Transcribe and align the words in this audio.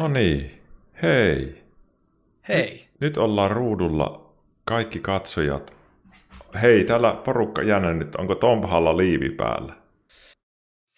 No 0.00 0.08
niin, 0.08 0.62
hei. 1.02 1.62
Hei. 2.48 2.88
Nyt 3.00 3.16
ollaan 3.18 3.50
ruudulla 3.50 4.32
kaikki 4.64 5.00
katsojat. 5.00 5.74
Hei, 6.62 6.84
täällä 6.84 7.12
porukka 7.24 7.62
jännä 7.62 7.94
nyt. 7.94 8.14
Onko 8.14 8.34
Tompahalla 8.34 8.96
liivi 8.96 9.30
päällä? 9.30 9.74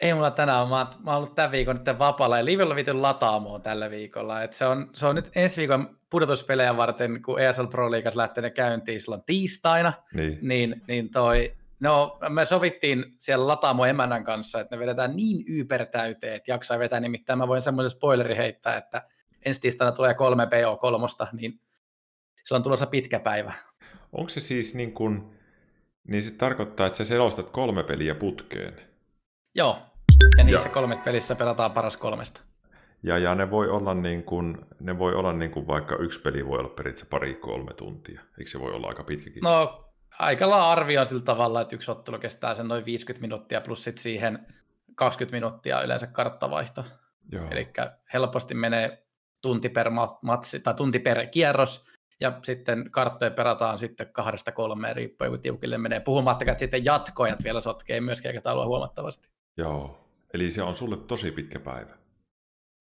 Ei 0.03 0.15
mulla 0.15 0.30
tänään, 0.30 0.69
mä, 0.69 0.79
oon- 0.79 0.87
mä 1.04 1.11
oon 1.11 1.17
ollut 1.17 1.35
tämän 1.35 1.51
viikon 1.51 1.77
nyt 1.77 1.99
vapaalla 1.99 2.38
ja 2.38 2.45
Livellä 2.45 2.77
vitun 2.77 3.03
lataamoon 3.03 3.62
tällä 3.62 3.91
viikolla. 3.91 4.43
Et 4.43 4.52
se, 4.52 4.66
on, 4.66 4.91
se 4.95 5.07
on 5.07 5.14
nyt 5.14 5.30
ensi 5.34 5.61
viikon 5.61 5.98
pudotuspelejä 6.11 6.77
varten, 6.77 7.23
kun 7.23 7.41
ESL 7.41 7.66
Pro 7.66 7.91
League 7.91 8.12
lähtee 8.14 8.43
ne 8.43 8.50
käyntiin 8.50 9.00
silloin 9.00 9.23
tiistaina, 9.27 9.93
Niin. 10.14 10.39
niin, 10.43 10.82
niin 10.89 11.11
toi, 11.11 11.53
no, 11.83 12.19
me 12.29 12.46
sovittiin 12.46 13.05
siellä 13.19 13.46
lataamo 13.46 13.85
emännän 13.87 14.25
kanssa, 14.25 14.61
että 14.61 14.77
ne 14.77 14.80
vedetään 14.80 15.17
niin 15.17 15.45
ypertäyteen, 15.48 16.35
että 16.35 16.51
jaksaa 16.51 16.79
vetää, 16.79 17.01
nimittäin 17.01 17.39
mä 17.39 17.48
voin 17.48 17.62
semmoisen 17.62 17.91
spoileri 17.91 18.37
heittää, 18.37 18.77
että 18.77 19.03
ensi 19.45 19.61
tiistaina 19.61 19.93
tulee 19.93 20.15
kolme 20.15 20.45
PO3, 20.45 21.29
niin 21.33 21.61
se 22.45 22.55
on 22.55 22.62
tulossa 22.62 22.87
pitkä 22.87 23.20
päivä. 23.20 23.53
Onko 24.12 24.29
se 24.29 24.41
siis 24.41 24.75
niin 24.75 24.92
kuin, 24.92 25.39
niin 26.09 26.23
se 26.23 26.30
tarkoittaa, 26.30 26.87
että 26.87 26.97
sä 26.97 27.05
selostat 27.05 27.51
kolme 27.51 27.84
peliä 27.84 28.14
putkeen. 28.14 28.77
Joo, 29.55 29.78
ja 30.39 30.45
niissä 30.45 30.69
Ja- 30.69 30.73
kolmessa 30.73 31.05
pelissä 31.05 31.34
pelataan 31.34 31.73
paras 31.73 31.97
kolmesta. 31.97 32.41
Ja, 33.03 33.19
ja 33.19 33.34
ne 33.34 33.51
voi 33.51 33.69
olla 33.70 33.95
niin 33.95 34.25
kuin, 34.25 34.59
ne 34.80 34.98
voi 34.98 35.14
olla 35.14 35.33
niin 35.33 35.51
kuin 35.51 35.67
vaikka 35.67 35.97
yksi 35.97 36.20
peli 36.20 36.47
voi 36.47 36.59
olla 36.59 36.69
periaatteessa 36.69 37.11
pari 37.11 37.34
kolme 37.34 37.75
tuntia. 37.75 38.20
Eikö 38.39 38.51
se 38.51 38.61
voi 38.61 38.73
olla 38.73 38.89
aika 38.89 39.05
pitkäkin? 39.05 39.42
No, 39.42 39.91
aika 40.19 40.51
lailla 40.51 40.71
arvioin 40.71 41.07
sillä 41.07 41.23
tavalla, 41.23 41.61
että 41.61 41.77
yksi 41.77 41.91
ottelu 41.91 42.19
kestää 42.19 42.55
sen 42.55 42.69
noin 42.69 42.84
50 42.84 43.20
minuuttia, 43.20 43.61
plus 43.61 43.84
sit 43.84 43.98
siihen 43.98 44.47
20 44.95 45.37
minuuttia 45.37 45.83
yleensä 45.83 46.07
karttavaihto. 46.07 46.84
Eli 47.51 47.69
helposti 48.12 48.55
menee 48.55 49.06
tunti 49.43 49.69
per 49.69 49.91
ma- 49.91 50.19
matsi, 50.23 50.61
tai 50.61 50.75
tunti 50.75 50.98
per 50.98 51.27
kierros, 51.27 51.87
ja 52.20 52.39
sitten 52.43 52.91
karttoja 52.91 53.31
perataan 53.31 53.78
sitten 53.78 54.12
kahdesta 54.12 54.53
kolmeen, 54.53 54.97
riippuen 54.97 55.31
kun 55.31 55.41
tiukille 55.41 55.78
menee. 55.78 56.01
Puhumattakaan, 56.01 56.53
että 56.53 56.61
sitten 56.61 56.84
jatkoajat 56.84 57.45
vielä 57.45 57.61
sotkee 57.61 58.01
myöskin 58.01 58.29
aikataulua 58.29 58.67
huomattavasti. 58.67 59.29
Joo. 59.56 60.08
Eli 60.34 60.51
se 60.51 60.62
on 60.62 60.75
sulle 60.75 60.97
tosi 60.97 61.33
pitkä 61.33 61.61
päivä. 61.61 61.97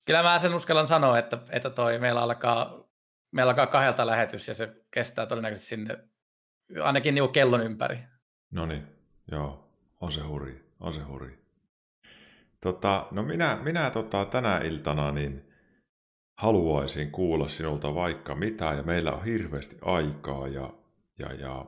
Kyllä 0.06 0.24
mä 0.24 0.40
sen 0.40 0.54
uskallan 0.54 0.88
sanoa, 0.88 1.20
että, 1.20 1.38
että 1.50 1.70
toi 1.70 2.00
meillä 2.00 2.22
alkaa, 2.22 2.84
meillä 3.32 3.50
alkaa 3.50 3.68
kahdelta 3.68 4.08
lähetys, 4.08 4.48
ja 4.48 4.54
se 4.54 4.76
kestää 4.92 5.26
todennäköisesti 5.26 5.70
sinne 5.70 5.98
ainakin 6.84 7.16
niinku 7.16 7.32
kellon 7.32 7.64
ympäri. 7.64 7.98
No 8.52 8.66
niin, 8.66 8.84
joo. 9.32 9.72
On 10.02 10.12
se 10.12 10.22
hurja, 10.22 10.56
on 10.80 10.94
se 10.94 11.02
hurja. 11.02 11.38
Tota, 12.62 13.08
no 13.12 13.24
minä, 13.24 13.60
minä 13.64 13.90
tota, 13.90 14.26
tänä 14.26 14.58
iltana 14.58 15.12
niin 15.12 15.52
haluaisin 16.38 17.12
kuulla 17.12 17.50
sinulta 17.50 17.96
vaikka 17.96 18.36
mitä, 18.36 18.66
ja 18.66 18.84
meillä 18.84 19.12
on 19.12 19.24
hirveästi 19.24 19.78
aikaa, 19.82 20.48
ja, 20.48 20.74
ja, 21.20 21.34
ja 21.34 21.66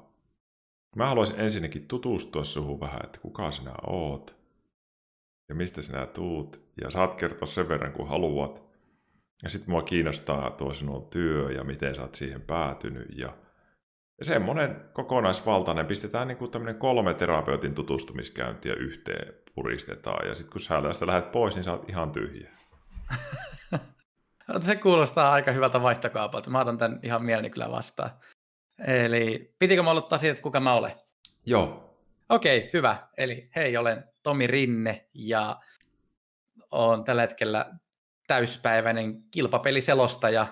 mä 0.95 1.07
haluaisin 1.07 1.39
ensinnäkin 1.39 1.87
tutustua 1.87 2.43
suhun 2.43 2.79
vähän, 2.79 3.01
että 3.03 3.19
kuka 3.19 3.51
sinä 3.51 3.73
oot, 3.87 4.35
ja 5.49 5.55
mistä 5.55 5.81
sinä 5.81 6.05
tuut, 6.05 6.59
ja 6.81 6.91
saat 6.91 7.15
kertoa 7.15 7.47
sen 7.47 7.69
verran, 7.69 7.93
kun 7.93 8.09
haluat. 8.09 8.63
Ja 9.43 9.49
sitten 9.49 9.69
mua 9.69 9.81
kiinnostaa 9.81 10.49
tuo 10.51 10.73
sinun 10.73 11.09
työ, 11.09 11.51
ja 11.51 11.63
miten 11.63 11.95
sä 11.95 12.01
oot 12.01 12.15
siihen 12.15 12.41
päätynyt, 12.41 13.07
ja 13.17 13.37
ja 14.19 14.25
semmoinen 14.25 14.89
kokonaisvaltainen, 14.93 15.85
pistetään 15.85 16.27
niin 16.27 16.37
kuin 16.37 16.51
tämmöinen 16.51 16.79
kolme 16.79 17.13
terapeutin 17.13 17.75
tutustumiskäyntiä 17.75 18.73
yhteen 18.73 19.33
puristetaan, 19.55 20.27
ja 20.27 20.35
sitten 20.35 20.51
kun 20.51 20.61
sä 20.61 20.81
tästä 20.81 21.07
lähdet 21.07 21.31
pois, 21.31 21.55
niin 21.55 21.63
sä 21.63 21.71
oot 21.71 21.89
ihan 21.89 22.11
tyhjä. 22.11 22.51
Se 24.61 24.75
kuulostaa 24.75 25.31
aika 25.31 25.51
hyvältä 25.51 25.81
vaihtokaupalta. 25.81 26.49
Mä 26.49 26.59
otan 26.59 26.77
tämän 26.77 26.99
ihan 27.03 27.23
mieleni 27.25 27.49
kyllä 27.49 27.71
vastaan. 27.71 28.11
Eli 28.87 29.55
pitikö 29.59 29.83
mä 29.83 29.91
aloittaa 29.91 30.17
siitä, 30.17 30.31
että 30.31 30.43
kuka 30.43 30.59
mä 30.59 30.73
olen? 30.73 30.91
Joo, 31.45 31.93
Okei, 32.29 32.69
hyvä. 32.73 33.07
Eli 33.17 33.49
hei, 33.55 33.77
olen 33.77 34.03
Tomi 34.23 34.47
Rinne 34.47 35.09
ja 35.13 35.59
olen 36.71 37.03
tällä 37.03 37.21
hetkellä 37.21 37.73
täyspäiväinen 38.27 39.23
kilpapeliselostaja. 39.31 40.47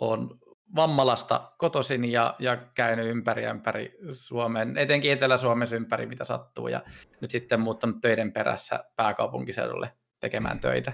Olen 0.00 0.28
Vammalasta 0.76 1.52
kotoisin 1.58 2.04
ja, 2.04 2.34
ja 2.38 2.56
käynyt 2.56 3.06
ympäri 3.06 3.44
ympäri 3.44 3.98
Suomen, 4.10 4.78
etenkin 4.78 5.12
Etelä-Suomessa 5.12 5.76
ympäri, 5.76 6.06
mitä 6.06 6.24
sattuu. 6.24 6.68
Ja 6.68 6.80
nyt 7.20 7.30
sitten 7.30 7.60
muuttanut 7.60 8.00
töiden 8.00 8.32
perässä 8.32 8.84
pääkaupunkiseudulle 8.96 9.92
tekemään 10.20 10.60
töitä. 10.60 10.92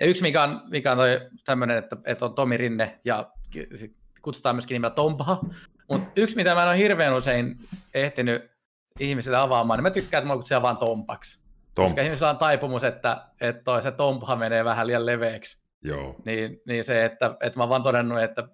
Ja 0.00 0.06
yksi, 0.06 0.22
mikä 0.22 0.42
on, 0.42 0.62
mikä 0.70 0.92
on 0.92 0.98
tämmöinen, 1.44 1.78
että, 1.78 1.96
että 2.04 2.24
on 2.24 2.34
Tomi 2.34 2.56
Rinne 2.56 3.00
ja 3.04 3.30
kutsutaan 4.22 4.56
myöskin 4.56 4.74
nimellä 4.74 4.94
Tompaha. 4.94 5.40
Mutta 5.88 6.10
yksi, 6.16 6.36
mitä 6.36 6.54
mä 6.54 6.62
en 6.62 6.68
ole 6.68 6.78
hirveän 6.78 7.14
usein 7.14 7.56
ehtinyt 7.94 8.50
ihmisille 9.00 9.36
avaamaan, 9.36 9.78
niin 9.78 9.82
mä 9.82 9.90
tykkään, 9.90 10.22
että 10.22 10.28
mä 10.28 10.36
kutsutaan 10.36 10.62
vaan 10.62 10.76
Tompaksi. 10.76 11.46
Tom. 11.74 11.84
Koska 11.84 12.02
ihmisillä 12.02 12.30
on 12.30 12.38
taipumus, 12.38 12.84
että, 12.84 13.26
että 13.40 13.62
toi 13.62 13.82
se 13.82 13.92
Tompaha 13.92 14.36
menee 14.36 14.64
vähän 14.64 14.86
liian 14.86 15.06
leveäksi. 15.06 15.66
Joo, 15.82 16.16
Niin, 16.24 16.60
niin 16.66 16.84
se, 16.84 17.04
että, 17.04 17.36
että 17.40 17.58
mä 17.58 17.62
oon 17.62 17.70
vaan 17.70 17.82
todennut, 17.82 18.22
että, 18.22 18.48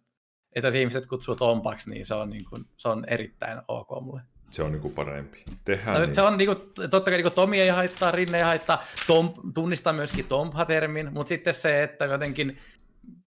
että 0.57 0.67
jos 0.69 0.75
ihmiset 0.75 1.07
kutsuu 1.07 1.37
Tompaksi, 1.37 1.91
niin 1.91 2.07
se 2.07 2.15
on, 2.15 2.31
niin 2.31 2.45
kuin, 2.45 2.65
se 2.77 2.89
on 2.89 3.05
erittäin 3.09 3.59
ok 3.69 3.89
mulle. 4.01 4.21
se 4.51 4.63
on 4.63 4.73
niin 4.73 4.83
kuin 4.83 4.95
parempi. 4.95 5.45
Tehdään 5.65 5.95
No, 6.01 6.07
niin. 6.07 6.15
se 6.15 6.23
on 6.23 6.37
niinku, 6.39 6.55
totta 6.91 7.01
kai 7.11 7.17
niinku 7.17 7.31
Tomi 7.31 7.61
ei 7.61 7.69
haittaa, 7.69 8.11
Rinne 8.11 8.39
ei 8.39 8.45
haittaa, 8.45 8.83
Tom, 9.07 9.35
tunnistaa 9.55 9.93
myöskin 9.93 10.25
Tompha-termin, 10.29 11.13
mutta 11.13 11.29
sitten 11.29 11.55
se, 11.55 11.83
että 11.83 12.05
jotenkin 12.05 12.59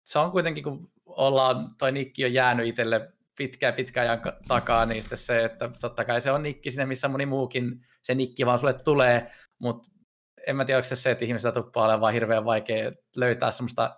se 0.03 0.19
on 0.19 0.31
kuitenkin, 0.31 0.65
kun 0.65 0.91
ollaan, 1.07 1.75
toi 1.79 1.93
nikki 1.93 2.25
on 2.25 2.33
jäänyt 2.33 2.67
itselle 2.67 3.13
pitkään 3.39 3.75
pitkään 3.75 4.07
ajan 4.07 4.21
ka- 4.21 4.37
takaa, 4.49 4.87
niin 4.87 5.03
sitten 5.03 5.19
se, 5.19 5.45
että 5.45 5.71
totta 5.81 6.05
kai 6.05 6.21
se 6.21 6.33
on 6.33 6.43
nikki 6.43 6.71
sinne, 6.71 6.87
missä 6.87 7.09
moni 7.09 7.27
muukin 7.27 7.87
se 8.03 8.15
nikki 8.15 8.47
vaan 8.47 8.59
sulle 8.59 8.73
tulee, 8.75 9.31
mutta 9.59 9.89
en 10.47 10.57
mä 10.57 10.65
tiedä, 10.65 10.79
onko 10.79 10.89
se 10.89 10.97
se, 10.97 11.11
että 11.11 11.25
ihmisillä 11.25 11.53
tuppaa 11.53 11.85
olemaan 11.85 12.01
vaan 12.01 12.13
hirveän 12.13 12.45
vaikea 12.45 12.93
löytää 13.17 13.51
semmoista 13.51 13.97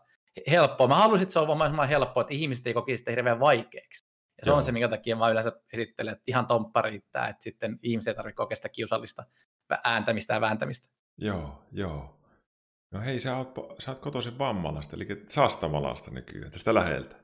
helppoa. 0.50 0.88
Mä 0.88 0.96
haluaisin, 0.96 1.22
että 1.22 1.32
se 1.32 1.38
on 1.38 1.46
mahdollisimman 1.48 1.88
helppoa, 1.88 2.20
että 2.20 2.34
ihmiset 2.34 2.66
ei 2.66 2.74
kokisi 2.74 2.96
sitä 2.96 3.10
hirveän 3.10 3.40
vaikeaksi. 3.40 4.10
Ja 4.38 4.44
se 4.44 4.50
Joo. 4.50 4.56
on 4.56 4.62
se, 4.62 4.72
minkä 4.72 4.88
takia 4.88 5.16
mä 5.16 5.28
yleensä 5.28 5.52
esittelen, 5.72 6.12
että 6.12 6.24
ihan 6.26 6.46
tomppa 6.46 6.82
riittää, 6.82 7.28
että 7.28 7.42
sitten 7.42 7.78
ihmiset 7.82 8.08
ei 8.08 8.14
tarvitse 8.14 8.36
kokea 8.36 8.56
sitä 8.56 8.68
kiusallista 8.68 9.24
ääntämistä 9.84 10.34
ja 10.34 10.40
vääntämistä. 10.40 10.88
Joo, 11.18 11.64
joo. 11.72 12.20
No 12.90 13.00
hei, 13.00 13.20
sä 13.20 13.36
oot, 13.36 13.54
sä 13.78 13.90
oot 13.90 14.00
kotoisin 14.00 14.38
Vammalasta, 14.38 14.96
eli 14.96 15.06
Sastamalasta 15.28 16.10
nykyään, 16.10 16.50
tästä 16.50 16.74
läheltä. 16.74 17.16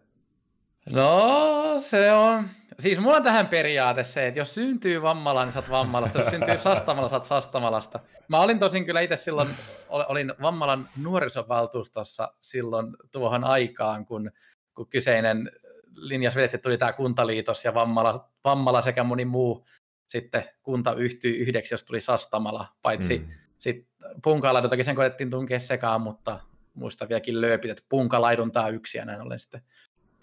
No, 0.91 1.75
se 1.79 2.13
on... 2.13 2.49
Siis 2.79 2.99
mulla 2.99 3.17
on 3.17 3.23
tähän 3.23 3.47
periaate 3.47 4.05
se, 4.05 4.27
että 4.27 4.41
jos 4.41 4.55
syntyy 4.55 5.03
vammala, 5.03 5.45
niin 5.45 5.57
oot 5.57 5.71
vammalasta. 5.71 6.19
Jos 6.19 6.29
syntyy 6.31 6.59
sastamala, 6.59 7.09
sä 7.09 7.17
oot 7.17 7.25
sastamalasta. 7.25 8.01
Mä 8.29 8.39
olin 8.41 8.59
tosin 8.59 8.85
kyllä 8.85 9.01
itse 9.01 9.17
silloin, 9.17 9.49
ol- 9.89 10.05
olin 10.09 10.35
Vammalan 10.43 10.89
nuorisovaltuustossa 11.03 12.33
silloin 12.41 12.97
tuohon 13.13 13.45
aikaan, 13.45 14.07
kun, 14.07 14.31
kun 14.75 14.89
kyseinen 14.89 15.51
linjas 15.97 16.37
vedettiin, 16.37 16.61
tuli 16.61 16.79
tämä 16.79 16.93
kuntaliitos 16.93 17.65
ja 17.65 17.75
Vammala, 17.75 18.31
Vammala 18.45 18.83
sekä 18.83 19.05
moni 19.05 19.25
muu 19.25 19.67
sitten 20.09 20.45
kunta 20.63 20.95
yhtyi 20.95 21.37
yhdeksi, 21.37 21.75
jos 21.75 21.85
tuli 21.85 22.01
Sastamala, 22.01 22.69
paitsi 22.83 23.19
Mm. 23.19 23.29
sitten 23.59 23.89
punkalaidun 24.25 24.71
toki 24.71 24.85
sen 24.85 24.97
koettiin 24.97 25.31
tunkea 25.31 25.61
sekaan, 25.61 26.01
mutta 26.01 26.41
muista 26.75 27.09
vieläkin 27.09 27.41
lööpit, 27.41 27.71
että 27.71 27.85
punkalaiduntaa 27.89 28.69
yksi 28.69 28.99
ja 28.99 29.05
näin 29.05 29.21
ollen 29.21 29.39
sitten 29.41 29.61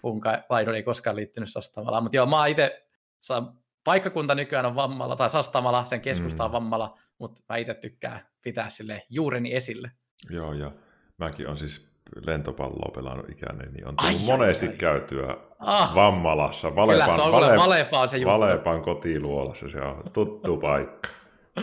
punkalaidun 0.04 0.74
ei 0.74 0.82
koskaan 0.82 1.16
liittynyt 1.16 1.50
Sastamalaan. 1.52 2.02
Mutta 2.02 2.16
joo, 2.16 2.26
mä 2.26 2.38
oon 2.38 2.48
itse, 2.48 2.86
paikkakunta 3.84 4.34
nykyään 4.34 4.66
on 4.66 4.74
Vammala, 4.76 5.16
tai 5.16 5.30
Sastamala, 5.30 5.84
sen 5.84 6.00
keskusta 6.00 6.44
on 6.44 6.50
Mm. 6.50 6.52
Vammala, 6.52 6.98
mutta 7.18 7.40
mä 7.48 7.56
itse 7.56 7.74
tykkään 7.74 8.20
pitää 8.42 8.70
sille 8.70 9.02
juureni 9.10 9.54
esille. 9.54 9.90
Joo, 10.30 10.52
ja 10.52 10.70
mäkin 11.18 11.48
on 11.48 11.58
siis 11.58 11.92
lentopalloa 12.26 12.90
pelannut 12.94 13.28
ikäinen, 13.30 13.72
niin 13.72 13.88
on 13.88 13.96
tullut 13.96 14.14
ai, 14.20 14.26
monesti 14.26 14.66
ai. 14.68 14.72
käytyä 14.74 15.36
Ah, 15.58 15.94
Vammalassa, 15.94 16.68
kyllä, 16.70 16.82
Valepan, 16.82 17.14
se 17.14 17.20
on 17.20 17.26
kyllä 17.26 17.56
Vale- 17.56 18.08
se 18.08 18.16
juttu. 18.16 18.32
Valepan 18.32 18.82
kotiluolassa, 18.82 19.68
se 19.70 19.80
on 19.80 20.02
tuttu 20.12 20.56
paikka. 20.66 21.08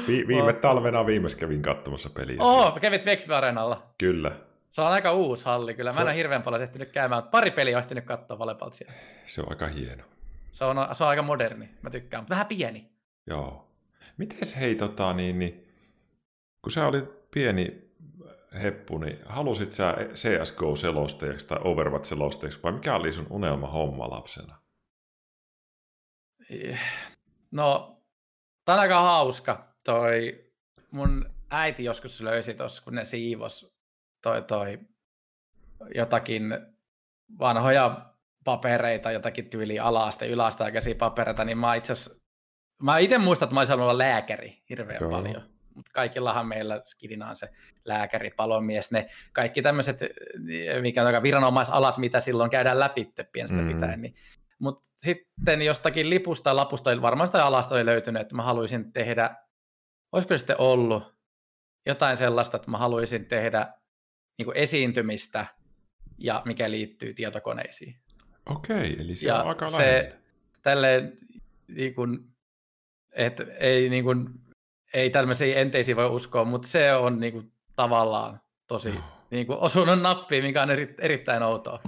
Vi- 0.07 0.27
viime 0.27 0.53
Oh. 0.53 0.59
talvena 0.59 1.05
viimeis 1.05 1.35
kävin 1.35 1.61
katsomassa 1.61 2.09
peliä. 2.09 2.37
Oh, 2.43 2.79
kävit 2.79 3.05
Vexby 3.05 3.33
Areenalla. 3.35 3.83
Kyllä, 3.97 4.31
Se 4.71 4.81
on 4.81 4.87
aika 4.87 5.11
uusi 5.11 5.45
halli 5.45 5.73
kyllä. 5.73 5.93
Mä 5.93 6.01
en 6.01 6.07
ole 6.07 6.15
hirveän 6.15 6.43
paljon 6.43 6.63
ehtinyt 6.63 6.91
käymään, 6.91 7.23
pari 7.23 7.51
peliä 7.51 7.77
on 7.77 7.81
ehtinyt 7.81 8.05
katsoa 8.05 8.39
Valepalta 8.39 8.75
siellä. 8.75 8.93
se 9.25 9.41
on 9.41 9.47
aika 9.49 9.67
hieno. 9.67 10.03
Se 10.51 10.65
on, 10.65 10.77
se 10.93 11.03
on 11.03 11.09
aika 11.09 11.21
moderni, 11.21 11.69
mä 11.81 11.89
tykkään, 11.89 12.29
vähän 12.29 12.47
pieni. 12.47 12.91
Joo. 13.27 13.71
Mites 14.17 14.55
hei, 14.55 14.75
tota, 14.75 15.13
niin, 15.13 15.39
niin, 15.39 15.67
kun 16.61 16.71
sä 16.71 16.87
olit 16.87 17.31
pieni 17.31 17.91
heppu, 18.63 18.97
niin 18.97 19.19
halusit 19.25 19.71
sä 19.71 19.95
CSGO-selostajaksi 20.13 21.47
tai 21.47 21.57
Overwatch-selostajaksi, 21.57 22.59
vai 22.63 22.71
mikä 22.71 22.95
oli 22.95 23.13
sun 23.13 23.27
unelma 23.29 23.67
homma 23.67 24.09
lapsena? 24.09 24.61
No, 27.51 27.97
tää 28.65 28.75
on 28.75 28.81
aika 28.81 29.01
hauska. 29.01 29.75
Toi 29.83 30.45
mun 30.91 31.25
äiti 31.49 31.83
joskus 31.83 32.21
löysi 32.21 32.53
tossa, 32.53 32.83
kun 32.83 32.95
ne 32.95 33.05
siivos 33.05 33.70
toi, 34.21 34.41
toi 34.41 34.79
jotakin 35.95 36.57
vanhoja 37.39 38.13
papereita, 38.43 39.11
jotakin 39.11 39.49
tyyli 39.49 39.79
alasta, 39.79 40.25
ylästä 40.25 40.63
ja 40.63 40.71
käsipapereita, 40.71 41.45
niin 41.45 41.57
mä 41.57 41.75
itse 41.75 41.93
mä 42.81 42.97
itse 42.97 43.17
muistan, 43.17 43.45
että 43.45 43.53
mä 43.53 43.59
olisin 43.59 43.79
olla 43.79 43.97
lääkäri 43.97 44.63
hirveän 44.69 45.01
Joo. 45.01 45.11
paljon. 45.11 45.41
Mutta 45.75 45.91
kaikillahan 45.93 46.47
meillä 46.47 46.81
skidina 46.85 47.29
on 47.29 47.35
se 47.35 47.49
lääkäri, 47.85 48.31
palomies, 48.31 48.91
ne 48.91 49.09
kaikki 49.33 49.61
tämmöiset, 49.61 49.99
mikä 50.81 51.03
on 51.03 51.23
viranomaisalat, 51.23 51.97
mitä 51.97 52.19
silloin 52.19 52.49
käydään 52.49 52.79
läpi 52.79 53.13
pienestä 53.31 53.57
mm. 53.57 53.67
pitäen. 53.67 54.01
Niin. 54.01 54.15
Mutta 54.59 54.89
sitten 54.95 55.61
jostakin 55.61 56.09
lipusta, 56.09 56.55
lapusta, 56.55 57.01
varmaan 57.01 57.27
sitä 57.27 57.45
alasta 57.45 57.75
oli 57.75 57.85
löytynyt, 57.85 58.21
että 58.21 58.35
mä 58.35 58.43
haluaisin 58.43 58.93
tehdä, 58.93 59.35
olisiko 60.11 60.33
se 60.33 60.37
sitten 60.37 60.55
ollut 60.59 61.15
jotain 61.85 62.17
sellaista, 62.17 62.57
että 62.57 62.71
mä 62.71 62.77
haluaisin 62.77 63.25
tehdä 63.25 63.73
niin 64.41 64.45
kuin 64.45 64.57
esiintymistä 64.57 65.45
ja 66.17 66.41
mikä 66.45 66.71
liittyy 66.71 67.13
tietokoneisiin. 67.13 67.95
Okei, 68.49 69.01
eli 69.01 69.15
se 69.15 69.27
ja 69.27 69.41
on 69.41 69.47
aika 69.47 69.67
se, 69.67 70.19
tälleen, 70.61 71.17
niin 71.67 71.95
kuin, 71.95 72.19
että 73.11 73.45
ei, 73.59 73.89
niin 73.89 74.03
kuin, 74.03 74.29
ei 74.93 75.09
tämmöisiä 75.09 75.55
enteisiä 75.55 75.95
voi 75.95 76.09
uskoa, 76.09 76.45
mutta 76.45 76.67
se 76.67 76.93
on 76.93 77.19
niin 77.19 77.33
kuin, 77.33 77.51
tavallaan 77.75 78.41
tosi 78.67 78.93
niin 79.31 79.47
kuin, 79.47 79.59
osunut 79.59 80.01
nappiin, 80.01 80.43
mikä 80.43 80.61
on 80.61 80.71
eri, 80.71 80.95
erittäin 80.99 81.43
outoa. 81.43 81.79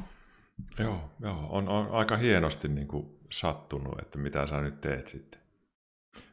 Joo, 0.80 1.12
joo 1.20 1.48
on, 1.50 1.70
on 1.70 1.92
aika 1.92 2.18
hienosti 2.18 2.68
niin 2.68 2.88
kuin, 2.88 3.20
sattunut, 3.32 4.00
että 4.02 4.18
mitä 4.18 4.48
sä 4.48 4.62
nyt 4.62 4.82
teet 4.82 5.08
sitten. 5.08 5.42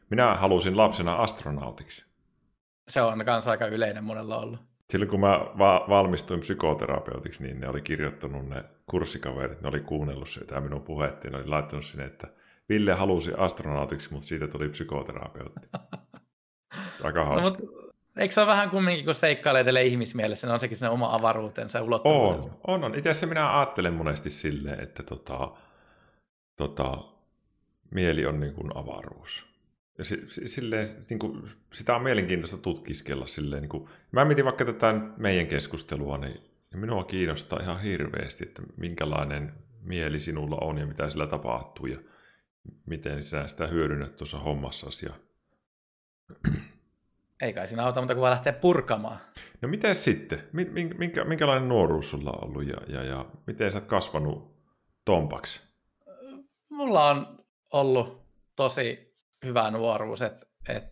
Minä 0.09 0.35
halusin 0.35 0.77
lapsena 0.77 1.15
astronautiksi. 1.15 2.05
Se 2.87 3.01
on 3.01 3.17
myös 3.25 3.47
aika 3.47 3.65
yleinen 3.65 4.03
monella 4.03 4.37
ollut. 4.37 4.70
Silloin 4.91 5.09
kun 5.09 5.19
mä 5.19 5.39
va- 5.57 5.85
valmistuin 5.89 6.39
psykoterapeutiksi, 6.39 7.43
niin 7.43 7.59
ne 7.59 7.69
oli 7.69 7.81
kirjoittanut 7.81 8.49
ne 8.49 8.63
kurssikaverit, 8.89 9.61
ne 9.61 9.69
oli 9.69 9.79
kuunnellut 9.79 10.29
sitä 10.29 10.61
minun 10.61 10.81
puhetta, 10.81 11.29
ne 11.29 11.37
oli 11.37 11.47
laittanut 11.47 11.85
sinne, 11.85 12.05
että 12.05 12.27
Ville 12.69 12.93
halusi 12.93 13.31
astronautiksi, 13.37 14.13
mutta 14.13 14.27
siitä 14.27 14.47
tuli 14.47 14.69
psykoterapeutti. 14.69 15.67
Aika 17.03 17.19
no, 17.19 17.25
hauska. 17.25 17.41
No, 17.41 17.49
mutta 17.49 17.91
eikö 18.17 18.33
se 18.33 18.41
ole 18.41 18.47
vähän 18.47 18.69
kumminkin, 18.69 19.05
kun 19.05 19.15
seikkailee 19.15 19.63
teille 19.63 19.83
ihmismielessä, 19.83 20.47
niin 20.47 20.53
on 20.53 20.59
sekin 20.59 20.77
sen 20.77 20.89
oma 20.89 21.15
avaruutensa 21.15 21.77
ja 21.77 21.83
ulottuvuutensa? 21.83 22.49
On, 22.49 22.75
on, 22.75 22.83
on. 22.83 22.95
Itse 22.95 23.09
asiassa 23.09 23.27
minä 23.27 23.59
ajattelen 23.59 23.93
monesti 23.93 24.29
silleen, 24.29 24.83
että 24.83 25.03
tota, 25.03 25.51
tota, 26.55 26.97
mieli 27.91 28.25
on 28.25 28.39
niin 28.39 28.53
kuin 28.53 28.77
avaruus. 28.77 29.50
Ja 30.01 30.05
silleen, 30.47 30.87
niin 31.09 31.19
kuin, 31.19 31.51
sitä 31.73 31.95
on 31.95 32.03
mielenkiintoista 32.03 32.57
tutkiskella. 32.57 33.27
Silleen, 33.27 33.61
niin 33.61 33.69
kuin, 33.69 33.89
mä 34.11 34.25
mietin 34.25 34.45
vaikka 34.45 34.65
tätä 34.65 34.93
meidän 35.17 35.47
keskustelua, 35.47 36.17
niin 36.17 36.41
minua 36.75 37.03
kiinnostaa 37.03 37.59
ihan 37.61 37.81
hirveästi, 37.81 38.43
että 38.43 38.61
minkälainen 38.77 39.53
mieli 39.81 40.19
sinulla 40.19 40.57
on 40.61 40.77
ja 40.77 40.87
mitä 40.87 41.09
sillä 41.09 41.27
tapahtuu 41.27 41.85
ja 41.85 41.97
miten 42.85 43.23
sinä 43.23 43.47
sitä 43.47 43.67
hyödynnät 43.67 44.15
tuossa 44.15 44.39
hommassasi. 44.39 45.05
Ja... 45.05 45.13
Ei 47.41 47.53
kai 47.53 47.67
siinä 47.67 47.85
auta, 47.85 48.01
mutta 48.01 48.13
kun 48.13 48.21
vaan 48.21 48.31
lähtee 48.31 48.53
purkamaan. 48.53 49.17
No 49.61 49.69
miten 49.69 49.95
sitten? 49.95 50.43
Minkä, 50.97 51.25
minkälainen 51.25 51.69
nuoruus 51.69 52.09
sulla 52.09 52.31
on 52.31 52.43
ollut 52.43 52.67
ja, 52.67 52.77
ja, 52.87 53.03
ja 53.03 53.25
miten 53.47 53.71
sä 53.71 53.77
oot 53.77 53.87
kasvanut 53.87 54.61
tompaksi? 55.05 55.61
Mulla 56.69 57.09
on 57.09 57.45
ollut 57.71 58.27
tosi 58.55 59.10
hyvä 59.45 59.71
nuoruus, 59.71 60.21
että 60.21 60.45
et 60.69 60.83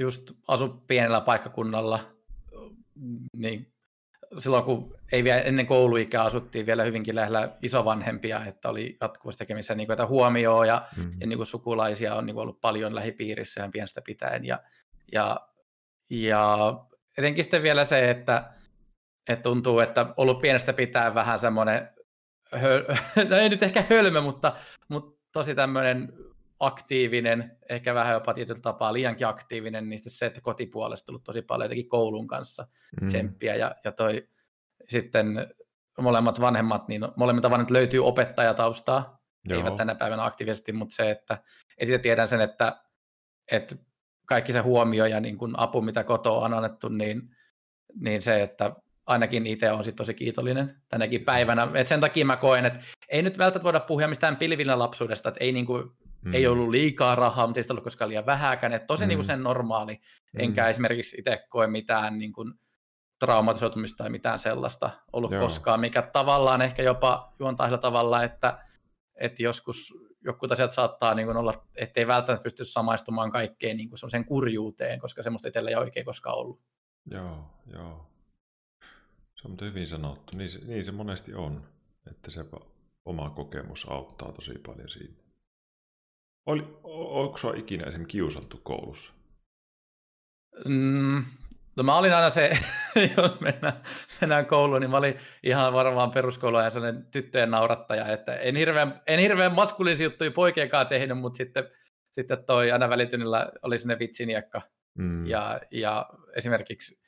just 0.00 0.32
asu 0.48 0.68
pienellä 0.68 1.20
paikkakunnalla, 1.20 2.16
niin 3.36 3.72
silloin 4.38 4.64
kun 4.64 4.94
ei 5.12 5.24
vielä 5.24 5.40
ennen 5.40 5.66
kouluikää 5.66 6.24
asuttiin 6.24 6.66
vielä 6.66 6.84
hyvinkin 6.84 7.14
lähellä 7.14 7.56
isovanhempia, 7.62 8.44
että 8.46 8.68
oli 8.68 8.96
jatkuvasti 9.00 9.38
tekemissä 9.38 9.74
niin 9.74 9.86
kuin, 9.86 10.08
huomioon 10.08 10.68
ja, 10.68 10.88
mm. 10.96 11.12
ja 11.20 11.26
niin 11.26 11.36
kuin 11.36 11.46
sukulaisia 11.46 12.14
on 12.14 12.26
niin 12.26 12.34
kuin 12.34 12.42
ollut 12.42 12.60
paljon 12.60 12.94
lähipiirissä 12.94 13.60
ja 13.60 13.68
pienestä 13.72 14.02
pitäen. 14.06 14.44
Ja, 14.44 14.58
ja, 15.12 15.40
ja 16.10 16.58
etenkin 17.18 17.44
sitten 17.44 17.62
vielä 17.62 17.84
se, 17.84 18.10
että, 18.10 18.52
että 19.28 19.42
tuntuu, 19.42 19.80
että 19.80 20.14
ollut 20.16 20.38
pienestä 20.38 20.72
pitäen 20.72 21.14
vähän 21.14 21.38
semmoinen, 21.38 21.88
no 23.28 23.36
ei 23.36 23.48
nyt 23.48 23.62
ehkä 23.62 23.84
hölmö, 23.90 24.20
mutta, 24.20 24.52
mutta 24.88 25.22
tosi 25.32 25.54
tämmöinen 25.54 26.12
aktiivinen, 26.62 27.56
ehkä 27.68 27.94
vähän 27.94 28.14
jopa 28.14 28.34
tietyllä 28.34 28.60
tapaa 28.60 28.92
liiankin 28.92 29.26
aktiivinen, 29.26 29.88
niin 29.88 30.00
se, 30.06 30.26
että 30.26 30.40
kotipuolesta 30.40 31.06
tullut 31.06 31.24
tosi 31.24 31.42
paljon 31.42 31.64
jotenkin 31.64 31.88
koulun 31.88 32.26
kanssa 32.26 32.66
mm. 33.00 33.06
tsemppiä 33.06 33.54
ja, 33.54 33.74
ja 33.84 33.92
toi 33.92 34.28
sitten 34.88 35.26
molemmat 36.00 36.40
vanhemmat, 36.40 36.88
niin 36.88 37.02
molemmilta 37.16 37.50
vanhemmat 37.50 37.70
löytyy 37.70 38.06
opettajataustaa, 38.06 39.22
Joo. 39.48 39.58
eivät 39.58 39.76
tänä 39.76 39.94
päivänä 39.94 40.24
aktiivisesti, 40.24 40.72
mutta 40.72 40.94
se, 40.94 41.10
että 41.10 41.38
et 41.78 42.02
tiedän 42.02 42.28
sen, 42.28 42.40
että, 42.40 42.82
että 43.52 43.76
kaikki 44.26 44.52
se 44.52 44.58
huomio 44.58 45.06
ja 45.06 45.20
niin 45.20 45.38
kuin 45.38 45.54
apu, 45.56 45.82
mitä 45.82 46.04
kotoa 46.04 46.44
on 46.44 46.54
annettu, 46.54 46.88
niin, 46.88 47.22
niin 48.00 48.22
se, 48.22 48.42
että 48.42 48.76
ainakin 49.06 49.46
itse 49.46 49.70
on 49.70 49.84
sit 49.84 49.96
tosi 49.96 50.14
kiitollinen 50.14 50.82
tänäkin 50.88 51.24
päivänä. 51.24 51.68
Et 51.74 51.88
sen 51.88 52.00
takia 52.00 52.24
mä 52.24 52.36
koen, 52.36 52.66
että 52.66 52.80
ei 53.08 53.22
nyt 53.22 53.38
välttämättä 53.38 53.64
voida 53.64 53.80
puhua 53.80 54.06
mistään 54.06 54.36
pilvinä 54.36 54.78
lapsuudesta, 54.78 55.28
että 55.28 55.44
ei 55.44 55.52
niin 55.52 55.66
kuin 55.66 55.90
Mm. 56.24 56.34
Ei 56.34 56.46
ollut 56.46 56.68
liikaa 56.68 57.14
rahaa, 57.14 57.46
mutta 57.46 57.58
ei 57.58 57.62
sitä 57.64 57.72
ollut 57.72 57.84
koskaan 57.84 58.08
liian 58.08 58.26
vähäkään. 58.26 58.72
Että 58.72 58.86
tosi 58.86 59.04
mm. 59.04 59.08
niin 59.08 59.18
kuin 59.18 59.26
sen 59.26 59.42
normaali. 59.42 59.94
Mm. 59.94 60.40
Enkä 60.40 60.66
esimerkiksi 60.66 61.16
itse 61.18 61.44
koe 61.48 61.66
mitään 61.66 62.18
niin 62.18 62.32
kuin, 62.32 62.54
traumatisoitumista 63.26 63.96
tai 63.96 64.10
mitään 64.10 64.38
sellaista 64.38 64.90
ollut 65.12 65.30
Joo. 65.30 65.40
koskaan, 65.42 65.80
mikä 65.80 66.02
tavallaan 66.02 66.62
ehkä 66.62 66.82
jopa 66.82 67.34
juontaa 67.38 67.66
sillä 67.66 67.78
tavalla, 67.78 68.22
että, 68.22 68.64
että 69.14 69.42
joskus 69.42 69.94
joku 70.24 70.46
asiat 70.50 70.70
saattaa 70.70 71.14
niin 71.14 71.26
kuin 71.26 71.36
olla, 71.36 71.66
ettei 71.74 72.06
välttämättä 72.06 72.42
pysty 72.42 72.64
samaistumaan 72.64 73.30
kaikkeen 73.30 73.76
niin 73.76 73.90
sen 74.10 74.24
kurjuuteen, 74.24 75.00
koska 75.00 75.22
semmoista 75.22 75.48
itsellä 75.48 75.70
ei 75.70 75.76
oikein 75.76 76.06
koskaan 76.06 76.38
ollut. 76.38 76.60
Joo, 77.10 77.44
joo. 77.72 78.06
Se 79.34 79.48
on 79.48 79.56
hyvin 79.60 79.88
sanottu. 79.88 80.36
Niin 80.36 80.50
se, 80.50 80.58
niin 80.66 80.84
se 80.84 80.92
monesti 80.92 81.34
on, 81.34 81.64
että 82.10 82.30
se 82.30 82.44
oma 83.04 83.30
kokemus 83.30 83.88
auttaa 83.88 84.32
tosi 84.32 84.54
paljon 84.66 84.88
siinä. 84.88 85.21
Oli, 86.46 86.78
onko 86.84 87.38
sinua 87.38 87.54
ikinä 87.56 87.84
esimerkiksi 87.86 88.12
kiusattu 88.12 88.60
koulussa? 88.62 89.12
Mm, 90.64 91.24
no 91.76 91.82
mä 91.82 91.98
olin 91.98 92.14
aina 92.14 92.30
se, 92.30 92.50
jos 93.16 93.40
mennään, 93.40 93.82
mennään 94.20 94.46
kouluun, 94.46 94.80
niin 94.80 94.90
mä 94.90 94.96
olin 94.96 95.14
ihan 95.42 95.72
varmaan 95.72 96.10
peruskouluajan 96.10 96.70
sellainen 96.70 97.06
tyttöjen 97.10 97.50
naurattaja, 97.50 98.06
että 98.06 98.36
en 98.36 98.56
hirveän, 98.56 99.00
en 99.06 99.20
hirveän 99.20 99.54
maskuliinisia 99.54 100.04
juttuja 100.04 100.30
poikienkaan 100.30 100.86
tehnyt, 100.86 101.18
mutta 101.18 101.36
sitten, 101.36 101.64
sitten 102.12 102.44
toi 102.44 102.72
aina 102.72 102.88
välitynnillä 102.88 103.52
oli 103.62 103.78
sinne 103.78 103.98
vitsiniekka. 103.98 104.62
Mm. 104.98 105.26
Ja, 105.26 105.60
ja 105.70 106.10
esimerkiksi 106.36 107.02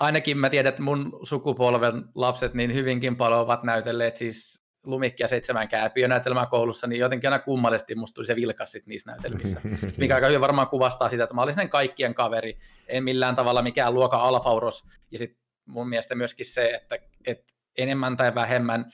ainakin 0.00 0.38
mä 0.38 0.50
tiedän, 0.50 0.68
että 0.68 0.82
mun 0.82 1.20
sukupolven 1.22 2.04
lapset 2.14 2.54
niin 2.54 2.74
hyvinkin 2.74 3.16
paljon 3.16 3.40
ovat 3.40 3.62
näytelleet 3.62 4.16
siis 4.16 4.67
Lumikki 4.84 5.22
ja 5.22 5.28
seitsemän 5.28 5.68
kääpiö 5.68 6.08
näytelmää 6.08 6.46
koulussa, 6.46 6.86
niin 6.86 7.00
jotenkin 7.00 7.32
aina 7.32 7.44
kummallisesti 7.44 7.94
musta 7.94 8.14
tuli 8.14 8.26
se 8.26 8.36
vilkas 8.36 8.72
sit 8.72 8.86
niissä 8.86 9.10
näytelmissä. 9.10 9.60
Mikä 9.96 10.14
aika 10.14 10.26
hyvin 10.26 10.40
varmaan 10.40 10.68
kuvastaa 10.68 11.10
sitä, 11.10 11.22
että 11.22 11.34
mä 11.34 11.42
olin 11.42 11.54
sen 11.54 11.68
kaikkien 11.68 12.14
kaveri, 12.14 12.58
en 12.86 13.04
millään 13.04 13.36
tavalla 13.36 13.62
mikään 13.62 13.94
luokan 13.94 14.20
alfauros. 14.20 14.84
Ja 15.10 15.18
sitten 15.18 15.42
mun 15.66 15.88
mielestä 15.88 16.14
myöskin 16.14 16.46
se, 16.46 16.70
että, 16.70 16.98
että 17.26 17.54
enemmän 17.78 18.16
tai 18.16 18.34
vähemmän 18.34 18.92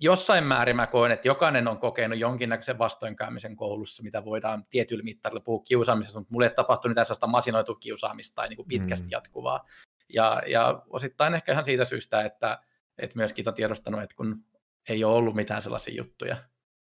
jossain 0.00 0.44
määrin 0.44 0.76
mä 0.76 0.86
koen, 0.86 1.12
että 1.12 1.28
jokainen 1.28 1.68
on 1.68 1.78
kokenut 1.78 2.18
jonkinnäköisen 2.18 2.78
vastoinkäymisen 2.78 3.56
koulussa, 3.56 4.02
mitä 4.02 4.24
voidaan 4.24 4.64
tietyllä 4.70 5.02
mittarilla 5.02 5.40
puhua 5.40 5.62
kiusaamisesta, 5.62 6.18
mutta 6.18 6.32
mulle 6.32 6.46
ei 6.46 6.54
tapahtunut 6.54 6.94
tässä 6.94 7.14
sitä 7.14 7.26
masinoitu 7.26 7.74
kiusaamista 7.74 8.34
tai 8.34 8.48
niin 8.48 8.56
kuin 8.56 8.68
pitkästi 8.68 9.06
mm. 9.06 9.10
jatkuvaa. 9.10 9.66
Ja, 10.08 10.42
ja 10.46 10.82
osittain 10.90 11.34
ehkä 11.34 11.52
ihan 11.52 11.64
siitä 11.64 11.84
syystä, 11.84 12.22
että, 12.22 12.58
että 12.98 13.16
myöskin 13.16 13.48
on 13.48 13.54
tiedostanut, 13.54 14.02
että 14.02 14.16
kun 14.16 14.44
ei 14.88 15.04
ole 15.04 15.16
ollut 15.16 15.34
mitään 15.34 15.62
sellaisia 15.62 15.94
juttuja. 15.94 16.36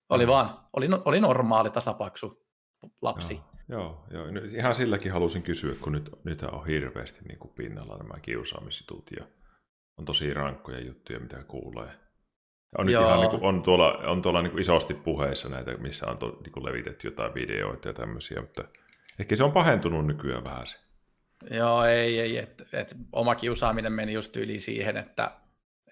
Oli 0.09 0.27
mm. 0.27 0.33
vaan, 0.33 0.59
oli, 0.73 0.89
oli 1.05 1.21
normaali 1.21 1.71
tasapaksu 1.71 2.47
lapsi. 3.03 3.41
Joo, 3.69 4.05
joo, 4.11 4.27
joo. 4.27 4.45
ihan 4.57 4.75
silläkin 4.75 5.13
halusin 5.13 5.43
kysyä, 5.43 5.75
kun 5.81 5.93
nyt, 5.93 6.11
nyt 6.25 6.43
on 6.43 6.67
hirveästi 6.67 7.21
niin 7.29 7.39
kuin 7.39 7.55
pinnalla 7.55 7.97
nämä 7.97 8.21
kiusaamisjutut 8.23 9.11
ja 9.19 9.27
on 9.99 10.05
tosi 10.05 10.35
rankkoja 10.35 10.81
juttuja, 10.81 11.21
mitä 11.21 11.45
kuulee. 11.49 11.91
On, 12.79 12.87
nyt 12.87 12.95
ihan, 12.95 13.21
niin 13.21 13.31
kuin, 13.31 13.45
on 13.45 13.63
tuolla, 13.63 13.93
on 13.93 14.23
tuolla 14.23 14.43
niin 14.43 14.51
kuin 14.51 14.61
isosti 14.61 14.95
puheissa 14.95 15.49
näitä, 15.49 15.77
missä 15.77 16.07
on 16.07 16.19
to, 16.19 16.39
niin 16.43 16.53
kuin 16.53 16.65
levitetty 16.65 17.09
jotain 17.09 17.35
videoita 17.35 17.89
ja 17.89 17.95
tämmöisiä, 17.95 18.41
mutta 18.41 18.65
ehkä 19.19 19.37
se 19.37 19.45
on 19.45 19.53
pahentunut 19.53 20.07
nykyään 20.07 20.45
vähän 20.45 20.67
se. 20.67 20.79
Joo, 21.51 21.85
ei, 21.85 22.21
ei. 22.21 22.39
Et, 22.39 22.63
et, 22.73 22.97
oma 23.13 23.35
kiusaaminen 23.35 23.93
meni 23.93 24.13
just 24.13 24.37
yli 24.37 24.61
siihen, 24.61 24.97
että 24.97 25.31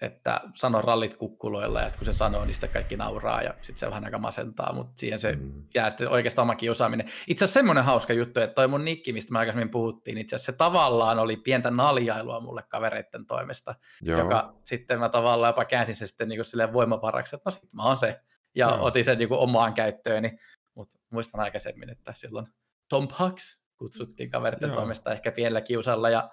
että 0.01 0.41
sano 0.55 0.81
rallit 0.81 1.17
kukkuloilla, 1.17 1.81
ja 1.81 1.89
sitten 1.89 2.05
kun 2.05 2.13
se 2.13 2.17
sanoo, 2.17 2.45
niin 2.45 2.53
sitten 2.53 2.69
kaikki 2.69 2.97
nauraa, 2.97 3.41
ja 3.41 3.53
sitten 3.61 3.77
se 3.77 3.89
vähän 3.89 4.05
aika 4.05 4.17
masentaa, 4.17 4.73
mutta 4.73 4.93
siihen 4.95 5.19
se 5.19 5.35
mm. 5.35 5.63
jää 5.75 5.89
sitten 5.89 6.09
oikeastaan 6.09 6.43
oma 6.43 6.55
kiusaaminen. 6.55 7.07
Itse 7.27 7.45
asiassa 7.45 7.59
semmoinen 7.59 7.83
hauska 7.83 8.13
juttu, 8.13 8.39
että 8.39 8.53
toi 8.53 8.67
mun 8.67 8.85
nikki, 8.85 9.13
mistä 9.13 9.33
me 9.33 9.39
aikaisemmin 9.39 9.69
puhuttiin, 9.69 10.17
itse 10.17 10.35
asiassa 10.35 10.51
se 10.51 10.57
tavallaan 10.57 11.19
oli 11.19 11.37
pientä 11.37 11.71
naljailua 11.71 12.39
mulle 12.39 12.63
kavereiden 12.69 13.25
toimesta, 13.25 13.75
Joo. 14.01 14.19
joka 14.19 14.53
sitten 14.63 14.99
mä 14.99 15.09
tavallaan 15.09 15.49
jopa 15.49 15.65
käänsin 15.65 15.95
se 15.95 16.07
sitten 16.07 16.29
niin 16.29 16.39
kuin 16.53 16.73
voimavaraksi, 16.73 17.35
että 17.35 17.47
no 17.47 17.51
sitten 17.51 17.77
mä 17.77 17.83
oon 17.83 17.97
se, 17.97 18.21
ja 18.55 18.67
Joo. 18.67 18.85
otin 18.85 19.05
sen 19.05 19.17
niin 19.17 19.29
kuin 19.29 19.39
omaan 19.39 19.73
käyttööni, 19.73 20.37
mutta 20.75 20.99
muistan 21.09 21.41
aikaisemmin, 21.41 21.89
että 21.89 22.13
silloin 22.15 22.47
Tom 22.89 23.07
Hux 23.19 23.59
kutsuttiin 23.77 24.29
kavereiden 24.29 24.71
toimesta 24.71 25.11
ehkä 25.11 25.31
pienellä 25.31 25.61
kiusalla, 25.61 26.09
ja 26.09 26.29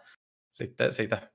sitten 0.52 0.92
siitä 0.92 1.30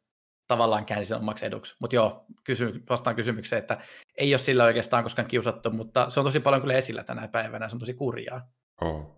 tavallaan 0.50 0.86
käänsi 0.86 1.08
sen 1.08 1.18
omaksi 1.18 1.46
eduksi. 1.46 1.76
Mutta 1.80 1.96
joo, 1.96 2.26
kysy, 2.44 2.84
vastaan 2.90 3.16
kysymykseen, 3.16 3.60
että 3.60 3.78
ei 4.18 4.34
ole 4.34 4.38
sillä 4.38 4.64
oikeastaan 4.64 5.04
koskaan 5.04 5.28
kiusattu, 5.28 5.72
mutta 5.72 6.10
se 6.10 6.20
on 6.20 6.26
tosi 6.26 6.40
paljon 6.40 6.62
kyllä 6.62 6.74
esillä 6.74 7.04
tänä 7.04 7.28
päivänä, 7.28 7.70
se 7.70 7.76
on 7.76 7.80
tosi 7.80 7.94
kurjaa. 7.94 8.50
Oh. 8.82 9.16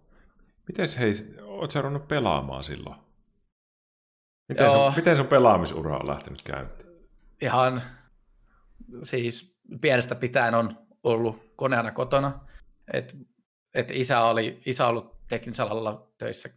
Miten 0.67 0.87
hei, 0.99 1.11
oot 1.43 1.71
sä 1.71 1.81
ruvennut 1.81 2.07
pelaamaan 2.07 2.63
silloin? 2.63 2.95
Miten, 4.49 4.65
joo. 4.65 4.85
sun, 4.85 4.93
miten 4.95 5.15
sun 5.15 5.27
pelaamisura 5.27 5.97
on 5.97 6.07
lähtenyt 6.07 6.41
käyntiin? 6.41 6.89
Ihan, 7.41 7.81
siis 9.03 9.59
pienestä 9.81 10.15
pitäen 10.15 10.55
on 10.55 10.77
ollut 11.03 11.53
koneena 11.55 11.91
kotona. 11.91 12.39
Et, 12.93 13.17
et 13.73 13.91
isä 13.91 14.21
oli 14.21 14.61
isä 14.65 14.87
ollut 14.87 15.27
teknisellä 15.27 15.71
alalla 15.71 16.11
töissä 16.17 16.49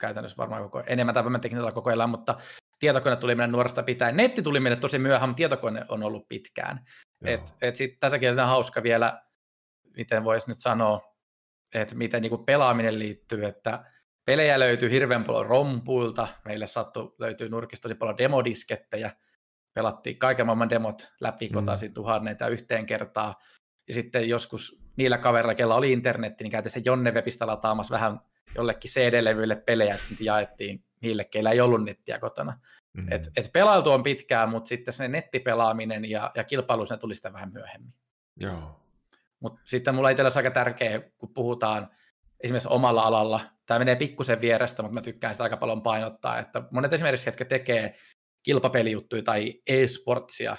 käytännössä 0.00 0.36
varmaan 0.36 0.62
koko, 0.62 0.82
enemmän 0.86 1.14
tai 1.14 1.24
vähemmän 1.24 1.40
teknisellä 1.40 1.72
koko 1.72 1.90
ajan, 1.90 2.10
mutta 2.10 2.38
tietokone 2.78 3.16
tuli 3.16 3.34
meidän 3.34 3.52
nuoresta 3.52 3.82
pitäen. 3.82 4.16
Netti 4.16 4.42
tuli 4.42 4.60
meille 4.60 4.76
tosi 4.76 4.98
myöhään, 4.98 5.28
mutta 5.28 5.36
tietokone 5.36 5.84
on 5.88 6.02
ollut 6.02 6.28
pitkään. 6.28 6.84
Et, 7.24 7.54
et 7.62 7.76
sit 7.76 8.00
tässäkin 8.00 8.30
on 8.40 8.48
hauska 8.48 8.82
vielä, 8.82 9.22
miten 9.96 10.24
voisi 10.24 10.50
nyt 10.50 10.60
sanoa, 10.60 11.14
että 11.74 11.94
miten 11.94 12.22
niin 12.22 12.44
pelaaminen 12.46 12.98
liittyy, 12.98 13.44
että 13.44 13.84
pelejä 14.24 14.58
löytyy 14.58 14.90
hirveän 14.90 15.24
paljon 15.24 15.46
rompuilta, 15.46 16.28
meille 16.44 16.66
sattu 16.66 17.14
löytyy 17.18 17.48
nurkista 17.48 17.82
tosi 17.82 17.94
paljon 17.94 18.18
demodiskettejä, 18.18 19.10
pelattiin 19.74 20.18
kaiken 20.18 20.46
maailman 20.46 20.70
demot 20.70 21.12
läpi 21.20 21.48
kotaisin 21.48 21.90
mm. 21.90 21.94
tuhanneita 21.94 22.48
yhteen 22.48 22.86
kertaa, 22.86 23.34
ja 23.88 23.94
sitten 23.94 24.28
joskus 24.28 24.82
niillä 24.96 25.18
kavereilla, 25.18 25.54
kella 25.54 25.74
oli 25.74 25.92
internetti, 25.92 26.44
niin 26.44 26.50
käytiin 26.50 26.84
Jonne 26.84 27.10
Webistä 27.10 27.46
lataamassa 27.46 27.94
vähän 27.94 28.20
jollekin 28.54 28.90
CD-levyille 28.90 29.56
pelejä, 29.56 29.94
ja 29.94 29.98
sitten 29.98 30.24
jaettiin 30.24 30.84
niille, 31.00 31.24
keillä 31.24 31.50
ei 31.50 31.60
ollut 31.60 31.84
nettiä 31.84 32.18
kotona. 32.18 32.60
Mm-hmm. 32.92 33.12
Et, 33.12 33.28
et 33.36 33.50
pelailtu 33.52 33.90
on 33.90 34.02
pitkään, 34.02 34.48
mutta 34.48 34.68
sitten 34.68 34.94
se 34.94 35.08
nettipelaaminen 35.08 36.10
ja, 36.10 36.30
ja 36.34 36.44
kilpailu 36.44 36.86
ne 36.90 36.96
tuli 36.96 37.14
sitä 37.14 37.32
vähän 37.32 37.52
myöhemmin. 37.52 37.94
Joo. 38.40 38.80
Mutta 39.40 39.60
sitten 39.64 39.94
mulla 39.94 40.10
itsellä 40.10 40.30
aika 40.36 40.50
tärkeä, 40.50 41.00
kun 41.18 41.34
puhutaan 41.34 41.90
esimerkiksi 42.40 42.68
omalla 42.72 43.02
alalla, 43.02 43.40
tämä 43.66 43.78
menee 43.78 43.96
pikkusen 43.96 44.40
vierestä, 44.40 44.82
mutta 44.82 44.94
mä 44.94 45.00
tykkään 45.00 45.34
sitä 45.34 45.44
aika 45.44 45.56
paljon 45.56 45.82
painottaa, 45.82 46.38
että 46.38 46.62
monet 46.70 46.92
esimerkiksi, 46.92 47.28
jotka 47.28 47.44
tekee 47.44 47.94
kilpapelijuttuja 48.42 49.22
tai 49.22 49.54
e-sportsia 49.66 50.56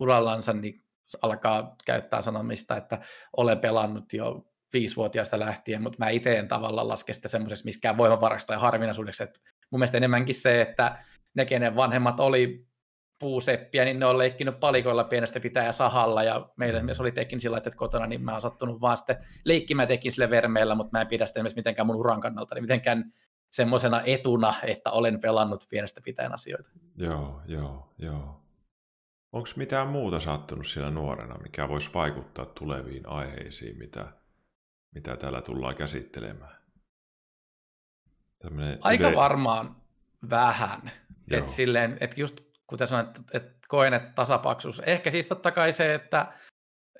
urallansa, 0.00 0.52
niin 0.52 0.84
alkaa 1.22 1.76
käyttää 1.84 2.22
sanomista, 2.22 2.76
että 2.76 2.98
olen 3.36 3.58
pelannut 3.58 4.12
jo 4.12 4.47
viisivuotiaasta 4.72 5.38
lähtien, 5.38 5.82
mutta 5.82 5.96
mä 5.98 6.08
itse 6.08 6.38
en 6.38 6.48
tavallaan 6.48 6.88
laske 6.88 7.12
sitä 7.12 7.28
semmoisessa 7.28 7.64
miskään 7.64 7.96
voimavaraksi 7.96 8.46
tai 8.46 8.56
harvinaisuudeksi, 8.56 9.22
että 9.22 9.40
mun 9.70 9.78
mielestä 9.78 9.96
enemmänkin 9.96 10.34
se, 10.34 10.60
että 10.60 10.98
ne, 11.34 11.44
kenen 11.44 11.76
vanhemmat 11.76 12.20
oli 12.20 12.68
puuseppiä, 13.18 13.84
niin 13.84 13.98
ne 13.98 14.06
on 14.06 14.18
leikkinyt 14.18 14.60
palikoilla 14.60 15.04
pienestä 15.04 15.40
pitää 15.40 15.64
ja 15.64 15.72
sahalla, 15.72 16.22
ja 16.22 16.48
meillä 16.56 16.82
myös 16.82 17.00
oli 17.00 17.12
teknisiä 17.12 17.50
laitteet 17.50 17.74
kotona, 17.74 18.06
niin 18.06 18.24
mä 18.24 18.32
oon 18.32 18.40
sattunut 18.40 18.80
vaan 18.80 18.96
sitten 18.96 19.16
leikkimään 19.44 19.88
teknisille 19.88 20.30
vermeillä, 20.30 20.74
mutta 20.74 20.98
mä 20.98 21.00
en 21.00 21.06
pidä 21.06 21.26
sitä 21.26 21.42
mitenkään 21.42 21.86
mun 21.86 21.96
uran 21.96 22.20
kannalta, 22.20 22.54
niin 22.54 22.64
mitenkään 22.64 23.12
semmoisena 23.50 24.02
etuna, 24.06 24.54
että 24.62 24.90
olen 24.90 25.20
pelannut 25.20 25.64
pienestä 25.70 26.00
pitäen 26.04 26.34
asioita. 26.34 26.70
Joo, 26.96 27.40
joo, 27.46 27.94
joo. 27.98 28.42
Onko 29.32 29.48
mitään 29.56 29.88
muuta 29.88 30.20
sattunut 30.20 30.66
siellä 30.66 30.90
nuorena, 30.90 31.38
mikä 31.38 31.68
voisi 31.68 31.90
vaikuttaa 31.94 32.46
tuleviin 32.46 33.08
aiheisiin, 33.08 33.78
mitä, 33.78 34.06
mitä 34.94 35.16
täällä 35.16 35.40
tullaan 35.40 35.76
käsittelemään? 35.76 36.58
Tämmönen 38.38 38.78
Aika 38.82 39.08
yle... 39.08 39.16
varmaan 39.16 39.76
vähän. 40.30 40.90
Että 41.30 41.52
silleen, 41.52 41.96
että 42.00 42.20
just 42.20 42.40
kuten 42.66 42.88
sanoin, 42.88 43.06
että, 43.06 43.22
että 43.34 43.58
koen, 43.68 43.94
että 43.94 44.12
tasapaksuus. 44.14 44.80
Ehkä 44.80 45.10
siis 45.10 45.26
totta 45.26 45.50
kai 45.50 45.72
se, 45.72 45.94
että 45.94 46.32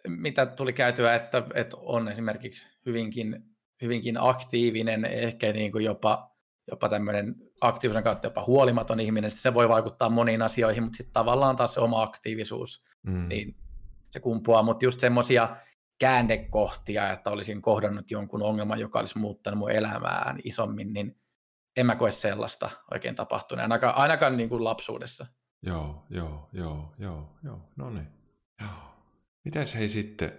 mitä 0.08 0.46
tuli 0.46 0.72
käytyä, 0.72 1.14
että, 1.14 1.42
että 1.54 1.76
on 1.76 2.08
esimerkiksi 2.08 2.78
hyvinkin, 2.86 3.44
hyvinkin 3.82 4.16
aktiivinen, 4.20 5.04
ehkä 5.04 5.52
niin 5.52 5.72
kuin 5.72 5.84
jopa, 5.84 6.36
jopa 6.70 6.88
tämmöinen 6.88 7.34
aktiivisen 7.60 8.04
kautta 8.04 8.26
jopa 8.26 8.44
huolimaton 8.46 9.00
ihminen, 9.00 9.30
se 9.30 9.54
voi 9.54 9.68
vaikuttaa 9.68 10.10
moniin 10.10 10.42
asioihin, 10.42 10.82
mutta 10.82 10.96
sitten 10.96 11.12
tavallaan 11.12 11.56
taas 11.56 11.74
se 11.74 11.80
oma 11.80 12.02
aktiivisuus, 12.02 12.84
mm. 13.02 13.28
niin 13.28 13.56
se 14.10 14.20
kumpuaa, 14.20 14.62
mutta 14.62 14.84
just 14.84 15.00
semmoisia 15.00 15.56
käännekohtia, 15.98 17.12
että 17.12 17.30
olisin 17.30 17.62
kohdannut 17.62 18.10
jonkun 18.10 18.42
ongelman, 18.42 18.80
joka 18.80 18.98
olisi 18.98 19.18
muuttanut 19.18 19.58
mun 19.58 19.70
elämään 19.70 20.38
isommin, 20.44 20.92
niin 20.92 21.20
en 21.76 21.86
mä 21.86 21.96
koe 21.96 22.10
sellaista 22.10 22.70
oikein 22.90 23.14
tapahtuneen, 23.14 23.64
ainakaan, 23.64 23.94
ainakaan 23.94 24.36
niin 24.36 24.48
kuin 24.48 24.64
lapsuudessa. 24.64 25.26
Joo, 25.62 26.06
joo, 26.10 26.48
joo, 26.52 26.94
joo, 26.98 27.34
joo, 27.44 27.60
no 27.76 27.90
niin. 27.90 28.06
Joo. 28.60 28.70
Mitäs 29.44 29.74
hei 29.74 29.88
sitten, 29.88 30.32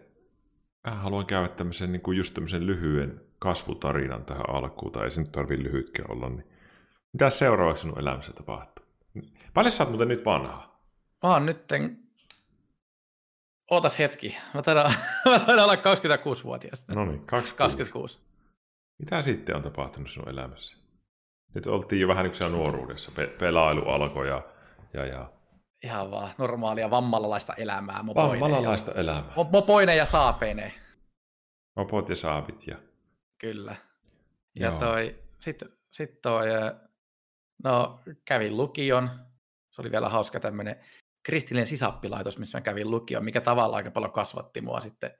mä 0.87 0.95
haluan 0.95 1.25
käydä 1.25 1.47
tämmöisen 1.47 1.91
niin 1.91 2.01
kuin 2.01 2.17
just 2.17 2.33
tämmöisen 2.33 2.67
lyhyen 2.67 3.21
kasvutarinan 3.39 4.25
tähän 4.25 4.49
alkuun, 4.49 4.91
tai 4.91 5.03
ei 5.03 5.11
se 5.11 5.21
nyt 5.21 5.31
tarvitse 5.31 5.63
lyhytkään 5.63 6.11
olla, 6.11 6.29
niin 6.29 6.47
mitä 7.13 7.29
seuraavaksi 7.29 7.81
sinun 7.81 7.99
elämässä 7.99 8.33
tapahtuu? 8.33 8.85
Paljon 9.53 9.71
sä 9.71 9.83
oot 9.83 9.89
muuten 9.91 10.07
nyt 10.07 10.25
vanha? 10.25 10.81
Mä 11.23 11.29
oon 11.29 11.45
nytten... 11.45 12.08
Ootas 13.69 13.99
hetki. 13.99 14.38
Mä 14.53 14.61
taidan, 14.61 14.93
mä 15.29 15.39
taidan 15.39 15.63
olla 15.63 15.75
26-vuotias. 15.75 16.83
No 16.88 17.05
niin, 17.05 17.25
26. 17.25 17.55
26. 17.55 18.19
Mitä 18.99 19.21
sitten 19.21 19.55
on 19.55 19.61
tapahtunut 19.61 20.11
sinun 20.11 20.29
elämässä? 20.29 20.77
Nyt 21.53 21.67
oltiin 21.67 22.01
jo 22.01 22.07
vähän 22.07 22.25
niin 22.25 22.51
nuoruudessa. 22.51 23.11
Pe- 23.15 23.27
pelailu 23.27 23.89
alkoi 23.89 24.27
ja, 24.27 24.41
ja, 24.93 25.05
ja... 25.05 25.31
Ihan 25.83 26.11
vaan 26.11 26.29
normaalia 26.38 26.89
vammalalaista 26.89 27.53
elämää. 27.53 28.05
Vammalalaista 28.15 28.91
ja... 28.91 28.99
elämää. 28.99 29.31
Mopoine 29.51 29.95
ja 29.95 30.05
saapeine. 30.05 30.73
Mopot 31.75 32.09
ja 32.09 32.15
saapit 32.15 32.67
ja... 32.67 32.77
Kyllä. 33.38 33.75
Ja 34.55 34.67
Joo. 34.67 34.79
toi, 34.79 35.19
sitten 35.39 35.69
sit 35.91 36.21
toi, 36.21 36.47
no 37.63 37.99
kävin 38.25 38.57
lukion. 38.57 39.09
Se 39.71 39.81
oli 39.81 39.91
vielä 39.91 40.09
hauska 40.09 40.39
tämmöinen 40.39 40.75
kristillinen 41.29 41.67
sisappilaitos, 41.67 42.38
missä 42.38 42.57
mä 42.57 42.62
kävin 42.62 42.91
lukion, 42.91 43.25
mikä 43.25 43.41
tavallaan 43.41 43.77
aika 43.77 43.91
paljon 43.91 44.12
kasvatti 44.12 44.62
mua 44.62 44.79
sitten 44.79 45.12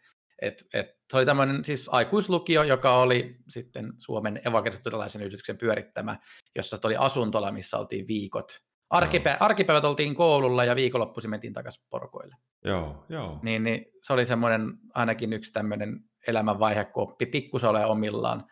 et, 0.42 0.66
et, 0.74 0.88
se 1.12 1.18
oli 1.18 1.25
tämmöinen 1.25 1.66
siis 1.66 1.89
aikuislukio, 1.92 2.63
joka 2.63 2.96
oli 2.96 3.38
sitten 3.50 3.94
Suomen 3.98 4.42
evankelistorilaisen 4.46 5.22
yhdistyksen 5.22 5.58
pyörittämä, 5.58 6.20
jossa 6.56 6.78
oli 6.84 6.96
asuntola, 6.96 7.51
missä 7.51 7.78
oltiin 7.78 8.08
viikot. 8.08 8.60
Arkipä, 8.89 9.38
arkipäivät 9.39 9.86
oltiin 9.86 10.16
koululla 10.16 10.63
ja 10.66 10.75
viikonloppuisin 10.75 11.30
mentiin 11.30 11.54
takaisin 11.54 11.86
porkoille. 11.89 12.36
Joo, 12.66 13.06
joo. 13.10 13.39
Niin, 13.44 13.63
niin 13.63 13.86
se 14.04 14.13
oli 14.13 14.25
semmoinen 14.25 14.78
ainakin 14.94 15.34
yksi 15.34 15.54
tämmöinen 15.54 16.00
elämänvaihe, 16.28 16.86
kun 16.86 17.04
oppi 17.04 17.25
pikkusen 17.25 17.70
ole 17.70 17.86
omillaan. 17.86 18.44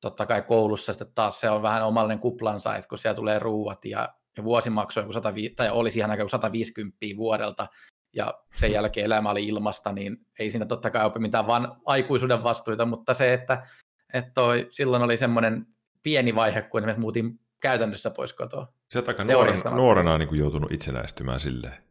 Totta 0.00 0.26
kai 0.26 0.42
koulussa 0.42 0.92
sitten 0.92 1.14
taas 1.14 1.40
se 1.40 1.50
on 1.50 1.62
vähän 1.62 1.86
omallinen 1.86 2.18
kuplansa, 2.18 2.76
että 2.76 2.88
kun 2.88 2.98
siellä 2.98 3.16
tulee 3.16 3.38
ruuat 3.38 3.84
ja, 3.84 4.08
ja 4.36 4.44
vuosimaksu 4.44 5.00
joku 5.00 5.12
105, 5.12 5.54
tai 5.54 5.70
olisi 5.70 5.98
ihan 5.98 6.10
aika 6.10 6.28
150 6.28 6.96
vuodelta, 7.16 7.66
ja 8.12 8.34
sen 8.54 8.72
jälkeen 8.72 9.04
elämä 9.04 9.30
oli 9.30 9.46
ilmasta, 9.46 9.92
niin 9.92 10.16
ei 10.38 10.50
siinä 10.50 10.66
totta 10.66 10.90
kai 10.90 11.06
opi 11.06 11.18
mitään 11.18 11.46
vaan 11.46 11.76
aikuisuuden 11.84 12.42
vastuita, 12.42 12.86
mutta 12.86 13.14
se, 13.14 13.32
että, 13.32 13.66
että 14.12 14.30
toi, 14.34 14.66
silloin 14.70 15.02
oli 15.02 15.16
semmoinen 15.16 15.66
pieni 16.02 16.34
vaihe, 16.34 16.62
kun 16.62 16.84
me 16.84 16.94
muutin 16.98 17.40
käytännössä 17.60 18.10
pois 18.10 18.32
kotoa. 18.32 18.72
Sä 18.92 18.98
oot 18.98 19.08
aika 19.08 19.24
nuorena, 19.24 19.70
nuorena 19.70 20.18
niin 20.18 20.28
kuin 20.28 20.38
joutunut 20.38 20.72
itsenäistymään 20.72 21.40
silleen. 21.40 21.90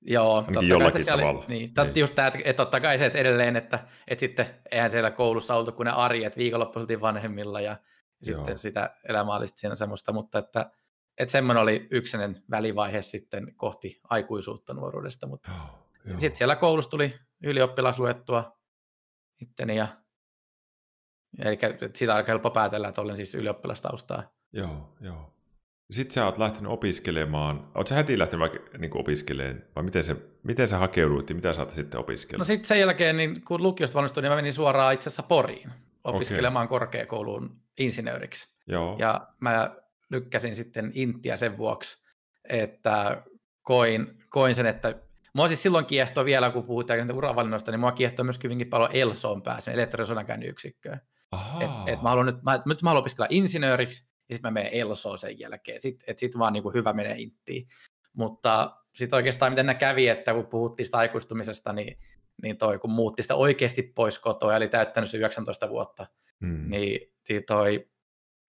Joo, 0.00 0.34
Ainakin 0.34 0.54
totta 0.54 0.66
jollakin 0.66 1.06
kai 1.06 1.16
tavalla. 1.16 1.38
Oli, 1.38 1.48
niin, 1.48 1.72
niin. 1.76 1.96
just 1.96 2.14
tämä, 2.14 2.28
että, 2.28 2.38
että 2.44 2.64
totta 2.64 2.80
kai 2.80 2.98
se, 2.98 3.06
että 3.06 3.18
edelleen, 3.18 3.56
että, 3.56 3.78
että 4.08 4.20
sitten 4.20 4.46
eihän 4.70 4.90
siellä 4.90 5.10
koulussa 5.10 5.54
oltu 5.54 5.72
kuin 5.72 5.84
ne 5.84 5.92
arjet, 5.92 6.36
viikonloppu 6.36 6.80
vanhemmilla 7.00 7.60
ja, 7.60 7.70
ja 7.70 8.26
sitten 8.26 8.58
sitä 8.58 8.96
elämää 9.08 9.36
oli 9.36 9.46
siinä 9.46 9.74
semmoista, 9.74 10.12
mutta 10.12 10.38
että 10.38 10.70
että 11.18 11.32
semmoinen 11.32 11.62
oli 11.62 11.88
yksinen 11.90 12.42
välivaihe 12.50 13.02
sitten 13.02 13.54
kohti 13.56 14.00
aikuisuutta 14.04 14.74
nuoruudesta, 14.74 15.26
mutta 15.26 15.50
oh, 15.50 15.88
sitten 16.18 16.36
siellä 16.36 16.56
koulussa 16.56 16.90
tuli 16.90 17.14
ylioppilas 17.42 17.98
luettua 17.98 18.58
itteni 19.40 19.76
ja 19.76 19.88
eli 21.38 21.58
siitä 21.94 22.12
on 22.12 22.16
aika 22.16 22.32
helppo 22.32 22.50
päätellä, 22.50 22.88
että 22.88 23.00
olen 23.00 23.16
siis 23.16 23.34
ylioppilastaustaa. 23.34 24.32
Joo, 24.52 24.94
joo. 25.00 25.34
Sitten 25.90 26.14
sä 26.14 26.24
oot 26.24 26.38
lähtenyt 26.38 26.72
opiskelemaan. 26.72 27.70
Oot 27.74 27.86
sä 27.86 27.94
heti 27.94 28.18
lähtenyt 28.18 28.40
vaikka 28.40 28.78
niin 28.78 28.98
opiskelemaan? 28.98 29.62
Vai 29.76 29.84
miten, 29.84 30.04
se, 30.04 30.16
miten 30.42 30.68
sä 30.68 30.78
hakeuduit 30.78 31.28
ja 31.28 31.34
mitä 31.34 31.54
sä 31.54 31.66
sitten 31.70 32.00
opiskella? 32.00 32.38
No 32.38 32.44
sitten 32.44 32.68
sen 32.68 32.80
jälkeen, 32.80 33.16
niin 33.16 33.44
kun 33.44 33.62
lukiosta 33.62 33.94
valmistuin, 33.94 34.22
niin 34.22 34.32
mä 34.32 34.36
menin 34.36 34.52
suoraan 34.52 34.94
itse 34.94 35.08
asiassa 35.08 35.22
Poriin 35.22 35.70
opiskelemaan 36.04 36.64
okay. 36.64 36.78
korkeakouluun 36.78 37.60
insinööriksi. 37.78 38.58
Joo. 38.66 38.96
Ja 38.98 39.28
mä 39.40 39.76
lykkäsin 40.10 40.56
sitten 40.56 40.90
Intiä 40.94 41.36
sen 41.36 41.58
vuoksi, 41.58 42.08
että 42.48 43.22
koin, 43.62 44.24
koin 44.28 44.54
sen, 44.54 44.66
että 44.66 44.94
Mua 45.34 45.48
siis 45.48 45.62
silloin 45.62 45.86
kiehtoi 45.86 46.24
vielä, 46.24 46.50
kun 46.50 46.64
puhutaan 46.64 47.12
uravalinnoista, 47.12 47.70
niin 47.70 47.80
mua 47.80 47.92
kiehtoi 47.92 48.24
myös 48.24 48.38
hyvinkin 48.44 48.68
paljon 48.68 48.90
Elsoon 48.92 49.42
pääsen, 49.42 49.74
elektrosodankäynnin 49.74 50.48
yksikköön. 50.48 51.00
Et, 51.60 51.70
et 51.86 52.02
mä 52.02 52.08
haluan 52.08 52.26
nyt, 52.26 52.42
mä, 52.42 52.62
nyt 52.66 52.82
mä 52.82 52.90
haluan 52.90 53.00
opiskella 53.00 53.26
insinööriksi, 53.30 54.08
ja 54.28 54.34
sitten 54.34 54.52
mä 54.52 54.60
menen 54.60 54.72
Elsoon 54.72 55.18
sen 55.18 55.38
jälkeen. 55.38 55.80
Sitten 55.80 56.18
sit 56.18 56.38
vaan 56.38 56.52
niin 56.52 56.62
kuin 56.62 56.74
hyvä 56.74 56.92
menee 56.92 57.14
Inttiin. 57.18 57.68
Mutta 58.12 58.76
sitten 58.94 59.16
oikeastaan 59.16 59.52
miten 59.52 59.66
nämä 59.66 59.78
kävi, 59.78 60.08
että 60.08 60.34
kun 60.34 60.46
puhuttiin 60.46 60.86
sitä 60.86 60.98
aikuistumisesta, 60.98 61.72
niin, 61.72 61.98
niin 62.42 62.58
toi, 62.58 62.78
kun 62.78 62.90
muutti 62.90 63.22
sitä 63.22 63.34
oikeasti 63.34 63.82
pois 63.82 64.18
kotoa, 64.18 64.56
eli 64.56 64.68
täyttänyt 64.68 65.10
se 65.10 65.16
19 65.16 65.68
vuotta, 65.68 66.06
mm. 66.40 66.70
niin, 66.70 67.12
niin 67.28 67.42
toi, 67.46 67.90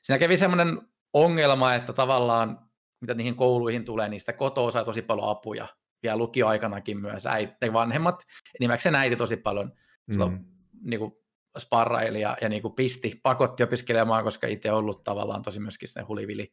siinä 0.02 0.20
kävi 0.20 0.38
semmoinen 0.38 0.82
ongelma, 1.14 1.74
että 1.74 1.94
tavallaan 1.94 2.70
mitä 3.02 3.14
niihin 3.14 3.36
kouluihin 3.36 3.86
tulee, 3.86 4.20
sitä 4.20 4.34
kotoa 4.34 4.72
sai 4.72 4.86
tosi 4.86 5.02
paljon 5.02 5.30
apuja 5.30 5.68
vielä 6.04 6.18
lukioaikanakin 6.18 7.02
myös 7.02 7.26
äiti, 7.26 7.74
vanhemmat, 7.74 8.24
enimmäkseen 8.60 8.96
äiti 8.96 9.16
tosi 9.16 9.38
paljon 9.38 9.72
mm. 10.08 10.46
niin 10.82 11.00
kuin 11.00 11.12
sparraili 11.58 12.22
ja, 12.22 12.38
ja 12.42 12.50
niin 12.50 12.62
kuin 12.62 12.74
pisti, 12.74 13.20
pakotti 13.24 13.64
opiskelemaan, 13.64 14.24
koska 14.24 14.48
itse 14.48 14.72
ollut 14.72 15.04
tavallaan 15.04 15.42
tosi 15.42 15.60
myöskin 15.60 15.90
se 15.90 16.02
hulivili. 16.02 16.52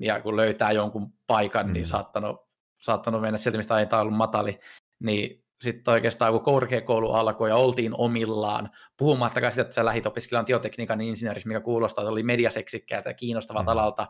Ja 0.00 0.20
kun 0.20 0.36
löytää 0.36 0.72
jonkun 0.72 1.12
paikan, 1.26 1.66
niin 1.66 1.70
mm. 1.70 1.74
niin 1.74 1.86
saattanut, 1.86 2.36
saattanut 2.82 3.20
mennä 3.20 3.38
sieltä, 3.38 3.58
mistä 3.58 3.74
aina 3.74 4.00
ollut 4.00 4.16
matali, 4.16 4.58
niin 5.02 5.45
sitten 5.60 5.92
oikeastaan 5.92 6.32
kun 6.32 6.42
korkeakoulu 6.42 7.12
alkoi 7.12 7.48
ja 7.48 7.56
oltiin 7.56 7.94
omillaan, 7.94 8.70
puhumattakaan 8.96 9.52
sitä, 9.52 9.62
että 9.62 9.74
sä 9.74 9.84
lähit 9.84 10.06
opiskelemaan 10.06 10.44
tiotekniikan 10.44 11.00
insinööriksi, 11.00 11.48
mikä 11.48 11.60
kuulostaa, 11.60 12.02
että 12.02 12.12
oli 12.12 12.22
mediaseksikkäitä 12.22 13.10
ja 13.10 13.14
kiinnostavat 13.14 13.66
mm. 13.66 13.68
alalta, 13.68 14.06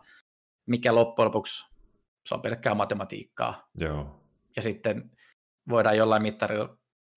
mikä 0.67 0.95
loppujen 0.95 1.27
lopuksi 1.27 1.71
se 2.27 2.35
on 2.35 2.43
pelkkää 2.43 2.75
matematiikkaa. 2.75 3.69
Joo 3.75 4.27
ja 4.57 4.63
sitten 4.63 5.11
voidaan 5.69 5.97
jollain 5.97 6.23
mittarilla 6.23 6.77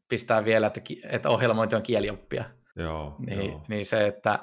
pistää 0.09 0.45
vielä, 0.45 0.67
että, 0.67 0.81
että 1.03 1.29
ohjelmointi 1.29 1.75
on 1.75 1.83
kielioppia. 1.83 2.43
Joo, 2.75 3.15
niin, 3.19 3.49
joo. 3.49 3.61
niin 3.67 3.85
se, 3.85 4.07
että 4.07 4.39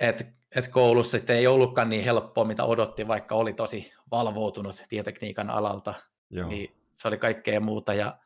et, 0.00 0.26
et 0.56 0.68
koulussa 0.68 1.18
sitten 1.18 1.36
ei 1.36 1.46
ollutkaan 1.46 1.88
niin 1.88 2.04
helppoa, 2.04 2.44
mitä 2.44 2.64
odotti, 2.64 3.08
vaikka 3.08 3.34
oli 3.34 3.52
tosi 3.52 3.92
valvoutunut 4.10 4.82
tietotekniikan 4.88 5.50
alalta, 5.50 5.94
joo. 6.30 6.48
niin 6.48 6.76
se 6.96 7.08
oli 7.08 7.18
kaikkea 7.18 7.60
muuta. 7.60 7.94
Ja, 7.94 8.18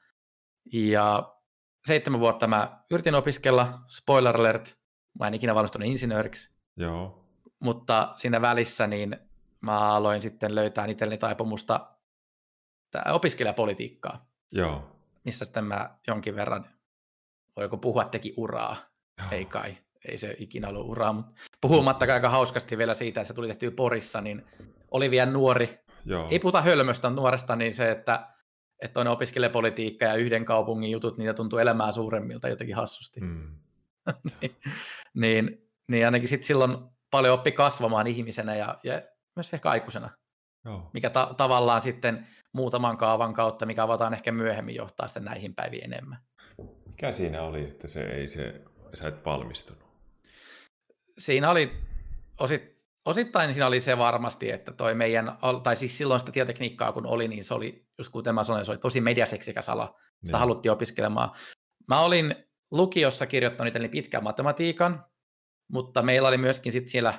ja 0.72 1.34
seitsemän 1.86 2.20
vuotta 2.20 2.46
mä 2.46 2.84
yritin 2.90 3.14
opiskella, 3.14 3.78
spoiler 3.88 4.36
alert, 4.36 4.78
mä 5.18 5.26
en 5.26 5.34
ikinä 5.34 5.54
valmistunut 5.54 5.88
insinööriksi. 5.88 6.54
Joo. 6.76 7.24
Mutta 7.60 8.12
siinä 8.16 8.40
välissä 8.40 8.86
niin 8.86 9.16
mä 9.60 9.78
aloin 9.78 10.22
sitten 10.22 10.54
löytää 10.54 10.86
itselleni 10.86 11.18
taipumusta 11.18 11.90
opiskelijapolitiikkaa. 13.12 14.30
Joo. 14.52 14.96
Missä 15.24 15.44
sitten 15.44 15.64
mä 15.64 15.98
jonkin 16.06 16.36
verran, 16.36 16.66
voiko 17.56 17.76
puhua, 17.76 18.04
teki 18.04 18.34
uraa. 18.36 18.76
Joo. 19.18 19.28
Ei 19.30 19.44
kai, 19.44 19.76
ei 20.08 20.18
se 20.18 20.36
ikinä 20.38 20.68
ollut 20.68 20.86
uraa, 20.86 21.12
mutta 21.12 21.32
puhumattakaan 21.60 22.14
aika 22.14 22.28
hauskasti 22.28 22.78
vielä 22.78 22.94
siitä, 22.94 23.20
että 23.20 23.28
se 23.28 23.34
tuli 23.34 23.46
tehty 23.46 23.70
Porissa, 23.70 24.20
niin 24.20 24.46
oli 24.90 25.10
vielä 25.10 25.30
nuori. 25.30 25.80
Joo. 26.04 26.28
Ei 26.30 26.38
puhuta 26.38 26.62
hölmöstä 26.62 27.10
nuoresta, 27.10 27.56
niin 27.56 27.74
se, 27.74 27.90
että 27.90 28.28
että 28.82 29.00
on 29.00 29.08
opiskelijapolitiikka 29.08 30.04
ja 30.04 30.14
yhden 30.14 30.44
kaupungin 30.44 30.90
jutut, 30.90 31.18
niitä 31.18 31.34
tuntuu 31.34 31.58
elämää 31.58 31.92
suuremmilta 31.92 32.48
jotenkin 32.48 32.76
hassusti. 32.76 33.20
Mm. 33.20 33.56
niin, 34.40 34.56
niin, 35.14 35.68
niin 35.88 36.04
ainakin 36.04 36.28
sitten 36.28 36.46
silloin 36.46 36.76
paljon 37.10 37.34
oppi 37.34 37.52
kasvamaan 37.52 38.06
ihmisenä 38.06 38.56
ja, 38.56 38.78
ja 38.84 39.02
myös 39.36 39.54
ehkä 39.54 39.70
aikuisena. 39.70 40.10
Joo. 40.64 40.90
Mikä 40.92 41.10
ta- 41.10 41.34
tavallaan 41.36 41.82
sitten 41.82 42.26
muutaman 42.52 42.96
kaavan 42.96 43.34
kautta, 43.34 43.66
mikä 43.66 43.82
avataan 43.82 44.14
ehkä 44.14 44.32
myöhemmin, 44.32 44.74
johtaa 44.74 45.08
sitten 45.08 45.24
näihin 45.24 45.54
päiviin 45.54 45.84
enemmän. 45.84 46.18
Mikä 46.86 47.12
siinä 47.12 47.42
oli, 47.42 47.64
että 47.64 47.88
se 47.88 48.02
ei 48.02 48.28
se, 48.28 48.62
sä 48.94 49.08
et 49.08 49.24
valmistunut? 49.24 49.90
Siinä 51.18 51.50
oli 51.50 51.72
osit, 52.40 52.79
osittain 53.04 53.54
siinä 53.54 53.66
oli 53.66 53.80
se 53.80 53.98
varmasti, 53.98 54.50
että 54.50 54.72
toi 54.72 54.94
meidän, 54.94 55.38
tai 55.62 55.76
siis 55.76 55.98
silloin 55.98 56.20
sitä 56.20 56.32
tietotekniikkaa 56.32 56.92
kun 56.92 57.06
oli, 57.06 57.28
niin 57.28 57.44
se 57.44 57.54
oli, 57.54 57.86
just 57.98 58.12
kuten 58.12 58.34
mä 58.34 58.44
sanoin, 58.44 58.64
se 58.64 58.70
oli 58.70 58.78
tosi 58.78 59.00
mediaseksikäs 59.00 59.68
ala. 59.68 59.96
Sitä 60.20 60.32
niin. 60.32 60.40
haluttiin 60.40 60.72
opiskelemaan. 60.72 61.30
Mä 61.88 62.00
olin 62.00 62.34
lukiossa 62.70 63.26
kirjoittanut 63.26 63.68
itselleni 63.68 63.90
pitkän 63.90 64.24
matematiikan, 64.24 65.04
mutta 65.72 66.02
meillä 66.02 66.28
oli 66.28 66.36
myöskin 66.36 66.72
sitten 66.72 66.90
siellä 66.90 67.18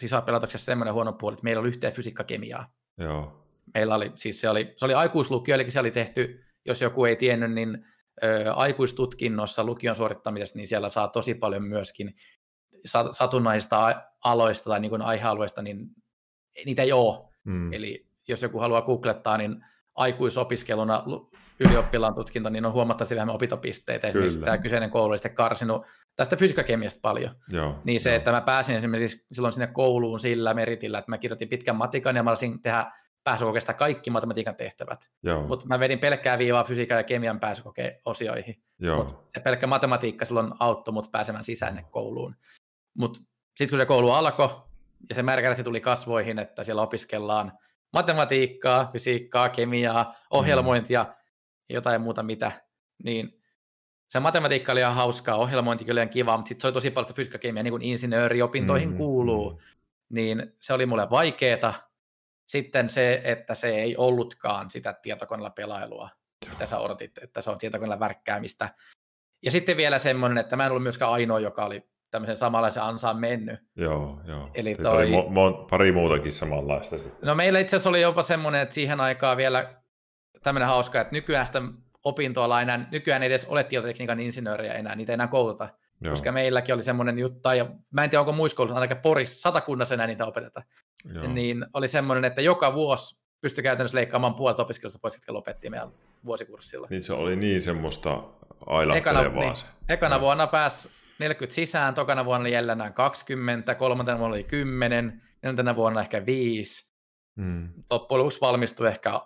sisäoppilaitoksessa 0.00 0.64
semmoinen 0.64 0.94
huono 0.94 1.12
puoli, 1.12 1.34
että 1.34 1.44
meillä 1.44 1.60
oli 1.60 1.68
yhteen 1.68 1.92
fysiikkakemiaa. 1.92 2.72
Joo. 2.98 3.46
Meillä 3.74 3.94
oli, 3.94 4.12
siis 4.14 4.40
se 4.40 4.48
oli, 4.48 4.74
se 4.76 4.84
oli 4.84 4.94
aikuislukio, 4.94 5.54
eli 5.54 5.70
se 5.70 5.80
oli 5.80 5.90
tehty, 5.90 6.44
jos 6.66 6.82
joku 6.82 7.04
ei 7.04 7.16
tiennyt, 7.16 7.52
niin 7.52 7.86
ö, 8.24 8.52
aikuistutkinnossa 8.52 9.64
lukion 9.64 9.96
suorittamisesta, 9.96 10.58
niin 10.58 10.66
siellä 10.66 10.88
saa 10.88 11.08
tosi 11.08 11.34
paljon 11.34 11.62
myöskin 11.62 12.14
satunnaisista 13.10 14.02
aloista 14.24 14.70
tai 14.70 14.80
niin 14.80 14.90
kuin 14.90 15.02
aihealueista, 15.02 15.62
niin 15.62 15.88
niitä 16.64 16.82
ei 16.82 16.92
ole. 16.92 17.28
Mm. 17.44 17.72
Eli 17.72 18.06
jos 18.28 18.42
joku 18.42 18.58
haluaa 18.58 18.82
googlettaa, 18.82 19.38
niin 19.38 19.64
aikuisopiskeluna 19.94 21.04
ylioppilaan 21.60 22.14
tutkinto, 22.14 22.48
niin 22.48 22.66
on 22.66 22.72
huomattavasti 22.72 23.14
vähemmän 23.14 23.34
opintopisteitä. 23.34 24.08
Esimerkiksi 24.08 24.40
tämä 24.40 24.58
kyseinen 24.58 24.90
koulu 24.90 25.08
oli 25.08 25.18
sitten 25.18 25.34
karsinut 25.34 25.82
tästä 26.16 26.36
fysiikkakemiasta 26.36 27.00
paljon. 27.02 27.34
Joo, 27.48 27.78
niin 27.84 28.00
se, 28.00 28.10
joo. 28.10 28.16
että 28.16 28.30
mä 28.32 28.40
pääsin 28.40 28.76
esimerkiksi 28.76 29.26
silloin 29.32 29.52
sinne 29.52 29.66
kouluun 29.66 30.20
sillä 30.20 30.54
meritillä, 30.54 30.98
että 30.98 31.10
mä 31.10 31.18
kirjoitin 31.18 31.48
pitkän 31.48 31.76
matikan 31.76 32.16
ja 32.16 32.22
mä 32.22 32.30
olisin 32.30 32.62
tehdä 32.62 32.92
pääsykokeesta 33.24 33.74
kaikki 33.74 34.10
matematiikan 34.10 34.56
tehtävät. 34.56 35.10
Mutta 35.48 35.66
mä 35.66 35.80
vedin 35.80 35.98
pelkkää 35.98 36.38
viivaa 36.38 36.64
fysiikan 36.64 36.96
ja 36.96 37.04
kemian 37.04 37.40
pääsykokeosioihin. 37.40 38.62
Mutta 38.96 39.14
se 39.34 39.40
pelkkä 39.40 39.66
matematiikka 39.66 40.24
silloin 40.24 40.52
auttoi 40.60 40.94
mut 40.94 41.12
pääsemään 41.12 41.44
sisään 41.44 41.86
kouluun. 41.90 42.34
Mutta 42.98 43.20
sitten 43.56 43.70
kun 43.70 43.78
se 43.78 43.86
koulu 43.86 44.10
alkoi 44.10 44.62
ja 45.08 45.14
se 45.14 45.22
märkärästi 45.22 45.64
tuli 45.64 45.80
kasvoihin, 45.80 46.38
että 46.38 46.62
siellä 46.62 46.82
opiskellaan 46.82 47.52
matematiikkaa, 47.92 48.90
fysiikkaa, 48.92 49.48
kemiaa, 49.48 50.14
ohjelmointia 50.30 51.02
mm. 51.02 51.10
ja 51.68 51.74
jotain 51.74 52.00
muuta 52.00 52.22
mitä, 52.22 52.52
niin 53.04 53.42
se 54.08 54.20
matematiikka 54.20 54.72
oli 54.72 54.80
ihan 54.80 54.94
hauskaa, 54.94 55.36
ohjelmointi 55.36 55.84
kyllä 55.84 56.00
ihan 56.00 56.10
kiva, 56.10 56.36
mutta 56.36 56.48
sitten 56.48 56.62
se 56.62 56.66
oli 56.66 56.74
tosi 56.74 56.90
paljon 56.90 57.14
fysiikkakemia, 57.14 57.62
niin 57.62 57.72
kuin 57.72 57.82
insinööriopintoihin 57.82 58.90
mm, 58.90 58.96
kuuluu, 58.96 59.50
mm. 59.50 59.58
niin 60.08 60.56
se 60.60 60.74
oli 60.74 60.86
mulle 60.86 61.10
vaikeeta. 61.10 61.74
Sitten 62.46 62.90
se, 62.90 63.20
että 63.24 63.54
se 63.54 63.68
ei 63.68 63.96
ollutkaan 63.96 64.70
sitä 64.70 64.92
tietokoneella 64.92 65.50
pelailua, 65.50 66.10
Joo. 66.44 66.54
mitä 66.54 66.66
sä 66.66 66.78
odotit, 66.78 67.18
että 67.18 67.40
se 67.40 67.50
on 67.50 67.58
tietokoneella 67.58 68.00
värkkäämistä. 68.00 68.74
Ja 69.42 69.50
sitten 69.50 69.76
vielä 69.76 69.98
semmoinen, 69.98 70.38
että 70.38 70.56
mä 70.56 70.64
en 70.64 70.70
ollut 70.70 70.82
myöskään 70.82 71.12
ainoa, 71.12 71.40
joka 71.40 71.64
oli 71.64 71.88
tämmöisen 72.10 72.36
samanlaisen 72.36 72.82
ansaan 72.82 73.16
mennyt. 73.16 73.60
Joo, 73.76 74.20
joo. 74.26 74.50
Eli 74.54 74.74
toi... 74.74 75.06
mo- 75.06 75.28
mo- 75.30 75.66
pari 75.70 75.92
muutakin 75.92 76.32
samanlaista. 76.32 76.98
Sitten. 76.98 77.28
No 77.28 77.34
meillä 77.34 77.58
itse 77.58 77.76
asiassa 77.76 77.90
oli 77.90 78.00
jopa 78.00 78.22
semmoinen, 78.22 78.62
että 78.62 78.74
siihen 78.74 79.00
aikaan 79.00 79.36
vielä 79.36 79.74
tämmöinen 80.42 80.68
hauska, 80.68 81.00
että 81.00 81.12
nykyään 81.12 81.46
sitä 81.46 81.62
opintoa 82.04 82.60
enää, 82.60 82.88
nykyään 82.92 83.22
ei 83.22 83.26
edes 83.26 83.44
ole 83.44 83.64
tietotekniikan 83.64 84.20
insinöörejä 84.20 84.72
enää, 84.72 84.94
niitä 84.94 85.12
ei 85.12 85.14
enää 85.14 85.26
kouluta. 85.26 85.68
Joo. 86.00 86.10
Koska 86.10 86.32
meilläkin 86.32 86.74
oli 86.74 86.82
semmoinen 86.82 87.18
juttu, 87.18 87.48
ja 87.48 87.66
mä 87.90 88.04
en 88.04 88.10
tiedä 88.10 88.20
onko 88.20 88.32
muissa 88.32 88.56
koulussa, 88.56 88.74
ainakaan 88.74 89.00
Porissa, 89.00 89.40
satakunnassa 89.40 89.94
enää 89.94 90.06
niitä 90.06 90.26
opeteta. 90.26 90.62
Joo. 91.14 91.26
Niin 91.26 91.66
oli 91.72 91.88
semmoinen, 91.88 92.24
että 92.24 92.42
joka 92.42 92.74
vuosi 92.74 93.20
pystyi 93.40 93.64
käytännössä 93.64 93.96
leikkaamaan 93.96 94.34
puolet 94.34 94.60
opiskelusta 94.60 94.98
pois, 95.02 95.14
jotka 95.14 95.32
lopetti 95.32 95.70
meidän 95.70 95.88
vuosikurssilla. 96.24 96.86
Niin 96.90 97.02
se 97.02 97.12
oli 97.12 97.36
niin 97.36 97.62
semmoista 97.62 98.22
ailahtelevaa 98.66 99.22
ekana, 99.22 99.40
niin, 99.40 99.54
ekana 99.88 100.20
vuonna 100.20 100.46
pääsi 100.46 100.88
40 101.18 101.54
sisään, 101.54 101.94
tokana 101.94 102.24
vuonna 102.24 102.40
oli 102.40 102.52
jälleen 102.52 102.92
20, 102.94 103.74
kolmantena 103.74 104.18
vuonna 104.18 104.34
oli 104.34 104.44
10, 104.44 105.22
neljäntenä 105.42 105.76
vuonna 105.76 106.00
ehkä 106.00 106.26
5. 106.26 106.96
Hmm. 107.40 107.68
Loppujen 107.90 108.18
lopuksi 108.18 108.40
valmistui 108.40 108.88
ehkä 108.88 109.20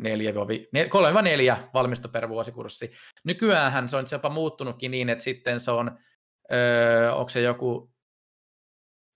3-4 0.00 1.56
valmistu 1.74 2.08
per 2.08 2.28
vuosikurssi. 2.28 2.92
Nykyään 3.24 3.88
se 3.88 3.96
on 3.96 4.06
jopa 4.12 4.28
muuttunutkin 4.28 4.90
niin, 4.90 5.08
että 5.08 5.24
sitten 5.24 5.60
se 5.60 5.70
on, 5.70 5.98
öö, 6.52 7.12
onko 7.12 7.28
se 7.28 7.40
joku, 7.40 7.92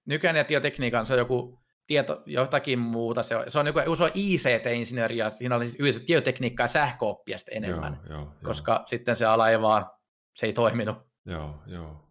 nykyään 0.06 0.36
ja 0.36 0.44
tietotekniikan 0.44 1.06
se 1.06 1.12
on 1.12 1.18
joku 1.18 1.64
tieto, 1.86 2.22
jotakin 2.26 2.78
muuta. 2.78 3.22
Se 3.22 3.36
on, 3.36 3.44
se 3.48 3.58
on 3.58 3.66
joku 3.66 3.96
se 3.96 4.04
on 4.04 4.10
ICT-insinööri 4.14 5.16
ja 5.16 5.30
siinä 5.30 5.56
oli 5.56 5.66
siis 5.66 5.80
yhdessä 5.80 6.02
tietotekniikkaa 6.06 6.64
ja 6.64 6.68
sähköoppia 6.68 7.38
enemmän, 7.50 8.00
joo, 8.08 8.18
joo, 8.18 8.32
koska 8.44 8.72
joo. 8.72 8.82
sitten 8.86 9.16
se 9.16 9.26
ala 9.26 9.48
ei 9.48 9.60
vaan, 9.60 9.86
se 10.34 10.46
ei 10.46 10.52
toiminut. 10.52 10.96
Joo, 11.26 11.62
joo. 11.66 12.03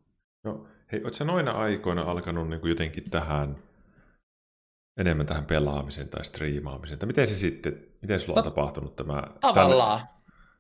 No, 0.44 0.68
hei, 0.92 1.04
oletko 1.04 1.24
noina 1.24 1.52
aikoina 1.52 2.02
alkanut 2.02 2.50
niin 2.50 2.62
jotenkin 2.64 3.10
tähän 3.10 3.58
enemmän 4.98 5.26
tähän 5.26 5.46
pelaamiseen 5.46 6.10
tai 6.10 6.26
striimaamiseen? 6.26 7.00
Tai 7.00 7.08
miten 7.08 7.28
se 7.28 7.36
sitten, 7.36 7.88
miten 8.02 8.20
sulla 8.20 8.40
on 8.40 8.46
no, 8.46 8.52
tapahtunut 8.52 8.96
tämä? 8.96 9.24
Tavallaan. 9.42 10.00
Tämän... 10.00 10.14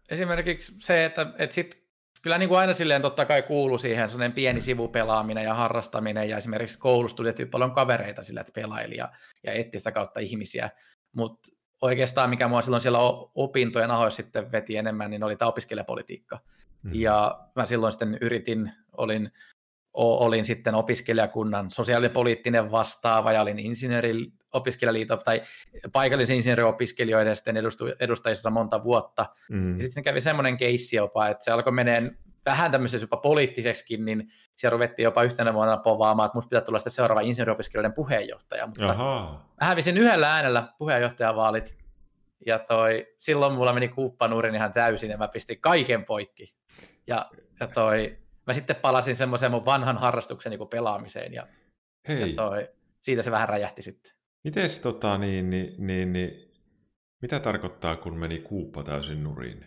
Esimerkiksi 0.09 0.75
se, 0.79 1.05
että, 1.05 1.33
että 1.37 1.53
sit, 1.53 1.87
kyllä 2.21 2.37
niin 2.37 2.49
kuin 2.49 2.59
aina 2.59 2.73
silleen 2.73 3.01
totta 3.01 3.25
kai 3.25 3.41
kuuluu 3.41 3.77
siihen 3.77 4.09
sellainen 4.09 4.35
pieni 4.35 4.61
sivupelaaminen 4.61 5.43
ja 5.43 5.53
harrastaminen, 5.53 6.29
ja 6.29 6.37
esimerkiksi 6.37 6.79
koulussa 6.79 7.17
tuli 7.17 7.45
paljon 7.51 7.71
kavereita 7.71 8.23
sillä, 8.23 8.41
että 8.41 8.53
pelaili 8.55 8.97
ja, 8.97 9.09
ja 9.43 9.53
etti 9.53 9.77
sitä 9.77 9.91
kautta 9.91 10.19
ihmisiä, 10.19 10.69
mutta 11.15 11.51
oikeastaan 11.81 12.29
mikä 12.29 12.47
mua 12.47 12.61
silloin 12.61 12.81
siellä 12.81 12.99
opintojen 13.35 13.91
ahoissa 13.91 14.17
sitten 14.17 14.51
veti 14.51 14.77
enemmän, 14.77 15.09
niin 15.09 15.23
oli 15.23 15.35
tämä 15.35 15.49
opiskelijapolitiikka. 15.49 16.39
Mm. 16.83 16.91
Ja 16.93 17.39
mä 17.55 17.65
silloin 17.65 17.91
sitten 17.91 18.17
yritin, 18.21 18.71
olin, 18.97 19.31
olin 19.93 20.45
sitten 20.45 20.75
opiskelijakunnan 20.75 21.71
sosiaalipoliittinen 21.71 22.71
vastaava 22.71 23.31
ja 23.31 23.41
olin 23.41 23.59
insinööri 23.59 24.13
opiskelijaliiton 24.53 25.19
tai 25.25 25.41
paikallisen 25.91 26.35
insinööriopiskelijoiden 26.35 27.35
sitten 27.35 27.57
edustajissa 27.99 28.49
monta 28.49 28.83
vuotta. 28.83 29.25
Mm. 29.51 29.75
Ja 29.75 29.81
sitten 29.81 29.91
se 29.91 30.01
kävi 30.01 30.21
semmoinen 30.21 30.57
keissi 30.57 30.95
jopa, 30.95 31.27
että 31.27 31.43
se 31.43 31.51
alkoi 31.51 31.73
meneen 31.73 32.17
vähän 32.45 32.71
tämmöisessä 32.71 33.03
jopa 33.03 33.17
poliittiseksikin, 33.17 34.05
niin 34.05 34.31
siellä 34.55 34.73
ruvettiin 34.73 35.03
jopa 35.03 35.23
yhtenä 35.23 35.53
vuonna 35.53 35.77
povaamaan, 35.77 36.27
että 36.27 36.37
musta 36.37 36.49
pitää 36.49 36.61
tulla 36.61 36.79
sitten 36.79 36.93
seuraava 36.93 37.21
insinööriopiskelijoiden 37.21 37.93
puheenjohtaja. 37.93 38.67
Mutta 38.67 38.89
Aha. 38.89 39.39
mä 39.61 39.67
hävisin 39.67 39.97
yhdellä 39.97 40.33
äänellä 40.33 40.67
puheenjohtajavaalit, 40.77 41.77
ja 42.45 42.59
toi, 42.59 43.07
silloin 43.19 43.53
mulla 43.53 43.73
meni 43.73 43.87
kuuppanurin 43.87 44.55
ihan 44.55 44.73
täysin, 44.73 45.09
ja 45.09 45.17
mä 45.17 45.27
pistin 45.27 45.61
kaiken 45.61 46.05
poikki. 46.05 46.55
Ja, 47.07 47.29
ja 47.59 47.67
toi, 47.67 48.17
mä 48.47 48.53
sitten 48.53 48.75
palasin 48.75 49.15
semmoiseen 49.15 49.51
mun 49.51 49.65
vanhan 49.65 49.97
harrastuksen 49.97 50.49
niin 50.49 50.67
pelaamiseen, 50.67 51.33
ja, 51.33 51.47
Hei. 52.07 52.29
ja 52.29 52.35
toi, 52.35 52.69
siitä 53.01 53.21
se 53.21 53.31
vähän 53.31 53.49
räjähti 53.49 53.81
sitten. 53.81 54.13
Mites 54.43 54.79
tota, 54.79 55.17
niin, 55.17 55.49
niin, 55.49 55.75
niin, 55.77 56.13
niin, 56.13 56.51
mitä 57.21 57.39
tarkoittaa, 57.39 57.95
kun 57.95 58.17
meni 58.17 58.39
kuuppa 58.39 58.83
täysin 58.83 59.23
nurin? 59.23 59.65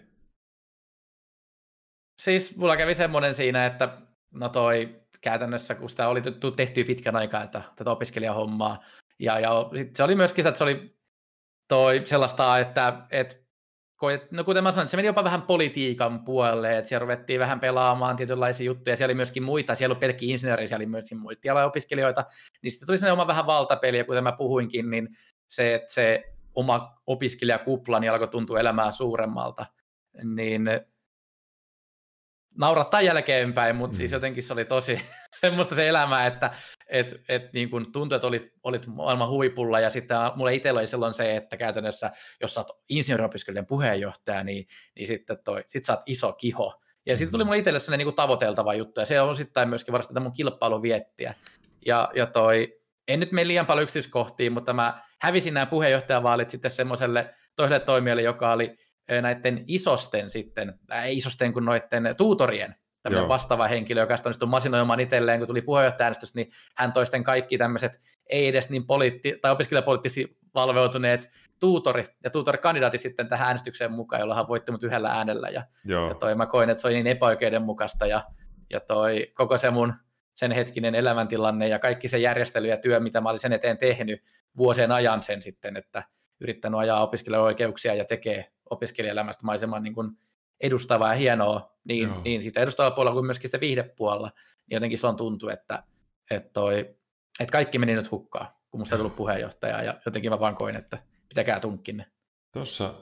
Siis 2.23 2.57
mulla 2.57 2.77
kävi 2.77 2.95
semmoinen 2.95 3.35
siinä, 3.35 3.67
että 3.67 3.99
no 4.31 4.49
toi 4.49 5.01
käytännössä, 5.21 5.75
kun 5.75 5.91
sitä 5.91 6.09
oli 6.09 6.23
tehty 6.57 6.85
pitkän 6.85 7.17
aikaa, 7.17 7.43
että 7.43 7.63
tätä 7.77 7.91
opiskelijahommaa, 7.91 8.85
ja, 9.19 9.41
ja 9.41 9.71
sit 9.77 9.97
se 9.97 10.03
oli 10.03 10.15
myöskin 10.15 10.43
sitä, 10.43 10.49
että 10.49 10.59
se 10.59 10.65
oli 10.65 10.97
toi 11.69 12.03
sellaista, 12.05 12.59
että, 12.59 13.07
että 13.11 13.37
no 14.31 14.45
kuten 14.45 14.65
mä 14.65 14.73
sanoin, 14.73 14.89
se 14.89 14.97
meni 14.97 15.07
jopa 15.07 15.25
vähän 15.25 15.43
politiikan 15.43 16.25
puolelle, 16.25 16.79
että 16.79 16.89
siellä 16.89 17.01
ruvettiin 17.01 17.41
vähän 17.41 17.61
pelaamaan 17.61 18.17
tietynlaisia 18.17 18.67
juttuja, 18.67 18.97
siellä 18.97 19.11
oli 19.11 19.15
myöskin 19.15 19.43
muita, 19.43 19.75
siellä 19.75 19.93
oli 19.93 20.01
pelkkiä 20.01 20.33
insinöörejä, 20.33 20.67
siellä 20.67 20.83
oli 20.83 20.87
myöskin 20.91 21.19
muita 21.19 21.65
opiskelijoita, 21.65 22.25
niin 22.63 22.71
sitten 22.71 22.87
tuli 22.87 22.99
sellainen 22.99 23.21
oma 23.23 23.27
vähän 23.27 23.47
valtapeli, 23.47 23.99
ja 23.99 24.05
kuten 24.05 24.25
mä 24.25 24.33
puhuinkin, 24.33 24.91
niin 24.91 25.17
se, 25.49 25.75
että 25.75 25.93
se 25.93 26.25
oma 26.55 26.95
opiskelijakupla 27.07 28.01
niin 28.01 28.13
alkoi 28.13 28.29
tuntua 28.29 28.61
elämää 28.61 28.91
suuremmalta, 28.91 29.67
niin 30.25 30.71
naurattaa 32.59 33.03
jälkeenpäin, 33.03 33.77
mutta 33.77 33.97
siis 33.97 33.99
mm. 33.99 34.03
siis 34.03 34.13
jotenkin 34.13 34.43
se 34.43 34.53
oli 34.53 34.65
tosi 34.65 35.01
semmoista 35.41 35.75
se 35.75 35.89
elämä, 35.89 36.27
että 36.27 36.51
et, 36.87 37.21
et 37.29 37.53
niin 37.53 37.71
kun 37.71 37.93
tuntui, 37.93 38.17
että 38.17 38.27
olit, 38.27 38.53
olit 38.63 38.87
maailman 38.87 39.29
huipulla 39.29 39.81
ja 39.81 39.91
sitten 39.91 40.17
mulle 40.37 40.55
itsellä 40.55 40.81
oli 40.81 40.87
silloin 40.87 41.15
se, 41.15 41.37
että 41.37 41.57
käytännössä 41.57 42.11
jos 42.41 42.55
sä 42.55 42.61
oot 42.61 42.69
insinööriopiskelijan 42.89 43.67
puheenjohtaja, 43.67 44.45
niin, 44.45 44.67
niin 44.97 45.07
sitten 45.07 45.39
toi, 45.45 45.65
sit 45.69 45.85
sä 45.85 45.93
oot 45.93 46.03
iso 46.07 46.33
kiho. 46.33 46.81
Ja 47.07 47.17
sitten 47.17 47.33
tuli 47.33 47.45
mm. 47.45 47.47
mulle 47.47 47.59
itselle 47.59 47.79
sellainen 47.79 48.07
niin 48.07 48.17
tavoiteltava 48.17 48.75
juttu, 48.75 49.01
ja 49.01 49.07
se 49.07 49.21
on 49.21 49.37
sitten 49.37 49.69
myöskin 49.69 49.93
varmasti 49.93 50.15
tätä 50.15 50.21
mun 50.21 50.33
kilpailuviettiä. 50.33 51.35
Ja, 51.87 52.11
ja 52.15 52.27
toi, 52.27 52.81
en 53.09 53.21
nyt 53.21 53.33
mene 53.33 53.49
liian 53.49 53.67
paljon 53.67 53.83
yksityiskohtiin, 53.83 54.53
mutta 54.53 54.73
mä 54.73 55.03
hävisin 55.21 55.55
nämä 55.55 55.67
puheenjohtajavaalit 55.67 56.51
sitten 56.51 56.71
semmoiselle 56.71 57.35
toiselle 57.57 57.81
toimijalle, 57.81 58.23
joka 58.23 58.53
oli 58.53 58.79
näiden 59.23 59.65
isosten 59.67 60.31
sitten, 60.31 60.75
ei 61.03 61.17
isosten 61.17 61.53
kuin 61.53 61.65
noiden 61.65 62.17
tuutorien 62.17 62.75
tämmöinen 63.03 63.29
vastaava 63.29 63.69
henkilö, 63.69 64.01
joka 64.01 64.15
onnistui 64.25 64.49
masinoimaan 64.49 65.01
itselleen, 65.01 65.39
kun 65.39 65.49
tuli 65.49 65.63
puheenjohtajanäänestys, 65.63 66.35
niin 66.35 66.51
hän 66.77 66.93
toisten 66.93 67.25
kaikki 67.25 67.59
tämmöiset 67.59 68.01
ei 68.27 68.49
edes 68.49 68.71
niin 68.71 68.87
poliitti- 68.87 69.39
tai 69.43 69.53
opiskelijapoliittisesti 69.53 70.39
valveutuneet 70.55 71.31
tuutorit 71.61 72.17
ja 72.25 72.31
tuutorikandidaatit 72.31 73.01
sitten 73.01 73.29
tähän 73.29 73.47
äänestykseen 73.47 73.93
mukaan, 73.93 74.21
jolla 74.21 74.35
hän 74.35 74.49
voitti 74.49 74.73
mut 74.73 74.83
yhdellä 74.83 75.11
äänellä. 75.11 75.49
Ja, 75.49 75.65
Joo. 75.85 76.09
ja 76.09 76.15
toi, 76.15 76.35
mä 76.35 76.47
koin, 76.47 76.71
että 76.71 76.81
se 76.81 76.89
oli 76.89 76.95
niin 76.95 77.07
epäoikeudenmukaista 77.07 78.07
ja, 78.07 78.25
ja 78.71 78.81
toi, 78.81 79.33
koko 79.35 79.59
se 79.59 79.71
mun 79.71 79.95
sen 80.35 80.53
hetkinen 80.53 80.95
elämäntilanne 80.95 81.69
ja 81.69 81.79
kaikki 81.79 82.09
se 82.09 82.19
järjestely 82.19 82.69
ja 82.69 82.77
työ, 82.77 83.01
mitä 83.01 83.21
mä 83.21 83.29
olin 83.29 83.39
sen 83.39 83.53
eteen 83.53 83.79
tehnyt 83.79 84.23
vuosien 84.57 84.93
ajan 84.93 85.23
sen 85.23 85.43
sitten, 85.43 85.77
että 85.77 86.03
yrittänyt 86.41 86.81
ajaa 86.81 87.03
opiskelijaoikeuksia 87.03 87.95
ja 87.95 88.05
tekee 88.05 88.45
opiskelijaelämästä 88.71 89.47
maiseman 89.47 89.83
niin 89.83 89.95
kuin 89.95 90.11
edustavaa 90.61 91.13
ja 91.13 91.19
hienoa, 91.19 91.77
niin, 91.85 92.11
niin 92.25 92.43
sitä 92.43 92.61
edustavaa 92.61 92.91
puolella 92.91 93.15
kuin 93.15 93.27
myöskin 93.27 93.49
sitä 93.49 93.61
viihdepuolella, 93.61 94.31
niin 94.67 94.77
jotenkin 94.77 94.99
se 94.99 95.07
on 95.07 95.17
tuntuu, 95.17 95.49
että, 95.49 95.83
että, 96.31 96.51
toi, 96.53 96.79
että 97.41 97.53
kaikki 97.53 97.79
meni 97.79 97.95
nyt 97.95 98.11
hukkaan, 98.11 98.49
kun 98.71 98.81
musta 98.81 98.95
ei 98.95 98.99
tullut 98.99 99.17
puheenjohtaja, 99.17 99.83
ja 99.83 99.95
jotenkin 100.07 100.31
mä 100.31 100.41
vaan 100.41 100.57
koin, 100.57 100.77
että 100.77 100.99
pitäkää 101.29 101.61
tunkkinne. 101.61 102.07
Tuossa 102.53 102.95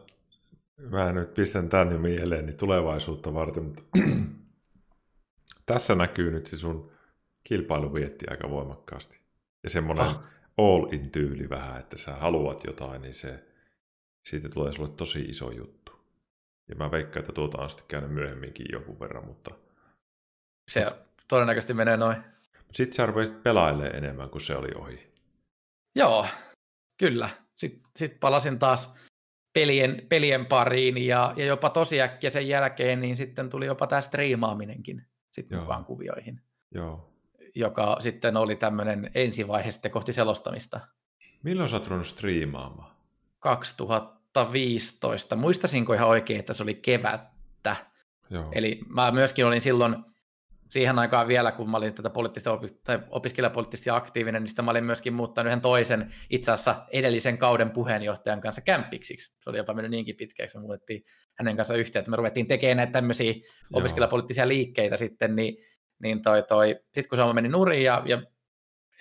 mä 0.77 1.13
nyt 1.13 1.35
pistän 1.35 1.69
tämän 1.69 1.93
jo 1.93 1.99
mieleeni 1.99 2.53
tulevaisuutta 2.53 3.35
varten, 3.35 3.65
mutta 3.65 3.83
tässä 5.67 5.95
näkyy 5.95 6.31
nyt 6.31 6.47
se 6.47 6.57
sun 6.57 6.91
kilpailuvietti 7.45 8.27
aika 8.31 8.51
voimakkaasti. 8.51 9.19
Ja 9.63 9.71
semmoinen 9.71 10.05
ah. 10.05 10.21
all-in 10.57 11.11
tyyli 11.11 11.49
vähän, 11.49 11.81
että 11.81 11.99
sä 11.99 12.15
haluat 12.15 12.65
jotain, 12.65 13.03
niin 13.03 13.15
se, 13.15 13.45
siitä 14.25 14.49
tulee 14.49 14.73
sulle 14.73 14.91
tosi 14.91 15.21
iso 15.21 15.51
juttu. 15.51 15.93
Ja 16.69 16.75
mä 16.75 16.91
veikkaan, 16.91 17.21
että 17.21 17.33
tuota 17.33 17.59
on 17.59 17.71
sitten 17.71 17.87
käynyt 17.89 18.11
myöhemminkin 18.11 18.67
jonkun 18.73 19.01
verran, 19.01 19.27
mutta... 19.27 19.55
Se 20.71 20.87
todennäköisesti 21.29 21.75
menee 21.75 21.97
noin. 21.97 22.17
Sitten 22.73 22.97
sä 22.97 23.07
rupesit 23.07 23.43
pelailemaan 23.43 23.97
enemmän, 23.97 24.31
kuin 24.31 24.43
se 24.43 24.57
oli 24.57 24.69
ohi. 24.75 25.13
Joo, 25.97 26.27
kyllä. 26.99 27.31
Sitten 27.57 27.91
sit 27.97 28.21
palasin 28.21 28.59
taas 28.59 28.95
pelien, 29.53 30.07
pelien 30.09 30.47
pariin 30.47 30.99
ja, 30.99 31.35
ja 31.37 31.45
jopa 31.45 31.71
tosi 31.71 32.03
äkkiä 32.03 32.31
sen 32.31 32.49
jälkeen, 32.49 33.01
niin 33.01 33.17
sitten 33.17 33.51
tuli 33.51 33.67
jopa 33.67 33.87
tämä 33.87 34.01
striimaaminenkin 34.01 35.07
sitten 35.33 35.59
mukaan 35.59 35.85
kuvioihin. 35.85 36.41
Joo. 36.75 37.11
Joka 37.55 37.97
sitten 38.01 38.37
oli 38.37 38.57
tämmöinen 38.57 39.11
ensivaihe 39.15 39.71
sitten 39.71 39.91
kohti 39.91 40.13
selostamista. 40.13 40.81
Milloin 41.43 41.69
sä 41.69 41.77
oot 41.77 42.07
striimaamaan? 42.07 42.94
2000 43.45 44.15
2015. 44.35 45.37
Muistasinko 45.37 45.95
ihan 45.95 46.09
oikein, 46.09 46.41
että 46.41 46.53
se 46.53 46.63
oli 46.63 46.75
kevättä. 46.75 47.77
Joo. 48.31 48.49
Eli 48.53 48.81
mä 48.89 49.11
myöskin 49.11 49.47
olin 49.47 49.61
silloin 49.61 49.97
siihen 50.71 50.99
aikaan 50.99 51.29
vielä, 51.29 51.53
kun 51.53 51.71
mä 51.71 51.77
olin 51.77 51.95
tätä 51.95 52.11
poliittista 52.11 52.59
tai 52.85 53.01
opiskelijapoliittisesti 53.11 53.91
aktiivinen, 53.91 54.43
niin 54.43 54.49
sitten 54.49 54.65
mä 54.65 54.71
olin 54.71 54.85
myöskin 54.85 55.13
muuttanut 55.13 55.47
yhden 55.47 55.61
toisen 55.61 56.13
itse 56.31 56.53
asiassa 56.53 56.85
edellisen 56.93 57.39
kauden 57.39 57.71
puheenjohtajan 57.71 58.41
kanssa 58.41 58.61
kämpiksiksi. 58.61 59.33
Se 59.41 59.51
oli 59.51 59.59
jopa 59.59 59.75
mennyt 59.75 59.91
niinkin 59.91 60.17
pitkäksi, 60.17 60.59
me 60.59 60.61
muutettiin 60.61 61.05
hänen 61.35 61.57
kanssa 61.57 61.75
yhteen, 61.75 62.01
että 62.01 62.11
me 62.11 62.17
ruvettiin 62.17 62.47
tekemään 62.47 62.77
näitä 62.77 62.93
tämmöisiä 62.93 63.35
opiskelijapoliittisia 63.73 64.49
liikkeitä 64.49 64.97
sitten, 64.97 65.37
niin, 65.37 65.57
niin 65.99 66.23
toi, 66.23 66.43
toi, 66.43 66.77
sitten 66.95 67.09
kun 67.09 67.19
se 67.19 67.33
meni 67.33 67.49
nurin 67.49 67.83
ja, 67.83 68.03
ja 68.07 68.23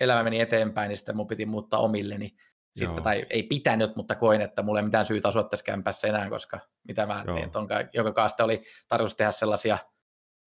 elämä 0.00 0.22
meni 0.22 0.40
eteenpäin, 0.40 0.88
niin 0.88 0.96
sitten 0.96 1.16
mun 1.16 1.26
piti 1.26 1.46
muuttaa 1.46 1.80
omilleni 1.80 2.30
sitten, 2.76 3.02
tai 3.02 3.26
ei 3.30 3.42
pitänyt, 3.42 3.96
mutta 3.96 4.14
koin, 4.14 4.40
että 4.40 4.62
mulla 4.62 4.78
ei 4.78 4.84
mitään 4.84 5.06
syytä 5.06 5.28
asua 5.28 5.42
tässä 5.42 5.64
kämpässä 5.64 6.08
enää, 6.08 6.30
koska 6.30 6.60
mitä 6.88 7.06
mä 7.06 7.24
Joo. 7.26 7.36
tein, 7.36 7.50
tonka, 7.50 7.74
joka 7.92 8.12
kanssa 8.12 8.44
oli 8.44 8.62
tarkoitus 8.88 9.16
tehdä 9.16 9.32
sellaisia, 9.32 9.78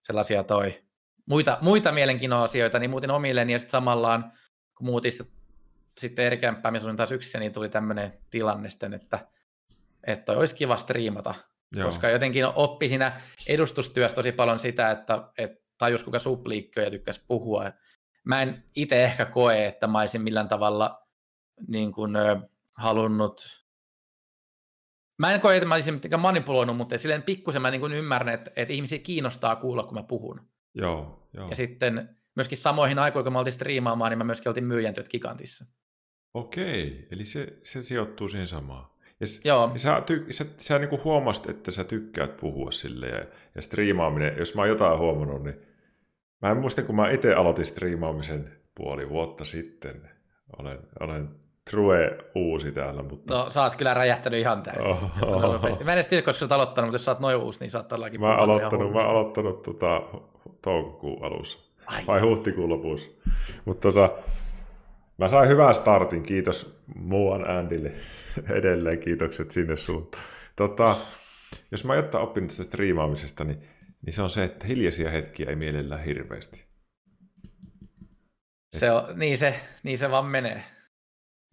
sellaisia 0.03 0.43
toi, 0.43 0.83
muita, 1.25 1.57
muita 1.61 1.91
mielenkiinnon 1.91 2.43
asioita, 2.43 2.79
niin 2.79 2.89
muutin 2.89 3.11
omilleni 3.11 3.53
ja 3.53 3.59
sitten 3.59 3.71
samallaan, 3.71 4.31
kun 4.77 4.87
muutin 4.87 5.11
sitten, 5.11 5.37
sitten 5.99 6.25
eri 6.25 6.37
kämppää, 6.37 6.71
missä 6.71 6.87
olin 6.87 6.97
taas 6.97 7.11
yksissä, 7.11 7.39
niin 7.39 7.53
tuli 7.53 7.69
tämmöinen 7.69 8.13
tilanne 8.29 8.69
sitten, 8.69 8.93
että, 8.93 9.19
että 10.07 10.31
olisi 10.31 10.55
kiva 10.55 10.77
striimata, 10.77 11.35
Joo. 11.75 11.85
koska 11.85 12.09
jotenkin 12.09 12.45
oppi 12.45 12.87
siinä 12.87 13.21
edustustyössä 13.47 14.15
tosi 14.15 14.31
paljon 14.31 14.59
sitä, 14.59 14.91
että, 14.91 15.23
että 15.37 15.67
tajus 15.77 16.03
kuinka 16.03 16.19
supliikkoja 16.19 16.91
tykkäisi 16.91 17.23
puhua. 17.27 17.71
Mä 18.23 18.41
en 18.41 18.63
itse 18.75 19.03
ehkä 19.03 19.25
koe, 19.25 19.65
että 19.65 19.87
mä 19.87 19.99
olisin 19.99 20.21
millään 20.21 20.47
tavalla 20.47 21.06
niin 21.67 21.91
kuin, 21.91 22.11
halunnut 22.75 23.67
Mä 25.17 25.33
en 25.33 25.41
koe, 25.41 25.55
että 25.55 25.67
mä 25.67 25.73
olisin 25.73 25.93
mitenkään 25.93 26.21
manipuloinut, 26.21 26.77
mutta 26.77 26.97
silleen 26.97 27.23
pikkusen 27.23 27.61
mä 27.61 27.71
niin 27.71 27.81
kuin 27.81 27.93
ymmärrän, 27.93 28.33
että, 28.33 28.51
että 28.55 28.73
ihmisiä 28.73 28.99
kiinnostaa 28.99 29.55
kuulla, 29.55 29.83
kun 29.83 29.93
mä 29.93 30.03
puhun. 30.03 30.41
Joo, 30.73 31.29
joo. 31.33 31.49
Ja 31.49 31.55
sitten 31.55 32.17
myöskin 32.35 32.57
samoihin 32.57 32.99
aikoihin, 32.99 33.23
kun 33.23 33.33
mä 33.33 33.39
oltiin 33.39 33.53
striimaamaan, 33.53 34.09
niin 34.11 34.17
mä 34.17 34.23
myöskin 34.23 34.49
oltiin 34.49 34.65
myyjän 34.65 34.93
työt 34.93 35.09
Gigantissa. 35.09 35.65
Okei, 36.33 37.07
eli 37.11 37.25
se, 37.25 37.57
se 37.63 37.81
sijoittuu 37.81 38.27
siihen 38.29 38.47
samaan. 38.47 38.89
Ja, 39.19 39.25
Joo. 39.43 39.69
ja 39.73 39.79
sä, 39.79 40.01
ty, 40.01 40.25
sä, 40.31 40.45
sä 40.57 40.79
niin 40.79 40.89
kuin 40.89 41.03
huomasit, 41.03 41.49
että 41.49 41.71
sä 41.71 41.83
tykkäät 41.83 42.37
puhua 42.37 42.71
sille 42.71 43.07
ja, 43.07 43.25
ja 43.55 43.61
striimaaminen, 43.61 44.37
jos 44.37 44.55
mä 44.55 44.61
oon 44.61 44.69
jotain 44.69 44.99
huomannut, 44.99 45.43
niin 45.43 45.55
mä 46.41 46.51
en 46.51 46.57
muista, 46.57 46.83
kun 46.83 46.95
mä 46.95 47.09
itse 47.09 47.33
aloitin 47.33 47.65
striimaamisen 47.65 48.61
puoli 48.75 49.09
vuotta 49.09 49.45
sitten. 49.45 50.09
Olen, 50.59 50.79
olen 50.99 51.46
True 51.69 52.17
uusi 52.35 52.71
täällä, 52.71 53.03
mutta... 53.03 53.33
No, 53.33 53.49
sä 53.49 53.63
oot 53.63 53.75
kyllä 53.75 53.93
räjähtänyt 53.93 54.39
ihan 54.39 54.63
täysin. 54.63 54.85
Oh. 54.85 55.61
Mä 55.83 55.91
en 55.91 55.97
edes 55.97 56.07
tiedä, 56.07 56.21
koska 56.21 56.39
sä 56.39 56.45
oot 56.45 56.51
aloittanut, 56.51 56.87
mutta 56.87 56.95
jos 56.95 57.05
sä 57.05 57.11
oot 57.11 57.19
noin 57.19 57.37
uusi, 57.37 57.59
niin 57.59 57.71
sä 57.71 57.77
oot 57.77 57.87
todellakin 57.87 58.21
Mä 58.21 58.27
oon 58.27 58.39
aloittanut, 58.39 58.93
mä 58.93 58.99
aloittanut 58.99 59.61
tota, 59.61 60.01
toukokuun 60.61 61.23
alussa. 61.23 61.59
Ai. 61.85 62.03
Vai 62.07 62.21
huhtikuun 62.21 62.69
lopussa. 62.69 63.09
Mutta 63.65 63.91
tota, 63.91 64.09
mä 65.17 65.27
sain 65.27 65.49
hyvän 65.49 65.73
startin, 65.73 66.23
kiitos 66.23 66.81
muuan 66.95 67.49
Andylle 67.49 67.91
edelleen, 68.57 68.99
kiitokset 68.99 69.51
sinne 69.51 69.77
suuntaan. 69.77 70.23
Tota, 70.55 70.95
jos 71.71 71.85
mä 71.85 71.95
jotta 71.95 72.19
oppin 72.19 72.47
tästä 72.47 72.63
striimaamisesta, 72.63 73.43
niin, 73.43 73.59
niin 74.05 74.13
se 74.13 74.21
on 74.21 74.29
se, 74.29 74.43
että 74.43 74.67
hiljaisia 74.67 75.09
hetkiä 75.09 75.49
ei 75.49 75.55
mielellään 75.55 76.03
hirveästi. 76.03 76.65
Se 78.75 78.91
on, 78.91 79.19
niin, 79.19 79.37
se, 79.37 79.59
niin 79.83 79.97
se 79.97 80.11
vaan 80.11 80.25
menee. 80.25 80.63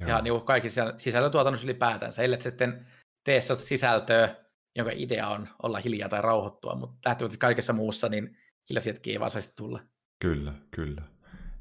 Joo. 0.09 0.17
Ja 0.17 0.23
niin 0.23 0.41
kaikki 0.41 0.69
sisällöntuotannossa 0.99 1.67
ylipäätänsä, 1.67 2.23
ellei 2.23 2.41
sitten 2.41 2.87
tee 3.25 3.41
sellaista 3.41 3.69
sisältöä, 3.69 4.37
jonka 4.77 4.93
idea 4.95 5.29
on 5.29 5.49
olla 5.63 5.79
hiljaa 5.79 6.09
tai 6.09 6.23
rauhoittua, 6.23 6.75
mutta 6.75 7.09
lähtökohtaisesti 7.09 7.41
kaikessa 7.41 7.73
muussa, 7.73 8.09
niin 8.09 8.37
hiljaisia 8.71 8.93
hetkiä 8.93 9.13
ei 9.13 9.21
vaan 9.21 9.31
saisi 9.31 9.53
tulla. 9.57 9.81
Kyllä, 10.19 10.53
kyllä. 10.71 11.03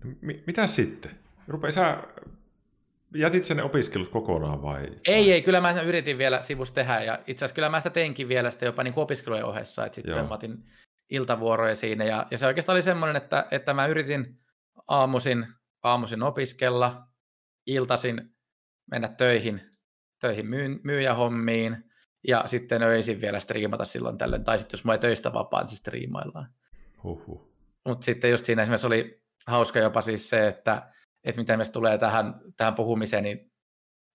M- 0.03 0.43
mitä 0.47 0.67
sitten? 0.67 1.12
Rupea, 1.47 1.71
sä 1.71 2.03
jätit 3.15 3.45
sen 3.45 3.63
opiskelut 3.63 4.10
kokonaan 4.10 4.62
vai? 4.62 4.89
Ei, 5.08 5.32
ei, 5.32 5.41
kyllä 5.41 5.62
mä 5.62 5.82
yritin 5.82 6.17
vielä 6.17 6.41
sivus 6.41 6.71
tehdä 6.71 7.01
ja 7.01 7.19
itse 7.27 7.45
asiassa 7.45 7.56
kyllä 7.56 7.69
mä 7.69 7.79
sitä 7.79 7.89
teinkin 7.89 8.27
vielä 8.27 8.51
sitä 8.51 8.65
jopa 8.65 8.84
niin 8.84 8.93
opiskelujen 8.95 9.45
ohessa, 9.45 9.86
että 9.86 9.95
sitten 9.95 10.15
Joo. 10.15 10.27
mä 10.27 10.34
otin 10.34 10.63
iltavuoroja 11.10 11.75
siinä 11.75 12.06
ja, 12.06 12.25
ja 12.32 12.38
se 12.38 12.47
oikeastaan 12.47 12.75
oli 12.75 12.82
semmoinen, 12.82 13.17
että, 13.17 13.47
että 13.51 13.73
mä 13.73 13.86
yritin 13.86 14.39
aamuisin, 14.88 15.47
aamuisin 15.84 16.23
opiskella, 16.23 17.08
iltasin 17.65 18.33
mennä 18.91 19.08
töihin, 19.08 19.62
töihin 20.19 20.46
myy, 20.46 20.80
myyjähommiin 20.84 21.84
ja 22.28 22.43
sitten 22.46 22.84
öisin 22.84 23.22
vielä 23.22 23.39
striimata 23.39 23.86
silloin 23.86 24.17
tällöin, 24.17 24.43
tai 24.43 24.60
sitten 24.60 24.78
jos 24.78 24.86
mä 24.86 24.91
ei 24.91 25.00
töistä 25.00 25.34
vapaa, 25.34 25.63
niin 25.63 25.78
striimaillaan. 25.78 26.54
Huhhuh. 27.04 27.54
Mutta 27.88 28.06
sitten 28.06 28.32
just 28.32 28.46
siinä 28.46 28.62
esimerkiksi 28.62 28.88
oli 28.88 29.24
hauska 29.48 29.80
jopa 29.80 30.02
siis 30.02 30.30
se, 30.30 30.48
että, 30.48 30.91
että 31.24 31.41
miten 31.41 31.60
me 31.60 31.63
tulee 31.74 31.98
tähän, 31.98 32.41
tähän 32.58 32.76
puhumiseen, 32.76 33.24
niin 33.24 33.52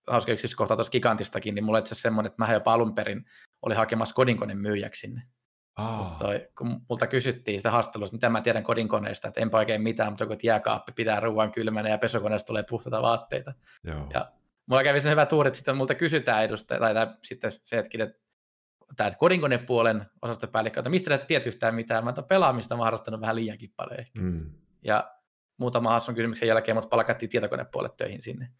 hauska 0.06 0.32
yksityiskohta 0.32 0.76
tuossa 0.76 0.90
Gigantistakin, 0.90 1.54
niin 1.54 1.64
mulla 1.64 1.78
itse 1.78 1.94
semmoinen, 1.94 2.30
että 2.30 2.44
mä 2.44 2.52
jopa 2.52 2.72
alun 2.72 2.94
perin 2.94 3.24
oli 3.62 3.74
hakemassa 3.74 4.14
kodinkoneen 4.14 4.58
myyjäksi 4.58 5.00
sinne. 5.00 5.22
Ah. 5.76 6.18
Toi, 6.18 6.48
kun 6.58 6.80
multa 6.88 7.06
kysyttiin 7.06 7.58
sitä 7.58 7.70
haastattelusta, 7.70 8.16
mitä 8.16 8.28
mä 8.28 8.40
tiedän 8.40 8.62
kodinkoneesta, 8.62 9.28
että 9.28 9.40
enpä 9.40 9.58
oikein 9.58 9.82
mitään, 9.82 10.12
mutta 10.12 10.26
kun 10.26 10.36
jääkaappi 10.42 10.92
pitää 10.92 11.20
ruoan 11.20 11.52
kylmänä 11.52 11.88
ja 11.88 11.98
pesukoneesta 11.98 12.46
tulee 12.46 12.62
puhtaita 12.62 13.02
vaatteita. 13.02 13.54
Joo. 13.84 14.10
Ja 14.14 14.32
mulla 14.68 14.82
kävi 14.82 15.00
se 15.00 15.10
hyvä 15.10 15.26
tuuri, 15.26 15.48
että 15.48 15.56
sitten 15.56 15.76
multa 15.76 15.94
kysytään 15.94 16.44
edustaja, 16.44 16.80
tai, 16.80 16.94
tai 16.94 17.06
sitten 17.22 17.52
se 17.62 17.76
hetki, 17.76 18.02
että 18.02 18.20
tämä 18.96 19.10
kodinkonepuolen 19.10 20.06
osastopäällikkö, 20.22 20.80
että 20.80 20.90
mistä 20.90 21.18
tiedät 21.18 21.46
yhtään 21.46 21.74
mitään, 21.74 22.04
mä 22.04 22.14
pelaamista 22.28 22.76
mä 22.76 22.84
harrastanut 22.84 23.20
vähän 23.20 23.36
liiankin 23.36 23.72
paljon 23.76 24.00
ehkä. 24.00 24.20
Mm. 24.20 24.50
Ja 24.84 25.14
muutama 25.56 25.90
hassun 25.90 26.14
kysymyksen 26.14 26.48
jälkeen 26.48 26.76
mut 26.76 26.90
palkattiin 26.90 27.30
tietokonepuolet 27.30 27.96
töihin 27.96 28.22
sinne. 28.22 28.50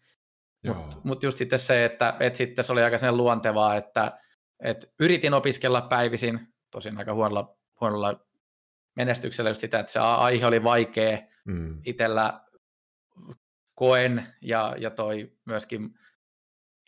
Mutta 0.67 0.97
mut 1.03 1.23
just 1.23 1.37
sitten 1.37 1.59
se, 1.59 1.85
että 1.85 2.13
et 2.19 2.35
sitten 2.35 2.65
se 2.65 2.71
oli 2.71 2.83
aika 2.83 2.97
sen 2.97 3.17
luontevaa, 3.17 3.75
että 3.75 4.19
et 4.59 4.93
yritin 4.99 5.33
opiskella 5.33 5.81
päivisin, 5.81 6.39
tosin 6.71 6.97
aika 6.97 7.13
huonolla, 7.13 7.57
huonolla 7.81 8.25
menestyksellä 8.95 9.49
just 9.49 9.61
sitä, 9.61 9.79
että 9.79 9.91
se 9.91 9.99
aihe 9.99 10.45
oli 10.45 10.63
vaikea. 10.63 11.17
Mm. 11.45 11.81
Itellä 11.85 12.41
koen 13.79 14.25
ja, 14.41 14.75
ja 14.77 14.89
toi 14.89 15.31
myöskin 15.45 15.99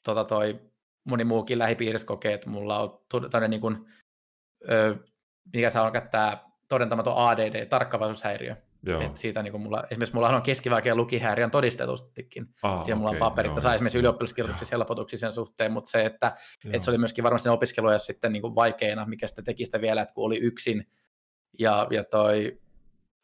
tota 0.06 0.24
toi 0.24 0.60
moni 1.04 1.24
muukin 1.24 1.60
lähipiiristä 1.60 2.08
kokee, 2.08 2.34
että 2.34 2.50
mulla 2.50 2.80
on 2.80 3.00
tämmöinen 3.30 3.50
niin 3.50 3.62
kuin, 3.62 3.86
ö, 4.70 4.96
mikä 5.54 5.70
saa 5.70 5.86
on 5.86 5.92
tämä 6.12 6.38
todentamaton 6.68 7.18
ADD, 7.18 7.66
tarkkavaisuushäiriö. 7.66 8.56
Et 9.06 9.18
siitä 9.18 9.44
niin 9.44 9.52
kuin 9.52 9.62
mulla, 9.62 9.84
esimerkiksi 9.84 10.16
mulla 10.16 10.30
on 10.30 10.42
keskivaikea 10.42 10.96
lukihäiriön 10.96 11.52
todistetustikin. 11.52 12.48
Ah, 12.64 12.84
Siellä 12.86 12.98
mulla 12.98 13.10
okay, 13.10 13.22
on 13.22 13.30
paperit, 13.30 13.50
että 13.50 13.62
saa 13.62 13.74
esimerkiksi 13.74 14.00
ylioppilaskirjoituksissa 14.00 14.76
helpotuksia 14.76 15.20
sen 15.20 15.34
suhteen, 15.34 15.72
mutta 15.72 15.90
se, 15.90 16.06
että, 16.06 16.36
että 16.66 16.86
se 16.86 16.92
oli 16.92 16.98
myöskin 16.98 17.24
varmasti 17.24 17.50
opiskeluja 17.50 17.98
sitten 17.98 18.34
niin 18.34 18.42
kuin 18.42 18.56
vaikeina, 18.56 19.06
mikä 19.06 19.28
sitten 19.28 19.46
teki 19.46 19.66
sitä 19.66 19.82
vielä, 19.82 20.02
että 20.02 20.14
kun 20.14 20.26
oli 20.26 20.38
yksin 20.38 20.88
ja, 21.60 21.88
ja, 21.90 22.04
toi, 22.04 22.62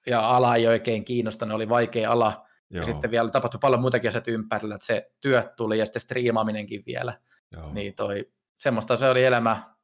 ja 0.06 0.30
ala 0.30 0.56
ei 0.56 0.68
oikein 0.68 1.06
kiinnostanut, 1.06 1.56
oli 1.56 1.70
vaikea 1.70 2.12
ala, 2.12 2.47
Joo. 2.70 2.82
ja 2.82 2.86
sitten 2.86 3.12
vielä 3.12 3.30
tapahtui 3.30 3.60
paljon 3.62 3.82
muitakin 3.82 4.08
asioita 4.08 4.32
ympärillä, 4.32 4.76
että 4.76 4.88
se 4.88 5.12
työt 5.22 5.56
tuli 5.56 5.80
ja 5.80 5.86
sitten 5.86 6.02
striimaaminenkin 6.02 6.84
vielä. 6.86 7.20
Joo. 7.52 7.74
Niin 7.74 7.96
toi, 7.96 8.32
semmoista 8.60 8.98
se 8.98 9.10
oli 9.10 9.26
elämä 9.26 9.76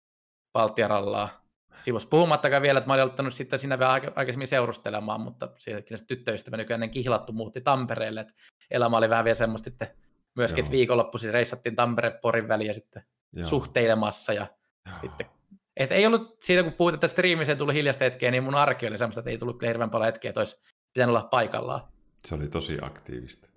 Baltiarallaa 0.54 1.44
sivussa. 1.82 2.10
Puhumattakaan 2.10 2.62
vielä, 2.62 2.78
että 2.78 2.88
mä 2.88 2.94
olin 2.94 3.04
aloittanut 3.04 3.34
sitten 3.34 3.60
siinä 3.60 3.80
vielä 3.80 3.92
aikaisemmin 3.92 4.48
seurustelemaan, 4.48 5.22
mutta 5.22 5.50
siitäkin 5.58 5.98
se 5.98 6.06
tyttöystävä 6.06 6.58
nykyään 6.58 6.90
kihlattu 6.90 7.34
muutti 7.34 7.62
Tampereelle, 7.62 8.22
että 8.22 8.34
elämä 8.72 8.98
oli 8.98 9.10
vähän 9.10 9.26
vielä 9.26 9.36
semmoista, 9.36 9.70
että 9.70 9.88
myöskin, 10.36 10.58
Joo. 10.58 10.64
että 10.64 10.72
viikonloppuisin 10.72 11.34
reissattiin 11.34 11.76
Tampere-Porin 11.76 12.48
väliä 12.48 12.74
sitten 12.74 13.04
Joo. 13.34 13.48
suhteilemassa 13.48 14.34
ja 14.34 14.48
Joo. 14.90 14.98
sitten 15.02 15.26
et 15.78 15.92
ei 15.92 16.06
ollut 16.06 16.38
siitä, 16.44 16.64
kun 16.64 16.74
puhuit, 16.74 16.94
että 16.94 17.08
striimiseen 17.08 17.58
tuli 17.58 17.74
hiljasta 17.74 18.04
hetkeä, 18.04 18.32
niin 18.32 18.44
mun 18.44 18.56
arki 18.56 18.88
oli 18.88 18.98
semmoista, 18.98 19.20
että 19.20 19.30
ei 19.30 19.38
tullut 19.38 19.62
hirveän 19.62 19.90
paljon 19.90 20.06
hetkeä, 20.06 20.30
että 20.30 20.40
olisi 20.40 20.62
pitänyt 20.94 21.16
olla 21.16 21.28
paikallaan. 21.32 21.82
Se 22.28 22.36
oli 22.36 22.48
tosi 22.48 22.78
aktiivista. 22.82 23.50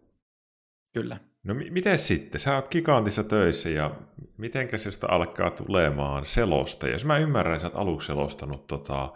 Kyllä. 0.93 1.21
No 1.43 1.55
m- 1.55 1.73
miten 1.73 1.99
sitten? 1.99 2.41
Sä 2.41 2.55
oot 2.55 2.69
gigantissa 2.69 3.25
töissä 3.25 3.69
ja 3.69 3.91
miten 4.37 4.79
se 4.79 4.91
alkaa 5.09 5.51
tulemaan 5.51 6.27
selosta? 6.27 6.89
Jos 6.89 7.05
mä 7.05 7.19
ymmärrän, 7.19 7.61
sä 7.61 7.67
oot 7.67 7.77
aluksi 7.77 8.07
selostanut 8.07 8.67
tota, 8.67 9.13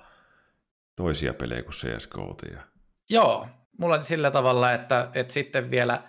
toisia 0.97 1.35
pelejä 1.35 1.63
kuin 1.63 1.73
CSGOta. 1.73 2.47
Ja... 2.47 2.61
Joo, 3.11 3.47
mulla 3.79 3.95
on 3.95 4.05
sillä 4.05 4.31
tavalla, 4.31 4.73
että, 4.73 5.11
että 5.15 5.33
sitten 5.33 5.71
vielä 5.71 6.03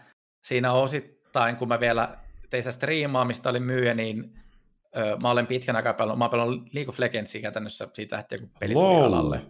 siinä 0.46 0.74
osittain, 0.74 1.56
kun 1.56 1.68
mä 1.68 1.80
vielä 1.80 2.18
tein 2.50 2.64
sitä 2.64 2.72
striimaamista, 2.72 3.50
olin 3.50 3.64
myyjä, 3.64 3.94
niin 3.94 4.40
ö, 4.98 5.18
mä 5.24 5.30
olen 5.30 5.48
pitkän 5.48 5.76
aikaa 5.76 5.94
pelannut, 5.94 6.18
mä 6.18 6.44
olen 6.44 6.62
League 6.74 6.90
of 6.90 7.00
Legendsia 7.00 7.42
käytännössä 7.42 7.88
siitä 7.94 8.16
lähtien, 8.16 8.42
kun 8.42 8.50
peli 8.60 8.74
tuli 8.74 9.04
alalle. 9.04 9.42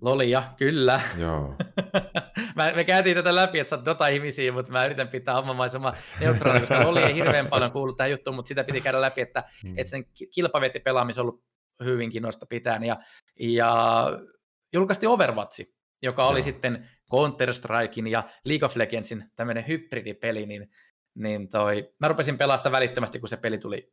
Lolia, 0.00 0.42
kyllä. 0.56 1.00
Joo. 1.18 1.54
mä, 2.56 2.72
me 2.76 2.84
käytiin 2.84 3.16
tätä 3.16 3.34
läpi, 3.34 3.58
että 3.58 3.68
sä 3.68 3.76
oot 3.76 3.84
Dota-ihmisiä, 3.84 4.52
mutta 4.52 4.72
mä 4.72 4.84
yritän 4.84 5.08
pitää 5.08 5.38
ommamaisema 5.38 5.94
neutraali, 6.20 6.60
koska 6.60 6.86
Loli 6.86 7.02
ei 7.02 7.14
hirveän 7.14 7.46
paljon 7.46 7.70
kuulu 7.70 7.92
tähän 7.92 8.10
juttuun, 8.10 8.36
mutta 8.36 8.48
sitä 8.48 8.64
piti 8.64 8.80
käydä 8.80 9.00
läpi, 9.00 9.20
että, 9.20 9.44
mm. 9.64 9.78
että 9.78 9.90
sen 9.90 10.04
kilpavetti 10.34 10.82
on 10.90 11.20
ollut 11.20 11.44
hyvinkin 11.84 12.22
noista 12.22 12.46
pitään. 12.46 12.84
Ja, 12.84 12.96
ja 13.40 14.10
julkaistiin 14.72 15.10
Overwatch, 15.10 15.60
joka 16.02 16.26
oli 16.26 16.38
Joo. 16.38 16.44
sitten 16.44 16.88
Counter-Strikein 17.12 18.06
ja 18.10 18.22
League 18.44 18.66
of 18.66 18.76
Legendsin 18.76 19.24
tämmöinen 19.36 19.68
hybridipeli, 19.68 20.46
niin, 20.46 20.70
niin 21.14 21.48
toi, 21.48 21.92
mä 22.00 22.08
rupesin 22.08 22.38
pelasta 22.38 22.72
välittömästi, 22.72 23.20
kun 23.20 23.28
se 23.28 23.36
peli 23.36 23.58
tuli 23.58 23.92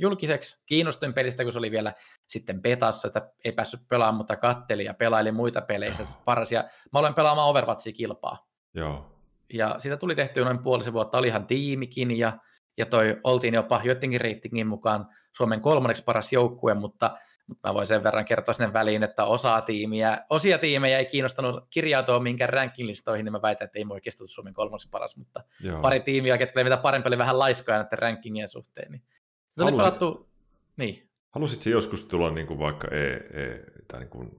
julkiseksi. 0.00 0.62
Kiinnostuin 0.66 1.14
pelistä, 1.14 1.42
kun 1.42 1.52
se 1.52 1.58
oli 1.58 1.70
vielä 1.70 1.92
sitten 2.26 2.62
betassa, 2.62 3.08
että 3.08 3.30
ei 3.44 3.52
päässyt 3.52 3.80
pelaamaan, 3.88 4.14
mutta 4.14 4.36
katteli 4.36 4.84
ja 4.84 4.94
pelaili 4.94 5.32
muita 5.32 5.60
pelejä 5.60 5.92
paras. 6.24 6.52
Ja 6.52 6.64
mä 6.92 6.98
olen 6.98 7.14
pelaamaan 7.14 7.48
Overwatchia 7.48 7.92
kilpaa. 7.92 8.48
Joo. 8.74 9.06
Ja 9.52 9.74
siitä 9.78 9.96
tuli 9.96 10.14
tehty 10.14 10.44
noin 10.44 10.62
puolisen 10.62 10.92
vuotta, 10.92 11.18
oli 11.18 11.26
ihan 11.26 11.46
tiimikin 11.46 12.18
ja, 12.18 12.32
ja 12.76 12.86
toi 12.86 13.20
oltiin 13.24 13.54
jopa 13.54 13.80
jotenkin 13.84 14.20
reitingin 14.20 14.66
mukaan 14.66 15.06
Suomen 15.36 15.60
kolmanneksi 15.60 16.04
paras 16.04 16.32
joukkue, 16.32 16.74
mutta, 16.74 17.18
mutta 17.46 17.68
mä 17.68 17.74
voin 17.74 17.86
sen 17.86 18.02
verran 18.02 18.24
kertoa 18.24 18.54
sinne 18.54 18.72
väliin, 18.72 19.02
että 19.02 19.24
osa 19.24 19.60
tiimiä, 19.60 20.18
osia 20.30 20.58
tiimejä 20.58 20.98
ei 20.98 21.06
kiinnostanut 21.06 21.66
kirjautua 21.70 22.20
minkään 22.20 22.50
rankinglistoihin, 22.50 23.24
niin 23.24 23.32
mä 23.32 23.42
väitän, 23.42 23.66
että 23.66 23.78
ei 23.78 23.84
mua 23.84 23.94
oikeasti 23.94 24.24
Suomen 24.26 24.54
kolmanneksi 24.54 24.88
paras, 24.90 25.16
mutta 25.16 25.44
Joo. 25.60 25.80
pari 25.80 26.00
tiimiä, 26.00 26.38
ketkä 26.38 26.60
oli 26.60 26.64
mitä 26.64 26.76
parempi, 26.76 27.08
oli 27.08 27.18
vähän 27.18 27.38
laiskoja 27.38 27.78
näiden 27.78 27.98
rankingien 27.98 28.48
suhteen, 28.48 28.92
niin 28.92 29.02
se 29.50 29.64
oli 29.64 29.72
pelattu, 29.72 30.28
niin. 30.76 31.10
Halusitko 31.30 31.70
joskus 31.70 32.04
tulla 32.04 32.30
niin 32.30 32.46
kuin 32.46 32.58
vaikka 32.58 32.88
e, 32.88 33.12
e, 33.12 33.64
tai 33.88 34.00
niin 34.00 34.10
kuin 34.10 34.30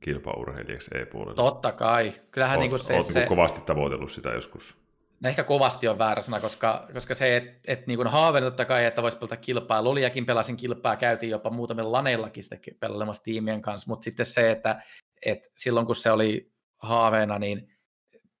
kilpaurheilijaksi 0.00 0.90
e-puolelle? 0.94 1.34
Totta 1.34 1.72
kai. 1.72 2.12
Kyllähän 2.30 2.56
oot, 2.56 2.60
niin 2.60 2.70
kuin 2.70 2.80
se, 2.80 2.94
oot 2.94 3.06
se... 3.06 3.12
Niin 3.12 3.28
kuin 3.28 3.36
kovasti 3.36 3.60
tavoitellut 3.60 4.10
sitä 4.10 4.28
joskus. 4.28 4.80
No 5.20 5.28
ehkä 5.28 5.44
kovasti 5.44 5.88
on 5.88 5.98
väärä 5.98 6.22
sana, 6.22 6.40
koska, 6.40 6.88
koska 6.92 7.14
se, 7.14 7.36
että 7.36 7.72
et 7.72 7.86
niin 7.86 8.06
haaveen 8.06 8.44
totta 8.44 8.64
kai, 8.64 8.84
että 8.84 9.02
voisi 9.02 9.18
pelata 9.18 9.36
kilpaa. 9.36 9.84
Loliakin 9.84 10.26
pelasin 10.26 10.56
kilpaa, 10.56 10.96
käytiin 10.96 11.30
jopa 11.30 11.50
muutamilla 11.50 11.92
laneillakin 11.92 12.44
sitä 12.44 12.56
pelailemassa 12.80 13.22
tiimien 13.22 13.62
kanssa, 13.62 13.88
mutta 13.88 14.04
sitten 14.04 14.26
se, 14.26 14.50
että 14.50 14.82
et 15.26 15.52
silloin 15.56 15.86
kun 15.86 15.96
se 15.96 16.10
oli 16.10 16.52
haaveena, 16.78 17.38
niin 17.38 17.68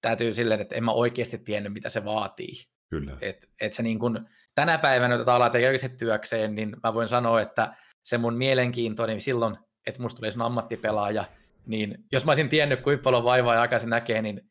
täytyy 0.00 0.34
silleen, 0.34 0.60
että 0.60 0.74
en 0.74 0.84
mä 0.84 0.92
oikeasti 0.92 1.38
tiennyt, 1.38 1.72
mitä 1.72 1.90
se 1.90 2.04
vaatii. 2.04 2.54
Kyllä. 2.88 3.16
Et, 3.20 3.50
et 3.60 3.72
se 3.72 3.82
niin 3.82 3.98
kuin, 3.98 4.18
tänä 4.60 4.78
päivänä 4.78 5.18
tätä 5.18 5.34
alaa 5.34 5.50
tekee 5.50 5.68
oikeasti 5.68 5.88
työkseen, 5.88 6.54
niin 6.54 6.76
mä 6.82 6.94
voin 6.94 7.08
sanoa, 7.08 7.40
että 7.40 7.76
se 8.04 8.18
mun 8.18 8.36
mielenkiinto, 8.36 9.06
niin 9.06 9.20
silloin, 9.20 9.56
että 9.86 10.02
musta 10.02 10.18
tuli 10.18 10.44
ammattipelaaja, 10.44 11.24
niin 11.66 12.04
jos 12.12 12.24
mä 12.24 12.30
olisin 12.30 12.48
tiennyt, 12.48 12.80
kuinka 12.80 13.02
paljon 13.02 13.24
vaivaa 13.24 13.54
ja 13.54 13.60
aikaisin 13.60 13.90
näkee, 13.90 14.22
niin 14.22 14.50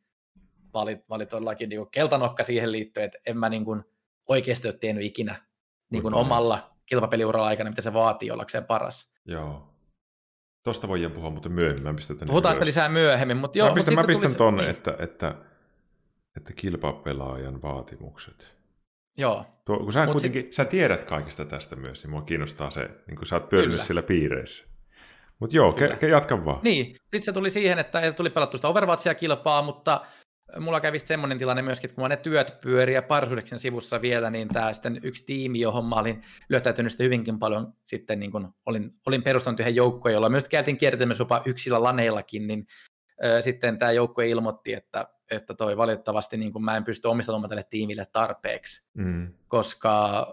valit, 0.73 1.09
valit 1.09 1.29
todellakin 1.29 1.69
niin 1.69 1.91
keltanokka 1.91 2.43
siihen 2.43 2.71
liittyen, 2.71 3.05
että 3.05 3.17
en 3.25 3.37
mä 3.37 3.49
niin 3.49 3.65
kuin 3.65 3.83
oikeasti 4.29 4.67
ole 4.67 4.75
tiennyt 4.79 5.05
ikinä 5.05 5.35
niin 5.91 6.01
kuin 6.01 6.13
omalla 6.13 6.75
kilpapeliuralla 6.85 7.47
aikana, 7.47 7.69
mitä 7.69 7.81
se 7.81 7.93
vaatii 7.93 8.31
ollakseen 8.31 8.65
paras. 8.65 9.13
Joo. 9.25 9.73
Tuosta 10.63 10.87
voidaan 10.87 11.11
puhua, 11.11 11.29
mutta 11.29 11.49
myöhemmin. 11.49 11.83
Mä 11.83 11.93
pistän 11.93 12.17
tänne 12.17 12.29
Puhutaan 12.29 12.55
sitä 12.55 12.65
lisää 12.65 12.89
myöhemmin, 12.89 13.37
mutta 13.37 13.57
Joo, 13.57 13.67
mä 13.67 13.73
pistän, 13.73 13.93
mä 13.93 14.01
sitten 14.01 14.15
tuli 14.15 14.15
pistän 14.15 14.31
se- 14.31 14.37
tonne, 14.37 14.61
niin, 14.61 14.69
että, 14.69 14.95
että, 14.99 15.35
että 16.37 16.53
kilpapelaajan 16.53 17.61
vaatimukset. 17.61 18.58
Joo, 19.17 19.45
Tuo, 19.65 19.79
kun 19.79 19.93
sä 19.93 20.05
Mut 20.05 20.11
kuitenkin, 20.11 20.47
sä 20.53 20.65
tiedät 20.65 21.03
kaikesta 21.03 21.45
tästä 21.45 21.75
myös, 21.75 22.03
niin 22.03 22.11
mua 22.11 22.21
kiinnostaa 22.21 22.69
se, 22.69 22.89
niin 23.07 23.17
kun 23.17 23.25
sä 23.25 23.35
oot 23.35 23.49
pyörinyt 23.49 23.81
siellä 23.81 24.01
piireissä. 24.01 24.65
Mutta 25.39 25.55
joo, 25.55 25.73
Kyllä. 25.73 25.95
ke, 25.95 25.99
ke, 25.99 26.07
jatka 26.07 26.45
vaan. 26.45 26.59
Niin, 26.63 26.85
sitten 26.85 27.23
se 27.23 27.33
tuli 27.33 27.49
siihen, 27.49 27.79
että 27.79 28.11
tuli 28.11 28.29
pelattu 28.29 28.57
sitä 28.57 28.67
Overwatchia 28.67 29.15
kilpaa, 29.15 29.61
mutta 29.61 30.05
mulla 30.59 30.81
kävi 30.81 30.99
semmoinen 30.99 31.37
tilanne 31.37 31.61
myöskin, 31.61 31.87
että 31.87 31.95
kun 31.95 32.03
mä 32.03 32.09
ne 32.09 32.17
työt 32.17 32.57
pyörii 32.61 32.95
ja 32.95 33.01
parsuudeksen 33.01 33.59
sivussa 33.59 34.01
vielä, 34.01 34.29
niin 34.29 34.47
tämä 34.47 34.73
sitten 34.73 34.99
yksi 35.03 35.25
tiimi, 35.25 35.59
johon 35.59 35.85
mä 35.85 35.95
olin 35.95 36.21
lyöttäytynyt 36.49 36.91
sitten 36.91 37.05
hyvinkin 37.05 37.39
paljon, 37.39 37.73
sitten 37.85 38.19
niin 38.19 38.31
kun 38.31 38.53
olin, 38.65 38.91
olin 39.05 39.23
perustanut 39.23 39.59
yhden 39.59 39.75
joukkoon, 39.75 40.13
jolla 40.13 40.29
myös 40.29 40.49
käytiin 40.49 40.77
kiertelmäsopa 40.77 41.41
yksillä 41.45 41.83
laneillakin, 41.83 42.47
niin 42.47 42.67
ö, 43.23 43.41
sitten 43.41 43.77
tämä 43.77 43.91
joukkue 43.91 44.27
ilmoitti, 44.27 44.73
että, 44.73 45.07
että 45.31 45.53
toi 45.53 45.77
valitettavasti 45.77 46.37
niin 46.37 46.53
kun 46.53 46.63
mä 46.63 46.77
en 46.77 46.83
pysty 46.83 47.07
omistamaan 47.07 47.49
tälle 47.49 47.65
tiimille 47.69 48.07
tarpeeksi, 48.11 48.89
Mm, 48.93 49.33
koska, 49.47 50.25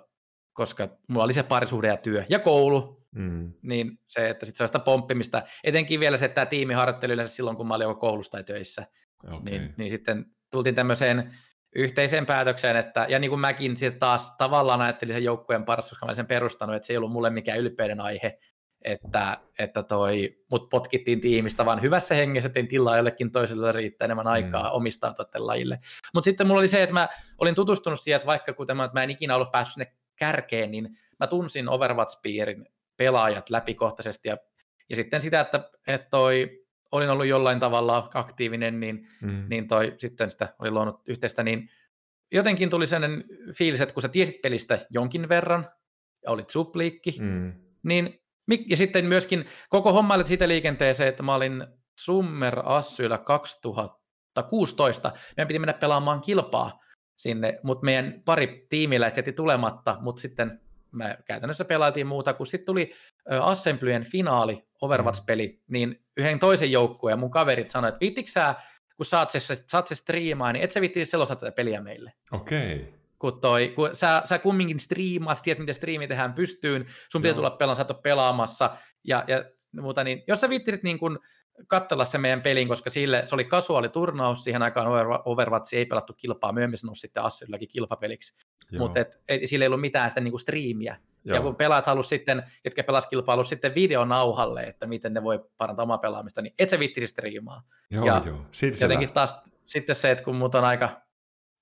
koska 0.53 0.89
mulla 1.09 1.25
oli 1.25 1.33
se 1.33 1.43
parisuhde 1.43 1.89
ja 1.89 1.97
työ 1.97 2.25
ja 2.29 2.39
koulu, 2.39 3.07
mm, 3.15 3.53
niin 3.63 3.99
se, 4.09 4.31
että 4.31 4.47
sitten 4.47 4.59
sellaista 4.59 4.79
pomppimista, 4.79 5.43
etenkin 5.65 6.01
vielä 6.01 6.17
se, 6.17 6.25
että 6.25 6.35
tämä 6.35 6.47
tiimi 6.47 6.75
harjoitteli 6.75 7.13
yleensä 7.13 7.35
silloin, 7.35 7.57
kun 7.57 7.69
mä 7.69 7.75
olin 7.75 7.85
joko 7.85 8.01
koulussa 8.01 8.33
tai 8.33 8.45
töissä, 8.45 8.87
okay. 9.25 9.41
niin, 9.43 9.75
niin 9.77 9.91
sitten 9.91 10.27
tultiin 10.51 10.75
tämmöiseen 10.75 11.35
yhteiseen 11.75 12.27
päätökseen, 12.27 12.77
että, 12.77 13.07
ja 13.09 13.19
niin 13.19 13.31
kuin 13.31 13.41
mäkin 13.41 13.77
sitten 13.77 13.99
taas 13.99 14.37
tavallaan 14.37 14.83
ajattelin 14.83 15.15
sen 15.15 15.25
joukkueen 15.25 15.65
paras, 15.65 15.89
koska 15.89 16.07
mä 16.07 16.09
olin 16.09 16.17
sen 16.17 16.27
perustanut, 16.27 16.77
että 16.77 16.87
se 16.87 16.93
ei 16.93 16.97
ollut 16.97 17.13
mulle 17.13 17.31
mikään 17.31 17.59
ylpeyden 17.59 18.01
aihe, 18.01 18.39
että, 18.87 19.39
että 19.59 19.83
toi, 19.83 20.37
mut 20.51 20.69
potkittiin 20.69 21.21
tiimistä 21.21 21.65
vaan 21.65 21.83
hyvässä 21.83 22.15
hengessä, 22.15 22.49
tein 22.49 22.69
tilaa 22.69 22.97
jollekin 22.97 23.33
toiselle 23.33 23.73
riittää 23.73 24.05
enemmän 24.05 24.27
aikaa 24.27 24.63
Mm. 24.63 24.77
omistaa 24.77 25.15
tälle 25.15 25.47
lajille. 25.47 25.79
Mutta 26.15 26.25
sitten 26.25 26.47
mulla 26.47 26.59
oli 26.59 26.69
se, 26.69 26.83
että 26.83 26.93
mä 26.93 27.09
olin 27.39 27.55
tutustunut 27.55 28.01
siihen, 28.01 28.17
että 28.17 28.27
vaikka 28.27 28.53
kuten 28.53 28.77
mä, 28.77 28.85
että 28.85 28.99
mä 28.99 29.03
en 29.03 29.11
ikinä 29.11 29.35
ollut 29.35 29.53
päässyt 29.53 29.75
sinne 29.75 29.93
kärkeen, 30.17 30.71
niin 30.71 30.89
mä 31.21 31.27
tunsin 31.27 31.69
Overwatch-piirin 31.69 32.65
pelaajat 32.97 33.51
läpikohtaisesti 33.51 34.29
ja, 34.29 34.37
ja 34.91 34.97
sitten 34.97 35.21
sitä, 35.21 35.41
että, 35.41 35.71
että 35.87 36.09
toi, 36.11 36.67
olin 36.93 37.11
ollut 37.11 37.27
jollain 37.27 37.61
tavalla 37.61 38.11
aktiivinen, 38.15 38.81
niin 38.81 39.09
mm, 39.23 39.47
niin 39.51 39.69
toi 39.69 39.95
sitten 39.99 40.31
sitä 40.31 40.55
oli 40.59 40.71
luonut 40.71 41.03
yhteistä, 41.09 41.43
niin 41.43 41.69
jotenkin 42.33 42.71
tuli 42.71 42.87
sellainen 42.87 43.25
fiilis, 43.55 43.81
että 43.81 43.95
kun 43.95 44.03
sä 44.03 44.09
tiesit 44.09 44.43
pelistä 44.43 44.79
jonkin 44.91 45.29
verran, 45.29 45.71
ja 46.25 46.31
olit 46.31 46.51
supliikki, 46.51 47.17
mm. 47.21 47.53
niin 47.83 48.21
ja 48.67 48.77
sitten 48.77 49.05
myöskin 49.05 49.45
koko 49.69 49.93
homma 49.93 50.15
oli 50.15 50.27
siitä 50.27 50.49
liikenteeseen, 50.49 51.09
että 51.09 51.23
mä 51.23 51.35
olin 51.35 51.67
Summer 52.01 52.63
Assyllä 52.65 53.19
2016, 53.19 55.13
meidän 55.37 55.49
piti 55.49 55.59
mennä 55.59 55.73
pelaamaan 55.73 56.21
kilpaa 56.21 56.81
sinne, 57.17 57.59
mutta 57.63 57.85
meidän 57.85 58.23
pari 58.25 58.67
tiimiläistä 58.69 59.19
jätti 59.19 59.33
tulematta, 59.33 59.97
mutta 60.01 60.23
sitten 60.23 60.61
me 60.93 61.19
käytännössä 61.25 61.65
pelailtiin 61.65 62.07
muuta, 62.07 62.35
kun 62.35 62.47
sitten 62.47 62.67
tuli 62.67 62.93
ö, 63.33 63.43
Assemblyjen 63.43 64.05
finaali, 64.05 64.67
Overwatch-peli, 64.83 65.63
niin 65.69 66.05
yhden 66.17 66.39
toisen 66.39 66.73
joukkueen 66.73 67.13
ja 67.13 67.17
mun 67.17 67.31
kaverit 67.31 67.71
sanoivat, 67.71 67.95
että 67.95 68.01
viittikö 68.01 68.31
sä, 68.31 68.55
kun 68.97 69.07
saat 69.07 69.31
se, 69.31 69.39
saat 69.41 69.87
se 69.87 69.95
striimaa, 69.95 70.53
niin 70.53 70.65
et 70.65 70.73
sä 70.73 70.81
viittisi 70.81 71.11
selostaa 71.11 71.37
tätä 71.37 71.53
peliä 71.53 71.81
meille. 71.81 72.13
okei. 72.33 72.95
Kun, 73.19 73.41
toi, 73.41 73.69
kun 73.69 73.91
sä, 73.93 74.23
sä 74.25 74.39
kumminkin 74.39 74.81
striimaat, 74.81 75.43
tiedät, 75.43 75.59
miten 75.59 75.75
striimi 75.75 76.09
tehdään 76.09 76.35
pystyyn, 76.35 76.87
sun 77.09 77.23
pitää 77.23 77.35
tulla 77.35 77.51
pelaamaan, 77.51 77.77
sä 77.77 77.83
et 77.83 77.91
ole 77.91 78.01
pelaamassa 78.03 78.77
ja, 79.05 79.25
ja 79.27 79.45
muuta, 79.81 80.05
niin 80.05 80.23
jos 80.27 80.41
sä 80.41 80.49
viittisit 80.49 80.83
niin 80.83 80.99
kun 80.99 81.19
katsella 81.69 82.05
se 82.05 82.19
meidän 82.19 82.43
pelin, 82.43 82.69
koska 82.69 82.91
sille, 82.91 83.23
se 83.25 83.35
oli 83.35 83.45
kasuaali 83.45 83.89
turnaus, 83.89 84.45
siihen 84.45 84.63
aikaan 84.63 84.87
Over- 84.87 85.23
Overwatch 85.25 85.75
ei 85.75 85.87
pelattu 85.87 86.13
kilpaa, 86.13 86.53
myöhemmin 86.53 86.79
se 86.79 86.87
nousi 86.87 87.01
sitten 87.01 87.23
Assylläkin 87.23 87.69
kilpapeliksi, 87.69 88.47
mutta 88.79 89.01
sillä 89.45 89.63
ei 89.63 89.67
ollut 89.67 89.81
mitään 89.81 90.11
sitä 90.11 90.21
niin 90.21 90.33
kuin 90.33 90.41
striimiä. 90.41 90.97
joo, 91.25 91.37
Ja 91.37 91.43
kun 91.43 91.57
pelaat 91.57 91.87
halus 91.87 92.09
sitten, 92.09 92.43
ketkä 92.63 92.85
pelas 92.85 93.07
kilpailu 93.07 93.45
sitten 93.45 93.75
videonauhalle, 93.75 94.63
että 94.63 94.87
miten 94.87 95.15
ne 95.15 95.23
voi 95.23 95.45
parantaa 95.59 95.83
omaa 95.83 95.99
pelaamista, 95.99 96.43
niin 96.43 96.55
et 96.59 96.69
sä 96.69 96.79
viittisi 96.79 97.07
striimaa. 97.07 97.63
joo, 97.91 98.07
ja 98.07 98.23
joo. 98.27 98.47
Se 98.51 98.73
Jotenkin 98.81 99.13
taas 99.13 99.37
sitten 99.67 99.97
se, 99.97 100.11
että 100.11 100.25
kun 100.25 100.37
mut 100.37 100.55
on 100.55 100.65
aika, 100.65 101.01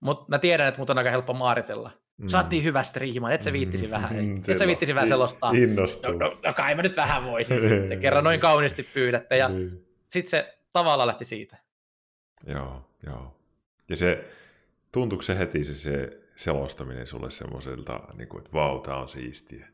mut 0.00 0.28
mä 0.28 0.38
tiedän, 0.38 0.68
että 0.68 0.78
mut 0.80 0.90
on 0.90 0.98
aika 0.98 1.10
helppo 1.10 1.32
maaritella. 1.32 1.90
Mm. 2.16 2.28
Sä 2.28 2.36
oot 2.36 2.50
niin 2.50 2.64
hyvä 2.64 2.82
et 3.32 3.42
sä 3.42 3.52
viittisi 3.52 3.84
Mm, 3.86 3.90
vähän, 3.90 4.16
mm, 4.16 4.36
et 4.48 4.58
sä 4.58 4.66
viittisi 4.66 4.94
vähän 4.94 5.08
selostaa. 5.08 5.52
No, 5.52 5.58
Innostuu. 5.62 6.12
no, 6.12 6.38
no 6.44 6.52
kai 6.54 6.74
mä 6.74 6.82
nyt 6.82 6.96
vähän 6.96 7.24
voisin 7.24 7.62
sitten, 7.68 8.00
kerran 8.00 8.24
noin 8.24 8.40
kauniisti 8.40 8.82
pyydätte. 8.82 9.36
Ja 9.36 9.48
Niin. 9.48 9.86
sitten 10.08 10.30
se 10.30 10.58
tavallaan 10.72 11.06
lähti 11.06 11.24
siitä. 11.24 11.56
Joo, 12.46 12.90
joo. 13.06 13.36
Ja 13.90 13.96
se, 13.96 14.24
tuntuuko 14.92 15.22
se 15.22 15.38
heti 15.38 15.64
se, 15.64 15.74
se 15.74 16.20
selostaminen 16.36 17.06
sulle 17.06 17.30
semmoiselta, 17.30 18.00
niin 18.14 18.28
kuin, 18.28 18.38
että 18.40 18.52
vau, 18.52 18.80
tää 18.80 18.96
on 18.96 19.08
siistiä? 19.08 19.68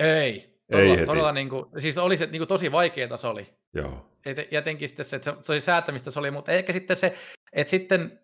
Ei. 0.00 0.52
Todella, 0.72 0.94
heti. 0.94 1.06
todella 1.06 1.32
niin 1.32 1.48
kuin, 1.48 1.64
siis 1.78 1.98
oli 1.98 2.16
se 2.16 2.26
niin 2.26 2.40
kuin 2.40 2.48
tosi 2.48 2.72
vaikeeta 2.72 3.16
se 3.16 3.26
oli. 3.26 3.46
Joo, 3.74 4.06
Et- 4.26 4.52
Jotenkin 4.52 4.88
sitten 4.88 5.04
se, 5.06 5.16
että 5.16 5.30
se, 5.32 5.36
se 5.42 5.52
oli 5.52 5.60
säätämistä 5.60 6.10
se 6.10 6.18
oli, 6.18 6.30
mutta 6.30 6.52
ehkä 6.52 6.72
sitten 6.72 6.96
se, 6.96 7.14
että 7.52 7.70
sitten 7.70 8.20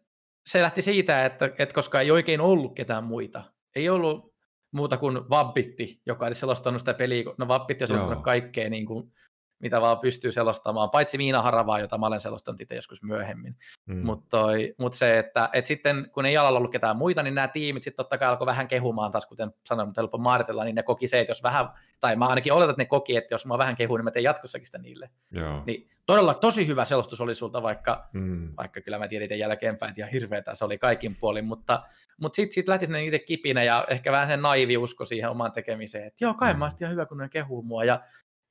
se 0.51 0.63
lähti 0.63 0.83
siitä, 0.83 1.25
että, 1.25 1.45
että 1.59 1.75
koska 1.75 2.01
ei 2.01 2.11
oikein 2.11 2.41
ollut 2.41 2.75
ketään 2.75 3.05
muita. 3.05 3.45
Ei 3.77 3.89
ollut 3.89 4.35
muuta 4.73 4.97
kuin 4.97 5.31
Vabbitti, 5.31 6.01
joka 6.07 6.27
oli 6.27 6.35
selostanut 6.35 6.81
sitä 6.81 6.95
peliä. 6.95 7.25
No 7.39 7.49
Vabbitti 7.49 7.85
on 7.85 7.89
selostanut 7.89 8.17
Joo. 8.17 8.23
kaikkea, 8.23 8.71
niin 8.71 8.87
kuin, 8.87 9.13
mitä 9.59 9.81
vaan 9.81 9.99
pystyy 9.99 10.33
selostamaan, 10.33 10.91
paitsi 10.91 11.17
Miina 11.19 11.43
Haravaa, 11.43 11.79
jota 11.81 11.99
mä 11.99 12.07
olen 12.07 12.21
selostanut 12.21 12.61
itse 12.61 12.75
joskus 12.75 13.03
myöhemmin. 13.03 13.57
mm. 13.87 14.07
Mutta 14.07 14.43
mut 14.79 14.95
se, 14.95 15.19
että 15.19 15.49
et 15.53 15.67
sitten 15.67 16.11
kun 16.13 16.27
ei 16.27 16.37
alalla 16.37 16.59
ollut 16.59 16.73
ketään 16.73 16.97
muita, 16.97 17.23
niin 17.23 17.35
nämä 17.35 17.49
tiimit 17.49 17.83
sitten 17.83 18.05
totta 18.05 18.19
kai 18.19 18.29
alkoi 18.29 18.47
vähän 18.47 18.69
kehumaan 18.69 19.11
taas, 19.13 19.27
kuten 19.27 19.51
sanoin, 19.67 19.89
mutta 19.89 20.01
helppo 20.01 20.19
maaritella, 20.19 20.65
niin 20.65 20.75
ne 20.75 20.83
koki 20.83 21.09
se, 21.09 21.21
että 21.21 21.31
jos 21.31 21.43
vähän, 21.43 21.69
tai 22.01 22.17
mä 22.17 22.27
ainakin 22.27 22.53
oletan, 22.53 22.71
että 22.71 22.83
ne 22.83 22.87
koki, 22.87 23.17
että 23.17 23.35
jos 23.35 23.47
mä 23.47 23.59
vähän 23.59 23.77
kehun, 23.77 23.99
niin 23.99 24.05
mä 24.05 24.11
teen 24.11 24.25
jatkossakin 24.25 24.67
sitä 24.67 24.79
niille. 24.79 25.11
joo. 25.31 25.63
Niin 25.67 25.89
todella 26.07 26.35
tosi 26.35 26.67
hyvä 26.67 26.85
selostus 26.85 27.21
oli 27.21 27.35
sulta, 27.35 27.63
vaikka, 27.63 28.09
Mm. 28.13 28.53
vaikka 28.57 28.81
kyllä 28.81 28.99
mä 28.99 29.09
tiedän 29.09 29.25
itse 29.25 29.37
jälkeenpäin, 29.37 29.91
että 29.91 30.01
ihan 30.01 30.13
hirveetä 30.13 30.55
se 30.55 30.65
oli 30.65 30.79
kaikin 30.79 31.17
puolin, 31.21 31.45
mutta, 31.45 31.83
mutta 32.21 32.37
sitten 32.37 32.55
sit 32.55 32.69
lähti 32.69 32.87
sinne 32.87 33.05
itse 33.05 33.19
kipinä 33.19 33.63
ja 33.63 33.85
ehkä 33.89 34.13
vähän 34.13 34.29
sen 34.29 34.43
naivi 34.43 34.77
usko 34.77 35.05
siihen 35.05 35.31
omaan 35.31 35.53
tekemiseen, 35.53 36.05
että 36.07 36.25
joo, 36.25 36.35
kai 36.35 36.55
mä 36.55 36.65
oon 36.65 36.73
ihan 36.81 36.93
hyvä, 36.93 37.07
kun 37.07 37.19
ne 37.19 37.29
kehuu 37.29 37.63
mua, 37.63 37.85
ja, 37.85 38.01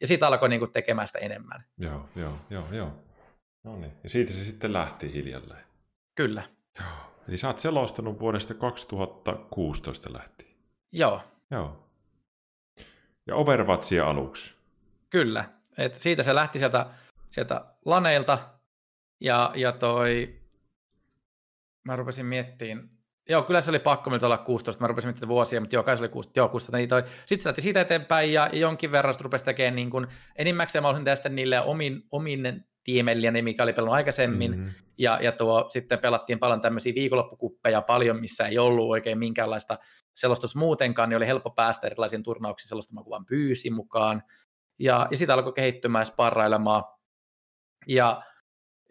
ja 0.01 0.07
siitä 0.07 0.27
alkoi 0.27 0.49
niinku 0.49 0.67
tekemään 0.67 1.07
sitä 1.07 1.19
enemmän. 1.19 1.63
Joo, 1.77 2.09
joo, 2.15 2.33
joo, 2.49 2.63
joo. 2.71 3.03
No 3.63 3.75
niin. 3.79 3.93
Ja 4.03 4.09
siitä 4.09 4.31
se 4.33 4.45
sitten 4.45 4.73
lähti 4.73 5.13
hiljalleen. 5.13 5.63
Kyllä, 6.15 6.43
Joo. 6.79 6.87
Eli 7.27 7.37
sä 7.37 7.47
oot 7.47 7.59
selostanut 7.59 8.19
vuodesta 8.19 8.53
2016 8.53 10.13
lähtien. 10.13 10.49
joo, 10.91 11.21
Joo. 11.51 11.83
Ja 13.27 13.35
Overwatchia 13.35 14.07
aluksi. 14.09 14.55
Kyllä, 15.09 15.49
et 15.77 15.95
siitä 15.95 16.23
se 16.23 16.35
lähti 16.35 16.59
sieltä, 16.59 16.85
sieltä 17.29 17.65
laneilta 17.85 18.37
ja, 19.21 19.51
ja 19.55 19.71
toi, 19.71 20.39
mä 21.85 21.95
rupesin 21.95 22.25
miettimään, 22.25 22.89
joo, 23.29 23.43
kyllä 23.43 23.61
se 23.61 23.71
oli 23.71 23.79
pakko 23.79 24.09
nyt 24.09 24.23
olla 24.23 24.37
16, 24.37 24.83
mä 24.83 24.87
rupesin 24.87 25.07
miettimään 25.07 25.29
vuosia, 25.29 25.59
mutta 25.59 25.75
joo, 25.75 25.83
kai 25.83 25.97
se 25.97 26.01
oli 26.03 26.09
16, 26.09 26.39
joo, 26.39 26.49
16 26.49 26.77
niin 26.77 26.89
toi, 26.89 27.03
sitten 27.25 27.43
se 27.43 27.49
lähti 27.49 27.61
siitä 27.61 27.81
eteenpäin 27.81 28.33
ja, 28.33 28.49
jonkin 28.53 28.91
verran 28.91 29.13
sitten 29.13 29.23
rupesi 29.25 29.43
tekemään 29.43 29.75
niin 29.75 29.89
kuin, 29.89 30.07
enimmäkseen 30.35 30.83
mä 30.83 30.87
olisin 30.87 31.05
tästä 31.05 31.29
niille 31.29 31.61
omin, 31.61 32.03
omin 32.11 32.65
tiimellinen, 32.83 33.43
mikä 33.43 33.63
oli 33.63 33.73
pelannut 33.73 33.95
aikaisemmin, 33.95 34.57
Mm. 34.57 34.65
ja, 34.97 35.19
ja 35.21 35.31
tuo, 35.31 35.69
sitten 35.69 35.99
pelattiin 35.99 36.39
paljon 36.39 36.61
tämmöisiä 36.61 36.95
viikonloppukuppeja 36.95 37.81
paljon, 37.81 38.19
missä 38.21 38.47
ei 38.47 38.57
ollut 38.59 38.89
oikein 38.89 39.19
minkäänlaista 39.19 39.77
selostus 40.15 40.55
muutenkaan, 40.55 41.09
niin 41.09 41.17
oli 41.17 41.27
helppo 41.27 41.49
päästä 41.49 41.87
erilaisiin 41.87 42.23
turnauksiin 42.23 42.69
selostamaan, 42.69 43.03
kun 43.03 43.11
vaan 43.11 43.25
pyysi 43.25 43.69
mukaan. 43.69 44.23
Ja, 44.79 45.07
ja 45.11 45.17
sitä 45.17 45.33
alkoi 45.33 45.53
kehittymään 45.53 46.01
ja 46.01 46.05
sparrailemaan. 46.05 46.83
Ja, 47.87 48.21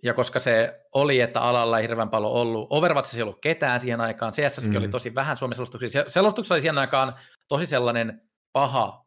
ja 0.02 0.14
koska 0.14 0.40
se 0.40 0.80
oli, 0.94 1.20
että 1.20 1.40
alalla 1.40 1.78
ei 1.78 1.82
hirveän 1.82 2.08
paljon 2.08 2.32
ollut, 2.32 2.66
Overwatchissa 2.70 3.16
ei 3.18 3.22
ollut 3.22 3.40
ketään 3.40 3.80
siihen 3.80 4.00
aikaan, 4.00 4.32
CSS 4.32 4.68
Mm. 4.68 4.76
oli 4.76 4.88
tosi 4.88 5.14
vähän 5.14 5.36
Suomen 5.36 5.56
selostuksia. 5.56 5.88
Se- 5.88 6.04
Selostuksia 6.08 6.54
oli 6.54 6.60
siihen 6.60 6.78
aikaan 6.78 7.14
tosi 7.48 7.66
sellainen 7.66 8.20
paha, 8.52 9.04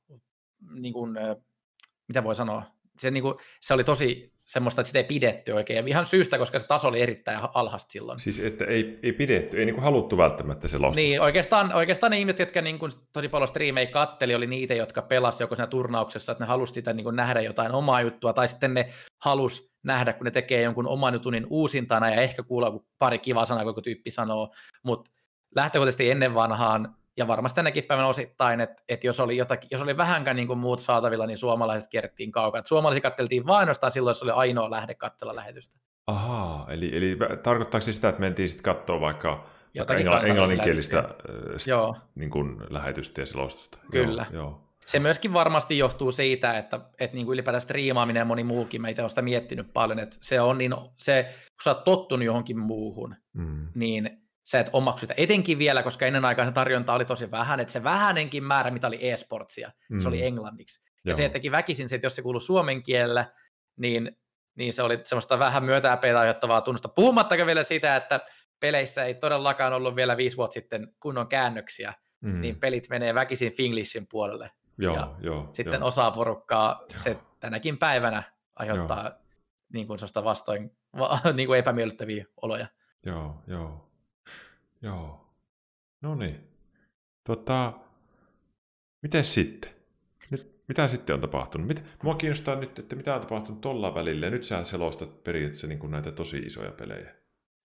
niin 0.73 0.93
kuin, 0.93 1.15
mitä 2.07 2.23
voi 2.23 2.35
sanoa, 2.35 2.63
se, 2.99 3.11
niin 3.11 3.23
kuin, 3.23 3.35
se 3.61 3.73
oli 3.73 3.83
tosi 3.83 4.33
semmoista, 4.45 4.81
että 4.81 4.87
sitä 4.87 4.99
ei 4.99 5.03
pidetty 5.03 5.51
oikein. 5.51 5.87
Ihan 5.87 6.05
syystä, 6.05 6.37
koska 6.37 6.59
se 6.59 6.67
taso 6.67 6.87
oli 6.87 7.01
erittäin 7.01 7.39
alhaista 7.53 7.91
silloin. 7.91 8.19
Siis 8.19 8.39
että 8.39 8.65
ei, 8.65 8.99
ei 9.03 9.13
pidetty, 9.13 9.59
ei 9.59 9.65
niinku 9.65 9.81
haluttu 9.81 10.17
välttämättä 10.17 10.67
selostusta. 10.67 11.01
Niin, 11.01 11.21
oikeastaan, 11.21 11.73
oikeastaan 11.73 12.11
ne 12.11 12.19
ihmiset, 12.19 12.39
jotka 12.39 12.61
niin 12.61 12.79
kuin 12.79 12.91
tosi 13.13 13.29
paljon 13.29 13.47
striimejä 13.47 13.87
katteli, 13.87 14.35
oli 14.35 14.47
niitä, 14.47 14.73
jotka 14.73 15.01
pelasivat 15.01 15.39
joko 15.41 15.55
siinä 15.55 15.67
turnauksessa, 15.67 16.31
että 16.31 16.43
ne 16.43 16.47
halusi 16.47 16.73
sitä 16.73 16.93
niin 16.93 17.03
kuin 17.03 17.15
nähdä 17.15 17.41
jotain 17.41 17.71
omaa 17.71 18.01
juttua, 18.01 18.33
tai 18.33 18.47
sitten 18.47 18.73
ne 18.73 18.89
halus 19.23 19.68
nähdä, 19.83 20.13
kun 20.13 20.25
ne 20.25 20.31
tekee 20.31 20.61
jonkun 20.61 20.87
oman 20.87 21.13
jutun 21.13 21.33
niin 21.33 21.47
uusintana, 21.49 22.09
ja 22.09 22.21
ehkä 22.21 22.43
kuulla, 22.43 22.79
pari 22.99 23.19
kivaa 23.19 23.45
sanaa, 23.45 23.63
kun 23.63 23.69
joku 23.69 23.81
tyyppi 23.81 24.11
sanoo, 24.11 24.53
mutta 24.83 25.11
lähtökohtaisesti 25.55 26.11
ennen 26.11 26.33
vanhaan 26.33 26.95
ja 27.17 27.27
varmasti 27.27 27.55
tänäkin 27.55 27.83
päivänä 27.83 28.07
osittain, 28.07 28.61
että, 28.61 28.83
että 28.89 29.07
jos, 29.07 29.19
oli 29.19 29.37
jotakin, 29.37 29.67
jos 29.71 29.81
oli 29.81 29.97
vähänkään 29.97 30.35
niin 30.35 30.47
kuin 30.47 30.59
muut 30.59 30.79
saatavilla, 30.79 31.25
niin 31.25 31.37
suomalaiset 31.37 31.89
kierrettiin 31.89 32.31
kaukaa. 32.31 32.61
Suomalaisia 32.65 33.01
katteltiin 33.01 33.47
vain 33.47 33.59
ainoastaan 33.59 33.91
silloin, 33.91 34.11
jos 34.11 34.23
oli 34.23 34.31
ainoa 34.31 34.71
lähde 34.71 34.93
katsella 34.93 35.35
lähetystä. 35.35 35.79
Ahaa, 36.07 36.65
eli, 36.69 36.97
eli 36.97 37.17
tarkoittaako 37.43 37.85
se 37.85 37.93
sitä, 37.93 38.09
että 38.09 38.21
mentiin 38.21 38.49
sitten 38.49 38.63
katsoa 38.63 39.01
vaikka, 39.01 39.45
engl- 39.77 40.27
englanninkielistä 40.29 41.09
Joo. 41.67 41.95
Niin 42.15 42.29
kuin 42.29 42.57
lähetystä 42.69 43.21
ja 43.21 43.25
selostusta? 43.25 43.77
Kyllä. 43.91 44.25
Joo, 44.31 44.43
joo. 44.43 44.68
Se 44.89 44.99
myöskin 44.99 45.33
varmasti 45.33 45.77
johtuu 45.77 46.11
siitä, 46.11 46.57
että, 46.57 46.79
että 46.99 47.15
niin 47.15 47.25
kuin 47.25 47.33
ylipäätään 47.33 47.61
striimaaminen 47.61 48.21
ja 48.21 48.25
moni 48.25 48.43
muukin, 48.43 48.81
meitä 48.81 49.03
on 49.03 49.09
sitä 49.09 49.21
miettinyt 49.21 49.73
paljon, 49.73 49.99
että 49.99 50.17
se 50.21 50.41
on 50.41 50.57
niin, 50.57 50.71
se, 50.97 51.23
kun 51.33 51.63
sä 51.63 51.69
oot 51.69 51.83
tottunut 51.83 52.25
johonkin 52.25 52.59
muuhun, 52.59 53.15
mm. 53.33 53.67
niin 53.75 54.09
sä 54.43 54.59
et 54.59 54.69
omaksu 54.73 55.01
sitä. 55.01 55.13
Etenkin 55.17 55.59
vielä, 55.59 55.83
koska 55.83 56.05
ennen 56.05 56.25
aikaa 56.25 56.45
se 56.45 56.51
tarjonta 56.51 56.93
oli 56.93 57.05
tosi 57.05 57.31
vähän, 57.31 57.59
että 57.59 57.71
se 57.71 57.83
vähänenkin 57.83 58.43
määrä, 58.43 58.71
mitä 58.71 58.87
oli 58.87 59.09
e-sportsia, 59.09 59.71
mm. 59.89 59.99
se 59.99 60.07
oli 60.07 60.17
mm. 60.17 60.27
englanniksi. 60.27 60.81
Ja 61.05 61.09
Joo. 61.09 61.17
se 61.17 61.29
teki 61.29 61.51
väkisin 61.51 61.89
se, 61.89 61.95
että 61.95 62.05
jos 62.05 62.15
se 62.15 62.21
kuului 62.21 62.41
suomen 62.41 62.83
kielellä, 62.83 63.25
niin, 63.77 64.17
niin 64.55 64.73
se 64.73 64.83
oli 64.83 64.99
semmoista 65.03 65.39
vähän 65.39 65.63
myötäpeitä 65.63 66.19
aiheuttavaa 66.19 66.61
tunnusta. 66.61 66.89
Puhumattakaan 66.89 67.47
vielä 67.47 67.63
sitä, 67.63 67.95
että 67.95 68.19
peleissä 68.59 69.05
ei 69.05 69.13
todellakaan 69.13 69.73
ollut 69.73 69.95
vielä 69.95 70.17
viisi 70.17 70.37
vuotta 70.37 70.53
sitten 70.53 70.87
kunnon 70.99 71.27
käännöksiä, 71.27 71.93
mm. 72.21 72.41
niin 72.41 72.59
pelit 72.59 72.89
menee 72.89 73.13
väkisin 73.13 73.51
Finglishin 73.51 74.07
puolelle. 74.11 74.51
Joo, 74.79 74.95
ja 74.95 75.15
joo, 75.19 75.49
sitten 75.53 75.79
joo. 75.79 75.87
osa 75.87 76.11
porukkaa 76.11 76.81
joo. 76.89 76.99
se 76.99 77.17
tänäkin 77.39 77.77
päivänä 77.77 78.23
aiheuttaa 78.55 79.03
joo. 79.03 79.13
niin 79.73 79.87
kuin 79.87 79.99
vastoin 80.23 80.71
niin 81.35 81.47
kuin 81.47 81.59
epämiellyttäviä 81.59 82.25
oloja. 82.41 82.67
Joo, 83.05 83.43
joo. 83.47 83.91
Joo. 84.81 85.35
No 86.01 86.15
niin. 86.15 86.47
Tota, 87.23 87.73
miten 89.01 89.23
sitten? 89.23 89.71
Nyt, 90.29 90.63
mitä 90.67 90.87
sitten 90.87 91.13
on 91.13 91.21
tapahtunut? 91.21 91.67
Mit, 91.67 91.83
mua 92.03 92.15
kiinnostaa 92.15 92.55
nyt, 92.55 92.79
että 92.79 92.95
mitä 92.95 93.15
on 93.15 93.21
tapahtunut 93.21 93.61
tuolla 93.61 93.95
välillä. 93.95 94.25
Ja 94.25 94.31
nyt 94.31 94.43
sä 94.43 94.63
selostat 94.63 95.23
periaatteessa 95.23 95.67
niin 95.67 95.79
kuin 95.79 95.91
näitä 95.91 96.11
tosi 96.11 96.37
isoja 96.37 96.71
pelejä. 96.71 97.15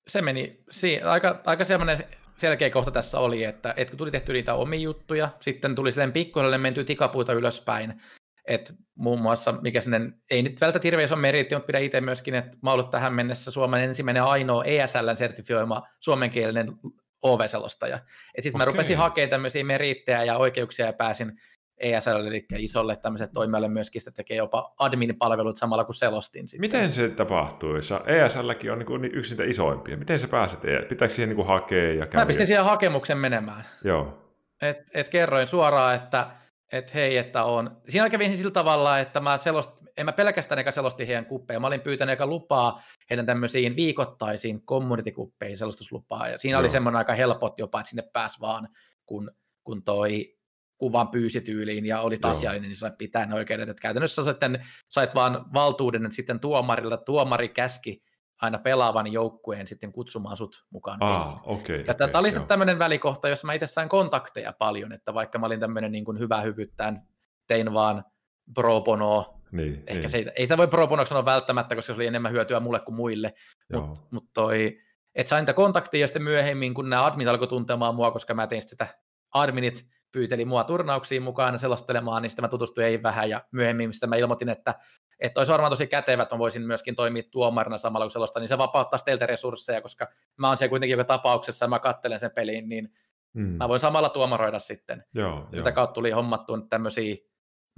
Se 0.07 0.23
meni, 0.23 0.65
si- 0.71 1.03
aika, 1.03 1.43
aika 1.47 1.65
semmoinen 1.65 1.99
selkeä 2.37 2.70
kohta 2.70 2.91
tässä 2.91 3.18
oli, 3.18 3.45
että, 3.45 3.74
että 3.76 3.91
kun 3.93 3.99
tuli 3.99 4.11
tehty 4.11 4.32
niitä 4.32 4.55
omia 4.55 4.80
juttuja, 4.80 5.28
sitten 5.41 5.74
tuli 5.74 5.93
sitten 5.93 6.12
pikkuhiljaa 6.12 6.59
menty 6.59 6.85
tikapuita 6.85 7.32
ylöspäin, 7.32 8.03
että 8.49 8.74
muun 8.95 9.20
muassa, 9.20 9.53
mikä 9.53 9.80
sinne, 9.80 10.01
ei 10.30 10.43
nyt 10.43 10.61
välttämättä 10.61 10.87
hirveän 10.87 11.05
iso 11.05 11.16
meritti, 11.16 11.55
mutta 11.55 11.66
pidän 11.66 11.82
itse 11.82 12.01
myöskin, 12.01 12.35
että 12.35 12.57
mä 12.62 12.72
ollut 12.72 12.91
tähän 12.91 13.14
mennessä 13.14 13.51
Suomen 13.51 13.80
ensimmäinen 13.82 14.24
ainoa 14.24 14.64
ESL-sertifioima 14.64 15.82
suomenkielinen 16.01 16.72
OV-selostaja. 17.22 17.99
Sitten 18.41 18.51
okay. 18.51 18.59
mä 18.59 18.64
rupesin 18.64 18.97
hakemaan 18.97 19.30
tämmöisiä 19.30 19.64
merittejä 19.64 20.24
ja 20.24 20.37
oikeuksia 20.37 20.87
ja 20.87 20.93
pääsin 20.93 21.41
ESL, 21.85 22.26
eli 22.26 22.47
isolle 22.59 22.97
tämmöiset 22.97 23.30
toimijalle 23.32 23.68
myöskin 23.68 24.01
sitä 24.01 24.11
tekee 24.11 24.37
jopa 24.37 24.74
admin-palvelut 24.78 25.57
samalla 25.57 25.85
kuin 25.85 25.97
selostin. 25.97 26.49
Sitten. 26.49 26.61
Miten 26.61 26.93
se 26.93 27.09
tapahtuu? 27.09 27.74
ESLkin 28.07 28.72
on 28.72 28.78
niin 28.78 29.14
yksi 29.14 29.32
niitä 29.32 29.51
isoimpia. 29.51 29.97
Miten 29.97 30.18
se 30.18 30.26
pääset? 30.26 30.64
E- 30.64 30.82
pitääkö 30.82 31.14
siihen 31.14 31.37
niin 31.37 31.47
hakea 31.47 31.93
ja 31.93 32.07
käydä? 32.07 32.24
Mä 32.24 32.26
pistin 32.26 32.47
siihen 32.47 32.64
hakemuksen 32.64 33.18
menemään. 33.18 33.64
Joo. 33.85 34.18
Et, 34.62 34.78
et 34.95 35.09
kerroin 35.09 35.47
suoraan, 35.47 35.95
että 35.95 36.30
et 36.72 36.95
hei, 36.95 37.16
että 37.16 37.45
on. 37.45 37.76
Siinä 37.89 38.11
kävin 38.11 38.37
sillä 38.37 38.51
tavalla, 38.51 38.99
että 38.99 39.20
mä 39.20 39.39
selost, 39.39 39.70
en 39.97 40.07
mä 40.07 40.12
pelkästään 40.12 40.59
eikä 40.59 40.70
selosti 40.70 41.07
heidän 41.07 41.26
kuppeja, 41.26 41.61
mä 41.61 41.66
olin 41.66 41.80
pyytänyt 41.80 42.11
eikä 42.11 42.26
lupaa 42.26 42.82
heidän 43.11 43.26
tämmöisiin 43.26 43.76
viikoittaisiin 43.76 44.62
community-kuppeihin 44.66 45.57
selostuslupaa, 45.57 46.28
ja 46.28 46.39
siinä 46.39 46.55
Joo. 46.55 46.61
oli 46.61 46.68
semmoinen 46.68 46.99
aika 46.99 47.14
helpot 47.14 47.59
jopa, 47.59 47.80
että 47.80 47.91
sinne 47.91 48.05
pääsi 48.12 48.41
vaan, 48.41 48.68
kun, 49.07 49.30
kun 49.64 49.82
toi 49.82 50.35
kuvan 50.79 51.09
pyysi 51.09 51.41
tyyliin 51.41 51.87
ja 51.87 52.01
oli 52.01 52.18
asiallinen, 52.22 52.68
niin 52.68 52.77
sait 52.77 52.99
pitää 52.99 53.27
ne 53.27 53.35
oikeudet. 53.35 53.68
Että 53.68 53.81
käytännössä 53.81 54.25
sitten 54.25 54.64
sait 54.89 55.14
vaan 55.14 55.45
valtuuden, 55.55 56.05
että 56.05 56.16
sitten 56.16 56.41
tuomarilla 56.41 56.97
tuomari 56.97 57.49
käski 57.49 58.03
aina 58.43 58.59
pelaavan 58.59 59.12
joukkueen 59.12 59.66
sitten 59.66 59.93
kutsumaan 59.93 60.37
sut 60.37 60.64
mukaan. 60.70 61.03
Ah, 61.03 61.49
okay, 61.49 61.77
ja 61.77 61.83
okay, 61.83 61.95
tämä 61.95 62.20
oli 62.20 62.31
sitten 62.31 62.49
tämmöinen 62.49 62.79
välikohta, 62.79 63.29
jossa 63.29 63.47
mä 63.47 63.53
itse 63.53 63.66
sain 63.66 63.89
kontakteja 63.89 64.53
paljon, 64.59 64.93
että 64.93 65.14
vaikka 65.14 65.39
mä 65.39 65.47
olin 65.47 65.61
tämmöinen 65.61 65.93
niin 65.93 66.05
kuin 66.05 66.18
hyvä 66.18 66.41
hyvyttään, 66.41 67.03
tein 67.47 67.75
vaan 67.75 68.05
pro 68.55 68.81
bono, 68.81 69.41
niin, 69.53 69.83
ehkä 69.87 70.01
niin. 70.01 70.09
Se 70.09 70.18
ei, 70.18 70.31
ei 70.37 70.45
sitä 70.45 70.57
voi 70.57 70.68
pro 70.68 70.87
bono 70.87 71.07
sanoa 71.07 71.25
välttämättä, 71.25 71.75
koska 71.75 71.93
se 71.93 71.99
oli 71.99 72.07
enemmän 72.07 72.33
hyötyä 72.33 72.61
mulle 72.61 72.81
kuin 72.81 72.97
muille, 72.97 73.35
mutta 73.72 74.01
mut 74.11 74.33
toi, 74.35 74.79
että 75.14 75.31
sain 75.31 75.43
niitä 75.43 75.53
kontaktia 75.53 76.01
ja 76.01 76.07
sitten 76.07 76.22
myöhemmin, 76.22 76.75
kun 76.75 76.91
nämä 76.91 77.07
adminit 77.07 77.31
alkoi 77.31 77.49
tuntemaan 77.49 77.95
mua, 77.95 78.11
koska 78.11 78.35
mä 78.35 78.47
tein 78.47 78.62
sitä 78.62 78.87
adminit 79.35 79.87
pyyteli 80.15 80.45
mua 80.45 80.65
turnauksiin 80.65 81.23
mukaan 81.23 81.59
selostelemaan, 81.59 82.23
niin 82.23 82.31
sitten 82.31 82.45
mä 82.45 82.49
tutustuin 82.49 82.87
ei 82.87 83.03
vähän 83.03 83.31
ja 83.31 83.45
myöhemmin 83.53 83.93
sitten 83.93 84.09
mä 84.09 84.17
ilmoitin, 84.17 84.49
että, 84.49 84.75
että 85.21 85.41
olisi 85.41 85.53
varmaan 85.53 85.71
tosi 85.71 85.87
kätevä, 85.87 86.23
että 86.23 86.35
mä 86.35 86.39
voisin 86.39 86.62
myöskin 86.62 86.95
toimia 86.95 87.23
tuomarina 87.31 87.79
samalla 87.79 88.05
kuin 88.07 88.12
selosta, 88.12 88.41
niin 88.41 88.49
se 88.49 88.59
vapauttaa 88.59 88.99
teiltä 89.05 89.27
resursseja, 89.27 89.83
koska 89.83 90.09
mä 90.37 90.49
oon 90.49 90.57
siellä 90.57 90.71
kuitenkin 90.71 90.93
joka 90.99 91.05
tapauksessa 91.05 91.65
ja 91.65 91.69
mä 91.69 91.79
kattelen 91.79 92.21
sen 92.21 92.31
pelin, 92.31 92.69
niin 92.69 92.93
mm. 93.33 93.43
mä 93.43 93.69
voin 93.69 93.81
samalla 93.81 94.09
tuomaroida 94.09 94.59
sitten. 94.59 95.05
Joo, 95.15 95.49
Sitä 95.55 95.69
jo. 95.69 95.75
kautta 95.75 95.95
tuli 95.95 96.11
hommattua 96.11 96.59
tämmöisiä 96.71 97.17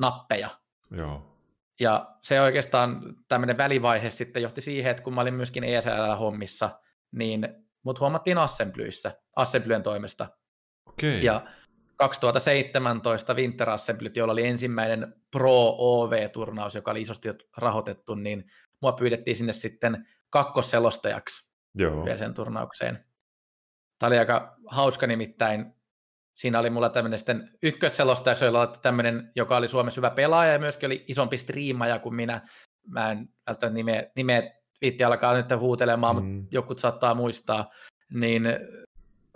nappeja. 0.01 0.49
Joo. 0.91 1.37
Ja 1.81 2.07
se 2.23 2.41
oikeastaan 2.41 3.17
tämmöinen 3.29 3.59
välivaihe 3.59 4.11
sitten 4.11 4.43
johti 4.43 4.61
siihen, 4.61 4.91
että 4.91 5.03
kun 5.03 5.15
mä 5.15 5.21
olin 5.21 5.35
myöskin 5.35 5.65
ESL-hommissa, 5.65 6.71
niin 7.13 7.49
mut 7.83 8.01
huomattiin 8.01 8.39
Assemblyissä, 8.39 9.13
Assemblyen 9.37 9.83
toimesta. 9.83 10.29
Okay. 10.87 11.11
Ja 11.11 11.43
2017 11.97 13.35
Winter 13.35 13.71
Assemblyt, 13.71 14.17
jolla 14.17 14.33
oli 14.33 14.47
ensimmäinen 14.47 15.15
Pro 15.31 15.75
OV-turnaus, 15.79 16.75
joka 16.75 16.91
oli 16.91 17.01
isosti 17.01 17.29
rahoitettu, 17.57 18.15
niin 18.15 18.45
mua 18.83 18.93
pyydettiin 18.93 19.37
sinne 19.37 19.53
sitten 19.53 20.07
kakkosselostajaksi 20.31 21.51
Joo. 21.75 22.05
vielä 22.05 22.19
sen 22.19 22.35
turnaukseen. 22.35 23.05
Tämä 23.99 24.09
oli 24.09 24.19
aika 24.19 24.57
hauska 24.67 25.07
nimittäin. 25.07 25.73
Siinä 26.35 26.59
oli 26.59 26.71
mulla 26.71 26.89
tämmöinen 26.89 27.19
sitten 27.19 27.51
ykkösselostajaksi, 27.63 28.45
jolla 28.45 28.61
oli 28.61 28.77
tämmöinen, 28.83 29.33
joka 29.37 29.57
oli 29.57 29.69
Suomessa 29.69 29.99
hyvä 29.99 30.11
pelaaja 30.11 30.53
ja 30.53 30.59
myöskin 30.59 30.87
oli 30.87 31.05
isompi 31.09 31.39
striimaaja 31.39 31.99
kuin 31.99 32.15
minä. 32.15 32.49
Mä 32.89 33.13
en 33.13 33.29
välttämättä 33.47 33.75
nimeä, 33.75 34.07
nimeä 34.17 34.51
viitti 34.81 35.05
alkaa 35.05 35.35
nyt 35.35 35.47
huutelemaan, 35.59 36.17
mm. 36.17 36.23
mutta 36.23 36.57
joku 36.57 36.75
saattaa 36.79 37.15
muistaa. 37.15 37.71
Niin 38.15 38.45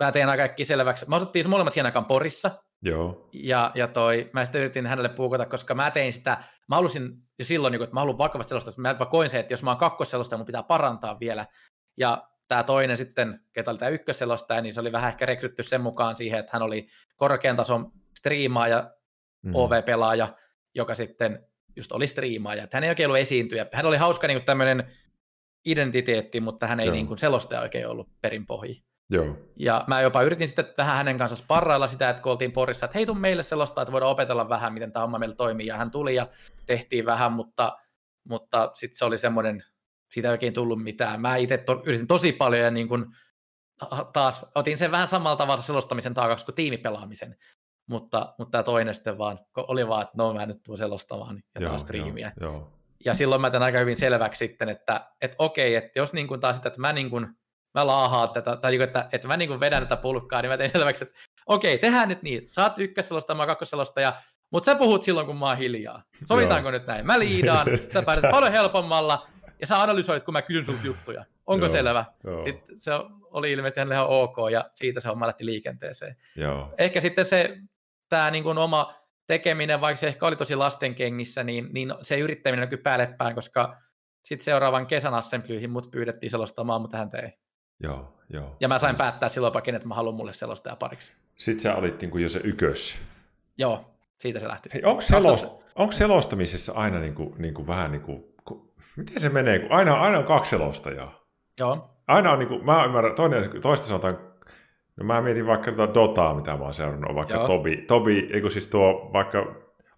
mä 0.05 0.11
tein 0.11 0.27
kaikki 0.27 0.65
selväksi. 0.65 1.05
Mä 1.09 1.15
osattiin 1.15 1.49
molemmat 1.49 1.73
aikaan 1.83 2.05
Porissa. 2.05 2.51
Joo. 2.81 3.29
Ja, 3.33 3.71
ja 3.75 3.87
toi, 3.87 4.29
mä 4.33 4.45
sitten 4.45 4.61
yritin 4.61 4.85
hänelle 4.85 5.09
puukota, 5.09 5.45
koska 5.45 5.75
mä 5.75 5.91
tein 5.91 6.13
sitä, 6.13 6.43
mä 6.69 6.75
halusin 6.75 7.11
jo 7.39 7.45
silloin, 7.45 7.71
niin 7.71 7.83
että 7.83 7.93
mä 7.93 7.99
haluan 7.99 8.17
vakavasti 8.17 8.49
sellaista, 8.49 8.69
että 8.69 9.03
mä 9.03 9.09
koin 9.09 9.29
se, 9.29 9.39
että 9.39 9.53
jos 9.53 9.63
mä 9.63 9.69
oon 9.69 9.77
kakkosselostaja, 9.77 10.37
mun 10.37 10.45
pitää 10.45 10.63
parantaa 10.63 11.19
vielä. 11.19 11.47
Ja 11.97 12.27
tämä 12.47 12.63
toinen 12.63 12.97
sitten, 12.97 13.39
ketä 13.53 13.71
oli 13.71 13.77
tämä 13.77 13.89
ykkösselostaja, 13.89 14.61
niin 14.61 14.73
se 14.73 14.79
oli 14.79 14.91
vähän 14.91 15.09
ehkä 15.09 15.25
rekrytty 15.25 15.63
sen 15.63 15.81
mukaan 15.81 16.15
siihen, 16.15 16.39
että 16.39 16.49
hän 16.53 16.61
oli 16.61 16.87
korkean 17.15 17.55
tason 17.55 17.91
striimaaja, 18.19 18.91
mm. 19.41 19.55
OV-pelaaja, 19.55 20.35
joka 20.75 20.95
sitten 20.95 21.45
just 21.75 21.91
oli 21.91 22.07
striimaaja. 22.07 22.63
Että 22.63 22.77
hän 22.77 22.83
ei 22.83 22.89
oikein 22.89 23.07
ollut 23.07 23.19
esiintyjä. 23.19 23.65
Hän 23.73 23.85
oli 23.85 23.97
hauska 23.97 24.27
niin 24.27 24.45
tämmöinen 24.45 24.91
identiteetti, 25.65 26.41
mutta 26.41 26.67
hän 26.67 26.79
ei 26.79 26.91
niin 26.91 27.07
kuin 27.07 27.17
selostaja 27.17 27.61
oikein 27.61 27.87
ollut 27.87 28.09
perinpohji. 28.21 28.83
Joo. 29.11 29.37
Ja 29.55 29.83
mä 29.87 30.01
jopa 30.01 30.21
yritin 30.21 30.47
sitten 30.47 30.65
vähän 30.77 30.97
hänen 30.97 31.17
kanssa 31.17 31.35
sparrailla 31.35 31.87
sitä, 31.87 32.09
että 32.09 32.21
kun 32.21 32.31
oltiin 32.31 32.51
Porissa, 32.51 32.85
että 32.85 32.97
hei 32.97 33.05
tuu 33.05 33.15
meille 33.15 33.43
sellaista, 33.43 33.81
että 33.81 33.91
voidaan 33.91 34.11
opetella 34.11 34.49
vähän, 34.49 34.73
miten 34.73 34.91
tämä 34.91 35.01
homma 35.03 35.19
meillä 35.19 35.35
toimii. 35.35 35.67
Ja 35.67 35.77
hän 35.77 35.91
tuli 35.91 36.15
ja 36.15 36.27
tehtiin 36.65 37.05
vähän, 37.05 37.31
mutta, 37.31 37.77
mutta 38.29 38.71
sitten 38.73 38.97
se 38.97 39.05
oli 39.05 39.17
semmoinen, 39.17 39.63
siitä 40.11 40.27
ei 40.27 40.31
oikein 40.31 40.53
tullut 40.53 40.83
mitään. 40.83 41.21
Mä 41.21 41.35
itse 41.35 41.57
to, 41.57 41.81
yritin 41.85 42.07
tosi 42.07 42.31
paljon 42.31 42.63
ja 42.63 42.71
niin 42.71 42.87
kun, 42.87 43.15
taas 44.13 44.45
otin 44.55 44.77
sen 44.77 44.91
vähän 44.91 45.07
samalla 45.07 45.37
tavalla 45.37 45.61
selostamisen 45.61 46.13
taakaksi 46.13 46.45
kuin 46.45 46.55
tiimipelaamisen. 46.55 47.35
Mutta, 47.89 48.33
mutta 48.37 48.51
tämä 48.51 48.63
toinen 48.63 48.95
sitten 48.95 49.17
vaan 49.17 49.39
oli 49.55 49.87
vaan, 49.87 50.01
että 50.01 50.13
no 50.17 50.33
mä 50.33 50.45
nyt 50.45 50.63
tuun 50.63 50.77
selostamaan 50.77 51.43
ja 51.59 51.69
taas 51.69 51.81
striimiä. 51.81 52.31
Joo, 52.41 52.51
joo. 52.51 52.73
Ja 53.05 53.13
silloin 53.13 53.41
mä 53.41 53.49
tämän 53.49 53.65
aika 53.65 53.79
hyvin 53.79 53.95
selväksi 53.95 54.39
sitten, 54.39 54.69
että, 54.69 55.11
että 55.21 55.35
okei, 55.39 55.75
että 55.75 55.99
jos 55.99 56.13
niin 56.13 56.27
kuin 56.27 56.39
taas 56.39 56.55
sitä, 56.55 56.67
että 56.67 56.81
mä 56.81 56.93
niin 56.93 57.09
kuin 57.09 57.27
mä 57.73 57.87
laahaan 57.87 58.29
tätä, 58.29 58.55
tai 58.55 58.71
niinku, 58.71 58.83
että, 58.83 59.09
että 59.11 59.27
mä 59.27 59.37
niin 59.37 59.59
vedän 59.59 59.83
tätä 59.83 60.01
pulkkaa, 60.01 60.41
niin 60.41 60.49
mä 60.49 60.57
tein 60.57 60.71
selväksi, 60.71 61.03
että 61.03 61.19
okei, 61.45 61.77
tehdään 61.77 62.09
nyt 62.09 62.23
niin, 62.23 62.47
sä 62.49 62.63
oot 62.63 62.79
ykkösselosta, 62.79 63.35
mä 63.35 63.45
kakkosselosta, 63.45 64.01
ja 64.01 64.13
mutta 64.51 64.65
sä 64.65 64.75
puhut 64.75 65.03
silloin, 65.03 65.27
kun 65.27 65.37
mä 65.37 65.45
oon 65.45 65.57
hiljaa. 65.57 66.03
Sovitaanko 66.27 66.69
Joo. 66.69 66.79
nyt 66.79 66.87
näin? 66.87 67.05
Mä 67.05 67.19
liidaan, 67.19 67.67
sä 67.93 68.01
pääset 68.05 68.31
paljon 68.31 68.51
helpommalla, 68.51 69.27
ja 69.61 69.67
sä 69.67 69.81
analysoit, 69.81 70.23
kun 70.23 70.33
mä 70.33 70.41
kysyn 70.41 70.65
sulta 70.65 70.87
juttuja. 70.87 71.25
Onko 71.45 71.65
Joo. 71.65 71.71
selvä? 71.71 72.05
Joo. 72.23 72.45
Sitten 72.45 72.79
se 72.79 72.91
oli 73.21 73.51
ilmeisesti 73.51 73.93
ihan 73.93 74.07
ok, 74.07 74.37
ja 74.51 74.69
siitä 74.75 74.99
se 74.99 75.07
homma 75.07 75.27
lähti 75.27 75.45
liikenteeseen. 75.45 76.15
Joo. 76.35 76.73
Ehkä 76.77 77.01
sitten 77.01 77.25
se, 77.25 77.57
tämä 78.09 78.31
niin 78.31 78.57
oma 78.57 78.95
tekeminen, 79.27 79.81
vaikka 79.81 79.99
se 79.99 80.07
ehkä 80.07 80.25
oli 80.25 80.35
tosi 80.35 80.55
lastenkengissä, 80.55 81.43
niin, 81.43 81.69
niin 81.73 81.93
se 82.01 82.19
yrittäminen 82.19 82.61
näkyy 82.61 82.77
päälle 82.77 83.15
päin, 83.17 83.35
koska 83.35 83.77
sitten 84.25 84.45
seuraavan 84.45 84.87
kesän 84.87 85.13
assemblyihin 85.13 85.69
mut 85.69 85.91
pyydettiin 85.91 86.29
selostamaan, 86.29 86.81
mutta 86.81 86.97
hän 86.97 87.09
ei. 87.23 87.40
Joo, 87.83 88.13
joo. 88.29 88.55
Ja 88.59 88.67
mä 88.67 88.79
sain 88.79 88.95
päättää 88.95 89.29
silloin 89.29 89.53
pakin, 89.53 89.75
että 89.75 89.87
mä 89.87 89.95
haluan 89.95 90.15
mulle 90.15 90.33
selostaja 90.33 90.75
pariksi. 90.75 91.13
Sitten 91.37 91.61
sä 91.61 91.75
olit 91.75 92.01
niin 92.01 92.11
kuin 92.11 92.23
jo 92.23 92.29
se 92.29 92.41
ykös. 92.43 92.97
Joo, 93.57 93.85
siitä 94.17 94.39
se 94.39 94.47
lähti. 94.47 94.69
Hei, 94.73 94.83
onko, 94.83 95.01
selost, 95.01 95.47
onko 95.75 95.91
selostamisessa 95.91 96.73
aina 96.73 96.99
niin 96.99 97.15
kuin, 97.15 97.35
niin 97.37 97.53
kuin 97.53 97.67
vähän 97.67 97.91
niin 97.91 98.01
kuin, 98.01 98.23
ku, 98.45 98.73
miten 98.97 99.19
se 99.19 99.29
menee, 99.29 99.59
kun 99.59 99.71
aina, 99.71 99.93
aina 99.93 100.17
on 100.17 100.23
kaksi 100.23 100.49
selostajaa? 100.49 101.25
Joo. 101.59 101.89
Aina 102.07 102.31
on 102.31 102.39
niin 102.39 102.49
kuin, 102.49 102.65
mä 102.65 102.85
ymmärrän, 102.85 103.15
toinen, 103.15 103.61
toista 103.61 103.87
sanotaan, 103.87 104.17
no 104.95 105.05
mä 105.05 105.21
mietin 105.21 105.47
vaikka 105.47 105.71
tuota 105.71 105.93
Dotaa, 105.93 106.35
mitä 106.35 106.57
mä 106.57 106.63
oon 106.63 106.73
seurannut, 106.73 107.15
vaikka 107.15 107.33
Joo. 107.33 107.47
Tobi, 107.47 107.77
Tobi, 107.77 108.29
eikö 108.33 108.49
siis 108.49 108.67
tuo 108.67 109.09
vaikka 109.13 109.55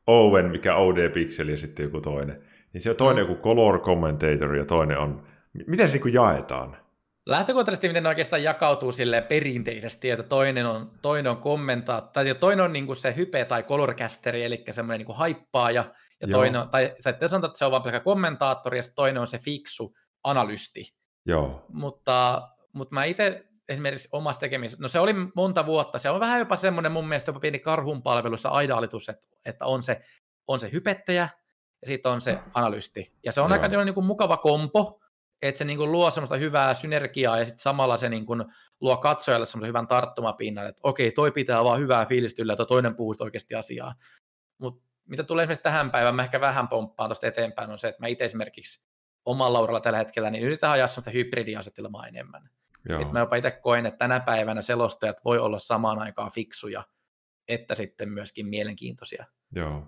Owen, 0.07 0.51
mikä 0.51 0.75
OD 0.75 1.09
Pixel 1.09 1.47
ja 1.47 1.57
sitten 1.57 1.84
joku 1.84 2.01
toinen. 2.01 2.43
Niin 2.73 2.81
se 2.81 2.89
on 2.89 2.95
toinen 2.95 3.25
mm. 3.25 3.31
joku 3.31 3.41
color 3.41 3.79
commentator 3.79 4.55
ja 4.55 4.65
toinen 4.65 4.99
on, 4.99 5.23
miten 5.67 5.89
se 5.89 5.97
niin 5.97 6.13
jaetaan? 6.13 6.77
Lähtökohtaisesti 7.26 7.88
miten 7.88 8.03
ne 8.03 8.09
oikeastaan 8.09 8.43
jakautuu 8.43 8.91
sille 8.91 9.21
perinteisesti, 9.21 10.09
että 10.09 10.24
toinen 10.24 10.65
on, 10.65 10.91
toinen 11.01 11.32
on 11.32 11.38
kommentaa, 11.38 12.01
tai 12.01 12.36
toinen 12.36 12.65
on 12.65 12.74
niin 12.74 12.95
se 12.95 13.15
hype 13.17 13.45
tai 13.45 13.63
colorcasteri, 13.63 14.43
eli 14.43 14.63
semmoinen 14.71 14.99
niin 14.99 15.05
kuin 15.05 15.17
haippaaja, 15.17 15.86
ja 16.21 16.28
Joo. 16.28 16.38
toinen 16.38 16.61
on, 16.61 16.69
tai 16.69 16.93
sitten 16.99 17.30
sanotaan, 17.30 17.49
että 17.49 17.57
se 17.57 17.65
on 17.65 17.71
vain 17.71 18.01
kommentaattori, 18.03 18.78
ja 18.78 18.84
toinen 18.95 19.21
on 19.21 19.28
se 19.28 19.38
fiksu 19.38 19.95
analysti. 20.24 20.95
Joo. 21.26 21.65
Mutta, 21.69 22.47
mutta 22.74 22.93
mä 22.93 23.03
itse 23.03 23.45
esimerkiksi 23.69 24.09
omassa 24.11 24.39
tekemisessä, 24.39 24.82
no 24.82 24.88
se 24.88 24.99
oli 24.99 25.13
monta 25.36 25.65
vuotta, 25.65 25.99
se 25.99 26.09
on 26.09 26.19
vähän 26.19 26.39
jopa 26.39 26.55
semmoinen 26.55 26.91
mun 26.91 27.07
mielestä 27.07 27.30
jopa 27.30 27.39
pieni 27.39 27.59
karhun 27.59 28.03
palvelussa 28.03 28.49
aidaalitus, 28.49 29.09
että, 29.09 29.28
että 29.45 29.65
on, 29.65 29.84
se, 29.84 30.01
on 30.47 30.59
se 30.59 30.71
hypettäjä, 30.71 31.30
ja 31.82 31.88
sitten 31.88 32.11
on 32.11 32.21
se 32.21 32.39
analysti. 32.53 33.13
Ja 33.26 33.32
se 33.32 33.41
on 33.41 33.51
Joo. 33.51 33.61
aika 33.61 33.84
niin 33.84 33.93
kuin 33.93 34.05
mukava 34.05 34.38
kompo, 34.38 35.03
että 35.50 35.60
se 35.60 35.66
niin 35.66 35.78
kuin 35.78 35.91
luo 35.91 36.12
semmoista 36.12 36.38
hyvää 36.38 36.74
synergiaa 36.74 37.39
ja 37.39 37.46
sitten 37.46 37.62
samalla 37.62 37.98
se 37.98 38.10
niin 38.10 38.26
kuin 38.26 38.46
luo 38.82 38.98
katsojalle 38.98 39.46
semmoisen 39.46 39.68
hyvän 39.68 39.88
tarttumapinnan, 39.88 40.68
että 40.68 40.80
okei, 40.84 41.12
toi 41.12 41.32
pitää 41.32 41.64
vaan 41.64 41.80
hyvää 41.80 42.06
fiilistä 42.06 42.41
yllä, 42.41 42.54
että 42.54 42.66
toinen 42.66 42.96
puhuu 42.96 43.16
oikeasti 43.20 43.56
asiaa. 43.56 43.96
Mutta 44.58 44.86
mitä 45.06 45.24
tulee 45.24 45.44
esimerkiksi 45.44 45.64
tähän 45.64 45.91
päivään, 45.91 46.16
mä 46.16 46.24
ehkä 46.24 46.41
vähän 46.41 46.68
pomppaan 46.68 47.10
tuosta 47.10 47.28
eteenpäin, 47.28 47.72
on 47.72 47.78
se, 47.78 47.88
että 47.88 48.02
mä 48.02 48.08
itse 48.08 48.26
esimerkiksi 48.26 48.84
omalla 49.26 49.58
lauralla 49.58 49.82
tällä 49.82 49.98
hetkellä, 49.98 50.30
niin 50.30 50.44
yritetään 50.44 50.74
ajaa 50.74 50.88
semmoista 50.88 51.12
hybridiasetelmaa 51.12 52.08
enemmän. 52.08 52.50
Et 53.02 53.12
mä 53.12 53.20
jopa 53.20 53.36
itse 53.36 53.52
koen, 53.52 53.86
että 53.86 53.98
tänä 53.98 54.20
päivänä 54.20 54.62
selostajat 54.62 55.18
voi 55.26 55.39
olla 55.39 55.60
samaan 55.60 56.00
aikaan 56.00 56.32
fiksuja, 56.32 56.84
että 57.48 57.76
sitten 57.76 58.10
myöskin 58.10 58.48
mielenkiintoisia. 58.48 59.26
Joo. 59.56 59.88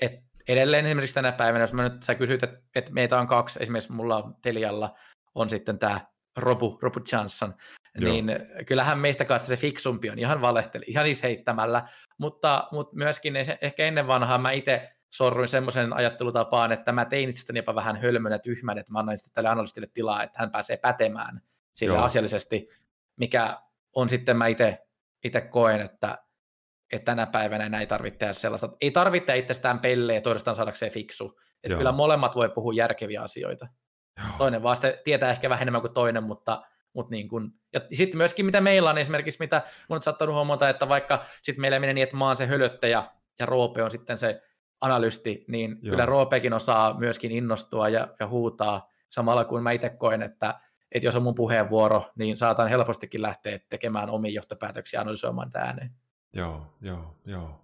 Et 0.00 0.24
edelleen 0.48 0.86
esimerkiksi 0.86 1.14
tänä 1.14 1.32
päivänä, 1.32 1.62
jos 1.62 1.72
mä 1.72 1.88
nyt 1.88 2.02
sä 2.02 2.14
kysyt, 2.14 2.42
että, 2.42 2.60
että 2.74 2.92
meitä 2.92 3.18
on 3.18 3.26
kaksi, 3.26 3.62
esimerkiksi 3.62 3.92
mulla 3.92 4.32
Telialla 4.42 4.94
on 5.34 5.50
sitten 5.50 5.78
tämä 5.78 6.00
Robu, 6.36 6.78
Robu 6.82 7.00
Johnson, 7.12 7.54
Joo. 7.94 8.12
niin 8.12 8.32
kyllähän 8.66 8.98
meistä 8.98 9.24
kanssa 9.24 9.48
se 9.48 9.56
fiksumpi 9.56 10.10
on 10.10 10.18
ihan 10.18 10.40
valehteli, 10.40 10.84
ihan 10.88 11.04
siis 11.04 11.22
heittämällä, 11.22 11.88
mutta, 12.18 12.68
mutta 12.72 12.96
myöskin 12.96 13.34
ehkä 13.60 13.84
ennen 13.84 14.06
vanhaa 14.06 14.38
mä 14.38 14.50
itse 14.50 14.92
sorruin 15.10 15.48
semmoisen 15.48 15.92
ajattelutapaan, 15.92 16.72
että 16.72 16.92
mä 16.92 17.04
tein 17.04 17.28
itsestäni 17.28 17.58
jopa 17.58 17.74
vähän 17.74 17.96
hölmön 17.96 18.32
ja 18.32 18.38
tyhmän, 18.38 18.78
että 18.78 18.92
mä 18.92 18.98
annan 18.98 19.18
sitten 19.18 19.32
tälle 19.34 19.48
analystille 19.48 19.86
tilaa, 19.94 20.22
että 20.22 20.38
hän 20.40 20.50
pääsee 20.50 20.76
pätemään 20.76 21.42
sille 21.74 21.94
Joo. 21.94 22.04
asiallisesti, 22.04 22.68
mikä 23.16 23.58
on 23.92 24.08
sitten 24.08 24.36
mä 24.36 24.46
itse 24.46 25.40
koen, 25.50 25.80
että 25.80 26.18
että 26.92 27.04
tänä 27.04 27.26
päivänä 27.26 27.68
näin 27.68 27.88
tarvitse 27.88 28.18
tehdä 28.18 28.32
sellaista. 28.32 28.68
Ei 28.80 28.90
tarvitse 28.90 29.38
itsestään 29.38 29.78
pelleä 29.78 30.20
toistaan 30.20 30.56
saadakseen 30.56 30.92
fiksu. 30.92 31.40
Että 31.64 31.78
kyllä 31.78 31.92
molemmat 31.92 32.36
voi 32.36 32.48
puhua 32.48 32.72
järkeviä 32.72 33.22
asioita. 33.22 33.66
Joo. 34.18 34.28
Toinen 34.38 34.62
vaan 34.62 34.76
tietää 35.04 35.30
ehkä 35.30 35.50
vähän 35.50 35.62
enemmän 35.62 35.80
kuin 35.80 35.94
toinen, 35.94 36.24
mutta, 36.24 36.62
mutta 36.92 37.10
niin 37.10 37.28
kuin, 37.28 37.50
ja 37.72 37.80
sitten 37.92 38.18
myöskin 38.18 38.46
mitä 38.46 38.60
meillä 38.60 38.90
on 38.90 38.98
esimerkiksi, 38.98 39.40
mitä 39.40 39.62
mun 39.88 39.96
on 39.96 40.02
saattanut 40.02 40.34
huomata, 40.34 40.68
että 40.68 40.88
vaikka 40.88 41.24
sitten 41.42 41.60
meillä 41.60 41.78
menee 41.78 41.94
niin, 41.94 42.02
että 42.02 42.16
mä 42.16 42.26
oon 42.26 42.36
se 42.36 42.46
hölöttäjä 42.46 43.02
ja 43.40 43.46
Roope 43.46 43.82
on 43.82 43.90
sitten 43.90 44.18
se 44.18 44.42
analysti, 44.80 45.44
niin 45.48 45.70
Joo. 45.70 45.90
kyllä 45.90 46.06
Roopekin 46.06 46.52
osaa 46.52 46.98
myöskin 46.98 47.30
innostua 47.32 47.88
ja, 47.88 48.08
ja 48.20 48.28
huutaa 48.28 48.88
samalla 49.10 49.44
kuin 49.44 49.62
mä 49.62 49.70
itse 49.70 49.90
koen, 49.90 50.22
että, 50.22 50.60
että 50.92 51.06
jos 51.06 51.16
on 51.16 51.22
mun 51.22 51.34
puheenvuoro, 51.34 52.10
niin 52.18 52.36
saatan 52.36 52.68
helpostikin 52.68 53.22
lähteä 53.22 53.58
tekemään 53.68 54.10
omia 54.10 54.32
johtopäätöksiä 54.32 55.00
analysoimaan 55.00 55.50
ääneen. 55.54 55.90
Joo, 56.34 56.76
joo, 56.80 57.16
joo. 57.26 57.60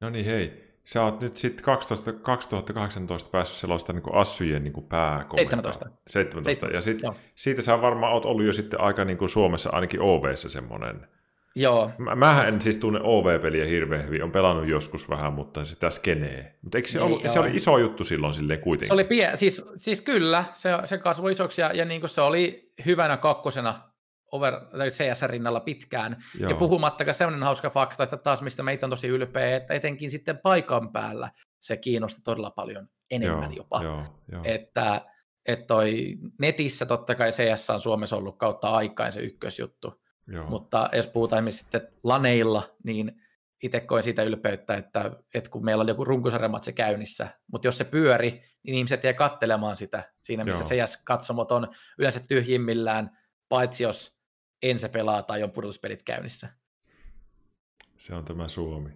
No 0.00 0.10
niin, 0.10 0.24
hei. 0.24 0.66
Sä 0.84 1.02
oot 1.02 1.20
nyt 1.20 1.36
sitten 1.36 1.64
2018 1.64 3.30
päässyt 3.30 3.58
sellaista 3.58 3.92
niin 3.92 4.14
Assyjen 4.14 4.64
niin 4.64 4.84
pääkomentaa. 4.88 5.72
17. 5.72 5.90
17. 6.06 6.66
Ja 6.66 6.80
sit, 6.80 6.98
siitä 7.34 7.62
sä 7.62 7.82
varmaan 7.82 8.12
oot 8.12 8.24
ollut 8.24 8.46
jo 8.46 8.52
sitten 8.52 8.80
aika 8.80 9.04
niin 9.04 9.18
kuin 9.18 9.28
Suomessa 9.28 9.70
ainakin 9.70 10.00
OVssä 10.00 10.48
semmoinen. 10.48 11.08
Joo. 11.54 11.90
Mä, 11.98 12.14
mähän 12.14 12.48
en 12.48 12.62
siis 12.62 12.76
tunne 12.76 13.00
OV-peliä 13.02 13.64
hirveän 13.64 14.06
hyvin, 14.06 14.22
on 14.22 14.32
pelannut 14.32 14.68
joskus 14.68 15.10
vähän, 15.10 15.32
mutta 15.32 15.64
sitä 15.64 15.90
skenee. 15.90 16.58
Mutta 16.62 16.78
eikö 16.78 16.88
se, 16.88 17.00
ollut, 17.00 17.22
se 17.26 17.40
oli 17.40 17.50
iso 17.54 17.78
juttu 17.78 18.04
silloin 18.04 18.34
silleen 18.34 18.60
kuitenkin? 18.60 18.86
Se 18.86 18.94
oli 18.94 19.04
pie- 19.04 19.36
siis, 19.36 19.64
siis 19.76 20.00
kyllä, 20.00 20.44
se, 20.54 20.70
se 20.84 20.98
kasvoi 20.98 21.30
isoksi 21.30 21.60
ja, 21.60 21.72
ja 21.72 21.84
niin 21.84 22.00
kuin 22.00 22.10
se 22.10 22.20
oli 22.20 22.72
hyvänä 22.86 23.16
kakkosena 23.16 23.90
over, 24.32 24.54
CS 24.88 25.22
rinnalla 25.22 25.60
pitkään. 25.60 26.24
Joo. 26.38 26.50
Ja 26.50 26.56
puhumattakaan 26.56 27.14
sellainen 27.14 27.42
hauska 27.42 27.70
fakta, 27.70 28.02
että 28.02 28.16
taas 28.16 28.42
mistä 28.42 28.62
meitä 28.62 28.86
on 28.86 28.90
tosi 28.90 29.08
ylpeä, 29.08 29.56
että 29.56 29.74
etenkin 29.74 30.10
sitten 30.10 30.38
paikan 30.38 30.92
päällä 30.92 31.30
se 31.60 31.76
kiinnosti 31.76 32.20
todella 32.24 32.50
paljon 32.50 32.88
enemmän 33.10 33.52
joo, 33.52 33.56
jopa. 33.56 33.82
Joo, 33.82 34.02
joo. 34.32 34.42
Että, 34.44 35.00
että 35.48 35.66
toi 35.66 36.16
netissä 36.38 36.86
totta 36.86 37.14
kai 37.14 37.30
CS 37.30 37.70
on 37.70 37.80
Suomessa 37.80 38.16
ollut 38.16 38.38
kautta 38.38 38.70
aikaan 38.70 39.12
se 39.12 39.20
ykkösjuttu. 39.20 40.02
Joo. 40.26 40.46
Mutta 40.46 40.88
jos 40.92 41.06
puhutaan 41.06 41.38
esimerkiksi 41.38 41.62
sitten 41.62 41.88
laneilla, 42.02 42.76
niin 42.84 43.22
itse 43.62 43.80
koen 43.80 44.02
siitä 44.02 44.22
ylpeyttä, 44.22 44.74
että, 44.74 45.10
että 45.34 45.50
kun 45.50 45.64
meillä 45.64 45.82
oli 45.82 45.90
joku 45.90 46.04
runkosarjamatse 46.04 46.72
käynnissä, 46.72 47.28
mutta 47.52 47.68
jos 47.68 47.78
se 47.78 47.84
pyöri, 47.84 48.42
niin 48.62 48.74
ihmiset 48.74 49.04
jää 49.04 49.12
kattelemaan 49.12 49.76
sitä 49.76 50.12
siinä, 50.16 50.44
missä 50.44 50.74
Joo. 50.74 50.86
CS-katsomot 50.86 51.52
on 51.52 51.68
yleensä 51.98 52.20
tyhjimmillään, 52.28 53.18
paitsi 53.48 53.82
jos 53.82 54.15
en 54.62 54.78
se 54.78 54.88
pelaa 54.88 55.22
tai 55.22 55.42
on 55.42 55.50
pudotuspelit 55.50 56.02
käynnissä. 56.02 56.48
Se 57.98 58.14
on 58.14 58.24
tämä 58.24 58.48
Suomi. 58.48 58.90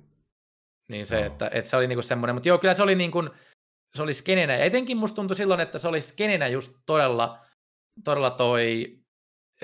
Niin 0.88 1.06
se, 1.06 1.26
että, 1.26 1.50
että 1.52 1.70
se 1.70 1.76
oli 1.76 1.86
niinku 1.86 2.02
semmoinen, 2.02 2.36
mutta 2.36 2.48
joo, 2.48 2.58
kyllä 2.58 2.74
se 2.74 2.82
oli 2.82 2.94
niin 2.94 3.10
kuin, 3.10 3.30
se 3.94 4.02
oli 4.02 4.14
skenenä, 4.14 4.56
ja 4.56 4.64
etenkin 4.64 4.96
musta 4.96 5.16
tuntui 5.16 5.36
silloin, 5.36 5.60
että 5.60 5.78
se 5.78 5.88
oli 5.88 6.00
skenenä 6.00 6.48
just 6.48 6.72
todella, 6.86 7.44
todella 8.04 8.30
toi 8.30 8.98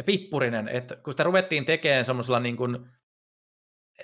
pippurinen, 0.07 0.69
että 0.69 0.97
kun 0.97 1.13
sitä 1.13 1.23
ruvettiin 1.23 1.65
tekemään 1.65 2.05
semmoisella 2.05 2.41
niin 2.41 2.57
kuin, 2.57 2.91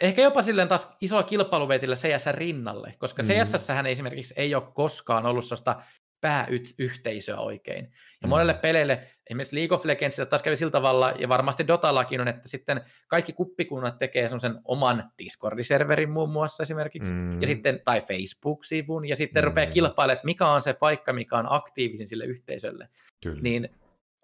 ehkä 0.01 0.23
jopa 0.23 0.43
silleen 0.43 0.69
taas 0.69 0.97
isolla 1.01 1.23
kilpailuvetillä 1.23 1.97
CS 1.97 2.27
rinnalle, 2.27 2.95
koska 2.99 3.23
mm. 3.23 3.29
CSS 3.29 3.69
hän 3.69 3.87
esimerkiksi 3.87 4.35
ei 4.37 4.55
ole 4.55 4.73
koskaan 4.75 5.27
ollut 5.27 5.45
sellaista 5.45 5.83
pääyhteisöä 6.23 7.39
oikein. 7.39 7.85
Ja 8.23 8.27
mm. 8.27 8.29
monelle 8.29 8.55
peleille, 8.55 9.09
esimerkiksi 9.27 9.57
League 9.57 9.77
of 9.77 9.85
Legendsissa 9.85 10.27
taas 10.27 10.43
kävi 10.43 10.57
sillä 10.57 10.71
tavalla, 10.71 11.15
ja 11.19 11.29
varmasti 11.29 11.67
Dotallakin 11.67 12.21
on, 12.21 12.29
että 12.29 12.49
sitten 12.49 12.83
kaikki 13.09 13.33
kuppikunnat 13.33 13.99
tekee 13.99 14.29
semmoisen 14.29 14.61
oman 14.65 15.11
Discord-serverin 15.19 16.11
muun 16.11 16.31
muassa 16.31 16.63
esimerkiksi, 16.63 17.15
mm. 17.15 17.41
ja 17.41 17.47
sitten, 17.47 17.81
tai 17.85 18.01
Facebook-sivun, 18.01 19.09
ja 19.09 19.17
sitten 19.17 19.43
mm. 19.43 19.47
rupeaa 19.47 19.73
kilpailemaan, 19.73 20.17
että 20.17 20.25
mikä 20.25 20.47
on 20.47 20.63
se 20.63 20.73
paikka, 20.73 21.13
mikä 21.13 21.39
on 21.39 21.47
aktiivisin 21.49 22.09
sille 22.09 22.25
yhteisölle. 22.25 22.89
Kyllä. 23.23 23.43
Niin 23.43 23.69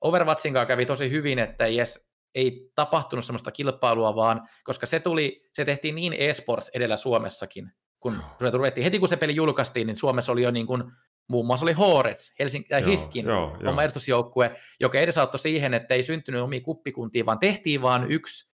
Overwatchin 0.01 0.53
kanssa 0.53 0.67
kävi 0.67 0.87
tosi 0.87 1.11
hyvin, 1.11 1.39
että 1.39 1.65
ei 1.65 1.79
edes 1.79 2.09
ei 2.35 2.71
tapahtunut 2.75 3.25
semmoista 3.25 3.51
kilpailua, 3.51 4.15
vaan 4.15 4.49
koska 4.65 4.87
se 4.87 5.01
tuli, 5.01 5.49
se 5.53 5.65
tehtiin 5.65 5.95
niin 5.95 6.13
eSports 6.13 6.71
edellä 6.75 6.97
Suomessakin, 6.97 7.73
kun 8.01 8.23
ruvettiin, 8.53 8.85
heti 8.85 8.99
kun 8.99 9.09
se 9.09 9.17
peli 9.17 9.35
julkaistiin, 9.35 9.87
niin 9.87 9.97
Suomessa 9.97 10.33
oli 10.33 10.43
jo 10.43 10.51
niin 10.51 10.67
kuin 10.67 10.85
muun 11.29 11.47
muassa 11.47 11.67
oli 11.67 11.73
Horets, 11.73 12.35
Helsinki, 12.39 12.75
äh, 12.75 12.85
HIFKin 12.85 13.27
joo, 13.27 13.57
oma 13.67 13.83
edustusjoukkue, 13.83 14.57
joka 14.81 14.99
edesauttoi 14.99 15.39
siihen, 15.39 15.75
että 15.75 15.95
ei 15.95 16.03
syntynyt 16.03 16.41
omia 16.41 16.61
kuppikuntia, 16.61 17.27
vaan 17.27 17.39
tehtiin 17.39 17.83
vain 17.83 18.11
yksi 18.11 18.53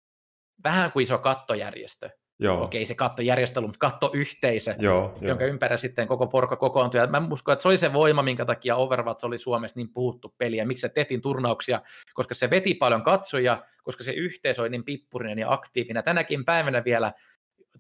vähän 0.65 0.93
kuin 0.93 1.03
iso 1.03 1.19
kattojärjestö. 1.19 2.11
Joo. 2.43 2.65
Okei, 2.65 2.87
se 2.87 2.95
kattojärjestely, 2.95 3.67
mutta 3.67 3.79
kattoyhteisö, 3.79 4.75
joo, 4.79 5.19
jonka 5.21 5.45
joo. 5.45 5.51
ympärillä 5.51 5.79
sitten 5.79 6.09
koko 6.09 6.27
porukka 6.27 6.57
kokoontui. 6.57 7.01
Ja 7.01 7.07
mä 7.07 7.23
uskon, 7.31 7.53
että 7.53 7.63
se 7.63 7.69
oli 7.69 7.79
se 7.79 7.93
voima, 7.93 8.23
minkä 8.23 8.45
takia 8.45 8.77
Overwatch 8.77 9.25
oli 9.25 9.39
Suomessa 9.39 9.77
niin 9.77 9.93
puhuttu 9.93 10.35
peli, 10.39 10.57
ja 10.57 10.67
miksi 10.67 10.81
se 10.81 10.89
tehtiin 10.89 11.21
turnauksia, 11.21 11.81
koska 12.15 12.35
se 12.35 12.51
veti 12.51 12.75
paljon 12.75 13.03
katsoja, 13.03 13.65
koska 13.83 14.05
se 14.05 14.13
yhteisö 14.13 14.63
oli 14.63 14.71
niin 14.71 14.85
pippurinen 14.85 15.39
ja 15.39 15.51
aktiivinen. 15.51 16.05
Tänäkin 16.05 16.45
päivänä 16.45 16.85
vielä 16.85 17.13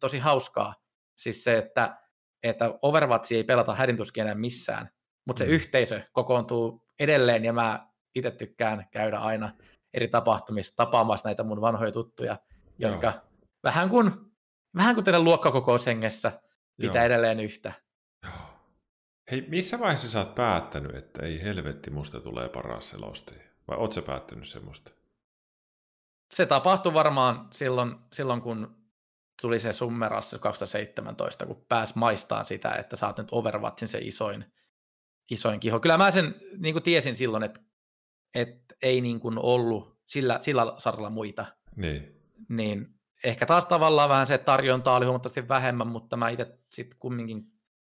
tosi 0.00 0.18
hauskaa, 0.18 0.74
siis 1.16 1.44
se, 1.44 1.58
että 1.58 1.96
että 2.42 2.78
Overwatch 2.82 3.32
ei 3.32 3.44
pelata 3.44 3.74
hädintuskin 3.74 4.22
enää 4.22 4.34
missään, 4.34 4.90
mutta 5.26 5.38
se 5.38 5.44
mm. 5.44 5.50
yhteisö 5.50 6.02
kokoontuu 6.12 6.86
edelleen, 6.98 7.44
ja 7.44 7.52
mä 7.52 7.88
itse 8.14 8.30
tykkään 8.30 8.86
käydä 8.90 9.18
aina 9.18 9.54
eri 9.94 10.08
tapahtumissa 10.08 10.76
tapaamassa 10.76 11.28
näitä 11.28 11.42
mun 11.42 11.60
vanhoja 11.60 11.92
tuttuja, 11.92 12.38
Joo. 12.78 12.90
jotka 12.90 13.12
vähän 13.62 13.88
kuin, 13.88 14.10
vähän 14.76 14.94
kuin 14.94 15.04
teidän 15.04 15.24
luokkakokoushengessä 15.24 16.40
pitää 16.80 17.02
Joo. 17.02 17.06
edelleen 17.06 17.40
yhtä. 17.40 17.72
Hei, 19.30 19.44
missä 19.48 19.80
vaiheessa 19.80 20.10
sä 20.10 20.18
oot 20.18 20.34
päättänyt, 20.34 20.94
että 20.94 21.26
ei 21.26 21.42
helvetti, 21.42 21.90
musta 21.90 22.20
tulee 22.20 22.48
paras 22.48 22.90
selostaja? 22.90 23.40
Vai 23.68 23.76
oot 23.78 23.92
sä 23.92 24.02
päättänyt 24.02 24.48
semmoista? 24.48 24.90
Se 26.32 26.46
tapahtui 26.46 26.94
varmaan 26.94 27.48
silloin, 27.52 27.96
silloin 28.12 28.40
kun 28.40 28.79
tuli 29.40 29.58
se 29.58 29.72
Summerassa 29.72 30.38
2017, 30.38 31.46
kun 31.46 31.64
pääsi 31.68 31.92
maistaan 31.96 32.44
sitä, 32.44 32.70
että 32.70 32.96
sä 32.96 33.06
oot 33.06 33.18
nyt 33.18 33.28
Overwatchin 33.32 33.88
se 33.88 33.98
isoin, 33.98 34.44
isoin 35.30 35.60
kiho. 35.60 35.80
Kyllä 35.80 35.98
mä 35.98 36.10
sen 36.10 36.34
niin 36.58 36.74
kuin 36.74 36.82
tiesin 36.82 37.16
silloin, 37.16 37.42
että, 37.42 37.60
että 38.34 38.74
ei 38.82 39.00
niin 39.00 39.20
kuin 39.20 39.38
ollut 39.38 39.98
sillä, 40.06 40.38
sillä 40.40 40.74
saralla 40.76 41.10
muita. 41.10 41.46
Niin. 41.76 42.16
Niin 42.48 42.86
ehkä 43.24 43.46
taas 43.46 43.66
tavallaan 43.66 44.08
vähän 44.08 44.26
se 44.26 44.38
tarjonta 44.38 44.94
oli 44.94 45.04
huomattavasti 45.04 45.48
vähemmän, 45.48 45.86
mutta 45.86 46.16
mä 46.16 46.28
itse 46.28 46.58
sitten 46.70 46.98
kumminkin 46.98 47.42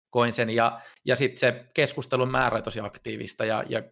koin 0.10 0.34
sen. 0.34 0.50
Ja, 0.50 0.82
ja 1.06 1.16
sitten 1.16 1.40
se 1.40 1.66
keskustelun 1.74 2.32
määrä 2.32 2.56
oli 2.56 2.64
tosi 2.64 2.80
aktiivista 2.80 3.46
ja, 3.46 3.64
ja 3.70 3.84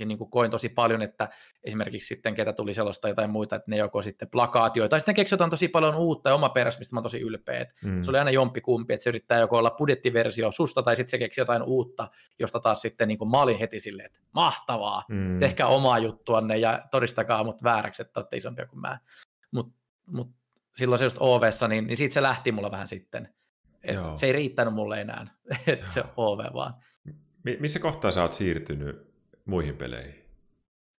ja 0.00 0.06
niin 0.06 0.18
kuin 0.18 0.30
koin 0.30 0.50
tosi 0.50 0.68
paljon, 0.68 1.02
että 1.02 1.28
esimerkiksi 1.64 2.08
sitten 2.08 2.34
ketä 2.34 2.52
tuli 2.52 2.74
sellaista 2.74 3.08
jotain 3.08 3.30
muita, 3.30 3.56
että 3.56 3.70
ne 3.70 3.76
joko 3.76 4.02
sitten 4.02 4.28
plakaatioita, 4.28 4.90
tai 4.90 5.00
sitten 5.00 5.14
keksitään 5.14 5.50
tosi 5.50 5.68
paljon 5.68 5.94
uutta 5.94 6.30
ja 6.30 6.34
oma 6.34 6.48
perästä, 6.48 6.80
mistä 6.80 6.94
mä 6.94 6.98
oon 6.98 7.02
tosi 7.02 7.20
ylpeä. 7.20 7.66
Mm. 7.84 8.02
Se 8.02 8.10
oli 8.10 8.18
aina 8.18 8.30
jompi 8.30 8.60
kumpi, 8.60 8.94
että 8.94 9.04
se 9.04 9.10
yrittää 9.10 9.40
joko 9.40 9.58
olla 9.58 9.70
budjettiversio 9.70 10.52
susta, 10.52 10.82
tai 10.82 10.96
sitten 10.96 11.10
se 11.10 11.18
keksi 11.18 11.40
jotain 11.40 11.62
uutta, 11.62 12.08
josta 12.38 12.60
taas 12.60 12.82
sitten 12.82 13.08
niin 13.08 13.18
kuin 13.18 13.30
mä 13.30 13.42
olin 13.42 13.58
heti 13.58 13.80
silleen, 13.80 14.06
että 14.06 14.20
mahtavaa, 14.34 15.04
mm. 15.08 15.38
tehkää 15.38 15.66
omaa 15.66 15.98
juttuanne 15.98 16.58
ja 16.58 16.82
todistakaa 16.90 17.44
mut 17.44 17.62
vääräksi, 17.62 18.02
että 18.02 18.20
olette 18.20 18.36
isompia 18.36 18.66
kuin 18.66 18.80
mä. 18.80 18.98
Mutta 19.50 19.72
mut 20.06 20.30
silloin 20.76 20.98
se 20.98 21.04
just 21.04 21.16
ov 21.20 21.42
niin, 21.68 21.86
niin 21.86 21.96
siitä 21.96 22.14
se 22.14 22.22
lähti 22.22 22.52
mulla 22.52 22.70
vähän 22.70 22.88
sitten. 22.88 23.28
Et 23.82 23.96
se 24.16 24.26
ei 24.26 24.32
riittänyt 24.32 24.74
mulle 24.74 25.00
enää, 25.00 25.26
että 25.66 25.86
se 25.86 26.04
OV 26.16 26.54
vaan. 26.54 26.74
Missä 27.60 27.78
kohtaa 27.78 28.12
sä 28.12 28.22
oot 28.22 28.34
siirtynyt 28.34 29.09
muihin 29.50 29.76
peleihin? 29.76 30.14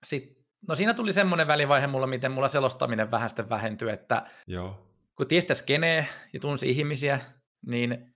Sitten, 0.05 0.45
no 0.69 0.75
siinä 0.75 0.95
tuli 0.95 1.13
semmoinen 1.13 1.47
välivaihe 1.47 1.87
mulla, 1.87 2.07
miten 2.07 2.33
mulla 2.33 2.49
selostaminen 2.49 3.11
vähän 3.11 3.31
sitten 3.31 3.49
vähentyi, 3.49 3.91
että 3.91 4.27
Joo. 4.47 4.87
kun 5.17 5.27
tiesi 5.27 5.55
skenee 5.55 6.07
ja 6.33 6.41
tunsi 6.41 6.71
ihmisiä, 6.71 7.21
niin 7.67 8.15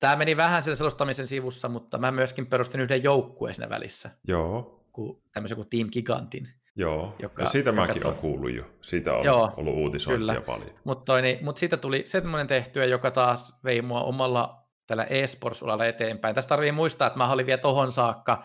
tämä 0.00 0.16
meni 0.16 0.36
vähän 0.36 0.62
sillä 0.62 0.74
selostamisen 0.74 1.26
sivussa, 1.26 1.68
mutta 1.68 1.98
mä 1.98 2.10
myöskin 2.10 2.46
perustin 2.46 2.80
yhden 2.80 3.02
joukkueen 3.02 3.54
siinä 3.54 3.70
välissä. 3.70 4.10
Joo. 4.28 4.80
Kuin, 4.92 5.22
tämmöisen 5.32 5.56
kuin 5.56 5.68
Team 5.68 5.88
Gigantin. 5.92 6.48
Joo, 6.76 7.16
joka, 7.18 7.42
ja 7.42 7.48
siitä 7.48 7.72
mäkin 7.72 8.02
to... 8.02 8.08
olen 8.08 8.20
kuullut 8.20 8.54
jo. 8.54 8.64
Siitä 8.80 9.12
on 9.12 9.24
Joo, 9.24 9.54
ollut 9.56 9.74
uutisointia 9.74 10.34
kyllä. 10.34 10.40
paljon. 10.40 10.70
Mutta 10.84 11.20
niin, 11.20 11.44
mut 11.44 11.56
siitä 11.56 11.76
tuli 11.76 12.02
semmoinen 12.06 12.46
tehtyä, 12.46 12.84
joka 12.84 13.10
taas 13.10 13.58
vei 13.64 13.82
mua 13.82 14.02
omalla 14.02 14.64
tällä 14.86 15.04
e-sports-ulalla 15.04 15.86
eteenpäin. 15.86 16.34
Tästä 16.34 16.48
tarvii 16.48 16.72
muistaa, 16.72 17.06
että 17.06 17.18
mä 17.18 17.32
olin 17.32 17.46
vielä 17.46 17.60
tohon 17.60 17.92
saakka 17.92 18.44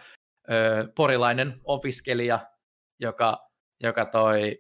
porilainen 0.95 1.61
opiskelija, 1.63 2.39
joka, 2.99 3.37
joka 3.83 4.05
toi, 4.05 4.57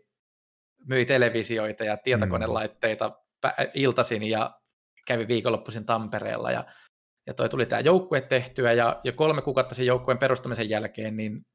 myi 0.87 1.05
televisioita 1.05 1.83
ja 1.83 1.97
tietokonelaitteita 1.97 3.09
mm. 3.09 3.51
iltaisin 3.73 4.23
ja 4.23 4.59
kävi 5.07 5.27
viikonloppuisin 5.27 5.85
Tampereella 5.85 6.51
ja, 6.51 6.65
ja 7.27 7.33
toi 7.33 7.49
tuli 7.49 7.65
tämä 7.65 7.79
joukkue 7.79 8.21
tehtyä 8.21 8.73
ja, 8.73 9.01
ja 9.03 9.11
kolme 9.11 9.41
kuukautta 9.41 9.75
sen 9.75 9.85
joukkueen 9.85 10.17
perustamisen 10.17 10.69
jälkeen 10.69 11.17
niin 11.17 11.45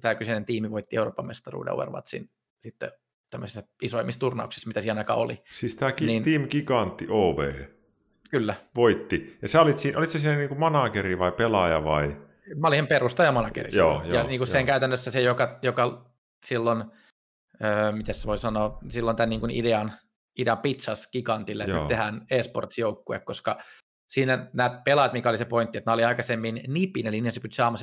tämä 0.00 0.14
kyseinen 0.14 0.44
tiimi 0.44 0.70
voitti 0.70 0.96
Euroopan 0.96 1.26
mestaruuden 1.26 1.74
Overwatchin 1.74 2.30
sitten 2.60 2.90
tämmöisissä 3.30 3.62
isoimmissa 3.82 4.20
turnauksissa, 4.20 4.68
mitä 4.68 4.80
siinä 4.80 5.04
oli. 5.08 5.42
Siis 5.50 5.76
tämä 5.76 5.92
niin, 6.00 6.22
Team 6.22 6.48
Gigantti 6.48 7.06
OB 7.10 7.38
Kyllä. 8.30 8.54
voitti. 8.76 9.38
Ja 9.42 9.48
sä 9.48 9.62
olit 9.62 9.78
siinä, 9.78 9.98
olit 9.98 10.08
sä 10.08 10.18
siinä 10.18 10.38
niin 10.38 10.48
kuin 10.48 10.60
manageri 10.60 11.18
vai 11.18 11.32
pelaaja 11.32 11.84
vai? 11.84 12.27
Mä 12.56 12.68
olin 12.68 12.86
perustajamanageri. 12.86 13.70
Joo, 13.76 14.02
joo, 14.04 14.14
ja 14.14 14.24
niin 14.24 14.38
kuin 14.38 14.48
sen 14.48 14.60
joo. 14.60 14.66
käytännössä 14.66 15.10
se, 15.10 15.20
joka, 15.20 15.58
joka 15.62 16.10
silloin, 16.46 16.84
öö, 17.64 17.92
miten 17.92 18.14
se 18.14 18.26
voi 18.26 18.38
sanoa, 18.38 18.78
silloin 18.88 19.16
tämän 19.16 19.30
niin 19.30 19.40
kuin 19.40 19.50
idean, 19.50 19.92
idean 20.38 20.58
pizzas 20.58 21.10
gigantille, 21.10 21.64
että 21.64 21.88
tehdään 21.88 22.26
esports-joukkue, 22.30 23.20
koska 23.20 23.58
siinä 24.08 24.46
nämä 24.52 24.80
pelaat, 24.84 25.12
mikä 25.12 25.28
oli 25.28 25.38
se 25.38 25.44
pointti, 25.44 25.78
että 25.78 25.88
nämä 25.88 25.94
oli 25.94 26.04
aikaisemmin 26.04 26.60
NIPin, 26.68 27.06
eli 27.06 27.20
Ninja 27.20 27.30
Pyjamas 27.42 27.80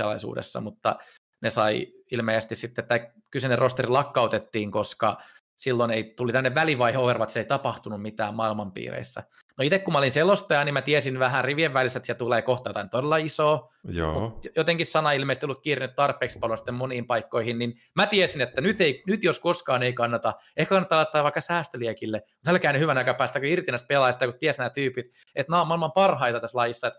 mutta 0.61 0.95
ne 1.41 1.49
sai 1.49 1.88
ilmeisesti 2.11 2.55
sitten, 2.55 2.84
että 2.84 3.11
kyseinen 3.32 3.57
rosteri 3.57 3.88
lakkautettiin, 3.88 4.72
koska 4.72 5.18
silloin 5.55 5.91
ei 5.91 6.13
tuli 6.18 6.34
tänne 6.34 6.55
välivaihe 6.55 6.97
Overwatch, 6.97 7.34
se 7.34 7.39
ei 7.39 7.45
tapahtunut 7.45 8.01
mitään 8.01 8.36
maailmanpiireissä. 8.36 9.24
No 9.58 9.64
itse 9.64 9.80
kun 9.80 9.93
mä 9.93 9.97
olin 9.97 10.12
selostaja, 10.12 10.64
niin 10.64 10.74
mä 10.74 10.82
tiesin 10.82 11.20
vähän 11.20 11.45
rivien 11.45 11.74
välissä, 11.74 11.97
että 11.97 12.06
siellä 12.06 12.18
tulee 12.18 12.41
kohta 12.41 12.70
jotain 12.70 12.89
todella 12.89 13.18
isoa. 13.18 13.74
Joo. 13.88 14.39
jotenkin 14.56 14.86
sana 14.86 15.12
ilmeisesti 15.12 15.45
ollut 15.45 15.62
kirjannut 15.62 15.95
tarpeeksi 15.95 16.39
paljon 16.39 16.58
sitten 16.58 16.74
moniin 16.74 17.08
paikkoihin, 17.08 17.60
niin 17.60 17.80
mä 17.95 18.06
tiesin, 18.06 18.41
että 18.41 18.62
nyt, 18.62 18.82
ei, 18.82 19.03
nyt 19.08 19.24
jos 19.24 19.39
koskaan 19.39 19.84
ei 19.84 19.93
kannata, 19.93 20.34
ehkä 20.58 20.70
kannattaa 20.70 20.97
laittaa 20.97 21.24
vaikka 21.24 21.41
säästöliekille. 21.41 22.18
Mutta 22.18 22.51
älkää 22.51 22.74
hyvän 22.74 22.97
aikaa 22.97 23.14
päästä 23.14 23.39
irti 23.43 23.72
näistä 23.72 23.88
pelaajista, 23.88 24.26
kun 24.26 24.39
ties 24.39 24.58
nämä 24.58 24.70
tyypit, 24.70 25.06
että 25.36 25.51
nämä 25.51 25.62
on 25.62 25.68
maailman 25.68 25.91
parhaita 25.91 26.39
tässä 26.39 26.58
lajissa. 26.58 26.91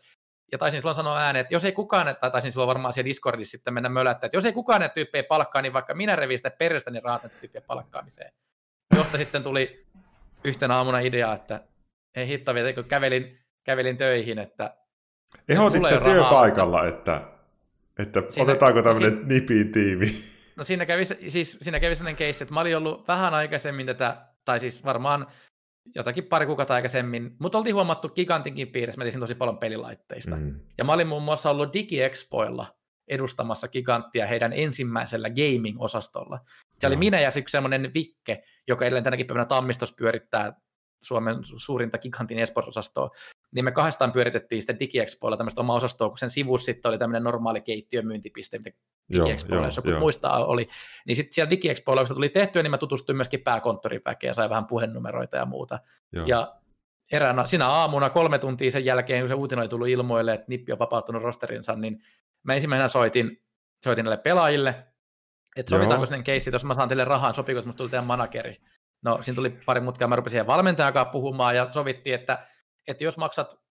Ja 0.52 0.58
taisin 0.58 0.80
silloin 0.80 0.96
sanoa 0.96 1.18
ääneen, 1.18 1.40
että 1.40 1.54
jos 1.54 1.64
ei 1.64 1.72
kukaan, 1.72 2.16
tai 2.20 2.30
taisin 2.30 2.52
silloin 2.52 2.68
varmaan 2.68 2.92
siellä 2.92 3.08
Discordissa 3.08 3.50
sitten 3.50 3.74
mennä 3.74 3.88
mölättää, 3.88 4.26
että 4.26 4.36
jos 4.36 4.44
ei 4.44 4.52
kukaan 4.52 4.80
näitä 4.80 4.94
tyyppejä 4.94 5.24
palkkaa, 5.24 5.62
niin 5.62 5.72
vaikka 5.72 5.94
minä 5.94 6.16
revin 6.16 6.38
sitä 6.38 6.50
perästä, 6.50 6.90
niin 6.90 7.02
rahat 7.02 7.22
näitä 7.22 7.36
tyyppejä 7.40 7.62
palkkaamiseen. 7.66 8.32
Josta 8.96 9.18
sitten 9.18 9.42
tuli 9.42 9.86
yhtenä 10.44 10.76
aamuna 10.76 10.98
idea, 10.98 11.34
että 11.34 11.60
ei 12.16 12.28
hitto 12.28 12.54
vielä, 12.54 12.72
kun 12.72 12.84
kävelin, 12.84 13.38
kävelin 13.64 13.96
töihin, 13.96 14.38
että 14.38 14.76
Ehdotit 15.48 15.86
se 15.88 16.00
työpaikalla, 16.00 16.86
että, 16.86 17.20
että 17.98 18.22
siinä, 18.28 18.44
otetaanko 18.44 18.82
tämmöinen 18.82 19.12
siinä, 19.12 19.28
nipin 19.28 19.72
tiimi? 19.72 20.24
No 20.56 20.64
siinä 20.64 20.86
kävi, 20.86 21.04
siis, 21.04 21.58
siinä 21.62 21.80
kävi 21.80 21.96
sellainen 21.96 22.26
case, 22.26 22.44
että 22.44 22.54
mä 22.54 22.60
olin 22.60 22.76
ollut 22.76 23.08
vähän 23.08 23.34
aikaisemmin 23.34 23.86
tätä, 23.86 24.26
tai 24.44 24.60
siis 24.60 24.84
varmaan 24.84 25.26
jotakin 25.94 26.24
pari 26.24 26.46
kuukautta 26.46 26.74
aikaisemmin, 26.74 27.36
mutta 27.38 27.58
oltiin 27.58 27.74
huomattu 27.74 28.08
Gigantinkin 28.08 28.68
piirissä, 28.68 28.98
mä 28.98 29.04
tiesin 29.04 29.20
tosi 29.20 29.34
paljon 29.34 29.58
pelilaitteista. 29.58 30.36
Mm. 30.36 30.60
Ja 30.78 30.84
mä 30.84 30.92
olin 30.92 31.06
muun 31.06 31.22
muassa 31.22 31.50
ollut 31.50 31.72
DigiExpoilla 31.72 32.76
edustamassa 33.08 33.68
Giganttia 33.68 34.26
heidän 34.26 34.52
ensimmäisellä 34.52 35.28
gaming-osastolla. 35.28 36.38
Se 36.78 36.86
no. 36.86 36.88
oli 36.88 36.96
minä 36.96 37.20
ja 37.20 37.30
sitten 37.30 37.50
semmoinen 37.50 37.90
Vikke, 37.94 38.42
joka 38.68 38.84
edelleen 38.84 39.04
tänäkin 39.04 39.26
päivänä 39.26 39.44
Tammistos 39.44 39.94
pyörittää 39.98 40.60
Suomen 41.02 41.36
suurinta 41.42 41.98
Gigantin 41.98 42.38
esports-osastoa, 42.38 43.10
niin 43.54 43.64
me 43.64 43.72
kahdestaan 43.72 44.12
pyöritettiin 44.12 44.62
sitten 44.62 44.80
DigiExpoilla 44.80 45.36
tämmöistä 45.36 45.60
omaa 45.60 45.76
osastoa, 45.76 46.08
kun 46.08 46.18
sen 46.18 46.30
sivussa 46.30 46.64
sitten 46.64 46.88
oli 46.88 46.98
tämmöinen 46.98 47.24
normaali 47.24 47.60
keittiön 47.60 48.06
myyntipiste, 48.06 48.58
mitä 48.58 48.70
DigiExpoilla, 49.12 49.66
jos 49.66 49.76
joku 49.76 49.90
joo. 49.90 50.00
muistaa, 50.00 50.46
oli. 50.46 50.68
Niin 51.06 51.16
sitten 51.16 51.34
siellä 51.34 51.50
DigiExpoilla, 51.50 52.00
kun 52.02 52.08
se 52.08 52.14
tuli 52.14 52.28
tehtyä, 52.28 52.62
niin 52.62 52.70
mä 52.70 52.78
tutustuin 52.78 53.16
myöskin 53.16 53.40
pääkonttorin 53.40 54.02
väkeä 54.04 54.30
ja 54.30 54.34
sain 54.34 54.50
vähän 54.50 54.66
puhenumeroita 54.66 55.36
ja 55.36 55.46
muuta. 55.46 55.78
Joo. 56.12 56.26
Ja 56.26 56.54
eräänä, 57.12 57.46
sinä 57.46 57.68
aamuna 57.68 58.10
kolme 58.10 58.38
tuntia 58.38 58.70
sen 58.70 58.84
jälkeen, 58.84 59.22
kun 59.22 59.28
se 59.28 59.34
uutinen 59.34 59.62
oli 59.62 59.68
tullut 59.68 59.88
ilmoille, 59.88 60.34
että 60.34 60.46
Nippi 60.48 60.72
on 60.72 60.78
vapauttanut 60.78 61.22
rosterinsa, 61.22 61.76
niin 61.76 62.02
mä 62.42 62.54
ensimmäisenä 62.54 62.88
soitin, 62.88 63.42
soitin 63.84 64.04
näille 64.04 64.22
pelaajille, 64.22 64.86
että 65.56 65.70
sovitaanko 65.70 66.06
sen 66.06 66.24
keissi, 66.24 66.50
jos 66.52 66.64
mä 66.64 66.74
saan 66.74 66.88
teille 66.88 67.04
rahaa, 67.04 67.32
sopiiko, 67.32 67.58
että 67.58 67.68
musta 67.68 67.78
tuli 67.78 67.90
teidän 67.90 68.06
manageri. 68.06 68.56
No, 69.04 69.22
siinä 69.22 69.36
tuli 69.36 69.50
pari 69.50 69.80
mutkaa, 69.80 70.08
mä 70.08 70.16
rupesin 70.16 70.46
valmentajakaan 70.46 71.10
puhumaan 71.10 71.56
ja 71.56 71.72
sovittiin, 71.72 72.14
että, 72.14 72.46
että 72.88 73.04
jos 73.04 73.16
maksat 73.16 73.66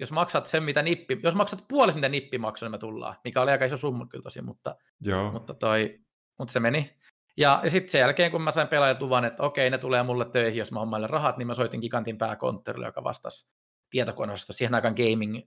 jos 0.00 0.12
maksat 0.12 0.46
sen, 0.46 0.62
mitä 0.62 0.82
nippi, 0.82 1.20
jos 1.22 1.34
maksat 1.34 1.64
puolet, 1.68 1.94
mitä 1.94 2.08
nippi 2.08 2.38
maksoi, 2.38 2.66
niin 2.66 2.70
me 2.70 2.78
tullaan, 2.78 3.14
mikä 3.24 3.42
oli 3.42 3.50
aika 3.50 3.64
iso 3.64 3.76
summa 3.76 4.06
kyllä 4.06 4.22
tosi, 4.22 4.42
mutta, 4.42 4.76
Joo. 5.00 5.32
mutta, 5.32 5.54
toi, 5.54 6.00
mutta 6.38 6.52
se 6.52 6.60
meni. 6.60 6.96
Ja, 7.36 7.60
ja 7.62 7.70
sitten 7.70 7.90
sen 7.90 7.98
jälkeen, 7.98 8.30
kun 8.30 8.42
mä 8.42 8.50
sain 8.50 8.68
pelaajat 8.68 9.00
luvan, 9.00 9.24
että 9.24 9.42
okei, 9.42 9.70
ne 9.70 9.78
tulee 9.78 10.02
mulle 10.02 10.24
töihin, 10.24 10.58
jos 10.58 10.72
mä 10.72 10.80
oon 10.80 11.10
rahat, 11.10 11.36
niin 11.36 11.46
mä 11.46 11.54
soitin 11.54 11.80
Gigantin 11.80 12.18
pääkonttorille, 12.18 12.86
joka 12.86 13.04
vastasi 13.04 13.50
tietokoneosasto. 13.90 14.52
Siihen 14.52 14.74
aikaan 14.74 14.94
gaming 14.94 15.32
ne. 15.32 15.42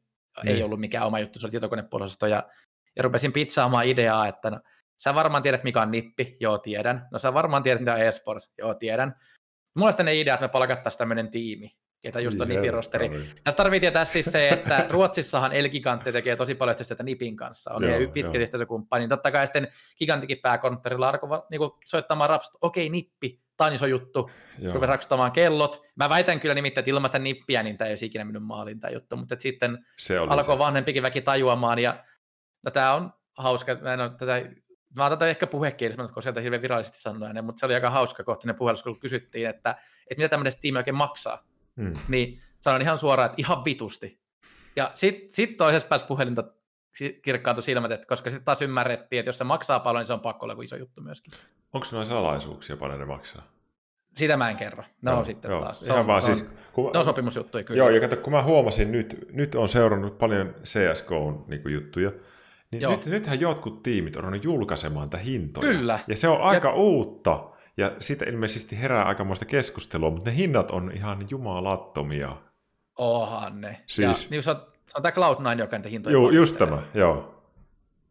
ei 0.46 0.54
niin. 0.54 0.66
ollut 0.66 0.80
mikään 0.80 1.08
oma 1.08 1.20
juttu, 1.20 1.40
se 1.40 1.46
oli 1.46 1.52
tietokonepuolisosto. 1.52 2.28
Ja, 2.28 2.44
ja 2.96 3.04
rupesin 3.04 3.34
pizzaamaan 3.34 3.88
ideaa, 3.88 4.28
että 4.28 4.50
no, 4.50 4.60
Sä 4.98 5.16
varmaan 5.16 5.44
tiedät, 5.44 5.64
mikä 5.64 5.82
on 5.82 5.92
nippi. 5.92 6.38
Joo, 6.40 6.58
tiedän. 6.58 7.08
No 7.12 7.20
sä 7.20 7.34
varmaan 7.34 7.64
tiedät, 7.64 7.82
mitä 7.82 7.94
on 7.94 8.02
eSports. 8.02 8.54
Joo, 8.58 8.74
tiedän. 8.74 9.16
Mulla 9.76 9.94
on 10.00 10.08
idea, 10.08 10.34
että 10.34 10.46
me 10.46 10.50
palkattaisiin 10.50 10.98
tämmöinen 10.98 11.32
tiimi, 11.32 11.78
ketä 12.02 12.20
just 12.20 12.42
on 12.42 12.48
Nipin 12.48 12.74
rosteri. 12.74 13.10
Tässä 13.44 13.58
tarvii 13.58 13.80
tietää 13.80 14.06
siis 14.06 14.26
se, 14.26 14.50
että 14.50 14.86
Ruotsissahan 14.90 15.54
El 15.54 15.70
Gigante 15.70 16.12
tekee 16.12 16.36
tosi 16.36 16.56
paljon 16.56 16.74
yhteistyötä 16.74 17.04
Nipin 17.04 17.36
kanssa. 17.36 17.74
On 17.74 17.84
joo, 17.84 18.12
pitkä 18.14 18.66
kumppani. 18.68 19.02
Niin 19.02 19.10
totta 19.10 19.32
kai 19.32 19.48
sitten 19.48 19.68
Gigantikin 19.98 20.38
pääkonttorilla 20.42 21.10
alkoi 21.10 21.44
niin 21.52 21.62
soittamaan 21.86 22.30
rapsut, 22.30 22.58
okei, 22.62 22.90
Nippi, 22.90 23.42
tämä 23.58 23.68
on 23.68 23.74
iso 23.74 23.86
juttu. 23.86 24.32
Rupesi 24.74 24.92
raksuttamaan 24.92 25.32
kellot. 25.32 25.82
Mä 25.96 26.10
väitän 26.10 26.40
kyllä 26.40 26.56
nimittäin, 26.56 26.82
että 26.82 26.92
ilman 26.92 27.10
sitä 27.10 27.20
nippiä, 27.20 27.64
niin 27.64 27.78
tämä 27.78 27.88
ei 27.88 27.92
olisi 27.92 28.06
ikinä 28.06 28.26
minun 28.26 28.44
maaliin 28.44 28.80
tämä 28.80 28.94
juttu. 28.94 29.18
Mutta 29.18 29.36
sitten 29.40 29.86
alkoi 30.30 30.56
se. 30.56 30.60
vanhempikin 30.60 31.04
väki 31.04 31.22
tajuamaan. 31.22 31.80
Ja 31.80 32.04
no, 32.64 32.72
tämä 32.72 32.94
on 32.94 33.14
hauska. 33.38 33.76
Mä 33.76 33.94
en 33.94 34.00
ole 34.00 34.10
tätä 34.10 34.42
Mä 34.98 35.06
otan 35.06 35.18
tätä 35.18 35.30
ehkä 35.30 35.48
puhekielessä, 35.48 36.04
koska 36.04 36.22
sieltä 36.22 36.42
hirveän 36.42 36.62
virallisesti 36.62 37.02
sanoa, 37.02 37.42
mutta 37.42 37.60
se 37.60 37.66
oli 37.66 37.74
aika 37.74 37.90
hauska 37.90 38.24
kohtinen 38.24 38.56
puhelu, 38.56 38.78
kun 38.84 39.00
kysyttiin, 39.00 39.50
että, 39.50 39.70
että 40.10 40.18
mitä 40.18 40.30
tämmöinen 40.30 40.54
tiimi 40.62 40.78
oikein 40.78 40.96
maksaa. 40.96 41.44
Hmm. 41.82 41.94
Niin 42.08 42.42
sanoin 42.60 42.82
ihan 42.82 42.98
suoraan, 42.98 43.26
että 43.26 43.36
ihan 43.38 43.66
vitusti. 43.66 44.20
Ja 44.76 44.92
sitten 44.96 45.32
sit 45.32 45.58
toisessa 45.58 45.88
päässä 45.88 46.08
puhelinta 46.08 46.44
kirkkaantui 47.22 47.64
silmät, 47.64 47.92
että 47.92 48.08
koska 48.08 48.30
sitten 48.30 48.46
taas 48.46 48.62
ymmärrettiin, 48.62 49.20
että 49.20 49.30
jos 49.30 49.38
se 49.38 49.44
maksaa 49.44 49.80
paljon, 49.80 50.00
niin 50.02 50.08
se 50.08 50.14
on 50.14 50.20
pakko 50.20 50.46
olla 50.46 50.64
iso 50.64 50.76
juttu 50.76 51.02
myöskin. 51.02 51.34
Onko 51.74 51.88
noin 51.92 52.06
salaisuuksia, 52.06 52.78
paljon 52.78 53.00
ne 53.00 53.06
maksaa? 53.06 53.44
Sitä 54.16 54.38
mä 54.38 54.50
en 54.50 54.58
kerro. 54.58 54.84
Ne 55.02 55.12
Joo, 55.12 55.20
on 55.20 55.26
sitten 55.26 55.52
joo. 55.52 55.62
taas. 55.62 55.80
Se 55.80 55.86
Ihan 55.86 56.00
on, 56.00 56.08
vaan 56.08 56.22
se 56.22 56.30
on, 56.30 56.36
siis, 56.36 56.50
kun, 56.74 56.92
ne 56.94 57.00
on 57.00 57.06
sopimusjuttuja 57.06 57.64
kyllä. 57.64 57.78
Joo, 57.78 57.90
ja 57.90 58.02
kato, 58.02 58.18
kun 58.18 58.34
mä 58.34 58.44
huomasin 58.44 58.92
nyt, 58.92 59.28
nyt 59.32 59.56
on 59.56 59.70
seurannut 59.70 60.18
paljon 60.18 60.56
CSGOn 60.64 61.46
niin 61.48 61.62
juttuja, 61.74 62.12
niin 62.72 62.82
Joo. 62.82 62.92
nyt, 62.92 63.06
nythän 63.06 63.40
jotkut 63.40 63.84
tiimit 63.84 64.16
on 64.16 64.44
julkaisemaan 64.44 65.10
tätä 65.10 65.24
hintoja. 65.24 65.72
Kyllä. 65.72 66.00
Ja 66.08 66.18
se 66.18 66.28
on 66.28 66.42
aika 66.42 66.74
uutta, 66.74 67.50
ja 67.78 67.92
siitä 68.00 68.26
ilmeisesti 68.26 68.82
herää 68.82 69.04
aikamoista 69.04 69.46
keskustelua, 69.46 70.10
mutta 70.10 70.30
ne 70.30 70.38
hinnat 70.38 70.72
on 70.72 70.92
ihan 70.94 71.26
jumalattomia. 71.30 72.38
Ohan 72.98 73.62
ne. 73.62 73.82
Siis- 73.88 74.24
Ja, 74.24 74.30
niin 74.30 74.44
se, 74.44 74.52
on, 74.52 74.58
se 74.86 74.98
on 74.98 75.04
tämä 75.04 75.16
Cloud9, 75.16 75.60
joka 75.60 75.78
niitä 75.78 75.90
hintoja 75.90 76.14
Joo, 76.14 76.30
just 76.30 76.58
tämä, 76.58 76.84
joo. 76.94 77.44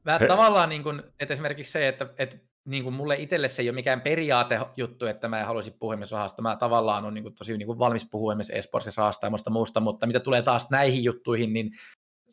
Mä, 0.05 0.19
He- 0.19 0.27
tavallaan 0.27 0.69
niin 0.69 0.83
kuin, 0.83 1.03
että 1.21 1.35
esimerkiksi 1.35 1.73
se, 1.73 1.89
että, 1.89 2.07
että 2.19 2.37
niin 2.65 2.85
kuin 2.85 2.95
mulle 2.95 3.17
itselle 3.17 3.49
se 3.49 3.63
ei 3.63 3.69
ole 3.69 3.75
mikään 3.75 4.01
periaatejuttu, 4.01 5.07
että 5.07 5.29
mä 5.29 5.41
en 5.41 5.47
haluaisi 5.47 5.71
puhemisrahasta. 5.79 6.43
Mä 6.43 6.57
tavallaan 6.57 7.05
on 7.05 7.15
niin 7.15 7.23
kuin 7.23 7.35
tosi 7.35 7.59
niin 7.59 7.67
kuin 7.67 7.79
valmis 7.79 8.09
puhua 8.11 8.33
esimerkiksi 8.33 8.59
esportsissa 8.59 9.03
rahasta 9.03 9.27
ja 9.27 9.51
muusta, 9.51 9.81
mutta 9.81 10.07
mitä 10.07 10.21
tulee 10.21 10.43
taas 10.43 10.71
näihin 10.71 11.05
juttuihin, 11.05 11.53
niin 11.53 11.71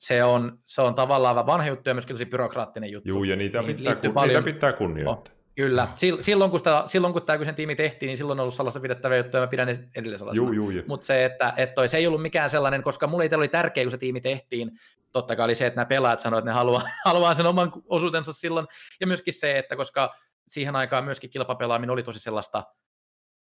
se 0.06 0.24
on, 0.24 0.60
se 0.66 0.82
on 0.82 0.96
tavallaan 0.96 1.36
vähän 1.36 1.48
vanha 1.48 1.68
juttu 1.68 1.90
ja 1.90 1.94
myöskin 1.94 2.16
tosi 2.16 2.26
byrokraattinen 2.26 2.92
juttu. 2.92 3.10
Juu, 3.10 3.24
ja 3.24 3.36
niitä 3.36 3.64
pitää, 3.64 3.96
kun, 3.96 4.14
paljon- 4.14 4.44
niitä 4.44 4.56
pitää 4.56 4.74
kunnioittaa. 4.74 5.36
Kyllä. 5.56 5.88
Sil- 6.02 6.22
Silloin 6.22 6.52
kun, 6.52 6.60
sitä, 6.60 6.84
silloin 6.86 7.14
kun 7.14 7.22
tämä 7.26 7.38
kyseinen 7.38 7.56
tiimi 7.56 7.76
tehtiin, 7.76 8.08
niin 8.08 8.18
silloin 8.18 8.40
on 8.40 8.44
ollut 8.44 8.54
sellaista 8.54 8.80
pidettävää 8.80 9.18
juttuja, 9.18 9.42
ja 9.42 9.48
mä 9.48 9.50
pidän 9.50 9.70
edelleen 9.96 10.20
juu. 10.34 10.72
Mutta 10.88 11.06
se, 11.06 11.26
että, 11.26 11.54
että 11.58 11.74
toi, 11.74 11.88
se 11.88 11.98
ei 11.98 12.08
ollut 12.08 12.22
mikään 12.22 12.50
sellainen, 12.50 12.84
koska 12.84 13.08
mulle 13.08 13.26
itsellä 13.26 13.42
oli 13.42 13.48
tärkeä, 13.48 13.84
kun 13.84 13.92
se 13.92 13.98
tiimi 13.98 14.22
tehtiin, 14.22 14.72
totta 15.12 15.36
kai 15.36 15.46
oli 15.46 15.56
se, 15.56 15.66
että 15.66 15.76
nämä 15.76 15.86
pelaajat 15.86 16.20
sanoivat, 16.20 16.42
että 16.42 16.52
ne 16.52 16.56
haluaa, 16.56 16.82
haluaa 17.06 17.36
sen 17.36 17.46
oman 17.46 17.72
osuutensa 17.86 18.34
silloin, 18.34 18.68
ja 19.02 19.08
myöskin 19.08 19.34
se, 19.34 19.58
että 19.58 19.76
koska 19.76 20.16
siihen 20.48 20.76
aikaan 20.76 21.04
myöskin 21.04 21.30
kilpapelaaminen 21.30 21.94
oli 21.94 22.04
tosi 22.04 22.20
sellaista, 22.20 22.64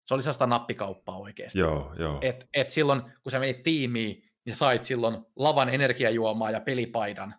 se 0.06 0.14
oli 0.14 0.24
sellaista 0.24 0.48
nappikauppaa 0.48 1.18
oikeasti. 1.18 1.60
Joo, 1.60 1.94
joo. 1.98 2.18
Et, 2.22 2.48
et 2.54 2.70
silloin, 2.70 3.02
kun 3.02 3.32
sä 3.32 3.40
menit 3.40 3.64
tiimiin, 3.64 4.33
niin 4.46 4.56
sait 4.56 4.84
silloin 4.84 5.18
lavan 5.36 5.70
energiajuomaa 5.70 6.52
ja 6.52 6.62
pelipaidan, 6.62 7.36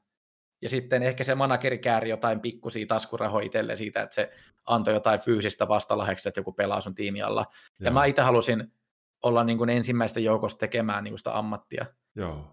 ja 0.62 0.68
sitten 0.68 1.02
ehkä 1.02 1.24
se 1.24 1.34
manageri 1.34 1.78
kääri 1.78 2.11
jotain 2.11 2.40
pikkusia 2.40 2.86
taskurahoja 2.86 3.46
itselleen 3.46 3.78
siitä, 3.78 4.02
että 4.02 4.14
se 4.14 4.30
antoi 4.64 4.94
jotain 4.94 5.20
fyysistä 5.20 5.68
vastalahdeksi, 5.68 6.28
että 6.28 6.40
joku 6.40 6.52
pelaa 6.52 6.80
sun 6.80 6.94
tiimi 6.94 7.22
alla. 7.22 7.46
Ja 7.80 7.86
joo, 7.86 7.92
mä 7.94 8.05
itse 8.05 8.22
halusin 8.22 8.72
olla 9.22 9.44
niin 9.44 9.59
kuin 9.59 9.70
ensimmäisten 9.70 10.24
joukosta 10.24 10.59
tekemään 10.59 11.05
niin 11.05 11.12
kuin 11.12 11.18
sitä 11.18 11.38
ammattia. 11.38 11.86
joo. 12.14 12.50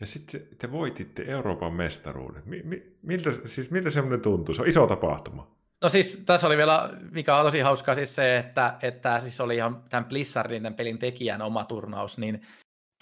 Ja 0.00 0.06
sitten 0.06 0.48
te 0.58 0.72
voititte 0.72 1.24
Euroopan 1.26 1.72
mestaruuden. 1.72 2.42
Mi- 2.46 2.62
mi- 2.64 2.96
miltä, 3.02 3.30
siis 3.30 3.70
miltä 3.70 3.90
semmoinen 3.90 4.20
tuntuu? 4.20 4.54
Se 4.54 4.62
on 4.62 4.68
iso 4.68 4.86
tapahtuma. 4.86 5.56
No 5.82 5.88
siis 5.88 6.22
tässä 6.26 6.46
oli 6.46 6.56
vielä, 6.56 6.90
mikä 7.10 7.36
on 7.36 7.44
tosi 7.44 7.60
hauskaa, 7.60 7.94
siis 7.94 8.14
se, 8.14 8.36
että, 8.36 8.78
että 8.82 9.20
siis 9.20 9.40
oli 9.40 9.56
ihan 9.56 9.84
tämän 9.88 10.04
Blizzardin, 10.04 10.62
tämän 10.62 10.76
pelin 10.76 10.98
tekijän 10.98 11.42
oma 11.42 11.64
turnaus, 11.64 12.18
niin 12.18 12.42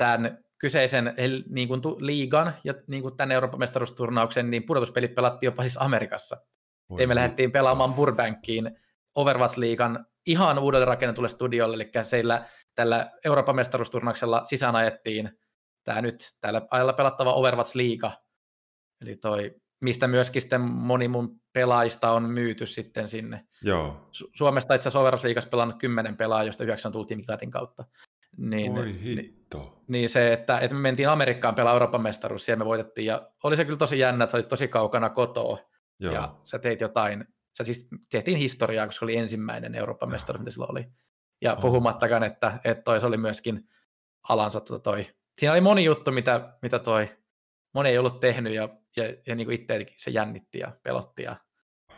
tämän 0.01 0.39
kyseisen 0.59 1.15
niin 1.49 1.69
kuin 1.69 1.81
liigan 1.99 2.55
ja 2.65 2.75
niin 2.87 3.03
kuin 3.03 3.17
tämän 3.17 3.33
Euroopan 3.33 3.59
mestaruusturnauksen, 3.59 4.51
niin 4.51 4.67
pudotuspelit 4.67 5.15
pelattiin 5.15 5.49
jopa 5.49 5.63
siis 5.63 5.77
Amerikassa. 5.81 6.37
Voi 6.91 7.07
me 7.07 7.15
lähdettiin 7.15 7.53
pelaamaan 7.53 7.95
Burbankiin 7.95 8.71
Overwatch-liigan 9.15 10.05
ihan 10.27 10.59
uudelle 10.59 10.85
rakennetulle 10.85 11.29
studiolle, 11.29 11.75
eli 11.75 11.91
siellä 12.03 12.45
tällä 12.75 13.11
Euroopan 13.25 13.57
mestaruusturnauksella 13.57 14.45
sisään 14.45 14.77
ajettiin 14.77 15.31
tämä 15.85 16.03
nyt 16.03 16.37
täällä 16.41 16.63
ajalla 16.71 16.93
pelattava 16.93 17.35
Overwatch-liiga, 17.35 18.13
eli 19.01 19.17
toi, 19.17 19.55
mistä 19.81 20.09
myöskin 20.09 20.43
sitten 20.43 20.61
moni 20.61 21.09
mun 21.09 21.41
pelaajista 21.53 22.13
on 22.13 22.23
myyty 22.23 22.67
sitten 22.67 23.09
sinne. 23.09 23.45
Joo. 23.63 24.09
Su- 24.13 24.31
Suomesta 24.35 24.75
itse 24.75 24.89
asiassa 24.89 25.11
Overwatch-liigassa 25.11 25.49
pelannut 25.49 25.79
kymmenen 25.79 26.17
pelaajaa, 26.17 26.45
josta 26.45 26.65
yhdeksän 26.65 26.93
tultiin 26.93 27.19
Mikatin 27.19 27.51
kautta. 27.51 27.85
Niin, 28.37 28.75
Voi 28.75 28.85
niin, 28.85 29.40
hitto. 29.55 29.83
niin 29.89 30.09
se, 30.09 30.33
että, 30.33 30.59
että 30.59 30.75
me 30.77 30.81
mentiin 30.81 31.09
Amerikkaan 31.09 31.55
pelaa 31.55 31.73
Euroopan 31.73 32.03
mestaruus, 32.03 32.45
siellä 32.47 32.59
me 32.59 32.65
voitettiin, 32.65 33.07
ja 33.07 33.31
oli 33.43 33.57
se 33.57 33.65
kyllä 33.65 33.79
tosi 33.79 33.99
jännä, 33.99 34.25
että 34.25 34.31
sä 34.31 34.37
olit 34.37 34.49
tosi 34.49 34.69
kaukana 34.69 35.09
kotoa, 35.11 35.59
Joo. 36.01 36.15
ja 36.15 36.35
sä 36.45 36.59
teit 36.59 36.81
jotain, 36.81 37.25
sä 37.59 37.65
siis 37.65 37.89
tehtiin 38.11 38.39
historiaa, 38.39 38.87
koska 38.87 39.07
oli 39.07 39.17
ensimmäinen 39.17 39.75
Euroopan 39.75 40.11
mestaruus, 40.11 40.41
mitä 40.41 40.51
silloin 40.51 40.71
oli. 40.71 40.87
Ja 41.43 41.53
Oh. 41.53 41.61
puhumattakaan, 41.61 42.23
että, 42.23 42.59
että 42.65 42.83
toi 42.83 43.01
se 43.01 43.07
oli 43.07 43.17
myöskin 43.17 43.69
alansa 44.29 44.61
tota 44.61 44.79
toi. 44.79 45.07
Siinä 45.39 45.53
oli 45.53 45.61
moni 45.61 45.85
juttu, 45.85 46.13
mitä, 46.13 46.55
mitä 46.63 46.79
toi 46.79 47.09
moni 47.75 47.89
ei 47.89 47.99
ollut 47.99 48.21
tehnyt, 48.21 48.55
ja, 48.55 48.69
ja, 48.97 49.05
ja 49.27 49.35
niin 49.35 49.47
kuin 49.47 49.61
itseäkin 49.61 49.95
se 49.97 50.11
jännitti 50.11 50.59
ja 50.59 50.73
pelotti, 50.83 51.23
ja 51.23 51.37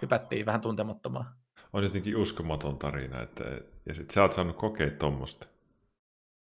hypättiin 0.03 0.47
vähän 0.47 0.61
tuntemattomaan. 0.61 1.27
On 1.73 1.83
jotenkin 1.85 2.17
uskomaton 2.17 2.79
tarina, 2.79 3.23
että 3.23 3.45
ja 3.87 3.95
sit 3.95 4.11
sä 4.11 4.23
oot 4.23 4.33
saanut 4.33 4.57
kokea 4.57 4.91
tuommoista. 4.91 5.47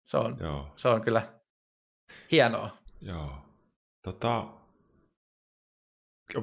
Se 0.05 0.17
on, 0.17 0.37
Joo, 0.39 0.73
se 0.75 0.87
on 0.87 1.01
kyllä 1.01 1.33
hienoa. 2.31 2.77
joo. 3.01 3.31
Tota, 4.03 4.43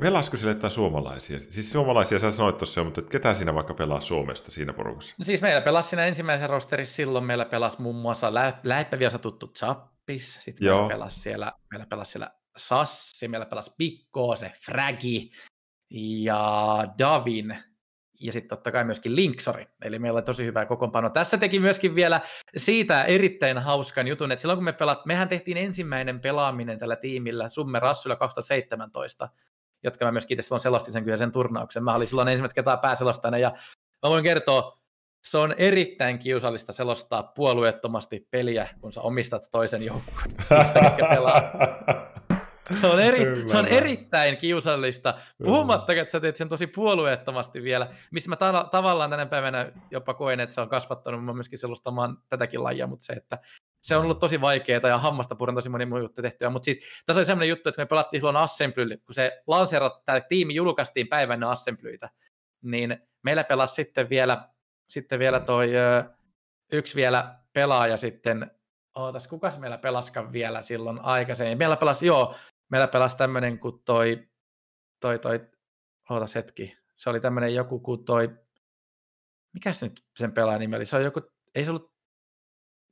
pelasko 0.00 0.36
sille 0.36 0.52
jotain 0.52 0.70
suomalaisia? 0.70 1.40
Siis 1.40 1.72
suomalaisia 1.72 2.18
sä 2.18 2.30
sanoit 2.30 2.56
tuossa 2.58 2.80
jo, 2.80 2.84
mutta 2.84 3.00
et 3.00 3.10
ketä 3.10 3.34
siinä 3.34 3.54
vaikka 3.54 3.74
pelaa 3.74 4.00
Suomesta 4.00 4.50
siinä 4.50 4.72
porukassa? 4.72 5.14
No 5.18 5.24
siis 5.24 5.42
meillä 5.42 5.60
pelasi 5.60 5.88
siinä 5.88 6.06
ensimmäisen 6.06 6.50
rosterissa 6.50 6.94
silloin, 6.94 7.24
meillä 7.24 7.44
pelasi 7.44 7.82
muun 7.82 7.96
muassa 7.96 8.34
lä- 8.34 8.60
Läippäviässä 8.64 9.18
tuttu 9.18 9.52
Zappis, 9.58 10.38
sitten 10.40 10.66
meillä 10.68 10.88
pelasi 10.88 11.20
siellä, 11.20 11.52
meillä 11.70 11.86
pelasi 11.86 12.12
siellä 12.12 12.30
Sassi, 12.56 13.28
meillä 13.28 13.46
pelasi 13.46 13.74
Pikko, 13.78 14.36
se 14.36 14.50
Fragi 14.64 15.30
ja 15.90 16.76
Davin 16.98 17.56
ja 18.22 18.32
sitten 18.32 18.48
totta 18.48 18.72
kai 18.72 18.84
myöskin 18.84 19.16
Linksori, 19.16 19.66
eli 19.82 19.98
meillä 19.98 20.16
oli 20.16 20.22
tosi 20.22 20.44
hyvä 20.44 20.66
kokoonpano. 20.66 21.10
Tässä 21.10 21.38
teki 21.38 21.60
myöskin 21.60 21.94
vielä 21.94 22.20
siitä 22.56 23.04
erittäin 23.04 23.58
hauskan 23.58 24.08
jutun, 24.08 24.32
että 24.32 24.40
silloin 24.40 24.56
kun 24.56 24.64
me 24.64 24.72
pelat, 24.72 25.06
mehän 25.06 25.28
tehtiin 25.28 25.56
ensimmäinen 25.56 26.20
pelaaminen 26.20 26.78
tällä 26.78 26.96
tiimillä 26.96 27.48
Summe 27.48 27.78
Rassulla 27.78 28.16
2017, 28.16 29.28
jotka 29.84 30.04
mä 30.04 30.12
myöskin 30.12 30.34
itse 30.34 30.46
silloin 30.46 30.60
selostin 30.60 30.92
sen 30.92 31.04
kyseisen 31.04 31.32
turnauksen. 31.32 31.84
Mä 31.84 31.94
olin 31.94 32.08
silloin 32.08 32.28
ensimmäistä 32.28 32.54
kertaa 32.54 32.76
pääselostajana 32.76 33.38
ja 33.38 33.52
mä 34.02 34.10
voin 34.10 34.24
kertoa, 34.24 34.82
se 35.24 35.38
on 35.38 35.54
erittäin 35.56 36.18
kiusallista 36.18 36.72
selostaa 36.72 37.22
puolueettomasti 37.22 38.28
peliä, 38.30 38.68
kun 38.80 38.92
sä 38.92 39.00
omistat 39.00 39.48
toisen 39.50 39.84
joukkueen. 39.84 40.34
Se 42.80 42.86
on, 42.86 43.00
eri, 43.00 43.48
se 43.48 43.56
on 43.56 43.66
erittäin 43.66 44.36
kiusallista, 44.36 45.14
puhumattakaan, 45.44 46.02
että 46.02 46.12
sä 46.12 46.20
teet 46.20 46.36
sen 46.36 46.48
tosi 46.48 46.66
puolueettomasti 46.66 47.62
vielä, 47.62 47.88
missä 48.10 48.30
mä 48.30 48.36
ta- 48.36 48.68
tavallaan 48.70 49.10
tänä 49.10 49.26
päivänä 49.26 49.72
jopa 49.90 50.14
koen, 50.14 50.40
että 50.40 50.54
se 50.54 50.60
on 50.60 50.68
kasvattanut 50.68 51.24
mua 51.24 51.34
myöskin 51.34 51.58
selostamaan 51.58 52.18
tätäkin 52.28 52.64
lajia, 52.64 52.86
mutta 52.86 53.04
se, 53.04 53.12
että 53.12 53.38
se 53.82 53.96
on 53.96 54.02
ollut 54.02 54.18
tosi 54.18 54.40
vaikeaa 54.40 54.88
ja 54.88 54.98
hammasta 54.98 55.34
puren 55.34 55.54
tosi 55.54 55.68
moni 55.68 55.86
muu 55.86 55.98
juttu 55.98 56.22
tehtyä, 56.22 56.50
mutta 56.50 56.64
siis 56.64 56.80
tässä 57.06 57.20
oli 57.20 57.26
sellainen 57.26 57.48
juttu, 57.48 57.68
että 57.68 57.82
me 57.82 57.86
pelattiin 57.86 58.20
silloin 58.20 58.36
Assemblylle, 58.36 58.96
kun 58.96 59.14
se 59.14 59.42
lanseerat, 59.46 60.04
tämä 60.04 60.20
tiimi 60.20 60.54
julkaistiin 60.54 61.08
päivänä 61.08 61.50
Assemblyitä, 61.50 62.10
niin 62.62 62.98
meillä 63.22 63.44
pelasi 63.44 63.74
sitten 63.74 64.08
vielä, 64.08 64.48
sitten 64.88 65.18
vielä 65.18 65.40
toi 65.40 65.70
yksi 66.72 66.96
vielä 66.96 67.34
pelaaja 67.52 67.96
sitten, 67.96 68.50
ootas, 68.94 69.26
kukas 69.26 69.58
meillä 69.58 69.78
pelaskan 69.78 70.32
vielä 70.32 70.62
silloin 70.62 71.00
aikaisemmin? 71.00 71.58
Meillä 71.58 71.76
pelasi, 71.76 72.06
joo, 72.06 72.34
meillä 72.72 72.88
pelasi 72.88 73.16
tämmöinen 73.16 73.58
kuin 73.58 73.82
toi, 73.84 74.28
toi, 75.00 75.18
toi, 75.18 75.40
ootas 76.10 76.34
hetki, 76.34 76.76
se 76.94 77.10
oli 77.10 77.20
tämmöinen 77.20 77.54
joku 77.54 77.80
kuin 77.80 78.04
toi, 78.04 78.30
mikä 79.54 79.72
se 79.72 79.86
nyt 79.86 80.04
sen 80.18 80.32
pelaajan 80.32 80.60
nimi 80.60 80.76
oli? 80.76 80.86
Se 80.86 80.96
on 80.96 81.04
joku, 81.04 81.20
ei 81.54 81.64
se 81.64 81.70
ollut, 81.70 81.92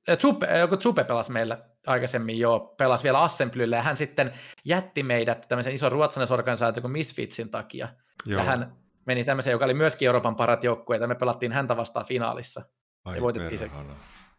eh, 0.09 0.18
Zupe, 0.18 0.59
joku 0.59 0.76
Zupe 0.76 1.05
pelasi 1.05 1.33
meillä 1.33 1.64
aikaisemmin 1.87 2.39
jo, 2.39 2.74
pelasi 2.78 3.05
vielä 3.05 3.22
Assemblylle, 3.22 3.76
ja 3.76 3.83
hän 3.83 3.97
sitten 3.97 4.33
jätti 4.64 5.03
meidät 5.03 5.47
tämmöisen 5.49 5.74
ison 5.74 5.93
ruotsalaisorganisaation 5.93 6.83
kuin 6.83 6.93
Misfitsin 6.93 7.51
takia. 7.51 7.89
Joo. 8.26 8.41
Ja 8.41 8.45
hän 8.45 8.76
meni 9.07 9.24
tämmöiseen, 9.24 9.53
joka 9.53 9.64
oli 9.64 9.74
myöskin 9.74 10.07
Euroopan 10.07 10.37
parat 10.37 10.64
joukkueita, 10.64 11.07
me 11.07 11.14
pelattiin 11.14 11.53
häntä 11.53 11.76
vastaan 11.76 12.07
finaalissa. 12.07 12.62
Ai 13.05 13.16
ja 13.16 13.22
voitettiin 13.22 13.59
se. 13.59 13.70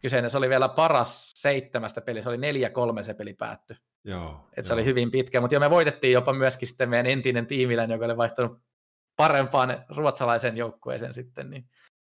Kyseinen, 0.02 0.30
se 0.30 0.38
oli 0.38 0.48
vielä 0.48 0.68
paras 0.68 1.30
seitsemästä 1.34 2.00
peliä, 2.00 2.22
se 2.22 2.28
oli 2.28 2.36
4-3 3.00 3.02
se 3.02 3.14
peli 3.14 3.34
päättyi. 3.34 3.76
Joo. 4.04 4.48
Et 4.56 4.64
se 4.64 4.72
oli 4.72 4.84
hyvin 4.84 5.10
pitkä, 5.10 5.40
mutta 5.40 5.54
jo 5.54 5.60
me 5.60 5.70
voitettiin 5.70 6.12
jopa 6.12 6.32
myöskin 6.32 6.68
sitten 6.68 6.88
meidän 6.88 7.06
entinen 7.06 7.46
tiimiläinen, 7.46 7.94
joka 7.94 8.04
oli 8.04 8.16
vaihtanut 8.16 8.62
parempaan 9.16 9.84
ruotsalaisen 9.88 10.56
joukkueeseen 10.56 11.14
sitten, 11.14 11.50
niin, 11.50 11.64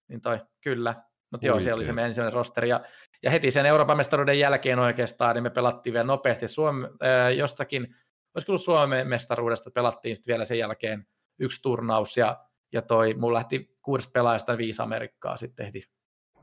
niin 0.08 0.20
toi, 0.20 0.40
kyllä. 0.60 0.94
Mutta 1.32 1.46
joo, 1.46 1.60
se 1.60 1.74
oli 1.74 1.84
se 1.84 1.92
meidän 1.92 2.08
ensimmäinen 2.08 2.32
rosteri. 2.32 2.68
Ja, 2.68 2.80
ja 3.22 3.30
heti 3.30 3.50
sen 3.50 3.66
Euroopan 3.66 3.96
mestaruuden 3.96 4.38
jälkeen 4.38 4.78
oikeastaan, 4.78 5.34
niin 5.34 5.42
me 5.42 5.50
pelattiin 5.50 5.92
vielä 5.94 6.06
nopeasti 6.06 6.48
Suome, 6.48 6.88
äh, 7.04 7.34
jostakin, 7.36 7.96
olisiko 8.34 8.52
ollut 8.52 8.62
Suomen 8.62 9.08
mestaruudesta, 9.08 9.70
pelattiin 9.70 10.16
sitten 10.16 10.32
vielä 10.32 10.44
sen 10.44 10.58
jälkeen 10.58 11.06
yksi 11.38 11.62
turnaus, 11.62 12.16
ja, 12.16 12.44
ja 12.72 12.82
toi, 12.82 13.14
mulla 13.14 13.34
lähti 13.34 13.76
kuudesta 13.82 14.10
pelaajasta 14.12 14.58
viisi 14.58 14.82
Amerikkaa 14.82 15.36
sitten 15.36 15.66
heti 15.66 15.82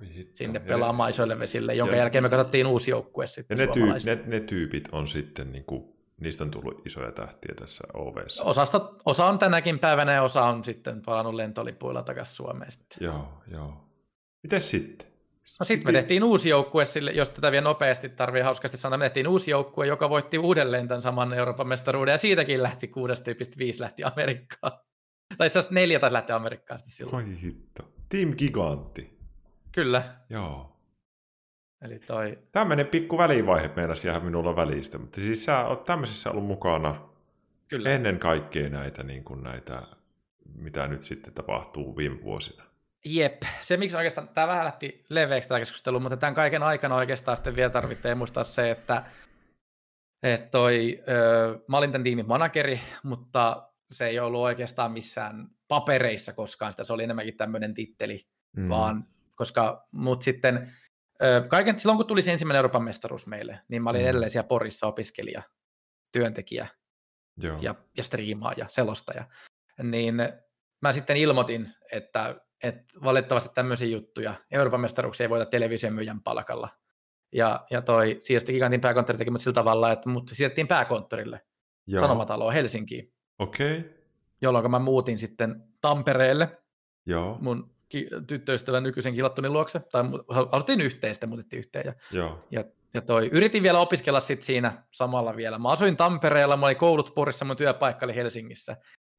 hitto. 0.07 0.37
sinne 0.37 0.59
pelaamaan 0.59 1.07
ne- 1.07 1.11
isoille 1.11 1.39
vesille, 1.39 1.75
jonka 1.75 1.95
ja- 1.95 2.01
jälkeen 2.01 2.23
me 2.23 2.29
katsottiin 2.29 2.67
uusi 2.67 2.91
joukkue 2.91 3.23
Ja 3.23 3.27
sitten 3.27 3.57
ne, 3.57 3.67
tyy- 3.67 4.05
ne, 4.05 4.19
ne 4.25 4.39
tyypit 4.39 4.89
on 4.91 5.07
sitten 5.07 5.51
niin 5.51 5.65
kuin 5.65 5.93
niistä 6.21 6.43
on 6.43 6.51
tullut 6.51 6.87
isoja 6.87 7.11
tähtiä 7.11 7.55
tässä 7.55 7.83
OVssä. 7.93 8.43
Osasta, 8.43 8.93
osa 9.05 9.25
on 9.25 9.39
tänäkin 9.39 9.79
päivänä 9.79 10.13
ja 10.13 10.21
osa 10.23 10.43
on 10.43 10.63
sitten 10.63 11.01
palannut 11.01 11.33
lentolipuilla 11.33 12.03
takaisin 12.03 12.35
Suomeen 12.35 12.71
sitten. 12.71 12.97
Joo, 12.99 13.27
joo. 13.51 13.73
Mites 14.43 14.71
sitten? 14.71 15.07
No 15.59 15.63
sitten 15.63 15.87
me 15.87 15.91
tehtiin 15.91 16.23
uusi 16.23 16.49
joukkue, 16.49 16.85
sille, 16.85 17.11
jos 17.11 17.29
tätä 17.29 17.51
vielä 17.51 17.63
nopeasti 17.63 18.09
tarvii 18.09 18.41
hauskasti 18.41 18.77
sanoa, 18.77 18.97
me 18.97 19.05
tehtiin 19.05 19.27
uusi 19.27 19.51
joukkue, 19.51 19.87
joka 19.87 20.09
voitti 20.09 20.37
uudelleen 20.37 20.87
tämän 20.87 21.01
saman 21.01 21.33
Euroopan 21.33 21.67
mestaruuden, 21.67 22.11
ja 22.11 22.17
siitäkin 22.17 22.63
lähti 22.63 22.87
6,5 22.87 23.79
lähti 23.79 24.03
Amerikkaan. 24.03 24.71
Tai 25.37 25.47
itse 25.47 25.59
asiassa 25.59 25.73
neljä 25.73 25.99
taisi 25.99 26.13
lähteä 26.13 26.35
Amerikkaan 26.35 26.77
sitten 26.77 26.93
silloin. 26.93 27.15
Oi 27.15 27.41
hitto. 27.41 27.83
Team 28.09 28.33
Gigantti. 28.37 29.18
Kyllä. 29.71 30.03
Joo. 30.29 30.75
Eli 31.81 31.99
toi... 31.99 32.39
Tämmöinen 32.51 32.87
pikku 32.87 33.17
välivaihe 33.17 33.71
meinasi 33.75 34.07
jäädä 34.07 34.19
minulla 34.19 34.55
välistä, 34.55 34.97
mutta 34.97 35.21
siis 35.21 35.45
sä 35.45 35.65
oot 35.65 35.83
tämmöisissä 35.83 36.31
ollut 36.31 36.45
mukana 36.45 37.09
Kyllä. 37.67 37.89
ennen 37.89 38.19
kaikkea 38.19 38.69
näitä, 38.69 39.03
niin 39.03 39.23
kuin 39.23 39.43
näitä, 39.43 39.81
mitä 40.55 40.87
nyt 40.87 41.03
sitten 41.03 41.33
tapahtuu 41.33 41.97
viime 41.97 42.21
vuosina. 42.23 42.63
Jep, 43.05 43.41
se 43.61 43.77
miksi 43.77 43.97
oikeastaan, 43.97 44.29
tämä 44.29 44.47
vähän 44.47 44.65
lähti 44.65 45.03
leveäksi 45.09 45.49
tämä 45.49 45.59
keskustelu, 45.59 45.99
mutta 45.99 46.17
tämän 46.17 46.35
kaiken 46.35 46.63
aikana 46.63 46.95
oikeastaan 46.95 47.37
sitten 47.37 47.55
vielä 47.55 47.69
tarvitsee 47.69 48.15
muistaa 48.15 48.43
se, 48.43 48.71
että, 48.71 49.03
että 50.23 50.49
toi, 50.49 51.03
ö, 51.07 51.59
mä 51.67 51.77
olin 51.77 51.91
tämän 51.91 52.03
tiimin 52.03 52.27
manageri, 52.27 52.79
mutta 53.03 53.69
se 53.91 54.07
ei 54.07 54.19
ollut 54.19 54.41
oikeastaan 54.41 54.91
missään 54.91 55.47
papereissa 55.67 56.33
koskaan 56.33 56.71
sitä, 56.71 56.83
se 56.83 56.93
oli 56.93 57.03
enemmänkin 57.03 57.37
tämmöinen 57.37 57.73
titteli, 57.73 58.27
mm. 58.57 58.69
vaan 58.69 59.07
koska 59.39 59.87
mut 59.91 60.21
sitten 60.21 60.71
kaiken, 61.47 61.79
silloin 61.79 61.97
kun 61.97 62.07
tuli 62.07 62.21
se 62.21 62.31
ensimmäinen 62.31 62.57
Euroopan 62.57 62.83
mestaruus 62.83 63.27
meille, 63.27 63.59
niin 63.67 63.83
mä 63.83 63.89
olin 63.89 64.01
mm. 64.01 64.07
edelleen 64.07 64.31
siellä 64.31 64.47
Porissa 64.47 64.87
opiskelija, 64.87 65.41
työntekijä 66.11 66.67
Joo. 67.41 67.57
Ja, 67.61 67.75
ja 67.97 68.03
striimaaja, 68.03 68.65
selostaja. 68.67 69.25
Niin 69.83 70.15
mä 70.81 70.93
sitten 70.93 71.17
ilmoitin, 71.17 71.69
että, 71.91 72.35
että 72.63 72.83
valitettavasti 73.03 73.49
tämmöisiä 73.53 73.87
juttuja, 73.87 74.33
Euroopan 74.51 74.81
mestaruuksia 74.81 75.23
ei 75.23 75.29
voida 75.29 75.45
televisiomyyjän 75.45 76.21
palkalla. 76.21 76.69
Ja, 77.33 77.65
ja 77.71 77.81
toi 77.81 78.19
siirsti 78.21 78.53
Gigantin 78.53 78.81
pääkonttori 78.81 79.17
teki 79.17 79.31
mut 79.31 79.41
sillä 79.41 79.55
tavalla, 79.55 79.91
että 79.91 80.09
mut 80.09 80.31
siirrettiin 80.33 80.67
pääkonttorille, 80.67 81.41
Joo. 81.87 82.01
Sanomataloon 82.01 82.53
Helsinkiin. 82.53 83.13
Okei. 83.39 83.77
Okay. 83.77 83.91
Jolloin 84.41 84.71
mä 84.71 84.79
muutin 84.79 85.19
sitten 85.19 85.63
Tampereelle 85.81 86.57
Joo. 87.05 87.37
mun 87.41 87.78
tyttöystävän 88.27 88.83
nykyisen 88.83 89.13
kilattunin 89.13 89.53
luokse, 89.53 89.79
tai 89.79 90.03
aloitin 90.51 90.81
yhteen, 90.81 91.15
sitten 91.15 91.29
muutettiin 91.29 91.59
yhteen. 91.59 91.85
Ja, 91.85 91.93
Joo. 92.11 92.45
ja, 92.51 92.63
ja 92.93 93.01
toi, 93.01 93.29
yritin 93.31 93.63
vielä 93.63 93.79
opiskella 93.79 94.19
sit 94.19 94.41
siinä 94.41 94.83
samalla 94.91 95.35
vielä. 95.35 95.59
Mä 95.59 95.69
asuin 95.69 95.97
Tampereella, 95.97 96.57
mä 96.57 96.65
olin 96.65 96.77
koulut 96.77 97.15
Porissa, 97.15 97.45
mun 97.45 97.55
työpaikka 97.55 98.05
oli 98.05 98.15
Helsingissä. 98.15 98.77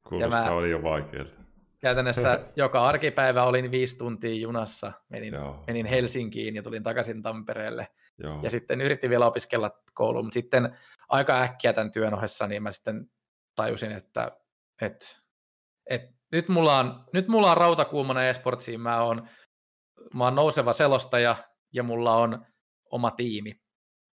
Kuulostaa 0.09 0.45
mä, 0.45 0.51
oli 0.51 0.71
jo 0.71 0.83
vaikealta. 0.83 1.33
Käytännössä 1.79 2.39
joka 2.55 2.81
arkipäivä 2.81 3.43
olin 3.43 3.71
viisi 3.71 3.97
tuntia 3.97 4.35
junassa, 4.35 4.91
menin, 5.09 5.33
menin 5.67 5.85
Helsinkiin 5.85 6.55
ja 6.55 6.63
tulin 6.63 6.83
takaisin 6.83 7.21
Tampereelle. 7.21 7.87
Joo. 8.23 8.39
Ja 8.43 8.49
sitten 8.49 8.81
yritin 8.81 9.09
vielä 9.09 9.25
opiskella 9.25 9.71
kouluun, 9.93 10.25
mutta 10.25 10.33
sitten 10.33 10.77
aika 11.09 11.41
äkkiä 11.41 11.73
tämän 11.73 11.91
työn 11.91 12.13
ohessa, 12.13 12.47
niin 12.47 12.63
mä 12.63 12.71
sitten 12.71 13.09
tajusin, 13.55 13.91
että, 13.91 14.31
että, 14.81 15.05
että 15.89 16.20
nyt 16.31 16.49
mulla 16.49 16.77
on, 16.77 17.03
nyt 17.13 17.27
mulla 17.27 17.51
on 17.51 17.57
rautakuumana 17.57 18.23
esportsiin, 18.23 18.81
mä 18.81 19.03
oon, 19.03 19.27
mä 20.13 20.23
oon 20.23 20.35
nouseva 20.35 20.73
selostaja 20.73 21.35
ja 21.73 21.83
mulla 21.83 22.15
on 22.15 22.45
oma 22.91 23.11
tiimi. 23.11 23.61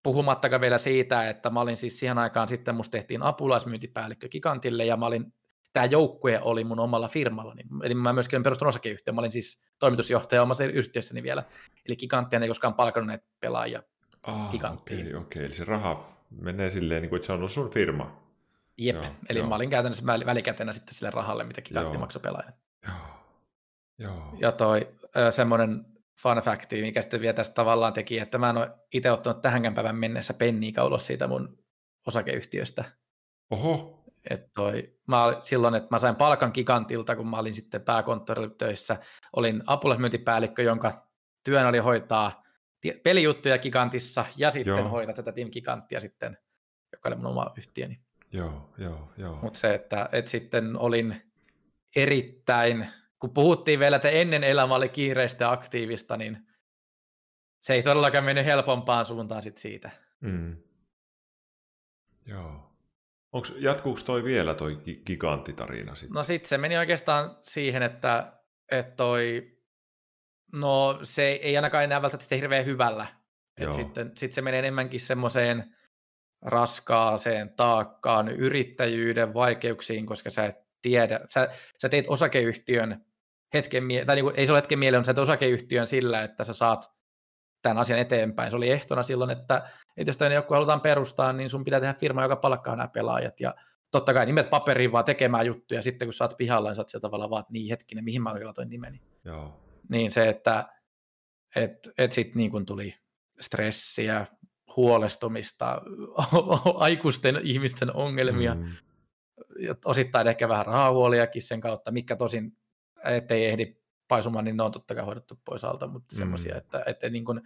Puhumattakaan 0.04 0.62
vielä 0.62 0.78
siitä, 0.78 1.30
että 1.30 1.50
mä 1.50 1.62
olin 1.62 1.78
siis 1.78 2.00
siihen 2.00 2.18
aikaan 2.18 2.48
sitten, 2.48 2.76
musta 2.76 2.92
tehtiin 2.92 3.24
apulaismyyntipäällikkö 3.24 4.28
Gigantille 4.30 4.86
ja 4.86 4.98
mä 4.98 5.06
olin, 5.06 5.34
tämä 5.74 5.86
joukkue 5.86 6.40
oli 6.42 6.64
mun 6.64 6.80
omalla 6.80 7.08
firmallani. 7.08 7.64
Eli 7.84 7.94
mä 7.94 8.14
myöskin 8.14 8.44
perustunut 8.44 8.70
osakeyhtiö, 8.70 9.14
mä 9.14 9.22
olin 9.22 9.32
siis 9.32 9.66
toimitusjohtaja 9.80 10.42
omassa 10.42 10.64
yhtiössäni 10.64 11.24
vielä. 11.24 11.44
Eli 11.86 11.96
Giganttia 11.96 12.40
ei 12.40 12.48
koskaan 12.48 12.74
palkannut 12.74 13.08
näitä 13.08 13.26
pelaajia 13.40 13.84
ah, 14.24 14.52
Giganttiin. 14.52 15.00
Okei, 15.00 15.16
okay, 15.16 15.22
okay, 15.22 15.46
eli 15.46 15.54
se 15.54 15.66
raha 15.66 16.18
menee 16.30 16.70
silleen, 16.70 17.02
niin 17.02 17.10
kuin, 17.10 17.18
että 17.18 17.26
se 17.26 17.32
on 17.32 17.40
ollut 17.40 17.52
sun 17.52 17.70
firma. 17.70 18.27
Jep, 18.78 18.96
joo, 18.96 19.14
eli 19.30 19.40
joo. 19.40 19.48
mä 19.48 19.56
olin 19.56 19.70
käytännössä 19.70 20.06
välikätenä 20.06 20.72
sitten 20.72 20.94
sille 20.94 21.10
rahalle, 21.10 21.44
mitä 21.44 21.62
Gigantti 21.62 21.98
maksoi 21.98 22.22
pelaajan. 22.22 22.54
Joo. 22.88 22.96
Joo. 24.00 24.36
Ja 24.40 24.52
toi 24.52 24.88
semmoinen 25.30 25.86
fun 26.22 26.38
facti, 26.38 26.82
mikä 26.82 27.02
sitten 27.02 27.22
vielä 27.22 27.34
tästä 27.34 27.54
tavallaan 27.54 27.94
teki, 27.94 28.20
että 28.20 28.38
mä 28.38 28.50
en 28.50 28.58
ole 28.58 28.72
itse 28.94 29.12
ottanut 29.12 29.42
tähänkään 29.42 29.76
päivän 29.76 29.96
mennessä 29.96 30.34
penniä 30.34 30.84
ulos 30.84 31.08
siitä 31.08 31.28
mun 31.28 31.64
osakeyhtiöstä. 32.08 32.86
Oho. 33.52 34.04
Et 34.30 34.54
toi, 34.54 34.98
mä 35.08 35.24
olin, 35.24 35.38
silloin, 35.42 35.76
että 35.76 35.88
mä 35.92 36.00
sain 36.00 36.16
palkan 36.16 36.52
gigantilta, 36.54 37.16
kun 37.16 37.28
mä 37.28 37.38
olin 37.38 37.54
sitten 37.54 37.82
pääkonttorilla 37.82 38.56
töissä. 38.58 38.98
Olin 39.34 39.64
apulaismyyntipäällikkö, 39.66 40.64
jonka 40.64 41.08
työn 41.44 41.66
oli 41.66 41.78
hoitaa 41.78 42.44
pelijuttuja 43.04 43.58
gigantissa 43.58 44.26
ja 44.38 44.52
sitten 44.52 44.78
Joo. 44.78 44.90
hoitaa 44.90 45.16
tätä 45.16 45.32
Team 45.32 45.50
Giganttia 45.52 46.00
sitten, 46.00 46.38
joka 46.92 47.10
oli 47.10 47.16
mun 47.16 47.26
oma 47.26 47.54
yhtiöni. 47.58 48.07
Joo, 48.34 48.74
joo, 48.78 49.12
joo. 49.18 49.40
Mutta 49.42 49.60
se, 49.60 49.74
että, 49.74 50.10
että 50.12 50.32
sitten 50.32 50.78
olin 50.78 51.22
erittäin, 51.96 52.88
kun 53.20 53.34
puhuttiin 53.34 53.80
vielä, 53.80 53.96
että 53.96 54.10
ennen 54.10 54.44
elämä 54.44 54.76
oli 54.76 54.90
kiireistä 54.90 55.44
ja 55.44 55.52
aktiivista, 55.52 56.18
niin 56.18 56.48
se 57.62 57.74
ei 57.74 57.84
todellakaan 57.84 58.24
mennyt 58.24 58.46
helpompaan 58.46 59.06
suuntaan 59.06 59.44
sit 59.44 59.58
siitä. 59.58 59.90
Mm. 60.22 60.58
Joo. 62.26 62.68
Onks, 63.32 63.54
jatkuuko 63.58 64.00
toi 64.06 64.24
vielä 64.24 64.54
toi 64.54 64.78
giganttitarina 65.06 65.96
sitten? 65.96 66.14
No 66.14 66.24
sitten 66.24 66.50
se 66.50 66.58
meni 66.58 66.78
oikeastaan 66.78 67.38
siihen, 67.44 67.84
että, 67.84 68.34
että 68.72 68.96
toi, 68.96 69.52
no 70.54 71.00
se 71.04 71.28
ei 71.28 71.56
ainakaan 71.56 71.84
enää 71.84 72.02
välttämättä 72.02 72.36
hirveän 72.36 72.66
hyvällä. 72.66 73.08
Et 73.62 73.74
sitten 73.74 74.12
sit 74.18 74.34
se 74.34 74.42
menee 74.42 74.60
enemmänkin 74.60 75.00
semmoiseen, 75.00 75.76
raskaaseen 76.42 77.54
taakkaan, 77.56 78.30
yrittäjyyden 78.30 79.34
vaikeuksiin, 79.34 80.06
koska 80.06 80.30
sä 80.30 80.46
et 80.46 80.56
tiedä, 80.82 81.20
sä, 81.28 81.50
sä 81.82 81.90
teet 81.90 82.06
osakeyhtiön 82.08 83.06
hetken, 83.54 83.84
tai 84.06 84.16
niin 84.16 84.26
kuin, 84.26 84.36
ei 84.38 84.46
se 84.46 84.52
ole 84.52 84.58
hetken 84.58 84.80
mieleen, 84.80 85.06
sä 85.06 85.14
teet 85.14 85.24
osakeyhtiön 85.24 85.88
sillä, 85.88 86.24
että 86.24 86.44
sä 86.44 86.54
saat 86.54 86.98
tämän 87.62 87.78
asian 87.78 88.00
eteenpäin. 88.00 88.52
Se 88.52 88.58
oli 88.58 88.72
ehtona 88.72 89.04
silloin, 89.04 89.30
että, 89.30 89.70
että 89.98 90.10
jos 90.10 90.34
joku 90.34 90.54
halutaan 90.54 90.82
perustaa, 90.82 91.34
niin 91.34 91.50
sun 91.50 91.64
pitää 91.64 91.80
tehdä 91.80 91.94
firma, 91.94 92.24
joka 92.24 92.36
palkkaa 92.36 92.76
nämä 92.76 92.88
pelaajat, 92.88 93.40
ja 93.40 93.56
totta 93.92 94.14
kai 94.14 94.26
nimet 94.26 94.50
paperiin 94.50 94.92
vaan 94.92 95.06
tekemään 95.06 95.46
juttuja, 95.46 95.84
sitten 95.84 96.08
kun 96.08 96.14
sä 96.14 96.24
oot 96.24 96.38
pihalla, 96.38 96.70
niin 96.70 96.76
sä 96.76 96.82
oot 96.82 97.02
tavallaan 97.02 97.30
vaan, 97.30 97.46
niin 97.50 97.70
hetkinen, 97.70 98.04
mihin 98.04 98.22
mä 98.22 98.34
laitoin 98.34 98.70
nimeni. 98.70 99.02
Joo. 99.26 99.64
Niin 99.90 100.12
se, 100.12 100.30
että 100.30 100.66
et, 101.56 101.90
et 101.98 102.12
sitten 102.12 102.38
niin 102.38 102.66
tuli 102.66 102.96
stressiä, 103.40 104.26
huolestumista, 104.78 105.82
aikuisten 106.76 107.40
ihmisten 107.44 107.96
ongelmia, 107.96 108.56
mm. 108.56 108.72
ja 109.60 109.76
osittain 109.86 110.28
ehkä 110.28 110.50
vähän 110.50 110.66
rahahuoliakin 110.66 111.42
sen 111.42 111.62
kautta, 111.62 111.92
mikä 111.92 112.16
tosin, 112.16 112.58
ettei 113.04 113.46
ehdi 113.46 113.76
paisumaan, 114.08 114.46
niin 114.46 114.58
ne 114.58 114.64
on 114.64 114.72
totta 114.72 114.96
kai 114.96 115.06
hoidettu 115.06 115.40
pois 115.46 115.64
alta, 115.64 115.88
mutta 115.88 116.16
mm. 116.16 116.18
semmoisia, 116.18 116.58
että, 116.58 116.84
että 116.86 117.10
niin 117.10 117.26
kuin, 117.26 117.42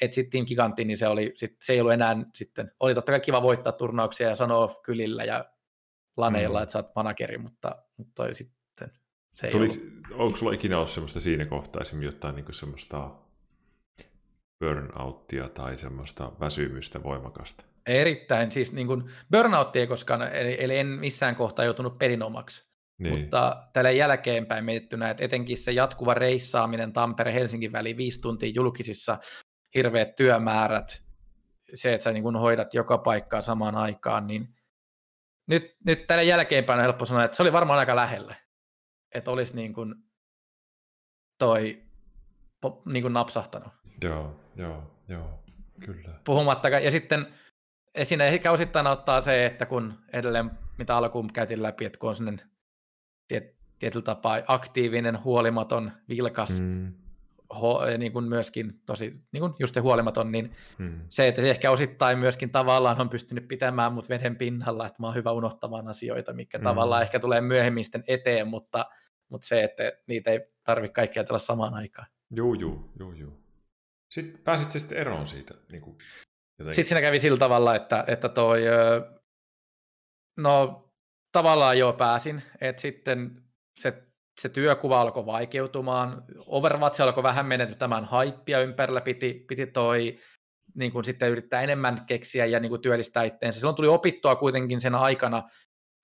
et 0.00 0.12
sitten 0.12 0.30
Team 0.30 0.46
Gigantti, 0.46 0.84
niin 0.84 0.96
se, 0.96 1.08
oli, 1.08 1.32
sit, 1.34 1.56
se 1.62 1.72
ei 1.72 1.80
ollut 1.80 1.92
enää 1.92 2.16
sitten, 2.34 2.70
oli 2.80 2.94
totta 2.94 3.12
kai 3.12 3.20
kiva 3.20 3.42
voittaa 3.42 3.72
turnauksia 3.72 4.28
ja 4.28 4.34
sanoa 4.34 4.80
kylillä 4.84 5.24
ja 5.24 5.44
laneilla, 6.16 6.58
mm. 6.58 6.62
että 6.62 6.72
sä 6.72 6.78
oot 6.78 6.94
manageri, 6.96 7.38
mutta, 7.38 7.82
mutta 7.96 8.34
sitten 8.34 8.90
se 9.34 9.46
ei 9.46 9.52
Tuli, 9.52 9.68
ollut. 9.68 10.20
Onko 10.20 10.36
sulla 10.36 10.52
ikinä 10.52 10.76
ollut 10.76 10.90
semmoista 10.90 11.20
siinä 11.20 11.46
kohtaa 11.46 11.82
esimerkiksi 11.82 12.16
jotain 12.16 12.34
niin 12.34 12.54
semmoista 12.54 13.10
burnouttia 14.64 15.48
tai 15.48 15.78
semmoista 15.78 16.32
väsymystä 16.40 17.02
voimakasta? 17.02 17.64
Erittäin, 17.86 18.52
siis 18.52 18.72
niin 18.72 18.86
kuin 18.86 19.10
burnoutti 19.30 19.78
ei 19.78 19.86
koskaan, 19.86 20.22
eli, 20.22 20.56
eli 20.60 20.78
en 20.78 20.86
missään 20.86 21.36
kohtaa 21.36 21.64
joutunut 21.64 21.98
perinomaksi. 21.98 22.74
Niin. 22.98 23.18
Mutta 23.18 23.56
tällä 23.72 23.90
jälkeenpäin 23.90 24.64
mietittynä, 24.64 25.10
että 25.10 25.24
etenkin 25.24 25.58
se 25.58 25.72
jatkuva 25.72 26.14
reissaaminen 26.14 26.92
Tampere-Helsingin 26.92 27.72
väliin 27.72 27.96
viisi 27.96 28.20
tuntia 28.20 28.52
julkisissa, 28.54 29.18
hirveät 29.74 30.16
työmäärät, 30.16 31.02
se, 31.74 31.94
että 31.94 32.04
sä 32.04 32.12
niin 32.12 32.22
kuin 32.22 32.36
hoidat 32.36 32.74
joka 32.74 32.98
paikkaa 32.98 33.40
samaan 33.40 33.74
aikaan, 33.74 34.26
niin 34.26 34.48
nyt, 35.46 35.76
nyt 35.86 36.06
tällä 36.06 36.22
jälkeenpäin 36.22 36.78
on 36.78 36.82
helppo 36.82 37.06
sanoa, 37.06 37.24
että 37.24 37.36
se 37.36 37.42
oli 37.42 37.52
varmaan 37.52 37.78
aika 37.78 37.96
lähellä. 37.96 38.34
Että 39.14 39.30
olisi 39.30 39.56
niin 39.56 39.72
kuin 39.72 39.94
toi 41.38 41.82
niin 42.84 43.02
kuin 43.02 43.12
napsahtanut. 43.12 43.83
Joo, 44.04 44.40
joo, 44.56 44.90
joo, 45.08 45.40
kyllä. 45.80 46.08
Puhumattakaan, 46.24 46.84
ja 46.84 46.90
sitten 46.90 47.26
siinä 48.02 48.24
ehkä 48.24 48.52
osittain 48.52 48.86
ottaa 48.86 49.20
se, 49.20 49.46
että 49.46 49.66
kun 49.66 49.94
edelleen, 50.12 50.50
mitä 50.78 50.96
alkuun 50.96 51.32
käytiin 51.32 51.62
läpi, 51.62 51.84
että 51.84 51.98
kun 51.98 52.08
on 52.08 52.16
sellainen 52.16 52.46
tiet, 53.28 53.54
tietyllä 53.78 54.04
tapaa 54.04 54.40
aktiivinen, 54.46 55.24
huolimaton, 55.24 55.92
vilkas, 56.08 56.60
mm. 56.60 56.92
ho, 57.60 57.80
niin 57.98 58.12
kuin 58.12 58.24
myöskin 58.24 58.80
tosi, 58.86 59.20
niin 59.32 59.40
kuin 59.40 59.54
just 59.58 59.74
se 59.74 59.80
huolimaton, 59.80 60.32
niin 60.32 60.52
Hmm. 60.78 61.00
se, 61.08 61.28
että 61.28 61.40
se 61.40 61.50
ehkä 61.50 61.70
osittain 61.70 62.18
myöskin 62.18 62.50
tavallaan 62.50 63.00
on 63.00 63.08
pystynyt 63.08 63.48
pitämään 63.48 63.92
mut 63.92 64.08
veden 64.08 64.36
pinnalla, 64.36 64.86
että 64.86 65.02
mä 65.02 65.06
oon 65.06 65.16
hyvä 65.16 65.32
unohtamaan 65.32 65.88
asioita, 65.88 66.32
mikä 66.32 66.58
Mm. 66.58 66.62
mm. 66.62 66.64
tavallaan 66.64 67.02
ehkä 67.02 67.20
tulee 67.20 67.40
myöhemmin 67.40 67.84
sitten 67.84 68.04
eteen, 68.08 68.48
mutta, 68.48 68.86
mutta 69.28 69.46
se, 69.46 69.64
että 69.64 69.92
niitä 70.06 70.30
ei 70.30 70.40
tarvitse 70.64 70.92
kaikkia 70.94 71.20
ajatella 71.20 71.38
samaan 71.38 71.74
aikaan. 71.74 72.06
Juu, 72.36 72.54
juu, 72.54 72.90
juu, 72.98 73.12
juu. 73.12 73.43
Sitten 74.14 74.40
pääsit 74.44 74.70
sä 74.70 74.78
sitten 74.78 74.98
eroon 74.98 75.26
siitä? 75.26 75.54
Niin 75.72 75.82
kuin, 75.82 75.98
jotenkin. 76.58 76.74
Sitten 76.74 76.88
siinä 76.88 77.00
kävi 77.00 77.18
sillä 77.18 77.38
tavalla, 77.38 77.74
että, 77.74 78.04
että 78.06 78.28
toi, 78.28 78.62
no 80.36 80.84
tavallaan 81.32 81.78
jo 81.78 81.92
pääsin, 81.92 82.42
että 82.60 82.82
sitten 82.82 83.42
se, 83.80 84.02
se 84.40 84.48
työkuva 84.48 85.00
alkoi 85.00 85.26
vaikeutumaan, 85.26 86.24
Overwatch 86.46 87.02
alkoi 87.02 87.22
vähän 87.22 87.46
menettämään 87.46 88.04
haippia 88.04 88.60
ympärillä, 88.60 89.00
piti, 89.00 89.44
piti 89.48 89.66
toi 89.66 90.18
niin 90.74 90.92
kuin 90.92 91.04
sitten 91.04 91.30
yrittää 91.30 91.62
enemmän 91.62 92.06
keksiä 92.06 92.46
ja 92.46 92.60
niin 92.60 92.70
kuin 92.70 92.82
työllistää 92.82 93.22
itteensä. 93.22 93.60
Silloin 93.60 93.76
tuli 93.76 93.88
opittua 93.88 94.36
kuitenkin 94.36 94.80
sen 94.80 94.94
aikana, 94.94 95.48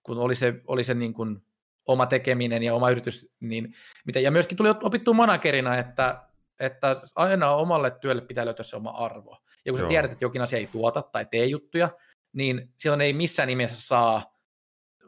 kun 0.03 0.19
oli 0.19 0.35
se, 0.35 0.55
oli 0.67 0.85
se 0.85 0.95
niin 0.95 1.15
kuin 1.15 1.43
oma 1.87 2.07
tekeminen 2.07 2.63
ja 2.63 2.75
oma 2.75 2.91
yritys, 2.91 3.35
niin 3.41 3.75
mitä, 4.07 4.21
ja 4.21 4.31
myöskin 4.31 4.57
tuli 4.57 4.69
opittua 4.69 5.15
managerina, 5.15 5.79
että, 5.79 6.30
että 6.61 7.03
aina 7.15 7.51
omalle 7.51 7.91
työlle 7.91 8.23
pitää 8.23 8.45
löytää 8.45 8.65
se 8.65 8.77
oma 8.77 8.91
arvo. 8.91 9.39
Ja 9.65 9.73
kun 9.73 9.79
sä 9.79 9.83
Joo. 9.83 9.89
tiedät, 9.89 10.13
että 10.13 10.25
jokin 10.25 10.43
asia 10.43 10.59
ei 10.59 10.67
tuota 10.67 11.03
tai 11.03 11.27
tee 11.31 11.47
juttuja, 11.47 11.91
niin 12.33 12.75
silloin 12.79 13.01
ei 13.01 13.13
missään 13.13 13.47
nimessä 13.47 13.83
saa, 13.87 14.35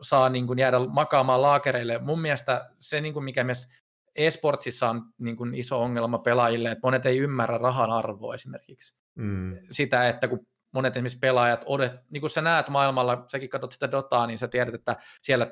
saa 0.03 0.29
niin 0.29 0.47
kuin 0.47 0.59
jäädä 0.59 0.79
makaamaan 0.79 1.43
laakereille. 1.43 1.99
Mun 1.99 2.21
mielestä 2.21 2.71
se, 2.81 3.01
niin 3.01 3.15
kuin 3.15 3.25
mikä 3.25 3.45
myös 3.45 3.69
esportsissa 4.15 4.91
on 4.91 5.03
niin 5.19 5.37
kuin 5.37 5.55
iso 5.55 5.83
ongelma 5.83 6.19
pelaajille, 6.19 6.71
että 6.71 6.87
monet 6.87 7.07
ei 7.07 7.19
ymmärrä 7.19 7.59
rahan 7.59 7.91
arvoa 7.91 8.35
esimerkiksi. 8.35 8.97
Mm. 9.15 9.59
Sitä, 9.71 10.05
että 10.05 10.29
kun 10.29 10.47
monet 10.75 10.97
esimerkiksi 10.97 11.19
pelaajat, 11.19 11.63
odet, 11.67 11.93
niin 12.11 12.21
kuin 12.21 12.31
sä 12.31 12.43
näet 12.43 12.69
maailmalla, 12.69 13.25
säkin 13.29 13.49
katsot 13.49 13.73
sitä 13.73 13.91
Dotaa, 13.91 14.27
niin 14.27 14.39
sä 14.39 14.49
tiedät, 14.49 14.75
että 14.75 14.97
siellä 15.23 15.51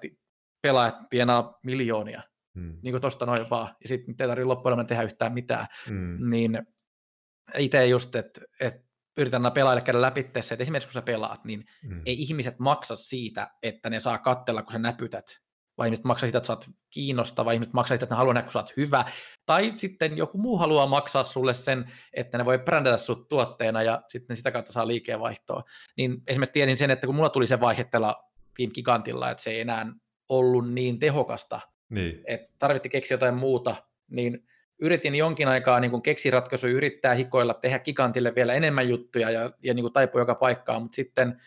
pelaajat 0.62 0.94
tienaa 1.11 1.59
miljoonia, 1.62 2.22
Mm. 2.55 2.78
niin 2.82 2.92
kuin 2.92 3.01
tosta 3.01 3.26
noin 3.26 3.51
vaan, 3.51 3.74
ja 3.82 3.88
sitten 3.88 4.14
ei 4.20 4.28
tarvitse 4.28 4.44
loppujen 4.44 4.86
tehdä 4.86 5.03
yhtään 5.03 5.32
mitään 5.32 5.66
Mm. 5.90 6.30
niin 6.30 6.62
itse 7.59 7.86
just, 7.86 8.16
että 8.16 8.40
et 8.61 8.74
yritän 9.18 9.53
pelaajille 9.55 9.82
käydä 9.82 10.01
läpi 10.01 10.30
se, 10.40 10.55
että 10.55 10.62
esimerkiksi 10.62 10.88
kun 10.88 10.92
sä 10.94 11.03
pelaat, 11.03 11.44
niin 11.44 11.64
Mm. 11.82 12.03
ei 12.07 12.22
ihmiset 12.22 12.59
maksa 12.59 12.96
siitä, 12.96 13.51
että 13.62 13.90
ne 13.90 14.01
saa 14.01 14.18
kattella, 14.18 14.62
kun 14.62 14.72
sä 14.72 14.78
näpytät, 14.78 15.40
vai 15.78 15.86
ihmiset 15.88 16.05
maksaa 16.05 16.26
siitä, 16.26 16.38
että 16.38 16.46
sä 16.46 16.53
oot 16.53 16.64
kiinnostava, 16.90 17.53
ihmiset 17.53 17.72
maksaa 17.74 17.96
siitä, 17.96 18.05
että 18.05 18.14
ne 18.14 18.18
haluaa 18.18 18.34
nähdä, 18.34 18.46
kun 18.46 18.53
sä 18.53 18.59
oot 18.59 18.76
hyvä, 18.76 19.05
tai 19.46 19.74
sitten 19.76 20.16
joku 20.16 20.38
muu 20.38 20.59
haluaa 20.59 20.86
maksaa 20.86 21.22
sulle 21.22 21.55
sen, 21.55 21.92
että 22.12 22.38
ne 22.38 22.44
voi 22.44 22.59
brändätä 22.59 22.96
sut 22.96 23.28
tuotteena, 23.28 23.82
ja 23.82 24.03
sitten 24.09 24.36
sitä 24.36 24.51
kautta 24.51 24.72
saa 24.72 24.86
liikevaihtoa. 24.86 25.62
Niin 25.96 26.22
esimerkiksi 26.26 26.53
tiedin 26.53 26.76
sen, 26.76 26.90
että 26.90 27.07
kun 27.07 27.16
mulla 27.16 27.28
tuli 27.28 27.46
se 27.46 27.61
vaihettela 27.61 28.30
Team 28.57 28.70
Gigantilla, 28.74 29.30
että 29.30 29.42
se 29.42 29.51
ei 29.51 29.61
enää 29.61 29.86
ollut 30.28 30.72
niin 30.72 30.98
tehokasta, 30.98 31.61
Niin. 31.91 32.22
että 32.26 32.55
tarvittiin 32.59 32.93
keksiä 32.93 33.14
jotain 33.14 33.34
muuta, 33.34 33.76
niin 34.11 34.47
yritin 34.80 35.14
jonkin 35.14 35.49
aikaa 35.49 35.80
niin 35.80 35.91
kuin 35.91 36.03
keksiä 36.03 36.32
ratkaisuja, 36.32 36.72
yrittää 36.72 37.14
hikoilla, 37.14 37.55
tehdä 37.55 37.78
gigantille 37.78 38.34
vielä 38.34 38.55
enemmän 38.55 38.88
juttuja 38.88 39.30
ja, 39.30 39.53
ja 39.62 39.74
niin 39.74 39.82
kuin 39.82 39.93
taipua 39.93 40.20
joka 40.20 40.34
paikkaan, 40.34 40.82
mutta 40.82 40.97
sitten 40.97 41.41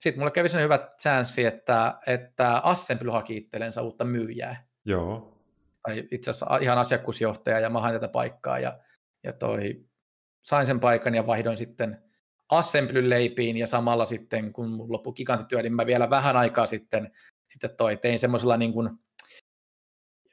sit 0.00 0.16
mulle 0.16 0.30
kävi 0.30 0.48
sen 0.48 0.62
hyvä 0.62 0.78
chanssi, 1.00 1.44
että, 1.44 1.98
että 2.06 2.60
Assembly 2.64 3.10
haki 3.10 3.36
itsellensä 3.36 3.82
uutta 3.82 4.04
myyjää, 4.04 4.66
Joo. 4.84 5.38
tai 5.82 6.04
itse 6.10 6.30
asiassa 6.30 6.56
ihan 6.56 6.78
asiakkuusjohtaja, 6.78 7.60
ja 7.60 7.70
mä 7.70 7.80
hain 7.80 7.94
tätä 7.94 8.08
paikkaa, 8.08 8.58
ja, 8.58 8.78
ja 9.24 9.32
toi, 9.32 9.84
sain 10.42 10.66
sen 10.66 10.80
paikan 10.80 11.14
ja 11.14 11.26
vaihdoin 11.26 11.58
sitten 11.58 12.02
Assemblyn 12.50 13.10
leipiin, 13.10 13.56
ja 13.56 13.66
samalla 13.66 14.06
sitten, 14.06 14.52
kun 14.52 14.70
mun 14.70 14.92
loppui 14.92 15.12
gigantityö, 15.12 15.62
niin 15.62 15.74
mä 15.74 15.86
vielä 15.86 16.10
vähän 16.10 16.36
aikaa 16.36 16.66
sitten, 16.66 17.12
sitten 17.50 17.76
toi, 17.76 17.96
tein 17.96 18.18
semmoisella 18.18 18.56
niin 18.56 18.72
kuin, 18.72 18.90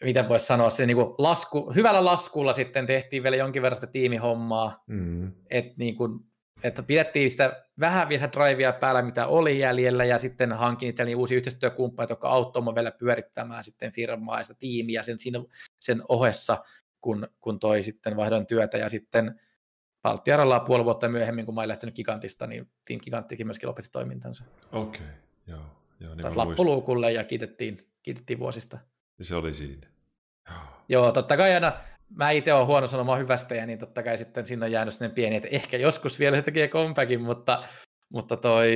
miten 0.03 0.29
voisi 0.29 0.45
sanoa, 0.45 0.69
se 0.69 0.85
niin 0.85 0.97
kuin 0.97 1.15
lasku, 1.17 1.71
hyvällä 1.75 2.05
laskulla 2.05 2.53
sitten 2.53 2.87
tehtiin 2.87 3.23
vielä 3.23 3.35
jonkin 3.35 3.61
verran 3.61 3.75
sitä 3.75 3.87
tiimihommaa, 3.87 4.83
Mm. 4.87 5.31
että 5.49 5.73
niin 5.77 5.95
kuin, 5.95 6.19
että 6.63 6.83
pidettiin 6.83 7.31
sitä 7.31 7.63
vähän 7.79 8.09
vielä 8.09 8.29
drivea 8.31 8.73
päällä, 8.73 9.01
mitä 9.01 9.27
oli 9.27 9.59
jäljellä, 9.59 10.05
ja 10.05 10.19
sitten 10.19 10.53
hankin 10.53 10.89
itselleni 10.89 11.15
uusia 11.15 11.37
yhteistyökumppaneita, 11.37 12.11
jotka 12.11 12.29
auttoi 12.29 12.75
vielä 12.75 12.91
pyörittämään 12.91 13.63
sitten 13.63 13.91
firmaa 13.91 14.37
ja 14.37 14.43
sitä 14.43 14.59
tiimiä 14.59 15.03
sen, 15.03 15.19
siinä, 15.19 15.43
sen 15.79 16.01
ohessa, 16.07 16.57
kun, 17.01 17.27
kun 17.41 17.59
toi 17.59 17.83
sitten 17.83 18.15
vaihdoin 18.17 18.45
työtä, 18.47 18.77
ja 18.77 18.89
sitten 18.89 19.39
Valtiaralla 20.03 20.59
puoli 20.59 20.85
vuotta 20.85 21.09
myöhemmin, 21.09 21.45
kun 21.45 21.55
mä 21.55 21.61
olin 21.61 21.69
lähtenyt 21.69 21.95
Gigantista, 21.95 22.47
niin 22.47 22.71
Team 22.87 22.99
Giganttikin 22.99 23.47
myöskin 23.47 23.69
lopetti 23.69 23.91
toimintansa. 23.91 24.43
Okei. 24.71 25.01
Okay. 25.01 25.13
Joo. 25.47 25.61
Joo, 25.99 26.15
niin 26.15 26.37
lappuluukulle 26.37 27.11
ja 27.11 27.23
kiitettiin, 27.23 27.77
kiitettiin 28.03 28.39
vuosista. 28.39 28.77
Ja 29.19 29.25
se 29.25 29.35
oli 29.35 29.53
siinä. 29.53 29.87
Joo. 30.89 31.11
Totta 31.11 31.37
kai 31.37 31.53
aina, 31.53 31.73
mä 32.09 32.31
itse 32.31 32.53
olen 32.53 32.67
huono 32.67 32.87
sanomaan 32.87 33.19
hyvästä, 33.19 33.55
ja 33.55 33.65
niin 33.65 33.79
totta 33.79 34.03
kai 34.03 34.17
sitten 34.17 34.45
siinä 34.45 34.65
on 34.65 34.71
jäänyt 34.71 34.93
sellainen 34.93 35.15
pieni, 35.15 35.35
että 35.35 35.49
ehkä 35.51 35.77
joskus 35.77 36.19
vielä 36.19 36.37
se 36.37 36.41
tekee 36.41 36.67
comebackin, 36.67 37.21
mutta, 37.21 37.63
mutta 38.09 38.37
toi 38.37 38.71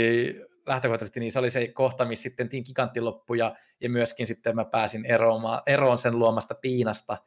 lähtökohtaisesti 0.67 1.19
niin 1.19 1.31
se 1.31 1.39
oli 1.39 1.49
se 1.49 1.67
kohta, 1.67 2.05
missä 2.05 2.23
sitten 2.23 2.49
Team 2.49 2.63
Gigantti 2.63 3.01
loppui, 3.01 3.37
ja, 3.37 3.55
ja 3.81 3.89
myöskin 3.89 4.27
sitten 4.27 4.55
mä 4.55 4.65
pääsin 4.65 5.05
eroon, 5.05 5.41
eroon 5.67 5.97
sen 5.97 6.19
luomasta 6.19 6.55
piinasta, 6.55 7.17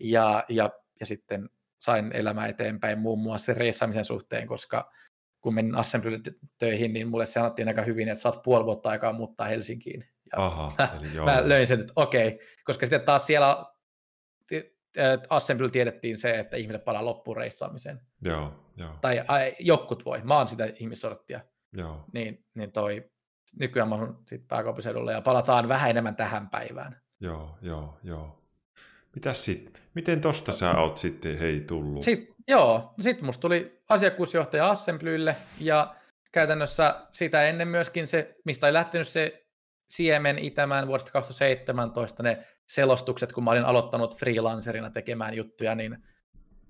ja, 0.00 0.44
ja, 0.48 0.70
ja 1.00 1.06
sitten 1.06 1.48
sain 1.80 2.12
elämää 2.12 2.46
eteenpäin 2.46 2.98
muun 2.98 3.18
muassa 3.18 3.46
sen 3.46 3.56
reissaamisen 3.56 4.04
suhteen, 4.04 4.46
koska 4.46 4.92
kun 5.40 5.54
menin 5.54 5.74
Assembly 5.74 6.22
töihin, 6.58 6.92
niin 6.92 7.08
mulle 7.08 7.26
sanottiin 7.26 7.68
aika 7.68 7.82
hyvin, 7.82 8.08
että 8.08 8.22
saat 8.22 8.42
puoli 8.42 8.64
vuotta 8.64 8.90
aikaa 8.90 9.12
muuttaa 9.12 9.46
Helsinkiin. 9.46 10.08
Ja 10.32 10.44
Aha. 10.44 10.72
Eli 11.00 11.14
joo. 11.14 11.26
mä 11.26 11.48
löin 11.48 11.66
sen, 11.66 11.80
että 11.80 11.92
okei, 11.96 12.40
koska 12.64 12.86
sitten 12.86 13.00
taas 13.00 13.26
siellä 13.26 13.66
Assemble 15.28 15.70
tiedettiin 15.70 16.18
se, 16.18 16.38
että 16.38 16.56
ihmiset 16.56 16.84
palaa 16.84 17.04
loppuun 17.04 17.36
reissaamiseen. 17.36 18.00
Joo. 18.20 18.64
Joo. 18.76 18.90
Tai 19.00 19.24
ai, 19.28 19.54
jotkut 19.58 20.04
voi, 20.04 20.20
mä 20.24 20.36
oon 20.36 20.48
sitä 20.48 20.68
ihmissorttia. 20.80 21.40
Joo. 21.72 22.04
Niin, 22.12 22.44
niin 22.54 22.72
toi, 22.72 23.10
nykyään 23.58 23.88
mä 23.88 23.94
oon 23.94 24.22
sit 24.26 24.48
pääkaupunkiseudulla 24.48 25.12
ja 25.12 25.20
palataan 25.20 25.68
vähän 25.68 25.90
enemmän 25.90 26.16
tähän 26.16 26.50
päivään. 26.50 27.00
Joo. 27.20 27.58
Joo. 27.62 27.98
Joo. 28.02 28.42
Mitäs 29.14 29.44
sitten? 29.44 29.82
Miten 29.94 30.20
tosta 30.20 30.52
sä 30.52 30.70
oot 30.70 30.98
sitten 30.98 31.38
hei 31.38 31.60
tullut? 31.60 32.02
Sitten, 32.02 32.34
joo, 32.48 32.94
sitten 33.00 33.26
musta 33.26 33.40
tuli 33.40 33.82
asiakkuusjohtaja 33.88 34.70
Assemblylle 34.70 35.36
ja 35.60 35.94
käytännössä 36.32 37.06
sitä 37.12 37.42
ennen 37.42 37.68
myöskin 37.68 38.06
se, 38.06 38.36
mistä 38.44 38.66
oli 38.66 38.72
lähtenyt 38.72 39.08
se 39.08 39.47
siemen 39.88 40.38
itämään 40.38 40.86
vuodesta 40.86 41.12
2017 41.12 42.22
ne 42.22 42.44
selostukset, 42.68 43.32
kun 43.32 43.44
mä 43.44 43.50
olin 43.50 43.64
aloittanut 43.64 44.16
freelancerina 44.18 44.90
tekemään 44.90 45.34
juttuja, 45.34 45.74
niin 45.74 45.96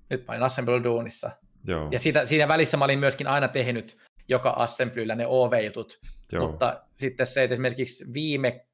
nyt 0.09 0.27
mä 0.27 0.33
olin 0.33 0.43
Assembly 0.43 0.83
duunissa. 0.83 1.31
Joo. 1.67 1.87
Ja 1.91 1.99
siitä, 1.99 2.25
siinä 2.25 2.47
välissä 2.47 2.77
mä 2.77 2.85
olin 2.85 2.99
myöskin 2.99 3.27
aina 3.27 3.47
tehnyt 3.47 3.97
joka 4.29 4.49
Assemblyllä 4.49 5.15
ne 5.15 5.27
OV-jutut, 5.27 5.99
Joo. 6.31 6.47
mutta 6.47 6.83
sitten 6.97 7.27
se, 7.27 7.43
että 7.43 7.53
esimerkiksi 7.53 8.05
viime, 8.13 8.65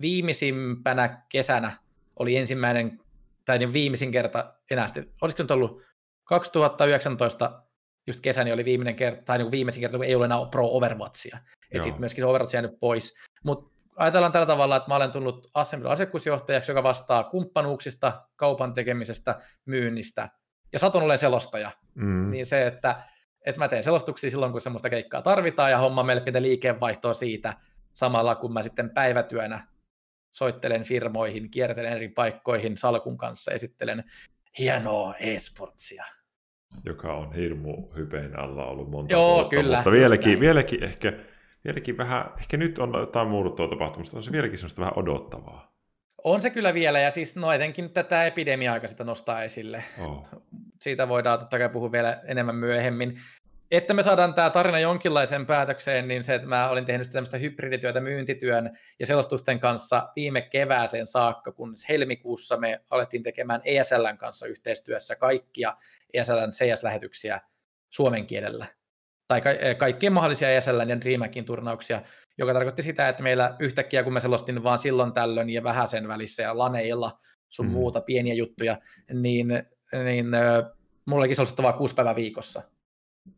viimeisimpänä 0.00 1.22
kesänä 1.28 1.72
oli 2.16 2.36
ensimmäinen, 2.36 3.00
tai 3.44 3.58
niin 3.58 3.72
viimeisin 3.72 4.12
kerta 4.12 4.54
enää, 4.70 4.86
sitten, 4.86 5.08
olisiko 5.20 5.42
nyt 5.42 5.50
ollut 5.50 5.82
2019 6.24 7.62
just 8.06 8.20
kesäni 8.20 8.52
oli 8.52 8.64
viimeinen 8.64 8.96
kerta, 8.96 9.22
tai 9.22 9.38
niin 9.38 9.50
viimeisin 9.50 9.80
kerta, 9.80 9.98
kun 9.98 10.06
ei 10.06 10.14
ollut 10.14 10.24
enää 10.24 10.38
Pro 10.50 10.68
Overwatchia. 10.68 11.38
Että 11.70 11.84
sitten 11.84 12.00
myöskin 12.00 12.22
se 12.22 12.26
Overwatch 12.26 12.54
jäänyt 12.54 12.80
pois. 12.80 13.14
Mutta 13.44 13.71
ajatellaan 13.96 14.32
tällä 14.32 14.46
tavalla, 14.46 14.76
että 14.76 14.88
mä 14.88 14.96
olen 14.96 15.10
tullut 15.10 15.50
Assembly 15.54 15.90
asiakkuusjohtajaksi, 15.90 16.70
joka 16.70 16.82
vastaa 16.82 17.24
kumppanuuksista, 17.24 18.22
kaupan 18.36 18.74
tekemisestä, 18.74 19.40
myynnistä, 19.64 20.28
ja 20.72 20.78
satun 20.78 21.02
olen 21.02 21.18
selostaja. 21.18 21.70
Mm. 21.94 22.30
Niin 22.30 22.46
se, 22.46 22.66
että, 22.66 23.02
että 23.46 23.58
mä 23.58 23.68
teen 23.68 23.82
selostuksia 23.82 24.30
silloin, 24.30 24.52
kun 24.52 24.60
semmoista 24.60 24.90
keikkaa 24.90 25.22
tarvitaan, 25.22 25.70
ja 25.70 25.78
homma 25.78 26.02
meille 26.02 26.22
liikevaihtoa 26.40 27.14
siitä, 27.14 27.56
samalla 27.94 28.34
kun 28.34 28.52
mä 28.52 28.62
sitten 28.62 28.90
päivätyönä 28.90 29.66
soittelen 30.30 30.84
firmoihin, 30.84 31.50
kiertelen 31.50 31.92
eri 31.92 32.08
paikkoihin 32.08 32.76
salkun 32.76 33.18
kanssa, 33.18 33.52
esittelen 33.52 34.04
hienoa 34.58 35.14
e-sportsia. 35.14 36.04
Joka 36.84 37.16
on 37.16 37.32
hirmu 37.32 37.92
hypeen 37.96 38.38
alla 38.38 38.66
ollut 38.66 38.90
monta 38.90 39.12
Joo, 39.12 39.34
vuotta, 39.34 39.56
kyllä, 39.56 39.76
mutta 39.76 39.90
vieläkin, 39.90 40.40
vieläkin 40.40 40.84
ehkä, 40.84 41.12
vieläkin 41.64 41.96
vähän, 41.96 42.24
ehkä 42.40 42.56
nyt 42.56 42.78
on 42.78 42.92
jotain 42.98 43.28
muuttua 43.28 43.68
tapahtumista, 43.68 44.16
on 44.16 44.22
se 44.22 44.32
vieläkin 44.32 44.58
semmoista 44.58 44.80
vähän 44.80 44.98
odottavaa. 44.98 45.72
On 46.24 46.40
se 46.40 46.50
kyllä 46.50 46.74
vielä, 46.74 47.00
ja 47.00 47.10
siis 47.10 47.36
no 47.36 47.52
etenkin 47.52 47.90
tätä 47.90 48.26
epidemia-aika 48.26 48.88
sitä 48.88 49.04
nostaa 49.04 49.42
esille. 49.42 49.84
Oh. 50.00 50.28
Siitä 50.80 51.08
voidaan 51.08 51.38
totta 51.38 51.58
kai 51.58 51.68
puhua 51.68 51.92
vielä 51.92 52.20
enemmän 52.24 52.56
myöhemmin. 52.56 53.20
että 53.70 53.94
me 53.94 54.02
saadaan 54.02 54.34
tämä 54.34 54.50
tarina 54.50 54.78
jonkinlaiseen 54.78 55.46
päätökseen, 55.46 56.08
niin 56.08 56.24
se, 56.24 56.34
että 56.34 56.48
mä 56.48 56.68
olin 56.68 56.84
tehnyt 56.84 57.10
tämmöistä 57.10 57.38
hybridityötä 57.38 58.00
myyntityön 58.00 58.78
ja 59.00 59.06
selostusten 59.06 59.60
kanssa 59.60 60.08
viime 60.16 60.40
kevääseen 60.40 61.06
saakka, 61.06 61.52
kun 61.52 61.74
helmikuussa 61.88 62.56
me 62.56 62.80
alettiin 62.90 63.22
tekemään 63.22 63.60
ESLn 63.64 64.18
kanssa 64.18 64.46
yhteistyössä 64.46 65.16
kaikkia 65.16 65.76
ESLn 66.14 66.50
CS-lähetyksiä 66.50 67.40
suomen 67.90 68.26
kielellä. 68.26 68.66
Tai 69.32 69.40
ka- 69.40 69.50
eh, 69.50 69.76
kaikkien 69.76 70.12
mahdollisia 70.12 70.50
ESLn 70.50 70.90
ja 70.90 71.00
DreamHackin 71.00 71.44
turnauksia, 71.44 72.02
joka 72.38 72.52
tarkoitti 72.52 72.82
sitä, 72.82 73.08
että 73.08 73.22
meillä 73.22 73.56
yhtäkkiä, 73.58 74.02
kun 74.02 74.12
mä 74.12 74.20
selostin 74.20 74.62
vaan 74.62 74.78
silloin 74.78 75.12
tällöin 75.12 75.50
ja 75.50 75.62
vähän 75.62 75.88
sen 75.88 76.08
välissä 76.08 76.42
ja 76.42 76.58
laneilla 76.58 77.18
sun 77.48 77.66
mm. 77.66 77.72
muuta 77.72 78.00
pieniä 78.00 78.34
juttuja, 78.34 78.78
niin, 79.12 79.48
niin 80.04 80.26
mulla 81.04 81.20
olikin 81.20 81.36
selostettavaa 81.36 81.72
kuusi 81.72 81.94
päivää 81.94 82.16
viikossa 82.16 82.62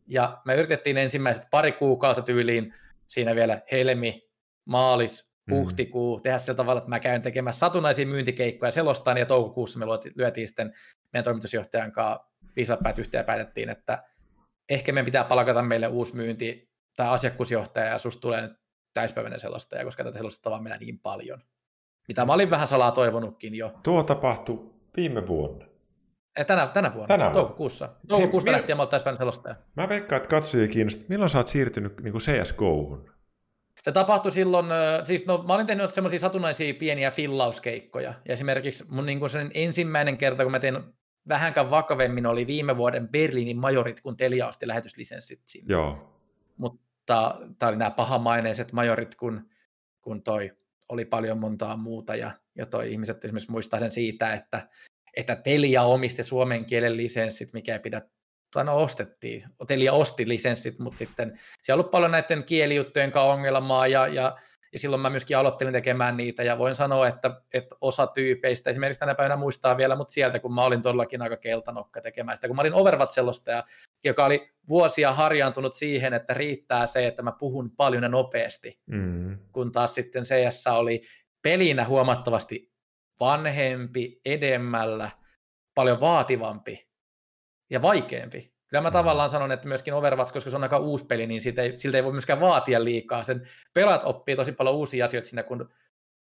ja 0.07 0.41
me 0.45 0.55
yritettiin 0.55 0.97
ensimmäiset 0.97 1.43
pari 1.51 1.71
kuukautta 1.71 2.21
tyyliin, 2.21 2.73
siinä 3.07 3.35
vielä 3.35 3.61
helmi, 3.71 4.29
maalis, 4.65 5.31
mm. 5.45 5.55
huhtikuu, 5.55 6.17
mm. 6.17 6.21
tehdä 6.21 6.37
sillä 6.37 6.55
tavalla, 6.55 6.77
että 6.77 6.89
mä 6.89 6.99
käyn 6.99 7.21
tekemässä 7.21 7.59
satunnaisia 7.59 8.05
myyntikeikkoja 8.05 8.71
selostaan, 8.71 9.17
ja 9.17 9.25
toukokuussa 9.25 9.79
me 9.79 9.85
lyötiin 10.15 10.47
sitten 10.47 10.73
meidän 11.13 11.23
toimitusjohtajan 11.23 11.91
kanssa 11.91 12.27
viisapäät 12.55 12.99
yhteen 12.99 13.19
ja 13.19 13.23
päätettiin, 13.23 13.69
että 13.69 14.03
ehkä 14.69 14.91
meidän 14.91 15.05
pitää 15.05 15.23
palkata 15.23 15.61
meille 15.61 15.87
uusi 15.87 16.15
myynti 16.15 16.69
tai 16.95 17.07
asiakkuusjohtaja, 17.07 17.85
ja 17.85 17.99
susta 17.99 18.21
tulee 18.21 18.41
nyt 18.41 18.53
täyspäiväinen 18.93 19.39
selostaja, 19.39 19.85
koska 19.85 20.03
tätä 20.03 20.17
selostettavaa 20.17 20.61
meillä 20.61 20.77
niin 20.77 20.99
paljon. 20.99 21.41
Mitä 22.07 22.25
mä 22.25 22.33
olin 22.33 22.49
vähän 22.49 22.67
salaa 22.67 22.91
toivonutkin 22.91 23.55
jo. 23.55 23.73
Tuo 23.83 24.03
tapahtui 24.03 24.71
viime 24.97 25.27
vuonna. 25.27 25.65
Tänä, 26.47 26.67
tänä 26.67 26.93
vuonna, 26.93 27.07
tänä 27.07 27.23
vuonna. 27.23 27.39
toukokuussa. 27.39 27.89
Toukokuussa 28.07 28.51
lähtien 28.51 28.67
mil... 28.67 28.75
mä 28.75 28.81
oltaisiin 28.81 29.17
selostaja. 29.17 29.55
Mä 29.75 29.89
veikkaan, 29.89 30.17
että 30.17 30.29
katsojia 30.29 30.67
kiinnostaa. 30.67 31.05
Milloin 31.09 31.29
sä 31.29 31.37
oot 31.37 31.47
siirtynyt 31.47 32.01
niin 32.01 32.13
CSGOhun? 32.13 33.11
Se 33.81 33.91
tapahtui 33.91 34.31
silloin, 34.31 34.65
siis 35.03 35.25
no, 35.25 35.43
mä 35.47 35.53
olin 35.53 35.67
tehnyt 35.67 35.91
semmoisia 35.91 36.19
satunnaisia 36.19 36.73
pieniä 36.73 37.11
fillauskeikkoja. 37.11 38.09
Ja 38.09 38.33
esimerkiksi 38.33 38.85
mun 38.89 39.05
niin 39.05 39.29
sen 39.29 39.51
ensimmäinen 39.53 40.17
kerta, 40.17 40.43
kun 40.43 40.51
mä 40.51 40.59
tein 40.59 40.77
vähänkään 41.27 41.69
vakavemmin, 41.69 42.25
oli 42.25 42.47
viime 42.47 42.77
vuoden 42.77 43.09
Berliinin 43.09 43.57
majorit, 43.57 44.01
kun 44.01 44.17
Telia 44.17 44.47
osti 44.47 44.67
lähetyslisenssit 44.67 45.41
sinne. 45.45 45.73
Joo. 45.73 46.19
Mutta 46.57 47.39
tämä 47.57 47.69
oli 47.69 47.77
nämä 47.77 47.91
pahamaineiset 47.91 48.71
majorit, 48.71 49.15
kun, 49.15 49.49
kun 50.01 50.23
toi 50.23 50.51
oli 50.89 51.05
paljon 51.05 51.39
montaa 51.39 51.77
muuta, 51.77 52.15
ja, 52.15 52.31
ja 52.55 52.65
toi 52.65 52.91
ihmiset 52.91 53.25
esimerkiksi 53.25 53.51
muistaa 53.51 53.79
sen 53.79 53.91
siitä, 53.91 54.33
että 54.33 54.67
että 55.15 55.35
Telia 55.35 55.83
omisti 55.83 56.23
suomen 56.23 56.65
kielen 56.65 56.97
lisenssit, 56.97 57.53
mikä 57.53 57.73
ei 57.73 57.79
pidä, 57.79 58.01
tai 58.53 58.65
no 58.65 58.77
ostettiin, 58.77 59.43
Telia 59.67 59.93
osti 59.93 60.27
lisenssit, 60.27 60.79
mutta 60.79 60.97
sitten 60.97 61.39
siellä 61.61 61.79
on 61.79 61.83
ollut 61.83 61.91
paljon 61.91 62.11
näiden 62.11 62.43
kielijuttujen 62.43 63.11
kanssa 63.11 63.33
ongelmaa, 63.33 63.87
ja, 63.87 64.07
ja, 64.07 64.37
ja 64.75 64.79
silloin 64.79 65.01
mä 65.01 65.09
myöskin 65.09 65.37
aloittelin 65.37 65.73
tekemään 65.73 66.17
niitä, 66.17 66.43
ja 66.43 66.57
voin 66.57 66.75
sanoa, 66.75 67.07
että, 67.07 67.41
että 67.53 67.75
osa 67.81 68.07
tyypeistä, 68.07 68.69
esimerkiksi 68.69 68.99
tänä 68.99 69.15
päivänä 69.15 69.35
muistaa 69.35 69.77
vielä, 69.77 69.95
mutta 69.95 70.13
sieltä, 70.13 70.39
kun 70.39 70.53
mä 70.53 70.63
olin 70.63 70.81
todellakin 70.81 71.21
aika 71.21 71.37
keltanokka 71.37 72.01
tekemään 72.01 72.37
sitä, 72.37 72.47
kun 72.47 72.55
mä 72.55 72.61
olin 72.61 72.73
Overwatch-selostaja, 72.73 73.63
joka 74.03 74.25
oli 74.25 74.53
vuosia 74.67 75.13
harjaantunut 75.13 75.73
siihen, 75.73 76.13
että 76.13 76.33
riittää 76.33 76.87
se, 76.87 77.07
että 77.07 77.21
mä 77.21 77.31
puhun 77.31 77.71
paljon 77.71 78.03
ja 78.03 78.09
nopeasti, 78.09 78.79
mm. 78.85 79.37
kun 79.51 79.71
taas 79.71 79.95
sitten 79.95 80.23
CS 80.23 80.67
oli 80.67 81.01
pelinä 81.41 81.85
huomattavasti 81.85 82.71
vanhempi, 83.19 84.21
edemmällä, 84.25 85.11
paljon 85.75 85.99
vaativampi 85.99 86.87
ja 87.69 87.81
vaikeampi. 87.81 88.54
Kyllä 88.67 88.81
mä 88.81 88.89
mm. 88.89 88.93
tavallaan 88.93 89.29
sanon, 89.29 89.51
että 89.51 89.67
myöskin 89.67 89.93
Overwatch, 89.93 90.33
koska 90.33 90.49
se 90.49 90.55
on 90.55 90.63
aika 90.63 90.77
uusi 90.77 91.05
peli, 91.05 91.27
niin 91.27 91.41
siitä 91.41 91.61
ei, 91.61 91.79
siltä 91.79 91.97
ei 91.97 92.03
voi 92.03 92.11
myöskään 92.11 92.39
vaatia 92.39 92.83
liikaa. 92.83 93.23
Sen 93.23 93.47
pelat 93.73 94.01
oppii 94.03 94.35
tosi 94.35 94.51
paljon 94.51 94.75
uusia 94.75 95.05
asioita 95.05 95.29
siinä, 95.29 95.43
kun 95.43 95.69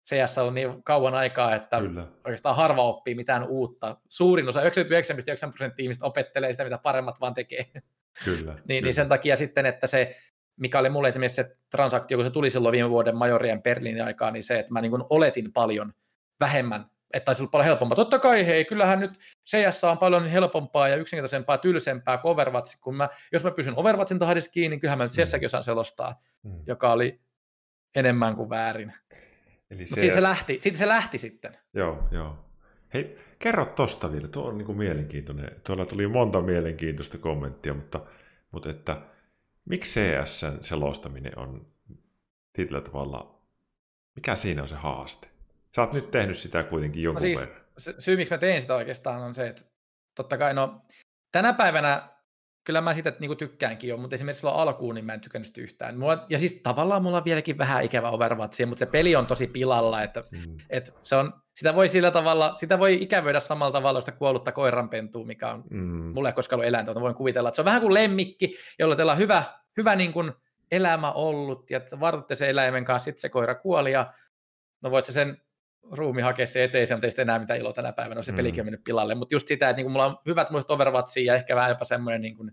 CS 0.09 0.37
on 0.37 0.53
niin 0.53 0.83
kauan 0.83 1.13
aikaa, 1.15 1.55
että 1.55 1.79
Kyllä. 1.79 2.05
oikeastaan 2.23 2.55
harva 2.55 2.83
oppii 2.83 3.15
mitään 3.15 3.47
uutta. 3.47 3.97
Suurin 4.09 4.49
osa, 4.49 4.61
99,9 4.61 4.67
prosenttia 5.51 5.83
ihmistä 5.83 6.05
opettelee 6.05 6.51
sitä, 6.51 6.63
mitä 6.63 6.77
paremmat 6.77 7.21
vaan 7.21 7.33
tekee. 7.33 7.65
Kyllä, 7.73 7.81
niin, 8.25 8.43
kyllä. 8.43 8.61
niin 8.67 8.93
sen 8.93 9.09
takia 9.09 9.35
sitten, 9.35 9.65
että 9.65 9.87
se, 9.87 10.15
mikä 10.55 10.79
oli 10.79 10.89
mulle 10.89 11.09
esimerkiksi 11.09 11.35
se 11.35 11.57
transaktio, 11.71 12.17
kun 12.17 12.25
se 12.25 12.31
tuli 12.31 12.49
silloin 12.49 12.71
viime 12.71 12.89
vuoden 12.89 13.17
majorien 13.17 13.63
Berliinin 13.63 14.05
aikaa, 14.05 14.31
niin 14.31 14.43
se, 14.43 14.59
että 14.59 14.73
mä 14.73 14.81
niin 14.81 14.91
oletin 15.09 15.53
paljon 15.53 15.93
vähemmän, 16.39 16.85
että 17.13 17.25
taisi 17.25 17.43
olla 17.43 17.49
paljon 17.49 17.65
helpompaa. 17.65 17.95
Totta 17.95 18.19
kai, 18.19 18.45
hei, 18.45 18.65
kyllähän 18.65 18.99
nyt 18.99 19.11
CS 19.49 19.83
on 19.83 19.97
paljon 19.97 20.27
helpompaa 20.27 20.87
ja 20.87 20.95
yksinkertaisempaa, 20.95 21.57
tylsempää 21.57 22.17
kuin 22.17 22.31
Overwatch, 22.31 22.77
kun 22.81 22.95
mä, 22.95 23.09
jos 23.31 23.43
mä 23.43 23.51
pysyn 23.51 23.77
Overwatchin 23.77 24.19
tahdissa 24.19 24.51
kiinni, 24.51 24.69
niin 24.69 24.79
kyllähän 24.79 24.97
mä 24.97 25.03
nyt 25.03 25.13
CSäkin 25.13 25.45
osaan 25.45 25.63
selostaa, 25.63 26.21
mm. 26.43 26.63
joka 26.67 26.91
oli 26.91 27.21
enemmän 27.95 28.35
kuin 28.35 28.49
väärin. 28.49 28.93
Eli 29.71 29.87
se... 29.87 29.99
siitä, 29.99 30.15
se 30.15 30.21
lähti, 30.21 30.57
siitä 30.59 30.77
se 30.77 30.87
lähti 30.87 31.17
sitten. 31.17 31.57
Joo, 31.73 32.07
joo. 32.11 32.45
Hei, 32.93 33.17
kerro 33.39 33.65
tosta 33.65 34.11
vielä, 34.11 34.27
tuo 34.27 34.47
on 34.47 34.57
niin 34.57 34.65
kuin 34.65 34.77
mielenkiintoinen. 34.77 35.51
Tuolla 35.67 35.85
tuli 35.85 36.07
monta 36.07 36.41
mielenkiintoista 36.41 37.17
kommenttia, 37.17 37.73
mutta, 37.73 37.99
mutta 38.51 38.69
että 38.69 39.01
miksi 39.65 39.99
CSn 40.01 40.57
selostaminen 40.61 41.39
on 41.39 41.67
tietyllä 42.53 42.81
tavalla, 42.81 43.41
mikä 44.15 44.35
siinä 44.35 44.61
on 44.61 44.69
se 44.69 44.75
haaste? 44.75 45.32
Sä 45.75 45.81
oot 45.81 45.93
nyt 45.93 46.11
tehnyt 46.11 46.37
sitä 46.37 46.63
kuitenkin 46.63 47.03
jonkun 47.03 47.21
no 47.21 47.21
siis, 47.21 47.39
verran. 47.39 47.63
Syy, 47.99 48.17
miksi 48.17 48.33
mä 48.33 48.37
tein 48.37 48.61
sitä 48.61 48.75
oikeastaan, 48.75 49.21
on 49.21 49.35
se, 49.35 49.47
että 49.47 49.61
totta 50.15 50.37
kai 50.37 50.53
no, 50.53 50.81
tänä 51.31 51.53
päivänä 51.53 52.13
kyllä 52.63 52.81
mä 52.81 52.93
sitä 52.93 53.13
niin 53.19 53.37
tykkäänkin 53.37 53.89
jo, 53.89 53.97
mutta 53.97 54.13
esimerkiksi 54.13 54.39
silloin 54.39 54.59
alkuun 54.59 54.95
niin 54.95 55.05
mä 55.05 55.13
en 55.13 55.21
tykännyt 55.21 55.47
sitä 55.47 55.61
yhtään. 55.61 55.99
Mulla, 55.99 56.25
ja 56.29 56.39
siis 56.39 56.53
tavallaan 56.63 57.03
mulla 57.03 57.17
on 57.17 57.25
vieläkin 57.25 57.57
vähän 57.57 57.83
ikävä 57.83 58.09
Overwatchia, 58.09 58.67
mutta 58.67 58.79
se 58.79 58.85
peli 58.85 59.15
on 59.15 59.25
tosi 59.25 59.47
pilalla, 59.47 60.03
että, 60.03 60.23
mm. 60.31 60.57
että 60.69 60.91
se 61.03 61.15
on, 61.15 61.33
sitä 61.55 61.75
voi 61.75 61.89
sillä 61.89 62.11
tavalla, 62.11 62.55
sitä 62.55 62.79
voi 62.79 63.03
ikävöidä 63.03 63.39
samalla 63.39 63.71
tavalla 63.71 64.01
sitä 64.01 64.11
kuollutta 64.11 64.51
koiranpentua, 64.51 65.25
mikä 65.25 65.51
on 65.51 65.63
mm. 65.69 66.13
mulle 66.13 66.29
ei 66.29 66.33
koskaan 66.33 66.57
ollut 66.57 66.67
eläintä, 66.67 66.89
mutta 66.91 67.01
voin 67.01 67.15
kuvitella, 67.15 67.49
että 67.49 67.55
se 67.55 67.61
on 67.61 67.65
vähän 67.65 67.81
kuin 67.81 67.93
lemmikki, 67.93 68.55
jolla 68.79 68.95
teillä 68.95 69.11
on 69.11 69.17
hyvä, 69.17 69.43
hyvä 69.77 69.95
niin 69.95 70.13
kuin 70.13 70.31
elämä 70.71 71.11
ollut, 71.11 71.71
ja 71.71 71.81
vartatte 71.99 72.35
sen 72.35 72.49
eläimen 72.49 72.85
kanssa, 72.85 73.05
sitten 73.05 73.21
se 73.21 73.29
koira 73.29 73.55
kuoli, 73.55 73.91
ja 73.91 74.13
no 74.81 74.91
voit 74.91 75.05
sen 75.05 75.41
ruumi 75.91 76.21
hakea 76.21 76.47
se 76.47 76.63
eteen, 76.63 76.87
se 76.87 76.95
on 76.95 77.01
teistä 77.01 77.21
enää 77.21 77.39
mitään 77.39 77.59
iloa 77.59 77.73
tänä 77.73 77.93
päivänä, 77.93 78.19
on 78.19 78.23
se 78.23 78.31
mm. 78.31 78.35
pelikin 78.35 78.61
on 78.61 78.65
mennyt 78.65 78.83
pilalle. 78.83 79.15
Mutta 79.15 79.35
just 79.35 79.47
sitä, 79.47 79.69
että 79.69 79.81
niin 79.81 79.91
mulla 79.91 80.05
on 80.05 80.17
hyvät 80.25 80.49
muistot 80.49 80.71
Overwatchia 80.71 81.33
ja 81.33 81.37
ehkä 81.37 81.55
vähän 81.55 81.69
jopa 81.69 81.85
semmoinen 81.85 82.21
niin 82.21 82.35
kuin 82.35 82.51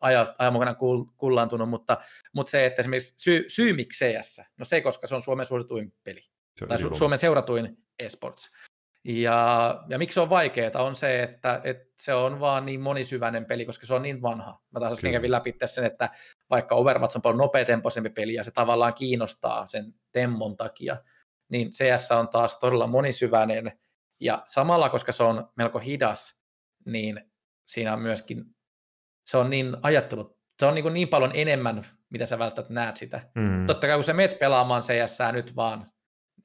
ajan, 0.00 0.52
mukana 0.52 0.74
kullaantunut, 1.16 1.68
mutta, 1.68 1.98
mutta 2.32 2.50
se, 2.50 2.66
että 2.66 2.82
esimerkiksi 2.82 3.14
syy, 3.16 3.44
syy 3.48 3.72
miksi 3.72 4.04
CS, 4.04 4.40
no 4.58 4.64
se, 4.64 4.80
koska 4.80 5.06
se 5.06 5.14
on 5.14 5.22
Suomen 5.22 5.46
suosituin 5.46 5.92
peli, 6.04 6.20
se 6.56 6.66
tai 6.66 6.78
Su- 6.78 6.94
Suomen 6.94 7.18
seuratuin 7.18 7.78
esports. 7.98 8.50
Ja, 9.04 9.84
ja 9.88 9.98
miksi 9.98 10.14
se 10.14 10.20
on 10.20 10.30
vaikeaa, 10.30 10.82
on 10.82 10.94
se, 10.94 11.22
että, 11.22 11.60
että 11.64 11.92
se 11.96 12.14
on 12.14 12.40
vaan 12.40 12.66
niin 12.66 12.80
monisyväinen 12.80 13.44
peli, 13.44 13.66
koska 13.66 13.86
se 13.86 13.94
on 13.94 14.02
niin 14.02 14.22
vanha. 14.22 14.62
Mä 14.70 14.80
taas 14.80 14.92
äsken 14.92 15.12
kävin 15.12 15.30
läpi 15.30 15.54
sen, 15.64 15.84
että 15.84 16.08
vaikka 16.50 16.74
Overwatch 16.74 17.16
on 17.16 17.22
paljon 17.22 17.38
nopeatempoisempi 17.38 18.10
peli 18.10 18.34
ja 18.34 18.44
se 18.44 18.50
tavallaan 18.50 18.94
kiinnostaa 18.94 19.66
sen 19.66 19.94
temmon 20.12 20.56
takia, 20.56 20.96
niin 21.50 21.70
CS 21.70 22.10
on 22.10 22.28
taas 22.28 22.58
todella 22.58 22.86
monisyväinen, 22.86 23.80
ja 24.20 24.42
samalla, 24.46 24.88
koska 24.88 25.12
se 25.12 25.22
on 25.22 25.48
melko 25.56 25.78
hidas, 25.78 26.42
niin 26.86 27.30
siinä 27.66 27.92
on 27.92 28.00
myöskin, 28.00 28.44
se 29.26 29.36
on 29.36 29.50
niin 29.50 29.76
ajattelu, 29.82 30.38
se 30.58 30.66
on 30.66 30.74
niin, 30.74 30.92
niin 30.92 31.08
paljon 31.08 31.30
enemmän, 31.34 31.86
mitä 32.10 32.26
sä 32.26 32.38
välttämättä 32.38 32.74
näet 32.74 32.96
sitä. 32.96 33.30
Mm. 33.34 33.66
Totta 33.66 33.86
kai 33.86 33.96
kun 33.96 34.04
sä 34.04 34.12
meet 34.12 34.38
pelaamaan 34.38 34.82
CS 34.82 35.18
nyt 35.32 35.56
vaan, 35.56 35.92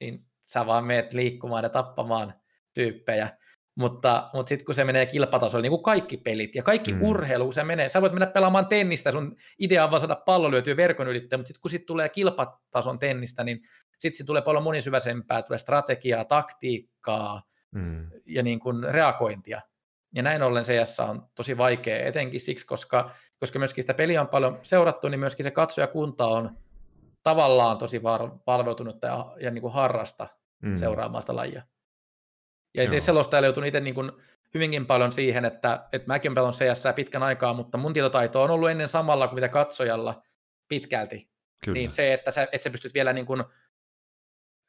niin 0.00 0.26
sä 0.44 0.66
vaan 0.66 0.84
meet 0.84 1.12
liikkumaan 1.12 1.64
ja 1.64 1.70
tappamaan 1.70 2.34
tyyppejä, 2.74 3.38
mutta, 3.76 4.30
mutta 4.34 4.48
sitten 4.48 4.66
kun 4.66 4.74
se 4.74 4.84
menee 4.84 5.06
kilpatasolle, 5.06 5.62
niin 5.62 5.70
kuin 5.70 5.82
kaikki 5.82 6.16
pelit 6.16 6.54
ja 6.54 6.62
kaikki 6.62 6.92
mm. 6.94 7.02
urheilu, 7.02 7.44
kun 7.44 7.52
se 7.52 7.64
menee, 7.64 7.88
sä 7.88 8.00
voit 8.00 8.12
mennä 8.12 8.26
pelaamaan 8.26 8.66
tennistä, 8.66 9.12
sun 9.12 9.36
idea 9.58 9.84
on 9.84 9.90
vaan 9.90 10.00
saada 10.00 10.16
pallo 10.16 10.50
lyötyä 10.50 10.76
verkon 10.76 11.08
ylitteen, 11.08 11.40
mutta 11.40 11.48
sitten 11.48 11.60
kun 11.60 11.70
sit 11.70 11.86
tulee 11.86 12.08
kilpatason 12.08 12.98
tennistä, 12.98 13.44
niin 13.44 13.60
sitten 13.98 14.18
se 14.18 14.24
tulee 14.24 14.42
paljon 14.42 14.64
monisyväisempää, 14.64 15.42
tulee 15.42 15.58
strategiaa, 15.58 16.24
taktiikkaa 16.24 17.42
mm. 17.70 18.10
ja 18.26 18.42
niin 18.42 18.60
kuin 18.60 18.84
reagointia. 18.84 19.60
Ja 20.14 20.22
näin 20.22 20.42
ollen 20.42 20.64
CS 20.64 21.00
on 21.00 21.26
tosi 21.34 21.58
vaikea, 21.58 22.06
etenkin 22.06 22.40
siksi, 22.40 22.66
koska, 22.66 23.10
koska 23.40 23.58
myöskin 23.58 23.82
sitä 23.82 23.94
peliä 23.94 24.20
on 24.20 24.28
paljon 24.28 24.58
seurattu, 24.62 25.08
niin 25.08 25.20
myöskin 25.20 25.44
se 25.44 25.50
katsojakunta 25.50 26.26
on 26.26 26.56
tavallaan 27.22 27.78
tosi 27.78 28.02
valveutunut 28.46 28.96
ja, 29.02 29.32
ja 29.40 29.50
niin 29.50 29.62
kuin 29.62 29.72
harrasta 29.72 30.28
mm. 30.62 30.74
seuraamaan 30.74 31.22
sitä 31.22 31.36
lajia. 31.36 31.62
Ja 32.74 32.82
itse 32.82 33.00
selostajalle 33.00 33.46
joutunut 33.46 33.68
itse 33.68 33.80
niin 33.80 33.94
kuin 33.94 34.12
hyvinkin 34.54 34.86
paljon 34.86 35.12
siihen, 35.12 35.44
että, 35.44 35.86
että 35.92 36.06
mäkin 36.06 36.34
pelon 36.34 36.52
CS 36.52 36.84
pitkän 36.94 37.22
aikaa, 37.22 37.54
mutta 37.54 37.78
mun 37.78 37.92
tietotaito 37.92 38.42
on 38.42 38.50
ollut 38.50 38.70
ennen 38.70 38.88
samalla 38.88 39.28
kuin 39.28 39.34
mitä 39.34 39.48
katsojalla 39.48 40.22
pitkälti. 40.68 41.28
Kyllä. 41.64 41.74
Niin 41.74 41.92
se, 41.92 42.12
että 42.12 42.30
sä, 42.30 42.42
että 42.52 42.64
sä 42.64 42.70
pystyt 42.70 42.94
vielä 42.94 43.12
niin 43.12 43.26
kuin 43.26 43.44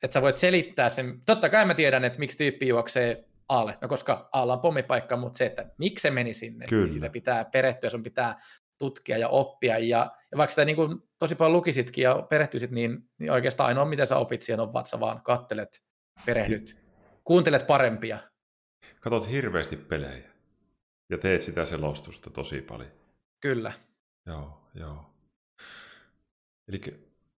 että 0.03 0.13
sä 0.13 0.21
voit 0.21 0.35
selittää 0.35 0.89
sen. 0.89 1.21
Totta 1.25 1.49
kai 1.49 1.65
mä 1.65 1.73
tiedän, 1.73 2.05
että 2.05 2.19
miksi 2.19 2.37
tyyppi 2.37 2.67
juoksee 2.67 3.23
Aalle, 3.49 3.77
no 3.81 3.87
koska 3.87 4.29
Aalla 4.31 4.53
on 4.53 4.59
pommipaikka, 4.59 5.17
mutta 5.17 5.37
se, 5.37 5.45
että 5.45 5.65
miksi 5.77 6.01
se 6.01 6.11
meni 6.11 6.33
sinne, 6.33 6.59
niin 6.59 6.69
Kyllä. 6.69 6.83
niin 6.83 6.93
sitä 6.93 7.09
pitää 7.09 7.45
perehtyä, 7.45 7.89
sun 7.89 8.03
pitää 8.03 8.41
tutkia 8.77 9.17
ja 9.17 9.29
oppia. 9.29 9.77
Ja, 9.77 10.11
ja 10.31 10.37
vaikka 10.37 10.51
sitä 10.51 10.65
niin 10.65 10.75
kuin 10.75 10.97
tosi 11.19 11.35
paljon 11.35 11.53
lukisitkin 11.53 12.01
ja 12.01 12.25
perehtyisit, 12.29 12.71
niin, 12.71 12.97
niin 13.17 13.31
oikeastaan 13.31 13.67
ainoa, 13.67 13.85
mitä 13.85 14.05
sä 14.05 14.17
opit 14.17 14.41
siihen 14.41 14.59
on, 14.59 14.67
että 14.67 14.89
sä 14.89 14.99
vaan 14.99 15.21
kattelet, 15.21 15.81
perehdyt, 16.25 16.86
kuuntelet 17.27 17.67
parempia. 17.67 18.17
Katot 18.99 19.31
hirveästi 19.31 19.75
pelejä 19.75 20.29
ja 21.09 21.17
teet 21.17 21.41
sitä 21.41 21.65
selostusta 21.65 22.29
tosi 22.29 22.61
paljon. 22.61 22.91
Kyllä. 23.39 23.73
Joo, 24.25 24.69
joo. 24.75 25.13
Eli, 26.67 26.81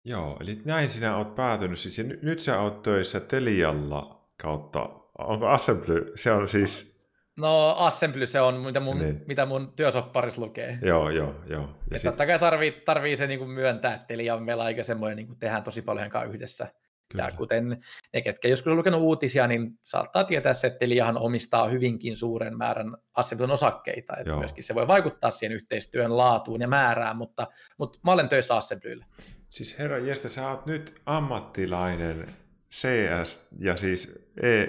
joo, 0.06 0.38
eli 0.42 0.62
näin 0.66 0.90
sinä 0.90 1.18
oot 1.18 1.36
päätynyt. 1.36 1.80
Siis, 1.80 2.00
nyt, 2.00 2.22
nyt 2.22 2.40
sä 2.40 2.60
oot 2.60 2.84
töissä 2.84 3.20
Telialla 3.20 4.30
kautta, 4.42 4.90
onko 5.18 5.48
Assembly, 5.48 6.12
se 6.16 6.32
on 6.32 6.48
siis... 6.48 6.98
No 7.38 7.76
Assembly 7.78 8.26
se 8.26 8.42
on, 8.42 8.56
mitä 8.56 8.80
mun, 8.80 9.00
niin. 9.00 9.24
mitä 9.28 9.46
mun 9.46 9.74
työsopparis 9.76 10.38
lukee. 10.38 10.80
Joo, 10.82 11.10
joo, 11.10 11.36
joo. 11.46 11.70
Ja 11.92 12.00
sit... 12.00 12.10
Totta 12.10 12.26
kai 12.26 12.40
tarvii, 12.40 12.72
tarvii 12.72 13.18
se 13.18 13.28
niin 13.28 13.40
kuin 13.40 13.52
myöntää, 13.52 13.94
että 13.94 14.08
Telia 14.08 14.36
on 14.36 14.44
meillä 14.44 14.64
aika 14.64 14.84
semmoinen, 14.84 15.18
niin 15.18 15.28
kuin 15.28 15.40
tehdään 15.40 15.64
tosi 15.64 15.82
paljon 15.82 16.10
yhdessä. 16.30 16.68
Kyllä. 17.12 17.24
Ja 17.24 17.32
kuten 17.32 17.78
ne, 18.14 18.22
ketkä 18.22 18.48
joskus 18.48 18.72
on 18.72 18.78
lukenut 18.78 19.02
uutisia, 19.02 19.48
niin 19.48 19.72
saattaa 19.82 20.24
tietää 20.24 20.54
se, 20.54 20.68
että 20.68 20.80
Teliahan 20.80 21.18
omistaa 21.18 21.68
hyvinkin 21.68 22.16
suuren 22.16 22.58
määrän 22.58 22.98
Assemblyn 23.14 23.52
osakkeita, 23.52 24.18
että 24.18 24.30
Joo. 24.30 24.40
myöskin 24.40 24.64
se 24.64 24.76
voi 24.76 24.88
vaikuttaa 24.88 25.32
siihen 25.32 25.56
yhteistyön 25.56 26.18
laatuun 26.18 26.62
ja 26.62 26.68
määrään, 26.68 27.18
mutta, 27.18 27.48
mutta 27.78 28.00
mä 28.04 28.12
olen 28.12 28.30
töissä 28.30 28.56
Assemblylle. 28.56 29.06
Siis 29.50 29.80
herra 29.80 29.98
Jeste, 29.98 30.30
sä 30.30 30.50
oot 30.50 30.66
nyt 30.66 31.02
ammattilainen 31.06 32.28
CS 32.72 33.48
ja 33.60 33.78
siis 33.78 34.16
e, 34.42 34.64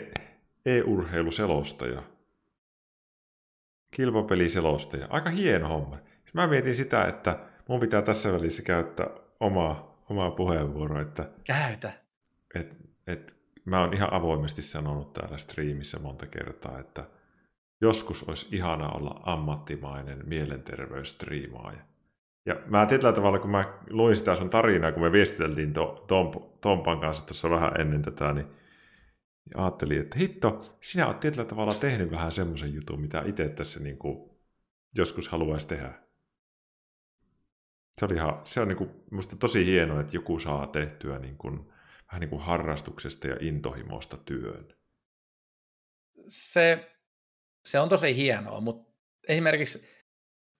e-urheiluselostaja, 0.66 2.02
kilpapeliselostaja. 3.90 5.06
Aika 5.10 5.31
hieno 5.31 5.69
homma. 5.69 5.98
Mä 6.32 6.47
mietin 6.47 6.74
sitä, 6.74 7.05
että 7.05 7.39
mun 7.69 7.81
pitää 7.81 8.02
tässä 8.02 8.32
välissä 8.32 8.62
käyttää 8.62 9.06
omaa, 9.40 10.05
omaa 10.10 10.31
puheenvuoroa. 10.31 11.01
Että... 11.01 11.31
Käytä 11.44 12.08
et, 12.55 12.77
et, 13.07 13.37
mä 13.65 13.81
oon 13.81 13.95
ihan 13.95 14.12
avoimesti 14.12 14.62
sanonut 14.62 15.12
täällä 15.12 15.39
striimissä 15.39 15.99
monta 15.99 16.27
kertaa, 16.27 16.79
että 16.79 17.05
joskus 17.81 18.23
olisi 18.29 18.57
ihana 18.57 18.89
olla 18.89 19.20
ammattimainen 19.25 20.29
mielenterveysstriimaaja. 20.29 21.81
Ja 22.47 22.61
mä 22.66 22.87
tietyllä 22.87 23.12
tavalla, 23.12 23.39
kun 23.39 23.51
mä 23.51 23.79
luin 23.91 24.16
sitä 24.16 24.37
sun 24.37 24.51
tarinaa, 24.51 24.93
kun 24.93 25.03
me 25.03 25.12
viestiteltiin 25.12 25.73
to, 25.73 26.05
Tom, 26.07 26.31
Tompan 26.61 27.01
kanssa 27.01 27.27
tuossa 27.27 27.51
vähän 27.51 27.81
ennen 27.81 28.03
tätä, 28.03 28.33
niin, 28.33 28.47
niin 29.45 29.57
ajattelin, 29.57 30.01
että 30.01 30.19
hitto, 30.19 30.61
sinä 30.83 31.07
oot 31.07 31.20
tietyllä 31.20 31.45
tavalla 31.45 31.75
tehnyt 31.75 32.11
vähän 32.11 32.33
semmoisen 32.33 32.75
jutun, 32.75 33.01
mitä 33.01 33.23
itse 33.27 33.49
tässä 33.49 33.81
niin 33.81 33.99
kuin 33.99 34.31
joskus 34.97 35.29
haluaisi 35.29 35.69
tehdä. 35.69 35.93
Se, 37.99 38.05
oli 38.07 38.15
ihan, 38.15 38.41
se 38.45 38.61
on 38.61 38.69
niin 38.69 38.79
kuin, 38.79 38.91
musta 39.11 39.37
tosi 39.37 39.66
hienoa, 39.66 40.01
että 40.01 40.16
joku 40.16 40.39
saa 40.39 40.66
tehtyä 40.66 41.19
niin 41.19 41.37
kuin, 41.37 41.73
vähän 42.09 42.21
niin 42.21 42.31
kuin 42.31 42.43
harrastuksesta 42.43 43.27
ja 43.27 43.37
intohimosta 43.41 44.17
työn? 44.17 44.75
Se, 46.29 46.93
se 47.65 47.81
on 47.81 47.89
tosi 47.89 48.17
hienoa, 48.17 48.61
mutta 48.61 48.93
esimerkiksi 49.29 49.89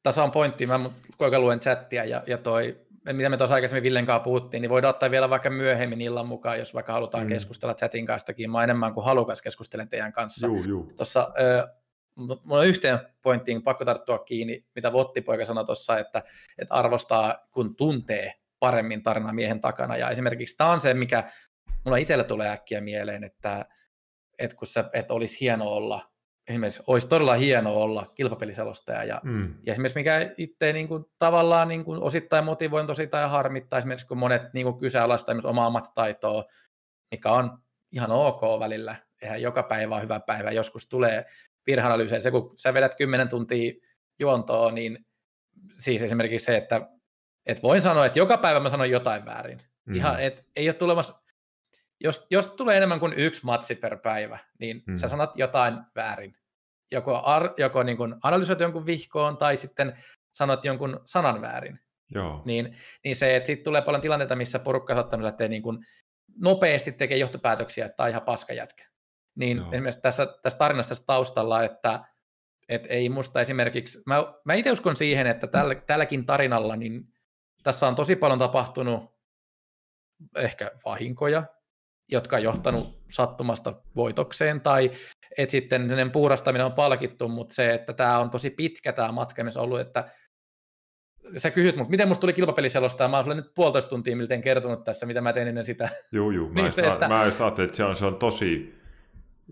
tässä 0.03 0.25
on 0.25 0.31
pointti, 0.31 0.67
mä 0.67 0.91
kuinka 1.19 1.39
luen 1.39 1.61
chattia 1.61 2.05
ja, 2.05 2.23
ja 2.27 2.39
toi, 2.39 2.87
mitä 3.13 3.29
me 3.29 3.37
tuossa 3.37 3.55
aikaisemmin 3.55 3.83
Villen 3.83 4.07
kanssa 4.07 4.25
puhuttiin, 4.25 4.61
niin 4.61 4.71
voidaan 4.71 4.95
ottaa 4.95 5.11
vielä 5.11 5.31
vaikka 5.31 5.51
myöhemmin 5.51 6.01
illan 6.01 6.27
mukaan, 6.27 6.59
jos 6.59 6.75
vaikka 6.75 6.93
halutaan 6.93 7.25
mm. 7.25 7.29
keskustella 7.29 7.75
chatin 7.75 8.07
kanssa. 8.07 8.33
Mä 8.51 8.65
enemmän 8.65 8.95
kuin 8.95 9.05
halukas 9.05 9.43
keskustelen 9.43 9.89
teidän 9.89 10.13
kanssa. 10.13 10.47
Juu, 10.47 10.65
juu. 10.65 10.93
Tuossa, 10.97 11.33
mulla 12.17 12.61
on 12.61 12.67
yhteen 12.67 12.99
pointtiin 13.23 13.63
pakko 13.63 13.85
tarttua 13.85 14.19
kiinni, 14.19 14.65
mitä 14.75 14.93
Vottipoika 14.93 15.45
sanoi 15.45 15.65
tuossa, 15.65 15.99
että, 15.99 16.23
että 16.59 16.75
arvostaa, 16.75 17.49
kun 17.53 17.77
tuntee 17.77 18.35
paremmin 18.61 19.03
tarinaa 19.03 19.33
miehen 19.33 19.61
takana. 19.61 19.97
Ja 19.97 20.11
esimerkiksi 20.11 20.57
tämä 20.57 20.71
on 20.71 20.81
se, 20.81 20.95
mikä 20.95 21.25
mulla 21.85 21.97
itsellä 21.97 22.25
tulee 22.25 22.51
äkkiä 22.51 22.81
mieleen, 22.81 23.25
että, 23.25 23.67
että, 24.39 24.57
kun 24.57 24.67
se, 24.67 24.85
että 24.93 25.15
olisi 25.15 25.41
hieno 25.41 25.65
olla, 25.65 26.11
esimerkiksi 26.49 26.83
olisi 26.87 27.09
todella 27.09 27.35
hieno 27.35 27.75
olla 27.75 28.07
kilpapeliselostaja. 28.15 29.05
Ja, 29.05 29.21
mm. 29.25 29.55
ja 29.67 29.73
esimerkiksi 29.73 29.99
mikä 29.99 30.35
itse 30.39 30.73
niin 30.73 30.89
kuin, 30.89 31.05
tavallaan 31.19 31.69
niin 31.69 31.85
kuin, 31.85 32.03
osittain 32.03 32.45
motivoi, 32.45 32.85
osittain 32.89 33.31
harmittaa, 33.31 33.79
esimerkiksi 33.79 34.07
kun 34.07 34.19
monet 34.19 34.43
niin 34.55 34.65
kuin, 34.65 34.79
kyseenalaistaa 34.79 35.35
myös 35.35 35.47
omaa 35.47 35.67
ammattitaitoa, 35.67 36.45
mikä 37.11 37.33
on 37.33 37.59
ihan 37.93 38.11
ok 38.11 38.41
välillä. 38.61 38.97
Eihän 39.23 39.43
joka 39.43 39.63
päivä 39.63 39.95
ole 39.95 40.03
hyvä 40.03 40.21
päivä. 40.21 40.51
Joskus 40.51 40.89
tulee 40.89 41.25
virheanalyysejä. 41.67 42.21
Se, 42.21 42.31
kun 42.31 42.53
sä 42.57 42.75
vedät 42.75 42.95
10 42.95 43.29
tuntia 43.29 43.73
juontoa, 44.19 44.73
niin 44.73 45.07
siis 45.79 46.03
esimerkiksi 46.03 46.45
se, 46.45 46.57
että 46.57 46.89
et 47.49 47.63
voin 47.63 47.83
sanoa, 47.83 48.07
että 48.07 48.19
joka 48.19 48.37
päivä 48.37 48.61
mä 48.61 48.71
sanon 48.71 48.91
jotain 48.91 49.25
väärin. 49.25 49.63
Mm. 49.85 49.95
Ihan, 49.95 50.21
et, 50.21 50.45
ei 50.57 50.69
ole 50.69 50.75
tulemassa, 50.75 51.23
jos, 52.01 52.27
jos 52.31 52.49
tulee 52.49 52.77
enemmän 52.77 53.01
kuin 53.01 53.13
yksi 53.13 53.45
matsi 53.45 53.75
per 53.75 53.99
päivä, 53.99 54.39
niin 54.59 54.83
mm. 54.87 54.97
sä 54.97 55.09
sanot 55.09 55.37
jotain 55.37 55.79
väärin. 55.97 56.37
Joko, 56.91 57.23
ar, 57.25 57.51
joko 57.57 57.83
niin 57.83 57.97
kuin 57.97 58.15
analysoit 58.23 58.61
jonkun 58.61 58.87
vihkoon 58.87 59.37
tai 59.37 59.57
sitten 59.57 59.99
sanot 60.33 60.65
jonkun 60.65 61.01
sanan 61.05 61.41
väärin. 61.43 61.81
Joo. 62.15 62.43
Niin, 62.45 62.77
niin 63.05 63.17
se, 63.17 63.37
että 63.37 63.47
sitten 63.47 63.65
tulee 63.65 63.83
paljon 63.83 64.03
tilanteita, 64.03 64.37
missä 64.37 64.59
porukka 64.59 64.95
saattaa 64.95 65.23
lähteä 65.23 65.49
niin 65.49 65.63
kuin 65.63 65.87
nopeasti 66.41 66.93
tekemään 66.93 67.21
johtopäätöksiä, 67.21 67.87
että 67.87 67.97
tämä 67.97 68.05
on 68.05 68.11
ihan 68.11 68.23
paskajätkä. 68.23 68.85
Niin 69.35 69.57
Joo. 69.57 69.67
esimerkiksi 69.73 70.01
tässä, 70.01 70.27
tässä 70.43 70.59
tarinassa 70.59 70.89
tässä 70.89 71.05
taustalla, 71.07 71.65
että 71.65 72.05
et 72.69 72.87
ei 72.89 73.09
musta 73.09 73.41
esimerkiksi, 73.41 74.03
mä, 74.07 74.35
mä 74.45 74.55
itse 74.55 74.73
uskon 74.73 74.97
siihen, 74.97 75.27
että 75.27 75.47
tällä, 75.47 75.75
tälläkin 75.75 76.27
tarinalla, 76.27 76.77
niin 76.77 77.05
tässä 77.69 77.87
on 77.87 77.95
tosi 77.95 78.17
paljon 78.17 78.39
tapahtunut 78.39 79.19
ehkä 80.37 80.71
vahinkoja, 80.85 81.43
jotka 82.09 82.37
on 82.37 82.43
johtanut 82.43 83.03
sattumasta 83.11 83.83
voitokseen, 83.97 84.61
tai 84.61 84.91
että 85.39 85.51
sitten 85.51 85.91
sen 85.91 86.11
puurastaminen 86.11 86.67
on 86.67 86.73
palkittu, 86.73 87.29
mutta 87.29 87.55
se, 87.55 87.75
että 87.75 87.93
tämä 87.93 88.19
on 88.19 88.31
tosi 88.31 88.51
pitkä 88.51 88.93
tämä 88.93 89.13
matka, 89.13 89.45
missä 89.45 89.61
on 89.61 89.65
ollut, 89.65 89.81
että 89.81 90.11
sä 91.37 91.51
kysyt 91.51 91.77
mut, 91.77 91.89
miten 91.89 92.09
musta 92.09 92.21
tuli 92.21 92.33
kilpapeliselosta, 92.33 93.05
ja 93.05 93.09
mä 93.09 93.17
oon 93.17 93.37
nyt 93.37 93.55
puolitoista 93.55 93.89
tuntia 93.89 94.17
miltei 94.17 94.43
kertonut 94.43 94.85
tässä, 94.85 95.07
mitä 95.07 95.21
mä 95.21 95.33
tein 95.33 95.49
ennen 95.49 95.65
sitä. 95.65 95.89
Joo, 96.13 96.31
joo. 96.31 96.49
niin 96.55 96.65
mä, 96.65 96.71
se, 96.71 96.93
että... 96.93 97.09
mä 97.09 97.25
just 97.25 97.41
ajattelin, 97.41 97.67
että 97.67 97.77
se 97.77 97.85
on, 97.85 97.97
se 97.97 98.07
on 98.07 98.17
tosi, 98.17 98.79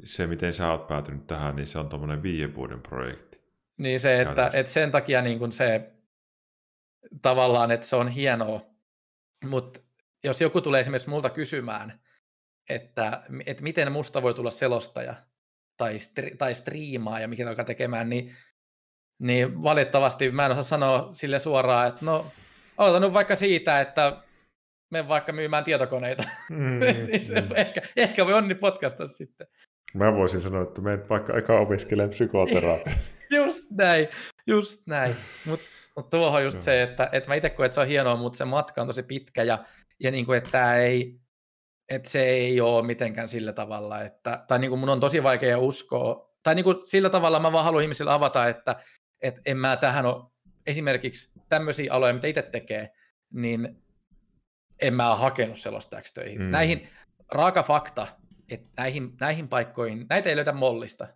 se 0.05 0.27
miten 0.27 0.53
sä 0.53 0.71
oot 0.71 0.89
päätynyt 0.89 1.27
tähän, 1.27 1.57
niin 1.57 1.67
se 1.67 1.79
on 1.79 1.89
tuommoinen 1.89 2.23
viiden 2.23 2.55
vuoden 2.55 2.81
projekti. 2.81 3.41
Niin 3.79 4.01
se, 4.01 4.21
että, 4.21 4.51
että 4.53 4.73
sen 4.73 4.91
takia 4.91 5.23
niin 5.23 5.39
kun 5.39 5.53
se 5.53 5.96
tavallaan, 7.23 7.71
että 7.71 7.87
se 7.87 7.97
on 7.97 8.09
hienoa, 8.09 8.61
mutta 9.45 9.81
jos 10.25 10.41
joku 10.41 10.61
tulee 10.61 10.81
esimerkiksi 10.81 11.11
multa 11.11 11.31
kysymään, 11.31 12.01
että, 12.69 13.23
että 13.47 13.63
miten 13.63 13.93
musta 13.93 14.23
voi 14.23 14.35
tulla 14.35 14.51
selostaja 14.51 15.15
tai, 15.77 15.99
stri, 15.99 16.37
tai 16.39 16.55
striimaa 16.55 17.21
ja 17.21 17.29
mikä 17.29 17.49
alkaa 17.49 17.65
tekemään, 17.65 18.09
niin, 18.09 18.35
niin 19.19 19.63
valitettavasti 19.63 20.31
mä 20.31 20.47
en 20.47 20.53
osaa 20.53 20.63
sanoa 20.63 21.11
sille 21.13 21.39
suoraan, 21.39 21.89
että 21.89 22.05
no 22.05 22.27
aloitan 22.77 23.03
nyt 23.03 23.13
vaikka 23.13 23.37
siitä, 23.37 23.81
että 23.81 24.23
me 24.91 25.09
vaikka 25.09 25.33
myymään 25.33 25.65
tietokoneita. 25.65 26.25
Mm, 26.51 26.79
niin 27.11 27.25
se 27.25 27.41
mm. 27.41 27.49
ehkä, 27.55 27.83
ehkä 27.97 28.27
voi 28.27 28.35
onni 28.35 28.55
podcasta 28.55 29.07
sitten. 29.07 29.47
Mä 29.95 30.15
voisin 30.15 30.41
sanoa, 30.41 30.63
että 30.63 30.81
menet 30.81 31.11
vaikka 31.11 31.37
eka 31.37 31.59
opiskelemaan 31.61 32.11
psykoterapiaa. 32.11 32.97
just 33.31 33.71
näin, 33.71 34.09
just 34.47 34.87
näin. 34.87 35.17
Mutta 35.45 35.67
mut 35.97 36.11
tuohon 36.11 36.45
just 36.45 36.61
se, 36.61 36.83
että, 36.83 37.09
että 37.13 37.29
mä 37.29 37.35
itse 37.35 37.51
koen, 37.51 37.67
että 37.67 37.75
se 37.75 37.81
on 37.81 37.87
hienoa, 37.87 38.17
mutta 38.17 38.37
se 38.37 38.45
matka 38.45 38.81
on 38.81 38.87
tosi 38.87 39.03
pitkä 39.03 39.43
ja, 39.43 39.65
ja 40.01 40.11
niin 40.11 40.27
kuin, 40.27 40.39
että 40.39 40.51
tämä 40.51 40.77
ei, 40.77 41.21
että 41.89 42.11
se 42.11 42.25
ei 42.25 42.61
ole 42.61 42.87
mitenkään 42.87 43.29
sillä 43.29 43.53
tavalla, 43.53 44.03
että, 44.03 44.45
tai 44.49 44.59
niin 44.59 44.71
kuin 44.71 44.81
mun 44.81 44.89
on 44.89 45.01
tosi 45.01 45.23
vaikea 45.23 45.59
uskoa, 45.59 46.35
tai 46.43 46.55
niin 46.55 46.65
kuin 46.65 46.77
sillä 46.85 47.11
tavalla 47.11 47.41
mä 47.41 47.53
vaan 47.53 47.65
haluan 47.65 47.83
ihmisille 47.83 48.13
avata, 48.13 48.49
että, 48.49 48.77
että 49.23 49.41
en 49.47 49.57
mä 49.57 49.77
tähän 49.77 50.07
ole 50.07 50.25
esimerkiksi 50.67 51.41
tämmöisiä 51.49 51.93
aloja, 51.93 52.15
mitä 52.15 52.27
itse 52.27 52.43
tekee, 52.43 52.91
niin 53.33 53.83
en 54.83 54.95
mä 54.95 55.11
ole 55.11 55.19
hakenut 55.19 55.59
selostajaksi 55.59 56.15
töihin. 56.15 56.43
Mm. 56.43 56.51
Näihin 56.51 56.89
raaka 57.33 57.63
fakta, 57.63 58.07
että 58.51 58.69
näihin, 58.77 59.17
näihin 59.21 59.49
paikkoihin, 59.49 60.07
näitä 60.11 60.29
ei 60.29 60.37
löydä 60.37 60.53
mollista. 60.53 61.09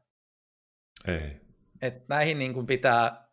Ei. 1.09 1.40
Et 1.82 2.09
näihin 2.09 2.39
niin 2.39 2.55
kuin 2.55 2.66
pitää, 2.66 3.30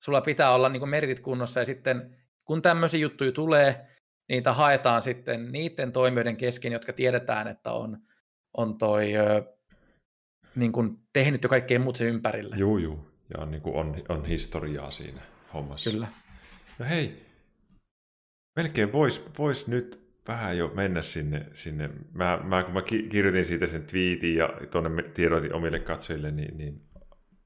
sulla 0.00 0.20
pitää 0.20 0.50
olla 0.50 0.68
niin 0.68 0.80
kuin 0.80 0.90
meritit 0.90 1.20
kunnossa 1.20 1.60
ja 1.60 1.64
sitten 1.64 2.16
kun 2.44 2.62
tämmöisiä 2.62 3.00
juttuja 3.00 3.32
tulee, 3.32 3.86
niitä 4.28 4.52
haetaan 4.52 5.02
sitten 5.02 5.52
niiden 5.52 5.92
toimijoiden 5.92 6.36
kesken, 6.36 6.72
jotka 6.72 6.92
tiedetään, 6.92 7.48
että 7.48 7.72
on, 7.72 7.98
on 8.56 8.78
toi, 8.78 9.12
niin 10.54 10.72
kuin 10.72 10.98
tehnyt 11.12 11.42
jo 11.42 11.48
kaikkea 11.48 11.78
muut 11.78 11.96
sen 11.96 12.06
ympärillä. 12.06 12.56
Joo, 12.56 12.78
joo. 12.78 13.06
Ja 13.34 13.42
on, 13.42 13.50
niin 13.50 13.62
kuin 13.62 13.76
on, 13.76 13.96
on 14.08 14.24
historiaa 14.24 14.90
siinä 14.90 15.20
hommassa. 15.54 15.90
Kyllä. 15.90 16.08
No 16.78 16.86
hei, 16.86 17.26
melkein 18.56 18.92
voisi 18.92 19.24
vois 19.38 19.68
nyt 19.68 20.00
vähän 20.28 20.58
jo 20.58 20.72
mennä 20.74 21.02
sinne. 21.02 21.46
sinne. 21.52 21.90
Mä, 22.12 22.40
mä, 22.44 22.62
kun 22.62 22.74
mä 22.74 22.82
kirjoitin 22.82 23.44
siitä 23.44 23.66
sen 23.66 23.82
twiitin 23.82 24.36
ja 24.36 24.48
tuonne 24.70 25.02
tiedotin 25.02 25.54
omille 25.54 25.78
katsojille, 25.78 26.30
niin, 26.30 26.56
niin 26.56 26.82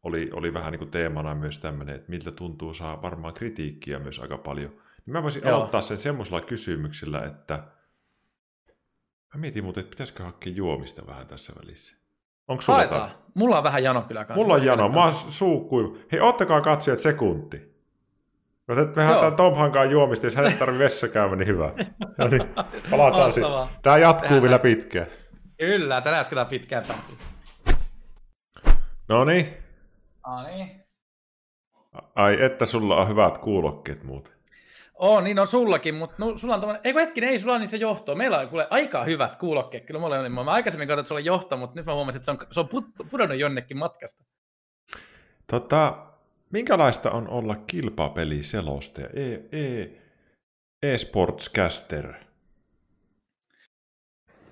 oli, 0.05 0.31
oli 0.33 0.55
vähän 0.55 0.73
niin 0.73 0.79
kuin 0.79 0.91
teemana 0.91 1.35
myös 1.35 1.59
tämmöinen, 1.59 1.95
että 1.95 2.11
miltä 2.11 2.31
tuntuu 2.31 2.75
saa 2.75 3.03
varmaan 3.03 3.35
kritiikkiä 3.35 3.99
myös 3.99 4.19
aika 4.19 4.39
paljon. 4.39 4.71
Niin 5.07 5.13
mä 5.13 5.23
voisin 5.23 5.43
Joo. 5.45 5.57
aloittaa 5.57 5.81
sen 5.81 5.99
semmoisella 5.99 6.41
kysymyksellä, 6.41 7.25
että 7.25 7.55
mä 9.35 9.41
mietin 9.41 9.65
muuten, 9.65 9.81
että 9.81 9.91
pitäisikö 9.91 10.23
hakea 10.23 10.53
juomista 10.53 11.07
vähän 11.07 11.27
tässä 11.27 11.53
välissä. 11.63 11.97
Onko 12.49 12.63
sulla 12.63 12.79
Haetaan. 12.79 13.11
Mulla 13.35 13.59
on 13.59 13.65
vähän 13.65 13.83
jano 13.83 14.03
kyllä 14.03 14.25
kanssa. 14.25 14.43
Mulla 14.43 14.55
on 14.55 14.65
jano, 14.65 14.89
mä 14.89 15.03
oon 15.05 15.13
suukkuiva. 15.13 15.97
Hei, 16.13 16.21
ottakaa 16.21 16.61
katsojat 16.61 17.01
sekunti. 17.01 17.75
Me 18.97 19.05
haetaan 19.05 19.37
Tom 19.37 19.55
Hankaan 19.55 19.91
juomista, 19.91 20.27
jos 20.27 20.37
hänet 20.37 20.59
tarvii 20.59 20.79
vessa 20.79 21.09
käydä, 21.09 21.37
niin 21.37 21.47
hyvä. 21.47 21.73
No 22.19 22.29
niin, 22.29 22.43
palataan 22.91 23.33
sitten. 23.33 23.53
Tämä 23.83 23.99
jatkuu 23.99 24.23
Tehdään 24.23 24.43
vielä 24.43 24.59
pitkään. 24.59 25.07
Kyllä, 25.59 26.01
tämä 26.01 26.17
jatkuu 26.17 26.45
pitkään. 26.51 26.85
No 29.09 29.25
niin. 29.25 29.64
No 30.27 30.43
niin. 30.43 30.85
Ai, 32.15 32.43
että 32.43 32.67
sulla 32.67 32.97
on 32.97 33.09
hyvät 33.09 33.39
kuulokkeet 33.39 34.05
muuten. 34.05 34.33
Oo, 34.95 35.21
niin 35.21 35.39
on 35.39 35.47
sullakin, 35.47 35.95
mutta 35.95 36.17
no, 36.19 36.39
sulla 36.39 36.55
on 36.55 36.61
tommonen... 36.61 36.81
Eikö 36.85 37.01
hetkinen, 37.01 37.31
ei 37.31 37.39
sulla 37.39 37.55
on 37.55 37.61
niin 37.61 37.69
se 37.69 37.77
johto. 37.77 38.15
Meillä 38.15 38.39
on 38.39 38.49
kuule 38.49 38.67
aika 38.71 39.05
hyvät 39.05 39.37
kuulokkeet. 39.37 39.85
Kyllä 39.85 40.01
mulla 40.01 40.21
oli, 40.21 40.29
mä 40.29 40.41
aikaisemmin 40.41 40.89
katsoin, 40.89 41.01
että 41.01 41.09
sulla 41.09 41.19
on 41.19 41.25
johto, 41.25 41.57
mutta 41.57 41.77
nyt 41.77 41.87
mä 41.87 41.95
huomasin, 41.95 42.19
että 42.19 42.25
se 42.25 42.31
on, 42.31 42.39
se 42.53 42.61
on 42.61 42.69
put, 42.69 42.85
pudonnut 43.11 43.39
jonnekin 43.39 43.79
matkasta. 43.79 44.25
Tota, 45.47 46.07
minkälaista 46.51 47.11
on 47.11 47.29
olla 47.29 47.57
kilpapeliselostaja, 47.57 49.09
e, 49.13 49.33
e, 49.33 49.91
e-sportscaster? 50.83 52.15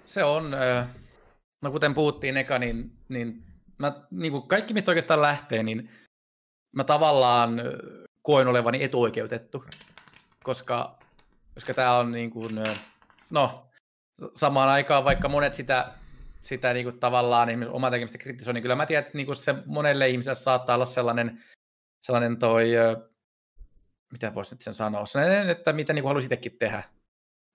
Se 0.07 0.25
on, 0.25 0.51
no 1.63 1.71
kuten 1.71 1.95
puhuttiin 1.95 2.37
eka, 2.37 2.59
niin, 2.59 2.93
niin 3.09 3.52
mä, 3.83 4.07
niin 4.11 4.33
kuin 4.33 4.49
kaikki, 4.49 4.75
mistä 4.75 4.91
oikeastaan 4.91 5.23
lähtee, 5.23 5.63
niin 5.63 5.91
mä 6.77 6.85
tavallaan 6.85 7.61
koen 8.23 8.49
olevani 8.49 8.85
etuoikeutettu, 8.85 9.65
koska, 10.45 10.99
koska 11.55 11.75
tämä 11.75 11.97
on 11.97 12.13
niin 12.13 12.31
kuin, 12.31 12.51
no, 13.31 13.71
samaan 14.35 14.69
aikaan, 14.69 15.05
vaikka 15.05 15.29
monet 15.29 15.55
sitä, 15.55 15.93
sitä 16.41 16.73
niin 16.73 16.85
kuin 16.85 17.01
tavallaan 17.01 17.69
oma 17.69 17.91
tekemistä 17.91 18.19
kritisoi, 18.19 18.55
niin 18.55 18.63
kyllä 18.63 18.77
mä 18.77 18.87
tiedän, 18.87 19.05
että 19.05 19.17
niin 19.17 19.27
kuin 19.27 19.37
se 19.37 19.55
monelle 19.67 20.09
ihmiselle 20.09 20.35
saattaa 20.35 20.75
olla 20.75 20.87
sellainen, 20.87 21.45
sellainen 22.07 22.39
toi, 22.39 22.71
mitä 24.13 24.35
voisi 24.35 24.55
nyt 24.55 24.63
sen 24.63 24.75
sanoa, 24.75 25.07
sellainen, 25.07 25.51
että 25.51 25.73
mitä 25.73 25.93
niin 25.93 26.03
kuin 26.03 26.09
haluaisi 26.09 26.27
itsekin 26.27 26.59
tehdä. 26.59 26.83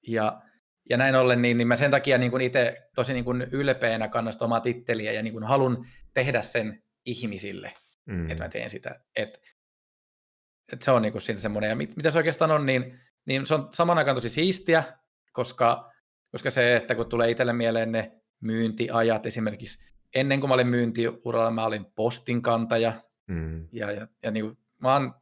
Ja 0.08 0.42
ja 0.90 0.98
näin 0.98 1.16
ollen, 1.16 1.42
niin, 1.42 1.58
niin 1.58 1.68
mä 1.68 1.76
sen 1.76 1.92
takia 1.92 2.18
niin 2.18 2.42
itse 2.42 2.90
tosi 2.96 3.14
niin 3.14 3.26
kuin 3.26 3.42
ylpeänä 3.42 4.08
kannasta 4.08 4.46
omaa 4.46 4.60
titteliä 4.60 5.12
ja 5.12 5.24
niin 5.24 5.34
kuin 5.34 5.44
halun 5.44 5.86
tehdä 6.14 6.42
sen 6.42 6.84
ihmisille, 7.06 7.74
mm. 8.06 8.30
että 8.30 8.44
mä 8.44 8.50
teen 8.50 8.70
sitä. 8.70 9.00
Et, 9.16 9.42
et 10.74 10.82
se 10.82 10.92
on 10.92 11.02
niin 11.02 11.12
kuin 11.12 11.22
siinä 11.22 11.40
semmoinen. 11.40 11.70
Ja 11.70 11.76
mit, 11.76 11.96
mitä 11.96 12.12
se 12.12 12.18
oikeastaan 12.18 12.52
on, 12.52 12.66
niin, 12.66 13.00
niin 13.26 13.46
se 13.46 13.54
on 13.54 13.70
saman 13.74 13.98
aikaan 13.98 14.16
tosi 14.16 14.30
siistiä, 14.30 14.84
koska, 15.32 15.92
koska 16.32 16.50
se, 16.50 16.76
että 16.76 16.96
kun 16.96 17.10
tulee 17.10 17.32
itselle 17.32 17.54
mieleen 17.54 17.92
ne 17.92 18.12
myyntiajat 18.40 19.26
esimerkiksi, 19.26 19.86
ennen 20.16 20.40
kuin 20.40 20.50
mä 20.50 20.54
olin 20.54 20.68
myyntiuralla, 20.68 21.52
mä 21.52 21.66
olin 21.66 21.86
postinkantaja, 21.96 22.94
mm. 23.28 23.68
ja, 23.72 23.92
ja, 23.92 24.08
ja 24.24 24.32
niin 24.32 24.46
kuin, 24.46 24.58
mä 24.82 24.94
oon, 24.94 25.14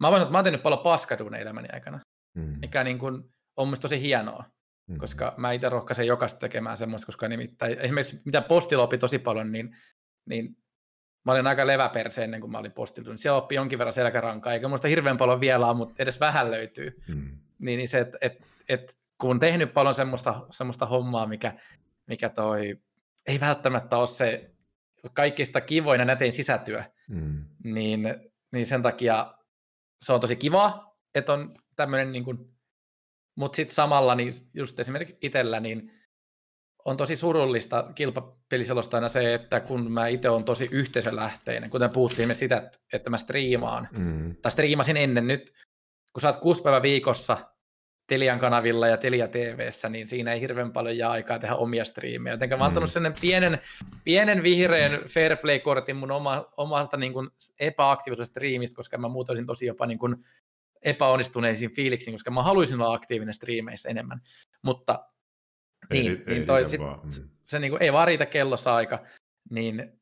mä 0.00 0.08
oon, 0.08 0.32
mä 0.32 0.38
oon 0.38 0.44
tehnyt 0.44 0.62
paljon 0.62 0.82
paskaduuneja 0.82 1.42
elämäni 1.42 1.68
aikana, 1.72 2.00
mm. 2.34 2.58
mikä 2.60 2.84
niin 2.84 2.98
kuin, 2.98 3.22
on 3.56 3.68
musta 3.68 3.82
tosi 3.82 4.00
hienoa. 4.00 4.53
Mm. 4.86 4.98
Koska 4.98 5.34
mä 5.36 5.52
itse 5.52 5.68
rohkaisen 5.68 6.06
jokaista 6.06 6.40
tekemään 6.40 6.76
semmoista, 6.76 7.06
koska 7.06 7.28
nimittäin 7.28 7.78
esimerkiksi 7.78 8.22
mitä 8.24 8.40
postilla 8.40 8.82
oppi 8.82 8.98
tosi 8.98 9.18
paljon, 9.18 9.52
niin, 9.52 9.76
niin 10.26 10.56
mä 11.24 11.32
olin 11.32 11.46
aika 11.46 11.66
leväperse 11.66 12.24
ennen 12.24 12.40
kuin 12.40 12.52
mä 12.52 12.58
olin 12.58 12.72
postilla, 12.72 13.08
niin 13.08 13.18
siellä 13.18 13.38
oppi 13.38 13.54
jonkin 13.54 13.78
verran 13.78 13.92
selkärankaa, 13.92 14.52
eikä 14.52 14.68
muista 14.68 14.88
hirveän 14.88 15.18
paljon 15.18 15.40
vielä 15.40 15.74
mutta 15.74 16.02
edes 16.02 16.20
vähän 16.20 16.50
löytyy. 16.50 17.02
Mm. 17.08 17.38
Niin, 17.58 17.76
niin 17.76 17.88
se, 17.88 18.00
että 18.00 18.18
et, 18.20 18.46
et, 18.68 18.98
kun 19.18 19.30
on 19.30 19.40
tehnyt 19.40 19.74
paljon 19.74 19.94
semmoista, 19.94 20.46
semmoista 20.50 20.86
hommaa, 20.86 21.26
mikä, 21.26 21.54
mikä 22.06 22.28
toi, 22.28 22.78
ei 23.26 23.40
välttämättä 23.40 23.96
ole 23.96 24.06
se 24.06 24.50
kaikista 25.12 25.60
kivoin 25.60 25.98
ja 25.98 26.04
nätein 26.04 26.32
sisätyö, 26.32 26.82
mm. 27.08 27.44
niin, 27.64 28.14
niin 28.52 28.66
sen 28.66 28.82
takia 28.82 29.34
se 30.02 30.12
on 30.12 30.20
tosi 30.20 30.36
kiva, 30.36 30.96
että 31.14 31.32
on 31.32 31.54
tämmöinen 31.76 32.12
niin 32.12 32.24
kuin 32.24 32.53
mutta 33.36 33.56
sitten 33.56 33.74
samalla, 33.74 34.14
niin 34.14 34.32
just 34.54 34.80
esimerkiksi 34.80 35.16
itsellä, 35.20 35.60
niin 35.60 35.92
on 36.84 36.96
tosi 36.96 37.16
surullista 37.16 37.90
kilpapeliselostajana 37.94 39.08
se, 39.08 39.34
että 39.34 39.60
kun 39.60 39.92
mä 39.92 40.06
itse 40.06 40.30
on 40.30 40.44
tosi 40.44 40.68
yhteisölähteinen, 40.72 41.70
kuten 41.70 41.90
puhuttiin 41.92 42.28
me 42.28 42.34
sitä, 42.34 42.70
että 42.92 43.10
mä 43.10 43.18
striimaan, 43.18 43.88
mm. 43.98 44.36
tai 44.42 44.52
striimasin 44.52 44.96
ennen 44.96 45.26
nyt, 45.26 45.52
kun 46.12 46.20
sä 46.20 46.28
oot 46.28 46.36
kuusi 46.36 46.62
päivä 46.62 46.82
viikossa 46.82 47.54
Telian 48.06 48.38
kanavilla 48.38 48.88
ja 48.88 48.96
Telia 48.96 49.28
TVssä, 49.28 49.88
niin 49.88 50.08
siinä 50.08 50.32
ei 50.32 50.40
hirveän 50.40 50.72
paljon 50.72 50.98
jää 50.98 51.10
aikaa 51.10 51.38
tehdä 51.38 51.54
omia 51.54 51.84
striimejä. 51.84 52.34
Joten 52.34 52.48
mä 52.48 52.54
oon 52.54 52.62
antanut 52.62 52.88
mm. 52.88 52.92
sellainen 52.92 53.20
pienen, 53.20 53.58
pienen 54.04 54.42
vihreän 54.42 55.00
fair 55.08 55.36
play-kortin 55.36 55.96
mun 55.96 56.10
oma, 56.10 56.46
omalta 56.56 56.96
niin 56.96 57.12
kuin 57.12 57.30
epäaktiivisesta 57.60 58.30
striimistä, 58.30 58.76
koska 58.76 58.98
mä 58.98 59.08
muutoisin 59.08 59.46
tosi 59.46 59.66
jopa 59.66 59.86
niin 59.86 59.98
kuin 59.98 60.16
epäonnistuneisiin 60.84 61.70
fiiliksiin, 61.70 62.14
koska 62.14 62.30
mä 62.30 62.42
haluaisin 62.42 62.80
olla 62.80 62.94
aktiivinen 62.94 63.34
striimeissä 63.34 63.88
enemmän. 63.88 64.20
Mutta 64.62 65.08
ei, 65.90 66.02
niin, 66.02 66.22
ei, 66.26 66.34
niin 66.34 66.46
toi 66.46 66.58
ei 66.58 66.66
sit, 66.66 66.80
vaan. 66.80 67.00
Mm. 67.04 67.28
se 67.44 67.58
niin 67.58 67.70
kuin, 67.70 67.82
ei 67.82 67.92
vaan 67.92 68.08
riitä 68.08 68.26
kellossa 68.26 68.74
aika, 68.74 69.06
niin 69.50 70.00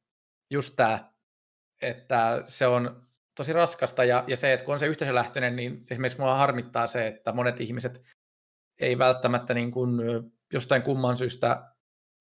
just 0.51 0.75
tämä, 0.77 1.13
että 1.83 2.43
se 2.47 2.67
on 2.67 3.07
tosi 3.37 3.53
raskasta 3.53 4.05
ja, 4.05 4.25
ja 4.27 4.37
se, 4.37 4.53
että 4.53 4.65
kun 4.67 4.73
on 4.73 4.81
se 4.81 4.87
yhteisölähtöinen, 4.87 5.57
niin 5.57 5.87
esimerkiksi 5.91 6.21
mua 6.21 6.35
harmittaa 6.35 6.87
se, 6.87 7.07
että 7.07 7.33
monet 7.33 7.61
ihmiset 7.61 8.03
ei 8.81 8.99
välttämättä 8.99 9.55
niin 9.55 9.71
kuin, 9.71 10.01
jostain 10.53 10.83
kumman 10.83 11.17
syystä 11.17 11.73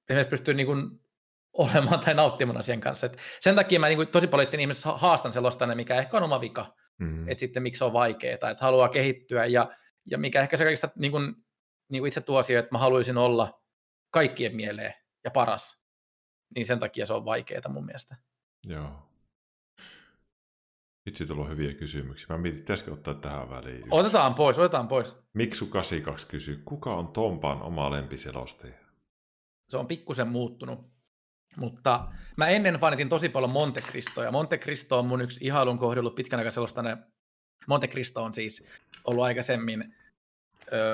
esimerkiksi 0.09 0.29
pysty 0.29 0.53
niin 0.53 0.67
kuin, 0.67 1.01
olemaan 1.53 1.99
tai 1.99 2.13
nauttimaan 2.13 2.57
asian 2.57 2.79
kanssa. 2.79 3.05
Et 3.05 3.17
sen 3.39 3.55
takia 3.55 3.79
mä 3.79 3.87
niin 3.87 3.97
kuin, 3.97 4.07
tosi 4.07 4.27
paljon 4.27 4.59
ihmiset 4.59 4.91
haastan 4.95 5.33
sellaista, 5.33 5.75
mikä 5.75 5.95
ehkä 5.95 6.17
on 6.17 6.23
oma 6.23 6.41
vika. 6.41 6.75
Mm. 7.01 7.29
Että 7.29 7.39
sitten 7.39 7.63
miksi 7.63 7.79
se 7.79 7.85
on 7.85 7.93
vaikeaa, 7.93 8.33
että 8.33 8.65
haluaa 8.65 8.89
kehittyä 8.89 9.45
ja, 9.45 9.71
ja 10.05 10.17
mikä 10.17 10.41
ehkä 10.41 10.57
se 10.57 10.63
kaikista 10.63 10.89
niin 10.95 11.11
kuin, 11.11 11.35
niin 11.89 12.01
kuin 12.01 12.07
itse 12.07 12.21
tuo 12.21 12.39
asia, 12.39 12.59
että 12.59 12.71
mä 12.71 12.77
haluaisin 12.77 13.17
olla 13.17 13.61
kaikkien 14.11 14.55
mieleen 14.55 14.93
ja 15.23 15.31
paras, 15.31 15.85
niin 16.55 16.65
sen 16.65 16.79
takia 16.79 17.05
se 17.05 17.13
on 17.13 17.25
vaikeaa 17.25 17.69
mun 17.69 17.85
mielestä. 17.85 18.15
Joo. 18.63 19.07
Itse 21.05 21.25
tulla 21.25 21.47
hyviä 21.47 21.73
kysymyksiä. 21.73 22.27
Mä 22.29 22.37
mietin, 22.37 22.59
pitäisikö 22.59 22.93
ottaa 22.93 23.13
tähän 23.13 23.49
väliin. 23.49 23.77
Yksi. 23.77 23.89
Otetaan 23.91 24.35
pois, 24.35 24.57
otetaan 24.57 24.87
pois. 24.87 25.15
Miksu 25.33 25.65
82 25.65 26.27
kysyy, 26.27 26.61
kuka 26.65 26.95
on 26.95 27.07
Tompan 27.07 27.61
oma 27.61 27.91
lempiselostaja? 27.91 28.73
Se 29.69 29.77
on 29.77 29.87
pikkusen 29.87 30.27
muuttunut. 30.27 30.90
Mutta 31.57 32.07
mä 32.37 32.47
ennen 32.47 32.75
fanitin 32.75 33.09
tosi 33.09 33.29
paljon 33.29 33.51
Monte 33.51 33.81
Cristoa, 33.81 34.31
Monte 34.31 34.57
Cristo 34.57 34.99
on 34.99 35.05
mun 35.05 35.21
yksi 35.21 35.45
ihailun 35.45 35.77
kohdellut 35.77 36.15
pitkän 36.15 36.39
aikaa 36.39 36.51
sellaista, 36.51 36.83
Monte 37.67 37.87
Cristo 37.87 38.23
on 38.23 38.33
siis 38.33 38.67
ollut 39.03 39.23
aikaisemmin 39.23 39.95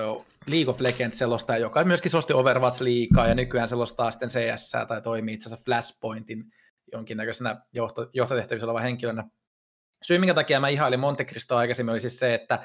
uh, 0.07 0.25
League 0.47 0.71
of 0.71 0.81
Legends 0.81 1.17
selostaja, 1.17 1.57
joka 1.57 1.83
myöskin 1.83 2.11
selosti 2.11 2.33
Overwatch 2.33 2.81
liikaa 2.81 3.27
ja 3.27 3.35
nykyään 3.35 3.69
selostaa 3.69 4.11
sitten 4.11 4.29
CS 4.29 4.71
tai 4.87 5.01
toimii 5.01 5.33
itse 5.33 5.49
asiassa 5.49 5.65
Flashpointin 5.65 6.43
jonkinnäköisenä 6.93 7.61
johto, 7.73 8.09
johtotehtävissä 8.13 8.65
oleva 8.65 8.79
henkilönä. 8.79 9.23
Syy, 10.03 10.17
minkä 10.17 10.33
takia 10.33 10.59
mä 10.59 10.67
ihailin 10.67 10.99
Monte 10.99 11.25
Cristoa 11.25 11.59
aikaisemmin, 11.59 11.91
oli 11.91 12.01
siis 12.01 12.19
se, 12.19 12.33
että 12.33 12.59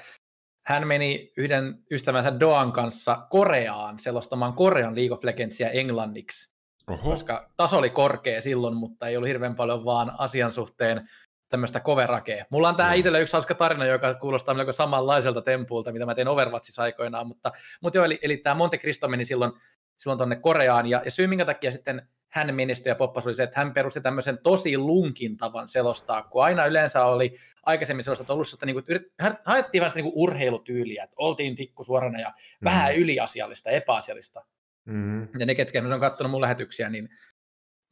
hän 0.66 0.86
meni 0.86 1.32
yhden 1.36 1.78
ystävänsä 1.90 2.40
Doan 2.40 2.72
kanssa 2.72 3.26
Koreaan 3.30 3.98
selostamaan 3.98 4.52
Korean 4.52 4.96
League 4.96 5.16
of 5.16 5.24
Legendsia 5.24 5.70
englanniksi 5.70 6.51
Oho. 6.86 7.10
koska 7.10 7.50
taso 7.56 7.78
oli 7.78 7.90
korkea 7.90 8.40
silloin, 8.40 8.76
mutta 8.76 9.08
ei 9.08 9.16
ollut 9.16 9.28
hirveän 9.28 9.54
paljon 9.54 9.84
vaan 9.84 10.12
asian 10.18 10.52
suhteen 10.52 11.08
tämmöistä 11.48 11.80
coverakea. 11.80 12.44
Mulla 12.50 12.68
on 12.68 12.76
tähän 12.76 12.96
itselle 12.96 13.20
yksi 13.20 13.32
hauska 13.32 13.54
tarina, 13.54 13.84
joka 13.86 14.14
kuulostaa 14.14 14.54
melko 14.54 14.72
samanlaiselta 14.72 15.42
tempulta, 15.42 15.92
mitä 15.92 16.06
mä 16.06 16.14
tein 16.14 16.28
Overwatchissa 16.28 16.82
aikoinaan, 16.82 17.26
mutta, 17.26 17.52
mutta 17.80 17.98
joo, 17.98 18.04
eli, 18.04 18.18
eli 18.22 18.36
tämä 18.36 18.54
Monte 18.54 18.78
Cristo 18.78 19.08
meni 19.08 19.24
silloin, 19.24 19.52
silloin 19.96 20.18
tuonne 20.18 20.36
Koreaan, 20.36 20.86
ja, 20.86 21.02
ja 21.04 21.10
syy 21.10 21.26
minkä 21.26 21.44
takia 21.44 21.72
sitten 21.72 22.08
hän 22.32 22.54
menestyi 22.54 22.90
ja 22.90 22.94
poppasi 22.94 23.28
oli 23.28 23.34
se, 23.34 23.42
että 23.42 23.60
hän 23.60 23.74
perusti 23.74 24.00
tämmöisen 24.00 24.38
tosi 24.42 24.78
lunkin 24.78 25.36
tavan 25.36 25.68
selostaa, 25.68 26.22
kun 26.22 26.44
aina 26.44 26.66
yleensä 26.66 27.04
oli 27.04 27.34
aikaisemmin 27.66 28.04
sellaista 28.04 28.32
ollut 28.32 28.46
sellaista, 28.46 28.66
niin 28.66 28.74
kuin, 28.74 28.84
haettiin 29.44 29.80
vähän 29.80 29.94
niin 29.94 30.04
kuin 30.04 30.12
urheilutyyliä, 30.16 31.04
että 31.04 31.16
oltiin 31.18 31.56
tikku 31.56 31.84
suorana 31.84 32.20
ja 32.20 32.28
mm. 32.28 32.64
vähän 32.64 32.96
yliasiallista, 32.96 33.70
epäasiallista. 33.70 34.44
Mm. 34.84 35.28
Ja 35.38 35.46
ne, 35.46 35.54
ketkä 35.54 35.82
on 35.94 36.00
katsonut 36.00 36.30
mun 36.30 36.40
lähetyksiä, 36.40 36.90
niin 36.90 37.08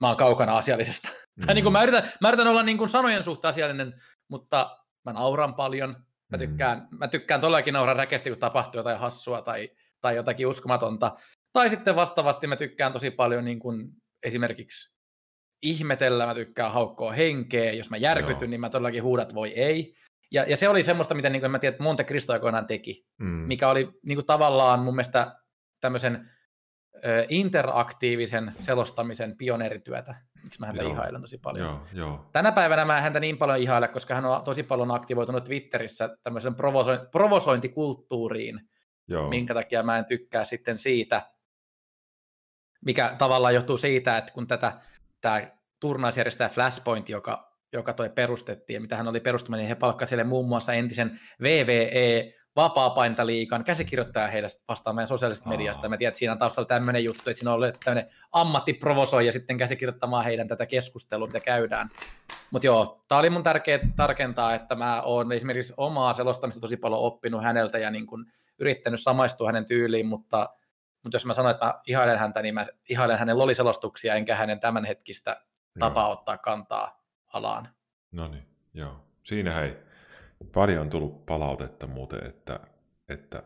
mä 0.01 0.09
oon 0.09 0.17
kaukana 0.17 0.57
asiallisesta. 0.57 1.09
Mm. 1.09 1.43
tai 1.47 1.55
niin 1.55 1.65
kuin 1.65 1.73
mä, 1.73 1.83
yritän, 1.83 2.11
mä 2.21 2.29
yritän 2.29 2.47
olla 2.47 2.63
niin 2.63 2.79
kuin 2.79 2.91
sanojen 2.91 3.25
suhteen 3.25 3.51
asiallinen, 3.51 4.03
mutta 4.29 4.77
mä 5.05 5.13
nauran 5.13 5.55
paljon. 5.55 5.97
Mä 6.31 6.39
tykkään, 6.39 6.89
mm. 6.91 6.99
mä 6.99 7.09
tykkään 7.09 7.41
todellakin 7.41 7.75
nauraa 7.75 7.95
räkeästi, 7.95 8.31
kun 8.31 8.39
tapahtuu 8.39 8.79
jotain 8.79 8.99
hassua 8.99 9.43
tai, 9.43 9.71
tai 10.01 10.17
jotakin 10.17 10.47
uskomatonta. 10.47 11.17
Tai 11.53 11.71
sitten 11.71 11.97
vastaavasti 11.97 12.47
mä 12.47 12.57
tykkään 12.57 12.93
tosi 12.93 13.11
paljon 13.11 13.45
niin 13.45 13.59
kuin 13.59 13.91
esimerkiksi 14.23 14.95
ihmetellä, 15.63 16.27
mä 16.27 16.35
tykkään 16.35 16.73
haukkoa 16.73 17.13
henkeä, 17.13 17.73
jos 17.73 17.91
mä 17.91 17.97
järkytyn, 17.97 18.41
Joo. 18.41 18.51
niin 18.51 18.61
mä 18.61 18.71
todellakin 18.71 19.03
huudat 19.03 19.35
voi 19.35 19.53
ei. 19.53 19.95
Ja, 20.33 20.45
ja 20.49 20.57
se 20.57 20.69
oli 20.69 20.83
semmoista, 20.83 21.15
mitä 21.15 21.31
niin 21.31 21.41
kuin, 21.41 21.51
mä 21.51 21.59
tiedän, 21.59 21.75
että 21.75 21.83
Monte 21.83 22.05
Cristo 22.05 22.33
aikoinaan 22.33 22.67
teki, 22.67 23.07
mm. 23.19 23.27
mikä 23.27 23.69
oli 23.69 23.89
niin 24.03 24.17
kuin, 24.17 24.27
tavallaan 24.27 24.81
mun 24.81 24.95
mielestä 24.95 25.37
tämmöisen 25.81 26.31
interaktiivisen 27.29 28.53
selostamisen 28.59 29.37
pioneerityötä, 29.37 30.15
miksi 30.43 30.61
mä 30.61 30.67
häntä 30.67 30.83
joo. 30.83 30.93
ihailen 30.93 31.21
tosi 31.21 31.39
paljon. 31.39 31.67
Joo, 31.67 31.83
joo. 31.93 32.29
Tänä 32.33 32.53
päivänä 32.53 32.85
mä 32.85 33.01
häntä 33.01 33.21
niin 33.21 33.39
paljon 33.39 33.59
ihaile, 33.59 33.89
koska 33.89 34.15
hän 34.15 34.25
on 34.25 34.43
tosi 34.43 34.63
paljon 34.63 34.91
aktivoitunut 34.91 35.45
Twitterissä 35.45 36.17
tämmöisen 36.23 36.53
provoso- 36.53 37.11
provosointikulttuuriin, 37.11 38.61
joo. 39.09 39.29
minkä 39.29 39.55
takia 39.55 39.83
mä 39.83 39.99
en 39.99 40.07
tykkää 40.07 40.45
sitten 40.45 40.79
siitä, 40.79 41.23
mikä 42.85 43.15
tavallaan 43.19 43.55
johtuu 43.55 43.79
siitä, 43.79 44.19
että 44.19 44.33
kun 44.33 44.47
tätä 44.47 44.81
tämä 45.21 45.51
turnausjärjestäjä 45.81 46.49
Flashpoint, 46.49 47.09
joka, 47.09 47.57
joka 47.73 47.93
toi 47.93 48.11
perustettiin 48.11 48.75
ja 48.75 48.81
mitä 48.81 48.97
hän 48.97 49.09
oli 49.09 49.21
perustaminen, 49.21 49.63
niin 49.63 49.69
he 49.69 49.75
palkkasivat 49.75 50.29
muun 50.29 50.49
muassa 50.49 50.73
entisen 50.73 51.21
VVE 51.43 52.40
vapaa-paintaliikan 52.57 53.65
käsikirjoittaja 53.65 54.27
heidän 54.27 54.51
vastaan 54.69 54.97
meidän 54.97 55.09
sosiaalisesta 55.09 55.49
Aa. 55.49 55.57
mediasta. 55.57 55.89
Mä 55.89 55.97
tiedän, 55.97 56.11
että 56.11 56.19
siinä 56.19 56.33
on 56.33 56.39
taustalla 56.39 56.67
tämmöinen 56.67 57.05
juttu, 57.05 57.31
että 57.31 57.39
siinä 57.39 57.51
on 57.51 57.55
ollut 57.55 57.77
tämmöinen 57.85 58.11
ammattiprovosoija 58.33 59.33
sitten 59.33 59.57
käsikirjoittamaan 59.57 60.25
heidän 60.25 60.49
tätä 60.49 60.67
keskustelua, 60.67 61.27
mitä 61.27 61.41
käydään. 61.41 61.91
Mutta 62.51 62.67
joo, 62.67 63.05
tämä 63.09 63.19
oli 63.19 63.31
mun 63.31 63.43
tärkeä 63.43 63.79
tarkentaa, 63.97 64.55
että 64.55 64.75
mä 64.75 65.03
oon 65.03 65.33
esimerkiksi 65.33 65.75
omaa 65.77 66.13
selostamista 66.13 66.61
tosi 66.61 66.77
paljon 66.77 67.01
oppinut 67.01 67.43
häneltä 67.43 67.79
ja 67.79 67.91
niin 67.91 68.07
kun 68.07 68.27
yrittänyt 68.59 69.01
samaistua 69.01 69.49
hänen 69.49 69.67
tyyliin, 69.67 70.07
mutta, 70.07 70.49
mutta 71.03 71.15
jos 71.15 71.27
mä 71.27 71.35
sanon, 71.35 71.51
että 71.51 71.67
mä 71.67 71.81
ihailen 71.87 72.19
häntä, 72.19 72.43
niin 72.43 72.55
mä 72.55 72.67
ihailen 72.89 73.19
hänen 73.19 73.39
loliselostuksia, 73.39 74.15
enkä 74.15 74.37
hänen 74.37 74.61
tämänhetkistä 74.61 75.43
tapaa 75.79 76.05
joo. 76.05 76.13
ottaa 76.13 76.39
kantaa 76.39 77.03
alaan. 77.33 77.69
No 78.13 78.29
niin, 78.29 78.47
joo. 78.75 79.05
Siinä 79.23 79.53
hei, 79.53 79.77
Paljon 80.53 80.81
on 80.81 80.91
tullut 80.91 81.27
palautetta 81.27 81.87
muuten, 81.87 82.27
että, 82.27 82.61
että 83.09 83.43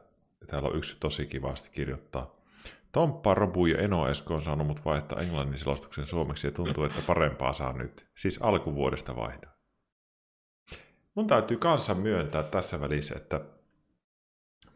täällä 0.46 0.68
on 0.68 0.76
yksi 0.76 0.96
tosi 1.00 1.26
kivasti 1.26 1.70
kirjoittaa. 1.72 2.34
Tomppa, 2.92 3.34
Robu 3.34 3.66
ja 3.66 3.78
Eno 3.78 4.08
Esko 4.08 4.34
on 4.34 4.42
saanut 4.42 4.66
mut 4.66 4.84
vaihtaa 4.84 5.20
englannin 5.20 5.58
selostuksen 5.58 6.06
suomeksi 6.06 6.46
ja 6.46 6.50
tuntuu, 6.50 6.84
että 6.84 7.02
parempaa 7.06 7.52
saa 7.52 7.72
nyt. 7.72 8.06
Siis 8.16 8.42
alkuvuodesta 8.42 9.16
vaihda. 9.16 9.48
Mun 11.14 11.26
täytyy 11.26 11.56
kanssa 11.56 11.94
myöntää 11.94 12.42
tässä 12.42 12.80
välissä, 12.80 13.14
että 13.16 13.40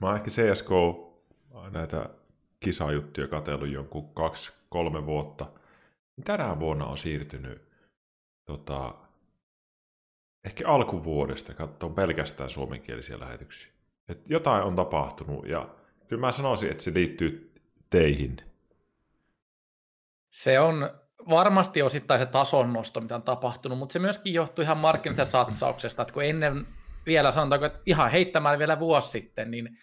mä 0.00 0.06
oon 0.06 0.16
ehkä 0.16 0.30
CSK 0.30 0.70
näitä 1.70 2.10
kisajuttuja 2.60 3.28
katsellut 3.28 3.68
jonkun 3.68 4.14
kaksi, 4.14 4.52
kolme 4.68 5.06
vuotta. 5.06 5.46
Tänä 6.24 6.60
vuonna 6.60 6.86
on 6.86 6.98
siirtynyt 6.98 7.68
tota, 8.44 8.94
ehkä 10.44 10.68
alkuvuodesta 10.68 11.54
katsoa 11.54 11.90
pelkästään 11.90 12.50
suomenkielisiä 12.50 13.20
lähetyksiä. 13.20 13.72
Et 14.08 14.22
jotain 14.28 14.62
on 14.62 14.76
tapahtunut 14.76 15.48
ja 15.48 15.68
kyllä 16.08 16.20
mä 16.20 16.32
sanoisin, 16.32 16.70
että 16.70 16.82
se 16.82 16.94
liittyy 16.94 17.52
teihin. 17.90 18.36
Se 20.30 20.60
on 20.60 20.90
varmasti 21.28 21.82
osittain 21.82 22.20
se 22.20 22.26
tason 22.26 22.72
nosto, 22.72 23.00
mitä 23.00 23.14
on 23.14 23.22
tapahtunut, 23.22 23.78
mutta 23.78 23.92
se 23.92 23.98
myöskin 23.98 24.34
johtuu 24.34 24.62
ihan 24.62 24.76
markkinoiden 24.76 25.26
satsauksesta, 25.26 26.02
että 26.02 26.14
kun 26.14 26.24
ennen 26.24 26.66
vielä 27.06 27.32
sanotaanko, 27.32 27.66
että 27.66 27.80
ihan 27.86 28.10
heittämään 28.10 28.58
vielä 28.58 28.78
vuosi 28.78 29.08
sitten, 29.08 29.50
niin 29.50 29.78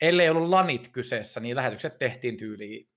ellei 0.00 0.30
ollut 0.30 0.48
lanit 0.48 0.88
kyseessä, 0.88 1.40
niin 1.40 1.56
lähetykset 1.56 1.98
tehtiin 1.98 2.36
tyyliin 2.36 2.88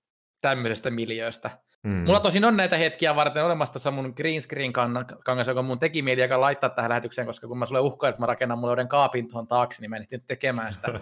tämmöisestä 0.41 0.91
miljööstä. 0.91 1.60
Mm. 1.85 1.91
Mulla 1.91 2.19
tosin 2.19 2.45
on 2.45 2.57
näitä 2.57 2.77
hetkiä 2.77 3.15
varten 3.15 3.45
olemassa 3.45 3.73
tuossa 3.73 3.91
mun 3.91 4.13
green 4.17 4.41
screen 4.41 4.73
kangas, 5.23 5.47
joka 5.47 5.61
mun 5.61 5.79
teki 5.79 6.01
mieli, 6.01 6.21
joka 6.21 6.41
laittaa 6.41 6.69
tähän 6.69 6.89
lähetykseen, 6.89 7.27
koska 7.27 7.47
kun 7.47 7.57
mä 7.57 7.65
sulle 7.65 7.79
uhkaan, 7.79 8.09
että 8.09 8.21
mä 8.21 8.25
rakennan 8.25 8.59
mulle 8.59 8.71
uuden 8.71 8.87
kaapin 8.87 9.27
tuohon 9.27 9.47
taakse, 9.47 9.81
niin 9.81 9.89
mä 9.89 9.97
en 9.97 10.21
tekemään 10.27 10.73
sitä. 10.73 10.87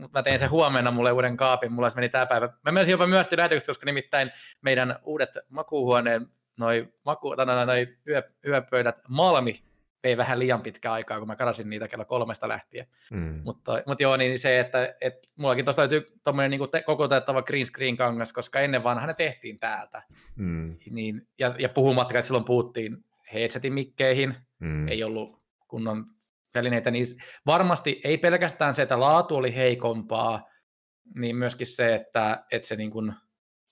Mutta 0.00 0.18
mä 0.18 0.22
tein 0.22 0.38
sen 0.38 0.50
huomenna 0.50 0.90
mulle 0.90 1.12
uuden 1.12 1.36
kaapin, 1.36 1.72
mulla 1.72 1.90
meni 1.94 2.08
tämä 2.08 2.26
päivä. 2.26 2.46
Mä 2.46 2.72
menisin 2.72 2.92
jopa 2.92 3.06
myöhästi 3.06 3.36
lähetyksestä, 3.36 3.70
koska 3.70 3.86
nimittäin 3.86 4.32
meidän 4.62 4.98
uudet 5.04 5.30
makuuhuoneen 5.48 6.26
noi, 6.58 6.88
maku, 7.04 7.36
tai 7.36 7.66
noi 7.66 7.88
yö, 8.06 8.22
yöpöydät 8.46 8.96
Malmi 9.08 9.62
vei 10.04 10.16
vähän 10.16 10.38
liian 10.38 10.62
pitkä 10.62 10.92
aikaa, 10.92 11.18
kun 11.18 11.28
mä 11.28 11.36
karasin 11.36 11.70
niitä 11.70 11.88
kello 11.88 12.04
kolmesta 12.04 12.48
lähtien. 12.48 12.86
Mm. 13.12 13.40
Mutta, 13.44 13.82
mutta 13.86 14.02
joo, 14.02 14.16
niin 14.16 14.38
se, 14.38 14.60
että, 14.60 14.94
että 15.00 15.28
mullakin 15.36 15.64
tuossa 15.64 15.82
löytyy 15.82 16.06
tuommoinen 16.24 16.50
niin 16.50 16.70
te, 16.70 16.82
koko 16.82 17.08
teettävä 17.08 17.42
green 17.42 17.66
screen 17.66 17.96
kangas, 17.96 18.32
koska 18.32 18.60
ennen 18.60 18.84
vanha 18.84 19.06
ne 19.06 19.14
tehtiin 19.14 19.58
täältä. 19.58 20.02
Mm. 20.36 20.76
Niin, 20.90 21.28
ja, 21.38 21.54
ja 21.58 21.68
puhumatta, 21.68 22.18
että 22.18 22.26
silloin 22.26 22.44
puhuttiin 22.44 23.04
headsetin 23.32 23.72
mikkeihin, 23.72 24.34
mm. 24.58 24.88
ei 24.88 25.04
ollut 25.04 25.42
kunnon 25.68 26.04
välineitä, 26.54 26.90
niin 26.90 27.06
varmasti 27.46 28.00
ei 28.04 28.18
pelkästään 28.18 28.74
se, 28.74 28.82
että 28.82 29.00
laatu 29.00 29.36
oli 29.36 29.54
heikompaa, 29.54 30.48
niin 31.14 31.36
myöskin 31.36 31.66
se, 31.66 31.94
että, 31.94 32.44
että 32.52 32.68
se 32.68 32.76
niin 32.76 32.90
kuin, 32.90 33.12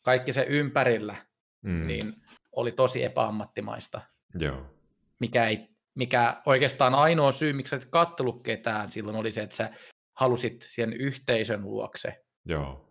kaikki 0.03 0.33
se 0.33 0.47
ympärillä 0.49 1.17
mm. 1.63 1.87
niin 1.87 2.15
oli 2.53 2.73
tosi 2.73 3.05
epäammattimaista. 3.05 4.01
Joo. 4.35 4.75
Mikä 5.21 5.45
ei 5.45 5.69
mikä 5.99 6.43
oikeastaan 6.47 6.95
ainoa 6.95 7.33
syy, 7.33 7.53
miksi 7.53 7.75
et 7.77 7.85
kattellut 7.91 8.43
ketään 8.43 8.91
silloin 8.91 9.17
oli 9.17 9.31
se, 9.31 9.43
että 9.43 9.57
sä 9.57 9.71
halusit 10.17 10.67
siihen 10.69 10.93
yhteisön 10.93 11.63
luokse. 11.63 12.25
Joo. 12.45 12.85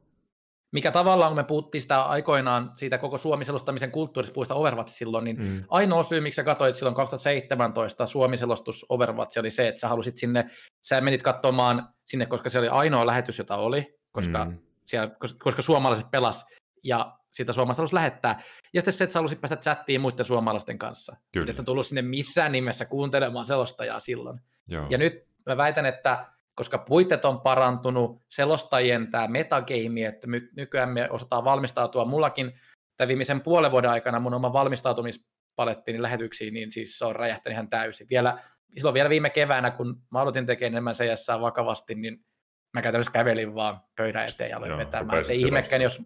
Mikä 0.72 0.92
tavallaan, 0.92 1.30
kun 1.30 1.38
me 1.38 1.44
puhuttiin 1.44 1.82
sitä 1.82 2.04
aikoinaan 2.04 2.72
siitä 2.76 2.98
koko 2.98 3.18
Suomi-selostamisen 3.18 3.92
kulttuurista, 3.92 4.34
puhuista 4.34 4.56
Overwatch 4.56 4.94
silloin, 4.94 5.26
niin 5.26 5.42
mm. 5.42 5.64
ainoa 5.68 6.04
syy, 6.04 6.22
miksi 6.22 6.36
sä 6.36 6.44
katsoit 6.44 6.76
silloin 6.76 6.96
2017 6.96 8.06
Suomi-selostus 8.06 8.86
Overwatch 8.90 9.40
oli 9.40 9.50
se, 9.50 9.68
että 9.68 9.82
sä 9.82 9.88
halusit 9.88 10.18
sinne, 10.18 10.50
sä 10.84 11.02
menit 11.02 11.24
katsomaan 11.24 11.90
sinne, 12.06 12.26
koska 12.26 12.50
se 12.50 12.60
oli 12.60 12.68
ainoa 12.68 13.06
lähetys, 13.06 13.38
jota 13.38 13.56
oli, 13.56 13.98
koska, 14.12 14.46
mm. 14.46 14.58
siellä, 14.86 15.16
koska 15.44 15.62
suomalaiset 15.62 16.12
pelas 16.12 16.46
ja 16.84 17.18
sitä 17.38 17.54
suomalaista 17.54 17.82
halusi 17.82 17.96
lähettää. 17.96 18.42
Ja 18.74 18.82
sitten 18.82 18.94
se, 18.94 19.04
että 19.04 19.14
sä 19.14 19.20
halusit 19.20 19.42
päästä 19.42 19.56
chattiin 19.56 20.02
muiden 20.02 20.26
suomalaisten 20.26 20.78
kanssa. 20.78 21.16
Kyllä. 21.32 21.50
Että 21.50 21.64
tullut 21.64 21.86
sinne 21.86 22.02
missään 22.02 22.52
nimessä 22.52 22.86
kuuntelemaan 22.86 23.46
selostajaa 23.46 24.00
silloin. 24.00 24.40
Joo. 24.68 24.88
Ja 24.90 24.98
nyt 24.98 25.28
mä 25.46 25.58
väitän, 25.58 25.86
että 25.86 26.26
koska 26.56 26.78
puitteet 26.78 27.26
on 27.26 27.42
parantunut, 27.42 28.22
selostajien 28.30 29.12
tämä 29.12 29.28
metagame, 29.28 30.06
että 30.06 30.28
my, 30.28 30.50
nykyään 30.56 30.90
me 30.90 31.10
osataan 31.10 31.44
valmistautua, 31.44 32.06
mullakin 32.06 32.52
tämän 32.98 33.08
viimeisen 33.08 33.42
puolen 33.42 33.72
vuoden 33.72 33.92
aikana 33.92 34.20
mun 34.20 34.34
oma 34.34 34.54
valmistautumispalettini 34.54 36.02
lähetyksiin, 36.02 36.54
niin 36.54 36.72
siis 36.72 36.98
se 36.98 37.06
on 37.06 37.16
räjähtänyt 37.16 37.54
ihan 37.56 37.70
täysin. 37.70 38.08
Vielä, 38.10 38.38
silloin 38.78 38.94
vielä 38.94 39.10
viime 39.10 39.30
keväänä, 39.30 39.72
kun 39.72 40.02
mä 40.12 40.20
aloitin 40.20 40.46
tekemään 40.46 40.74
enemmän 40.74 40.96
CS 40.96 41.28
vakavasti, 41.42 41.96
niin 41.96 42.26
mä 42.74 42.82
käytännössä 42.82 43.12
kävelin 43.12 43.56
vaan 43.56 43.82
pöydän 43.96 44.26
eteen 44.26 44.50
ja 44.50 44.58
aloin 44.58 44.78
vetämään. 44.78 45.24
Ei 45.30 45.42
ihmekään, 45.42 45.82
jos 45.82 46.02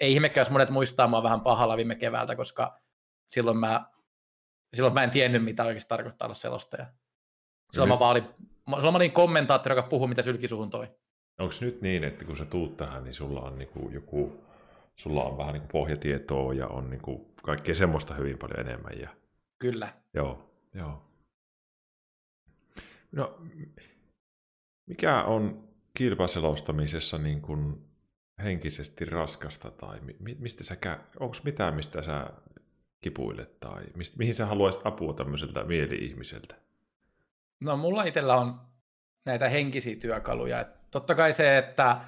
ei 0.00 0.12
ihmekään, 0.12 0.42
jos 0.42 0.50
monet 0.50 0.70
muistaa 0.70 1.06
mua 1.06 1.22
vähän 1.22 1.40
pahalla 1.40 1.76
viime 1.76 1.94
keväältä, 1.94 2.36
koska 2.36 2.80
silloin 3.28 3.56
mä, 3.56 3.86
silloin 4.74 4.94
mä 4.94 5.02
en 5.02 5.10
tiennyt, 5.10 5.44
mitä 5.44 5.64
oikeasti 5.64 5.88
tarkoittaa 5.88 6.26
olla 6.26 6.34
selostaja. 6.34 6.86
Silloin, 7.72 7.90
nyt... 7.90 7.98
mä, 7.98 8.08
olin, 8.08 8.24
silloin 8.74 8.92
mä 8.92 8.96
olin 8.96 9.12
kommentaattori, 9.12 9.76
joka 9.76 9.88
puhui, 9.88 10.08
mitä 10.08 10.22
sylkisuhun 10.22 10.70
toi. 10.70 10.88
Onko 11.38 11.54
nyt 11.60 11.82
niin, 11.82 12.04
että 12.04 12.24
kun 12.24 12.36
sä 12.36 12.44
tuut 12.44 12.76
tähän, 12.76 13.04
niin 13.04 13.14
sulla 13.14 13.40
on 13.40 13.58
niinku 13.58 13.90
joku, 13.90 14.44
sulla 14.96 15.24
on 15.24 15.38
vähän 15.38 15.52
niinku 15.52 15.68
pohjatietoa 15.72 16.54
ja 16.54 16.68
on 16.68 16.90
niinku 16.90 17.34
kaikkea 17.42 17.74
semmoista 17.74 18.14
hyvin 18.14 18.38
paljon 18.38 18.60
enemmän. 18.60 19.00
Ja... 19.00 19.08
Kyllä. 19.58 19.94
Joo, 20.14 20.50
joo. 20.74 21.08
No, 23.12 23.38
mikä 24.88 25.22
on 25.22 25.68
kilpaselostamisessa 25.98 27.18
niin 27.18 27.42
kuin 27.42 27.91
henkisesti 28.42 29.04
raskasta 29.04 29.70
tai 29.70 30.00
mi- 30.00 30.36
mistä 30.38 30.64
sä 30.64 30.74
kä- 30.86 31.00
onko 31.20 31.36
mitään, 31.44 31.74
mistä 31.74 32.02
sä 32.02 32.30
kipuilet 33.00 33.60
tai 33.60 33.82
mist- 33.82 34.16
mihin 34.18 34.34
sä 34.34 34.46
haluaisit 34.46 34.86
apua 34.86 35.14
tämmöiseltä 35.14 35.64
mieli-ihmiseltä? 35.64 36.54
No 37.60 37.76
mulla 37.76 38.04
itsellä 38.04 38.36
on 38.36 38.60
näitä 39.24 39.48
henkisiä 39.48 39.96
työkaluja. 39.96 40.60
Et 40.60 40.90
totta 40.90 41.14
kai 41.14 41.32
se, 41.32 41.58
että 41.58 42.00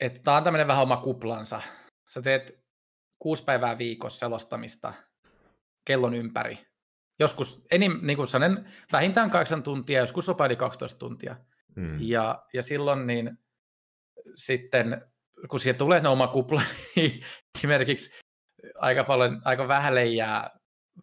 että 0.00 0.20
tämä 0.24 0.36
on 0.36 0.44
tämmöinen 0.44 0.66
vähän 0.68 0.82
oma 0.82 0.96
kuplansa. 0.96 1.62
Sä 2.08 2.22
teet 2.22 2.64
kuusi 3.18 3.44
päivää 3.44 3.78
viikossa 3.78 4.18
selostamista 4.18 4.92
kellon 5.84 6.14
ympäri. 6.14 6.58
Joskus 7.18 7.66
enim, 7.70 7.98
niin 8.02 8.16
kuin 8.16 8.28
sanen, 8.28 8.72
vähintään 8.92 9.30
kahdeksan 9.30 9.62
tuntia, 9.62 10.00
joskus 10.00 10.28
jopa 10.28 10.46
yli 10.46 10.56
12 10.56 10.98
tuntia. 10.98 11.36
Hmm. 11.76 11.98
Ja, 12.00 12.44
ja 12.52 12.62
silloin 12.62 13.06
niin 13.06 13.38
sitten 14.36 15.02
kun 15.48 15.60
siihen 15.60 15.78
tulee 15.78 16.00
ne 16.00 16.08
oma 16.08 16.26
kupla, 16.26 16.62
niin 16.96 17.20
esimerkiksi 17.58 18.10
aika 18.74 19.04
paljon, 19.04 19.42
aika 19.44 19.68
vähälle 19.68 20.04
jää 20.04 20.50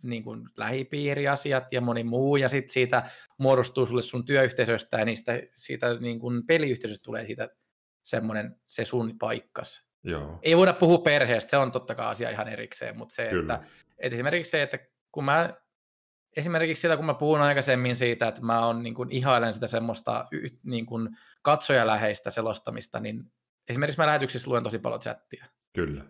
niin 0.04 0.24
kuin 0.24 0.50
lähipiiriasiat 0.58 1.74
ja 1.74 1.82
moni 1.82 2.04
muu, 2.04 2.36
ja 2.36 2.50
sitten 2.50 2.74
siitä 2.74 3.10
muodostuu 3.38 3.86
sulle 3.86 4.02
sun 4.02 4.26
työyhteisöstä 4.26 5.00
ja 5.00 5.06
niistä, 5.06 5.42
siitä 5.54 5.94
niin 6.00 6.20
kuin 6.20 6.46
peliyhteisöstä 6.48 7.04
tulee 7.04 7.26
siitä 7.26 7.50
semmoinen 8.04 8.56
se 8.68 8.86
sun 8.86 9.18
paikkas. 9.20 9.88
Joo. 10.04 10.40
Ei 10.42 10.58
voida 10.58 10.74
puhua 10.74 10.98
perheestä, 10.98 11.50
se 11.50 11.58
on 11.58 11.72
totta 11.72 11.96
kai 11.96 12.08
asia 12.08 12.30
ihan 12.30 12.48
erikseen, 12.48 12.98
mutta 12.98 13.16
se, 13.16 13.30
Kyllä. 13.30 13.54
että 13.54 13.68
Et 14.02 14.14
esimerkiksi 14.14 14.50
se, 14.50 14.62
että 14.62 14.80
kun 15.12 15.26
mä, 15.26 15.54
esimerkiksi 16.38 16.82
sitä, 16.82 16.98
kun 16.98 17.06
mä 17.06 17.14
puhun 17.14 17.42
aikaisemmin 17.42 17.96
siitä, 17.96 18.28
että 18.28 18.42
mä 18.42 18.66
on, 18.66 18.84
niin 18.84 18.96
kuin, 18.96 19.12
ihailen 19.12 19.54
sitä 19.54 19.68
semmoista 19.68 20.26
niin 20.64 20.86
kuin, 20.86 21.10
katsojaläheistä 21.42 22.30
selostamista, 22.30 23.00
niin 23.00 23.32
esimerkiksi 23.70 24.00
mä 24.00 24.06
lähetyksissä 24.06 24.50
luen 24.50 24.64
tosi 24.64 24.80
paljon 24.80 25.02
chattia. 25.02 25.46
Kyllä. 25.74 26.04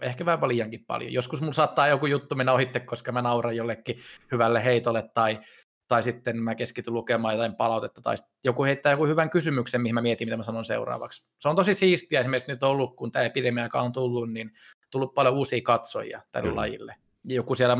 Ehkä 0.00 0.26
vähän 0.26 0.48
liiankin 0.48 0.84
paljon. 0.86 1.12
Joskus 1.12 1.40
mulla 1.40 1.52
saattaa 1.52 1.88
joku 1.88 2.06
juttu 2.06 2.34
mennä 2.34 2.52
ohitte, 2.52 2.80
koska 2.80 3.12
mä 3.12 3.22
nauran 3.22 3.56
jollekin 3.56 3.98
hyvälle 4.32 4.64
heitolle 4.64 5.10
tai, 5.14 5.40
tai 5.88 6.02
sitten 6.02 6.42
mä 6.42 6.54
keskityn 6.54 6.94
lukemaan 6.94 7.34
jotain 7.34 7.54
palautetta 7.54 8.02
tai 8.02 8.14
joku 8.44 8.64
heittää 8.64 8.92
joku 8.92 9.06
hyvän 9.06 9.30
kysymyksen, 9.30 9.80
mihin 9.80 9.94
mä 9.94 10.02
mietin, 10.02 10.26
mitä 10.26 10.36
mä 10.36 10.42
sanon 10.42 10.64
seuraavaksi. 10.64 11.26
Se 11.38 11.48
on 11.48 11.56
tosi 11.56 11.74
siistiä 11.74 12.20
esimerkiksi 12.20 12.52
nyt 12.52 12.62
ollut, 12.62 12.96
kun 12.96 13.12
tämä 13.12 13.24
epidemia 13.24 13.68
on 13.74 13.92
tullut, 13.92 14.32
niin 14.32 14.52
tullut 14.90 15.14
paljon 15.14 15.34
uusia 15.34 15.60
katsojia 15.62 16.22
tälle 16.32 16.48
Kyllä. 16.48 16.60
lajille. 16.60 16.96
Joku 17.24 17.54
siellä 17.54 17.76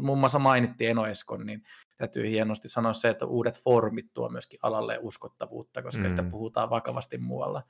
muun 0.00 0.18
muassa 0.18 0.38
mainittiin 0.38 0.90
Enoeskon, 0.90 1.46
niin 1.46 1.62
täytyy 1.96 2.30
hienosti 2.30 2.68
sanoa 2.68 2.92
se, 2.92 3.08
että 3.08 3.26
uudet 3.26 3.62
foorumit 3.62 4.06
tuo 4.14 4.28
myöskin 4.28 4.58
alalle 4.62 4.98
uskottavuutta, 5.02 5.82
koska 5.82 6.02
mm. 6.02 6.08
sitä 6.10 6.22
puhutaan 6.22 6.70
vakavasti 6.70 7.18
muualla. 7.18 7.62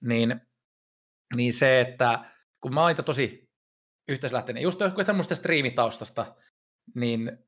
Niin, 0.00 0.40
niin 1.36 1.52
se, 1.52 1.80
että 1.80 2.32
kun 2.60 2.74
mä 2.74 2.82
oon 2.82 2.94
tosi 3.04 3.50
yhteislähteinen, 4.08 4.62
just 4.62 4.78
tämmöistä 5.06 5.34
striimitaustasta, 5.34 6.34
niin 6.94 7.38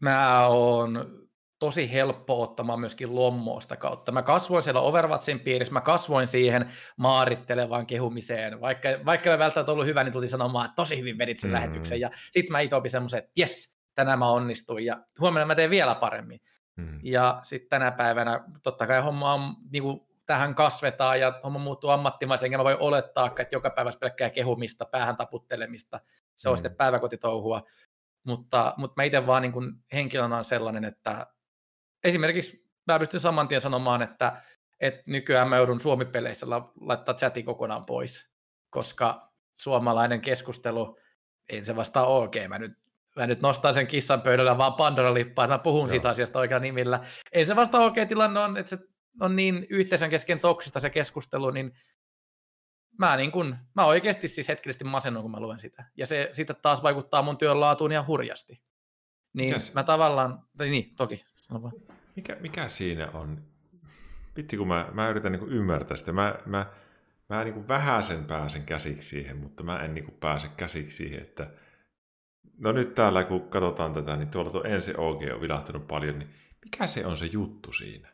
mä 0.00 0.46
oon 0.46 1.21
tosi 1.62 1.92
helppo 1.92 2.42
ottamaan 2.42 2.80
myöskin 2.80 3.14
lommoosta 3.14 3.76
kautta. 3.76 4.12
Mä 4.12 4.22
kasvoin 4.22 4.62
siellä 4.62 4.80
Overwatchin 4.80 5.40
piirissä, 5.40 5.72
mä 5.72 5.80
kasvoin 5.80 6.26
siihen 6.26 6.68
maarittelevaan 6.96 7.86
kehumiseen. 7.86 8.60
Vaikka, 8.60 8.88
vaikka 9.04 9.30
mä 9.30 9.38
välttämättä 9.38 9.72
ollut 9.72 9.86
hyvä, 9.86 10.04
niin 10.04 10.12
tuli 10.12 10.28
sanomaan, 10.28 10.64
että 10.64 10.76
tosi 10.76 10.98
hyvin 10.98 11.18
vedit 11.18 11.38
sen 11.38 11.50
mm. 11.50 11.54
lähetyksen. 11.54 12.00
Ja 12.00 12.10
sitten 12.30 12.52
mä 12.52 12.60
itse 12.60 12.76
opin 12.76 12.90
semmoisen, 12.90 13.18
että 13.18 13.30
jes, 13.36 13.78
tänään 13.94 14.18
mä 14.18 14.28
onnistuin 14.28 14.84
ja 14.84 15.04
huomenna 15.20 15.46
mä 15.46 15.54
teen 15.54 15.70
vielä 15.70 15.94
paremmin. 15.94 16.40
Mm. 16.76 17.00
Ja 17.02 17.38
sitten 17.42 17.68
tänä 17.68 17.90
päivänä 17.90 18.44
totta 18.62 18.86
kai 18.86 19.00
homma 19.00 19.34
on 19.34 19.54
niin 19.70 19.82
kuin, 19.82 20.00
tähän 20.26 20.54
kasvetaan 20.54 21.20
ja 21.20 21.40
homma 21.44 21.58
muuttuu 21.58 21.90
ammattimaisen, 21.90 22.46
enkä 22.46 22.58
mä 22.58 22.64
voi 22.64 22.76
olettaa, 22.80 23.26
että 23.26 23.56
joka 23.56 23.70
päivä 23.70 23.90
pelkkää 24.00 24.30
kehumista, 24.30 24.84
päähän 24.84 25.16
taputtelemista. 25.16 26.00
Se 26.36 26.48
on 26.48 26.52
mm. 26.52 26.56
sitten 26.56 26.76
päiväkotitouhua. 26.76 27.62
Mutta, 28.26 28.74
mutta 28.76 28.94
mä 28.96 29.04
itse 29.04 29.26
vaan 29.26 29.42
niin 29.42 29.52
kuin 29.52 29.72
henkilönä 29.92 30.36
on 30.36 30.44
sellainen, 30.44 30.84
että 30.84 31.26
esimerkiksi 32.04 32.70
mä 32.86 32.98
pystyn 32.98 33.20
saman 33.20 33.48
tien 33.48 33.60
sanomaan, 33.60 34.02
että, 34.02 34.42
että 34.80 35.02
nykyään 35.06 35.48
mä 35.48 35.56
joudun 35.56 35.80
Suomi-peleissä 35.80 36.46
laittaa 36.80 37.14
chati 37.14 37.42
kokonaan 37.42 37.84
pois, 37.84 38.32
koska 38.70 39.32
suomalainen 39.54 40.20
keskustelu, 40.20 40.98
ei 41.48 41.64
se 41.64 41.76
vasta 41.76 42.06
ok, 42.06 42.34
mä 42.48 42.58
nyt, 42.58 42.72
mä 43.16 43.26
nyt 43.26 43.42
nostan 43.42 43.74
sen 43.74 43.86
kissan 43.86 44.22
pöydällä 44.22 44.58
vaan 44.58 44.74
Pandora-lippaa, 44.74 45.48
mä 45.48 45.58
puhun 45.58 45.80
Joo. 45.80 45.88
siitä 45.88 46.08
asiasta 46.08 46.38
oikein 46.38 46.62
nimillä. 46.62 47.00
Ei 47.32 47.46
se 47.46 47.56
vasta 47.56 47.78
ok 47.78 47.94
tilanne 48.08 48.40
on, 48.40 48.56
että 48.56 48.70
se 48.70 48.78
on 49.20 49.36
niin 49.36 49.66
yhteisön 49.70 50.10
kesken 50.10 50.40
toksista 50.40 50.80
se 50.80 50.90
keskustelu, 50.90 51.50
niin 51.50 51.72
mä, 52.98 53.16
niin 53.16 53.32
kun, 53.32 53.56
mä 53.74 53.84
oikeasti 53.84 54.28
siis 54.28 54.48
hetkellisesti 54.48 54.84
masennun, 54.84 55.22
kun 55.22 55.30
mä 55.30 55.40
luen 55.40 55.58
sitä. 55.58 55.84
Ja 55.96 56.06
se 56.06 56.28
sitten 56.32 56.56
taas 56.62 56.82
vaikuttaa 56.82 57.22
mun 57.22 57.38
työn 57.38 57.60
laatuun 57.60 57.92
ihan 57.92 58.06
hurjasti. 58.06 58.62
Niin 59.32 59.48
Mikäs? 59.48 59.74
mä 59.74 59.82
tavallaan, 59.82 60.46
tai 60.56 60.68
niin, 60.68 60.94
toki. 60.94 61.24
Mikä, 62.16 62.36
mikä 62.40 62.68
siinä 62.68 63.10
on? 63.10 63.42
Pitti, 64.34 64.56
kun 64.56 64.68
mä, 64.68 64.88
mä 64.92 65.08
yritän 65.08 65.32
niin 65.32 65.48
ymmärtää 65.48 65.96
sitä. 65.96 66.12
Mä, 66.12 66.34
mä, 66.46 66.66
mä 67.28 67.44
niin 67.44 67.68
vähäisen 67.68 68.24
pääsen 68.24 68.62
käsiksi 68.62 69.08
siihen, 69.08 69.36
mutta 69.36 69.62
mä 69.62 69.78
en 69.78 69.94
niin 69.94 70.16
pääse 70.20 70.48
käsiksi 70.56 70.96
siihen, 70.96 71.22
että 71.22 71.50
no 72.58 72.72
nyt 72.72 72.94
täällä 72.94 73.24
kun 73.24 73.48
katsotaan 73.48 73.94
tätä, 73.94 74.16
niin 74.16 74.28
tuolla 74.28 74.50
tuo 74.50 74.64
ensi 74.64 74.94
OG 74.96 75.22
on 75.34 75.40
vilahtunut 75.40 75.86
paljon, 75.86 76.18
niin 76.18 76.30
mikä 76.64 76.86
se 76.86 77.06
on 77.06 77.16
se 77.16 77.26
juttu 77.26 77.72
siinä? 77.72 78.08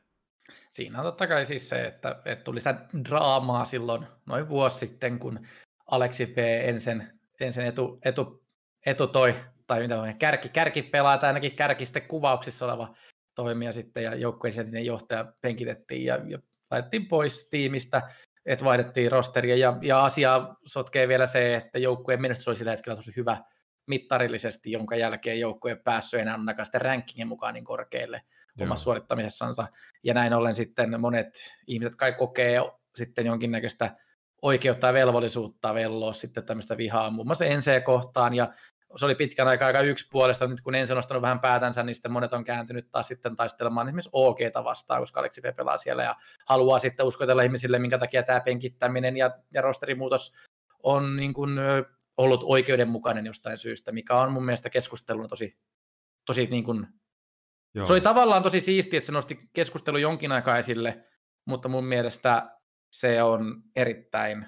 Siinä 0.70 0.98
on 0.98 1.04
totta 1.04 1.26
kai 1.26 1.44
siis 1.44 1.68
se, 1.68 1.84
että, 1.84 2.22
että 2.24 2.44
tuli 2.44 2.60
sitä 2.60 2.74
draamaa 3.08 3.64
silloin 3.64 4.06
noin 4.26 4.48
vuosi 4.48 4.78
sitten, 4.78 5.18
kun 5.18 5.46
Aleksi 5.90 6.26
P. 6.26 6.38
ensin, 6.38 7.04
ensin 7.40 7.66
etu, 7.66 7.98
etu, 8.04 8.44
etu 8.86 9.06
toi, 9.06 9.34
tai 9.66 9.80
mitä 9.80 10.02
on, 10.02 10.14
kärki, 10.18 10.48
kärki 10.48 10.82
pelaa, 10.82 11.18
tai 11.18 11.28
ainakin 11.28 11.56
kärkisten 11.56 12.02
kuvauksissa 12.02 12.66
oleva 12.66 12.94
toimija 13.42 13.72
sitten, 13.72 14.04
ja 14.04 14.14
joukkueen 14.14 14.84
johtaja 14.84 15.32
penkitettiin 15.40 16.04
ja, 16.04 16.20
ja 16.26 16.38
laitettiin 16.70 17.06
pois 17.06 17.48
tiimistä, 17.50 18.02
että 18.46 18.64
vaihdettiin 18.64 19.12
rosteria, 19.12 19.56
ja, 19.56 19.78
ja 19.82 20.04
asia 20.04 20.48
sotkee 20.66 21.08
vielä 21.08 21.26
se, 21.26 21.54
että 21.54 21.78
joukkueen 21.78 22.22
menestys 22.22 22.48
oli 22.48 22.56
sillä 22.56 22.70
hetkellä 22.70 22.96
tosi 22.96 23.16
hyvä 23.16 23.42
mittarillisesti, 23.86 24.72
jonka 24.72 24.96
jälkeen 24.96 25.40
joukkue 25.40 25.70
ei 25.70 25.76
päässyt 25.84 26.20
enää 26.20 26.34
ainakaan 26.34 26.66
sitten 26.66 26.80
rankingin 26.80 27.28
mukaan 27.28 27.54
niin 27.54 27.64
korkealle 27.64 28.22
omassa 28.60 28.84
suorittamisessansa. 28.84 29.66
Ja 30.04 30.14
näin 30.14 30.34
ollen 30.34 30.56
sitten 30.56 31.00
monet 31.00 31.28
ihmiset 31.66 31.94
kai 31.94 32.12
kokee 32.12 32.60
sitten 32.96 33.26
jonkinnäköistä 33.26 33.96
oikeutta 34.42 34.86
ja 34.86 34.92
velvollisuutta 34.92 35.74
velloa 35.74 36.12
sitten 36.12 36.44
tämmöistä 36.44 36.76
vihaa 36.76 37.10
muun 37.10 37.26
muassa 37.26 37.44
NC-kohtaan, 37.44 38.34
ja 38.34 38.52
se 38.96 39.04
oli 39.04 39.14
pitkän 39.14 39.48
aikaa 39.48 39.66
aika 39.66 39.78
puolesta, 40.12 40.46
nyt 40.46 40.60
kun 40.60 40.74
ensin 40.74 40.94
nostanut 40.94 41.22
vähän 41.22 41.40
päätänsä, 41.40 41.82
niin 41.82 41.94
sitten 41.94 42.12
monet 42.12 42.32
on 42.32 42.44
kääntynyt 42.44 42.90
taas 42.90 43.08
sitten 43.08 43.36
taistelemaan 43.36 43.88
esimerkiksi 43.88 44.10
OGta 44.12 44.64
vastaan, 44.64 45.02
koska 45.02 45.20
Aleksi 45.20 45.40
P 45.40 45.56
pelaa 45.56 45.78
siellä 45.78 46.02
ja 46.02 46.16
haluaa 46.46 46.78
sitten 46.78 47.06
uskotella 47.06 47.42
ihmisille, 47.42 47.78
minkä 47.78 47.98
takia 47.98 48.22
tämä 48.22 48.40
penkittäminen 48.40 49.16
ja, 49.16 49.30
ja 49.54 49.62
rosterimuutos 49.62 50.32
on 50.82 51.16
niin 51.16 51.34
kuin, 51.34 51.58
ollut 52.16 52.40
oikeudenmukainen 52.44 53.26
jostain 53.26 53.58
syystä, 53.58 53.92
mikä 53.92 54.14
on 54.14 54.32
mun 54.32 54.44
mielestä 54.44 54.70
keskustelun 54.70 55.28
tosi, 55.28 55.58
tosi 56.24 56.46
niin 56.46 56.64
kuin 56.64 56.86
Joo. 57.74 57.86
Se 57.86 57.92
oli 57.92 58.00
tavallaan 58.00 58.42
tosi 58.42 58.60
siisti, 58.60 58.96
että 58.96 59.06
se 59.06 59.12
nosti 59.12 59.38
keskustelu 59.52 59.98
jonkin 59.98 60.32
aikaa 60.32 60.58
esille, 60.58 61.04
mutta 61.44 61.68
mun 61.68 61.84
mielestä 61.84 62.58
se 62.92 63.22
on 63.22 63.62
erittäin 63.76 64.46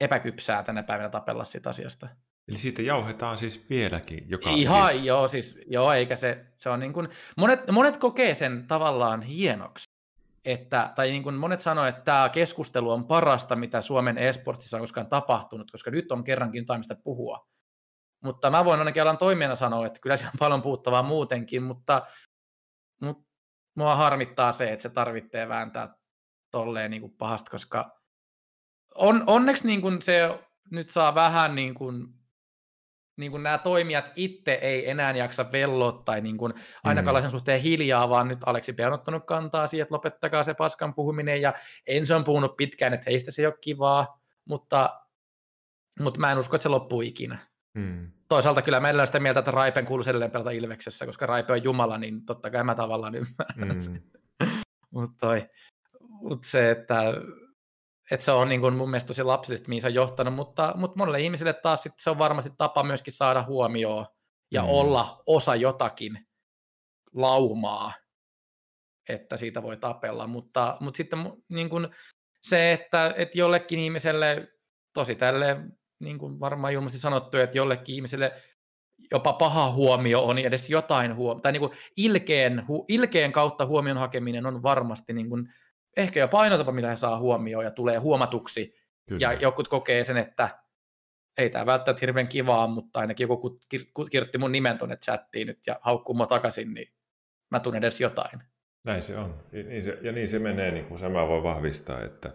epäkypsää 0.00 0.62
tänä 0.62 0.82
päivänä 0.82 1.08
tapella 1.08 1.44
siitä 1.44 1.70
asiasta. 1.70 2.08
Eli 2.48 2.56
siitä 2.56 2.82
jauhetaan 2.82 3.38
siis 3.38 3.66
vieläkin 3.70 4.30
joka 4.30 4.50
Ihan, 4.50 4.92
siis... 4.92 5.04
joo, 5.04 5.28
siis, 5.28 5.60
joo, 5.66 5.92
eikä 5.92 6.16
se, 6.16 6.46
se 6.56 6.70
on 6.70 6.80
niin 6.80 6.92
kuin, 6.92 7.08
monet, 7.36 7.70
monet 7.70 7.96
kokee 7.96 8.34
sen 8.34 8.66
tavallaan 8.66 9.22
hienoksi. 9.22 9.84
Että, 10.44 10.92
tai 10.94 11.10
niin 11.10 11.22
kuin 11.22 11.34
monet 11.34 11.60
sanoo, 11.60 11.84
että 11.84 12.00
tämä 12.00 12.28
keskustelu 12.28 12.90
on 12.90 13.06
parasta, 13.06 13.56
mitä 13.56 13.80
Suomen 13.80 14.18
esportsissa 14.18 14.76
on 14.76 14.82
koskaan 14.82 15.06
tapahtunut, 15.06 15.70
koska 15.70 15.90
nyt 15.90 16.12
on 16.12 16.24
kerrankin 16.24 16.58
jotain, 16.58 16.80
mistä 16.80 16.96
puhua. 17.04 17.46
Mutta 18.24 18.50
mä 18.50 18.64
voin 18.64 18.78
ainakin 18.78 19.02
alan 19.02 19.18
toimijana 19.18 19.54
sanoa, 19.54 19.86
että 19.86 20.00
kyllä 20.00 20.16
siellä 20.16 20.30
on 20.34 20.38
paljon 20.38 20.62
puhuttavaa 20.62 21.02
muutenkin, 21.02 21.62
mutta 21.62 22.06
mutta 23.00 23.24
mua 23.74 23.96
harmittaa 23.96 24.52
se, 24.52 24.72
että 24.72 24.82
se 24.82 24.88
tarvitsee 24.88 25.48
vääntää 25.48 25.94
tolleen 26.50 26.90
niin 26.90 27.00
kuin 27.00 27.16
pahasta, 27.18 27.50
koska 27.50 28.00
on, 28.94 29.24
onneksi 29.26 29.66
niin 29.66 29.80
kuin 29.80 30.02
se 30.02 30.38
nyt 30.70 30.90
saa 30.90 31.14
vähän 31.14 31.54
niin 31.54 31.74
kuin, 31.74 32.08
niin 33.16 33.30
kuin 33.30 33.42
nämä 33.42 33.58
toimijat 33.58 34.12
itse 34.16 34.52
ei 34.52 34.90
enää 34.90 35.16
jaksa 35.16 35.52
velloa 35.52 36.02
tai 36.04 36.20
niin 36.20 36.36
kuin 36.36 36.54
ainakaan 36.84 37.22
mm. 37.22 37.30
suhteen 37.30 37.60
hiljaa, 37.60 38.10
vaan 38.10 38.28
nyt 38.28 38.38
Aleksi 38.46 38.74
on 38.86 38.92
ottanut 38.92 39.26
kantaa 39.26 39.66
siihen, 39.66 39.82
että 39.82 39.94
lopettakaa 39.94 40.44
se 40.44 40.54
paskan 40.54 40.94
puhuminen 40.94 41.42
ja 41.42 41.54
Enso 41.86 42.16
on 42.16 42.24
puhunut 42.24 42.56
pitkään, 42.56 42.94
että 42.94 43.10
heistä 43.10 43.30
se 43.30 43.42
ei 43.42 43.46
ole 43.46 43.54
kivaa, 43.60 44.20
mutta, 44.44 45.00
mutta 46.00 46.20
mä 46.20 46.32
en 46.32 46.38
usko, 46.38 46.56
että 46.56 46.62
se 46.62 46.68
loppuu 46.68 47.00
ikinä. 47.00 47.38
Mm. 47.74 48.10
Toisaalta 48.28 48.62
kyllä 48.62 48.80
meillä 48.80 49.02
on 49.02 49.06
sitä 49.06 49.20
mieltä, 49.20 49.38
että 49.38 49.50
Raipen 49.50 49.86
kuuluu 49.86 50.04
edelleen 50.08 50.30
pelata 50.30 50.50
Ilveksessä, 50.50 51.06
koska 51.06 51.26
Raipe 51.26 51.52
on 51.52 51.64
Jumala, 51.64 51.98
niin 51.98 52.24
totta 52.26 52.50
kai 52.50 52.64
mä 52.64 52.74
tavallaan 52.74 53.14
ymmärrän 53.14 53.78
mm. 53.88 54.48
Mutta 54.90 55.26
mut 55.98 56.44
se, 56.44 56.70
että, 56.70 57.02
että 58.10 58.24
se 58.24 58.32
on 58.32 58.48
niin 58.48 58.60
kuin 58.60 58.74
mun 58.74 58.90
mielestä 58.90 59.06
tosi 59.08 59.22
lapsellista, 59.22 59.68
mihin 59.68 59.80
se 59.80 59.86
on 59.86 59.94
johtanut, 59.94 60.34
mutta, 60.34 60.72
mutta 60.76 60.96
monelle 60.96 61.20
ihmiselle 61.20 61.52
taas 61.52 61.82
sit 61.82 61.92
se 61.96 62.10
on 62.10 62.18
varmasti 62.18 62.50
tapa 62.58 62.82
myöskin 62.82 63.12
saada 63.12 63.42
huomioon 63.42 64.06
ja 64.50 64.62
mm. 64.62 64.68
olla 64.68 65.22
osa 65.26 65.54
jotakin 65.54 66.26
laumaa, 67.14 67.92
että 69.08 69.36
siitä 69.36 69.62
voi 69.62 69.76
tapella, 69.76 70.26
mutta, 70.26 70.76
mutta 70.80 70.96
sitten 70.96 71.32
niin 71.48 71.68
kuin 71.68 71.88
se, 72.42 72.72
että, 72.72 73.14
että 73.16 73.38
jollekin 73.38 73.78
ihmiselle 73.78 74.48
tosi 74.94 75.14
tälle 75.14 75.56
niin 76.00 76.18
kuin 76.18 76.40
varmaan 76.40 76.72
julmasti 76.72 76.98
sanottu, 76.98 77.36
että 77.36 77.58
jollekin 77.58 77.94
ihmiselle 77.94 78.32
jopa 79.10 79.32
paha 79.32 79.72
huomio 79.72 80.24
on 80.24 80.38
edes 80.38 80.70
jotain 80.70 81.16
huomio, 81.16 81.40
tai 81.40 81.52
niin 81.52 81.60
kuin 81.60 81.72
ilkeen, 81.96 82.66
hu, 82.68 82.84
ilkeen 82.88 83.32
kautta 83.32 83.66
huomion 83.66 83.96
hakeminen 83.96 84.46
on 84.46 84.62
varmasti 84.62 85.12
niin 85.12 85.28
kuin 85.28 85.52
ehkä 85.96 86.20
jo 86.20 86.28
painotapa, 86.28 86.72
millä 86.72 86.88
he 86.88 86.96
saa 86.96 87.18
huomioon 87.18 87.64
ja 87.64 87.70
tulee 87.70 87.96
huomatuksi, 87.96 88.74
Kyllä. 89.08 89.20
ja 89.20 89.32
jokut 89.32 89.68
kokee 89.68 90.04
sen, 90.04 90.16
että 90.16 90.48
ei 91.38 91.50
tämä 91.50 91.66
välttämättä 91.66 92.00
hirveän 92.00 92.28
kivaa, 92.28 92.66
mutta 92.66 93.00
ainakin 93.00 93.28
joku 93.28 93.60
kirjoitti 94.10 94.38
mun 94.38 94.52
nimen 94.52 94.78
tuonne 94.78 94.96
chattiin 94.96 95.46
nyt 95.46 95.58
ja 95.66 95.78
haukkuu 95.80 96.14
mua 96.14 96.26
takaisin, 96.26 96.74
niin 96.74 96.92
mä 97.50 97.60
tunnen 97.60 97.84
edes 97.84 98.00
jotain. 98.00 98.42
Näin 98.84 99.02
se 99.02 99.18
on. 99.18 99.34
Niin 99.52 99.82
se, 99.82 99.98
ja 100.02 100.12
niin 100.12 100.28
se 100.28 100.38
menee, 100.38 100.70
niin 100.70 100.84
kuin 100.84 101.12
mä 101.12 101.28
voi 101.28 101.42
vahvistaa, 101.42 102.00
että 102.00 102.32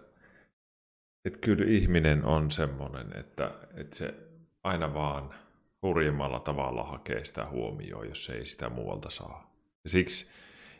että 1.24 1.38
kyllä 1.38 1.64
ihminen 1.68 2.24
on 2.24 2.50
semmoinen, 2.50 3.16
että, 3.16 3.50
että 3.74 3.96
se 3.96 4.14
aina 4.62 4.94
vaan 4.94 5.34
hurjimmalla 5.82 6.40
tavalla 6.40 6.84
hakee 6.84 7.24
sitä 7.24 7.46
huomioon, 7.46 8.08
jos 8.08 8.30
ei 8.30 8.46
sitä 8.46 8.68
muualta 8.68 9.10
saa. 9.10 9.56
Ja 9.84 9.90
siksi, 9.90 10.26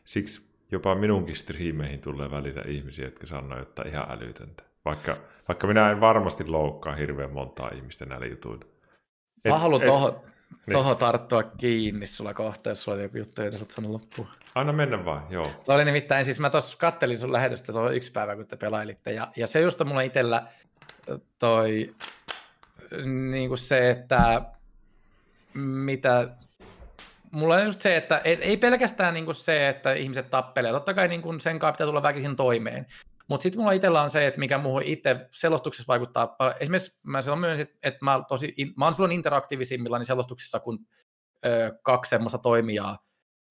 siksi 0.05 0.52
jopa 0.73 0.95
minunkin 0.95 1.37
striimeihin 1.37 2.01
tulee 2.01 2.31
välillä 2.31 2.63
ihmisiä, 2.67 3.05
jotka 3.05 3.27
sanoo, 3.27 3.63
että 3.63 3.83
ihan 3.83 4.07
älytöntä. 4.11 4.63
Vaikka, 4.85 5.17
vaikka 5.49 5.67
minä 5.67 5.91
en 5.91 6.01
varmasti 6.01 6.47
loukkaa 6.47 6.95
hirveän 6.95 7.33
montaa 7.33 7.71
ihmistä 7.75 8.07
näillä 8.07 8.27
jutuilla. 8.27 8.65
Mä 9.49 9.59
haluan 9.59 9.83
tuohon 9.83 10.23
niin. 10.67 10.97
tarttua 10.99 11.43
kiinni 11.43 12.07
sulla 12.07 12.35
kohta, 12.35 12.69
jos 12.69 12.85
sulla 12.85 12.97
oli 12.97 13.03
joku 13.03 13.19
juttu, 13.19 13.43
jota 13.43 13.59
sanoa 13.69 13.93
loppuun. 13.93 14.29
Anna 14.55 14.73
mennä 14.73 15.05
vaan, 15.05 15.27
joo. 15.31 15.51
Tuo 15.65 15.75
oli 15.75 15.85
nimittäin, 15.85 16.25
siis 16.25 16.41
mä 16.41 16.51
tuossa 16.51 16.77
kattelin 16.79 17.19
sun 17.19 17.33
lähetystä 17.33 17.73
tuo 17.73 17.91
yksi 17.91 18.13
päivä, 18.13 18.37
kun 18.37 18.47
te 18.47 18.57
pelailitte, 18.57 19.13
ja, 19.13 19.29
ja 19.37 19.47
se 19.47 19.61
just 19.61 19.81
on 19.81 19.89
mulla 19.89 20.01
itsellä 20.01 20.47
toi 21.39 21.95
niin 23.05 23.49
kuin 23.49 23.59
se, 23.59 23.91
että 23.91 24.43
mitä 25.55 26.29
mulla 27.33 27.55
on 27.55 27.65
just 27.65 27.81
se, 27.81 27.97
että 27.97 28.19
ei 28.25 28.57
pelkästään 28.57 29.15
niin 29.15 29.25
kuin 29.25 29.35
se, 29.35 29.69
että 29.69 29.93
ihmiset 29.93 30.31
tappelee, 30.31 30.73
totta 30.73 30.95
kai 30.95 31.09
niin 31.09 31.23
kuin 31.23 31.41
sen 31.41 31.59
kanssa 31.59 31.73
pitää 31.73 31.87
tulla 31.87 32.03
väkisin 32.03 32.37
toimeen, 32.37 32.87
mutta 33.29 33.43
sitten 33.43 33.61
mulla 33.61 33.73
itsellä 33.73 34.03
on 34.03 34.11
se, 34.11 34.27
että 34.27 34.41
mikä 34.41 34.59
muuhun 34.59 34.83
itse 34.83 35.17
selostuksessa 35.31 35.89
vaikuttaa. 35.89 36.37
Esimerkiksi 36.61 36.99
mä 37.03 37.23
silloin 37.23 37.41
myös, 37.41 37.61
että 37.83 37.99
mä, 38.05 38.25
tosi, 38.29 38.55
mä 38.77 38.85
oon 38.85 38.95
silloin 38.95 39.13
interaktiivisimmilla 39.13 39.99
niin 39.99 40.07
selostuksissa, 40.07 40.61
kun 40.61 40.79
ö, 41.47 41.79
kaksi 41.83 42.11
semmoista 42.11 42.39
toimijaa 42.39 42.99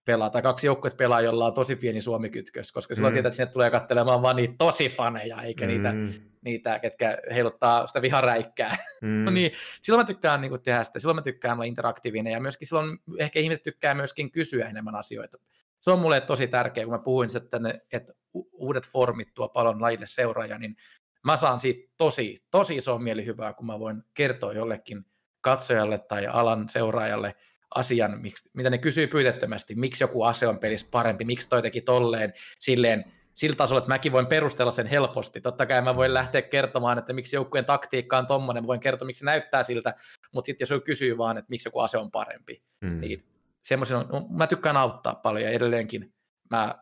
pelaa, 0.06 0.30
tai 0.30 0.42
kaksi 0.42 0.68
joukkuetta 0.68 0.98
pelaa, 0.98 1.22
jolla 1.22 1.46
on 1.46 1.54
tosi 1.54 1.76
pieni 1.76 2.02
suomikytkös, 2.02 2.72
koska 2.72 2.96
silloin 2.96 3.12
mm. 3.12 3.16
tietää, 3.16 3.28
että 3.28 3.36
sinne 3.36 3.52
tulee 3.52 3.72
katselemaan 3.72 4.22
vaan 4.22 4.36
niitä 4.36 4.54
tosi 4.58 4.90
faneja, 4.90 5.42
eikä 5.42 5.66
mm. 5.66 5.68
niitä, 5.68 5.94
niitä, 6.42 6.80
ketkä 6.80 7.18
heiluttaa 7.34 7.88
sitä 7.88 8.02
viharäikkää. 8.02 8.78
Mm. 9.02 9.26
no 9.26 9.32
niin, 9.32 9.52
silloin 9.82 10.04
mä 10.04 10.08
tykkään 10.08 10.42
niin 10.42 10.50
kuin, 10.50 10.62
tehdä 10.62 10.84
sitä, 10.84 11.00
silloin 11.00 11.16
mä 11.16 11.22
tykkään 11.22 11.58
olla 11.58 11.64
interaktiivinen, 11.64 12.34
ja 12.34 12.40
myöskin 12.40 12.68
silloin 12.68 13.00
ehkä 13.18 13.40
ihmiset 13.40 13.64
tykkää 13.64 13.94
myöskin 13.94 14.32
kysyä 14.32 14.70
enemmän 14.70 14.96
asioita. 14.96 15.38
Se 15.80 15.92
on 15.92 16.00
mulle 16.00 16.22
tosi 16.22 16.48
tärkeää, 16.48 16.86
kun 16.86 16.94
mä 16.94 17.00
puhuin, 17.00 17.38
että, 17.38 17.60
ne, 17.60 17.82
että 17.94 18.14
uudet 18.54 18.88
formit 18.88 19.34
tuo 19.34 19.50
paljon 19.50 19.82
lajille 19.82 20.06
seuraaja, 20.08 20.58
niin 20.58 20.76
mä 21.24 21.38
saan 21.38 21.60
siitä 21.60 21.94
tosi, 21.98 22.46
tosi 22.52 22.76
iso 22.76 22.98
mielihyvää, 22.98 23.54
kun 23.54 23.66
mä 23.66 23.80
voin 23.80 24.04
kertoa 24.14 24.54
jollekin 24.54 25.06
katsojalle 25.42 25.98
tai 25.98 26.28
alan 26.28 26.70
seuraajalle, 26.70 27.36
asian, 27.76 28.22
miksi, 28.22 28.50
mitä 28.54 28.70
ne 28.70 28.78
kysyy 28.78 29.08
pyytettömästi, 29.08 29.76
miksi 29.76 30.04
joku 30.04 30.24
ase 30.24 30.48
on 30.48 30.60
pelissä 30.60 30.88
parempi, 30.92 31.26
miksi 31.26 31.50
toi 31.50 31.62
teki 31.62 31.82
tolleen, 31.82 32.34
silleen, 32.60 33.06
sillä 33.36 33.56
tasolla, 33.56 33.80
että 33.80 33.88
mäkin 33.88 34.12
voin 34.12 34.28
perustella 34.28 34.72
sen 34.72 34.88
helposti. 34.88 35.42
Totta 35.42 35.66
kai 35.66 35.82
mä 35.82 35.96
voin 35.96 36.14
lähteä 36.14 36.42
kertomaan, 36.42 36.98
että 36.98 37.14
miksi 37.14 37.36
joukkueen 37.36 37.66
taktiikka 37.66 38.18
on 38.18 38.28
tommonen, 38.28 38.64
mä 38.64 38.68
voin 38.68 38.80
kertoa, 38.80 39.06
miksi 39.06 39.20
se 39.20 39.26
näyttää 39.26 39.64
siltä, 39.64 39.94
mutta 40.34 40.46
sitten 40.46 40.64
jos 40.64 40.70
joku 40.70 40.86
kysyy 40.86 41.18
vaan, 41.18 41.38
että 41.38 41.50
miksi 41.50 41.68
joku 41.68 41.80
ase 41.80 41.98
on 41.98 42.12
parempi, 42.12 42.64
mm. 42.82 43.00
niin 43.00 43.24
semmoisen 43.62 43.98
on, 43.98 44.26
mä 44.30 44.48
tykkään 44.48 44.78
auttaa 44.78 45.16
paljon 45.16 45.44
ja 45.44 45.50
edelleenkin 45.50 46.14
mä, 46.50 46.76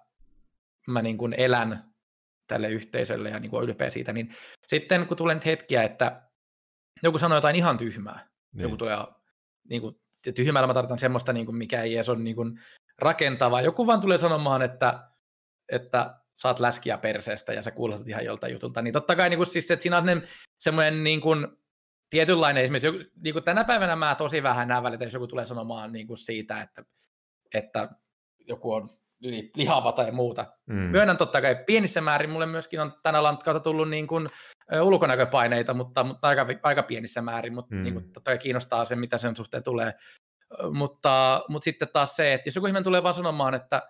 mä 0.87 1.01
niin 1.01 1.17
kuin 1.17 1.33
elän 1.37 1.93
tälle 2.47 2.69
yhteisölle 2.69 3.29
ja 3.29 3.39
niin 3.39 3.49
kuin 3.49 3.63
ylpeä 3.63 3.89
siitä, 3.89 4.13
niin 4.13 4.29
sitten 4.67 5.07
kun 5.07 5.17
tulee 5.17 5.35
nyt 5.35 5.45
hetkiä, 5.45 5.83
että 5.83 6.21
joku 7.03 7.17
sanoo 7.17 7.37
jotain 7.37 7.55
ihan 7.55 7.77
tyhmää, 7.77 8.27
niin. 8.53 8.63
joku 8.63 8.77
tulee 8.77 8.97
niin 9.69 9.81
kuin 9.81 9.99
tyhmällä 10.35 10.67
mä 10.67 10.73
tarkoitan 10.73 10.99
semmoista, 10.99 11.33
niin 11.33 11.45
kuin, 11.45 11.55
mikä 11.55 11.81
ei 11.81 11.95
edes 11.95 12.09
ole 12.09 12.19
niin 12.19 12.35
kuin, 12.35 12.59
rakentavaa. 12.99 13.61
Joku 13.61 13.87
vaan 13.87 14.01
tulee 14.01 14.17
sanomaan, 14.17 14.61
että, 14.61 15.09
että 15.71 16.15
saat 16.35 16.59
läskiä 16.59 16.97
perseestä 16.97 17.53
ja 17.53 17.63
sä 17.63 17.71
kuulostat 17.71 18.07
ihan 18.07 18.25
joltain 18.25 18.53
jutulta. 18.53 18.81
Niin 18.81 18.93
totta 18.93 19.15
kai 19.15 19.29
niin 19.29 19.37
kuin, 19.37 19.47
siis, 19.47 19.71
että 19.71 19.83
siinä 19.83 19.97
on 19.97 20.21
semmoinen 20.59 21.03
niin 21.03 21.21
kuin, 21.21 21.47
tietynlainen 22.09 22.63
esimerkiksi, 22.63 23.11
niin 23.21 23.33
kuin 23.33 23.43
tänä 23.43 23.63
päivänä 23.63 23.95
mä 23.95 24.15
tosi 24.15 24.43
vähän 24.43 24.67
näen 24.67 24.83
välitä, 24.83 25.03
jos 25.03 25.13
joku 25.13 25.27
tulee 25.27 25.45
sanomaan 25.45 25.91
niin 25.91 26.07
kuin 26.07 26.17
siitä, 26.17 26.61
että, 26.61 26.83
että 27.53 27.89
joku 28.39 28.73
on 28.73 28.89
lihava 29.55 29.91
tai 29.91 30.11
muuta. 30.11 30.45
Mm. 30.65 30.75
Myönnän 30.75 31.17
totta 31.17 31.41
kai 31.41 31.63
pienissä 31.65 32.01
määrin, 32.01 32.29
mulle 32.29 32.45
myöskin 32.45 32.79
on 32.79 32.93
tänä 33.03 33.19
kautta 33.43 33.59
tullut 33.59 33.89
niin 33.89 34.07
kuin, 34.07 34.29
ulkonäköpaineita, 34.81 35.73
mutta, 35.73 36.03
mutta 36.03 36.27
aika, 36.27 36.47
aika 36.63 36.83
pienissä 36.83 37.21
määrin, 37.21 37.53
mutta 37.53 37.75
mm. 37.75 37.83
niin 37.83 37.93
kuin, 37.93 38.05
totta 38.05 38.31
kai 38.31 38.37
kiinnostaa 38.37 38.85
se, 38.85 38.95
mitä 38.95 39.17
sen 39.17 39.35
suhteen 39.35 39.63
tulee. 39.63 39.93
Mutta, 40.73 41.43
mutta 41.49 41.63
sitten 41.63 41.87
taas 41.93 42.15
se, 42.15 42.33
että 42.33 42.47
jos 42.47 42.55
joku 42.55 42.67
ihminen 42.67 42.83
tulee 42.83 43.03
vaan 43.03 43.13
sanomaan, 43.13 43.53
että, 43.53 43.89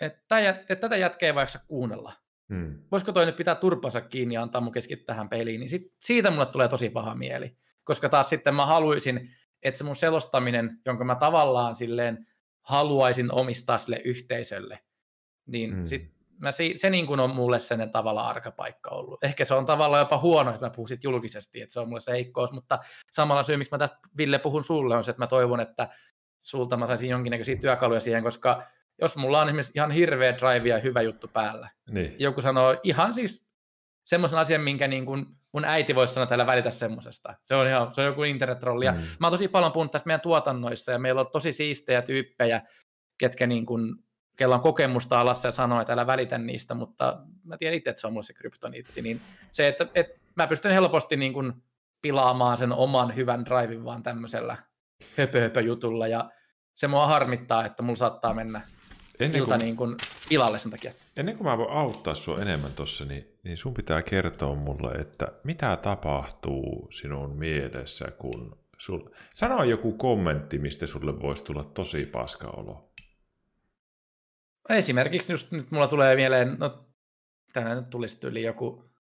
että, 0.00 0.48
että 0.48 0.76
tätä 0.76 0.96
jätkää 0.96 1.26
ei 1.26 1.34
vaikka 1.34 1.58
kuunnella, 1.66 2.12
mm. 2.48 2.78
voisiko 2.90 3.12
toi 3.12 3.26
nyt 3.26 3.36
pitää 3.36 3.54
turpansa 3.54 4.00
kiinni 4.00 4.34
ja 4.34 4.42
antaa 4.42 4.60
mun 4.60 4.72
keskittyä 4.72 5.06
tähän 5.06 5.28
peliin, 5.28 5.60
niin 5.60 5.68
sit, 5.68 5.82
siitä 5.98 6.30
mulle 6.30 6.46
tulee 6.46 6.68
tosi 6.68 6.90
paha 6.90 7.14
mieli. 7.14 7.56
Koska 7.84 8.08
taas 8.08 8.28
sitten 8.28 8.54
mä 8.54 8.66
haluaisin, 8.66 9.30
että 9.62 9.78
se 9.78 9.84
mun 9.84 9.96
selostaminen, 9.96 10.80
jonka 10.86 11.04
mä 11.04 11.14
tavallaan 11.14 11.76
silleen 11.76 12.26
haluaisin 12.60 13.32
omistaa 13.32 13.78
sille 13.78 14.02
yhteisölle, 14.04 14.78
niin 15.46 15.76
mm. 15.76 15.84
sit 15.84 16.21
mä, 16.42 16.52
se, 16.52 16.72
se 16.76 16.90
niin 16.90 17.06
kuin 17.06 17.20
on 17.20 17.34
mulle 17.34 17.58
sen 17.58 17.90
tavalla 17.90 18.28
arkapaikka 18.28 18.90
ollut. 18.90 19.24
Ehkä 19.24 19.44
se 19.44 19.54
on 19.54 19.66
tavallaan 19.66 20.00
jopa 20.00 20.18
huono, 20.18 20.50
että 20.50 20.66
mä 20.66 20.70
puhun 20.70 20.88
sit 20.88 21.04
julkisesti, 21.04 21.62
että 21.62 21.72
se 21.72 21.80
on 21.80 21.88
mulle 21.88 22.00
se 22.00 22.12
heikkous, 22.12 22.52
mutta 22.52 22.78
samalla 23.10 23.42
syy, 23.42 23.56
miksi 23.56 23.74
mä 23.74 23.78
tästä 23.78 23.98
Ville 24.16 24.38
puhun 24.38 24.64
sulle, 24.64 24.96
on 24.96 25.04
se, 25.04 25.10
että 25.10 25.22
mä 25.22 25.26
toivon, 25.26 25.60
että 25.60 25.88
sulta 26.40 26.76
mä 26.76 26.86
saisin 26.86 27.10
jonkinnäköisiä 27.10 27.56
työkaluja 27.56 28.00
siihen, 28.00 28.22
koska 28.22 28.62
jos 29.00 29.16
mulla 29.16 29.40
on 29.40 29.48
esimerkiksi 29.48 29.72
ihan 29.76 29.90
hirveä 29.90 30.38
drive 30.38 30.68
ja 30.68 30.78
hyvä 30.78 31.02
juttu 31.02 31.28
päällä, 31.28 31.70
niin. 31.90 32.16
joku 32.18 32.40
sanoo 32.40 32.76
ihan 32.82 33.14
siis 33.14 33.48
semmoisen 34.04 34.38
asian, 34.38 34.60
minkä 34.60 34.88
niin 34.88 35.06
kuin 35.06 35.26
mun 35.52 35.64
äiti 35.64 35.94
voisi 35.94 36.14
sanoa 36.14 36.26
täällä 36.26 36.46
välitä 36.46 36.70
semmoisesta. 36.70 37.34
Se 37.44 37.54
on, 37.54 37.68
ihan, 37.68 37.94
se 37.94 38.00
on 38.00 38.06
joku 38.06 38.22
internet-trolli. 38.22 38.90
Mm. 38.90 38.98
Mä 39.20 39.26
oon 39.26 39.32
tosi 39.32 39.48
paljon 39.48 39.72
puhunut 39.72 39.92
tästä 39.92 40.06
meidän 40.06 40.20
tuotannoissa 40.20 40.92
ja 40.92 40.98
meillä 40.98 41.20
on 41.20 41.30
tosi 41.32 41.52
siistejä 41.52 42.02
tyyppejä, 42.02 42.62
ketkä 43.18 43.46
niin 43.46 43.66
kuin, 43.66 43.94
kella 44.36 44.54
on 44.54 44.60
kokemusta 44.60 45.20
alassa 45.20 45.48
ja 45.48 45.52
sanoo, 45.52 45.80
että 45.80 45.92
älä 45.92 46.06
välitä 46.06 46.38
niistä, 46.38 46.74
mutta 46.74 47.22
mä 47.44 47.58
tiedän 47.58 47.76
itse, 47.76 47.90
että 47.90 48.00
se 48.00 48.06
on 48.06 48.12
mulle 48.12 48.24
se 48.24 48.32
kryptoniitti. 48.32 49.02
Niin 49.02 49.20
se, 49.52 49.68
että, 49.68 49.86
että 49.94 50.20
mä 50.34 50.46
pystyn 50.46 50.72
helposti 50.72 51.16
niin 51.16 51.32
kuin 51.32 51.52
pilaamaan 52.02 52.58
sen 52.58 52.72
oman 52.72 53.16
hyvän 53.16 53.44
drivin 53.44 53.84
vaan 53.84 54.02
tämmöisellä 54.02 54.56
höpö, 55.18 55.40
höpö 55.40 55.60
jutulla 55.60 56.06
ja 56.06 56.30
se 56.74 56.88
mua 56.88 57.06
harmittaa, 57.06 57.66
että 57.66 57.82
mulla 57.82 57.96
saattaa 57.96 58.34
mennä 58.34 58.60
ennen 59.20 59.38
ilta 59.38 59.54
kuin, 59.54 59.64
niin 59.64 59.76
kuin 59.76 59.96
pilalle 60.28 60.58
sen 60.58 60.70
takia. 60.70 60.92
Ennen 61.16 61.36
kuin 61.36 61.46
mä 61.46 61.58
voin 61.58 61.70
auttaa 61.70 62.14
sua 62.14 62.38
enemmän 62.38 62.72
tuossa, 62.72 63.04
niin, 63.04 63.38
niin 63.44 63.56
sun 63.56 63.74
pitää 63.74 64.02
kertoa 64.02 64.54
mulle, 64.54 64.92
että 64.92 65.28
mitä 65.44 65.76
tapahtuu 65.76 66.88
sinun 66.90 67.36
mielessä, 67.36 68.10
kun 68.18 68.58
sul... 68.78 69.00
Sano 69.34 69.64
joku 69.64 69.92
kommentti, 69.92 70.58
mistä 70.58 70.86
sulle 70.86 71.20
voisi 71.20 71.44
tulla 71.44 71.64
tosi 71.64 72.06
paska 72.06 72.48
olo. 72.48 72.91
Esimerkiksi 74.68 75.32
just 75.32 75.52
nyt 75.52 75.70
mulla 75.70 75.86
tulee 75.86 76.16
mieleen, 76.16 76.56
no 76.58 76.84
tänään 77.52 77.76
nyt 77.76 77.90
tulisi 77.90 78.26
yli 78.26 78.42
joku 78.42 78.92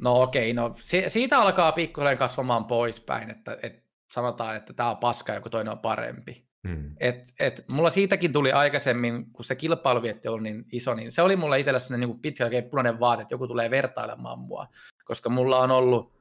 No 0.00 0.22
okei, 0.22 0.52
no 0.52 0.74
siitä 1.06 1.38
alkaa 1.38 1.72
pikkuhiljaa 1.72 2.16
kasvamaan 2.16 2.64
poispäin, 2.64 3.30
että, 3.30 3.58
että 3.62 3.82
sanotaan, 4.10 4.56
että 4.56 4.72
tämä 4.72 4.90
on 4.90 4.96
paska, 4.96 5.34
joku 5.34 5.50
toinen 5.50 5.72
on 5.72 5.78
parempi. 5.78 6.46
Mm. 6.62 6.96
Et, 7.00 7.32
et, 7.40 7.64
mulla 7.68 7.90
siitäkin 7.90 8.32
tuli 8.32 8.52
aikaisemmin, 8.52 9.32
kun 9.32 9.44
se 9.44 9.54
kilpailuvietti 9.54 10.28
oli 10.28 10.42
niin 10.42 10.64
iso, 10.72 10.94
niin 10.94 11.12
se 11.12 11.22
oli 11.22 11.36
mulla 11.36 11.56
itsellä 11.56 11.78
sellainen 11.78 12.08
niin 12.08 12.20
pitkä 12.20 12.50
punainen 12.70 13.00
vaate, 13.00 13.22
että 13.22 13.34
joku 13.34 13.46
tulee 13.48 13.70
vertailemaan 13.70 14.38
mua, 14.38 14.68
koska 15.04 15.28
mulla 15.28 15.58
on 15.58 15.70
ollut, 15.70 16.12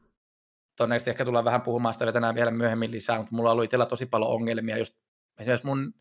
todennäköisesti 0.78 1.10
ehkä 1.10 1.26
tullaan 1.26 1.46
vähän 1.46 1.62
puhumaan 1.62 1.94
sitä 1.94 2.12
tänään 2.12 2.36
vielä 2.36 2.52
myöhemmin 2.52 2.92
lisää, 2.92 3.18
mutta 3.18 3.36
mulla 3.36 3.50
on 3.50 3.52
ollut 3.52 3.64
itsellä 3.64 3.86
tosi 3.86 4.06
paljon 4.06 4.32
ongelmia 4.32 4.78
just 4.78 4.98
esimerkiksi 5.40 5.68
mun 5.68 5.94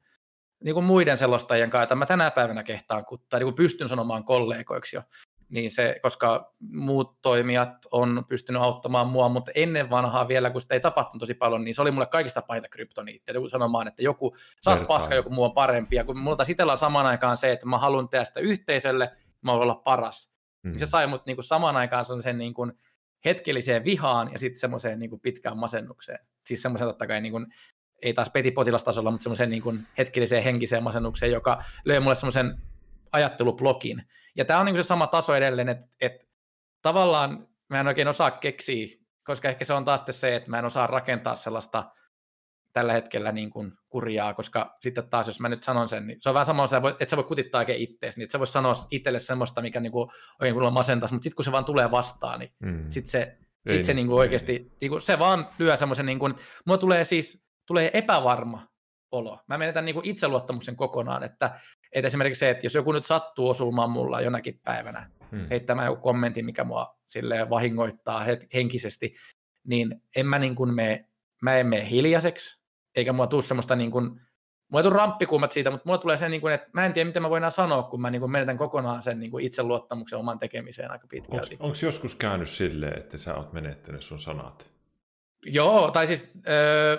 niin 0.64 0.74
kuin 0.74 0.84
muiden 0.84 1.18
selostajien 1.18 1.70
kanssa, 1.70 1.82
että 1.82 1.94
mä 1.94 2.06
tänä 2.06 2.30
päivänä 2.30 2.62
kehtaan, 2.62 3.04
tai 3.28 3.40
niin 3.40 3.46
kuin 3.46 3.54
pystyn 3.54 3.88
sanomaan 3.88 4.24
kollegoiksi 4.24 4.96
jo, 4.96 5.02
niin 5.48 5.70
se, 5.70 5.98
koska 6.02 6.54
muut 6.72 7.22
toimijat 7.22 7.86
on 7.90 8.24
pystynyt 8.28 8.62
auttamaan 8.62 9.06
mua, 9.06 9.28
mutta 9.28 9.52
ennen 9.54 9.90
vanhaa 9.90 10.28
vielä, 10.28 10.50
kun 10.50 10.62
sitä 10.62 10.74
ei 10.74 10.80
tapahtunut 10.80 11.20
tosi 11.20 11.34
paljon, 11.34 11.64
niin 11.64 11.74
se 11.74 11.82
oli 11.82 11.90
mulle 11.90 12.06
kaikista 12.06 12.42
paita 12.42 12.68
kryptoniittia. 12.68 13.34
Joku 13.34 13.48
sanomaan, 13.48 13.88
että 13.88 14.02
joku, 14.02 14.36
sä 14.64 14.76
paska, 14.88 15.14
joku 15.14 15.30
muu 15.30 15.44
on 15.44 15.52
parempi. 15.52 15.96
Ja 15.96 16.04
kun 16.04 16.18
mulla 16.18 16.44
itsellä 16.48 16.72
on 16.72 16.78
samaan 16.78 17.06
aikaan 17.06 17.36
se, 17.36 17.52
että 17.52 17.66
mä 17.66 17.78
haluan 17.78 18.08
tehdä 18.08 18.24
sitä 18.24 18.40
yhteisölle, 18.40 19.10
mä 19.42 19.50
haluan 19.52 19.64
olla 19.68 19.82
paras. 19.84 20.34
Mm. 20.62 20.70
Niin 20.70 20.78
se 20.78 20.86
sai 20.86 21.06
mut 21.06 21.26
niin 21.26 21.36
kuin 21.36 21.44
samaan 21.44 21.76
aikaan 21.76 22.04
sen 22.22 22.38
niin 22.38 22.54
kuin 22.54 22.72
hetkelliseen 23.24 23.84
vihaan 23.84 24.32
ja 24.32 24.38
sitten 24.38 24.60
semmoiseen 24.60 24.98
niin 24.98 25.20
pitkään 25.20 25.58
masennukseen. 25.58 26.18
Siis 26.46 26.62
semmoisen 26.62 26.88
totta 26.88 27.06
kai 27.06 27.20
niin 27.20 27.32
kuin, 27.32 27.46
ei 28.02 28.14
taas 28.14 28.30
petipotilastasolla, 28.30 29.10
mutta 29.10 29.22
semmoiseen 29.22 29.50
niin 29.50 29.62
kuin 29.62 29.86
hetkelliseen 29.98 30.44
henkiseen 30.44 30.82
masennukseen, 30.82 31.32
joka 31.32 31.64
löi 31.84 32.00
mulle 32.00 32.14
semmoisen 32.14 32.58
ajattelublogin. 33.12 34.02
Ja 34.36 34.44
tämä 34.44 34.60
on 34.60 34.66
niin 34.66 34.76
se 34.76 34.82
sama 34.82 35.06
taso 35.06 35.34
edelleen, 35.34 35.68
että, 35.68 35.86
että 36.00 36.26
tavallaan 36.82 37.48
mä 37.70 37.80
en 37.80 37.88
oikein 37.88 38.08
osaa 38.08 38.30
keksiä, 38.30 38.86
koska 39.24 39.48
ehkä 39.48 39.64
se 39.64 39.72
on 39.72 39.84
taas 39.84 40.04
se, 40.10 40.36
että 40.36 40.50
mä 40.50 40.58
en 40.58 40.64
osaa 40.64 40.86
rakentaa 40.86 41.36
sellaista 41.36 41.90
tällä 42.72 42.92
hetkellä 42.92 43.32
niin 43.32 43.50
kuin 43.50 43.72
kurjaa, 43.88 44.34
koska 44.34 44.76
sitten 44.80 45.08
taas, 45.10 45.26
jos 45.26 45.40
mä 45.40 45.48
nyt 45.48 45.62
sanon 45.62 45.88
sen, 45.88 46.06
niin 46.06 46.18
se 46.20 46.28
on 46.28 46.34
vähän 46.34 46.46
sama, 46.46 46.64
että 47.00 47.10
sä 47.10 47.16
voi 47.16 47.24
kutittaa 47.24 47.58
oikein 47.58 47.80
ittees, 47.80 48.16
niin 48.16 48.22
että 48.22 48.32
sä 48.32 48.38
voi 48.38 48.46
sanoa 48.46 48.74
itselle 48.90 49.20
semmoista, 49.20 49.62
mikä 49.62 49.80
niin 49.80 49.92
kuin, 49.92 50.10
oikein 50.40 50.54
kun 50.54 50.72
masentaisi, 50.72 51.14
mutta 51.14 51.22
sitten 51.22 51.36
kun 51.36 51.44
se 51.44 51.52
vaan 51.52 51.64
tulee 51.64 51.90
vastaan, 51.90 52.40
niin 52.40 52.50
mm. 52.60 52.86
sitten 52.90 53.10
se 53.10 53.38
Sitten 53.68 53.84
se 53.84 53.94
niin 53.94 54.06
kuin 54.06 54.18
oikeasti, 54.18 54.72
niin 54.80 54.90
kuin, 54.90 55.02
se 55.02 55.18
vaan 55.18 55.48
lyö 55.58 55.76
semmoisen, 55.76 56.06
niin 56.06 56.18
kuin, 56.18 56.34
mulla 56.66 56.78
tulee 56.78 57.04
siis 57.04 57.43
tulee 57.66 57.90
epävarma 57.92 58.68
olo. 59.12 59.38
Mä 59.46 59.58
menetän 59.58 59.84
niin 59.84 59.94
kuin 59.94 60.06
itseluottamuksen 60.06 60.76
kokonaan, 60.76 61.22
että, 61.22 61.60
että 61.92 62.06
esimerkiksi 62.06 62.40
se, 62.40 62.50
että 62.50 62.66
jos 62.66 62.74
joku 62.74 62.92
nyt 62.92 63.06
sattuu 63.06 63.48
osumaan 63.48 63.90
mulla 63.90 64.20
jonakin 64.20 64.60
päivänä, 64.64 65.10
hmm. 65.30 65.46
heittämään 65.50 65.86
joku 65.86 66.02
kommentti, 66.02 66.42
mikä 66.42 66.64
mua 66.64 66.98
sille 67.06 67.50
vahingoittaa 67.50 68.24
henkisesti, 68.54 69.14
niin 69.64 70.02
en 70.16 70.26
mä 70.26 70.38
niin 70.38 70.54
kuin 70.54 70.74
mene, 70.74 71.08
mä 71.42 71.56
en 71.56 71.66
mene 71.66 71.90
hiljaiseksi, 71.90 72.60
eikä 72.96 73.12
mua 73.12 73.26
tule 73.26 73.42
semmoista 73.42 73.76
niin 73.76 73.90
kuin, 73.90 74.04
mulla 74.68 74.80
ei 74.80 74.82
tule 74.82 74.96
ramppikulmat 74.96 75.52
siitä, 75.52 75.70
mutta 75.70 75.88
mulla 75.88 75.98
tulee 75.98 76.16
se, 76.16 76.28
niin 76.28 76.40
kuin, 76.40 76.54
että 76.54 76.68
mä 76.72 76.86
en 76.86 76.92
tiedä, 76.92 77.06
miten 77.06 77.22
mä 77.22 77.30
voin 77.30 77.50
sanoa, 77.50 77.82
kun 77.82 78.00
mä 78.00 78.10
niin 78.10 78.20
kuin 78.20 78.30
menetän 78.30 78.58
kokonaan 78.58 79.02
sen 79.02 79.20
niin 79.20 79.30
kuin 79.30 79.44
itseluottamuksen 79.44 80.18
oman 80.18 80.38
tekemiseen 80.38 80.90
aika 80.90 81.06
pitkälti. 81.06 81.56
Onko 81.60 81.76
joskus 81.82 82.14
käynyt 82.14 82.48
silleen, 82.48 82.98
että 82.98 83.16
sä 83.16 83.34
oot 83.34 83.52
menettänyt 83.52 84.02
sun 84.02 84.20
sanat? 84.20 84.70
Joo, 85.46 85.90
tai 85.90 86.06
siis, 86.06 86.30
öö, 86.48 86.96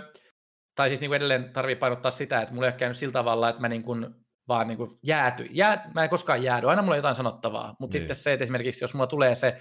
tai 0.76 0.90
siis 0.90 1.02
niin 1.02 1.10
kuin 1.10 1.18
edelleen 1.18 1.54
tarvii 1.54 1.76
painottaa 1.76 2.12
sitä, 2.12 2.42
että 2.42 2.54
mulla 2.54 2.68
ei 2.68 2.72
ole 2.72 2.80
käynyt 2.80 2.98
sillä 2.98 3.14
tavalla, 3.14 3.50
että 3.50 3.62
mä 3.62 3.70
niin 3.70 3.84
kuin 3.84 4.08
vaan 4.48 4.68
niin 4.68 4.78
kuin 4.78 5.00
jääty. 5.04 5.48
Jää, 5.52 5.92
mä 5.94 6.04
en 6.04 6.10
koskaan 6.10 6.44
jäädy, 6.44 6.70
aina 6.70 6.82
mulla 6.82 6.94
on 6.94 6.98
jotain 6.98 7.16
sanottavaa, 7.16 7.76
mutta 7.80 7.96
niin. 7.96 8.02
sitten 8.02 8.16
se, 8.16 8.34
että 8.34 8.44
esimerkiksi 8.44 8.84
jos 8.84 8.94
mulla 8.94 9.08
tulee 9.08 9.36
se 9.36 9.58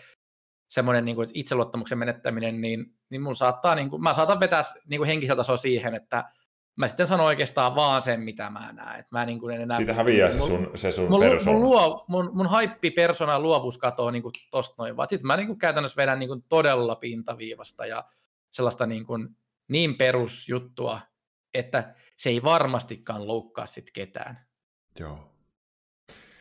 semmoinen 0.70 1.04
niin 1.04 1.16
kuin 1.16 1.28
itseluottamuksen 1.34 1.98
menettäminen, 1.98 2.60
niin, 2.60 2.86
niin 3.10 3.22
mun 3.22 3.36
saattaa, 3.36 3.74
niin 3.74 3.90
kuin, 3.90 4.02
mä 4.02 4.14
saatan 4.14 4.40
vetää 4.40 4.62
niin 4.88 4.98
kuin 4.98 5.08
henkisellä 5.08 5.40
tasolla 5.40 5.56
siihen, 5.56 5.94
että 5.94 6.24
mä 6.76 6.88
sitten 6.88 7.06
sanon 7.06 7.26
oikeastaan 7.26 7.74
vaan 7.74 8.02
sen, 8.02 8.20
mitä 8.20 8.50
mä 8.50 8.72
näen. 8.72 9.00
Että 9.00 9.18
mä 9.18 9.26
niin 9.26 9.40
kuin 9.40 9.54
en 9.54 9.60
enää 9.60 9.76
Siitä 9.76 9.94
häviää 9.94 10.30
se 10.30 10.40
sun, 10.40 10.70
se 10.74 10.92
sun 10.92 11.10
mun, 11.10 11.20
persona. 11.20 11.58
Mun, 11.58 11.62
luo, 11.62 12.04
mun, 12.08 12.30
mun 12.32 12.46
haippi 12.46 12.90
persona 12.90 13.40
luovuus 13.40 13.78
katoo 13.78 14.10
niin 14.10 14.22
kuin 14.22 14.32
tosta 14.50 14.74
noin 14.78 14.96
vaan. 14.96 15.08
Sitten 15.08 15.26
mä 15.26 15.36
niin 15.36 15.46
kuin 15.46 15.58
käytännössä 15.58 15.96
vedän 15.96 16.18
niin 16.18 16.28
kuin 16.28 16.44
todella 16.48 16.96
pintaviivasta 16.96 17.86
ja 17.86 18.04
sellaista 18.52 18.86
niin, 18.86 19.06
kuin, 19.06 19.28
niin 19.68 19.96
perusjuttua, 19.96 21.00
että 21.54 21.94
se 22.16 22.30
ei 22.30 22.42
varmastikaan 22.42 23.26
loukkaa 23.26 23.66
sit 23.66 23.90
ketään. 23.90 24.46
Joo. 24.98 25.34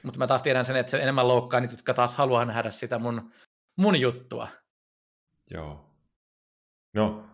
Mutta 0.04 0.20
mä 0.20 0.28
taas 0.28 0.42
tiedän 0.42 0.66
sen, 0.66 0.76
että 0.76 0.90
se 0.90 0.98
enemmän 0.98 1.28
loukkaa 1.28 1.60
niitä, 1.60 1.74
jotka 1.74 1.94
taas 1.94 2.18
haluaa 2.18 2.46
nähdä 2.46 2.72
sitä 2.72 3.00
mun, 3.00 3.32
mun 3.78 4.02
juttua. 4.02 4.48
Joo. 5.52 5.90
No, 6.94 7.30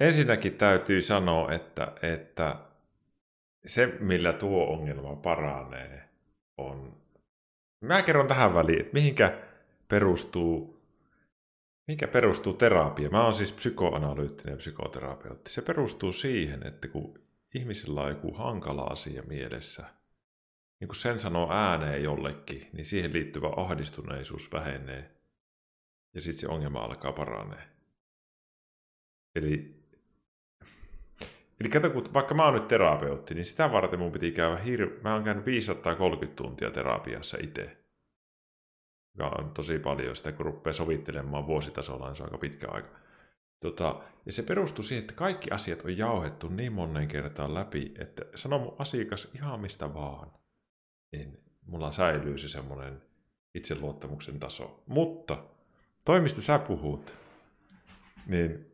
ensinnäkin 0.00 0.54
täytyy 0.54 1.02
sanoa, 1.02 1.52
että, 1.52 1.92
että 2.02 2.56
se, 3.66 3.86
millä 3.86 4.32
tuo 4.32 4.64
ongelma 4.64 5.16
paranee, 5.16 6.08
on... 6.58 7.02
Mä 7.84 8.02
kerron 8.02 8.26
tähän 8.26 8.54
väliin, 8.54 8.80
että 8.80 8.92
mihinkä 8.92 9.38
perustuu, 9.88 10.71
mihinkä 11.86 12.08
perustuu 12.08 12.54
terapia. 12.54 13.10
Mä 13.10 13.24
oon 13.24 13.34
siis 13.34 13.52
psykoanalyyttinen 13.52 14.58
psykoterapeutti. 14.58 15.50
Se 15.50 15.62
perustuu 15.62 16.12
siihen, 16.12 16.66
että 16.66 16.88
kun 16.88 17.18
ihmisellä 17.54 18.02
on 18.02 18.08
joku 18.08 18.34
hankala 18.34 18.82
asia 18.82 19.22
mielessä– 19.22 19.84
niin 20.82 20.88
kun 20.88 20.96
sen 20.96 21.18
sanoo 21.18 21.52
ääneen 21.52 22.02
jollekin, 22.02 22.68
niin 22.72 22.84
siihen 22.84 23.12
liittyvä 23.12 23.48
ahdistuneisuus 23.56 24.52
vähenee 24.52 25.10
ja 26.14 26.20
sitten 26.20 26.40
se 26.40 26.48
ongelma 26.48 26.78
alkaa 26.78 27.12
paranee. 27.12 27.68
Eli, 29.34 29.84
eli 31.60 31.68
kato, 31.68 31.90
kun 31.90 32.14
vaikka 32.14 32.34
mä 32.34 32.44
oon 32.44 32.54
nyt 32.54 32.68
terapeutti, 32.68 33.34
niin 33.34 33.46
sitä 33.46 33.72
varten 33.72 33.98
mun 33.98 34.12
piti 34.12 34.30
käydä 34.30 34.56
hir... 34.56 34.90
Mä 35.02 35.14
oon 35.14 35.24
käynyt 35.24 35.46
530 35.46 36.42
tuntia 36.42 36.70
terapiassa 36.70 37.38
itse. 37.40 37.81
Joka 39.18 39.36
on 39.38 39.50
tosi 39.50 39.78
paljon 39.78 40.16
sitä, 40.16 40.32
kun 40.32 40.46
rupeaa 40.46 40.74
sovittelemaan 40.74 41.46
vuositasolla, 41.46 42.06
niin 42.06 42.16
se 42.16 42.22
on 42.22 42.28
aika 42.28 42.38
pitkä 42.38 42.68
aika. 42.70 42.88
Tota, 43.60 44.02
ja 44.26 44.32
se 44.32 44.42
perustuu 44.42 44.84
siihen, 44.84 45.00
että 45.02 45.14
kaikki 45.14 45.50
asiat 45.50 45.82
on 45.82 45.98
jauhettu 45.98 46.48
niin 46.48 46.72
monen 46.72 47.08
kertaan 47.08 47.54
läpi, 47.54 47.94
että 47.98 48.22
sano 48.34 48.58
mun 48.58 48.76
asiakas 48.78 49.28
ihan 49.34 49.60
mistä 49.60 49.94
vaan 49.94 50.32
niin 51.12 51.38
mulla 51.66 51.92
säilyy 51.92 52.38
se 52.38 52.48
semmoinen 52.48 53.02
itseluottamuksen 53.54 54.40
taso. 54.40 54.82
Mutta 54.86 55.44
toi, 56.04 56.20
mistä 56.20 56.40
sä 56.40 56.58
puhut, 56.58 57.14
niin 58.26 58.72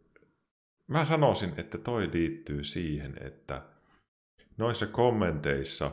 mä 0.87 1.05
sanoisin, 1.05 1.55
että 1.57 1.79
toi 1.79 2.11
liittyy 2.13 2.65
siihen, 2.65 3.15
että 3.21 3.63
noissa 4.57 4.87
kommenteissa 4.87 5.91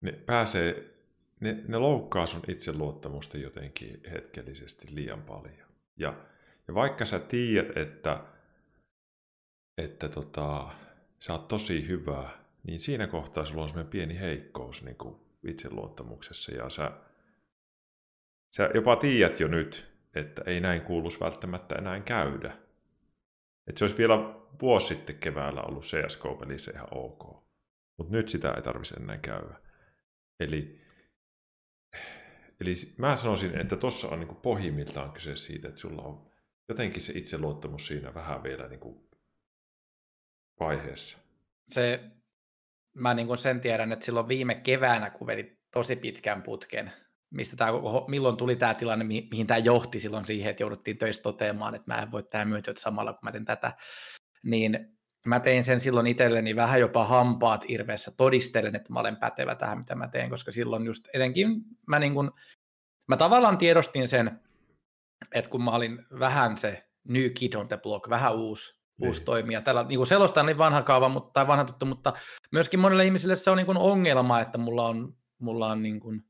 ne 0.00 0.12
pääsee, 0.12 0.97
ne, 1.40 1.64
ne 1.68 1.78
loukkaa 1.78 2.26
sun 2.26 2.42
itseluottamusta 2.48 3.38
jotenkin 3.38 4.00
hetkellisesti 4.12 4.94
liian 4.94 5.22
paljon. 5.22 5.68
Ja, 5.96 6.14
ja 6.68 6.74
vaikka 6.74 7.04
sä 7.04 7.18
tiedät, 7.18 7.76
että, 7.76 8.24
että 9.78 10.08
tota, 10.08 10.68
sä 11.18 11.32
oot 11.32 11.48
tosi 11.48 11.88
hyvä 11.88 12.28
niin 12.68 12.80
siinä 12.80 13.06
kohtaa 13.06 13.44
sulla 13.44 13.62
on 13.62 13.68
semmoinen 13.68 13.90
pieni 13.90 14.20
heikkous 14.20 14.82
niin 14.82 14.96
kuin 14.96 15.16
itseluottamuksessa 15.42 16.54
ja 16.54 16.70
sä, 16.70 16.92
sä 18.56 18.70
jopa 18.74 18.96
tiedät 18.96 19.40
jo 19.40 19.48
nyt, 19.48 19.92
että 20.14 20.42
ei 20.46 20.60
näin 20.60 20.80
kuuluisi 20.80 21.20
välttämättä 21.20 21.74
enää 21.74 22.00
käydä. 22.00 22.56
Että 23.66 23.78
se 23.78 23.84
olisi 23.84 23.98
vielä 23.98 24.34
vuosi 24.62 24.86
sitten 24.86 25.16
keväällä 25.16 25.62
ollut 25.62 25.84
CSGO-pelissä 25.84 26.72
ihan 26.74 26.88
ok. 26.90 27.44
Mutta 27.96 28.12
nyt 28.12 28.28
sitä 28.28 28.52
ei 28.52 28.62
tarvitse 28.62 28.94
enää 28.94 29.18
käydä. 29.18 29.54
Eli, 30.40 30.80
eli 32.60 32.74
mä 32.98 33.16
sanoisin, 33.16 33.60
että 33.60 33.76
tuossa 33.76 34.08
on 34.08 34.20
niin 34.20 34.28
kuin 34.28 34.40
pohjimmiltaan 34.40 35.12
kyse 35.12 35.36
siitä, 35.36 35.68
että 35.68 35.80
sulla 35.80 36.02
on 36.02 36.30
jotenkin 36.68 37.02
se 37.02 37.12
itseluottamus 37.16 37.86
siinä 37.86 38.14
vähän 38.14 38.42
vielä 38.42 38.68
niin 38.68 38.80
kuin 38.80 39.08
vaiheessa. 40.60 41.18
Se 41.68 42.00
mä 42.94 43.14
niin 43.14 43.26
kuin 43.26 43.38
sen 43.38 43.60
tiedän, 43.60 43.92
että 43.92 44.04
silloin 44.04 44.28
viime 44.28 44.54
keväänä, 44.54 45.10
kun 45.10 45.26
vedit 45.26 45.58
tosi 45.72 45.96
pitkän 45.96 46.42
putken, 46.42 46.92
mistä 47.30 47.56
tämä, 47.56 47.72
milloin 48.08 48.36
tuli 48.36 48.56
tämä 48.56 48.74
tilanne, 48.74 49.04
mihin, 49.04 49.46
tämä 49.46 49.58
johti 49.58 49.98
silloin 49.98 50.26
siihen, 50.26 50.50
että 50.50 50.62
jouduttiin 50.62 50.98
töistä 50.98 51.22
toteamaan, 51.22 51.74
että 51.74 51.94
mä 51.94 52.02
en 52.02 52.10
voi 52.10 52.22
tehdä 52.22 52.44
myyntiötä 52.44 52.80
samalla, 52.80 53.12
kun 53.12 53.20
mä 53.22 53.32
teen 53.32 53.44
tätä, 53.44 53.72
niin 54.44 54.97
mä 55.26 55.40
tein 55.40 55.64
sen 55.64 55.80
silloin 55.80 56.06
itselleni 56.06 56.56
vähän 56.56 56.80
jopa 56.80 57.04
hampaat 57.04 57.64
irveessä 57.68 58.10
todistelen, 58.10 58.76
että 58.76 58.92
mä 58.92 59.00
olen 59.00 59.16
pätevä 59.16 59.54
tähän, 59.54 59.78
mitä 59.78 59.94
mä 59.94 60.08
teen, 60.08 60.30
koska 60.30 60.52
silloin 60.52 60.86
just 60.86 61.08
etenkin 61.14 61.48
mä, 61.86 61.98
niin 61.98 62.14
kuin, 62.14 62.30
mä 63.08 63.16
tavallaan 63.16 63.58
tiedostin 63.58 64.08
sen, 64.08 64.40
että 65.34 65.50
kun 65.50 65.64
mä 65.64 65.70
olin 65.70 66.06
vähän 66.18 66.56
se 66.56 66.88
new 67.08 67.30
kid 67.30 67.54
on 67.54 67.68
the 67.68 67.78
block, 67.82 68.10
vähän 68.10 68.34
uusi, 68.34 68.80
uusi 69.02 69.20
niin. 69.20 69.26
toimija. 69.26 69.62
Tällä 69.62 69.82
niin 69.82 69.98
kuin 69.98 70.06
selostan 70.06 70.46
niin 70.46 70.58
vanha 70.58 70.82
kaava 70.82 71.08
mutta, 71.08 71.30
tai 71.32 71.46
vanha 71.46 71.64
tuttu, 71.64 71.86
mutta 71.86 72.12
myöskin 72.52 72.80
monille 72.80 73.04
ihmisille 73.04 73.36
se 73.36 73.50
on 73.50 73.56
niin 73.56 73.66
kuin 73.66 73.78
ongelma, 73.78 74.40
että 74.40 74.58
mulla 74.58 74.86
on, 74.86 75.16
mulla 75.38 75.66
on 75.66 75.82
niin 75.82 76.00
kuin 76.00 76.24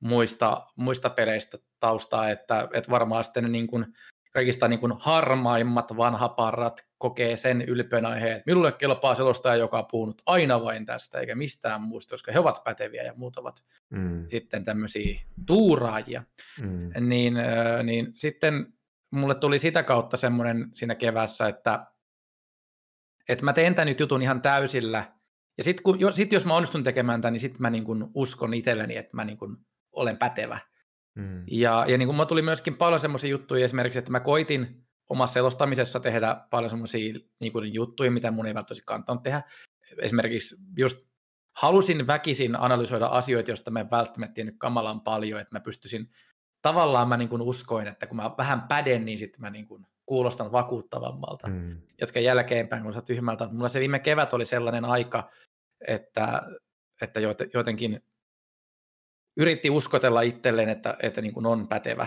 muista, 0.00 0.66
muista 0.76 1.10
peleistä 1.10 1.58
taustaa, 1.80 2.30
että, 2.30 2.68
että 2.72 2.90
varmaan 2.90 3.24
sitten 3.24 3.42
ne 3.42 3.48
niin 3.48 3.66
kuin 3.66 3.86
kaikista 4.32 4.68
niin 4.68 4.80
kuin 4.80 4.92
harmaimmat 4.98 5.96
vanhaparrat 5.96 6.86
kokee 6.98 7.36
sen 7.36 7.62
ylpeän 7.62 8.06
aiheen, 8.06 8.36
että 8.36 8.50
minulle 8.50 8.72
kelpaa 8.72 9.14
selostaja, 9.14 9.54
joka 9.54 9.78
on 9.78 9.86
puhunut 9.90 10.22
aina 10.26 10.64
vain 10.64 10.86
tästä, 10.86 11.18
eikä 11.18 11.34
mistään 11.34 11.82
muusta, 11.82 12.12
koska 12.14 12.32
he 12.32 12.38
ovat 12.38 12.64
päteviä 12.64 13.02
ja 13.02 13.14
muut 13.16 13.36
ovat 13.36 13.64
mm. 13.90 14.24
sitten 14.28 14.64
tämmöisiä 14.64 15.20
tuuraajia. 15.46 16.22
Mm. 16.62 17.08
Niin, 17.08 17.34
niin 17.82 18.12
sitten 18.14 18.72
mulle 19.10 19.34
tuli 19.34 19.58
sitä 19.58 19.82
kautta 19.82 20.16
semmoinen 20.16 20.70
siinä 20.74 20.94
kevässä, 20.94 21.48
että, 21.48 21.86
että 23.28 23.44
mä 23.44 23.52
teen 23.52 23.74
tämän 23.74 23.86
nyt 23.86 24.00
jutun 24.00 24.22
ihan 24.22 24.42
täysillä. 24.42 25.12
Ja 25.58 25.64
sitten 25.64 25.84
jo, 25.98 26.12
sit 26.12 26.32
jos 26.32 26.44
mä 26.44 26.56
onnistun 26.56 26.84
tekemään 26.84 27.20
tämän, 27.20 27.32
niin 27.32 27.40
sitten 27.40 27.62
mä 27.62 27.70
niin 27.70 27.84
kun 27.84 28.10
uskon 28.14 28.54
itselleni, 28.54 28.96
että 28.96 29.16
mä 29.16 29.24
niin 29.24 29.38
kun 29.38 29.66
olen 29.92 30.16
pätevä. 30.16 30.58
Mm. 31.14 31.44
Ja, 31.50 31.84
ja 31.88 31.98
niin 31.98 32.08
kun 32.08 32.14
mulla 32.14 32.26
tuli 32.26 32.42
myöskin 32.42 32.76
paljon 32.76 33.00
semmoisia 33.00 33.30
juttuja 33.30 33.64
esimerkiksi, 33.64 33.98
että 33.98 34.12
mä 34.12 34.20
koitin 34.20 34.86
omassa 35.08 35.34
selostamisessa 35.34 36.00
tehdä 36.00 36.36
paljon 36.50 36.70
semmoisia 36.70 37.14
niin 37.40 37.74
juttuja, 37.74 38.10
mitä 38.10 38.30
mun 38.30 38.46
ei 38.46 38.54
välttämättä 38.54 38.84
kantanut 38.86 39.22
tehdä. 39.22 39.42
Esimerkiksi 39.98 40.56
just 40.76 40.98
halusin 41.56 42.06
väkisin 42.06 42.60
analysoida 42.60 43.06
asioita, 43.06 43.50
joista 43.50 43.70
mä 43.70 43.80
en 43.80 43.90
välttämättä 43.90 44.34
tiennyt 44.34 44.54
kamalan 44.58 45.00
paljon, 45.00 45.40
että 45.40 45.54
mä 45.54 45.60
pystyisin 45.60 46.10
tavallaan 46.62 47.08
mä 47.08 47.16
niin 47.16 47.28
kuin 47.28 47.42
uskoin, 47.42 47.86
että 47.86 48.06
kun 48.06 48.16
mä 48.16 48.30
vähän 48.38 48.62
päden, 48.62 49.04
niin 49.04 49.18
sitten 49.18 49.40
mä 49.40 49.50
niin 49.50 49.66
kuin 49.66 49.86
kuulostan 50.06 50.52
vakuuttavammalta. 50.52 51.48
Mm. 51.48 51.80
Jotka 52.00 52.20
jälkeenpäin, 52.20 52.82
kun 52.82 52.94
sä 52.94 53.02
tyhmältä, 53.02 53.48
mulla 53.52 53.68
se 53.68 53.80
viime 53.80 53.98
kevät 53.98 54.34
oli 54.34 54.44
sellainen 54.44 54.84
aika, 54.84 55.30
että, 55.88 56.42
että 57.00 57.20
jotenkin 57.54 58.02
yritti 59.36 59.70
uskotella 59.70 60.20
itselleen, 60.20 60.68
että, 60.68 60.96
että 61.02 61.20
niin 61.20 61.34
kuin 61.34 61.46
on 61.46 61.68
pätevä. 61.68 62.06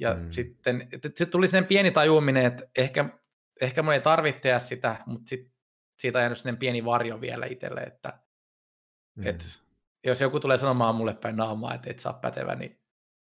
Ja 0.00 0.14
mm. 0.14 0.26
sitten 0.30 0.88
sit 1.14 1.30
tuli 1.30 1.46
sen 1.46 1.66
pieni 1.66 1.90
tajuuminen, 1.90 2.46
että 2.46 2.64
ehkä, 2.76 3.18
ehkä 3.60 3.82
mun 3.82 3.92
ei 3.92 4.00
tarvitse 4.00 4.58
sitä, 4.58 4.96
mutta 5.06 5.28
sit, 5.28 5.52
siitä 5.98 6.18
on 6.18 6.22
jäänyt 6.22 6.38
sellainen 6.38 6.58
pieni 6.58 6.84
varjo 6.84 7.20
vielä 7.20 7.46
itselle, 7.46 7.80
että 7.80 8.18
mm. 9.16 9.26
et, 9.26 9.44
jos 10.04 10.20
joku 10.20 10.40
tulee 10.40 10.56
sanomaan 10.56 10.94
mulle 10.94 11.14
päin 11.14 11.36
naamaa, 11.36 11.74
että 11.74 11.90
et 11.90 11.98
saa 11.98 12.12
pätevä, 12.12 12.54
niin 12.54 12.80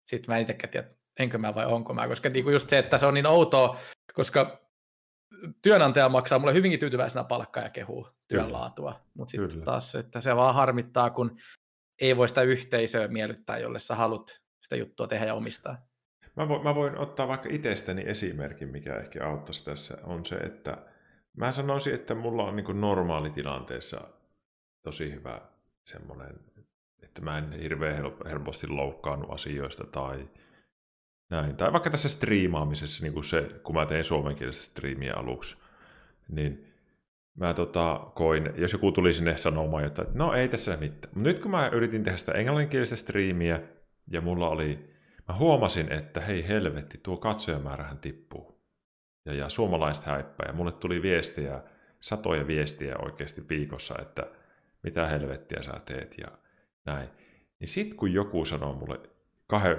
sitten 0.07 0.35
mä 0.35 0.39
itsekään 0.39 0.71
tiedä, 0.71 0.89
enkö 1.19 1.39
mä 1.39 1.55
vai 1.55 1.67
onko 1.67 1.95
mä, 1.95 2.09
koska 2.09 2.29
niinku 2.29 2.51
just 2.51 2.69
se, 2.69 2.79
että 2.79 2.99
se 2.99 3.07
on 3.07 3.15
niin 3.15 3.27
outoa, 3.27 3.81
koska 4.15 4.61
työnantaja 5.63 6.09
maksaa 6.09 6.39
mulle 6.39 6.55
hyvinkin 6.55 6.81
tyytyväisenä 6.81 7.25
palkkaa 7.25 7.63
ja 7.63 7.71
kehuu 7.71 8.09
työnlaatua, 8.29 9.01
mutta 9.15 9.31
sitten 9.31 9.63
taas, 9.63 9.95
että 9.95 10.21
se 10.21 10.37
vaan 10.37 10.55
harmittaa, 10.55 11.11
kun 11.11 11.39
ei 12.01 12.17
voi 12.17 12.29
sitä 12.29 12.43
yhteisöä 12.43 13.09
miellyttää, 13.09 13.59
jolle 13.59 13.79
sä 13.79 13.95
haluat 13.95 14.41
sitä 14.61 14.77
juttua 14.77 15.07
tehdä 15.07 15.27
ja 15.27 15.35
omistaa. 15.35 15.87
Mä 16.37 16.49
voin, 16.49 16.63
mä 16.63 16.75
voin 16.75 16.99
ottaa 16.99 17.29
vaikka 17.29 17.49
itsestäni 17.53 18.03
esimerkin, 18.07 18.69
mikä 18.69 18.97
ehkä 18.97 19.27
auttaisi 19.27 19.65
tässä, 19.65 19.99
on 20.05 20.25
se, 20.25 20.37
että 20.37 20.87
mä 21.37 21.53
sanoisin, 21.53 21.95
että 21.95 22.15
mulla 22.15 22.45
on 22.45 22.57
niin 22.57 22.81
normaalitilanteessa 22.81 24.01
tosi 24.83 25.15
hyvä 25.15 25.41
semmoinen, 25.85 26.41
että 27.03 27.23
mä 27.23 27.39
en 27.39 27.53
hirveän 27.53 28.13
helposti 28.29 28.67
loukkaannut 28.67 29.31
asioista 29.33 29.85
tai 29.85 30.29
näin. 31.31 31.57
Tai 31.57 31.73
vaikka 31.73 31.91
tässä 31.91 32.09
striimaamisessa, 32.09 33.03
niin 33.03 33.13
kuin 33.13 33.25
se, 33.25 33.61
kun 33.63 33.75
mä 33.75 33.87
tein 33.87 34.05
suomenkielistä 34.05 34.65
striimiä 34.65 35.15
aluksi, 35.15 35.57
niin 36.29 36.70
mä 37.35 37.55
tota, 37.55 38.11
koin, 38.15 38.51
jos 38.57 38.73
joku 38.73 38.93
tuli 38.93 39.13
sinne 39.13 39.37
sanomaan, 39.37 39.85
että 39.85 40.07
no 40.15 40.33
ei 40.33 40.49
tässä 40.49 40.77
mitään. 40.77 41.15
Mutta 41.15 41.29
nyt 41.29 41.39
kun 41.39 41.51
mä 41.51 41.69
yritin 41.69 42.03
tehdä 42.03 42.17
sitä 42.17 42.33
englanninkielistä 42.33 42.97
striimiä, 42.97 43.61
ja 44.11 44.21
mulla 44.21 44.49
oli, 44.49 44.95
mä 45.29 45.35
huomasin, 45.35 45.93
että 45.93 46.21
hei 46.21 46.49
helvetti, 46.49 47.01
tuo 47.03 47.17
katsojamäärähän 47.17 47.99
tippuu. 47.99 48.61
Ja, 49.27 49.35
ja 49.35 49.49
suomalaiset 49.49 50.05
häippää, 50.05 50.47
ja 50.49 50.53
mulle 50.53 50.73
tuli 50.73 51.03
viestejä, 51.03 51.63
satoja 52.01 52.47
viestiä 52.47 52.97
oikeasti 52.97 53.49
viikossa, 53.49 53.95
että 54.03 54.27
mitä 54.83 55.07
helvettiä 55.07 55.63
sä 55.63 55.81
teet, 55.85 56.15
ja 56.19 56.29
näin. 56.87 57.09
Niin 57.61 57.69
sit 57.69 57.95
kun 57.95 58.13
joku 58.13 58.45
sanoo 58.45 58.75
mulle 58.75 59.01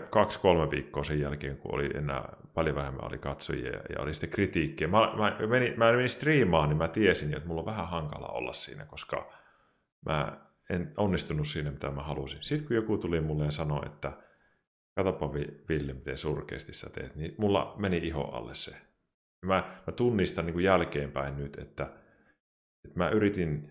kaksi-kolme 0.10 0.72
viikkoa 0.72 1.03
sen 1.03 1.19
jälkeen, 1.19 1.57
kun 1.57 1.76
oli 1.76 1.89
enää 1.95 2.34
paljon 2.53 2.76
vähemmän 2.76 3.07
oli 3.07 3.18
katsojia 3.18 3.72
ja 3.72 4.02
oli 4.02 4.14
sitten 4.14 4.30
kritiikkiä. 4.30 4.88
Mä, 4.88 5.14
mä, 5.18 5.48
menin, 5.48 5.73
mä 5.77 5.91
menin 5.91 6.10
striimaan, 6.10 6.69
niin 6.69 6.77
mä 6.77 6.88
tiesin, 6.88 7.34
että 7.34 7.48
mulla 7.48 7.61
on 7.61 7.65
vähän 7.65 7.88
hankala 7.88 8.27
olla 8.27 8.53
siinä, 8.53 8.85
koska 8.85 9.31
mä 10.06 10.38
en 10.69 10.93
onnistunut 10.98 11.48
siinä, 11.48 11.72
mitä 11.72 11.91
mä 11.91 12.02
halusin. 12.03 12.43
Sitten 12.43 12.68
kun 12.68 12.76
joku 12.76 12.98
tuli 12.98 13.22
mulle 13.22 13.45
ja 13.45 13.52
sanoi, 13.52 13.85
että 13.85 14.11
katsopa 14.95 15.34
Ville, 15.69 15.93
miten 15.93 16.18
surkeasti 16.18 16.73
sä 16.73 16.89
teet, 16.89 17.15
niin 17.15 17.35
mulla 17.38 17.76
meni 17.77 17.98
iho 17.98 18.23
alle 18.23 18.56
se. 18.56 18.76
Mä, 19.45 19.64
mä 19.88 19.93
tunnistan 19.93 20.45
niin 20.45 20.53
kuin 20.53 20.65
jälkeenpäin 20.65 21.38
nyt, 21.38 21.57
että, 21.57 21.84
että 22.85 22.98
mä 22.99 23.10
yritin 23.10 23.69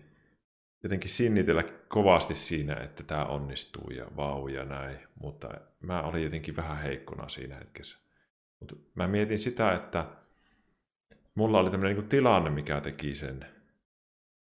jotenkin 0.83 1.09
sinnitellä 1.09 1.63
kovasti 1.87 2.35
siinä, 2.35 2.75
että 2.75 3.03
tämä 3.03 3.25
onnistuu 3.25 3.89
ja 3.89 4.05
vau 4.15 4.47
ja 4.47 4.65
näin, 4.65 4.97
mutta 5.21 5.49
mä 5.81 6.01
olin 6.01 6.23
jotenkin 6.23 6.55
vähän 6.55 6.77
heikkona 6.77 7.29
siinä 7.29 7.55
hetkessä. 7.55 7.97
Mutta 8.59 8.75
mä 8.95 9.07
mietin 9.07 9.39
sitä, 9.39 9.73
että 9.73 10.05
mulla 11.35 11.59
oli 11.59 11.71
tämmöinen 11.71 11.97
niin 11.97 12.09
tilanne, 12.09 12.49
mikä 12.49 12.81
teki 12.81 13.15
sen. 13.15 13.45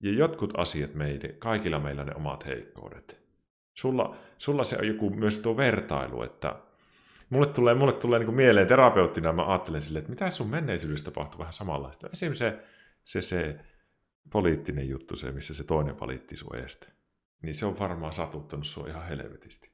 Ja 0.04 0.12
jotkut 0.12 0.54
asiat 0.58 0.94
meille, 0.94 1.28
kaikilla 1.28 1.80
meillä 1.80 2.04
ne 2.04 2.16
omat 2.16 2.46
heikkoudet. 2.46 3.20
Sulla, 3.74 4.16
sulla 4.38 4.64
se 4.64 4.78
on 4.78 4.88
joku 4.88 5.10
myös 5.10 5.40
tuo 5.40 5.58
vertailu, 5.58 6.24
että 6.24 6.56
mulle 7.30 7.48
tulee, 7.48 7.74
mulle 7.74 7.94
tulee 7.94 8.20
niin 8.20 8.34
mieleen 8.34 8.68
terapeuttina, 8.68 9.34
mä 9.34 9.46
ajattelen 9.46 9.82
silleen, 9.82 10.02
että 10.02 10.10
mitä 10.10 10.30
sun 10.30 10.50
menneisyydessä 10.50 11.06
tapahtuu 11.06 11.40
vähän 11.40 11.54
samanlaista. 11.54 12.10
Esimerkiksi 12.14 12.44
se, 12.44 12.60
se, 13.06 13.22
se 13.22 13.60
poliittinen 14.30 14.90
juttu, 14.90 15.16
se 15.16 15.32
missä 15.32 15.54
se 15.54 15.64
toinen 15.64 16.00
valitti 16.00 16.36
sun 16.36 16.56
edestä. 16.56 16.88
Niin 17.42 17.56
se 17.56 17.66
on 17.66 17.80
varmaan 17.80 18.14
satuttanut 18.14 18.68
sua 18.68 18.88
ihan 18.88 19.08
helvetisti. 19.08 19.72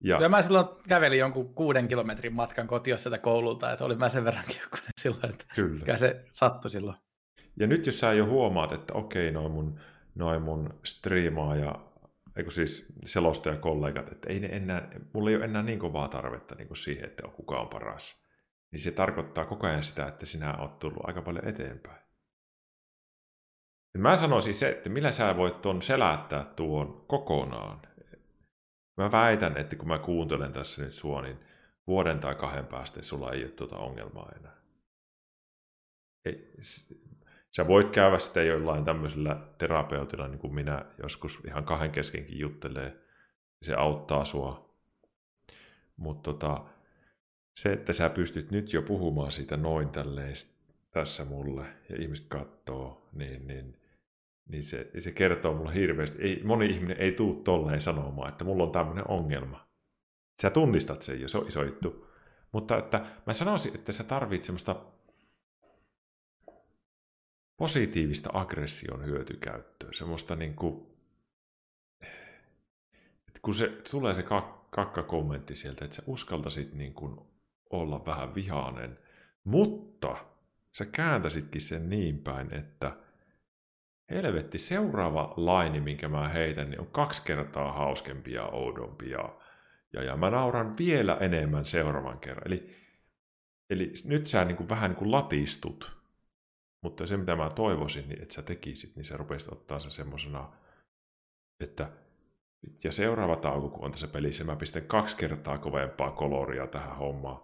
Ja, 0.00 0.22
ja 0.22 0.28
mä 0.28 0.42
silloin 0.42 0.66
kävelin 0.88 1.18
jonkun 1.18 1.54
kuuden 1.54 1.88
kilometrin 1.88 2.34
matkan 2.34 2.66
kotiin 2.66 2.98
sieltä 2.98 3.18
koululta, 3.18 3.72
että 3.72 3.84
oli 3.84 3.96
mä 3.96 4.08
sen 4.08 4.24
verran 4.24 4.44
kiukkunen 4.46 4.92
silloin, 5.00 5.30
että 5.30 5.44
Kyllä. 5.54 5.96
se 5.96 6.24
sattui 6.32 6.70
silloin. 6.70 6.96
Ja 7.56 7.66
nyt 7.66 7.86
jos 7.86 8.00
sä 8.00 8.12
jo 8.12 8.26
huomaat, 8.26 8.72
että 8.72 8.94
okei, 8.94 9.32
noin 9.32 9.52
mun, 9.52 9.80
noin 10.14 10.42
mun 10.42 10.80
striimaa 10.84 11.56
ja 11.56 11.74
eikö 12.36 12.50
siis 12.50 12.86
selostajakollegat, 13.04 14.12
että 14.12 14.32
ei 14.32 14.40
ne 14.40 14.46
enää, 14.46 14.90
mulla 15.12 15.30
ei 15.30 15.36
ole 15.36 15.44
enää 15.44 15.62
niin 15.62 15.78
kovaa 15.78 16.08
tarvetta 16.08 16.54
niin 16.54 16.68
kuin 16.68 16.78
siihen, 16.78 17.04
että 17.04 17.26
on 17.26 17.32
kuka 17.32 17.60
on 17.60 17.68
paras. 17.68 18.22
Niin 18.70 18.80
se 18.80 18.90
tarkoittaa 18.90 19.44
koko 19.44 19.66
ajan 19.66 19.82
sitä, 19.82 20.06
että 20.06 20.26
sinä 20.26 20.56
oot 20.56 20.78
tullut 20.78 21.06
aika 21.08 21.22
paljon 21.22 21.48
eteenpäin. 21.48 22.07
Mä 23.98 24.16
sanoisin 24.16 24.54
se, 24.54 24.68
että 24.68 24.88
millä 24.88 25.12
sä 25.12 25.36
voit 25.36 25.62
tuon 25.62 25.82
selättää 25.82 26.44
tuon 26.44 27.04
kokonaan. 27.06 27.82
Mä 28.96 29.12
väitän, 29.12 29.56
että 29.56 29.76
kun 29.76 29.88
mä 29.88 29.98
kuuntelen 29.98 30.52
tässä 30.52 30.84
nyt 30.84 30.94
sua, 30.94 31.22
niin 31.22 31.38
vuoden 31.86 32.18
tai 32.18 32.34
kahden 32.34 32.66
päästä 32.66 33.02
sulla 33.02 33.32
ei 33.32 33.42
ole 33.42 33.50
tuota 33.50 33.76
ongelmaa 33.76 34.32
enää. 34.40 34.56
Ei, 36.24 36.52
sä 37.56 37.66
voit 37.66 37.90
käydä 37.90 38.18
sitten 38.18 38.46
jollain 38.46 38.84
tämmöisellä 38.84 39.36
terapeutilla, 39.58 40.28
niin 40.28 40.38
kuin 40.38 40.54
minä 40.54 40.84
joskus 41.02 41.40
ihan 41.44 41.64
kahden 41.64 41.90
keskenkin 41.90 42.38
juttelee. 42.38 42.96
Se 43.62 43.74
auttaa 43.74 44.24
sua. 44.24 44.74
Mutta 45.96 46.32
tota, 46.32 46.64
se, 47.56 47.72
että 47.72 47.92
sä 47.92 48.10
pystyt 48.10 48.50
nyt 48.50 48.72
jo 48.72 48.82
puhumaan 48.82 49.32
siitä 49.32 49.56
noin 49.56 49.88
tälleen 49.88 50.34
tässä 50.90 51.24
mulle 51.24 51.66
ja 51.88 51.96
ihmiset 51.98 52.26
katsoo, 52.28 53.08
niin, 53.12 53.46
niin, 53.46 53.76
niin 54.48 54.64
se, 54.64 54.90
se 54.98 55.12
kertoo 55.12 55.54
mulle 55.54 55.74
hirveästi. 55.74 56.22
Ei, 56.22 56.42
moni 56.44 56.66
ihminen 56.66 56.96
ei 56.96 57.12
tuu 57.12 57.34
tolleen 57.34 57.80
sanomaan, 57.80 58.28
että 58.28 58.44
mulla 58.44 58.64
on 58.64 58.72
tämmöinen 58.72 59.08
ongelma. 59.08 59.68
Sä 60.42 60.50
tunnistat 60.50 61.02
sen 61.02 61.20
jo, 61.20 61.28
se 61.28 61.38
on 61.38 61.48
iso 61.48 61.62
juttu. 61.62 62.08
Mutta 62.52 62.78
että 62.78 63.06
mä 63.26 63.32
sanoisin, 63.32 63.74
että 63.74 63.92
sä 63.92 64.04
tarvitset 64.04 64.44
semmoista 64.44 64.76
positiivista 67.56 68.30
aggression 68.32 69.04
hyötykäyttöä. 69.04 69.90
Semmoista 69.92 70.36
niin 70.36 70.54
kuin, 70.54 70.86
että 73.28 73.40
kun 73.42 73.54
se 73.54 73.68
tulee 73.90 74.14
se 74.14 74.22
kak- 74.22 74.58
kakka-kommentti 74.70 75.54
sieltä, 75.54 75.84
että 75.84 75.96
sä 75.96 76.02
uskaltaisit 76.06 76.74
niin 76.74 76.94
kuin 76.94 77.18
olla 77.70 78.06
vähän 78.06 78.34
vihainen, 78.34 78.98
mutta 79.44 80.16
sä 80.72 80.84
kääntäisitkin 80.86 81.60
sen 81.60 81.90
niin 81.90 82.18
päin, 82.18 82.54
että 82.54 82.96
helvetti, 84.10 84.58
seuraava 84.58 85.34
laini, 85.36 85.80
minkä 85.80 86.08
mä 86.08 86.28
heitän, 86.28 86.70
niin 86.70 86.80
on 86.80 86.86
kaksi 86.86 87.22
kertaa 87.24 87.72
hauskempi 87.72 88.32
ja 88.32 88.46
oudompi 88.46 89.10
ja, 89.10 89.38
ja, 89.92 90.02
ja 90.02 90.16
mä 90.16 90.30
nauran 90.30 90.76
vielä 90.78 91.16
enemmän 91.20 91.66
seuraavan 91.66 92.18
kerran. 92.18 92.46
Eli, 92.46 92.76
eli 93.70 93.92
nyt 94.06 94.26
sä 94.26 94.44
niin 94.44 94.56
kuin 94.56 94.68
vähän 94.68 94.90
niin 94.90 94.98
kuin 94.98 95.12
latistut, 95.12 95.98
mutta 96.82 97.06
se 97.06 97.16
mitä 97.16 97.36
mä 97.36 97.50
toivoisin, 97.50 98.08
niin 98.08 98.22
että 98.22 98.34
sä 98.34 98.42
tekisit, 98.42 98.96
niin 98.96 99.04
sä 99.04 99.16
rupesit 99.16 99.52
ottaa 99.52 99.80
se 99.80 99.90
semmosena, 99.90 100.52
että 101.60 101.90
ja 102.84 102.92
seuraava 102.92 103.36
tauko, 103.36 103.68
kun 103.68 103.84
on 103.84 103.90
tässä 103.90 104.08
pelissä, 104.08 104.44
mä 104.44 104.56
pistän 104.56 104.82
kaksi 104.82 105.16
kertaa 105.16 105.58
kovempaa 105.58 106.10
koloria 106.10 106.66
tähän 106.66 106.96
hommaan, 106.96 107.36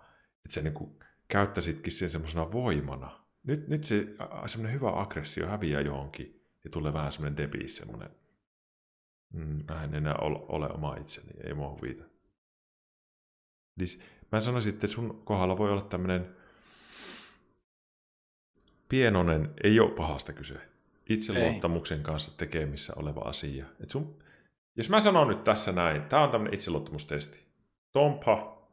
että 0.45 0.55
sä 0.55 0.63
niin 0.63 0.75
kuin 0.75 0.99
käyttäisitkin 1.29 1.93
sen 1.93 2.11
semmoisena 2.11 2.53
voimana, 2.53 3.25
nyt, 3.43 3.69
nyt 3.69 3.85
se 3.85 4.07
semmoinen 4.47 4.81
hyvä 4.81 5.01
aggressio 5.01 5.47
häviää 5.47 5.81
johonkin 5.81 6.44
ja 6.65 6.71
tulee 6.71 6.93
vähän 6.93 7.13
semmoinen 7.13 7.37
debis, 7.37 7.77
semmoinen, 7.77 8.11
mm, 9.33 9.65
mä 9.69 9.85
en 9.85 9.95
enää 9.95 10.15
ole, 10.15 10.39
ole 10.49 10.69
oma 10.69 10.97
itseni, 10.97 11.31
ei 11.47 11.55
mua 11.55 11.71
huvita. 11.71 12.05
Siis 13.79 14.03
mä 14.33 14.41
sanoisin, 14.41 14.75
että 14.75 14.87
sun 14.87 15.23
kohdalla 15.25 15.59
voi 15.59 15.73
olla 15.73 15.83
tämmöinen 15.83 16.37
pienonen, 18.89 19.55
ei 19.65 19.81
ole 19.81 19.91
pahasta 19.91 20.33
kyse, 20.33 20.59
itseluottamuksen 21.09 21.99
ei. 21.99 22.05
kanssa 22.05 22.37
tekemissä 22.37 22.93
oleva 22.97 23.21
asia. 23.21 23.67
Et 23.81 23.91
sun, 23.91 24.19
jos 24.77 24.91
mä 24.91 25.01
sanon 25.01 25.29
nyt 25.29 25.45
tässä 25.45 25.73
näin, 25.73 26.03
tämä 26.03 26.23
on 26.23 26.31
tämmöinen 26.31 26.55
itseluottamustesti. 26.55 27.45
Tompa, 27.93 28.69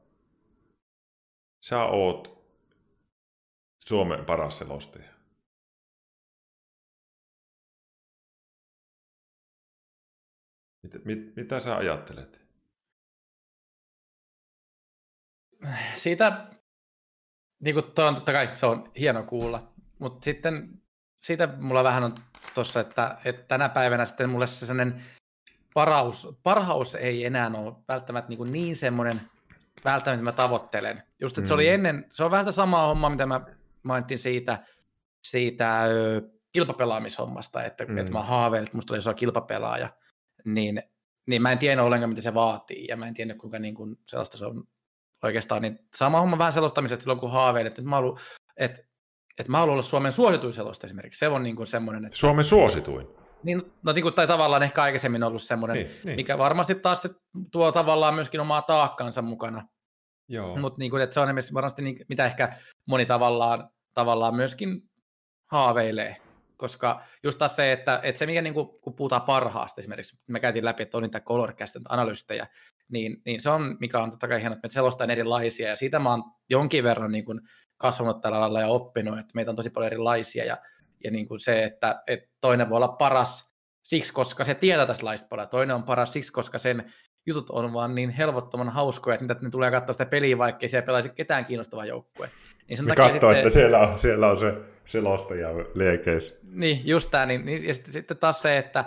sä 1.60 1.84
oot 1.84 2.42
Suomen 3.86 4.26
paras 4.26 4.58
selostaja. 4.58 5.21
Mit, 10.84 11.06
mit, 11.06 11.36
mitä 11.36 11.60
sä 11.60 11.78
ajattelet? 11.78 12.42
Siitä, 15.96 16.48
niin 17.60 17.74
kuin 17.74 17.92
toi 17.92 18.08
on 18.08 18.16
totta 18.16 18.34
kai, 18.34 18.56
se 18.56 18.66
on 18.66 18.92
hieno 19.00 19.24
kuulla, 19.24 19.74
mutta 20.00 20.26
sitten 20.26 20.82
siitä 21.18 21.48
mulla 21.48 21.84
vähän 21.84 22.04
on 22.04 22.16
tuossa, 22.54 22.80
että, 22.80 23.18
että 23.26 23.44
tänä 23.48 23.70
päivänä 23.70 24.06
sitten 24.06 24.30
mulle 24.30 24.48
se 24.48 24.66
sellainen 24.66 25.04
paraus, 25.74 26.40
parhaus 26.44 26.96
ei 26.96 27.26
enää 27.26 27.52
ole 27.56 27.76
välttämättä 27.88 28.30
niin, 28.30 28.52
niin 28.52 28.76
semmoinen, 28.76 29.22
välttämättä 29.86 30.24
mä 30.24 30.32
tavoittelen. 30.32 31.04
Just, 31.22 31.38
että 31.38 31.46
mm. 31.46 31.48
se 31.48 31.54
oli 31.54 31.68
mm. 31.68 31.74
ennen, 31.74 32.06
se 32.12 32.24
on 32.24 32.32
vähän 32.32 32.46
sitä 32.46 32.56
samaa 32.56 32.88
hommaa, 32.88 33.10
mitä 33.10 33.26
mä 33.26 33.42
mainitsin 33.84 34.20
siitä, 34.20 34.66
siitä 35.24 35.84
ö, 35.84 36.22
kilpapelaamishommasta, 36.54 37.64
että, 37.64 37.86
mm. 37.86 37.98
että 37.98 38.12
mä 38.12 38.24
haaveilin, 38.24 38.64
että 38.64 38.78
musta 38.78 38.88
tulee 38.88 39.00
iso 39.00 39.14
kilpapelaaja, 39.14 39.90
niin, 40.46 40.84
niin 41.26 41.42
mä 41.42 41.52
en 41.52 41.58
tiedä 41.58 41.84
ollenkaan, 41.84 42.10
mitä 42.10 42.22
se 42.22 42.34
vaatii, 42.34 42.88
ja 42.88 42.98
mä 42.98 43.08
en 43.08 43.14
tiedä, 43.14 43.36
kuinka 43.36 43.60
niin 43.60 43.76
kuin 43.76 44.00
sellaista 44.08 44.38
se 44.38 44.46
on 44.46 44.64
oikeastaan, 45.24 45.62
niin 45.62 45.80
sama 45.96 46.20
homma 46.20 46.38
vähän 46.38 46.54
selostamisesta 46.54 47.04
silloin, 47.04 47.20
kun 47.20 47.32
haaveilet, 47.32 47.72
että 47.72 47.90
mä 47.90 47.96
haluan, 47.96 48.20
että, 48.58 48.82
että 49.40 49.52
mä 49.52 49.58
haluan 49.58 49.74
olla 49.74 49.84
Suomen 49.84 50.14
suosituin 50.14 50.54
selosta 50.54 50.88
esimerkiksi. 50.88 51.20
Se 51.20 51.28
on 51.28 51.44
niin 51.44 51.56
kuin 51.56 51.68
semmoinen, 51.68 52.06
että... 52.06 52.18
Suomen 52.18 52.46
suosituin? 52.46 53.08
Niin, 53.44 53.62
no 53.86 53.94
niin 53.94 54.04
kuin, 54.04 54.14
tai 54.14 54.28
tavallaan 54.28 54.64
ehkä 54.64 54.84
aikaisemmin 54.84 55.24
ollut 55.24 55.42
semmoinen, 55.42 55.76
niin, 55.76 55.92
niin. 56.04 56.16
mikä 56.16 56.38
varmasti 56.38 56.76
taas 56.76 57.02
tuo 57.52 57.72
tavallaan 57.72 58.16
myöskin 58.16 58.40
omaa 58.40 58.62
taakkaansa 58.62 59.22
mukana. 59.22 59.68
Joo. 60.28 60.58
Mutta 60.58 60.80
niin 60.80 60.92
kuin, 60.92 61.04
että 61.04 61.14
se 61.14 61.20
on 61.20 61.36
varmasti 61.54 61.82
niin, 61.82 62.06
mitä 62.10 62.26
ehkä 62.26 62.58
moni 62.86 63.06
tavallaan, 63.06 63.70
tavallaan 63.94 64.36
myöskin 64.36 64.90
haaveilee. 65.52 66.21
Koska 66.62 67.02
just 67.24 67.38
taas 67.38 67.56
se, 67.56 67.72
että, 67.72 68.00
että 68.04 68.20
se 68.20 68.26
mikä 68.26 68.42
niin 68.42 68.54
kuin, 68.54 68.68
kun 68.82 68.94
puhutaan 68.94 69.22
parhaasta 69.22 69.82
esimerkiksi, 69.82 70.18
me 70.28 70.40
käytiin 70.40 70.66
läpi, 70.66 70.84
että 70.84 70.98
on 70.98 71.04
niitä 71.04 71.20
color 71.20 71.54
analystejä, 71.90 72.48
niin, 72.90 73.22
niin 73.26 73.42
se 73.42 73.50
on, 73.50 73.78
mikä 73.80 74.00
on 74.00 74.10
totta 74.10 74.28
kai 74.28 74.40
hienoa, 74.40 74.56
että 74.56 74.68
me 74.68 74.72
selostaa 74.72 75.08
erilaisia, 75.08 75.70
ja 75.70 75.76
siitä 75.76 76.00
mä 76.00 76.10
oon 76.10 76.24
jonkin 76.50 76.84
verran 76.84 77.12
niin 77.12 77.26
kuin 77.26 77.42
kasvanut 77.78 78.22
tällä 78.22 78.40
lailla 78.40 78.62
ja 78.62 78.68
oppinut, 78.68 79.20
että 79.20 79.32
meitä 79.36 79.52
on 79.52 79.56
tosi 79.56 79.70
paljon 79.70 79.88
erilaisia, 79.88 80.46
ja, 80.46 80.58
ja 81.04 81.12
niin 81.12 81.28
kuin 81.28 81.40
se, 81.40 81.64
että, 81.64 82.02
että 82.08 82.30
toinen 82.42 82.70
voi 82.70 82.76
olla 82.76 82.88
paras 82.88 83.56
siksi, 83.84 84.14
koska 84.14 84.44
se 84.44 84.56
tietää 84.56 84.86
tästä 84.86 85.06
laista 85.06 85.28
paljon, 85.28 85.50
toinen 85.50 85.76
on 85.76 85.84
paras 85.84 86.14
siksi, 86.14 86.32
koska 86.32 86.60
sen 86.60 86.94
jutut 87.26 87.50
on 87.50 87.74
vaan 87.74 87.96
niin 87.96 88.10
helvottoman 88.10 88.70
hauskoja, 88.70 89.18
että 89.22 89.36
ne 89.42 89.50
tulee 89.50 89.72
katsoa 89.72 89.94
sitä 89.94 90.06
peliä, 90.06 90.38
vaikka 90.38 90.60
ei 90.62 90.70
siellä 90.70 90.86
pelaisi 90.86 91.10
ketään 91.10 91.46
kiinnostava 91.46 91.86
joukkue. 91.86 92.30
Niin 92.70 92.78
sen 92.78 92.88
takia 92.88 93.10
katsoo, 93.10 93.32
se... 93.32 93.38
että 93.38 93.50
siellä 93.50 93.80
on, 93.80 94.00
siellä 94.00 94.30
on 94.30 94.38
se 94.38 94.54
selostaja 94.92 95.50
liekeissä. 95.76 96.34
Niin, 96.44 96.88
just 96.88 97.12
tämä. 97.12 97.26
Niin, 97.26 97.46
niin, 97.46 97.68
ja 97.68 97.74
sitten, 97.74 97.94
sitten 97.94 98.18
taas 98.18 98.42
se, 98.42 98.58
että 98.58 98.86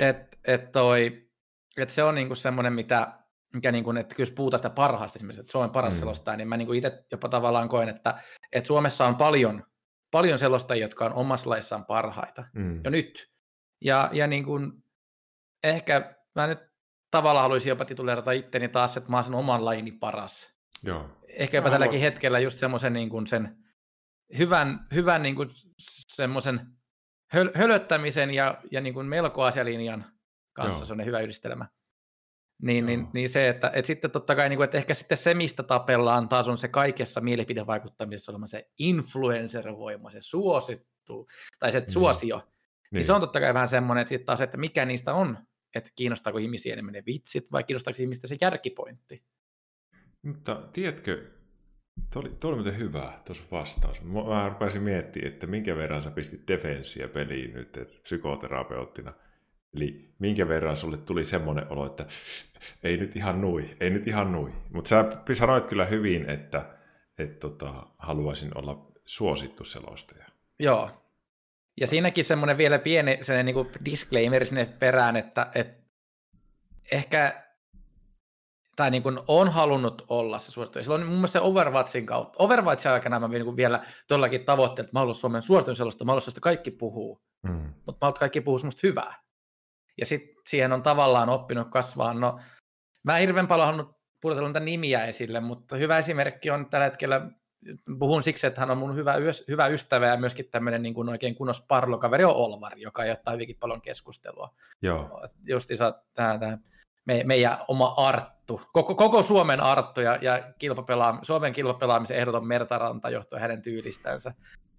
et, 0.00 0.38
et 0.46 0.72
toi, 0.72 1.28
et 1.76 1.90
se 1.90 2.02
on 2.02 2.14
niinku 2.14 2.34
semmoinen, 2.34 2.72
mitä, 2.72 3.12
mikä 3.54 3.72
niinku, 3.72 3.90
että 3.90 4.14
jos 4.18 4.30
puhutaan 4.30 4.58
sitä 4.58 4.70
parhaasta 4.70 5.16
esimerkiksi, 5.18 5.40
että 5.40 5.52
Suomen 5.52 5.70
paras 5.70 5.94
mm. 5.94 6.00
selostaja, 6.00 6.36
niin 6.36 6.48
mä 6.48 6.56
niinku 6.56 6.72
itse 6.72 7.04
jopa 7.12 7.28
tavallaan 7.28 7.68
koen, 7.68 7.88
että, 7.88 8.14
että 8.52 8.66
Suomessa 8.66 9.06
on 9.06 9.16
paljon, 9.16 9.64
paljon 10.10 10.38
selostajia, 10.38 10.84
jotka 10.84 11.06
on 11.06 11.12
omassa 11.12 11.50
laissaan 11.50 11.84
parhaita 11.84 12.44
mm. 12.54 12.80
jo 12.84 12.90
nyt. 12.90 13.32
Ja, 13.84 14.10
ja 14.12 14.26
niin 14.26 14.44
kuin, 14.44 14.72
ehkä 15.64 16.16
mä 16.34 16.46
nyt 16.46 16.58
tavallaan 17.10 17.42
haluaisin 17.42 17.70
jopa 17.70 17.84
tituleerata 17.84 18.32
itteni 18.32 18.68
taas, 18.68 18.96
että 18.96 19.10
mä 19.10 19.16
oon 19.16 19.24
sen 19.24 19.34
oman 19.34 19.64
lajini 19.64 19.92
paras. 19.92 20.56
Joo. 20.82 21.08
Ehkä 21.28 21.56
jopa 21.56 21.70
tälläkin 21.70 22.00
hetkellä 22.00 22.38
just 22.38 22.58
semmoisen 22.58 22.92
niin 22.92 23.08
kuin 23.08 23.26
sen 23.26 23.65
hyvän, 24.38 24.86
hyvän 24.94 25.22
niin 25.22 25.36
kuin 25.36 25.50
semmoisen 26.08 26.60
höl, 27.32 27.50
hölöttämisen 27.54 28.34
ja, 28.34 28.62
ja 28.70 28.80
niin 28.80 28.94
kuin 28.94 29.06
melko 29.06 29.42
asialinjan 29.42 30.04
kanssa 30.52 30.80
Joo. 30.80 30.86
se 30.86 30.92
on 30.92 31.04
hyvä 31.04 31.20
yhdistelmä. 31.20 31.66
Niin, 32.62 32.86
niin, 32.86 33.08
niin 33.14 33.28
se, 33.28 33.48
että, 33.48 33.70
että 33.74 33.86
sitten 33.86 34.10
totta 34.10 34.34
kai, 34.36 34.48
niin 34.48 34.56
kuin, 34.56 34.64
että 34.64 34.78
ehkä 34.78 34.94
sitten 34.94 35.18
se, 35.18 35.34
mistä 35.34 35.62
tapellaan 35.62 36.28
taas 36.28 36.48
on 36.48 36.58
se 36.58 36.68
kaikessa 36.68 37.20
mielipidevaikuttamisessa 37.20 38.32
olema 38.32 38.46
se 38.46 38.70
influencer-voima, 38.78 40.10
se 40.10 40.20
suosittu, 40.20 41.26
tai 41.58 41.72
se 41.72 41.80
mm. 41.80 41.86
suosio. 41.86 42.36
Niin. 42.36 42.46
niin 42.92 43.04
se 43.04 43.12
on 43.12 43.20
totta 43.20 43.40
kai 43.40 43.54
vähän 43.54 43.68
semmoinen, 43.68 44.02
että 44.02 44.08
sitten 44.08 44.26
taas, 44.26 44.40
että 44.40 44.56
mikä 44.56 44.84
niistä 44.84 45.14
on, 45.14 45.38
että 45.74 45.90
kiinnostaako 45.96 46.38
ihmisiä 46.38 46.72
enemmän 46.72 46.92
ne 46.92 47.02
vitsit, 47.06 47.52
vai 47.52 47.64
kiinnostaako 47.64 47.96
ihmistä 48.00 48.26
se 48.26 48.36
järkipointti. 48.40 49.24
Mutta 50.22 50.68
tiedätkö, 50.72 51.35
Tuo 52.12 52.22
oli, 52.22 52.30
tuo 52.40 52.50
oli 52.50 52.56
muuten 52.56 52.78
hyvä 52.78 53.12
tuossa 53.24 53.44
vastaus. 53.52 54.02
Mä 54.02 54.48
rupesin 54.48 54.82
miettimään, 54.82 55.32
että 55.32 55.46
minkä 55.46 55.76
verran 55.76 56.02
sä 56.02 56.10
pistit 56.10 56.48
defenssiä 56.48 57.08
peliin 57.08 57.54
nyt 57.54 57.78
psykoterapeuttina. 58.02 59.12
Eli 59.74 60.14
minkä 60.18 60.48
verran 60.48 60.76
sulle 60.76 60.96
tuli 60.96 61.24
semmoinen 61.24 61.66
olo, 61.70 61.86
että 61.86 62.06
ei 62.82 62.96
nyt 62.96 63.16
ihan 63.16 63.40
nui, 63.40 63.76
ei 63.80 63.90
nyt 63.90 64.06
ihan 64.06 64.32
nui. 64.32 64.52
Mutta 64.72 64.88
sä 64.88 65.04
sanoit 65.32 65.66
kyllä 65.66 65.86
hyvin, 65.86 66.30
että 66.30 66.76
et 67.18 67.38
tota, 67.38 67.86
haluaisin 67.98 68.58
olla 68.58 68.92
suosittu 69.06 69.64
selostaja. 69.64 70.26
Joo. 70.58 70.90
Ja 71.80 71.86
siinäkin 71.86 72.24
semmoinen 72.24 72.58
vielä 72.58 72.78
pieni 72.78 73.18
niin 73.44 73.54
kuin 73.54 73.68
disclaimer 73.84 74.46
sinne 74.46 74.64
perään, 74.64 75.16
että, 75.16 75.50
että 75.54 75.82
ehkä 76.92 77.45
tai 78.76 78.90
niin 78.90 79.02
kuin 79.02 79.18
on 79.28 79.48
halunnut 79.48 80.04
olla 80.08 80.38
se 80.38 80.52
suosittu. 80.52 80.82
silloin 80.82 81.02
mun 81.02 81.14
mielestä 81.14 81.38
se 81.38 81.44
Overwatchin 81.44 82.06
kautta, 82.06 82.36
Overwatchin 82.38 82.92
aikana 82.92 83.20
mä 83.20 83.28
niin 83.28 83.56
vielä 83.56 83.86
todellakin 84.08 84.44
tavoitteet, 84.44 84.86
että 84.86 84.96
mä 84.96 85.00
haluan 85.00 85.14
Suomen 85.14 85.42
suositun 85.42 85.76
sellaista, 85.76 86.04
mä 86.04 86.12
haluan 86.12 86.40
kaikki 86.40 86.70
puhuu, 86.70 87.22
mm. 87.42 87.52
mutta 87.52 87.92
mä 87.92 87.96
haluan 88.00 88.18
kaikki 88.18 88.40
puhuu 88.40 88.58
semmoista 88.58 88.86
hyvää. 88.86 89.22
Ja 89.98 90.06
sitten 90.06 90.36
siihen 90.46 90.72
on 90.72 90.82
tavallaan 90.82 91.28
oppinut 91.28 91.68
kasvaa. 91.70 92.14
No, 92.14 92.40
mä 93.02 93.16
en 93.16 93.20
hirveän 93.20 93.46
paljon 93.46 93.66
halunnut 93.66 93.96
puhutella 94.20 94.48
niitä 94.48 94.60
nimiä 94.60 95.04
esille, 95.04 95.40
mutta 95.40 95.76
hyvä 95.76 95.98
esimerkki 95.98 96.50
on 96.50 96.70
tällä 96.70 96.84
hetkellä, 96.84 97.30
puhun 97.98 98.22
siksi, 98.22 98.46
että 98.46 98.60
hän 98.60 98.70
on 98.70 98.78
mun 98.78 98.96
hyvä, 98.96 99.14
hyvä 99.48 99.66
ystävä 99.66 100.06
ja 100.06 100.16
myöskin 100.16 100.48
tämmöinen 100.50 100.82
niin 100.82 100.94
kuin 100.94 101.08
oikein 101.08 101.34
kunnos 101.34 101.60
parlokaveri 101.60 102.24
on 102.24 102.36
Olvari, 102.36 102.82
joka 102.82 103.02
aiheuttaa 103.02 103.32
hyvinkin 103.32 103.56
paljon 103.60 103.82
keskustelua. 103.82 104.54
Joo. 104.82 105.20
Justiinsa 105.48 106.02
tämä, 106.14 106.38
tämä 106.38 106.58
me, 107.06 107.22
meidän 107.24 107.58
oma 107.68 107.94
Arttu, 107.96 108.60
koko, 108.72 108.94
koko 108.94 109.22
Suomen 109.22 109.60
Arttu 109.60 110.00
ja, 110.00 110.18
ja 110.22 110.52
kilpapelaam, 110.58 111.18
Suomen 111.22 111.52
kilpapelaamisen 111.52 112.16
ehdoton 112.16 112.46
Mertaranta 112.46 113.10
johtuen 113.10 113.42
hänen 113.42 113.62
tyylistänsä. 113.62 114.34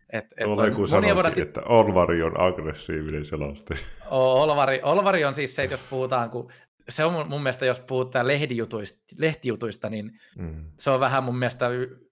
Et, 0.10 0.26
et 0.38 0.44
Tuolla 0.44 0.72
kun 0.72 0.88
sanottiin, 0.88 1.48
että 1.48 1.62
Olvari 1.62 2.24
on 2.24 2.40
aggressiivinen 2.40 3.26
selosti. 3.26 3.74
Olvari, 4.10 4.82
Olvari 4.84 5.26
on 5.26 5.36
siis 5.36 5.56
se, 5.56 5.64
että 5.64 5.74
jos 5.74 5.88
puhutaan, 5.90 6.30
kun 6.30 6.52
se 6.90 7.06
on 7.06 7.14
mun, 7.14 7.28
mun 7.28 7.44
mielestä, 7.44 7.66
jos 7.66 7.80
puhutaan 7.80 8.28
lehtijutuista, 8.28 9.16
lehtijutuista 9.18 9.90
niin 9.90 10.12
mm. 10.38 10.66
se 10.80 10.90
on 10.90 11.00
vähän 11.00 11.24
mun 11.24 11.40
mielestä 11.40 11.70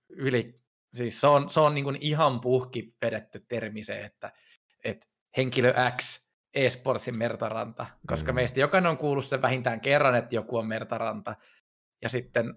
yli, 0.09 0.59
siis 0.93 1.21
se 1.21 1.27
on, 1.27 1.49
se 1.49 1.59
on 1.59 1.73
niin 1.73 1.83
kuin 1.83 1.97
ihan 2.01 2.41
puhki 2.41 2.95
vedetty 3.01 3.45
termi 3.47 3.83
se, 3.83 3.99
että, 3.99 4.31
että 4.83 5.07
henkilö 5.37 5.73
X 5.97 6.24
eSportsin 6.55 7.17
Mertaranta, 7.17 7.85
koska 8.07 8.31
mm. 8.31 8.35
meistä 8.35 8.59
jokainen 8.59 8.91
on 8.91 8.97
kuullut 8.97 9.25
sen 9.25 9.41
vähintään 9.41 9.81
kerran, 9.81 10.15
että 10.15 10.35
joku 10.35 10.57
on 10.57 10.67
Mertaranta, 10.67 11.35
ja 12.01 12.09
sitten 12.09 12.53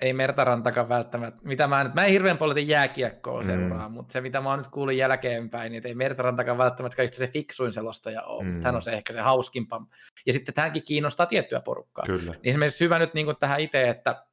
ei 0.00 0.12
Mertarantakaan 0.12 0.88
välttämättä, 0.88 1.48
mitä 1.48 1.66
mä 1.66 1.84
nyt, 1.84 1.94
mä 1.94 2.04
en 2.04 2.10
hirveän 2.10 2.38
paljon 2.38 2.68
jääkiekkoa 2.68 3.40
mm. 3.40 3.46
seuraa, 3.46 3.88
mutta 3.88 4.12
se 4.12 4.20
mitä 4.20 4.40
mä 4.40 4.50
oon 4.50 4.58
nyt 4.58 4.68
kuullut 4.68 4.94
jälkeenpäin, 4.94 5.72
niin 5.72 5.86
ei 5.86 5.94
Mertarantakaan 5.94 6.58
välttämättä 6.58 6.96
kaikista 6.96 7.18
se 7.18 7.26
fiksuin 7.26 7.72
selostaja 7.72 8.22
ole, 8.22 8.44
mm. 8.44 8.62
hän 8.62 8.76
on 8.76 8.82
se 8.82 8.92
ehkä 8.92 9.12
se 9.12 9.20
hauskimpa. 9.20 9.86
Ja 10.26 10.32
sitten 10.32 10.54
tähänkin 10.54 10.82
kiinnostaa 10.86 11.26
tiettyä 11.26 11.60
porukkaa. 11.60 12.04
Kyllä. 12.06 12.32
Niin 12.32 12.40
esimerkiksi 12.44 12.84
hyvä 12.84 12.98
nyt 12.98 13.14
niin 13.14 13.26
kuin 13.26 13.36
tähän 13.40 13.60
itse, 13.60 13.88
että, 13.88 14.26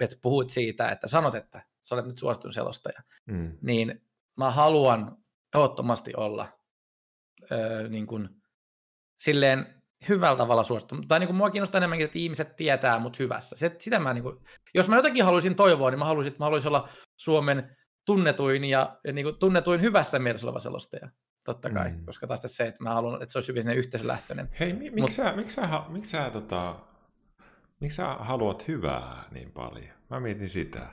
että 0.00 0.16
puhuit 0.22 0.50
siitä, 0.50 0.88
että 0.88 1.06
sanot, 1.06 1.34
että 1.34 1.62
sä 1.82 1.94
olet 1.94 2.06
nyt 2.06 2.18
suositun 2.18 2.52
selostaja, 2.52 3.02
mm. 3.26 3.58
niin 3.62 4.02
mä 4.36 4.50
haluan 4.50 5.16
ehdottomasti 5.54 6.12
olla 6.16 6.57
öö, 7.52 7.88
niin 7.88 8.06
kuin, 8.06 8.28
silleen 9.18 9.66
hyvällä 10.08 10.38
tavalla 10.38 10.64
suosittu. 10.64 10.96
Tai 11.08 11.18
niin 11.18 11.26
kuin, 11.26 11.36
mua 11.36 11.50
kiinnostaa 11.50 11.78
enemmänkin, 11.78 12.04
että 12.04 12.18
ihmiset 12.18 12.56
tietää 12.56 12.98
mut 12.98 13.18
hyvässä. 13.18 13.56
Se, 13.56 13.76
sitä 13.78 13.98
mä, 13.98 14.14
niin 14.14 14.22
kuin, 14.22 14.36
jos 14.74 14.88
mä 14.88 14.96
jotakin 14.96 15.24
haluaisin 15.24 15.54
toivoa, 15.54 15.90
niin 15.90 15.98
mä 15.98 16.04
haluaisin, 16.04 16.30
että 16.30 16.40
mä 16.40 16.44
haluaisin 16.46 16.68
olla 16.68 16.88
Suomen 17.16 17.76
tunnetuin 18.06 18.64
ja, 18.64 18.98
ja 19.04 19.12
niin 19.12 19.24
kuin, 19.24 19.38
tunnetuin 19.38 19.80
hyvässä 19.80 20.18
mielessä 20.18 20.46
oleva 20.46 20.60
selostaja. 20.60 21.10
Totta 21.44 21.70
kai, 21.70 21.90
mm. 21.90 22.04
koska 22.04 22.26
taas 22.26 22.40
se, 22.46 22.66
että 22.66 22.82
mä 22.82 22.94
haluan, 22.94 23.22
että 23.22 23.32
se 23.32 23.38
olisi 23.38 23.52
hyvin 23.52 23.68
yhteisölähtöinen. 23.68 24.48
Hei, 24.60 24.72
mi- 24.72 24.90
miksi 24.90 25.16
sä, 25.16 25.32
miksi 25.32 25.54
sä, 25.54 25.82
miksi 25.88 26.10
sä, 26.10 26.30
tota, 26.30 26.74
miksi 27.80 27.96
sä 27.96 28.06
haluat 28.06 28.68
hyvää 28.68 29.24
niin 29.30 29.52
paljon? 29.52 29.94
Mä 30.10 30.20
mietin 30.20 30.50
sitä. 30.50 30.86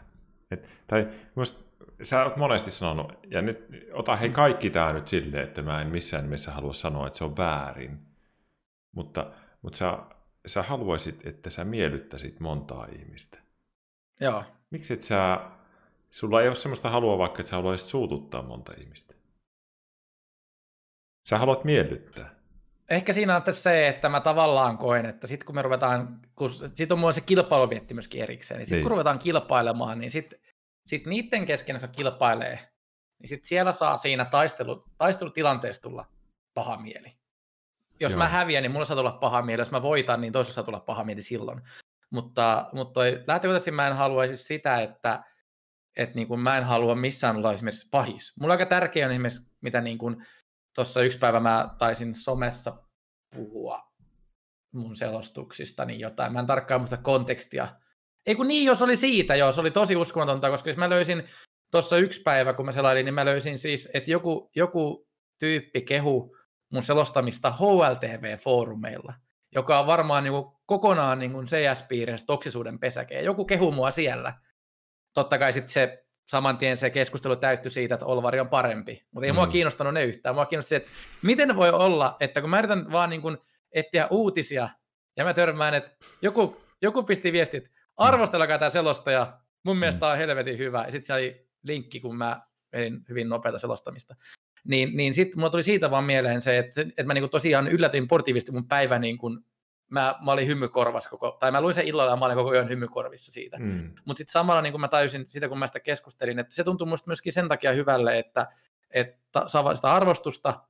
Et, 0.52 0.69
tai 0.88 1.07
musta 1.36 1.65
sä 2.02 2.24
oot 2.24 2.38
monesti 2.38 2.72
sanonut, 2.72 3.14
ja 3.32 3.41
nyt 3.41 3.68
ota 3.94 4.16
hei 4.16 4.30
kaikki 4.30 4.70
tämä 4.70 4.94
nyt 4.94 5.07
silleen, 5.07 5.44
että 5.44 5.62
mä 5.62 5.82
en 5.82 5.88
missään 5.88 6.24
nimessä 6.24 6.52
halua 6.52 6.74
sanoa, 6.74 7.07
että 7.07 7.18
se 7.18 7.24
on 7.24 7.38
väärin. 7.38 7.99
Mutta, 8.95 9.32
mutta 9.62 9.78
sä, 9.78 9.98
sä 10.48 10.64
haluaisit, 10.64 11.28
että 11.28 11.49
sä 11.49 11.66
miellyttäisit 11.66 12.40
montaa 12.40 12.88
ihmistä. 12.99 13.38
Joo. 14.20 14.44
Miksi 14.70 14.94
et 14.94 15.02
sä, 15.02 15.40
sulla 16.12 16.41
ei 16.41 16.48
ole 16.48 16.56
semmoista 16.56 16.90
halua 16.90 17.18
vaikka, 17.18 17.41
että 17.41 17.49
sä 17.49 17.56
haluaisit 17.56 17.88
suututtaa 17.88 18.41
monta 18.41 18.74
ihmistä? 18.78 19.14
Sä 21.30 21.38
haluat 21.38 21.64
miellyttää. 21.64 22.36
Ehkä 22.90 23.14
siinä 23.14 23.36
on 23.36 23.53
se, 23.53 23.88
että 23.88 24.10
mä 24.10 24.22
tavallaan 24.22 24.78
koen, 24.78 25.06
että 25.06 25.28
sitten 25.28 25.45
kun 25.45 25.56
me 25.56 25.62
ruvetaan, 25.62 26.20
kun 26.36 26.49
sit 26.74 26.91
on 26.91 26.99
mulla 26.99 27.14
se 27.14 27.22
kilpailuvietti 27.22 27.94
myöskin 27.94 28.22
erikseen, 28.22 28.57
niin 28.57 28.66
sitten 28.66 28.78
niin. 28.78 28.84
kun 28.84 28.91
ruvetaan 28.91 29.20
kilpailemaan, 29.20 29.99
niin 29.99 30.12
sitten 30.12 30.40
sitten 30.88 31.10
niiden 31.10 31.45
kesken, 31.45 31.74
jotka 31.74 31.88
kilpailee, 31.88 32.60
niin 33.20 33.30
sitten 33.30 33.48
siellä 33.48 33.72
saa 33.72 33.98
siinä 33.98 34.26
taistelu, 34.26 34.86
taistelutilanteessa 34.98 35.82
tulla 35.82 36.06
paha 36.53 36.78
mieli. 36.78 37.18
Jos 37.99 38.12
Joo. 38.12 38.20
mä 38.20 38.28
häviän, 38.28 38.64
niin 38.64 38.72
mulla 38.72 38.86
saa 38.86 38.98
tulla 38.98 39.12
paha 39.12 39.41
mieli. 39.41 39.62
Jos 39.62 39.72
mä 39.72 39.82
voitan, 39.82 40.22
niin 40.22 40.34
toisella 40.34 40.53
saa 40.56 40.64
tulla 40.64 40.80
paha 40.80 41.03
mieli 41.03 41.22
silloin. 41.22 41.62
Mutta, 42.10 42.70
mutta 42.74 43.02
lähtökohtaisesti 43.28 43.72
mä 43.72 43.88
en 43.88 43.95
haluaisi 43.95 44.38
sitä, 44.38 44.82
että, 44.82 45.24
että 45.98 46.16
niin 46.16 46.28
kuin 46.28 46.40
mä 46.40 46.57
en 46.57 46.64
halua 46.64 46.95
missään 46.95 47.36
olla 47.36 47.53
esimerkiksi 47.53 47.88
pahis. 47.91 48.34
Mulla 48.40 48.53
aika 48.53 48.66
tärkeä 48.66 49.06
on 49.06 49.12
esimerkiksi, 49.12 49.52
mitä 49.62 49.82
niin 49.82 49.98
kuin 49.98 50.26
tuossa 50.76 51.02
yksi 51.02 51.18
päivä 51.18 51.40
mä 51.40 51.70
taisin 51.78 52.16
somessa 52.16 52.84
puhua 53.36 53.91
mun 54.74 54.95
selostuksista, 54.95 55.86
niin 55.86 55.99
jotain. 55.99 56.34
Mä 56.34 56.40
en 56.40 56.45
tarkkaan 56.45 56.82
muista 56.82 56.98
kontekstia, 56.98 57.68
Ei 58.28 58.36
kun 58.36 58.48
niin, 58.48 58.66
jos 58.66 58.82
oli 58.82 58.96
siitä, 58.96 59.36
joo, 59.36 59.52
se 59.52 59.62
oli 59.62 59.72
tosi 59.72 59.96
uskomatonta, 59.96 60.50
koska 60.50 60.70
jos 60.70 60.78
mä 60.78 60.90
löysin 60.90 61.24
tuossa 61.72 61.98
yksi 61.98 62.22
päivä, 62.22 62.54
kun 62.54 62.66
mä 62.66 62.72
selailin, 62.72 63.06
niin 63.06 63.14
mä 63.14 63.26
löysin 63.26 63.60
siis, 63.60 63.90
että 63.94 64.12
joku, 64.12 64.52
joku 64.56 65.08
tyyppi 65.40 65.82
kehu 65.82 66.38
mun 66.74 66.84
selostamista 66.84 67.52
HLTV-foorumeilla, 67.52 69.14
joka 69.56 69.80
on 69.80 69.88
varmaan 69.88 70.24
niin 70.24 70.32
kuin 70.32 70.46
kokonaan 70.66 71.20
niin 71.20 71.32
kuin 71.32 71.46
CS-piirissä 71.46 72.26
toksisuuden 72.26 72.80
pesäke. 72.80 73.22
Joku 73.22 73.46
kehu 73.46 73.72
mua 73.72 73.92
siellä. 73.92 74.34
Totta 75.14 75.38
kai 75.38 75.54
sitten 75.54 75.74
se 75.74 76.06
saman 76.28 76.58
tien 76.58 76.78
se 76.78 76.90
keskustelu 76.90 77.36
täyttyi 77.36 77.72
siitä, 77.72 77.96
että 77.96 78.06
Olvari 78.06 78.40
on 78.40 78.50
parempi. 78.50 79.06
Mutta 79.12 79.26
ei 79.26 79.32
mm. 79.32 79.36
mua 79.36 79.48
kiinnostanut 79.48 79.94
ne 79.94 80.04
yhtään. 80.04 80.36
Mua 80.36 80.46
kiinnosti 80.46 80.70
se, 80.70 80.76
että 80.76 80.90
miten 81.22 81.56
voi 81.56 81.70
olla, 81.70 82.18
että 82.20 82.42
kun 82.42 82.50
mä 82.50 82.60
yritän 82.60 82.92
vaan 82.92 83.10
niin 83.10 83.22
kuin 83.22 83.38
etsiä 83.72 84.08
uutisia, 84.12 84.70
ja 85.18 85.26
mä 85.26 85.34
törmään, 85.34 85.74
että 85.74 85.92
joku, 86.22 86.62
joku 86.82 87.04
pisti 87.04 87.32
viestit, 87.32 87.75
arvostelakaa 87.98 88.58
tämä 88.58 88.70
selostaja, 88.70 89.40
mun 89.64 89.78
mielestä 89.78 90.00
tämä 90.00 90.12
on 90.12 90.18
helvetin 90.18 90.58
hyvä. 90.58 90.84
Ja 90.86 90.92
sitten 90.92 91.04
se 91.04 91.14
oli 91.14 91.48
linkki, 91.64 92.00
kun 92.00 92.18
mä 92.18 92.42
vedin 92.74 93.06
hyvin 93.10 93.30
nopeata 93.30 93.60
selostamista. 93.60 94.16
Niin, 94.68 94.98
niin 94.98 95.14
sitten 95.14 95.40
mulla 95.40 95.50
tuli 95.50 95.64
siitä 95.64 95.92
vaan 95.92 96.04
mieleen 96.04 96.42
se, 96.42 96.58
että, 96.58 96.82
että 96.82 97.04
mä 97.04 97.14
niin 97.14 97.30
tosiaan 97.30 97.68
yllätyin 97.68 98.08
portiivisesti 98.08 98.52
mun 98.52 98.68
päivä 98.68 99.00
niin 99.00 99.18
kuin 99.18 99.40
mä, 99.92 100.16
mä 100.26 100.32
olin 100.32 100.48
hymykorvassa 100.48 101.10
koko, 101.10 101.38
tai 101.40 101.52
mä 101.52 101.62
luin 101.62 101.74
sen 101.74 101.88
illalla 101.88 102.12
ja 102.12 102.18
mä 102.18 102.26
olin 102.26 102.38
koko 102.38 102.54
yön 102.54 102.70
hymykorvissa 102.70 103.32
siitä. 103.32 103.58
Mm. 103.58 103.92
Mutta 104.06 104.18
sitten 104.18 104.32
samalla 104.32 104.62
niin 104.62 104.74
kun 104.74 104.82
mä 104.82 104.88
tajusin 104.88 105.26
siitä, 105.26 105.50
kun 105.50 105.60
mä 105.60 105.68
sitä 105.68 105.80
keskustelin, 105.80 106.40
että 106.40 106.56
se 106.56 106.64
tuntui 106.64 106.88
musta 106.88 107.08
myöskin 107.08 107.34
sen 107.34 107.48
takia 107.48 107.74
hyvälle, 107.74 108.20
että, 108.20 108.48
että 108.92 109.44
saa 109.48 109.76
sitä 109.76 109.94
arvostusta, 109.94 110.62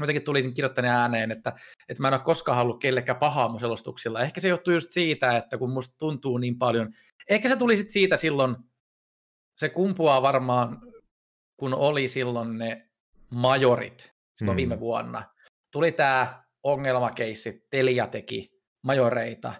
jotenkin 0.00 0.24
tuli 0.24 0.52
kirjoittaneen 0.52 0.94
ääneen, 0.94 1.30
että, 1.30 1.52
että 1.88 2.02
mä 2.02 2.08
en 2.08 2.14
ole 2.14 2.22
koskaan 2.22 2.56
halunnut 2.56 2.80
kellekään 2.80 3.18
pahaa 3.18 3.48
mun 3.48 3.60
selostuksilla. 3.60 4.22
Ehkä 4.22 4.40
se 4.40 4.48
johtuu 4.48 4.74
just 4.74 4.90
siitä, 4.90 5.36
että 5.36 5.58
kun 5.58 5.72
musta 5.72 5.98
tuntuu 5.98 6.38
niin 6.38 6.58
paljon, 6.58 6.92
ehkä 7.28 7.48
se 7.48 7.56
tuli 7.56 7.76
sitten 7.76 7.92
siitä 7.92 8.16
silloin, 8.16 8.56
se 9.56 9.68
kumpuaa 9.68 10.22
varmaan, 10.22 10.80
kun 11.56 11.74
oli 11.74 12.08
silloin 12.08 12.58
ne 12.58 12.88
majorit 13.30 14.12
silloin 14.34 14.54
mm. 14.54 14.56
viime 14.56 14.80
vuonna. 14.80 15.22
Tuli 15.70 15.92
tämä 15.92 16.42
ongelmakeissi, 16.62 17.66
Telia 17.70 18.06
teki 18.06 18.52
majoreita, 18.82 19.54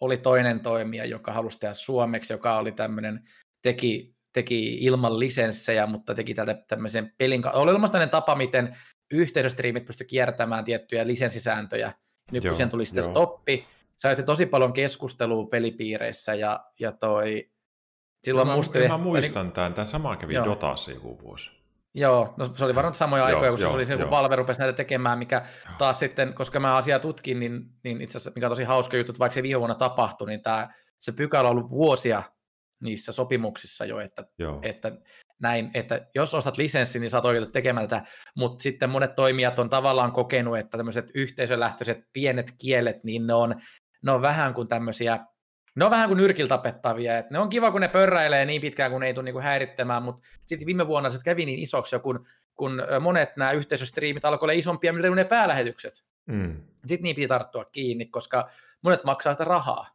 oli 0.00 0.16
toinen 0.16 0.60
toimija, 0.60 1.04
joka 1.04 1.32
halusi 1.32 1.58
tehdä 1.58 1.74
suomeksi, 1.74 2.32
joka 2.32 2.58
oli 2.58 2.72
tämmöinen, 2.72 3.28
teki, 3.62 4.16
teki 4.32 4.74
ilman 4.74 5.18
lisenssejä, 5.18 5.86
mutta 5.86 6.14
teki 6.14 6.34
tältä 6.34 6.54
tämmöisen 6.68 7.12
pelin, 7.18 7.42
oli 7.52 7.70
olemassa 7.70 8.06
tapa, 8.06 8.34
miten 8.34 8.76
yhteisöstriimit 9.10 9.84
pystyi 9.84 10.06
kiertämään 10.06 10.64
tiettyjä 10.64 11.06
lisenssisääntöjä. 11.06 11.92
Nyt 12.32 12.44
joo, 12.44 12.50
kun 12.50 12.56
siihen 12.56 12.70
tuli 12.70 12.84
sitten 12.84 13.02
joo. 13.02 13.10
stoppi, 13.10 13.66
saitte 13.96 14.22
tosi 14.22 14.46
paljon 14.46 14.72
keskustelua 14.72 15.46
pelipiireissä 15.46 16.34
ja, 16.34 16.64
ja 16.80 16.92
toi... 16.92 17.50
Silloin 18.22 18.48
mä, 18.48 18.56
musta, 18.56 18.78
mä 18.88 18.98
muistan 18.98 19.46
niin, 19.46 19.52
tämän, 19.52 19.74
tämä 19.74 19.84
sama 19.84 20.16
kävi 20.16 20.34
joo. 20.34 20.44
Dotassa 20.44 20.90
joku 20.90 21.18
vuosi. 21.22 21.50
Joo, 21.94 22.34
no 22.36 22.44
se 22.54 22.64
oli 22.64 22.74
varmaan 22.74 22.94
samoja 22.94 23.24
aikoja, 23.24 23.50
kun 23.50 23.60
joo, 23.60 23.70
se 23.70 23.76
oli 23.76 23.84
se, 23.84 23.96
kun 23.96 24.10
Valve 24.10 24.36
rupesi 24.36 24.60
näitä 24.60 24.76
tekemään, 24.76 25.18
mikä 25.18 25.36
joo. 25.36 25.74
taas 25.78 25.98
sitten, 25.98 26.34
koska 26.34 26.60
mä 26.60 26.76
asiaa 26.76 26.98
tutkin, 26.98 27.40
niin, 27.40 27.62
niin 27.84 28.00
itse 28.00 28.18
asiassa, 28.18 28.32
mikä 28.34 28.46
on 28.46 28.50
tosi 28.50 28.64
hauska 28.64 28.96
juttu, 28.96 29.12
että 29.12 29.18
vaikka 29.18 29.34
se 29.34 29.42
viime 29.42 29.58
vuonna 29.58 29.74
tapahtui, 29.74 30.28
niin 30.28 30.42
tämä, 30.42 30.68
se 31.00 31.12
pykälä 31.12 31.48
on 31.48 31.56
ollut 31.56 31.70
vuosia 31.70 32.22
niissä 32.80 33.12
sopimuksissa 33.12 33.84
jo, 33.84 34.00
että, 34.00 34.24
että 34.62 34.92
näin, 35.40 35.70
että 35.74 36.06
jos 36.14 36.34
ostat 36.34 36.56
lisenssin, 36.56 37.00
niin 37.00 37.10
saat 37.10 37.24
oikeutettu 37.24 37.52
tekemään 37.52 37.88
tätä, 37.88 38.06
mutta 38.36 38.62
sitten 38.62 38.90
monet 38.90 39.14
toimijat 39.14 39.58
on 39.58 39.70
tavallaan 39.70 40.12
kokenut, 40.12 40.58
että 40.58 40.78
tämmöiset 40.78 41.10
yhteisölähtöiset 41.14 42.04
pienet 42.12 42.54
kielet, 42.58 43.04
niin 43.04 43.26
ne 43.26 43.34
on, 43.34 43.60
ne 44.02 44.12
on 44.12 44.22
vähän 44.22 44.54
kuin 44.54 44.68
tämmöisiä, 44.68 45.18
ne 45.76 45.84
on 45.84 45.90
vähän 45.90 46.08
kuin 46.08 46.18
nyrkillä 46.18 46.48
tapettavia, 46.48 47.18
että 47.18 47.32
ne 47.32 47.38
on 47.38 47.48
kiva, 47.48 47.70
kun 47.70 47.80
ne 47.80 47.88
pörräilee 47.88 48.44
niin 48.44 48.60
pitkään, 48.60 48.90
kun 48.90 49.00
ne 49.00 49.06
ei 49.06 49.14
tule 49.14 49.24
niinku 49.24 49.40
häirittämään, 49.40 50.02
mutta 50.02 50.28
sitten 50.46 50.66
viime 50.66 50.86
vuonna 50.86 51.10
se 51.10 51.18
kävi 51.24 51.46
niin 51.46 51.58
isoksi, 51.58 51.98
kun, 51.98 52.26
kun 52.54 52.82
monet 53.00 53.36
nämä 53.36 53.50
yhteisöstriimit 53.50 54.24
alkoi 54.24 54.46
olla 54.46 54.58
isompia, 54.58 54.92
mitä 54.92 55.10
ne 55.10 55.24
päälähetykset. 55.24 56.04
Mm. 56.26 56.56
Sitten 56.86 57.02
niin 57.02 57.16
piti 57.16 57.28
tarttua 57.28 57.64
kiinni, 57.64 58.06
koska 58.06 58.50
monet 58.82 59.04
maksaa 59.04 59.34
sitä 59.34 59.44
rahaa 59.44 59.86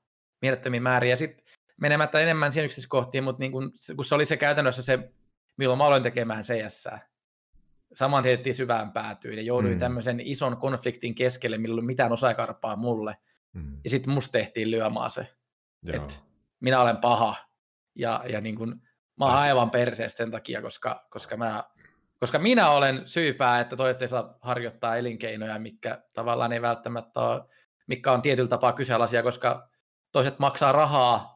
mielettömiä 0.41 0.81
määriä. 0.81 1.15
Sitten 1.15 1.44
menemättä 1.81 2.19
enemmän 2.19 2.51
siihen 2.51 2.65
yksityiskohtiin, 2.65 3.23
mutta 3.23 3.39
niin 3.39 3.51
kun, 3.51 3.71
kun 3.95 4.05
se 4.05 4.15
oli 4.15 4.25
se 4.25 4.37
käytännössä 4.37 4.83
se 4.83 5.11
milloin 5.57 5.77
mä 5.77 5.85
aloin 5.85 6.03
tekemään 6.03 6.43
CS. 6.43 6.87
Saman 7.93 8.23
tiettiin 8.23 8.55
syvään 8.55 8.91
päätyyn 8.91 9.37
ja 9.37 9.43
jouduin 9.43 9.73
mm. 9.73 9.79
tämmöisen 9.79 10.19
ison 10.19 10.57
konfliktin 10.57 11.15
keskelle, 11.15 11.57
millä 11.57 11.71
ei 11.71 11.73
ollut 11.73 11.85
mitään 11.85 12.11
osakarpaa 12.11 12.75
mulle. 12.75 13.17
Mm. 13.53 13.77
Ja 13.83 13.89
sitten 13.89 14.13
musta 14.13 14.31
tehtiin 14.31 14.71
lyömaa 14.71 15.09
se, 15.09 15.27
että 15.93 16.13
minä 16.59 16.81
olen 16.81 16.97
paha. 16.97 17.35
Ja, 17.95 18.23
ja 18.29 18.41
niin 18.41 18.55
kun, 18.55 18.81
mä 19.19 19.25
oon 19.25 19.35
aivan 19.35 19.69
perseestä 19.69 20.17
sen 20.17 20.31
takia, 20.31 20.61
koska, 20.61 21.07
koska, 21.09 21.37
mä, 21.37 21.63
koska 22.19 22.39
minä 22.39 22.69
olen 22.69 23.03
syypää, 23.05 23.59
että 23.59 23.75
toiset 23.75 24.01
ei 24.01 24.07
saa 24.07 24.37
harjoittaa 24.41 24.97
elinkeinoja, 24.97 25.59
mikä 25.59 26.03
tavallaan 26.13 26.53
ei 26.53 26.61
välttämättä 26.61 27.19
ole, 27.19 27.41
mikä 27.87 28.11
on 28.11 28.21
tietyllä 28.21 28.49
tapaa 28.49 28.73
kyseenalaisia, 28.73 29.23
koska 29.23 29.69
toiset 30.11 30.39
maksaa 30.39 30.71
rahaa 30.71 31.34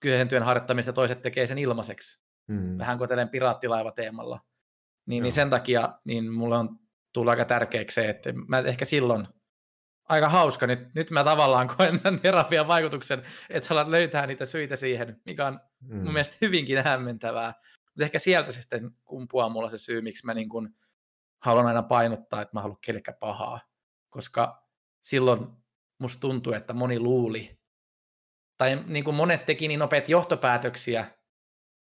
kyseisen 0.00 0.28
työn 0.28 0.42
harjoittamista 0.42 0.88
ja 0.88 0.92
toiset 0.92 1.22
tekee 1.22 1.46
sen 1.46 1.58
ilmaiseksi 1.58 2.20
mm. 2.46 2.78
vähän 2.78 2.98
kuin 2.98 3.08
tällainen 3.08 3.30
piraattilaivateemalla. 3.30 4.40
Niin, 5.06 5.22
niin 5.22 5.32
sen 5.32 5.50
takia 5.50 5.98
niin 6.04 6.32
mulle 6.32 6.56
on 6.56 6.78
tullut 7.12 7.30
aika 7.30 7.44
tärkeäksi 7.44 7.94
se, 7.94 8.08
että 8.08 8.32
mä 8.48 8.58
ehkä 8.58 8.84
silloin 8.84 9.28
aika 10.08 10.28
hauska. 10.28 10.66
Nyt, 10.66 10.94
nyt 10.94 11.10
mä 11.10 11.24
tavallaan 11.24 11.68
koen 11.76 12.00
tämän 12.02 12.20
terapian 12.20 12.68
vaikutuksen, 12.68 13.22
että 13.50 13.74
alat 13.74 13.88
löytää 13.88 14.26
niitä 14.26 14.46
syitä 14.46 14.76
siihen, 14.76 15.20
mikä 15.24 15.46
on 15.46 15.60
mm. 15.80 15.96
mun 15.96 16.12
mielestä 16.12 16.36
hyvinkin 16.40 16.84
hämmentävää. 16.84 17.54
Mutta 17.84 18.04
ehkä 18.04 18.18
sieltä 18.18 18.52
se 18.52 18.60
sitten 18.60 18.90
kumpuaa 19.04 19.48
mulla 19.48 19.70
se 19.70 19.78
syy, 19.78 20.00
miksi 20.00 20.26
mä 20.26 20.34
niin 20.34 20.48
kun 20.48 20.74
haluan 21.38 21.66
aina 21.66 21.82
painottaa, 21.82 22.42
että 22.42 22.56
mä 22.56 22.60
haluan 22.60 22.78
kellekään 22.80 23.18
pahaa. 23.20 23.60
Koska 24.10 24.68
silloin 25.02 25.46
musta 25.98 26.20
tuntuu, 26.20 26.52
että 26.52 26.72
moni 26.72 27.00
luuli, 27.00 27.58
tai 28.58 28.84
niin 28.86 29.04
kuin 29.04 29.16
monet 29.16 29.46
teki 29.46 29.68
niin 29.68 29.80
nopeat 29.80 30.08
johtopäätöksiä, 30.08 31.04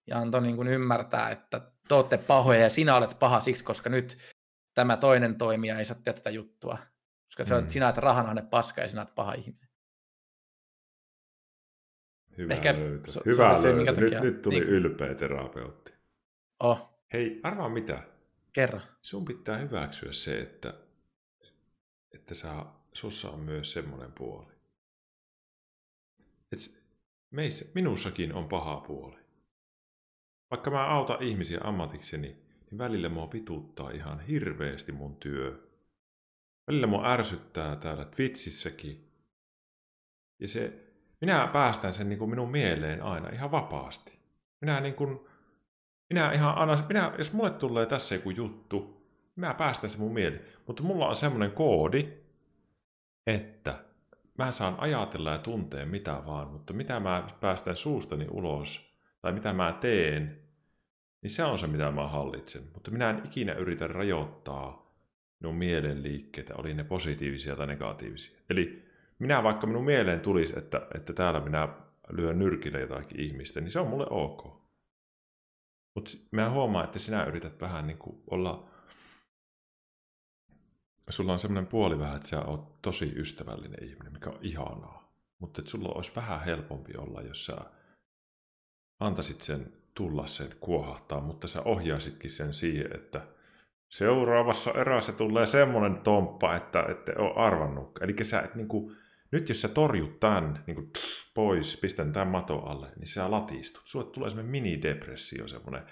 ja 0.07 0.19
antoi 0.19 0.43
niin 0.43 0.57
kuin 0.57 0.69
ymmärtää, 0.69 1.31
että 1.31 1.73
te 1.89 1.95
olette 1.95 2.19
pahoja 2.19 2.61
ja 2.61 2.71
sinä 2.71 2.97
olet 2.97 3.19
paha 3.19 3.41
siksi, 3.41 3.65
koska 3.65 3.91
nyt 3.91 4.19
tämä 4.75 4.97
toinen 4.97 5.39
toimija 5.39 5.79
ei 5.79 5.85
saa 5.85 5.97
tehdä 5.97 6.13
tätä 6.13 6.31
juttua. 6.31 6.79
Koska 7.37 7.61
mm. 7.61 7.69
sinä 7.69 7.87
olet 7.87 7.99
rahanainen 7.99 8.47
paska 8.47 8.81
ja 8.81 8.89
sinä 8.89 9.03
olet 9.03 9.15
paha 9.15 9.33
ihminen. 9.33 9.69
Hyvä 12.39 12.55
Ehkä 12.55 12.73
löytö. 12.79 13.13
Se, 13.13 13.21
Hyvä 13.25 13.59
se 13.59 13.77
löytö. 13.77 13.95
Se, 13.95 14.01
nyt, 14.01 14.21
nyt 14.21 14.43
tuli 14.43 14.55
niin. 14.55 14.69
ylpeä 14.69 15.15
terapeutti. 15.15 15.93
Oh. 16.61 17.03
Hei, 17.13 17.41
arvaa 17.43 17.69
mitä? 17.69 18.03
Kerro. 18.53 18.81
Sun 19.01 19.25
pitää 19.25 19.59
hyväksyä 19.59 20.13
se, 20.13 20.41
että, 20.41 20.75
että 22.15 22.35
sä, 22.35 22.49
sussa 22.93 23.31
on 23.31 23.41
myös 23.41 23.73
semmoinen 23.73 24.13
puoli. 24.13 24.56
Et 26.53 26.83
meissä, 27.31 27.65
minussakin 27.75 28.35
on 28.35 28.49
paha 28.49 28.77
puoli. 28.77 29.17
Vaikka 30.51 30.71
mä 30.71 30.87
autan 30.87 31.23
ihmisiä 31.23 31.61
ammatikseni, 31.65 32.29
niin 32.71 32.79
välillä 32.79 33.09
mua 33.09 33.33
vituttaa 33.33 33.91
ihan 33.91 34.21
hirveästi 34.21 34.93
mun 34.93 35.17
työ. 35.17 35.69
Välillä 36.67 36.87
mua 36.87 37.13
ärsyttää 37.13 37.77
täällä 37.77 38.05
Twitchissäkin. 38.05 39.13
Ja 40.41 40.49
se, 40.49 40.87
minä 41.21 41.47
päästän 41.53 41.95
sen 41.95 42.09
niin 42.09 42.19
kuin 42.19 42.31
minun 42.31 42.51
mieleen 42.51 43.03
aina 43.03 43.29
ihan 43.29 43.51
vapaasti. 43.51 44.19
Minä 44.61 44.81
niin 44.81 44.95
kuin, 44.95 45.21
minä 46.11 46.33
ihan 46.33 46.59
anna, 46.59 46.85
minä, 46.89 47.15
jos 47.19 47.33
mulle 47.33 47.51
tulee 47.51 47.87
tässä 47.87 48.15
joku 48.15 48.31
juttu, 48.31 49.07
minä 49.37 49.55
päästän 49.55 49.91
sen 49.91 50.01
mun 50.01 50.13
mieleen. 50.13 50.45
Mutta 50.67 50.83
mulla 50.83 51.09
on 51.09 51.17
semmoinen 51.17 51.53
koodi, 51.53 52.13
että 53.27 53.85
mä 54.39 54.53
saan 54.53 54.75
ajatella 54.79 55.33
ja 55.33 55.39
tuntea 55.39 55.87
mitä 55.87 56.23
vaan, 56.27 56.49
mutta 56.49 56.73
mitä 56.73 57.01
mä 57.01 57.29
päästän 57.41 57.77
suustani 57.77 58.27
ulos, 58.31 58.97
tai 59.21 59.33
mitä 59.33 59.53
mä 59.53 59.73
teen, 59.73 60.43
niin 61.23 61.31
se 61.31 61.45
on 61.45 61.59
se, 61.59 61.67
mitä 61.67 61.91
mä 61.91 62.09
hallitsen. 62.09 62.63
Mutta 62.75 62.91
minä 62.91 63.11
en 63.11 63.23
ikinä 63.25 63.53
yritä 63.53 63.87
rajoittaa 63.87 64.97
minun 65.41 65.55
mielenliikkeitä, 65.55 66.55
oli 66.55 66.75
ne 66.75 66.85
positiivisia 66.85 67.57
tai 67.57 67.67
negatiivisia. 67.67 68.39
Eli 68.51 68.87
minä 69.19 69.43
vaikka 69.43 69.67
minun 69.67 69.85
mieleen 69.85 70.21
tulisi, 70.21 70.59
että, 70.59 70.87
että 70.95 71.13
täällä 71.13 71.41
minä 71.41 71.69
lyön 72.09 72.39
nyrkillä 72.39 72.79
jotakin 72.79 73.21
ihmistä, 73.21 73.61
niin 73.61 73.71
se 73.71 73.81
on 73.81 73.87
mulle 73.87 74.07
ok. 74.11 74.67
Mutta 75.95 76.11
mä 76.31 76.51
huomaan, 76.51 76.85
että 76.85 76.99
sinä 76.99 77.25
yrität 77.25 77.61
vähän 77.61 77.87
niin 77.87 77.99
kuin 77.99 78.23
olla... 78.31 78.69
Sulla 81.11 81.33
on 81.33 81.39
semmoinen 81.39 81.67
puoli 81.67 81.99
vähän, 81.99 82.17
että 82.17 82.29
sä 82.29 82.43
oot 82.43 82.83
tosi 82.83 83.13
ystävällinen 83.17 83.85
ihminen, 83.85 84.13
mikä 84.13 84.31
on 84.31 84.39
ihanaa. 84.41 85.07
Mutta 85.39 85.61
että 85.61 85.71
sulla 85.71 85.89
olisi 85.89 86.13
vähän 86.17 86.41
helpompi 86.41 86.93
olla, 86.99 87.23
jos 87.23 87.47
sä 87.47 87.57
antaisit 89.01 89.41
sen 89.41 89.73
tulla 89.95 90.27
sen 90.27 90.49
kuohahtaa, 90.61 91.21
mutta 91.21 91.49
sä 91.49 91.63
ohjaisitkin 91.63 92.31
sen 92.31 92.55
siihen, 92.55 92.97
että 92.97 93.21
seuraavassa 93.89 94.71
erässä 94.71 95.13
tulee 95.13 95.47
semmoinen 95.47 95.99
tomppa, 95.99 96.57
että 96.57 96.85
ette 96.89 97.15
ole 97.19 97.35
arvannut. 97.37 97.99
Eli 98.01 98.15
sä 98.23 98.41
et 98.41 98.55
niinku, 98.55 98.93
nyt 99.33 99.49
jos 99.49 99.63
sä 99.63 99.69
torjut 99.69 100.21
tämän 100.21 100.65
niin 100.67 100.75
kuin, 100.75 100.91
pois, 101.35 101.77
pistän 101.81 102.13
tämän 102.13 102.29
mato 102.29 102.59
alle, 102.59 102.89
niin 102.97 103.07
sä 103.07 103.31
latistut. 103.31 103.83
Sulle 103.87 104.07
tulee 104.07 104.31
semmoinen 104.31 104.51
mini-depressio, 104.51 105.49
semmoinen, 105.49 105.83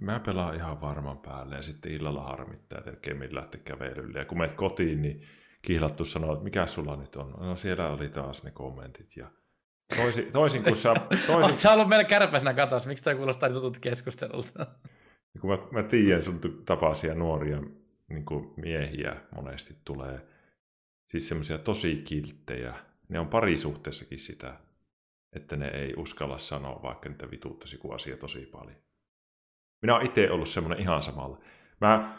mä 0.00 0.20
pelaan 0.20 0.54
ihan 0.54 0.80
varman 0.80 1.18
päälle 1.18 1.56
ja 1.56 1.62
sitten 1.62 1.92
illalla 1.92 2.22
harmittaa, 2.22 2.78
että 2.78 2.92
Kemmin 3.02 3.34
lähti 3.34 3.58
kävelylle. 3.58 4.18
Ja 4.18 4.24
kun 4.24 4.38
menet 4.38 4.54
kotiin, 4.54 5.02
niin 5.02 5.22
kihlattu 5.62 6.04
sanoo, 6.04 6.32
että 6.32 6.44
mikä 6.44 6.66
sulla 6.66 6.96
nyt 6.96 7.16
on? 7.16 7.30
No 7.30 7.56
siellä 7.56 7.88
oli 7.88 8.08
taas 8.08 8.42
ne 8.42 8.50
kommentit 8.50 9.16
ja 9.16 9.26
toisin, 9.96 10.32
toisin 10.32 10.64
kuin 10.64 10.76
sä... 10.76 10.94
Toisin... 11.26 11.54
Sä 11.54 11.72
ollut 11.72 11.88
meillä 11.88 12.04
kärpäisenä 12.04 12.54
katossa, 12.54 12.88
miksi 12.88 13.04
tämä 13.04 13.16
kuulostaa 13.16 13.48
niin 13.48 13.56
tutut 13.56 13.78
keskustelulta? 13.78 14.66
Kun 15.40 15.50
mä, 15.50 15.58
mä 15.70 15.82
tiedän 15.82 16.22
sun 16.22 16.40
tapaisia 16.64 17.14
nuoria 17.14 17.62
niin 18.08 18.24
miehiä 18.56 19.16
monesti 19.34 19.76
tulee, 19.84 20.26
siis 21.06 21.28
semmoisia 21.28 21.58
tosi 21.58 22.02
kilttejä, 22.04 22.74
ne 23.08 23.20
on 23.20 23.28
parisuhteessakin 23.28 24.18
sitä, 24.18 24.56
että 25.32 25.56
ne 25.56 25.68
ei 25.68 25.94
uskalla 25.96 26.38
sanoa, 26.38 26.82
vaikka 26.82 27.08
niitä 27.08 27.30
vituuttaisi 27.30 27.78
kuin 27.78 27.94
asia 27.94 28.16
tosi 28.16 28.46
paljon. 28.46 28.76
Minä 29.82 29.94
olen 29.94 30.06
itse 30.06 30.30
ollut 30.30 30.48
semmoinen 30.48 30.80
ihan 30.80 31.02
samalla. 31.02 31.40
Mä, 31.80 32.14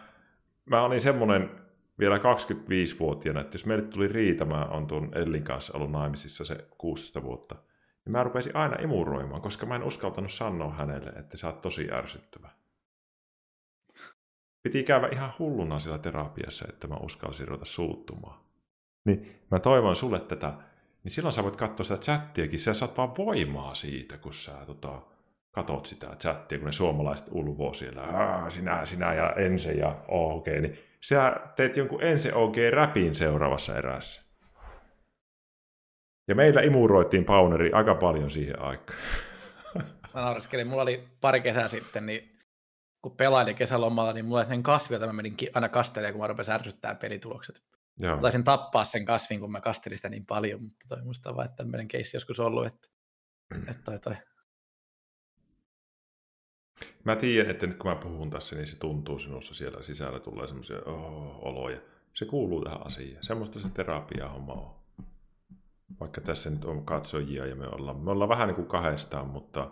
mä 0.66 0.82
olin 0.82 1.02
semmoinen 1.02 1.50
vielä 2.00 2.18
25-vuotiaana, 2.18 3.42
että 3.42 3.56
jos 3.56 3.66
meille 3.66 3.84
tuli 3.84 4.08
riita, 4.08 4.46
mä 4.46 4.66
on 4.66 4.88
tuon 4.88 5.12
Ellin 5.18 5.44
kanssa 5.44 5.78
ollut 5.78 5.92
naimisissa 5.92 6.46
se 6.46 6.68
16 6.78 7.24
vuotta, 7.24 7.56
niin 8.06 8.12
mä 8.12 8.24
rupesin 8.24 8.56
aina 8.56 8.76
imuroimaan, 8.76 9.42
koska 9.42 9.66
mä 9.66 9.76
en 9.76 9.84
uskaltanut 9.84 10.32
sanoa 10.32 10.74
hänelle, 10.74 11.10
että 11.10 11.38
sä 11.38 11.48
oot 11.48 11.62
tosi 11.62 11.92
ärsyttävä. 11.92 12.50
Piti 14.64 14.84
käydä 14.84 15.08
ihan 15.08 15.34
hulluna 15.40 15.80
siellä 15.80 16.00
terapiassa, 16.00 16.66
että 16.70 16.88
mä 16.88 16.96
uskalsin 16.96 17.48
ruveta 17.48 17.66
suuttumaan. 17.66 18.42
Niin 19.06 19.42
mä 19.52 19.60
toivon 19.60 19.96
sulle 19.96 20.20
tätä, 20.20 20.54
niin 21.04 21.12
silloin 21.12 21.34
sä 21.34 21.44
voit 21.44 21.56
katsoa 21.56 21.84
sitä 21.84 21.98
chattiakin, 21.98 22.60
sä 22.60 22.74
saat 22.74 22.98
vaan 22.98 23.18
voimaa 23.18 23.76
siitä, 23.76 24.18
kun 24.18 24.34
sä 24.34 24.52
tota, 24.66 25.02
katot 25.52 25.86
sitä 25.86 26.08
chattia, 26.08 26.58
kun 26.58 26.66
ne 26.66 26.72
suomalaiset 26.72 27.28
ulvoo 27.32 27.74
siellä, 27.74 28.04
sinä, 28.50 28.86
sinä 28.86 29.14
ja 29.14 29.34
ense 29.34 29.72
ja 29.72 30.06
OG, 30.08 30.48
niin 30.48 30.78
sä 31.02 31.36
teet 31.56 31.78
jonkun 31.78 32.04
ense 32.04 32.32
OG-räpin 32.34 33.16
seuraavassa 33.16 33.78
erässä. 33.78 34.22
Ja 36.28 36.36
meillä 36.36 36.62
imuroitiin 36.62 37.26
Pauneri 37.26 37.72
aika 37.72 37.96
paljon 37.96 38.32
siihen 38.32 38.62
aikaan. 38.62 39.00
Mä 40.14 40.22
nauriskelin, 40.22 40.68
mulla 40.68 40.82
oli 40.82 41.08
pari 41.22 41.42
kesää 41.42 41.68
sitten, 41.68 42.06
niin 42.06 42.40
kun 43.02 43.18
pelailin 43.18 43.56
kesälomalla, 43.56 44.14
niin 44.14 44.26
mulla 44.26 44.40
oli 44.40 44.46
sen 44.46 44.64
kasvi, 44.64 44.96
jota 44.96 45.08
mä 45.08 45.14
menin 45.14 45.36
aina 45.54 45.70
kastelemaan, 45.70 46.14
kun 46.14 46.22
mä 46.22 46.28
rupesin 46.28 46.54
ärsyttää 46.54 46.96
pelitulokset. 46.96 47.64
Joo. 48.00 48.16
Mä 48.16 48.22
taisin 48.22 48.44
tappaa 48.44 48.86
sen 48.86 49.06
kasvin, 49.06 49.40
kun 49.40 49.52
mä 49.52 49.62
kastelin 49.62 49.98
sitä 49.98 50.10
niin 50.10 50.26
paljon, 50.26 50.64
mutta 50.64 50.86
toi 50.88 51.04
musta 51.04 51.36
vaan, 51.36 51.46
että 51.46 51.56
tämmöinen 51.56 51.88
keissi 51.88 52.18
joskus 52.18 52.40
ollut, 52.40 52.66
että, 52.66 52.88
että 53.68 53.82
toi, 53.84 54.00
toi. 54.00 54.16
Mä 57.04 57.16
tiedän, 57.16 57.52
että 57.52 57.68
nyt 57.68 57.78
kun 57.78 57.92
mä 57.92 57.96
puhun 57.96 58.30
tässä, 58.30 58.56
niin 58.56 58.68
se 58.68 58.80
tuntuu 58.80 59.20
sinussa 59.20 59.54
siellä 59.54 59.82
sisällä, 59.82 60.20
tulee 60.20 60.48
semmoisia 60.48 60.82
oh, 60.86 61.40
oloja. 61.42 61.82
Se 62.14 62.26
kuuluu 62.26 62.64
tähän 62.64 62.88
asiaan. 62.88 63.24
Semmoista 63.24 63.60
se 63.60 63.70
terapia-homma 63.70 64.54
on. 64.54 64.76
Vaikka 66.00 66.22
tässä 66.22 66.50
nyt 66.50 66.66
on 66.66 66.86
katsojia 66.86 67.46
ja 67.46 67.56
me 67.56 67.68
ollaan, 67.68 67.98
me 67.98 68.12
ollaan 68.12 68.30
vähän 68.30 68.48
niin 68.48 68.56
kuin 68.56 68.68
kahdestaan, 68.68 69.28
mutta, 69.28 69.72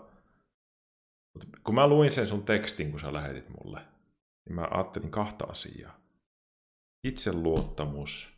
mutta 1.34 1.58
kun 1.64 1.76
mä 1.76 1.88
luin 1.88 2.12
sen 2.12 2.28
sun 2.28 2.44
tekstin, 2.44 2.92
kun 2.92 3.00
sä 3.00 3.14
lähetit 3.14 3.50
mulle, 3.50 3.80
niin 4.46 4.56
mä 4.56 4.68
ajattelin 4.72 5.12
kahta 5.12 5.46
asiaa. 5.46 6.00
Itseluottamus, 7.04 8.34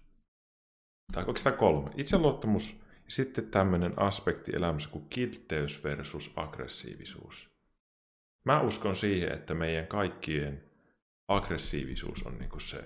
tai 1.11 1.23
oikeastaan 1.27 1.57
kolme. 1.57 1.89
Itseluottamus 1.95 2.81
ja 3.05 3.11
sitten 3.11 3.47
tämmöinen 3.47 3.99
aspekti 3.99 4.51
elämässä 4.55 4.89
kuin 4.89 5.05
kiltteys 5.09 5.83
versus 5.83 6.33
aggressiivisuus. 6.35 7.50
Mä 8.43 8.61
uskon 8.61 8.95
siihen, 8.95 9.31
että 9.31 9.53
meidän 9.53 9.87
kaikkien 9.87 10.63
aggressiivisuus 11.27 12.23
on 12.23 12.37
niinku 12.37 12.59
se, 12.59 12.83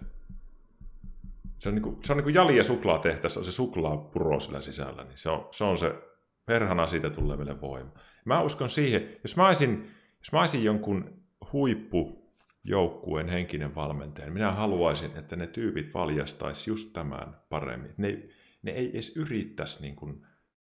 se 1.59 1.69
on, 1.69 1.75
niinku, 1.75 1.99
se 2.03 2.13
on 2.13 2.17
niinku 2.17 2.29
jali- 2.29 2.57
ja 2.57 2.63
suklaatehtässä, 2.63 3.39
on 3.39 3.45
se 3.45 3.51
suklaapuro 3.51 4.39
sillä 4.39 4.61
sisällä, 4.61 5.03
niin 5.03 5.17
se 5.17 5.29
on 5.29 5.47
se, 5.51 5.63
on 5.63 5.77
se 5.77 5.95
perhana 6.45 6.87
siitä 6.87 7.09
tulee 7.09 7.37
meille 7.37 7.61
voima. 7.61 7.91
Mä 8.25 8.41
uskon 8.41 8.69
siihen, 8.69 9.17
jos 9.23 9.37
mä 9.37 9.47
olisin, 9.47 9.91
jos 10.19 10.31
mä 10.31 10.39
olisin 10.39 10.63
jonkun 10.63 11.23
huippujoukkueen 11.53 13.29
henkinen 13.29 13.75
valmentaja, 13.75 14.25
niin 14.25 14.33
minä 14.33 14.51
haluaisin, 14.51 15.11
että 15.17 15.35
ne 15.35 15.47
tyypit 15.47 15.93
valjastaisi 15.93 16.69
just 16.69 16.93
tämän 16.93 17.37
paremmin. 17.49 17.93
Ne, 17.97 18.29
ne 18.61 18.71
ei 18.71 18.89
edes 18.89 19.17
yrittäisi 19.17 19.81
niin 19.81 19.95
kuin, 19.95 20.27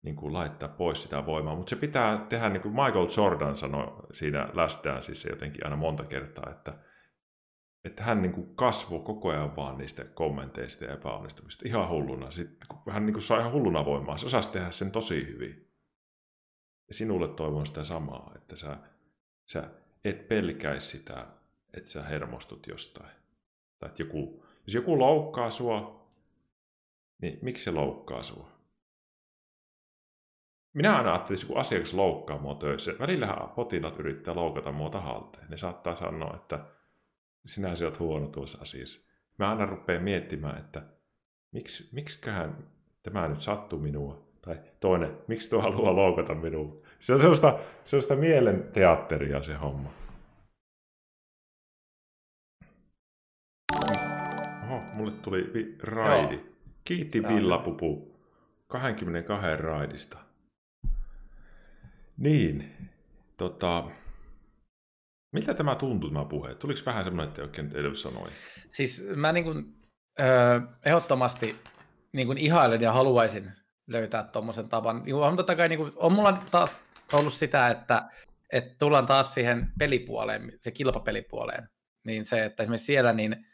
niin 0.02 0.16
kuin 0.16 0.32
laittaa 0.32 0.68
pois 0.68 1.02
sitä 1.02 1.26
voimaa, 1.26 1.56
mutta 1.56 1.70
se 1.70 1.76
pitää 1.76 2.26
tehdä, 2.28 2.48
niin 2.48 2.62
kuin 2.62 2.74
Michael 2.74 3.08
Jordan 3.16 3.56
sanoi 3.56 4.06
siinä 4.12 4.48
Last 4.52 4.84
Danceissa 4.84 5.28
jotenkin 5.28 5.66
aina 5.66 5.76
monta 5.76 6.04
kertaa, 6.04 6.50
että, 6.50 6.78
että 7.84 8.02
hän 8.02 8.22
niin 8.22 8.32
kuin 8.32 8.56
kasvoi 8.56 9.00
koko 9.00 9.30
ajan 9.30 9.56
vaan 9.56 9.78
niistä 9.78 10.04
kommenteista 10.04 10.84
ja 10.84 10.92
epäonnistumista 10.92 11.68
ihan 11.68 11.88
hulluna. 11.88 12.30
Sitten 12.30 12.68
kun 12.68 12.92
hän 12.92 13.06
niin 13.06 13.14
kuin 13.14 13.22
sai 13.22 13.40
ihan 13.40 13.52
hulluna 13.52 13.84
voimaa, 13.84 14.16
se 14.16 14.26
osasi 14.26 14.52
tehdä 14.52 14.70
sen 14.70 14.90
tosi 14.90 15.26
hyvin. 15.26 15.70
Ja 16.88 16.94
sinulle 16.94 17.28
toivon 17.28 17.66
sitä 17.66 17.84
samaa, 17.84 18.32
että 18.36 18.56
sä, 18.56 18.76
sä 19.46 19.70
et 20.04 20.28
pelkäisi 20.28 20.98
sitä, 20.98 21.26
että 21.74 21.90
sä 21.90 22.02
hermostut 22.02 22.66
jostain. 22.66 23.10
Tai 23.78 23.88
että 23.88 24.02
joku, 24.02 24.44
jos 24.66 24.74
joku 24.74 24.98
loukkaa 24.98 25.50
sua, 25.50 26.06
niin 27.22 27.38
miksi 27.42 27.64
se 27.64 27.70
loukkaa 27.70 28.22
sua? 28.22 28.59
Minä 30.74 30.96
aina 30.96 31.10
ajattelisin, 31.12 31.48
kun 31.48 31.58
asiakas 31.58 31.94
loukkaa 31.94 32.38
mua 32.38 32.54
töissä. 32.54 32.92
Välillähän 32.98 33.48
potilaat 33.48 33.98
yrittää 33.98 34.34
loukata 34.34 34.72
mua 34.72 34.90
tahalteen. 34.90 35.46
Ne 35.50 35.56
saattaa 35.56 35.94
sanoa, 35.94 36.36
että 36.36 36.64
sinä 37.46 37.68
olet 37.84 37.98
huono 37.98 38.26
tuossa 38.26 38.58
asiassa. 38.62 39.00
Mä 39.38 39.50
aina 39.50 39.66
rupean 39.66 40.02
miettimään, 40.02 40.58
että 40.58 40.82
miksi, 41.52 41.88
miksiköhän 41.92 42.56
tämä 43.02 43.28
nyt 43.28 43.40
sattuu 43.40 43.78
minua. 43.78 44.30
Tai 44.42 44.56
toinen, 44.80 45.18
miksi 45.28 45.50
tuo 45.50 45.62
haluaa 45.62 45.96
loukata 45.96 46.34
minua. 46.34 46.76
Se 46.98 47.14
on 47.14 47.20
sellaista, 47.20 47.58
sellaista 47.84 48.16
mielen 48.16 48.70
teatteria 48.72 49.42
se 49.42 49.54
homma. 49.54 49.90
Oho, 54.66 54.80
mulle 54.94 55.12
tuli 55.12 55.50
vi- 55.54 55.76
raidi. 55.82 56.34
Joo. 56.34 56.44
Kiitti 56.84 57.22
Villapupu 57.22 58.16
22 58.66 59.56
raidista. 59.56 60.18
Niin, 62.20 62.72
tota, 63.36 63.84
miltä 65.32 65.54
tämä 65.54 65.74
tuntui 65.74 66.10
tämä 66.10 66.24
puhe? 66.24 66.54
Tuliko 66.54 66.80
vähän 66.86 67.04
semmoinen, 67.04 67.28
että 67.28 67.42
oikein 67.42 67.70
edes 67.74 68.02
sanoi? 68.02 68.28
Siis 68.68 69.06
mä 69.16 69.32
niin 69.32 69.44
kuin, 69.44 69.74
ö, 70.20 70.60
ehdottomasti 70.84 71.56
niin 72.12 72.26
kuin 72.26 72.38
ihailen 72.38 72.80
ja 72.80 72.92
haluaisin 72.92 73.52
löytää 73.86 74.22
tuommoisen 74.22 74.68
tavan. 74.68 75.02
Niin 75.04 75.14
on, 75.14 75.36
totta 75.36 75.56
kai, 75.56 75.68
niin 75.68 75.78
kuin, 75.78 75.92
on 75.96 76.12
mulla 76.12 76.42
taas 76.50 76.80
ollut 77.12 77.34
sitä, 77.34 77.68
että, 77.68 78.08
että 78.52 78.74
tullaan 78.78 79.06
taas 79.06 79.34
siihen 79.34 79.72
pelipuoleen, 79.78 80.52
se 80.60 80.70
kilpapelipuoleen. 80.70 81.68
Niin 82.06 82.24
se, 82.24 82.44
että 82.44 82.62
esimerkiksi 82.62 82.86
siellä, 82.86 83.12
niin, 83.12 83.46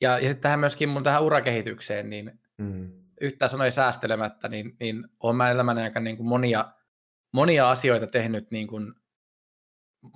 ja, 0.00 0.18
ja 0.18 0.28
sitten 0.28 0.42
tähän 0.42 0.60
myöskin 0.60 0.88
mun 0.88 1.02
tähän 1.02 1.22
urakehitykseen, 1.22 2.10
niin 2.10 2.40
mm. 2.58 2.92
yhtään 3.20 3.48
sanoi 3.48 3.70
säästelemättä, 3.70 4.48
niin, 4.48 4.76
niin 4.80 5.04
on 5.20 5.36
mä 5.36 5.50
elämän 5.50 5.78
aikana 5.78 6.04
niin 6.04 6.16
kuin 6.16 6.28
monia 6.28 6.64
monia 7.32 7.70
asioita 7.70 8.06
tehnyt 8.06 8.50
niin 8.50 8.66
kuin 8.66 8.94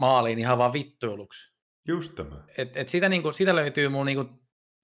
maaliin 0.00 0.38
ihan 0.38 0.58
vaan 0.58 0.72
vittuiluksi. 0.72 1.56
Just 1.88 2.14
tämä. 2.14 2.44
Et, 2.58 2.76
et 2.76 2.88
sitä, 2.88 3.08
niin 3.08 3.22
kuin, 3.22 3.34
sitä 3.34 3.56
löytyy 3.56 3.88
mun 3.88 4.06
niin 4.06 4.16
kuin 4.16 4.28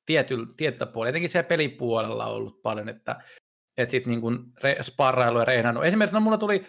tietyllä, 0.06 0.46
tietyllä 0.56 0.92
puolella, 0.92 1.10
etenkin 1.10 1.28
siellä 1.28 1.48
pelipuolella 1.48 2.26
on 2.26 2.34
ollut 2.34 2.62
paljon, 2.62 2.88
että 2.88 3.22
et 3.76 3.90
sit 3.90 4.06
niin 4.06 4.20
kuin 4.20 4.38
re, 4.62 4.76
sparrailu 4.82 5.38
ja 5.38 5.44
reinannut. 5.44 5.84
Esimerkiksi 5.84 6.14
no, 6.14 6.20
mulla 6.20 6.38
tuli, 6.38 6.66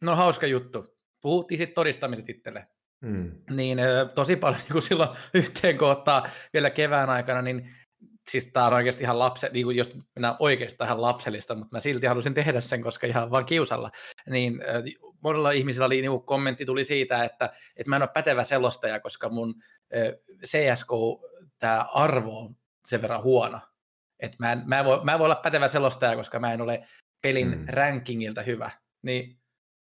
no 0.00 0.16
hauska 0.16 0.46
juttu, 0.46 0.98
puhuttiin 1.22 1.58
sitten 1.58 1.74
todistamiset 1.74 2.28
itselle. 2.28 2.66
Mm. 3.04 3.32
Niin 3.50 3.78
tosi 4.14 4.36
paljon 4.36 4.60
niin 4.62 4.72
kuin 4.72 4.82
silloin 4.82 5.18
yhteen 5.34 5.78
kohtaa 5.78 6.28
vielä 6.52 6.70
kevään 6.70 7.10
aikana, 7.10 7.42
niin 7.42 7.70
siis 8.30 8.50
tämä 8.52 8.66
on 8.66 8.72
oikeasti 8.72 9.04
ihan 9.04 9.18
lapse, 9.18 9.50
niin 9.52 9.66
kuin 9.66 9.76
jos 9.76 9.96
mennään 10.14 10.36
oikeastaan 10.38 10.88
ihan 10.88 11.02
lapsellista, 11.02 11.54
mutta 11.54 11.76
mä 11.76 11.80
silti 11.80 12.06
halusin 12.06 12.34
tehdä 12.34 12.60
sen, 12.60 12.82
koska 12.82 13.06
ihan 13.06 13.30
vaan 13.30 13.46
kiusalla, 13.46 13.90
niin 14.30 14.60
monella 15.20 15.50
ihmisellä 15.50 15.86
oli 15.86 16.00
niin 16.00 16.22
kommentti 16.22 16.64
tuli 16.64 16.84
siitä, 16.84 17.24
että, 17.24 17.44
että 17.76 17.90
mä 17.90 17.96
en 17.96 18.02
ole 18.02 18.10
pätevä 18.14 18.44
selostaja, 18.44 19.00
koska 19.00 19.28
mun 19.28 19.54
CSK, 20.44 20.90
tämä 21.58 21.86
arvo 21.94 22.40
on 22.40 22.56
sen 22.86 23.02
verran 23.02 23.22
huono, 23.22 23.60
että 24.20 24.36
mä 24.40 24.52
en, 24.52 24.62
mä, 24.66 24.78
en 24.78 24.84
voi, 24.84 25.04
mä 25.04 25.12
en 25.12 25.18
voi 25.18 25.24
olla 25.24 25.40
pätevä 25.42 25.68
selostaja, 25.68 26.16
koska 26.16 26.38
mä 26.38 26.52
en 26.52 26.60
ole 26.60 26.88
pelin 27.22 27.58
mm. 27.58 27.64
rankingilta 27.68 28.42
hyvä, 28.42 28.70
niin 29.02 29.38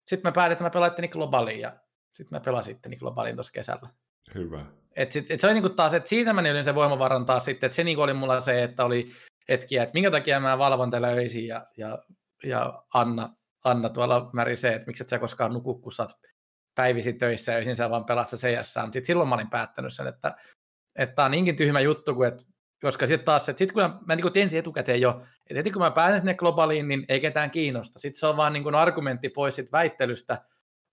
sitten 0.08 0.30
mä 0.30 0.34
päätin, 0.34 0.52
että 0.52 0.64
mä 0.64 0.70
pelaitteni 0.70 1.08
globaliin 1.08 1.60
ja 1.60 1.80
sitten 2.14 2.36
mä 2.36 2.40
pelasin 2.40 2.80
globaliin 3.00 3.36
tuossa 3.36 3.54
kesällä. 3.54 3.90
Hyvä. 4.36 4.66
Et 4.96 5.12
sit, 5.12 5.32
et 5.32 5.40
se 5.40 5.48
oli 5.48 5.54
niinku 5.54 5.70
taas, 5.70 5.94
että 5.94 6.10
siitä 6.10 6.34
mä 6.34 6.42
olin 6.42 6.64
se 6.64 6.76
voimavaran 6.76 7.26
taas 7.26 7.46
sitten, 7.46 7.68
että 7.68 7.76
se 7.76 7.84
niinku 7.84 8.02
oli 8.02 8.14
mulla 8.14 8.40
se, 8.40 8.64
että 8.64 8.86
oli 8.86 9.10
hetkiä, 9.50 9.84
että 9.84 9.94
minkä 9.94 10.12
takia 10.12 10.40
mä 10.40 10.58
valvon 10.58 10.92
täällä 10.92 11.08
öisin 11.08 11.48
ja, 11.48 11.66
ja, 11.78 12.00
ja 12.44 12.84
Anna, 12.94 13.30
Anna 13.64 13.90
tuolla 13.90 14.30
märisee, 14.34 14.74
että 14.74 14.88
miksi 14.88 15.04
et 15.04 15.10
sä 15.10 15.20
koskaan 15.20 15.54
nuku, 15.54 15.76
kun 15.76 15.92
sä 15.92 16.04
oot 16.04 16.12
päivisin 16.76 17.18
töissä 17.18 17.52
ja 17.52 17.58
öisin 17.58 17.76
sä 17.76 17.90
vaan 17.90 18.06
pelaat 18.06 18.28
CS. 18.28 18.76
Mutta 18.76 18.94
sitten 18.94 19.06
silloin 19.06 19.30
mä 19.30 19.36
olin 19.36 19.50
päättänyt 19.50 19.94
sen, 19.94 20.08
että 20.08 20.36
että 20.96 21.24
on 21.24 21.32
niinkin 21.32 21.56
tyhmä 21.56 21.80
juttu, 21.80 22.16
kuin 22.16 22.28
että 22.28 22.44
koska 22.82 23.08
sitten 23.08 23.26
taas, 23.26 23.50
että 23.50 23.58
sit 23.58 23.72
kun 23.72 23.84
mä, 23.84 24.00
mä 24.08 24.16
niin 24.16 24.34
tiesin 24.34 24.60
etukäteen 24.60 25.02
jo, 25.02 25.22
että 25.50 25.60
heti 25.60 25.72
kun 25.72 25.82
mä 25.82 25.92
pääsen 25.92 26.20
sinne 26.20 26.34
globaaliin, 26.34 26.88
niin 26.88 27.06
ei 27.10 27.20
ketään 27.20 27.52
kiinnosta. 27.52 28.00
Sitten 28.00 28.20
se 28.20 28.28
on 28.28 28.38
vaan 28.38 28.54
niin 28.54 28.64
kuin 28.64 28.76
argumentti 28.76 29.30
pois 29.30 29.56
sit 29.56 29.72
väittelystä, 29.72 30.42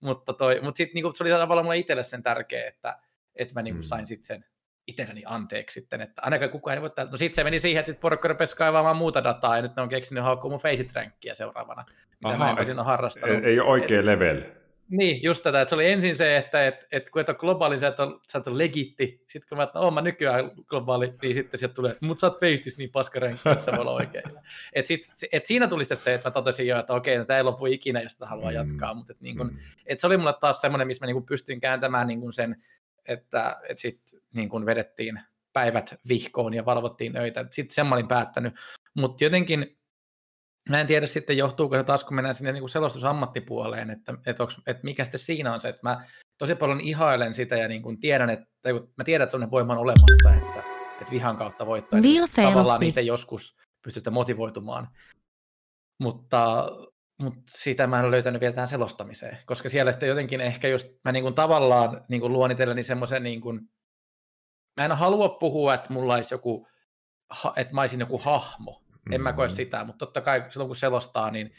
mutta, 0.01 0.33
toi, 0.33 0.61
mutta 0.63 0.77
sitten 0.77 1.03
niin 1.03 1.15
se 1.15 1.25
oli 1.25 1.31
tavallaan 1.31 1.65
mulle 1.65 1.79
itselle 1.79 2.03
sen 2.03 2.23
tärkeä, 2.23 2.69
että, 2.69 2.99
että 3.37 3.55
mä 3.55 3.63
niin 3.63 3.75
kuin 3.75 3.85
mm. 3.85 3.89
sain 3.89 4.07
sitten 4.07 4.27
sen 4.27 4.45
itselleni 4.87 5.23
anteeksi 5.27 5.81
sitten, 5.81 6.01
että 6.01 6.23
ainakaan 6.23 6.51
kukaan 6.51 6.77
ei 6.77 6.83
voi 6.83 6.91
No 7.11 7.17
sitten 7.17 7.35
se 7.35 7.45
meni 7.45 7.59
siihen, 7.59 7.79
että 7.79 7.87
sitten 7.87 8.03
porukka 8.03 8.29
rupesi 8.29 8.57
kaivaamaan 8.57 8.97
muuta 8.97 9.25
dataa, 9.25 9.57
ja 9.57 9.63
nyt 9.63 9.77
ne 9.77 9.83
on 9.83 9.89
keksinyt 9.89 10.25
haukkua 10.25 10.51
mun 10.51 10.61
Faceit 10.61 10.93
seuraavana, 11.33 11.85
mitä 12.11 12.35
Aha, 12.35 12.55
mä 12.55 12.61
en 12.61 12.71
et, 12.71 12.77
harrastanut. 12.87 13.45
Ei, 13.45 13.61
ole 13.61 13.71
oikea 13.71 13.99
et, 13.99 14.05
level. 14.05 14.43
Niin, 14.89 15.23
just 15.23 15.43
tätä, 15.43 15.61
että 15.61 15.69
se 15.69 15.75
oli 15.75 15.91
ensin 15.91 16.17
se, 16.17 16.37
että 16.37 16.65
et, 16.65 16.87
et 16.93 17.11
kun 17.11 17.21
et 17.21 17.29
ole 17.29 17.37
globaali, 17.37 17.81
sä 17.81 17.87
et 17.87 18.01
ole, 18.01 18.21
sä 18.33 18.39
et 18.39 18.47
ole 18.47 18.59
legitti. 18.59 19.25
Sitten 19.27 19.49
kun 19.49 19.59
mä, 19.59 19.63
että 19.63 19.91
mä 19.91 20.01
nykyään 20.01 20.51
globaali, 20.67 21.15
niin 21.23 21.35
sitten 21.35 21.59
sieltä 21.59 21.75
tulee, 21.75 21.97
mutta 22.01 22.21
sä 22.21 22.27
oot 22.27 22.41
feistis 22.41 22.79
niin 22.79 22.91
paskarenkki, 22.91 23.49
että 23.49 23.65
se 23.65 23.73
voi 23.73 23.81
olla 23.81 23.93
oikein. 23.93 24.25
Et, 24.73 24.87
sit, 24.87 25.01
et 25.33 25.47
siinä 25.47 25.69
tuli 25.69 25.85
sitten 25.85 25.99
se, 25.99 26.15
että 26.15 26.29
mä 26.29 26.33
totesin 26.33 26.67
jo, 26.67 26.79
että 26.79 26.95
okei, 26.95 27.19
no, 27.19 27.25
tämä 27.25 27.37
ei 27.37 27.43
lopu 27.43 27.67
ikinä, 27.67 28.01
jos 28.01 28.15
tätä 28.15 28.27
haluaa 28.27 28.51
mm. 28.51 28.57
jatkaa. 28.57 28.95
Mutta 28.95 29.13
et, 29.13 29.21
niin 29.21 29.37
kun, 29.37 29.47
mm. 29.47 29.57
et 29.87 30.01
se 30.01 30.07
oli 30.07 30.17
mulle 30.17 30.35
taas 30.41 30.61
semmoinen, 30.61 30.87
missä 30.87 31.05
mä 31.05 31.07
niin 31.07 31.15
kun 31.15 31.27
pystyin 31.27 31.61
kääntämään 31.61 32.07
niin 32.07 32.21
kun 32.21 32.33
sen, 32.33 32.57
että 33.07 33.61
et 33.69 33.79
sitten 33.79 34.21
niin 34.35 34.49
kun 34.49 34.67
vedettiin 34.67 35.21
päivät 35.53 35.95
vihkoon 36.09 36.55
ja 36.55 36.65
valvottiin 36.65 37.17
öitä. 37.17 37.47
Sitten 37.51 37.75
sen 37.75 37.87
mä 37.87 37.95
olin 37.95 38.09
päättänyt. 38.09 38.55
Mutta 38.95 39.25
jotenkin 39.25 39.77
Mä 40.69 40.81
en 40.81 40.87
tiedä 40.87 41.07
sitten, 41.07 41.37
johtuuko 41.37 41.75
se 41.75 41.85
taas, 41.85 42.05
kun 42.05 42.15
mennään 42.15 42.35
sinne 42.35 42.53
niin 42.53 42.69
selostusammattipuoleen, 42.69 43.91
että, 43.91 44.15
että, 44.27 44.43
onks, 44.43 44.61
että 44.67 44.85
mikä 44.85 45.05
sitten 45.05 45.21
siinä 45.21 45.55
on 45.55 45.61
se, 45.61 45.69
että 45.69 45.81
mä 45.83 46.07
tosi 46.39 46.55
paljon 46.55 46.81
ihailen 46.81 47.35
sitä 47.35 47.57
ja 47.57 47.69
niin 47.69 47.83
kuin 47.83 48.01
tiedän, 48.01 48.31
että, 48.31 48.47
mä 48.97 49.05
tiedän, 49.05 49.25
että 49.25 49.31
sellainen 49.31 49.51
voima 49.51 49.73
on 49.73 49.79
olemassa, 49.79 50.35
että, 50.35 50.63
että 51.01 51.13
vihan 51.13 51.37
kautta 51.37 51.67
voittaa. 51.67 52.01
Niin 52.01 52.29
tavallaan 52.37 52.81
niitä 52.81 53.01
joskus 53.01 53.57
pystytte 53.83 54.11
motivoitumaan. 54.11 54.89
Mutta, 55.99 56.69
mutta 57.23 57.43
sitä 57.47 57.87
mä 57.87 57.99
en 57.99 58.05
ole 58.05 58.11
löytänyt 58.11 58.41
vielä 58.41 58.55
tähän 58.55 58.69
selostamiseen, 58.69 59.39
koska 59.47 59.69
siellä 59.69 59.93
sitten 59.93 60.09
jotenkin 60.09 60.41
ehkä 60.41 60.69
just 60.69 60.89
mä 61.05 61.13
niin 61.13 61.23
kuin 61.23 61.35
tavallaan 61.35 62.05
niin 62.09 62.21
kuin 62.21 62.33
luon 62.33 62.51
itselleni 62.51 62.83
semmoisen, 62.83 63.23
niin 63.23 63.41
kuin, 63.41 63.61
mä 64.77 64.85
en 64.85 64.93
halua 64.93 65.29
puhua, 65.29 65.75
että 65.75 65.93
mulla 65.93 66.15
olisi 66.15 66.35
joku, 66.35 66.69
että 67.57 67.75
mä 67.75 67.81
olisin 67.81 68.01
joku 68.01 68.19
hahmo, 68.19 68.83
en 69.13 69.21
mm. 69.21 69.23
mä 69.23 69.33
koe 69.33 69.47
mm. 69.47 69.55
sitä, 69.55 69.85
mutta 69.85 70.07
totta 70.07 70.21
kai 70.21 70.45
silloin 70.51 70.69
kun 70.69 70.77
selostaa, 70.77 71.31
niin, 71.31 71.51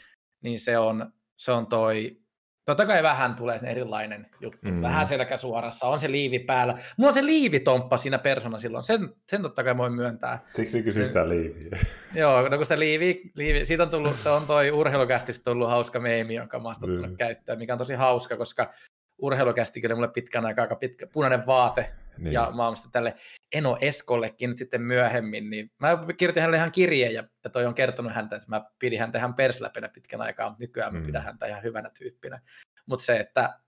niin 0.42 0.58
se, 0.58 0.78
on, 0.78 1.12
se 1.36 1.52
on 1.52 1.66
toi, 1.66 2.23
totta 2.64 2.86
kai 2.86 3.02
vähän 3.02 3.34
tulee 3.34 3.58
sen 3.58 3.68
erilainen 3.68 4.26
juttu, 4.40 4.70
mm. 4.70 4.82
vähän 4.82 5.06
selkä 5.06 5.36
suorassa, 5.36 5.86
on 5.86 6.00
se 6.00 6.10
liivi 6.10 6.38
päällä. 6.38 6.78
Mulla 6.96 7.08
on 7.08 7.14
se 7.14 7.26
liivitomppa 7.26 7.96
siinä 7.96 8.18
persona 8.18 8.58
silloin, 8.58 8.84
sen, 8.84 9.14
sen 9.26 9.42
totta 9.42 9.64
kai 9.64 9.76
voin 9.76 9.92
myöntää. 9.92 10.44
Siksi 10.56 10.82
kysyy 10.82 11.06
sitä 11.06 11.28
liiviä. 11.28 11.78
Joo, 12.14 12.48
no 12.48 12.56
kun 12.56 12.66
se 12.66 12.78
liivi, 12.78 13.22
liivi 13.34 13.64
siitä 13.64 13.82
on 13.82 13.90
tullut, 13.90 14.16
se 14.16 14.28
on 14.28 14.46
toi 14.46 14.70
urheilukästistä 14.70 15.44
tullut 15.44 15.68
hauska 15.68 16.00
meemi, 16.00 16.34
jonka 16.34 16.58
mä 16.58 16.68
oon 16.68 17.08
mm. 17.10 17.16
käyttöön, 17.16 17.58
mikä 17.58 17.72
on 17.72 17.78
tosi 17.78 17.94
hauska, 17.94 18.36
koska 18.36 18.72
urheilukästikin 19.18 19.94
mulle 19.94 20.08
pitkän 20.08 20.46
aikaa 20.46 20.62
aika 20.62 20.76
pitkä 20.76 21.06
punainen 21.06 21.46
vaate, 21.46 21.94
niin. 22.18 22.32
ja 22.32 22.52
mä 22.56 22.64
oon 22.64 22.76
tälle 22.92 23.14
Eno 23.54 23.78
Eskollekin 23.80 24.50
nyt 24.50 24.58
sitten 24.58 24.82
myöhemmin, 24.82 25.50
niin 25.50 25.70
mä 25.78 25.98
kirjoitin 26.16 26.40
hänelle 26.40 26.56
ihan 26.56 26.72
kirjeen, 26.72 27.14
ja, 27.14 27.24
ja 27.44 27.50
toi 27.50 27.66
on 27.66 27.74
kertonut 27.74 28.14
häntä, 28.14 28.36
että 28.36 28.48
mä 28.48 28.64
pidin 28.78 29.00
häntä 29.00 29.18
ihan 29.18 29.34
persläpenä 29.34 29.88
pitkän 29.88 30.20
aikaa, 30.20 30.48
mutta 30.48 30.62
nykyään 30.62 30.92
mm. 30.92 30.98
mä 30.98 31.06
pidän 31.06 31.24
häntä 31.24 31.46
ihan 31.46 31.62
hyvänä 31.62 31.90
tyyppinä. 31.98 32.40
Mutta 32.86 33.04
se, 33.04 33.16
että, 33.16 33.58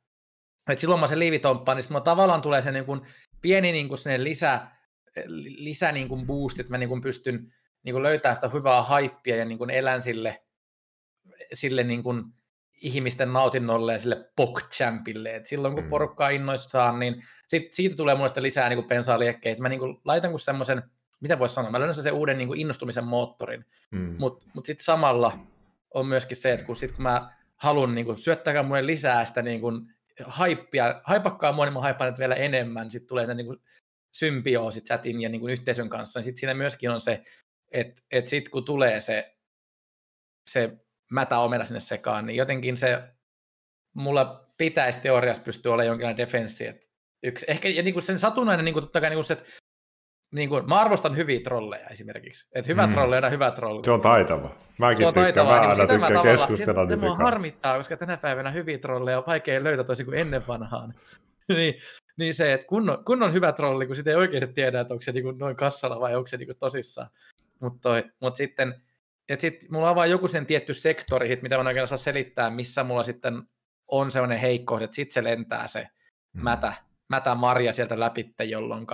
että 0.71 0.81
silloin 0.81 1.01
mä 1.01 1.07
se 1.07 1.19
liivitomppa, 1.19 1.75
niin 1.75 1.83
sitten 1.83 2.03
tavallaan 2.03 2.43
tulee 2.43 2.63
se 2.63 2.73
niin 2.73 2.87
kuin 2.87 3.01
pieni 3.43 3.73
niin 3.73 3.89
kuin 3.89 3.99
lisä, 4.17 4.61
lisä 5.57 5.93
niin 5.93 6.09
kuin 6.09 6.27
boost, 6.27 6.61
että 6.61 6.73
mä 6.73 6.79
niin 6.79 6.89
kuin 6.89 7.01
pystyn 7.01 7.53
niin 7.83 7.93
kuin 7.93 8.03
löytämään 8.03 8.35
sitä 8.35 8.49
hyvää 8.49 8.83
haippia 8.83 9.37
ja 9.37 9.45
niin 9.45 9.59
kuin 9.59 9.71
elän 9.71 10.03
sille, 10.03 10.43
sille 11.53 11.83
niin 11.83 12.03
kuin 12.03 12.25
ihmisten 12.77 13.33
nautinnolle 13.33 13.93
ja 13.93 13.99
sille 13.99 14.31
pokchampille. 14.37 15.35
Et 15.35 15.47
silloin 15.47 15.75
kun 15.75 15.85
mm. 15.85 15.91
porukka 15.91 16.27
on 16.27 16.33
innoissaan, 16.33 16.99
niin 16.99 17.23
sit, 17.49 17.73
siitä 17.73 17.97
tulee 17.97 18.15
mulle 18.15 18.31
lisää 18.41 18.69
niin 18.69 18.85
pensaa 18.85 19.19
liekkeitä. 19.19 19.63
Mä 19.63 19.69
niin 19.69 19.81
kuin 19.81 19.97
laitan 20.05 20.31
kuin 20.31 20.41
semmoisen, 20.41 20.83
mitä 21.21 21.39
voisi 21.39 21.55
sanoa, 21.55 21.71
mä 21.71 21.79
löydän 21.79 21.95
sen 21.95 22.13
uuden 22.13 22.39
niin 22.39 22.49
kuin 22.49 22.61
innostumisen 22.61 23.05
moottorin, 23.05 23.65
mm. 23.91 24.17
mutta 24.19 24.47
mut 24.55 24.67
sitten 24.67 24.85
samalla 24.85 25.39
on 25.95 26.07
myöskin 26.07 26.37
se, 26.37 26.53
että 26.53 26.67
kun, 26.67 26.77
sit, 26.77 26.93
kun 26.93 27.03
mä 27.03 27.37
haluan 27.57 27.95
niin 27.95 28.07
kuin, 28.07 28.19
syöttäkää 28.19 28.63
mulle 28.63 28.87
lisää 28.87 29.25
sitä 29.25 29.43
niin 29.43 29.61
kuin, 29.61 29.81
haippia, 30.25 31.01
haipakkaa 31.05 31.53
mua, 31.53 31.65
niin 31.65 31.73
mä 31.73 31.81
haipaan 31.81 32.15
vielä 32.19 32.35
enemmän, 32.35 32.91
sitten 32.91 33.09
tulee 33.09 33.27
se 33.27 33.35
niin 33.35 33.47
kuin, 33.47 33.59
symbioosi 34.15 34.81
chatin 34.81 35.21
ja 35.21 35.29
niin 35.29 35.41
kuin, 35.41 35.53
yhteisön 35.53 35.89
kanssa, 35.89 36.19
niin 36.19 36.25
sitten 36.25 36.41
siinä 36.41 36.55
myöskin 36.55 36.91
on 36.91 37.01
se, 37.01 37.23
että 37.73 38.03
et 38.11 38.27
sitten 38.27 38.51
kun 38.51 38.65
tulee 38.65 39.01
se, 39.01 39.37
se 40.51 40.73
mätä 41.11 41.39
omena 41.39 41.65
sinne 41.65 41.81
sekaan, 41.81 42.27
niin 42.27 42.37
jotenkin 42.37 42.77
se 42.77 43.03
mulla 43.95 44.47
pitäisi 44.59 45.01
teoriassa 45.01 45.43
pystyä 45.43 45.73
olemaan 45.73 45.87
jonkinlainen 45.87 46.27
defenssi. 46.27 46.67
Että 46.67 46.87
yksi, 47.23 47.47
ehkä 47.49 47.69
ja 47.69 47.83
niin 47.83 47.95
kuin 47.95 48.03
sen 48.03 48.19
satunnainen, 48.19 48.65
niin 48.65 48.73
kuin 48.73 48.85
totta 48.85 49.01
kai 49.01 49.11
niin 49.11 49.17
kuin 49.17 49.25
se, 49.25 49.33
että 49.33 49.45
niin 50.35 50.49
kuin, 50.49 50.69
mä 50.69 50.81
arvostan 50.81 51.17
hyviä 51.17 51.41
trolleja 51.41 51.89
esimerkiksi. 51.89 52.49
Että 52.53 52.73
hyvä 52.73 52.87
mm. 52.87 52.93
trolli 52.93 53.17
on 53.17 53.31
hyvä 53.31 53.51
trolli. 53.51 53.85
Se 53.85 53.91
on 53.91 54.01
taitava. 54.01 54.51
Mäkin 54.79 54.99
se 54.99 55.07
on 55.07 55.15
taitava, 55.15 55.51
mä 55.51 55.61
niin 55.61 55.71
aina 55.71 55.87
tykkään 55.87 56.23
keskustella. 56.23 56.89
Se 56.89 56.97
mua 56.97 57.17
harmittaa, 57.17 57.77
koska 57.77 57.97
tänä 57.97 58.17
päivänä 58.17 58.51
hyviä 58.51 58.79
trolleja 58.79 59.19
on 59.19 59.25
vaikea 59.27 59.65
löytää 59.65 59.85
toisin 59.85 60.07
kuin 60.07 60.19
ennen 60.19 60.47
vanhaan. 60.47 60.95
niin, 61.49 61.75
niin 62.17 62.35
se, 62.35 62.53
että 62.53 62.67
kun 62.67 62.91
on, 62.91 63.05
kun 63.05 63.23
on 63.23 63.33
hyvä 63.33 63.53
trolli, 63.53 63.87
kun 63.87 63.97
sitä 63.97 64.11
ei 64.11 64.17
oikein 64.17 64.55
tiedä, 64.55 64.81
että 64.81 64.95
onko 64.95 65.03
se 65.03 65.13
niin 65.13 65.25
kuin 65.25 65.39
noin 65.39 65.57
kassalla 65.57 66.01
vai 66.01 66.15
onko 66.15 66.27
se 66.27 66.37
niin 66.37 66.47
kuin 66.47 66.59
tosissaan. 66.59 67.11
Mutta 67.61 67.89
mut 68.21 68.37
sitten 68.37 68.75
että 69.29 69.41
sitten 69.41 69.69
mulla 69.73 69.91
on 69.91 69.97
vaan 69.97 70.11
joku 70.11 70.29
sen 70.29 70.47
tietty 70.47 70.75
sektori, 70.75 71.39
mitä 71.43 71.63
mä 71.63 71.69
oikein 71.69 71.89
saa 71.89 71.99
selittää, 71.99 72.51
missä 72.51 72.85
mulla 72.85 73.03
sitten 73.03 73.43
on 73.89 74.11
sellainen 74.11 74.39
heikko, 74.39 74.81
että 74.81 74.95
sitten 74.95 75.15
se 75.15 75.25
lentää 75.25 75.67
se 75.67 75.89
mm. 76.33 76.43
mätä, 76.43 76.73
mätä 77.09 77.35
marja 77.35 77.73
sieltä 77.73 78.01
läpi, 78.01 78.35
jolloin 78.45 78.87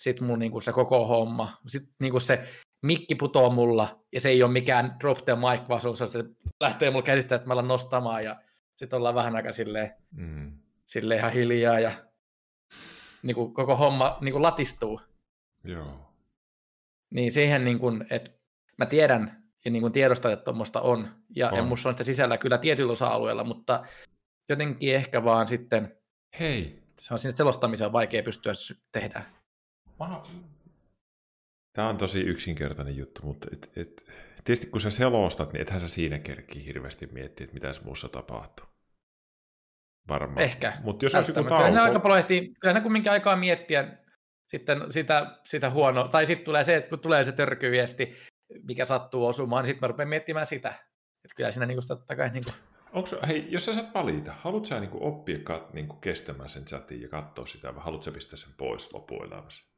sitten 0.00 0.26
mun 0.26 0.38
niinku 0.38 0.60
se 0.60 0.72
koko 0.72 1.06
homma, 1.06 1.58
sitten 1.66 1.94
niinku 2.00 2.20
se 2.20 2.48
mikki 2.82 3.14
putoo 3.14 3.50
mulla, 3.50 4.04
ja 4.12 4.20
se 4.20 4.28
ei 4.28 4.42
ole 4.42 4.52
mikään 4.52 4.96
drop 5.00 5.18
the 5.24 5.34
mic, 5.34 5.68
vaan 5.68 5.80
se 5.80 6.24
lähtee 6.60 6.90
mulla 6.90 7.02
käsistä, 7.02 7.34
että 7.34 7.48
mä 7.48 7.52
alan 7.52 7.68
nostamaan, 7.68 8.22
ja 8.24 8.36
sitten 8.76 8.96
ollaan 8.96 9.14
vähän 9.14 9.36
aika 9.36 9.52
silleen, 9.52 9.94
mm. 10.10 10.58
silleen 10.86 11.20
ihan 11.20 11.32
hiljaa, 11.32 11.80
ja 11.80 12.04
niinku 13.22 13.48
koko 13.48 13.76
homma 13.76 14.18
niinku 14.20 14.42
latistuu. 14.42 15.00
Joo. 15.64 16.14
Niin 17.10 17.32
siihen, 17.32 17.64
niinku, 17.64 17.92
että 18.10 18.30
mä 18.78 18.86
tiedän, 18.86 19.43
ja 19.64 19.70
niin 19.70 19.80
kuin 19.80 19.92
tiedostaa, 19.92 20.32
että 20.32 20.44
tuommoista 20.44 20.80
on. 20.80 21.08
Ja, 21.36 21.48
on. 21.48 21.56
ja 21.56 21.62
musta 21.62 21.88
on 21.88 21.94
sitä 21.94 22.04
sisällä 22.04 22.38
kyllä 22.38 22.58
tietyllä 22.58 22.92
osa-alueella, 22.92 23.44
mutta 23.44 23.84
jotenkin 24.48 24.94
ehkä 24.94 25.24
vaan 25.24 25.48
sitten... 25.48 25.96
Hei! 26.40 26.82
Se 26.98 27.14
on 27.14 27.18
sinne 27.18 27.36
selostamiseen 27.36 27.92
vaikea 27.92 28.22
pystyä 28.22 28.52
tehdä. 28.92 29.24
Tämä 31.72 31.88
on 31.88 31.96
tosi 31.96 32.20
yksinkertainen 32.20 32.96
juttu, 32.96 33.20
mutta 33.24 33.48
et, 33.52 33.70
et, 33.76 34.12
tietysti 34.44 34.66
kun 34.66 34.80
sä 34.80 34.90
selostat, 34.90 35.52
niin 35.52 35.60
ethän 35.60 35.80
sä 35.80 35.88
siinä 35.88 36.18
kerkki 36.18 36.66
hirveästi 36.66 37.06
miettiä, 37.06 37.44
että 37.44 37.54
mitä 37.54 37.72
muussa 37.84 38.08
tapahtuu. 38.08 38.66
Varmaan. 40.08 40.42
Ehkä. 40.44 40.72
Mutta 40.82 41.04
jos 41.04 41.14
olisi 41.14 41.30
joku 41.30 41.48
tauko... 41.48 41.64
Kyllä 41.64 41.78
ne 41.78 41.80
aika 41.80 42.00
paljon 42.00 42.18
ehtii, 42.18 42.54
kyllä 42.60 42.74
ne 42.74 42.80
kumminkin 42.80 43.12
aikaa 43.12 43.36
miettiä 43.36 43.98
sitten 44.46 44.92
sitä, 44.92 45.38
sitä 45.44 45.70
huonoa, 45.70 46.08
tai 46.08 46.26
sitten 46.26 46.44
tulee 46.44 46.64
se, 46.64 46.76
että 46.76 46.88
kun 46.88 46.98
tulee 46.98 47.24
se 47.24 47.32
törkyviesti, 47.32 48.14
mikä 48.62 48.84
sattuu 48.84 49.26
osumaan, 49.26 49.64
niin 49.64 49.68
sitten 49.68 49.86
mä 49.86 49.90
rupean 49.90 50.08
miettimään 50.08 50.46
sitä. 50.46 50.68
Että 51.24 51.34
kyllä 51.36 51.52
siinä 51.52 51.66
niinku 51.66 51.82
totta 51.88 52.16
kai... 52.16 52.30
Niinku... 52.30 52.50
Onko, 52.92 53.08
hei, 53.26 53.46
jos 53.50 53.64
sä 53.64 53.74
saat 53.74 53.94
valita, 53.94 54.34
haluatko 54.38 54.68
sä 54.68 54.80
niinku 54.80 55.06
oppia 55.06 55.38
kat, 55.38 55.72
niinku 55.72 55.96
kestämään 55.96 56.48
sen 56.48 56.64
chatin 56.64 57.02
ja 57.02 57.08
katsoa 57.08 57.46
sitä, 57.46 57.74
vai 57.74 57.84
haluatko 57.84 58.04
sä 58.04 58.12
pistää 58.12 58.36
sen 58.36 58.54
pois 58.56 58.92
loppuelämässä? 58.92 59.68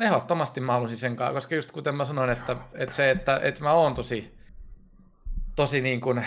Ehdottomasti 0.00 0.60
mä 0.60 0.72
haluaisin 0.72 0.98
sen 0.98 1.16
kanssa, 1.16 1.34
koska 1.34 1.54
just 1.54 1.72
kuten 1.72 1.94
mä 1.94 2.04
sanoin, 2.04 2.30
että, 2.30 2.56
että 2.74 2.94
se, 2.94 3.10
että, 3.10 3.40
että 3.42 3.62
mä 3.62 3.72
oon 3.72 3.94
tosi, 3.94 4.34
tosi 5.56 5.80
niin 5.80 6.00
kuin 6.00 6.26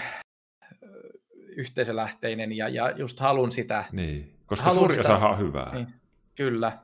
yhteisölähteinen 1.49 2.51
ja, 2.57 2.69
ja 2.69 2.91
just 2.91 3.19
halun 3.19 3.51
sitä. 3.51 3.85
Niin, 3.91 4.39
koska 4.45 4.71
suuri 4.71 4.99
osa 4.99 5.15
on 5.17 5.39
hyvää. 5.39 5.73
Niin, 5.73 5.93
kyllä. 6.35 6.77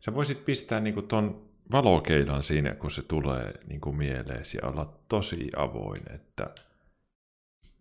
Sä 0.00 0.14
voisit 0.14 0.44
pistää 0.44 0.80
niinku 0.80 1.02
ton 1.02 1.47
valokeilan 1.72 2.42
siinä, 2.42 2.74
kun 2.74 2.90
se 2.90 3.02
tulee 3.02 3.52
niin 3.66 3.80
kuin 3.80 3.96
mieleesi 3.96 4.58
ja 4.58 4.68
olla 4.68 4.98
tosi 5.08 5.50
avoin, 5.56 6.14
että 6.14 6.46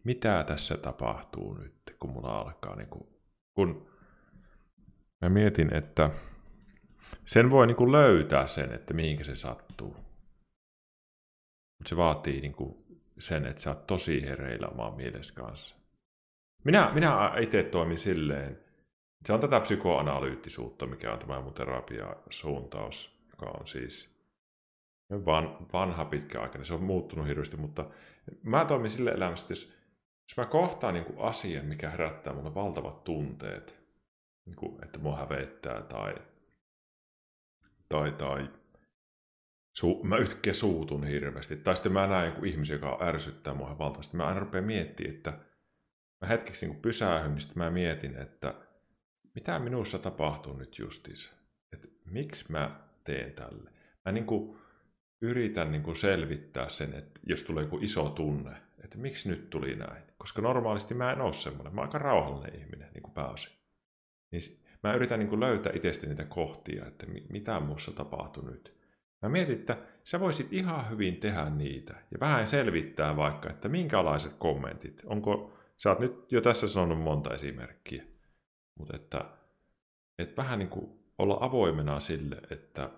mitä 0.04 0.44
tässä 0.48 0.78
tapahtuu 0.78 1.54
nyt, 1.54 1.74
kun 2.00 2.10
mulla 2.10 2.40
alkaa, 2.40 2.76
niin 2.76 2.90
kuin, 2.90 3.08
kun 3.54 3.88
mä 5.22 5.30
mietin, 5.30 5.74
että 5.74 6.10
sen 7.26 7.50
voi 7.50 7.68
niin 7.68 7.78
kuin 7.78 7.92
löytää 7.92 8.48
sen, 8.48 8.74
että 8.74 8.94
mihinkä 8.94 9.24
se 9.24 9.36
sattuu. 9.36 9.96
Mutta 11.78 11.90
se 11.90 11.98
vaatii 11.98 12.42
niin 12.42 12.54
kuin 12.54 12.76
sen, 13.20 13.46
että 13.46 13.62
sä 13.62 13.70
oot 13.70 13.88
tosi 13.88 14.22
hereillä 14.22 14.68
omaa 14.68 14.96
mielessä 14.96 15.34
kanssa. 15.34 15.76
Minä, 16.64 16.92
minä 16.94 17.34
itse 17.42 17.64
toimin 17.64 18.00
silleen, 18.00 18.60
se 19.26 19.34
on 19.34 19.40
tätä 19.40 19.60
psykoanalyyttisuutta, 19.60 20.86
mikä 20.86 21.14
on 21.14 21.20
tämä 21.20 21.42
mun 21.42 21.54
terapiasuuntaus, 21.54 23.17
joka 23.42 23.58
on 23.60 23.68
siis 23.68 24.18
van, 25.12 25.68
vanha 25.74 26.06
pitkäaikainen. 26.06 26.66
Se 26.66 26.74
on 26.74 26.84
muuttunut 26.84 27.28
hirveästi, 27.28 27.58
mutta 27.58 27.90
mä 28.44 28.66
toimin 28.66 28.92
sille 28.92 29.12
elämässä, 29.12 29.44
että 29.44 29.52
jos, 29.52 29.74
jos 30.30 30.38
mä 30.38 30.46
kohtaan 30.46 30.94
niin 30.94 31.06
kuin 31.06 31.20
asian, 31.20 31.66
mikä 31.66 31.90
herättää 31.90 32.34
mulle 32.34 32.56
valtavat 32.56 33.04
tunteet, 33.04 33.80
niin 34.46 34.56
kuin, 34.56 34.84
että 34.84 35.00
mua 35.00 35.18
hävettää 35.18 35.82
tai, 35.82 36.16
tai, 37.90 38.12
tai 38.12 38.50
su, 39.78 40.04
mä 40.04 40.18
yhtäkkiä 40.18 40.54
suutun 40.54 41.04
hirveästi. 41.04 41.56
Tai 41.56 41.76
sitten 41.76 41.92
mä 41.92 42.08
näen 42.08 42.30
joku 42.30 42.46
ihmisen, 42.46 42.74
joka 42.74 42.98
ärsyttää 43.02 43.54
mua 43.54 43.78
valtavasti. 43.78 44.18
Mä 44.18 44.28
aina 44.28 44.40
rupean 44.40 44.64
miettimään, 44.64 45.16
että 45.16 45.32
mä 46.22 46.28
hetkeksi 46.28 46.68
niin 46.68 46.82
pysähyn, 46.82 47.32
niin 47.32 47.42
sitten 47.42 47.64
mä 47.64 47.72
mietin, 47.72 48.16
että 48.16 48.54
mitä 49.36 49.60
minussa 49.60 50.00
tapahtuu 50.00 50.58
nyt 50.58 50.80
justiinsa. 50.80 51.34
Että 51.74 51.88
miksi 52.06 52.52
mä 52.52 52.87
teen 53.08 53.34
tälle. 53.34 53.72
Mä 54.06 54.12
niin 54.12 54.26
kuin 54.26 54.58
yritän 55.22 55.72
niin 55.72 55.84
kuin 55.84 55.98
selvittää 55.98 56.70
sen, 56.70 56.94
että 56.94 57.20
jos 57.24 57.44
tulee 57.44 57.64
joku 57.64 57.80
iso 57.82 58.10
tunne, 58.10 58.52
että 58.84 58.98
miksi 58.98 59.30
nyt 59.30 59.50
tuli 59.50 59.76
näin. 59.76 60.04
Koska 60.18 60.42
normaalisti 60.42 60.94
mä 60.94 61.12
en 61.12 61.22
ole 61.22 61.34
semmoinen. 61.34 61.76
Mä 61.76 61.82
oon 61.82 61.88
aika 61.88 61.98
rauhallinen 61.98 62.56
ihminen 62.56 62.90
niin 62.94 63.04
kuin 63.04 63.14
pääosin. 63.14 63.52
Niin 64.32 64.42
mä 64.84 64.94
yritän 64.94 65.20
niin 65.20 65.30
kuin 65.30 65.40
löytää 65.40 65.72
itsestä 65.76 66.08
niitä 66.08 66.26
kohtia, 66.26 66.86
että 66.86 67.06
mitä 67.30 67.60
muussa 67.60 67.92
tapahtuu 67.92 68.46
nyt. 68.46 68.78
Mä 69.22 69.30
mietin, 69.30 69.60
että 69.60 69.78
sä 70.04 70.20
voisit 70.20 70.54
ihan 70.54 70.90
hyvin 70.90 71.18
tehdä 71.18 71.50
niitä 71.50 71.94
ja 72.12 72.20
vähän 72.20 72.48
selvittää 72.48 73.16
vaikka, 73.16 73.50
että 73.50 73.70
minkälaiset 73.70 74.34
kommentit. 74.34 75.02
Onko, 75.06 75.58
sä 75.78 75.90
oot 75.90 76.00
nyt 76.00 76.32
jo 76.32 76.42
tässä 76.42 76.68
sanonut 76.68 77.04
monta 77.04 77.34
esimerkkiä, 77.34 78.04
mutta 78.76 78.96
että, 78.96 79.26
että 80.20 80.42
vähän 80.42 80.60
niin 80.60 80.70
kuin 80.70 81.07
olla 81.18 81.38
avoimena 81.42 82.00
sille, 82.00 82.42
että 82.50 82.90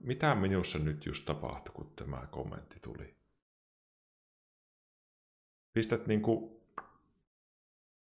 mitä 0.00 0.34
minussa 0.34 0.78
nyt 0.78 1.06
just 1.06 1.24
tapahtui, 1.24 1.74
kun 1.74 1.92
tämä 1.96 2.26
kommentti 2.30 2.76
tuli. 2.82 3.14
Pistät 5.72 6.06
niin 6.06 6.22
kuin 6.22 6.60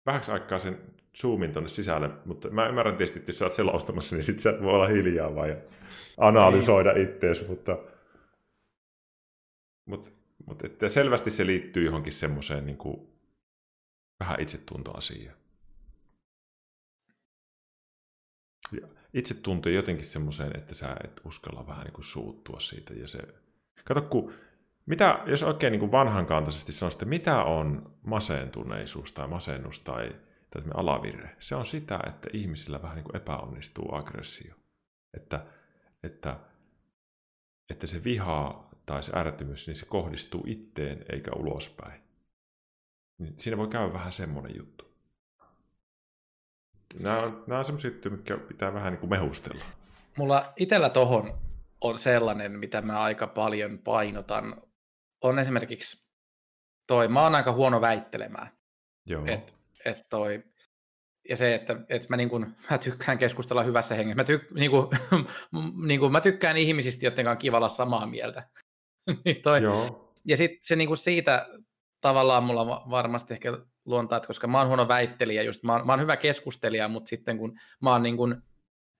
vähäksi 0.06 0.31
aikaa 0.31 0.59
sen 0.59 0.94
zoomin 1.20 1.52
tuonne 1.52 1.69
sisälle, 1.69 2.11
mutta 2.24 2.51
mä 2.51 2.69
ymmärrän 2.69 2.97
tietysti, 2.97 3.19
että 3.19 3.28
jos 3.31 3.39
sä 3.39 3.44
oot 3.44 3.55
selostamassa, 3.55 4.16
niin 4.16 4.24
sit 4.24 4.40
sä 4.40 4.59
voi 4.62 4.74
olla 4.74 4.89
hiljaa 4.89 5.35
vaan 5.35 5.48
ja 5.48 5.56
analysoida 6.16 6.93
niin. 6.93 7.09
ittees, 7.09 7.48
mutta, 7.48 7.78
mutta, 9.86 10.11
mutta 10.47 10.66
että 10.66 10.89
selvästi 10.89 11.31
se 11.31 11.47
liittyy 11.47 11.85
johonkin 11.85 12.12
semmoiseen 12.12 12.66
niin 12.66 12.78
kuin 12.78 13.09
vähän 14.20 14.40
itsetuntoasiaan. 14.40 15.44
Ja 19.15 19.19
itsetunto 19.19 19.69
jotenkin 19.69 20.05
semmoiseen, 20.05 20.57
että 20.57 20.74
sä 20.74 20.97
et 21.05 21.20
uskalla 21.24 21.66
vähän 21.66 21.85
niin 21.85 21.93
kuin 21.93 22.05
suuttua 22.05 22.61
siitä. 22.61 22.95
Ja 22.95 23.09
se... 23.09 23.19
Kato, 23.85 24.03
kun, 24.03 24.32
mitä, 24.86 25.23
jos 25.27 25.43
oikein 25.43 25.70
niin 25.70 25.81
kuin 25.81 25.93
vanhankantaisesti 25.93 26.73
sanoo, 26.73 26.93
että 26.93 27.05
mitä 27.05 27.45
on 27.45 27.97
masentuneisuus 28.03 29.12
tai 29.12 29.28
masennus 29.28 29.81
tai, 29.81 30.16
tai 30.51 30.62
alavirre? 30.74 31.36
Se 31.41 31.57
on 31.57 31.66
sitä, 31.66 32.01
että 32.07 32.28
ihmisillä 32.32 32.82
vähän 32.82 32.97
niin 32.97 33.05
kuin 33.05 33.16
epäonnistuu 33.16 33.95
aggressio. 33.95 34.55
Että, 35.15 35.47
että, 36.03 36.41
että 37.70 37.86
se 37.86 38.05
viha 38.05 38.70
tai 38.86 39.03
se 39.03 39.12
ärtymys, 39.16 39.66
niin 39.66 39.77
se 39.77 39.86
kohdistuu 39.86 40.45
itteen 40.47 41.05
eikä 41.12 41.31
ulospäin. 41.36 42.03
Niin 43.19 43.35
siinä 43.36 43.57
voi 43.57 43.69
käydä 43.69 43.93
vähän 43.93 44.12
semmoinen 44.12 44.57
juttu. 44.57 44.94
Nämä 47.01 47.23
on, 47.23 47.45
nämä 47.47 47.59
on 47.59 47.65
semmoisia 47.65 47.91
juttuja, 47.91 48.12
mitkä 48.12 48.39
pitää 48.39 48.75
vähän 48.75 48.93
niin 48.93 49.01
kuin 49.01 49.11
mehustella. 49.11 49.65
Mulla 50.16 50.53
itsellä 50.57 50.91
tohon 50.91 51.39
on 51.81 51.99
sellainen, 51.99 52.53
mitä 52.53 52.83
mä 52.83 53.01
aika 53.01 53.27
paljon 53.27 53.79
painotan. 53.79 54.62
On 55.21 55.39
esimerkiksi 55.39 56.09
toi, 56.87 57.09
mä 57.09 57.23
oon 57.23 57.35
aika 57.35 57.53
huono 57.53 57.81
väittelemään. 57.81 58.51
Joo. 59.07 59.25
Et, 59.27 59.57
et 59.85 60.09
toi, 60.11 60.45
ja 61.29 61.37
se, 61.37 61.55
että, 61.55 61.77
että 61.89 62.07
mä, 62.11 62.16
niin 62.16 62.29
kun, 62.29 62.57
mä 62.71 62.79
tykkään 62.79 63.19
keskustella 63.19 63.62
hyvässä 63.62 63.95
hengessä. 63.95 64.16
Mä, 64.16 64.25
tyk, 64.25 64.51
niin 64.51 64.71
kun, 64.71 64.91
niin 65.87 66.01
kun, 66.01 66.12
mä 66.12 66.21
tykkään 66.21 66.57
ihmisistä, 66.57 67.07
joiden 67.07 67.25
kanssa 67.25 67.41
kiva 67.41 67.57
olla 67.57 67.69
samaa 67.69 68.07
mieltä. 68.07 68.49
niin 69.25 69.43
toi, 69.43 69.62
Joo. 69.62 70.15
Ja 70.25 70.37
sitten 70.37 70.59
se 70.62 70.77
niin 70.77 70.97
siitä 70.97 71.47
tavallaan 72.01 72.45
mulla 72.45 72.66
varmasti 72.91 73.35
ehkä 73.35 73.59
luontaa, 73.85 74.16
että 74.16 74.27
koska 74.27 74.47
mä 74.47 74.59
oon 74.59 74.69
huono 74.69 74.89
väittelijä, 74.89 75.43
just 75.43 75.62
mä 75.62 75.73
oon, 75.73 75.86
mä 75.86 75.93
oon 75.93 76.01
hyvä 76.01 76.16
keskustelija, 76.16 76.89
mutta 76.89 77.09
sitten 77.09 77.39
kun 77.39 77.61
mä 77.82 77.90
oon 77.93 78.02
niin 78.02 78.16
kuin 78.16 78.36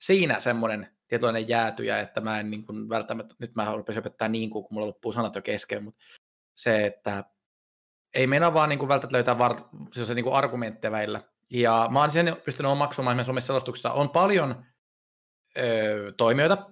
siinä 0.01 0.41
semmoinen 0.41 0.89
tietynlainen 1.09 1.49
jäätyjä, 1.49 2.01
että 2.01 2.21
mä 2.21 2.41
en 2.41 2.51
niin 2.51 2.67
kuin 2.67 2.89
välttämättä, 2.89 3.35
nyt 3.39 3.55
mä 3.55 3.73
rupesin 3.77 3.99
opettaa 3.99 4.29
niin 4.29 4.51
kuin, 4.51 4.65
kun 4.65 4.75
mulla 4.75 4.87
loppuu 4.87 5.13
sanat 5.13 5.35
jo 5.35 5.43
kesken, 5.43 5.85
mutta 5.85 6.05
se, 6.55 6.87
että 6.87 7.25
ei 8.15 8.27
mennä 8.27 8.55
vaan 8.55 8.69
niin 8.69 8.79
kuin 8.79 8.89
välttämättä 8.89 9.17
löytää 9.17 9.39
vart, 9.39 9.67
se 9.93 10.15
niin 10.15 10.25
kuin 10.25 10.35
argumentteja 10.35 10.93
väillä. 10.93 11.23
Ja 11.51 11.89
mä 11.91 12.01
oon 12.01 12.11
sen 12.11 12.37
pystynyt 12.45 12.73
omaksumaan 12.73 13.15
esimerkiksi 13.15 13.31
omissa 13.31 13.47
selostuksissa. 13.47 13.93
On 13.93 14.11
paljon 14.11 14.65
öö, 15.59 16.13
toimijoita, 16.13 16.71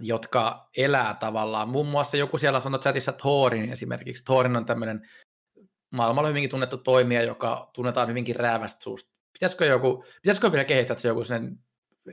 jotka 0.00 0.68
elää 0.76 1.14
tavallaan. 1.14 1.68
Muun 1.68 1.86
muassa 1.86 2.16
joku 2.16 2.38
siellä 2.38 2.60
sanoi 2.60 2.80
chatissa 2.80 3.12
Thorin 3.12 3.72
esimerkiksi. 3.72 4.24
Thorin 4.24 4.56
on 4.56 4.64
tämmöinen 4.64 5.08
maailmalla 5.90 6.28
hyvinkin 6.28 6.50
tunnettu 6.50 6.78
toimija, 6.78 7.22
joka 7.22 7.70
tunnetaan 7.72 8.08
hyvinkin 8.08 8.36
räävästä 8.36 8.82
suusta. 8.82 9.10
Pitäisikö 9.32 9.64
joku, 9.64 10.04
pitäisikö 10.22 10.52
vielä 10.52 10.64
kehittää 10.64 10.96
se 10.96 11.08
joku 11.08 11.24
sen 11.24 11.58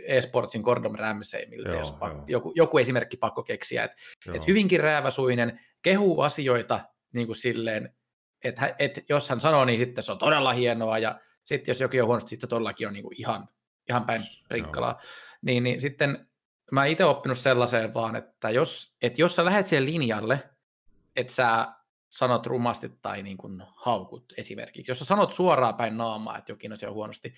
eSportsin 0.04 0.62
Gordon 0.62 1.00
Ramsay, 1.00 1.46
miltä 1.46 1.70
joo, 1.70 1.80
jos 1.80 1.92
pakko, 1.92 2.18
joo. 2.18 2.26
joku, 2.28 2.54
joku 2.56 2.78
esimerkki 2.78 3.18
pakko 3.18 3.44
keksiä, 3.44 3.84
että 3.84 3.98
et 4.34 4.48
hyvinkin 4.48 4.80
rääväsuinen, 4.80 5.60
kehuu 5.82 6.22
asioita 6.22 6.80
niin 7.14 7.28
kuin 7.28 7.36
silleen, 7.36 7.96
että 8.44 8.76
et 8.80 9.10
jos 9.10 9.30
hän 9.30 9.40
sanoo, 9.40 9.66
niin 9.66 9.80
sitten 9.80 10.04
se 10.04 10.12
on 10.12 10.18
todella 10.18 10.54
hienoa, 10.54 10.98
ja 10.98 11.20
sitten 11.46 11.72
jos 11.72 11.82
jokin 11.82 12.02
on 12.02 12.08
huonosti, 12.08 12.30
sitten 12.30 12.50
todellakin 12.50 12.88
on 12.88 12.94
niin 12.94 13.04
kuin 13.04 13.22
ihan, 13.22 13.50
ihan 13.90 14.06
päin 14.06 14.22
prikkalaa. 14.50 15.02
Niin, 15.42 15.64
niin 15.64 15.82
sitten 15.82 16.28
mä 16.72 16.86
itse 16.86 17.06
oppinut 17.06 17.38
sellaiseen 17.38 17.94
vaan, 17.94 18.16
että 18.16 18.50
jos, 18.50 18.96
että 19.02 19.22
jos 19.22 19.36
sä 19.36 19.46
lähdet 19.46 19.68
siihen 19.68 19.86
linjalle, 19.86 20.50
että 21.16 21.34
sä 21.34 21.68
sanot 22.10 22.46
rumasti 22.46 22.90
tai 23.02 23.24
niin 23.24 23.38
kuin 23.38 23.64
haukut 23.76 24.34
esimerkiksi. 24.38 24.92
Jos 24.92 25.00
sä 25.00 25.06
sanot 25.06 25.34
suoraan 25.34 25.76
päin 25.76 25.98
naamaa, 25.98 26.38
että 26.38 26.52
jokin 26.52 26.74
asia 26.74 26.90
on 26.90 26.96
huonosti, 26.96 27.34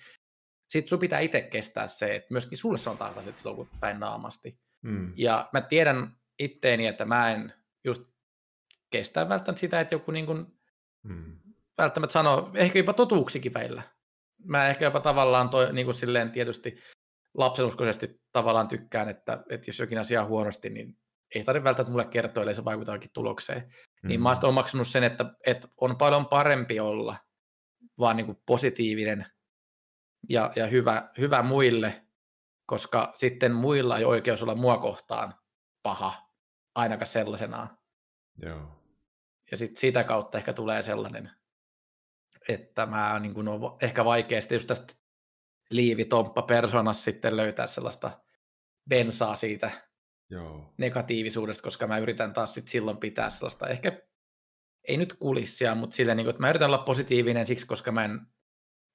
sit 0.68 0.88
sun 0.88 0.98
pitää 0.98 1.20
itse 1.20 1.40
kestää 1.40 1.86
se, 1.86 2.14
että 2.14 2.28
myöskin 2.30 2.58
sulle 2.58 2.78
sanotaan 2.78 3.18
asiat 3.18 3.36
silloin 3.36 3.56
kun 3.56 3.68
päin 3.80 4.00
naamasti. 4.00 4.58
Mm. 4.82 5.12
Ja 5.16 5.48
mä 5.52 5.60
tiedän 5.60 6.16
itteeni, 6.38 6.86
että 6.86 7.04
mä 7.04 7.30
en 7.30 7.52
just 7.84 8.02
kestä 8.90 9.28
välttämättä 9.28 9.60
sitä, 9.60 9.80
että 9.80 9.94
joku 9.94 10.10
niin 10.10 10.26
kuin 10.26 10.46
mm. 11.02 11.38
välttämättä 11.78 12.12
sanoo, 12.12 12.50
ehkä 12.54 12.78
jopa 12.78 12.92
totuuksikin 12.92 13.54
väillä. 13.54 13.82
Mä 14.44 14.68
ehkä 14.68 14.84
jopa 14.84 15.00
tavallaan 15.00 15.50
toi, 15.50 15.72
niin 15.72 15.84
kuin 15.84 15.94
silleen 15.94 16.30
tietysti 16.30 16.78
lapsenuskoisesti 17.34 18.20
tavallaan 18.32 18.68
tykkään, 18.68 19.08
että, 19.08 19.44
että 19.50 19.68
jos 19.68 19.78
jokin 19.78 19.98
asia 19.98 20.22
on 20.22 20.28
huonosti, 20.28 20.70
niin 20.70 20.99
ei 21.34 21.44
tarvitse 21.44 21.64
välttämättä 21.64 21.90
mulle 21.90 22.04
kertoa, 22.04 22.42
ellei 22.42 22.54
se 22.54 22.64
vaikutakin 22.64 23.10
tulokseen. 23.12 23.74
Mm. 24.02 24.08
Niin 24.08 24.22
mä 24.22 24.28
oon 24.28 24.44
omaksunut 24.44 24.88
sen, 24.88 25.04
että, 25.04 25.24
että 25.46 25.68
on 25.76 25.98
paljon 25.98 26.26
parempi 26.26 26.80
olla 26.80 27.16
vaan 27.98 28.16
niin 28.16 28.26
kuin 28.26 28.42
positiivinen 28.46 29.26
ja, 30.28 30.52
ja 30.56 30.66
hyvä, 30.66 31.10
hyvä 31.18 31.42
muille, 31.42 32.06
koska 32.66 33.12
sitten 33.14 33.52
muilla 33.52 33.98
ei 33.98 34.04
oikeus 34.04 34.42
olla 34.42 34.54
mua 34.54 34.78
kohtaan 34.78 35.34
paha, 35.82 36.30
ainakaan 36.74 37.06
sellaisenaan. 37.06 37.78
Joo. 38.42 38.80
Ja 39.50 39.56
sitten 39.56 39.80
sitä 39.80 40.04
kautta 40.04 40.38
ehkä 40.38 40.52
tulee 40.52 40.82
sellainen, 40.82 41.30
että 42.48 42.86
mä 42.86 43.18
niin 43.18 43.34
kuin 43.34 43.48
on 43.48 43.76
ehkä 43.82 44.04
vaikeasti 44.04 44.54
just 44.54 44.66
tästä 44.66 44.94
liivitomppa 45.70 46.42
persoonassa 46.42 47.04
sitten 47.04 47.36
löytää 47.36 47.66
sellaista 47.66 48.20
bensaa 48.88 49.36
siitä 49.36 49.89
Joo. 50.30 50.74
negatiivisuudesta, 50.78 51.62
koska 51.62 51.86
mä 51.86 51.98
yritän 51.98 52.32
taas 52.32 52.54
sit 52.54 52.68
silloin 52.68 52.96
pitää 52.96 53.30
sellaista 53.30 53.68
ehkä, 53.68 54.02
ei 54.88 54.96
nyt 54.96 55.12
kulissia, 55.12 55.74
mutta 55.74 55.96
silleen, 55.96 56.16
niin 56.16 56.24
kuin, 56.24 56.30
että 56.30 56.40
mä 56.40 56.50
yritän 56.50 56.66
olla 56.66 56.78
positiivinen 56.78 57.46
siksi, 57.46 57.66
koska 57.66 57.92
mä 57.92 58.04
en 58.04 58.20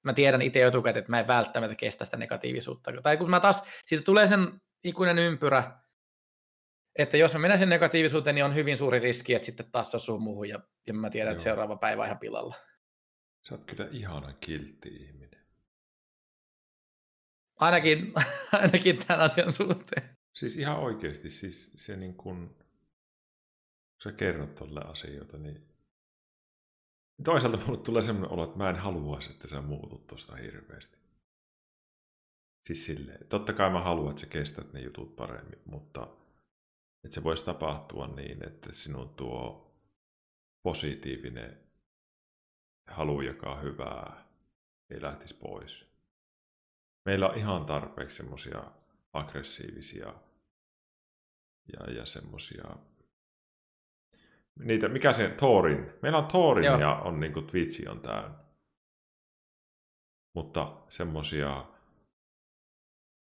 mä 0.06 0.12
tiedän 0.12 0.42
itse 0.42 0.66
etukäteen, 0.66 1.00
että 1.00 1.12
mä 1.12 1.20
en 1.20 1.26
välttämättä 1.26 1.76
kestä 1.76 2.04
sitä 2.04 2.16
negatiivisuutta. 2.16 2.92
Tai 3.02 3.16
kun 3.16 3.30
mä 3.30 3.40
taas, 3.40 3.64
siitä 3.86 4.04
tulee 4.04 4.28
sen 4.28 4.60
ikuinen 4.84 5.18
ympyrä, 5.18 5.80
että 6.98 7.16
jos 7.16 7.32
mä 7.32 7.38
menen 7.38 7.58
sen 7.58 7.68
negatiivisuuteen, 7.68 8.34
niin 8.34 8.44
on 8.44 8.54
hyvin 8.54 8.78
suuri 8.78 8.98
riski, 8.98 9.34
että 9.34 9.46
sitten 9.46 9.70
taas 9.70 9.94
osuu 9.94 10.18
muuhun 10.18 10.48
ja, 10.48 10.60
ja 10.86 10.94
mä 10.94 11.10
tiedän, 11.10 11.30
Joo. 11.30 11.32
että 11.32 11.44
seuraava 11.44 11.76
päivä 11.76 12.02
on 12.02 12.06
ihan 12.06 12.18
pilalla. 12.18 12.54
Sä 13.48 13.54
oot 13.54 13.64
kyllä 13.64 13.88
ihana 13.90 14.32
kiltti 14.32 14.88
ihminen. 14.88 15.46
Ainakin, 17.56 18.12
ainakin 18.52 19.06
tämän 19.06 19.30
asian 19.30 19.52
suhteen. 19.52 20.15
Siis 20.36 20.56
ihan 20.56 20.78
oikeasti, 20.78 21.30
siis 21.30 21.72
se 21.76 21.96
niin 21.96 22.14
kuin, 22.14 22.48
kun 22.48 22.66
sä 24.02 24.12
kerrot 24.12 24.54
tolle 24.54 24.80
asioita, 24.80 25.38
niin 25.38 25.68
toisaalta 27.24 27.66
mulle 27.66 27.82
tulee 27.82 28.02
semmoinen 28.02 28.32
olo, 28.32 28.44
että 28.44 28.56
mä 28.56 28.70
en 28.70 28.76
haluaisi, 28.76 29.30
että 29.30 29.48
sä 29.48 29.60
muutut 29.60 30.06
tosta 30.06 30.36
hirveästi. 30.36 30.98
Siis 32.66 32.86
silleen, 32.86 33.26
totta 33.28 33.52
kai 33.52 33.70
mä 33.70 33.80
haluan, 33.80 34.10
että 34.10 34.20
sä 34.20 34.26
kestät 34.26 34.72
ne 34.72 34.80
jutut 34.80 35.16
paremmin, 35.16 35.58
mutta 35.64 36.16
että 37.04 37.14
se 37.14 37.24
voisi 37.24 37.44
tapahtua 37.44 38.06
niin, 38.06 38.46
että 38.46 38.72
sinun 38.72 39.08
tuo 39.08 39.74
positiivinen 40.62 41.60
halu 42.86 43.20
jakaa 43.20 43.60
hyvää 43.60 44.26
ei 44.90 45.02
lähtisi 45.02 45.34
pois. 45.34 45.86
Meillä 47.04 47.28
on 47.28 47.38
ihan 47.38 47.66
tarpeeksi 47.66 48.16
semmoisia 48.16 48.72
aggressiivisia 49.12 50.25
ja, 51.72 51.92
ja 51.92 52.06
semmoisia 52.06 52.76
niitä, 54.58 54.88
mikä 54.88 55.12
se 55.12 55.28
Thorin? 55.28 55.92
Meillä 56.02 56.18
on 56.18 56.26
Thorin 56.26 56.64
Joo. 56.64 56.80
ja 56.80 56.94
on 56.94 57.20
niin 57.20 57.32
kuin 57.32 57.46
Twitchi 57.46 57.88
on 57.88 58.00
täynnä. 58.00 58.34
Mutta 60.34 60.76
semmoisia 60.88 61.64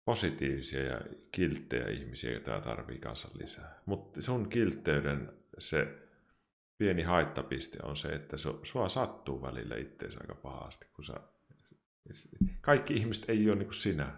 positiivisia 0.04 0.84
ja 0.84 1.00
kilttejä 1.32 1.88
ihmisiä, 1.88 2.32
joita 2.32 2.60
tarvii 2.60 2.98
kanssa 2.98 3.28
lisää. 3.34 3.80
Mutta 3.86 4.22
sun 4.22 4.48
kiltteyden 4.48 5.32
se 5.58 5.98
pieni 6.78 7.02
haittapiste 7.02 7.78
on 7.82 7.96
se, 7.96 8.08
että 8.08 8.36
sua 8.62 8.88
sattuu 8.88 9.42
välillä 9.42 9.76
itteensä 9.76 10.18
aika 10.20 10.34
pahasti, 10.34 10.86
kun 10.92 11.04
sä... 11.04 11.14
Kaikki 12.60 12.94
ihmiset 12.94 13.30
ei 13.30 13.50
ole 13.50 13.58
niin 13.58 13.66
kuin 13.66 13.74
sinä. 13.74 14.16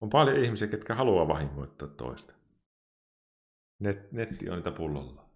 On 0.00 0.10
paljon 0.10 0.36
ihmisiä, 0.36 0.68
ketkä 0.68 0.94
haluaa 0.94 1.28
vahingoittaa 1.28 1.88
toista. 1.88 2.37
Net, 3.78 4.12
netti 4.12 4.50
on 4.50 4.56
niitä 4.56 4.70
pullolla. 4.70 5.28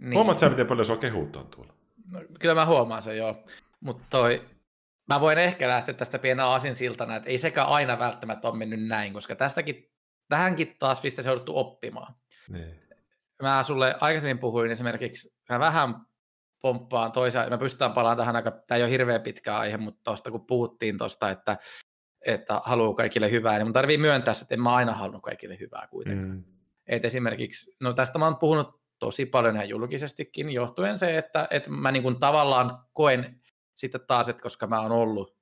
Niin. 0.00 0.14
Huomaat 0.14 0.38
sä, 0.38 0.48
miten 0.48 0.66
paljon 0.66 0.86
sua 0.86 0.96
kehutaan 0.96 1.46
tuolla? 1.46 1.74
No, 2.10 2.20
kyllä 2.40 2.54
mä 2.54 2.66
huomaan 2.66 3.02
sen, 3.02 3.16
joo. 3.16 3.44
Mutta 3.80 4.04
toi, 4.10 4.48
mä 5.08 5.20
voin 5.20 5.38
ehkä 5.38 5.68
lähteä 5.68 5.94
tästä 5.94 6.18
pienellä 6.18 6.74
siltana, 6.74 7.16
että 7.16 7.30
ei 7.30 7.38
sekään 7.38 7.68
aina 7.68 7.98
välttämättä 7.98 8.48
ole 8.48 8.58
mennyt 8.58 8.86
näin, 8.86 9.12
koska 9.12 9.36
tästäkin, 9.36 9.90
tähänkin 10.28 10.76
taas 10.78 11.02
se 11.02 11.22
jouduttu 11.26 11.58
oppimaan. 11.58 12.14
Niin. 12.48 12.82
Mä 13.42 13.62
sulle 13.62 13.94
aikaisemmin 14.00 14.38
puhuin 14.38 14.70
esimerkiksi, 14.70 15.34
mä 15.48 15.58
vähän 15.58 15.94
pomppaan 16.62 17.12
toisaan, 17.12 17.50
mä 17.50 17.58
pystytään 17.58 17.92
palaamaan 17.92 18.18
tähän 18.18 18.36
aika, 18.36 18.50
tämä 18.50 18.76
ei 18.76 18.82
ole 18.82 18.90
hirveän 18.90 19.22
pitkä 19.22 19.58
aihe, 19.58 19.76
mutta 19.76 20.00
tuosta 20.04 20.30
kun 20.30 20.46
puhuttiin 20.46 20.98
tuosta, 20.98 21.30
että, 21.30 21.58
että 22.26 22.60
haluaa 22.64 22.94
kaikille 22.94 23.30
hyvää, 23.30 23.58
niin 23.58 23.66
mun 23.66 23.72
tarvii 23.72 23.98
myöntää, 23.98 24.34
että 24.42 24.54
en 24.54 24.62
mä 24.62 24.70
aina 24.74 24.92
halunnut 24.92 25.22
kaikille 25.22 25.58
hyvää 25.60 25.86
kuitenkaan. 25.90 26.36
Mm. 26.36 26.57
Et 26.88 27.04
esimerkiksi, 27.04 27.76
no 27.80 27.92
tästä 27.92 28.18
mä 28.18 28.24
oon 28.24 28.38
puhunut 28.38 28.80
tosi 28.98 29.26
paljon 29.26 29.54
ihan 29.54 29.68
julkisestikin, 29.68 30.50
johtuen 30.50 30.98
se, 30.98 31.18
että, 31.18 31.48
että 31.50 31.70
mä 31.70 31.92
niin 31.92 32.02
kuin 32.02 32.18
tavallaan 32.18 32.78
koen 32.92 33.40
sitten 33.76 34.00
taas, 34.06 34.28
että 34.28 34.42
koska 34.42 34.66
mä 34.66 34.80
oon 34.80 34.92
ollut 34.92 35.38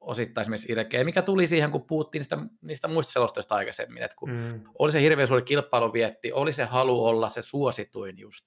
osittain 0.00 0.42
esimerkiksi 0.42 0.72
ilkeä, 0.72 1.04
mikä 1.04 1.22
tuli 1.22 1.46
siihen, 1.46 1.70
kun 1.70 1.86
puhuttiin 1.86 2.20
niistä, 2.20 2.38
niistä 2.62 2.88
muista 2.88 3.12
selosteista 3.12 3.54
aikaisemmin, 3.54 4.02
että 4.02 4.16
kun 4.16 4.30
mm. 4.30 4.64
oli 4.78 4.92
se 4.92 5.00
hirveän 5.00 5.28
suuri 5.28 5.42
kilpailuvietti, 5.42 6.32
oli 6.32 6.52
se 6.52 6.64
halu 6.64 7.04
olla 7.04 7.28
se 7.28 7.42
suosituin 7.42 8.18
just. 8.18 8.44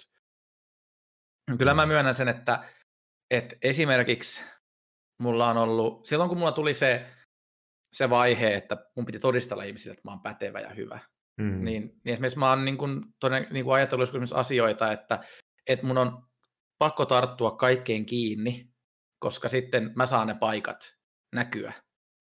Kyllä 1.57 1.73
mä 1.73 1.85
myönnän 1.85 2.15
sen, 2.15 2.27
että, 2.27 2.64
että 3.31 3.55
esimerkiksi 3.61 4.43
mulla 5.19 5.49
on 5.49 5.57
ollut, 5.57 6.05
silloin 6.05 6.30
kun 6.30 6.38
mulla 6.38 6.51
tuli 6.51 6.73
se, 6.73 7.05
se 7.95 8.09
vaihe, 8.09 8.53
että 8.53 8.77
mun 8.95 9.05
piti 9.05 9.19
todistella 9.19 9.64
ihmisille, 9.64 9.93
että 9.93 10.07
mä 10.07 10.11
oon 10.11 10.22
pätevä 10.22 10.59
ja 10.59 10.69
hyvä, 10.69 10.99
mm. 11.38 11.64
niin, 11.64 11.84
niin 12.03 12.14
esimerkiksi 12.14 12.39
mä 12.39 12.49
oon 12.49 12.65
niin 12.65 12.77
kuin, 12.77 13.01
toden, 13.19 13.47
niin 13.51 13.65
kuin 13.65 13.76
ajatellut 13.76 14.09
asioita, 14.34 14.91
että, 14.91 15.19
että 15.68 15.85
mun 15.85 15.97
on 15.97 16.27
pakko 16.80 17.05
tarttua 17.05 17.51
kaikkeen 17.51 18.05
kiinni, 18.05 18.69
koska 19.19 19.49
sitten 19.49 19.91
mä 19.95 20.05
saan 20.05 20.27
ne 20.27 20.35
paikat 20.39 20.97
näkyä. 21.35 21.73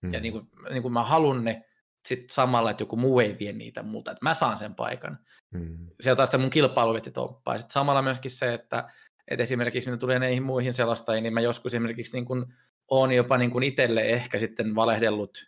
Mm. 0.02 0.12
Ja 0.12 0.20
niin 0.20 0.32
kuin, 0.32 0.48
niin 0.70 0.82
kuin 0.82 0.92
mä 0.92 1.04
haluan 1.04 1.44
ne 1.44 1.64
sit 2.08 2.30
samalla, 2.30 2.70
että 2.70 2.82
joku 2.82 2.96
muu 2.96 3.20
ei 3.20 3.36
vie 3.38 3.52
niitä 3.52 3.82
muuta, 3.82 4.10
että 4.10 4.24
mä 4.24 4.34
saan 4.34 4.58
sen 4.58 4.74
paikan. 4.74 5.18
Mm. 5.54 5.86
Se 6.00 6.10
on 6.10 6.16
taas 6.16 6.26
sitä 6.26 6.38
mun 6.38 6.50
kilpailuvettitomppaa. 6.50 7.58
Sitten 7.58 7.72
samalla 7.72 8.02
myöskin 8.02 8.30
se, 8.30 8.54
että, 8.54 8.88
että 9.28 9.42
esimerkiksi 9.42 9.90
mitä 9.90 10.00
tulee 10.00 10.18
näihin 10.18 10.42
muihin 10.42 10.74
selostajiin, 10.74 11.22
niin 11.22 11.34
mä 11.34 11.40
joskus 11.40 11.74
esimerkiksi 11.74 12.16
niin 12.16 12.24
kuin, 12.24 12.44
on 12.90 13.12
jopa 13.12 13.38
niin 13.38 13.50
kuin 13.50 13.64
itselle 13.64 14.00
ehkä 14.00 14.38
sitten 14.38 14.74
valehdellut 14.74 15.38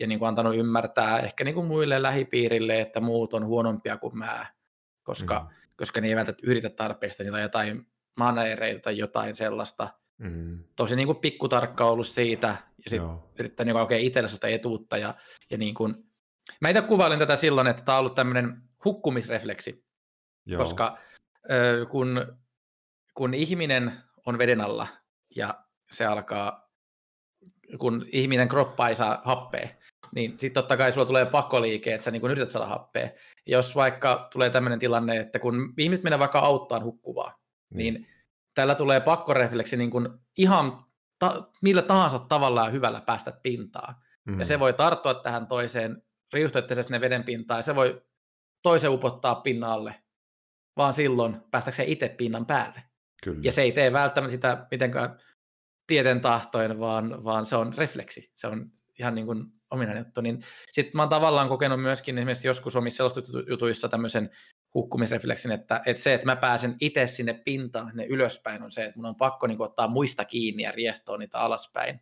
ja 0.00 0.06
niin 0.06 0.18
kuin 0.18 0.28
antanut 0.28 0.56
ymmärtää 0.56 1.18
ehkä 1.18 1.44
niin 1.44 1.54
kuin 1.54 1.66
muille 1.66 2.02
lähipiirille, 2.02 2.80
että 2.80 3.00
muut 3.00 3.34
on 3.34 3.46
huonompia 3.46 3.96
kuin 3.96 4.18
mä, 4.18 4.46
koska, 5.02 5.40
mm. 5.40 5.54
koska 5.76 6.00
ne 6.00 6.08
eivät 6.08 6.28
yritä 6.42 6.70
tarpeesta 6.70 7.22
niillä 7.22 7.40
jotain 7.40 7.86
maneereita 8.16 8.80
tai 8.80 8.98
jotain 8.98 9.36
sellaista. 9.36 9.88
Mm. 10.18 10.64
Tosi 10.76 10.96
niin 10.96 11.06
kuin 11.06 11.18
pikkutarkka 11.18 11.84
ollut 11.84 12.06
siitä, 12.06 12.56
ja 12.84 12.90
sitten 12.90 13.10
yrittää 13.38 13.66
niin 13.66 13.76
oikein 13.76 14.06
itsellä 14.06 14.28
sitä 14.28 14.48
etuutta. 14.48 14.96
Ja, 14.96 15.14
ja 15.50 15.58
niin 15.58 15.74
kuin, 15.74 15.94
mä 16.60 16.68
itse 16.68 16.82
kuvailin 16.82 17.18
tätä 17.18 17.36
silloin, 17.36 17.66
että 17.66 17.82
tämä 17.82 17.96
on 17.96 18.00
ollut 18.00 18.14
tämmöinen 18.14 18.62
hukkumisrefleksi, 18.84 19.84
Joo. 20.46 20.58
koska 20.58 20.98
ö, 21.50 21.86
kun, 21.86 22.38
kun 23.14 23.34
ihminen 23.34 23.92
on 24.26 24.38
veden 24.38 24.60
alla 24.60 24.86
ja 25.36 25.64
se 25.90 26.06
alkaa, 26.06 26.70
kun 27.78 28.06
ihminen 28.12 28.48
kroppa 28.48 28.88
ei 28.88 28.94
saa 28.94 29.22
happea, 29.24 29.68
niin 30.14 30.30
sitten 30.30 30.62
totta 30.62 30.76
kai 30.76 30.92
sulla 30.92 31.06
tulee 31.06 31.24
pakoliike, 31.24 31.94
että 31.94 32.04
sä 32.04 32.10
niin 32.10 32.24
yrität 32.24 32.50
saada 32.50 32.66
happea. 32.66 33.08
Jos 33.46 33.76
vaikka 33.76 34.28
tulee 34.32 34.50
tämmöinen 34.50 34.78
tilanne, 34.78 35.16
että 35.16 35.38
kun 35.38 35.74
ihmiset 35.78 36.04
menee 36.04 36.18
vaikka 36.18 36.38
auttaan 36.38 36.84
hukkuvaa, 36.84 37.38
niin, 37.74 37.94
niin 37.94 38.06
tällä 38.54 38.74
tulee 38.74 39.00
pakkorefleksi 39.00 39.76
niin 39.76 39.90
kuin 39.90 40.08
ihan 40.38 40.84
ta- 41.18 41.48
millä 41.62 41.82
tahansa 41.82 42.18
tavalla 42.18 42.64
ja 42.64 42.70
hyvällä 42.70 43.00
päästä 43.00 43.32
pintaan. 43.42 43.94
Mm. 44.24 44.38
Ja 44.40 44.46
se 44.46 44.58
voi 44.58 44.72
tarttua 44.72 45.14
tähän 45.14 45.46
toiseen, 45.46 46.02
riuhtoitte 46.32 46.82
sinne 46.82 47.00
veden 47.00 47.24
pintaan, 47.24 47.58
ja 47.58 47.62
se 47.62 47.74
voi 47.74 48.02
toisen 48.62 48.90
upottaa 48.90 49.34
pinnalle, 49.34 49.94
vaan 50.76 50.94
silloin 50.94 51.36
päästäkseen 51.50 51.88
itse 51.88 52.08
pinnan 52.08 52.46
päälle. 52.46 52.82
Kyllä. 53.22 53.40
Ja 53.42 53.52
se 53.52 53.62
ei 53.62 53.72
tee 53.72 53.92
välttämättä 53.92 54.30
sitä 54.30 54.66
mitenkään 54.70 55.18
tieten 55.86 56.20
tahtoin, 56.20 56.80
vaan, 56.80 57.24
vaan 57.24 57.46
se 57.46 57.56
on 57.56 57.74
refleksi. 57.76 58.32
Se 58.34 58.46
on 58.46 58.72
ihan 58.98 59.14
niin 59.14 59.26
kuin 59.26 59.44
ominainen 59.70 60.04
juttu. 60.04 60.20
Niin 60.20 60.44
sitten 60.72 60.92
mä 60.94 61.02
oon 61.02 61.08
tavallaan 61.08 61.48
kokenut 61.48 61.82
myöskin 61.82 62.18
esimerkiksi 62.18 62.48
joskus 62.48 62.76
omissa 62.76 62.96
selostujutuissa 62.96 63.88
tämmöisen 63.88 64.30
hukkumisrefleksin, 64.74 65.52
että, 65.52 65.80
että 65.86 66.02
se, 66.02 66.14
että 66.14 66.26
mä 66.26 66.36
pääsen 66.36 66.76
itse 66.80 67.06
sinne 67.06 67.42
pintaan, 67.44 67.92
ne 67.94 68.06
ylöspäin, 68.06 68.62
on 68.62 68.70
se, 68.70 68.84
että 68.84 68.96
mun 68.96 69.06
on 69.06 69.16
pakko 69.16 69.46
niin 69.46 69.56
kuin, 69.56 69.68
ottaa 69.68 69.88
muista 69.88 70.24
kiinni 70.24 70.62
ja 70.62 70.72
riehtoa 70.72 71.18
niitä 71.18 71.38
alaspäin, 71.38 72.00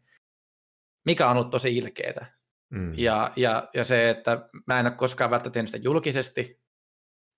mikä 1.04 1.28
on 1.28 1.36
ollut 1.36 1.50
tosi 1.50 1.76
ilkeetä. 1.76 2.26
Mm. 2.70 2.94
Ja, 2.96 3.32
ja, 3.36 3.68
ja 3.74 3.84
se, 3.84 4.10
että 4.10 4.48
mä 4.66 4.80
en 4.80 4.86
ole 4.86 4.94
koskaan 4.94 5.30
välttämättä 5.30 5.54
tehnyt 5.54 5.70
sitä 5.70 5.84
julkisesti, 5.84 6.60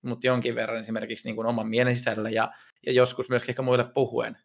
mutta 0.01 0.27
jonkin 0.27 0.55
verran 0.55 0.79
esimerkiksi 0.79 1.27
niin 1.27 1.35
kuin 1.35 1.47
oman 1.47 1.67
mielen 1.67 1.95
sisällä 1.95 2.29
ja, 2.29 2.51
ja 2.85 2.91
joskus 2.91 3.29
myöskin 3.29 3.51
ehkä 3.51 3.61
muille 3.61 3.83
puhuen, 3.93 4.37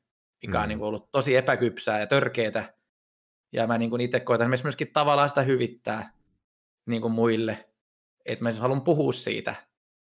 mikä 0.42 0.58
mm. 0.58 0.62
on 0.62 0.68
niin 0.68 0.78
kuin 0.78 0.88
ollut 0.88 1.10
tosi 1.10 1.36
epäkypsää 1.36 2.00
ja 2.00 2.06
törkeetä. 2.06 2.74
Ja 3.54 3.66
mä 3.66 3.78
niin 3.78 3.90
kuin 3.90 4.00
itse 4.00 4.20
koitan 4.20 4.48
myöskin 4.48 4.92
tavallaan 4.92 5.28
sitä 5.28 5.42
hyvittää 5.42 6.12
niin 6.86 7.02
kuin 7.02 7.12
muille, 7.12 7.68
että 8.26 8.44
mä 8.44 8.50
siis 8.50 8.60
haluan 8.62 8.82
puhua 8.82 9.12
siitä, 9.12 9.54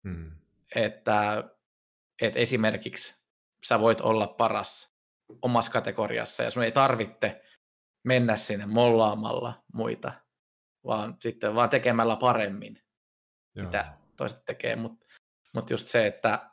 mm 0.02 0.42
että, 0.74 1.44
että 2.22 2.38
esimerkiksi 2.38 3.22
sä 3.66 3.80
voit 3.80 4.00
olla 4.00 4.26
paras 4.26 4.96
omassa 5.42 5.72
kategoriassa 5.72 6.42
ja 6.42 6.50
sun 6.50 6.62
ei 6.62 6.72
tarvitse 6.72 7.42
mennä 8.04 8.36
sinne 8.36 8.66
mollaamalla 8.66 9.64
muita, 9.74 10.12
vaan 10.86 11.16
sitten 11.20 11.54
vaan 11.54 11.70
tekemällä 11.70 12.16
paremmin, 12.16 12.82
Joo. 13.54 13.66
mitä 13.66 13.92
toiset 14.16 14.44
tekee. 14.44 14.76
Mutta 14.76 15.06
mut 15.54 15.70
just 15.70 15.88
se, 15.88 16.06
että 16.06 16.50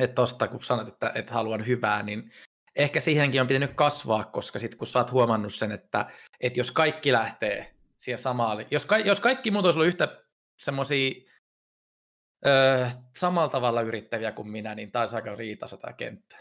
että 0.00 0.14
tosta 0.14 0.48
kun 0.48 0.64
sanot, 0.64 0.88
että, 0.88 1.12
että 1.14 1.34
haluan 1.34 1.66
hyvää, 1.66 2.02
niin 2.02 2.32
ehkä 2.80 3.00
siihenkin 3.00 3.40
on 3.40 3.46
pitänyt 3.46 3.72
kasvaa, 3.74 4.24
koska 4.24 4.58
sitten 4.58 4.78
kun 4.78 4.86
sä 4.86 4.98
oot 4.98 5.12
huomannut 5.12 5.54
sen, 5.54 5.72
että, 5.72 6.06
että 6.40 6.60
jos 6.60 6.70
kaikki 6.70 7.12
lähtee 7.12 7.74
siihen 7.98 8.18
samaan, 8.18 8.66
jos, 8.70 8.86
ka, 8.86 8.98
jos 8.98 9.20
kaikki 9.20 9.50
muut 9.50 9.64
olisi 9.64 9.78
ollut 9.78 9.88
yhtä 9.88 10.22
semmoisia 10.60 11.14
öö, 12.46 12.86
samalla 13.16 13.48
tavalla 13.48 13.80
yrittäviä 13.80 14.32
kuin 14.32 14.50
minä, 14.50 14.74
niin 14.74 14.92
taisi 14.92 15.16
aika 15.16 15.34
riitasa 15.34 15.76
tämä 15.76 15.92
kenttä. 15.92 16.36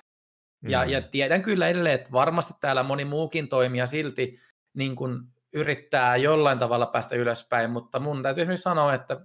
Mm. 0.62 0.70
Ja, 0.70 0.86
ja 0.86 1.02
tiedän 1.02 1.42
kyllä 1.42 1.68
edelleen, 1.68 1.96
että 1.96 2.12
varmasti 2.12 2.54
täällä 2.62 2.84
moni 2.84 3.06
muukin 3.06 3.48
toimija 3.48 3.88
silti 3.88 4.40
niin 4.74 4.96
kuin 4.96 5.22
yrittää 5.54 6.18
jollain 6.18 6.60
tavalla 6.60 6.86
päästä 6.86 7.16
ylöspäin, 7.16 7.70
mutta 7.72 8.00
mun 8.00 8.24
täytyy 8.24 8.42
esimerkiksi 8.42 8.64
sanoa, 8.64 8.94
että 8.94 9.22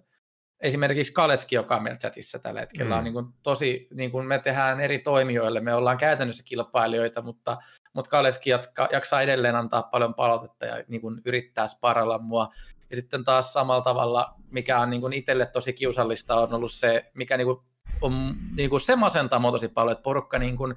esimerkiksi 0.60 1.12
Kaletski, 1.12 1.54
joka 1.54 1.76
on 1.76 1.82
meillä 1.82 1.98
chatissa 1.98 2.38
tällä 2.38 2.60
hetkellä, 2.60 2.94
mm. 2.94 2.98
on 2.98 3.04
niin 3.04 3.14
kuin 3.14 3.26
tosi, 3.42 3.88
niin 3.94 4.10
kuin 4.10 4.26
me 4.26 4.38
tehdään 4.38 4.80
eri 4.80 4.98
toimijoille, 4.98 5.60
me 5.60 5.74
ollaan 5.74 5.98
käytännössä 5.98 6.42
kilpailijoita, 6.46 7.22
mutta, 7.22 7.56
mutta 7.92 8.10
Kaleski 8.10 8.50
jatka, 8.50 8.88
jaksaa 8.92 9.22
edelleen 9.22 9.56
antaa 9.56 9.82
paljon 9.82 10.14
palautetta 10.14 10.66
ja 10.66 10.84
niin 10.88 11.00
kuin 11.00 11.20
yrittää 11.24 11.66
sparalla 11.66 12.18
mua. 12.18 12.52
Ja 12.90 12.96
sitten 12.96 13.24
taas 13.24 13.52
samalla 13.52 13.82
tavalla, 13.82 14.34
mikä 14.50 14.80
on 14.80 14.90
niin 14.90 15.00
kuin 15.00 15.12
itselle 15.12 15.46
tosi 15.46 15.72
kiusallista, 15.72 16.34
on 16.34 16.54
ollut 16.54 16.72
se, 16.72 17.10
mikä 17.14 17.36
niin 17.36 17.46
kuin 17.46 17.58
on, 18.00 18.34
niin 18.56 18.70
kuin 18.70 18.80
se 18.80 18.96
masentaa 18.96 19.38
mua 19.38 19.52
tosi 19.52 19.68
paljon, 19.68 19.92
että 19.92 20.02
porukka 20.02 20.38
niin 20.38 20.56
kuin, 20.56 20.74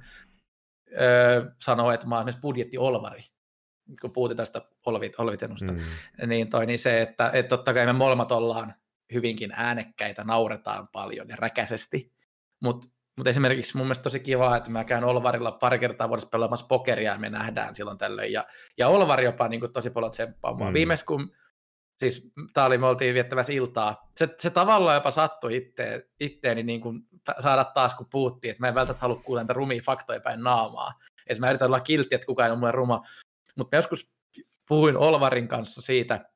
öö, 1.00 1.50
sanoo, 1.62 1.92
että 1.92 2.06
mä 2.06 2.14
oon 2.14 2.22
esimerkiksi 2.22 2.40
budjetti-olvari, 2.40 3.20
kun 4.00 4.12
puhutaan 4.12 4.36
tästä 4.36 4.62
olvit, 4.86 5.14
olvitennusta, 5.18 5.72
mm. 5.72 5.78
niin, 6.26 6.50
toi, 6.50 6.66
niin 6.66 6.78
se, 6.78 7.02
että, 7.02 7.30
että 7.32 7.56
totta 7.56 7.74
kai 7.74 7.86
me 7.86 7.92
molemmat 7.92 8.32
ollaan 8.32 8.74
hyvinkin 9.14 9.52
äänekkäitä, 9.56 10.24
nauretaan 10.24 10.88
paljon 10.88 11.28
ja 11.28 11.36
räkäisesti, 11.36 12.12
mutta 12.60 12.88
mutta 13.18 13.30
esimerkiksi 13.30 13.76
mun 13.76 13.86
mielestä 13.86 14.02
tosi 14.02 14.20
kiva, 14.20 14.56
että 14.56 14.70
mä 14.70 14.84
käyn 14.84 15.04
Olvarilla 15.04 15.52
pari 15.52 15.78
kertaa 15.78 16.08
vuodessa 16.08 16.28
pelaamassa 16.28 16.66
pokeria 16.66 17.12
ja 17.12 17.18
me 17.18 17.30
nähdään 17.30 17.74
silloin 17.74 17.98
tällöin. 17.98 18.32
Ja, 18.32 18.44
ja 18.78 18.88
Olvari 18.88 19.24
jopa 19.24 19.48
niin 19.48 19.60
kuin, 19.60 19.72
tosi 19.72 19.90
paljon 19.90 20.12
tsemppaa 20.12 20.54
mua. 20.54 20.66
Mm. 20.66 20.74
Viimeis 20.74 21.02
kun, 21.02 21.36
siis 21.98 22.32
tää 22.52 22.64
oli, 22.64 22.78
me 22.78 22.86
oltiin 22.86 23.14
viettävässä 23.14 23.52
iltaa, 23.52 24.10
se, 24.16 24.28
se 24.38 24.50
tavallaan 24.50 24.94
jopa 24.94 25.10
sattui 25.10 25.56
itteen, 25.56 26.02
itteeni 26.20 26.62
niin 26.62 26.80
kuin 26.80 27.02
saada 27.38 27.64
taas, 27.64 27.94
kun 27.94 28.06
puhuttiin, 28.10 28.50
että 28.50 28.62
mä 28.62 28.68
en 28.68 28.74
välttämättä 28.74 29.02
halua 29.02 29.22
kuulla 29.24 29.42
niitä 29.42 29.52
rumia 29.52 29.82
faktoja 29.84 30.20
päin 30.20 30.42
naamaa. 30.42 30.92
Että 31.26 31.40
mä 31.40 31.50
yritän 31.50 31.66
olla 31.66 31.80
kiltti, 31.80 32.14
että 32.14 32.26
kukaan 32.26 32.46
ei 32.46 32.50
ole 32.50 32.58
mulle 32.58 32.72
ruma. 32.72 33.02
Mutta 33.56 33.76
joskus 33.76 34.10
puhuin 34.68 34.96
Olvarin 34.96 35.48
kanssa 35.48 35.82
siitä, 35.82 36.30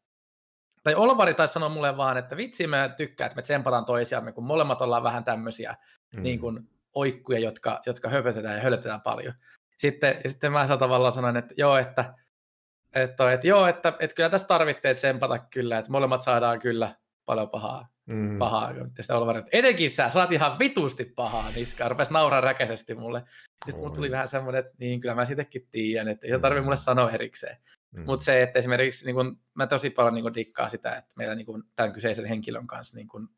tai 0.82 0.94
Olvari 0.94 1.34
taisi 1.34 1.54
sanoa 1.54 1.68
mulle 1.68 1.96
vaan, 1.96 2.16
että 2.16 2.36
vitsi 2.36 2.66
mä 2.66 2.88
tykkään, 2.88 3.26
että 3.26 3.36
me 3.36 3.42
tsempataan 3.42 3.84
toisiamme, 3.84 4.32
kun 4.32 4.44
molemmat 4.44 4.80
ollaan 4.80 5.02
vähän 5.02 5.24
tämmöisiä 5.24 5.76
mm. 6.16 6.22
niin 6.22 6.40
kuin 6.40 6.68
oikkuja, 6.94 7.38
jotka, 7.38 7.80
jotka 7.86 8.08
höpötetään 8.08 8.56
ja 8.56 8.62
hölötetään 8.62 9.00
paljon. 9.00 9.34
Sitten, 9.78 10.20
ja 10.24 10.30
sitten 10.30 10.52
mä 10.52 10.76
tavallaan 10.78 11.12
sanoin, 11.12 11.36
että 11.36 11.54
joo, 11.56 11.76
että, 11.76 12.14
että, 12.94 13.32
että, 13.32 13.48
joo, 13.48 13.66
että, 13.66 13.92
että 14.00 14.16
kyllä 14.16 14.30
tässä 14.30 14.46
tarvitsee 14.46 14.94
tsempata 14.94 15.38
kyllä, 15.38 15.78
että 15.78 15.90
molemmat 15.90 16.22
saadaan 16.22 16.60
kyllä 16.60 16.94
paljon 17.24 17.50
pahaa. 17.50 17.92
Mm. 18.06 18.38
pahaa. 18.38 18.72
Sitten 18.74 19.16
Olvari, 19.16 19.38
että 19.38 19.50
etenkin 19.52 19.90
sä 19.90 20.10
saat 20.10 20.32
ihan 20.32 20.58
vitusti 20.58 21.04
pahaa 21.04 21.44
niskaa. 21.56 21.88
Rupesi 21.88 22.12
nauraa 22.12 22.40
räkäisesti 22.40 22.94
mulle. 22.94 23.22
Sitten 23.64 23.76
mulle 23.76 23.94
tuli 23.94 24.10
vähän 24.10 24.28
semmoinen, 24.28 24.58
että 24.58 24.72
niin, 24.78 25.00
kyllä 25.00 25.14
mä 25.14 25.24
sitäkin 25.24 25.68
tiedän, 25.70 26.08
että 26.08 26.26
ei 26.26 26.38
tarvitse 26.38 26.64
mulle 26.64 26.76
sanoa 26.76 27.10
erikseen. 27.10 27.56
Mm. 27.92 28.04
Mutta 28.06 28.24
se, 28.24 28.42
että 28.42 28.58
esimerkiksi 28.58 29.06
niin 29.06 29.14
kun, 29.14 29.40
mä 29.54 29.66
tosi 29.66 29.90
paljon 29.90 30.14
niin 30.14 30.22
kun, 30.22 30.34
dikkaa 30.34 30.68
sitä, 30.68 30.96
että 30.96 31.12
meillä 31.16 31.34
niin 31.34 31.46
kun, 31.46 31.64
tämän 31.76 31.92
kyseisen 31.92 32.26
henkilön 32.26 32.66
kanssa 32.66 32.96
niin 32.96 33.08
kun, 33.08 33.28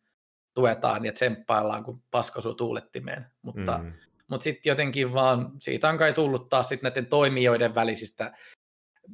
tuetaan 0.54 1.04
ja 1.04 1.12
tsemppaillaan, 1.12 1.84
kun 1.84 2.02
paskosuu 2.10 2.54
tuulettimeen. 2.54 3.26
Mutta, 3.42 3.78
mm. 3.78 3.92
mutta 4.30 4.44
sitten 4.44 4.70
jotenkin 4.70 5.12
vaan, 5.12 5.52
siitä 5.60 5.88
on 5.88 5.98
kai 5.98 6.12
tullut 6.12 6.48
taas 6.48 6.68
sitten 6.68 6.88
näiden 6.88 7.06
toimijoiden 7.06 7.74
välisistä. 7.74 8.32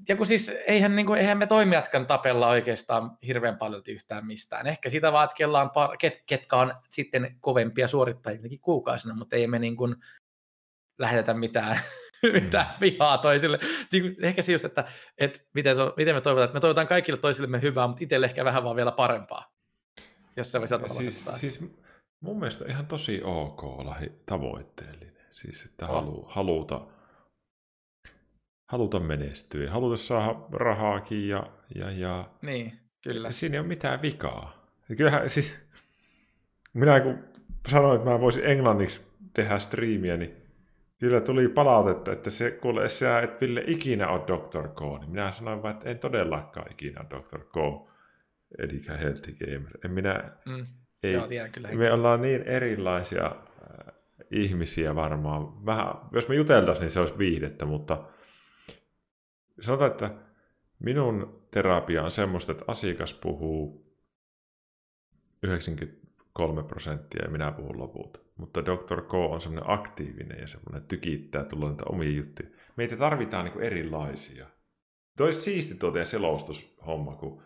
Ja 0.09 0.17
kun 0.17 0.27
siis 0.27 0.53
eihän, 0.67 0.97
niin 0.97 1.07
kuin, 1.07 1.21
eihän 1.21 1.39
me 1.39 1.47
toimijatkaan 1.47 2.07
tapella 2.07 2.49
oikeastaan 2.49 3.19
hirveän 3.27 3.57
paljon 3.57 3.83
yhtään 3.89 4.27
mistään. 4.27 4.67
Ehkä 4.67 4.91
sitä 4.91 5.13
vaan, 5.13 5.25
että 5.25 5.59
on 5.61 5.69
par- 5.69 5.97
ket, 5.97 6.23
ketkä 6.27 6.57
on 6.57 6.75
sitten 6.91 7.37
kovempia 7.41 7.89
suorittajia 7.89 8.41
kuukausina, 8.61 9.15
mutta 9.15 9.37
ei 9.37 9.47
me 9.47 9.59
niin 9.59 9.77
kuin 9.77 9.97
lähetetä 10.99 11.35
mitään, 11.35 11.81
mm. 12.33 12.33
mitään 12.33 12.67
vihaa 12.81 13.19
toisille. 13.19 13.59
Niin 13.93 14.17
ehkä 14.23 14.43
se 14.43 14.53
just, 14.53 14.65
että, 14.65 14.85
että 15.19 15.39
miten, 15.55 15.77
miten 15.97 16.15
me 16.15 16.21
toivotaan, 16.21 16.45
että 16.45 16.55
me 16.55 16.61
toivotaan 16.61 16.87
kaikille 16.87 17.19
toisillemme 17.19 17.63
hyvää, 17.63 17.87
mutta 17.87 18.05
itselle 18.05 18.27
ehkä 18.27 18.45
vähän 18.45 18.65
vaan 18.65 18.77
vielä 18.77 18.93
parempaa 18.93 19.61
jos 20.41 20.53
se 20.53 20.61
voisi 20.61 20.75
siis, 20.89 21.27
siis 21.35 21.61
mun 22.21 22.39
mielestä 22.39 22.65
ihan 22.69 22.87
tosi 22.87 23.21
ok 23.25 23.65
olla 23.65 23.97
tavoitteellinen. 24.27 25.11
Siis 25.31 25.65
että 25.65 25.87
halu, 25.87 26.27
haluta, 26.29 26.87
haluta 28.73 29.01
menestyä, 29.01 29.71
haluta 29.71 29.97
saada 29.97 30.39
rahaakin 30.53 31.29
ja, 31.29 31.47
ja, 31.75 31.91
ja 31.91 32.31
niin, 32.43 32.73
kyllä. 33.03 33.33
siinä 33.33 33.55
ei 33.55 33.61
ole 33.61 33.67
mitään 33.67 34.03
vikaa. 34.03 34.67
Ja 34.89 34.97
kyllähän 34.97 35.31
siis, 35.31 35.57
minä 36.73 37.01
kun 37.01 37.25
sanoin, 37.69 37.97
että 37.97 38.11
mä 38.11 38.21
voisin 38.21 38.47
englanniksi 38.47 39.01
tehdä 39.35 39.59
striimiä, 39.59 40.17
niin 40.17 40.37
kyllä 41.01 41.21
tuli 41.21 41.49
palautetta, 41.49 42.13
että 42.13 42.31
se, 42.31 42.51
kuule, 42.51 42.89
sä 42.89 43.21
et 43.21 43.41
Ville 43.41 43.65
ikinä 43.67 44.09
ole 44.09 44.21
Dr. 44.21 44.69
K, 44.69 44.81
niin 45.01 45.11
minä 45.11 45.31
sanoin 45.31 45.63
vaan, 45.63 45.75
että 45.75 45.91
en 45.91 45.99
todellakaan 45.99 46.73
ikinä 46.73 47.01
ole 47.01 47.21
Dr. 47.21 47.39
K 47.39 47.57
eli 48.59 48.83
Healthy 48.89 49.33
Gamer. 49.33 49.79
En 49.85 49.91
minä, 49.91 50.25
mm. 50.47 50.67
ei, 51.03 51.13
Joo, 51.13 51.27
tiedän 51.27 51.53
kyllä. 51.53 51.69
Me 51.69 51.93
ollaan 51.93 52.23
niin 52.23 52.43
erilaisia 52.43 53.27
äh, 53.27 53.95
ihmisiä 54.31 54.95
varmaan. 54.95 55.67
Vähän, 55.67 55.95
jos 56.13 56.29
me 56.29 56.35
juteltaisiin, 56.35 56.85
niin 56.85 56.91
se 56.91 57.01
olisi 57.01 57.19
viihdettä, 57.19 57.65
mutta 57.65 58.05
sanotaan, 59.61 59.91
että 59.91 60.11
minun 60.79 61.47
terapia 61.51 62.03
on 62.03 62.11
semmoista, 62.11 62.53
että 62.53 62.65
asiakas 62.69 63.15
puhuu 63.15 63.91
93 65.43 66.63
prosenttia 66.63 67.25
ja 67.25 67.31
minä 67.31 67.53
puhun 67.53 67.79
loput. 67.79 68.30
Mutta 68.41 68.65
Dr. 68.65 69.03
K 69.03 69.15
on 69.15 69.41
semmoinen 69.41 69.71
aktiivinen 69.71 70.41
ja 70.41 70.49
semmoinen 70.49 70.83
tykittää 70.89 71.45
tulla 71.45 71.69
niitä 71.69 71.85
omia 71.87 72.11
juttuja. 72.11 72.49
Meitä 72.77 72.97
tarvitaan 72.97 73.45
niin 73.45 73.61
erilaisia. 73.61 74.47
Olisi 75.21 75.41
siisti 75.41 75.75
tuo 75.75 75.91
teidän 75.91 76.07
selostushomma, 76.07 77.15
kun 77.17 77.43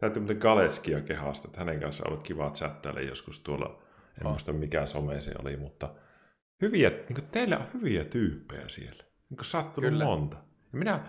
Täytyy 0.00 0.20
muuten 0.20 0.38
Galeskia 0.38 1.00
kehasta, 1.00 1.48
että 1.48 1.58
hänen 1.58 1.80
kanssa 1.80 2.02
on 2.06 2.12
ollut 2.12 2.26
kiva 2.26 2.50
chattailla 2.50 3.00
joskus 3.00 3.40
tuolla, 3.40 3.82
en 4.20 4.26
oh. 4.26 4.32
muista 4.32 4.52
mikä 4.52 4.86
some 4.86 5.20
se 5.20 5.32
oli, 5.38 5.56
mutta 5.56 5.94
hyviä, 6.62 6.90
niin 6.90 7.14
kuin 7.14 7.28
teillä 7.30 7.58
on 7.58 7.64
hyviä 7.74 8.04
tyyppejä 8.04 8.68
siellä. 8.68 9.04
Niin 9.30 9.36
kuin 9.36 9.46
sattunut 9.46 9.90
Kyllä. 9.90 10.04
monta. 10.04 10.36
Ja 10.72 10.78
minä 10.78 11.00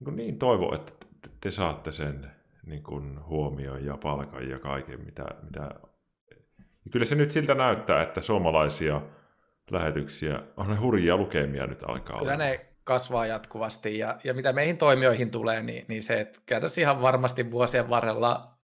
niin, 0.00 0.16
niin 0.16 0.38
toivon, 0.38 0.74
että 0.74 0.92
te, 1.22 1.30
te 1.40 1.50
saatte 1.50 1.92
sen 1.92 2.30
niin 2.66 2.82
kuin 2.82 3.26
huomioon 3.26 3.84
ja 3.84 3.96
palkan 3.96 4.48
ja 4.48 4.58
kaiken, 4.58 5.04
mitä, 5.04 5.24
mitä... 5.42 5.70
Ja 6.86 6.90
kyllä 6.90 7.04
se 7.04 7.14
nyt 7.14 7.30
siltä 7.30 7.54
näyttää, 7.54 8.02
että 8.02 8.20
suomalaisia 8.20 9.00
lähetyksiä, 9.70 10.42
on 10.56 10.80
hurjia 10.80 11.16
lukemia 11.16 11.66
nyt 11.66 11.82
alkaa 11.82 12.18
Kyllä 12.18 12.32
olla. 12.32 12.44
ne 12.44 12.66
kasvaa 12.84 13.26
jatkuvasti. 13.26 13.98
Ja, 13.98 14.18
ja 14.24 14.34
mitä 14.34 14.52
meihin 14.52 14.78
toimijoihin 14.78 15.30
tulee, 15.30 15.62
niin, 15.62 15.84
niin 15.88 16.02
se, 16.02 16.20
että 16.20 16.60
tässä 16.60 16.80
ihan 16.80 17.02
varmasti 17.02 17.50
vuosien 17.50 17.90
varrella 17.90 18.58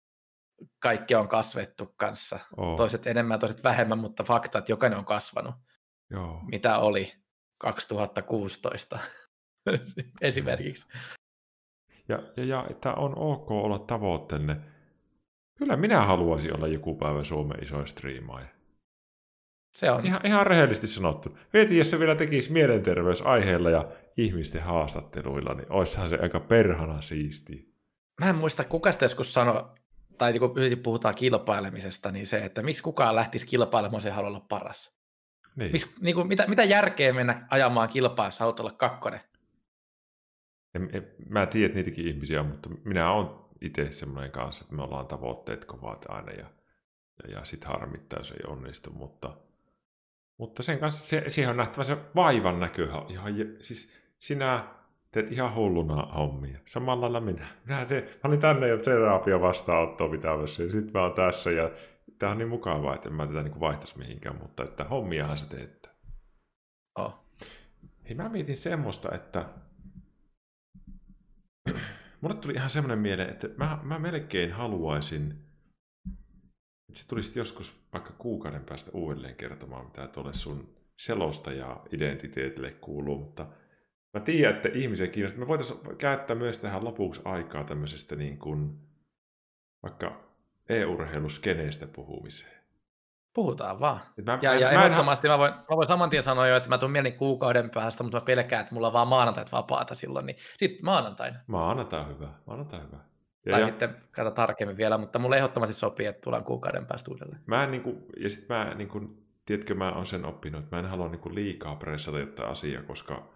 kaikki 0.79 1.15
on 1.15 1.29
kasvettu 1.29 1.95
kanssa. 1.97 2.39
Oh. 2.57 2.77
Toiset 2.77 3.07
enemmän, 3.07 3.41
toiset 3.41 3.65
vähemmän, 3.65 3.99
mutta 3.99 4.25
fakta, 4.25 4.59
että 4.59 4.73
jokainen 4.73 4.99
on 4.99 5.05
kasvanut. 5.05 5.55
Joo. 6.11 6.41
Mitä 6.51 6.79
oli 6.79 7.13
2016 7.59 8.99
esimerkiksi. 10.21 10.87
Ja, 12.09 12.19
ja, 12.37 12.45
ja 12.45 12.65
että 12.71 12.95
on 12.95 13.19
ok 13.19 13.51
olla 13.51 13.79
tavoitteenne. 13.79 14.57
Kyllä 15.59 15.77
minä 15.77 16.05
haluaisin 16.05 16.55
olla 16.55 16.67
joku 16.67 16.95
päivä 16.95 17.25
Suomen 17.25 17.63
isoin 17.63 17.89
striimaaja. 17.89 18.47
Se 19.75 19.91
on. 19.91 20.07
Ihan, 20.07 20.21
ihan 20.25 20.47
rehellisesti 20.47 20.87
sanottu. 20.87 21.39
Mieti, 21.53 21.79
jos 21.79 21.91
se 21.91 21.99
vielä 21.99 22.15
tekisi 22.15 22.53
mielenterveysaiheilla 22.53 23.71
ja 23.71 23.89
ihmisten 24.17 24.63
haastatteluilla, 24.63 25.55
niin 25.55 25.73
oissahan 25.73 26.09
se 26.09 26.19
aika 26.23 26.41
perhana 26.41 27.01
siisti. 27.01 27.75
Mä 28.21 28.31
en 28.31 28.37
muista, 28.37 28.65
kuka 28.65 28.93
sitä 28.93 29.05
joskus 29.05 29.33
sanoi, 29.33 29.65
tai 30.19 30.39
kun 30.39 30.55
puhutaan 30.83 31.15
kilpailemisesta, 31.15 32.11
niin 32.11 32.27
se, 32.27 32.39
että 32.39 32.63
miksi 32.63 32.83
kukaan 32.83 33.17
lähtisi 33.17 33.47
kilpailemaan, 33.47 34.03
se 34.03 34.11
haluaa 34.11 34.31
olla 34.31 34.47
paras. 34.49 34.99
Niin. 35.57 35.73
Mis, 35.73 36.01
niin 36.01 36.15
kuin, 36.15 36.29
mitä, 36.29 36.47
mitä 36.47 36.65
järkeä 36.65 37.13
mennä 37.13 37.47
ajamaan 37.51 37.89
kilpaa, 37.89 38.27
jos 38.27 38.41
haluat 38.41 38.61
olla 38.61 38.73
kakkonen? 38.73 39.21
En, 40.75 40.91
en, 40.93 41.07
mä 41.29 41.47
tiedän, 41.47 41.67
että 41.67 41.77
niitäkin 41.77 42.07
ihmisiä 42.07 42.41
on, 42.41 42.47
mutta 42.47 42.71
minä 42.85 43.13
olen 43.13 43.48
itse 43.61 43.93
semmoinen 43.93 44.31
kanssa, 44.31 44.65
että 44.65 44.75
me 44.75 44.83
ollaan 44.83 45.07
tavoitteet 45.07 45.65
kovat 45.65 46.07
aina 46.09 46.33
ja, 46.33 46.47
ja, 47.23 47.31
ja 47.31 47.45
sitten 47.45 47.71
harmittaa, 47.71 48.21
jos 48.21 48.31
ei 48.31 48.47
onnistu, 48.47 48.91
mutta– 48.91 49.35
mutta 50.39 50.63
sen 50.63 50.79
kanssa 50.79 51.07
se, 51.07 51.25
siihen 51.29 51.51
on 51.51 51.57
nähtävä 51.57 51.85
se 51.85 51.97
vaivan 52.15 52.61
näkö. 52.61 52.89
Ihan, 53.09 53.35
siis 53.61 53.93
sinä 54.19 54.65
teet 55.11 55.33
ihan 55.33 55.55
hulluna 55.55 56.03
hommia. 56.03 56.59
Samalla 56.67 57.01
lailla 57.01 57.21
minä. 57.21 57.47
Minä, 57.65 57.85
teen, 57.85 58.03
mä 58.05 58.21
olin 58.25 58.41
tänne 58.41 58.69
jo 58.69 58.79
terapia 58.79 59.41
vastaanottoa 59.41 60.09
pitämässä 60.09 60.63
ja 60.63 60.71
sitten 60.71 60.93
mä 60.95 61.03
oon 61.03 61.13
tässä 61.13 61.51
ja 61.51 61.71
tämä 62.19 62.33
on 62.33 62.39
niin 62.39 62.49
mukavaa, 62.49 62.95
että 62.95 63.09
en 63.09 63.15
mä 63.15 63.27
tätä 63.27 63.43
niin 63.43 63.61
vaihtaisi 63.61 63.99
mihinkään, 63.99 64.37
mutta 64.37 64.65
että 64.65 64.85
hommiahan 64.85 65.37
se 65.37 65.47
teette. 65.47 65.89
Oh. 66.99 67.15
Hei, 68.09 68.15
mä 68.15 68.29
mietin 68.29 68.57
semmoista, 68.57 69.15
että 69.15 69.45
mulle 72.21 72.37
tuli 72.37 72.55
ihan 72.55 72.71
semmoinen 72.71 72.99
mieleen, 72.99 73.31
että 73.31 73.49
mä, 73.57 73.79
mä 73.83 73.99
melkein 73.99 74.53
haluaisin 74.53 75.49
että 76.89 77.01
se 77.01 77.09
tulisi 77.09 77.39
joskus 77.39 77.81
vaikka 77.93 78.13
kuukauden 78.19 78.65
päästä 78.65 78.91
uudelleen 78.95 79.35
kertomaan, 79.35 79.85
mitä 79.85 80.07
tuolle 80.07 80.35
sun 80.35 80.77
selosta 80.97 81.53
ja 81.53 81.81
identiteetille 81.93 82.71
kuuluu, 82.71 83.19
mutta 83.19 83.47
mä 84.15 84.21
tiedän, 84.21 84.57
että 84.57 84.69
ihmisiä 84.75 85.07
kiinnostaa. 85.07 85.41
Me 85.41 85.47
voitaisiin 85.47 85.97
käyttää 85.97 86.37
myös 86.37 86.59
tähän 86.59 86.85
lopuksi 86.85 87.21
aikaa 87.25 87.65
tämmöisestä 87.65 88.17
niin 88.17 88.39
kuin 88.39 88.79
vaikka 89.83 90.35
e-urheiluskeneestä 90.69 91.87
puhumiseen. 91.87 92.58
Puhutaan 93.35 93.81
vaan. 93.81 94.01
Mä, 94.27 94.39
Ja, 94.43 94.51
mä, 94.51 94.57
ja 94.57 94.67
mä 94.67 94.85
en, 94.85 94.93
ehdottomasti 94.93 95.29
mä 95.29 95.39
voin, 95.39 95.53
mä 95.53 95.77
voin 95.77 95.89
saman 95.89 96.11
tien 96.11 96.23
sanoa 96.23 96.49
jo, 96.49 96.57
että 96.57 96.69
mä 96.69 96.79
tuun 96.79 96.93
mielen 96.93 97.13
kuukauden 97.13 97.71
päästä, 97.71 98.03
mutta 98.03 98.19
mä 98.19 98.25
pelkään, 98.25 98.61
että 98.61 98.75
mulla 98.75 98.87
on 98.87 98.93
vaan 98.93 99.09
maanantait 99.09 99.53
vapaata 99.53 99.95
silloin, 99.95 100.27
niin 100.27 100.37
sitten 100.57 100.85
maanantaina. 100.85 101.39
maanantai 101.47 102.01
on 102.01 102.09
hyvä, 102.09 102.29
maanantai 102.47 102.81
on 102.81 102.87
hyvä. 102.87 102.99
Ja, 103.47 103.53
Tai 103.53 103.61
ja, 103.61 103.67
sitten 103.67 103.97
katsotaan 104.11 104.35
tarkemmin 104.35 104.77
vielä, 104.77 104.99
mutta 104.99 105.19
mulle 105.19 105.37
ehdottomasti 105.37 105.75
sopii, 105.75 106.07
että 106.07 106.21
tullaan 106.21 106.45
kuukauden 106.45 106.87
päästä 106.87 107.11
uudelleen. 107.11 107.41
mä 107.47 107.65
en 107.65 107.71
niinku, 107.71 108.07
ja 108.21 108.31
sit 108.31 108.49
mä 108.49 108.75
niinku, 108.75 109.01
tiedätkö, 109.47 109.75
mä 109.75 109.93
oon 109.93 110.07
sen 110.07 110.25
oppinut, 110.25 110.65
että 110.65 110.77
mä 110.77 110.81
en 110.81 110.89
halua 110.89 111.09
niinku 111.09 111.35
liikaa 111.35 111.77
pressata 111.77 112.19
tätä 112.19 112.47
asiaa, 112.47 112.83
koska 112.83 113.29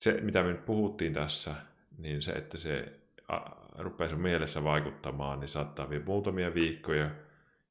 se, 0.00 0.20
mitä 0.20 0.42
me 0.42 0.48
nyt 0.48 0.64
puhuttiin 0.64 1.12
tässä, 1.12 1.54
niin 1.98 2.22
se, 2.22 2.32
että 2.32 2.58
se 2.58 3.00
a, 3.28 3.36
rupeaa 3.78 4.10
sun 4.10 4.20
mielessä 4.20 4.64
vaikuttamaan, 4.64 5.40
niin 5.40 5.48
saattaa 5.48 5.90
vielä 5.90 6.04
muutamia 6.04 6.54
viikkoja. 6.54 7.10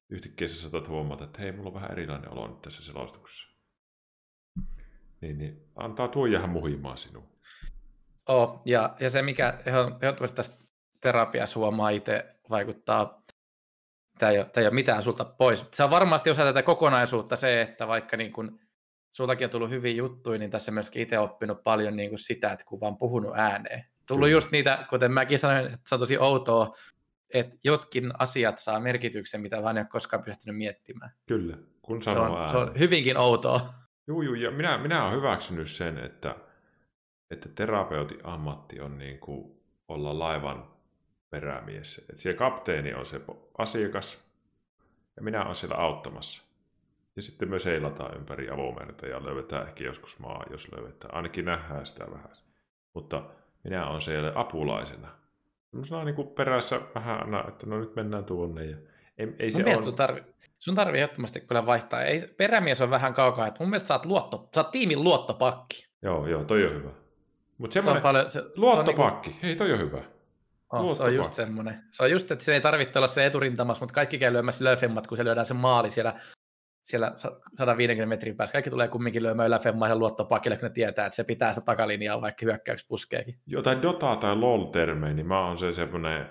Yhtäkkiä 0.08 0.48
sä 0.48 0.56
saatat 0.56 0.88
huomata, 0.88 1.24
että 1.24 1.40
hei, 1.40 1.52
mulla 1.52 1.68
on 1.68 1.74
vähän 1.74 1.92
erilainen 1.92 2.32
olo 2.32 2.48
nyt 2.48 2.62
tässä 2.62 2.82
selostuksessa. 2.82 3.56
Niin, 5.20 5.38
niin 5.38 5.70
antaa 5.76 6.08
tuo 6.08 6.26
jäädä 6.26 6.46
muhimaan 6.46 6.98
sinua. 6.98 7.24
Oh, 8.28 8.62
ja, 8.64 8.96
ja 9.00 9.10
se, 9.10 9.22
mikä 9.22 9.58
ehdo- 9.60 9.98
ehdottomasti 10.02 10.36
tästä 10.36 10.64
terapiassa 11.00 11.60
huomaa 11.60 11.90
itse, 11.90 12.24
vaikuttaa, 12.50 13.22
tämä 14.18 14.32
ei, 14.32 14.38
ole, 14.38 14.46
tämä 14.46 14.62
ei 14.62 14.68
ole 14.68 14.74
mitään 14.74 15.02
sulta 15.02 15.24
pois. 15.24 15.66
Se 15.74 15.84
on 15.84 15.90
varmasti 15.90 16.30
osa 16.30 16.42
tätä 16.42 16.62
kokonaisuutta 16.62 17.36
se, 17.36 17.62
että 17.62 17.88
vaikka 17.88 18.16
niin 18.16 18.32
kun 18.32 18.60
sultakin 19.10 19.44
on 19.44 19.50
tullut 19.50 19.70
hyviä 19.70 19.92
juttuja, 19.94 20.38
niin 20.38 20.50
tässä 20.50 20.72
myöskin 20.72 21.02
itse 21.02 21.18
oppinut 21.18 21.62
paljon 21.62 21.96
niin 21.96 22.08
kuin 22.08 22.18
sitä, 22.18 22.52
että 22.52 22.64
kun 22.64 22.80
vaan 22.80 22.98
puhunut 22.98 23.32
ääneen. 23.36 23.84
Tullut 24.08 24.26
Kyllä. 24.26 24.36
just 24.36 24.50
niitä, 24.50 24.86
kuten 24.90 25.12
mäkin 25.12 25.38
sanoin, 25.38 25.66
että 25.66 25.78
se 25.86 25.94
on 25.94 25.98
tosi 25.98 26.18
outoa, 26.18 26.76
että 27.30 27.56
jotkin 27.64 28.12
asiat 28.18 28.58
saa 28.58 28.80
merkityksen, 28.80 29.40
mitä 29.40 29.62
vaan 29.62 29.76
ei 29.76 29.80
ole 29.80 29.88
koskaan 29.90 30.22
pystynyt 30.22 30.56
miettimään. 30.56 31.10
Kyllä, 31.26 31.56
kun 31.82 32.02
Se 32.02 32.04
sanoo 32.04 32.24
on, 32.24 32.50
se 32.50 32.56
ääneen. 32.56 32.72
on 32.72 32.78
hyvinkin 32.78 33.16
outoa. 33.16 33.60
Juu, 34.06 34.22
juu, 34.22 34.34
ja 34.34 34.50
minä, 34.50 34.78
minä 34.78 35.04
olen 35.04 35.16
hyväksynyt 35.16 35.68
sen, 35.70 35.98
että, 35.98 36.34
että 37.30 37.48
terapeutin 37.48 38.20
ammatti 38.24 38.80
on 38.80 38.98
niin 38.98 39.18
kuin 39.18 39.60
olla 39.88 40.18
laivan 40.18 40.70
perämies. 41.30 41.98
Että 41.98 42.22
siellä 42.22 42.38
kapteeni 42.38 42.94
on 42.94 43.06
se 43.06 43.20
asiakas, 43.58 44.18
ja 45.16 45.22
minä 45.22 45.42
olen 45.44 45.54
siellä 45.54 45.76
auttamassa. 45.76 46.42
Ja 47.16 47.22
sitten 47.22 47.50
me 47.50 47.58
seilataan 47.58 48.16
ympäri 48.16 48.50
avomerta 48.50 49.06
ja 49.06 49.24
löydetään 49.24 49.66
ehkä 49.66 49.84
joskus 49.84 50.18
maa, 50.18 50.44
jos 50.50 50.72
löydetään. 50.72 51.14
Ainakin 51.14 51.44
nähdään 51.44 51.86
sitä 51.86 52.10
vähän. 52.10 52.30
Mutta 52.94 53.22
minä 53.64 53.86
olen 53.86 54.00
siellä 54.00 54.32
apulaisena. 54.34 55.08
Sellaisena 55.70 56.04
niin 56.04 56.14
kuin 56.14 56.28
perässä 56.28 56.80
vähän 56.94 57.20
aina, 57.20 57.44
että 57.48 57.66
no 57.66 57.80
nyt 57.80 57.96
mennään 57.96 58.24
tuonne. 58.24 58.64
Ja 58.64 58.76
ei, 59.18 59.34
ei 59.38 59.50
se 59.50 59.76
on... 59.76 59.84
sun 59.84 59.94
tarvi, 59.94 60.22
sun 60.58 60.74
tarvii 60.74 61.00
ehdottomasti 61.00 61.40
kyllä 61.40 61.66
vaihtaa. 61.66 62.02
Ei, 62.02 62.28
perämies 62.36 62.80
on 62.80 62.90
vähän 62.90 63.14
kaukaa, 63.14 63.46
että 63.46 63.60
mun 63.60 63.70
mielestä 63.70 63.86
sä 63.86 63.94
oot, 63.94 64.06
luotto, 64.06 64.48
sä 64.54 64.60
oot 64.60 64.70
tiimin 64.70 65.04
luottopakki. 65.04 65.86
Joo, 66.02 66.26
joo, 66.26 66.44
toi 66.44 66.64
on 66.66 66.74
hyvä. 66.74 66.90
Mutta 67.58 67.74
Se 67.74 67.78
on 67.78 67.82
semmoinen 67.82 68.02
paljon, 68.02 68.30
se, 68.30 68.42
luottopakki, 68.56 69.38
hei 69.42 69.56
toi 69.56 69.72
on 69.72 69.78
hyvä. 69.78 69.98
Se 69.98 70.76
on, 70.76 70.80
niinku, 70.80 70.90
oh, 70.90 70.96
se 70.96 71.02
on 71.02 71.14
just 71.14 71.32
semmoinen. 71.32 71.84
Se 71.90 72.02
on 72.02 72.10
just, 72.10 72.30
että 72.30 72.44
se 72.44 72.54
ei 72.54 72.60
tarvitse 72.60 72.98
olla 72.98 73.08
se 73.08 73.26
eturintamassa, 73.26 73.84
mutta 73.84 73.94
kaikki 73.94 74.18
käy 74.18 74.32
lyömässä 74.32 74.64
löfemmat, 74.64 75.06
kun 75.06 75.16
se 75.16 75.24
lyödään 75.24 75.46
se 75.46 75.54
maali 75.54 75.90
siellä, 75.90 76.14
siellä 76.86 77.12
sa- 77.16 77.36
150 77.58 78.08
metrin 78.08 78.36
päässä. 78.36 78.52
Kaikki 78.52 78.70
tulee 78.70 78.88
kumminkin 78.88 79.22
lyömään 79.22 79.50
löfemmaa 79.50 79.88
ja 79.88 79.96
luottopakille, 79.96 80.56
kun 80.56 80.66
ne 80.68 80.70
tietää, 80.70 81.06
että 81.06 81.16
se 81.16 81.24
pitää 81.24 81.52
sitä 81.52 81.64
takalinjaa, 81.64 82.20
vaikka 82.20 82.46
hyökkäyksi 82.46 82.86
puskeekin. 82.88 83.38
Jotain 83.46 83.82
Dota 83.82 84.16
tai 84.16 84.36
LOL-termejä, 84.36 85.14
niin 85.14 85.26
mä 85.26 85.46
oon 85.46 85.58
se 85.58 85.72
semmoinen 85.72 86.26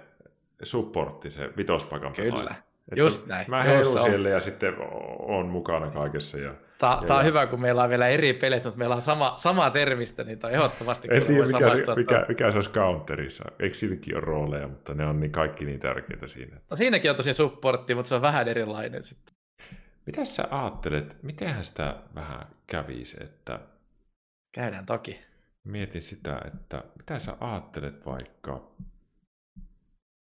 supportti, 0.63 1.29
se 1.29 1.49
vitospaikan 1.57 2.13
pelaaja. 2.13 2.39
Kyllä. 2.39 2.55
Että 2.91 2.99
Just 2.99 3.27
näin. 3.27 3.45
Mä 3.49 3.63
heilun 3.63 3.99
on. 3.99 4.03
siellä 4.05 4.29
ja 4.29 4.39
sitten 4.39 4.73
oon 5.19 5.45
mukana 5.45 5.89
kaikessa. 5.91 6.37
Ja... 6.37 6.53
Tämä, 6.77 6.91
Ja- 6.93 7.07
tämä 7.07 7.19
on 7.19 7.25
ja- 7.25 7.27
hyvä, 7.27 7.45
kun 7.47 7.61
meillä 7.61 7.83
on 7.83 7.89
vielä 7.89 8.07
eri 8.07 8.33
pelit, 8.33 8.63
mutta 8.63 8.77
meillä 8.77 8.95
on 8.95 9.01
sama, 9.01 9.33
sama 9.37 9.69
termistö, 9.69 10.23
niin 10.23 10.39
toi 10.39 10.53
ehdottomasti 10.53 11.07
En 11.11 11.23
tiedä, 11.23 11.47
mikä 11.47 11.69
se, 11.69 11.75
mikä, 11.95 12.05
tuohon. 12.13 12.25
mikä 12.27 12.51
se 12.51 12.57
olisi 12.57 12.69
counterissa. 12.69 13.45
Eikö 13.59 13.75
silläkin 13.75 14.15
ole 14.15 14.21
rooleja, 14.21 14.67
mutta 14.67 14.93
ne 14.93 15.05
on 15.05 15.19
niin 15.19 15.31
kaikki 15.31 15.65
niin 15.65 15.79
tärkeitä 15.79 16.27
siinä. 16.27 16.57
No, 16.69 16.75
siinäkin 16.77 17.11
on 17.11 17.17
tosi 17.17 17.33
supportti, 17.33 17.95
mutta 17.95 18.09
se 18.09 18.15
on 18.15 18.21
vähän 18.21 18.47
erilainen 18.47 19.05
sitten. 19.05 19.34
Mitä 20.05 20.25
sä 20.25 20.47
ajattelet, 20.51 21.23
mitenhän 21.23 21.65
sitä 21.65 21.95
vähän 22.15 22.47
kävisi, 22.67 23.23
että 23.23 23.59
Käydään 24.51 24.85
toki. 24.85 25.19
mietin 25.63 26.01
sitä, 26.01 26.41
että 26.45 26.83
mitä 26.97 27.19
sä 27.19 27.37
ajattelet 27.39 28.05
vaikka 28.05 28.71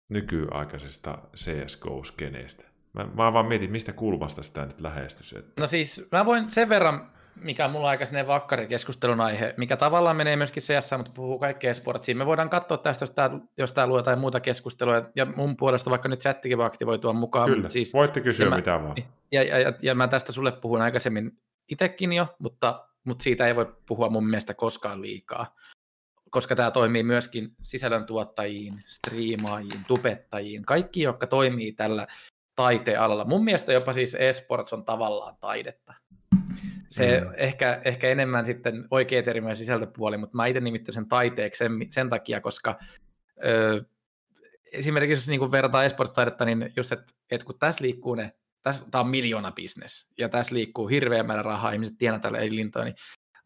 nykyaikaisesta 0.10 1.18
CSGO-skeneestä? 1.36 2.66
Mä, 2.94 3.06
mä 3.06 3.34
vaan 3.34 3.46
mietin, 3.46 3.72
mistä 3.72 3.94
kulmasta 3.94 4.44
sitä 4.44 4.66
nyt 4.66 4.82
lähestys. 4.82 5.34
Että... 5.34 5.62
No 5.62 5.68
siis 5.68 6.08
mä 6.12 6.26
voin 6.26 6.52
sen 6.52 6.70
verran, 6.70 7.13
mikä 7.42 7.66
on 7.66 7.72
mulla 7.72 7.90
aika 7.90 8.06
sinne 8.06 8.28
vakkarikeskustelun 8.28 9.22
aihe, 9.22 9.54
mikä 9.58 9.78
tavallaan 9.78 10.16
menee 10.16 10.36
myöskin 10.36 10.64
CS, 10.64 10.92
mutta 10.98 11.12
puhuu 11.16 11.40
kaikkea 11.40 11.74
sportsiin. 11.74 12.18
Me 12.18 12.26
voidaan 12.26 12.50
katsoa 12.50 12.78
tästä, 12.78 13.04
jos 13.04 13.12
tää, 13.12 13.30
jos 13.58 13.74
tää 13.74 13.88
luo 13.88 13.98
jotain 13.98 14.20
muuta 14.20 14.40
keskustelua, 14.40 15.02
ja 15.16 15.26
mun 15.26 15.58
puolesta 15.58 15.90
vaikka 15.90 16.10
nyt 16.10 16.22
chattikin 16.22 16.58
voi 16.58 16.66
aktivoitua 16.66 17.14
mukaan. 17.14 17.50
Kyllä, 17.50 17.70
Siis, 17.70 17.94
voitte 17.94 18.22
kysyä 18.22 18.56
mitä 18.56 18.84
vaan. 18.84 18.96
ja, 19.32 19.44
ja, 19.44 19.60
ja, 19.60 19.74
ja 19.82 19.96
mä 19.96 20.08
tästä 20.08 20.32
sulle 20.32 20.52
puhun 20.52 20.82
aikaisemmin 20.82 21.38
itsekin 21.70 22.14
jo, 22.14 22.28
mutta, 22.40 22.88
mutta 23.04 23.24
siitä 23.24 23.46
ei 23.48 23.56
voi 23.56 23.76
puhua 23.86 24.10
mun 24.10 24.28
mielestä 24.28 24.54
koskaan 24.54 25.02
liikaa. 25.02 25.56
Koska 26.30 26.56
tämä 26.56 26.72
toimii 26.72 27.04
myöskin 27.04 27.56
sisällöntuottajiin, 27.62 28.74
striimaajiin, 28.86 29.86
tubettajiin, 29.88 30.66
kaikki, 30.66 31.02
jotka 31.02 31.28
toimii 31.28 31.72
tällä 31.72 32.08
taitealalla. 32.56 33.26
Mun 33.26 33.44
mielestä 33.44 33.74
jopa 33.74 33.94
siis 33.94 34.16
esports 34.16 34.74
on 34.74 34.86
tavallaan 34.86 35.36
taidetta. 35.40 35.94
Se 36.90 37.22
Mm. 37.22 37.32
ehkä, 37.38 37.82
ehkä 37.86 38.08
enemmän 38.10 38.46
sitten 38.46 38.88
oikea 38.92 39.24
termi 39.24 39.50
on 39.50 39.56
sisältöpuoli, 39.56 40.18
mutta 40.18 40.36
mä 40.36 40.46
itse 40.46 40.60
nimittäin 40.60 40.94
sen 40.94 41.08
taiteeksi 41.10 41.58
sen, 41.58 41.72
sen 41.90 42.10
takia, 42.10 42.42
koska 42.42 42.80
ö, 43.46 43.84
esimerkiksi 44.74 45.32
jos 45.32 45.40
niin 45.40 45.52
verrataan 45.52 45.86
esports-taidetta, 45.86 46.46
niin 46.46 46.74
just, 46.76 46.92
että 46.92 47.14
et 47.32 47.44
kun 47.44 47.60
tässä 47.60 47.84
liikkuu 47.84 48.16
ne, 48.16 48.34
tässä, 48.62 48.86
tämä 48.92 49.02
on 49.02 49.10
miljoona 49.10 49.52
business, 49.52 50.08
ja 50.18 50.30
tässä 50.30 50.56
liikkuu 50.56 50.88
hirveä 50.88 51.24
määrä 51.24 51.42
rahaa, 51.42 51.72
ihmiset 51.72 51.98
tienaa 51.98 52.20
tällä 52.20 52.40
elintoa, 52.40 52.84
niin 52.84 52.96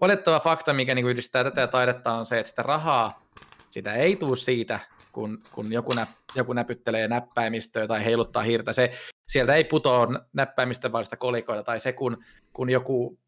olettava 0.01 0.39
fakta, 0.39 0.73
mikä 0.73 0.95
niin 0.95 1.07
yhdistää 1.07 1.43
tätä 1.43 1.67
taidetta, 1.67 2.13
on 2.13 2.25
se, 2.25 2.39
että 2.39 2.49
sitä 2.49 2.63
rahaa, 2.63 3.27
sitä 3.69 3.93
ei 3.93 4.15
tule 4.15 4.37
siitä, 4.37 4.79
kun, 5.17 5.43
kun 5.51 5.73
joku, 5.73 5.93
näp, 5.93 6.09
joku 6.35 6.53
näpyttelee 6.53 7.07
näppäimistöä 7.07 7.87
tai 7.87 8.05
heiluttaa 8.05 8.43
hiirtä. 8.43 8.73
Se, 8.73 8.91
sieltä 9.27 9.55
ei 9.55 9.63
putoa 9.63 10.07
näppäimistön 10.33 10.91
vaan 10.91 11.05
kolikoita, 11.19 11.63
tai 11.63 11.79
se, 11.79 11.93
kun, 11.93 12.23
kun 12.53 12.69
joku 12.69 13.19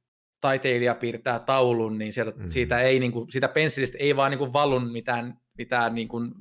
taiteilija 0.41 0.95
piirtää 0.95 1.39
taulun, 1.39 1.97
niin 1.97 2.13
sieltä, 2.13 2.37
mm. 2.37 2.49
siitä, 2.49 2.79
ei, 2.79 2.99
niin 2.99 3.11
kuin, 3.11 3.31
siitä 3.31 3.47
pensselistä 3.47 3.97
ei 4.01 4.15
vaan 4.15 4.31
niin 4.31 4.39
kuin 4.39 4.53
valu 4.53 4.79
mitään, 4.79 5.37
mitään 5.57 5.95
niin 5.95 6.07
kuin 6.07 6.31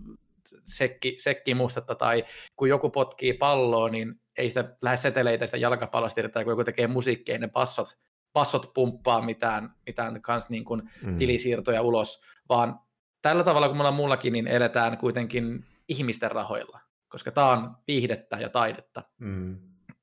sekki, 0.67 1.17
sekkimustetta, 1.18 1.94
tai 1.94 2.25
kun 2.57 2.68
joku 2.68 2.91
potkii 2.91 3.33
palloa, 3.33 3.89
niin 3.89 4.15
ei 4.39 4.49
sitä 4.49 4.77
lähde 4.83 4.97
seteleitä 4.97 5.47
sitä 5.47 5.57
jalkapallosta 5.57 6.28
tai 6.28 6.44
kun 6.44 6.52
joku 6.52 6.65
tekee 6.65 6.86
musiikkia, 6.86 7.35
niin 7.35 7.41
ne 7.41 7.49
passot, 7.49 7.89
passot 8.33 8.70
pumppaa 8.75 9.23
mitään, 9.23 9.70
mitään 9.86 10.23
kans 10.23 10.51
niin 10.51 10.65
kuin 10.65 10.83
Mm. 11.02 11.17
tilisiirtoja 11.17 11.83
ulos, 11.83 12.23
vaan 12.49 12.81
tällä 13.23 13.45
tavalla 13.45 13.67
kuin 13.69 13.77
mulla 13.77 13.91
muullakin, 13.91 14.33
niin 14.33 14.47
eletään 14.47 14.99
kuitenkin 14.99 15.67
ihmisten 15.89 16.31
rahoilla, 16.31 16.81
koska 17.09 17.31
tämä 17.31 17.51
on 17.51 17.77
viihdettä 17.87 18.37
ja 18.37 18.49
taidetta. 18.49 19.03
Mm. 19.19 19.59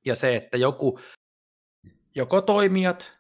Ja 0.06 0.16
se, 0.16 0.36
että 0.36 0.58
joku, 0.58 1.00
joko 2.16 2.42
toimijat 2.42 3.18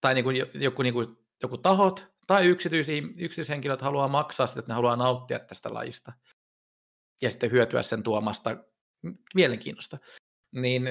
tai 0.00 0.14
niin 0.14 0.24
kuin 0.24 0.36
joku, 0.54 0.82
niin 0.82 0.94
kuin, 0.94 1.16
joku 1.42 1.58
tahot 1.58 2.06
tai 2.26 2.46
yksityisiä, 2.46 3.02
yksityishenkilöt 3.16 3.82
haluaa 3.82 4.08
maksaa 4.08 4.46
sitä, 4.46 4.60
että 4.60 4.70
ne 4.72 4.74
haluaa 4.74 4.96
nauttia 4.96 5.38
tästä 5.38 5.74
lajista 5.74 6.12
ja 7.22 7.30
sitten 7.30 7.50
hyötyä 7.50 7.82
sen 7.82 8.02
tuomasta 8.02 8.56
mielenkiinnosta. 9.34 9.98
Niin 10.54 10.82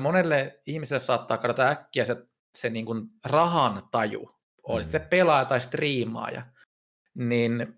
monelle 0.00 0.60
ihmiselle 0.66 1.00
saattaa 1.00 1.38
kadota 1.38 1.68
äkkiä 1.68 2.04
se, 2.04 2.16
se 2.54 2.70
niin 2.70 2.86
kuin 2.86 3.08
rahan 3.24 3.88
taju, 3.90 4.30
oli 4.62 4.82
Mm. 4.82 4.88
se 4.88 4.98
pelaaja 4.98 5.44
tai 5.44 5.60
striimaaja. 5.60 6.42
Niin, 7.14 7.74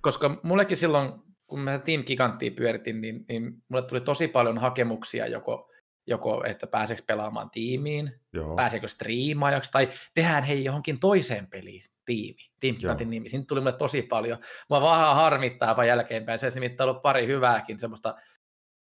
koska 0.00 0.40
mullekin 0.42 0.76
silloin, 0.76 1.12
kun 1.46 1.60
mä 1.60 1.78
Team 1.78 2.04
Giganttia 2.04 2.50
pyöritin, 2.50 3.00
niin, 3.00 3.24
niin 3.28 3.62
mulle 3.68 3.82
tuli 3.82 4.00
tosi 4.00 4.28
paljon 4.28 4.58
hakemuksia 4.58 5.26
joko, 5.26 5.70
joko 6.06 6.44
että 6.44 6.66
pääseekö 6.66 7.02
pelaamaan 7.06 7.50
tiimiin, 7.50 8.12
Joo. 8.32 8.56
pääseekö 8.56 8.88
striimaajaksi, 8.88 9.70
tai 9.72 9.88
tehdään 10.14 10.44
hei 10.44 10.64
johonkin 10.64 11.00
toiseen 11.00 11.46
peliin 11.46 11.82
tiimi, 12.04 12.38
Team 12.60 12.76
Gigantin 12.76 13.10
nimi. 13.10 13.28
Siinä 13.28 13.44
tuli 13.48 13.60
mulle 13.60 13.72
tosi 13.72 14.02
paljon. 14.02 14.38
Mua 14.70 14.80
vaan 14.80 15.16
harmittaa 15.16 15.76
vaan 15.76 15.88
jälkeenpäin. 15.88 16.38
Se 16.38 16.50
nimittäin 16.54 16.90
ollut 16.90 17.02
pari 17.02 17.26
hyvääkin 17.26 17.78
semmoista 17.78 18.14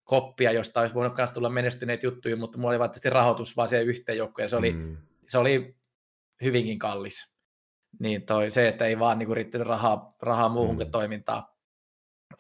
koppia, 0.04 0.52
josta 0.52 0.82
olisi 0.82 0.96
voinut 0.96 1.18
myös 1.18 1.32
tulla 1.32 1.50
menestyneet 1.50 2.04
juttuja, 2.04 2.36
mutta 2.36 2.58
mulla 2.58 2.70
oli 2.70 2.80
vaan 2.80 2.92
rahoitus 3.06 3.58
vaan 3.58 3.68
se 3.68 3.82
yhteen 3.82 4.18
joukkoon, 4.18 4.44
ja 4.44 4.50
se 4.50 4.56
oli, 4.56 4.72
Mm. 4.72 4.98
se 5.28 5.38
oli 5.38 5.76
hyvinkin 6.44 6.80
kallis. 6.80 7.33
Niin 8.00 8.26
toi, 8.26 8.52
se, 8.52 8.68
että 8.68 8.86
ei 8.86 9.00
vaan 9.00 9.20
niinku 9.20 9.34
riittänyt 9.36 9.68
rahaa, 9.68 10.16
rahaa 10.22 10.50
muuhun 10.50 10.78
Mm. 10.80 10.92
toimintaan. 10.92 11.44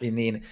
Niin, 0.02 0.16
niin, 0.16 0.44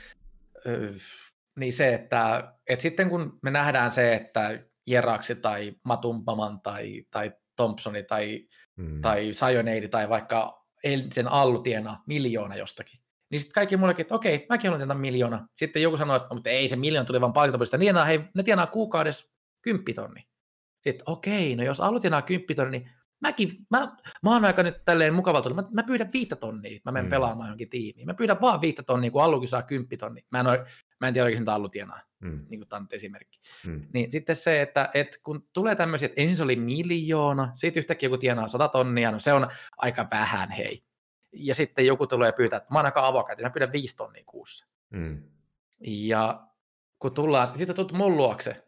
niin 1.60 1.74
se, 1.74 1.94
että, 1.94 2.54
että 2.68 2.84
sitten 2.84 3.10
kun 3.10 3.40
me 3.42 3.52
nähdään 3.52 3.92
se, 3.92 4.14
että 4.14 4.60
Jeraksi 4.88 5.36
tai 5.36 5.74
Matumpaman 5.84 6.62
tai, 6.62 7.04
tai 7.12 7.32
Thompsoni 7.56 8.04
tai, 8.04 8.48
Mm. 8.78 9.02
tai 9.02 9.34
Sajoneidi 9.34 9.88
tai 9.90 10.10
vaikka 10.10 10.66
sen 11.12 11.28
Allu 11.28 11.60
tienaa 11.62 12.04
miljoona 12.08 12.56
jostakin. 12.56 13.00
Niin 13.32 13.40
sitten 13.40 13.54
kaikki 13.54 13.78
mullekin, 13.78 14.04
että 14.04 14.16
okei, 14.16 14.46
mäkin 14.50 14.70
haluan 14.70 14.80
tienata 14.80 15.00
miljoona. 15.00 15.48
Sitten 15.56 15.82
joku 15.82 15.98
sanoi, 15.98 16.16
että 16.18 16.28
no, 16.30 16.34
mutta 16.36 16.50
ei 16.50 16.70
se 16.70 16.76
miljoona 16.76 17.06
tuli 17.06 17.22
vaan 17.22 17.34
palkintopista. 17.34 17.78
Ne 17.78 17.82
tienaa, 17.82 18.06
hei, 18.06 18.20
ne 18.36 18.44
tienaa 18.44 18.68
kuukaudessa 18.68 19.26
kymppitonni. 19.62 20.22
Sitten 20.82 21.10
okei, 21.10 21.56
no 21.56 21.64
jos 21.64 21.82
Allu 21.82 22.00
tienaa 22.00 22.22
kymppitonni, 22.22 22.80
niin 22.80 22.90
mäkin, 23.22 23.50
mä, 23.70 23.80
mä 24.24 24.34
oon 24.34 24.46
aika 24.46 24.64
nyt 24.64 24.86
tälleen 24.86 25.14
mukavalta, 25.14 25.54
mä, 25.54 25.64
mä 25.74 25.84
pyydän 25.84 26.10
viittä 26.14 26.36
tonnia, 26.36 26.80
mä 26.86 26.92
menen 26.92 27.06
Mm. 27.06 27.10
pelaamaan 27.10 27.48
johonkin 27.48 27.70
tiimiin. 27.70 28.06
Mä 28.08 28.14
pyydän 28.14 28.42
vaan 28.42 28.62
viittä 28.62 28.84
tonnia, 28.84 29.12
kun 29.12 29.24
Allukin 29.24 29.50
saa 29.50 29.62
kymppitonni. 29.62 30.26
Mä 30.32 30.40
en, 30.40 30.48
ole, 30.48 30.66
mä 31.00 31.08
en 31.08 31.14
tiedä 31.14 31.26
oikein, 31.26 31.42
mitä 31.42 31.54
Allu 31.54 31.70
tienaa, 31.70 32.00
Mm. 32.20 32.46
niin 32.50 32.60
kuin 32.60 32.70
tämä 32.70 32.86
esimerkki. 32.92 33.40
Mm. 33.68 33.82
Niin 33.94 34.12
sitten 34.12 34.36
se, 34.36 34.62
että, 34.62 34.90
että 34.94 35.18
kun 35.24 35.48
tulee 35.54 35.76
tämmöisiä, 35.76 36.06
että 36.06 36.22
ensin 36.22 36.36
se 36.36 36.44
oli 36.44 36.56
miljoona, 36.56 37.52
sitten 37.56 37.82
yhtäkkiä 37.82 38.08
joku 38.08 38.18
tienaa 38.18 38.48
100 38.48 38.68
tonnia, 38.68 39.12
no 39.12 39.20
se 39.20 39.34
on 39.34 39.48
aika 39.78 40.08
vähän, 40.12 40.52
hei. 40.52 40.84
Ja 41.34 41.56
sitten 41.56 41.86
joku 41.86 42.08
tulee 42.08 42.32
pyytää, 42.32 42.58
että 42.58 42.74
mä 42.74 42.80
oon 42.80 42.86
aika 42.86 43.08
avokäti, 43.08 43.44
mä 43.44 43.50
pyydän 43.50 43.72
5 43.72 43.96
tonnia 43.96 44.24
kuussa. 44.26 44.68
Mm. 44.90 45.24
Ja 45.88 46.48
kun 47.00 47.14
tullaan, 47.14 47.48
sitten 47.48 47.76
tulet 47.76 47.92
mun 47.92 48.18
luokse, 48.18 48.64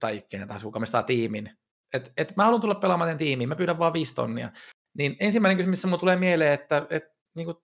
tai 0.00 0.22
kenen 0.28 0.48
tahansa 0.48 0.64
kuka 0.66 1.02
tiimin, 1.06 1.58
että 1.94 2.10
et 2.16 2.36
mä 2.36 2.44
haluan 2.44 2.60
tulla 2.60 2.74
pelaamaan 2.74 3.08
tämän 3.08 3.18
tiimiin, 3.18 3.48
mä 3.48 3.56
pyydän 3.56 3.78
vaan 3.78 3.92
5 3.92 4.14
tonnia. 4.14 4.50
Niin 4.98 5.16
ensimmäinen 5.20 5.56
kysymys, 5.56 5.72
missä 5.72 5.88
mulle 5.88 6.00
tulee 6.00 6.16
mieleen, 6.16 6.52
että 6.52 6.86
et, 6.90 7.04
niin 7.34 7.44
kuin, 7.44 7.56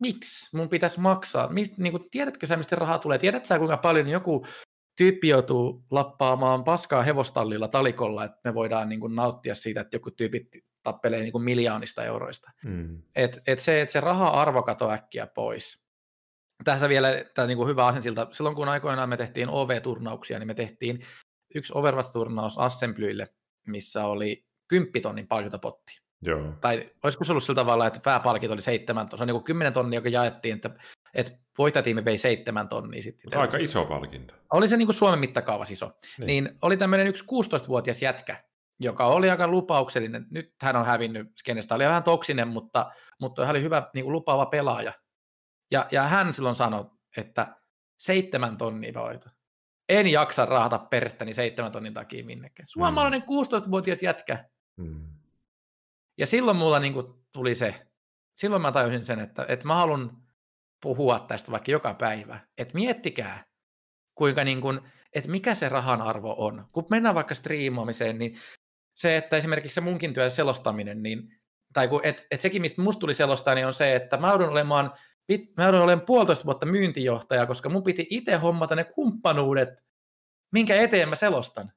miksi 0.00 0.56
mun 0.56 0.68
pitäisi 0.68 1.00
maksaa? 1.00 1.48
Mist, 1.48 1.78
niin 1.78 1.92
kuin, 1.92 2.10
tiedätkö 2.10 2.46
sä, 2.46 2.56
mistä 2.56 2.76
rahaa 2.76 2.98
tulee? 2.98 3.18
Tiedätkö 3.18 3.46
sä, 3.46 3.58
kuinka 3.58 3.76
paljon 3.76 4.08
joku 4.08 4.46
tyyppi 4.96 5.28
joutuu 5.28 5.84
lappaamaan 5.90 6.64
paskaa 6.64 7.02
hevostallilla 7.02 7.68
talikolla, 7.68 8.24
että 8.24 8.40
me 8.44 8.54
voidaan 8.54 8.88
niin 8.88 9.00
kuin, 9.00 9.16
nauttia 9.16 9.54
siitä, 9.54 9.80
että 9.80 9.96
joku 9.96 10.10
tyypit 10.10 10.48
tappelee 10.82 11.20
niin 11.20 11.32
kuin, 11.32 11.44
miljoonista 11.44 12.04
euroista. 12.04 12.50
Mm. 12.64 13.02
Et, 13.16 13.40
et 13.46 13.58
se, 13.58 13.80
että 13.80 13.92
se 13.92 14.00
raha-arvo 14.00 14.62
katoaa 14.62 14.94
äkkiä 14.94 15.26
pois. 15.26 15.84
Tässä 16.64 16.88
vielä 16.88 17.08
tämä 17.34 17.46
niinku 17.46 17.66
hyvä 17.66 17.86
asensilta. 17.86 18.28
Silloin 18.30 18.56
kun 18.56 18.68
aikoinaan 18.68 19.08
me 19.08 19.16
tehtiin 19.16 19.48
OV-turnauksia, 19.48 20.38
niin 20.38 20.46
me 20.46 20.54
tehtiin 20.54 21.00
yksi 21.54 21.72
Overwatch-turnaus 21.76 22.58
Assemblyille, 22.58 23.28
missä 23.70 24.06
oli 24.06 24.44
10 24.68 25.02
tonnin 25.02 25.28
palkintopotti. 25.28 26.00
Joo. 26.22 26.52
Tai 26.60 26.90
olisiko 27.02 27.24
se 27.24 27.32
ollut 27.32 27.44
sillä 27.44 27.60
tavalla, 27.60 27.86
että 27.86 28.00
pääpalkinto 28.04 28.52
oli 28.52 28.62
7 28.62 29.08
tonnia. 29.08 29.26
Se 29.26 29.32
on 29.32 29.36
niin 29.36 29.44
10 29.44 29.72
tonnia, 29.72 29.96
joka 29.96 30.08
jaettiin, 30.08 30.54
että, 30.54 30.70
että 31.14 31.32
voittajatiimi 31.58 32.04
vei 32.04 32.18
7 32.18 32.68
tonnia 32.68 33.02
sitten. 33.02 33.20
Mutta 33.24 33.40
aika 33.40 33.56
iso 33.56 33.84
palkinto. 33.84 34.34
Oli 34.52 34.68
se 34.68 34.76
niin 34.76 34.86
kuin 34.86 34.94
Suomen 34.94 35.18
mittakaavassa 35.18 35.72
iso. 35.72 35.86
Niin. 35.86 36.26
Niin. 36.26 36.44
niin 36.44 36.58
oli 36.62 36.76
tämmöinen 36.76 37.06
yksi 37.06 37.24
16-vuotias 37.24 38.02
jätkä, 38.02 38.36
joka 38.80 39.06
oli 39.06 39.30
aika 39.30 39.48
lupauksellinen. 39.48 40.26
Nyt 40.30 40.54
hän 40.62 40.76
on 40.76 40.86
hävinnyt 40.86 41.32
skenestä, 41.38 41.74
oli 41.74 41.84
vähän 41.84 42.02
toksinen, 42.02 42.48
mutta, 42.48 42.90
mutta 43.20 43.46
hän 43.46 43.56
oli 43.56 43.62
hyvä 43.62 43.90
niin 43.94 44.04
kuin 44.04 44.12
lupaava 44.12 44.46
pelaaja. 44.46 44.92
Ja, 45.70 45.86
ja 45.90 46.02
hän 46.02 46.34
silloin 46.34 46.54
sanoi, 46.54 46.84
että 47.16 47.56
seitsemän 47.98 48.56
tonnia 48.56 48.92
voita. 48.94 49.30
En 49.90 50.06
jaksa 50.06 50.46
rahata 50.46 50.78
perstäni 50.78 51.34
seitsemän 51.34 51.72
tonnin 51.72 51.94
takia 51.94 52.24
minnekään. 52.24 52.66
Suomalainen 52.66 53.22
16-vuotias 53.22 54.02
jätkä. 54.02 54.44
Mm. 54.76 55.06
Ja 56.18 56.26
silloin 56.26 56.56
mulla 56.56 56.78
niin 56.78 56.92
kuin 56.92 57.06
tuli 57.32 57.54
se, 57.54 57.86
silloin 58.34 58.62
mä 58.62 58.72
tajusin 58.72 59.04
sen, 59.04 59.20
että, 59.20 59.46
että 59.48 59.66
mä 59.66 59.74
haluan 59.74 60.16
puhua 60.82 61.18
tästä 61.18 61.52
vaikka 61.52 61.70
joka 61.70 61.94
päivä. 61.94 62.40
Että 62.58 62.74
miettikää, 62.74 63.44
kuinka 64.14 64.44
niin 64.44 64.60
kuin, 64.60 64.80
että 65.14 65.30
mikä 65.30 65.54
se 65.54 65.68
rahan 65.68 66.02
arvo 66.02 66.34
on. 66.38 66.68
Kun 66.72 66.86
mennään 66.90 67.14
vaikka 67.14 67.34
striimaamiseen, 67.34 68.18
niin 68.18 68.38
se, 68.96 69.16
että 69.16 69.36
esimerkiksi 69.36 69.74
se 69.74 69.80
munkin 69.80 70.14
työ 70.14 70.30
selostaminen, 70.30 71.02
niin, 71.02 71.40
tai 71.72 71.88
kun, 71.88 72.00
et, 72.02 72.26
et 72.30 72.40
sekin, 72.40 72.62
mistä 72.62 72.82
musta 72.82 73.00
tuli 73.00 73.14
selostaa, 73.14 73.54
niin 73.54 73.66
on 73.66 73.74
se, 73.74 73.96
että 73.96 74.16
mä 74.16 74.28
joudun 74.28 74.48
olemaan, 74.48 74.92
mä 75.56 75.64
joudun 75.64 75.80
olemaan 75.80 76.06
puolitoista 76.06 76.44
vuotta 76.44 76.66
myyntijohtaja, 76.66 77.46
koska 77.46 77.68
mun 77.68 77.82
piti 77.82 78.06
itse 78.10 78.36
hommata 78.36 78.76
ne 78.76 78.84
kumppanuudet, 78.84 79.68
minkä 80.52 80.76
eteen 80.76 81.08
mä 81.08 81.16
selostan 81.16 81.72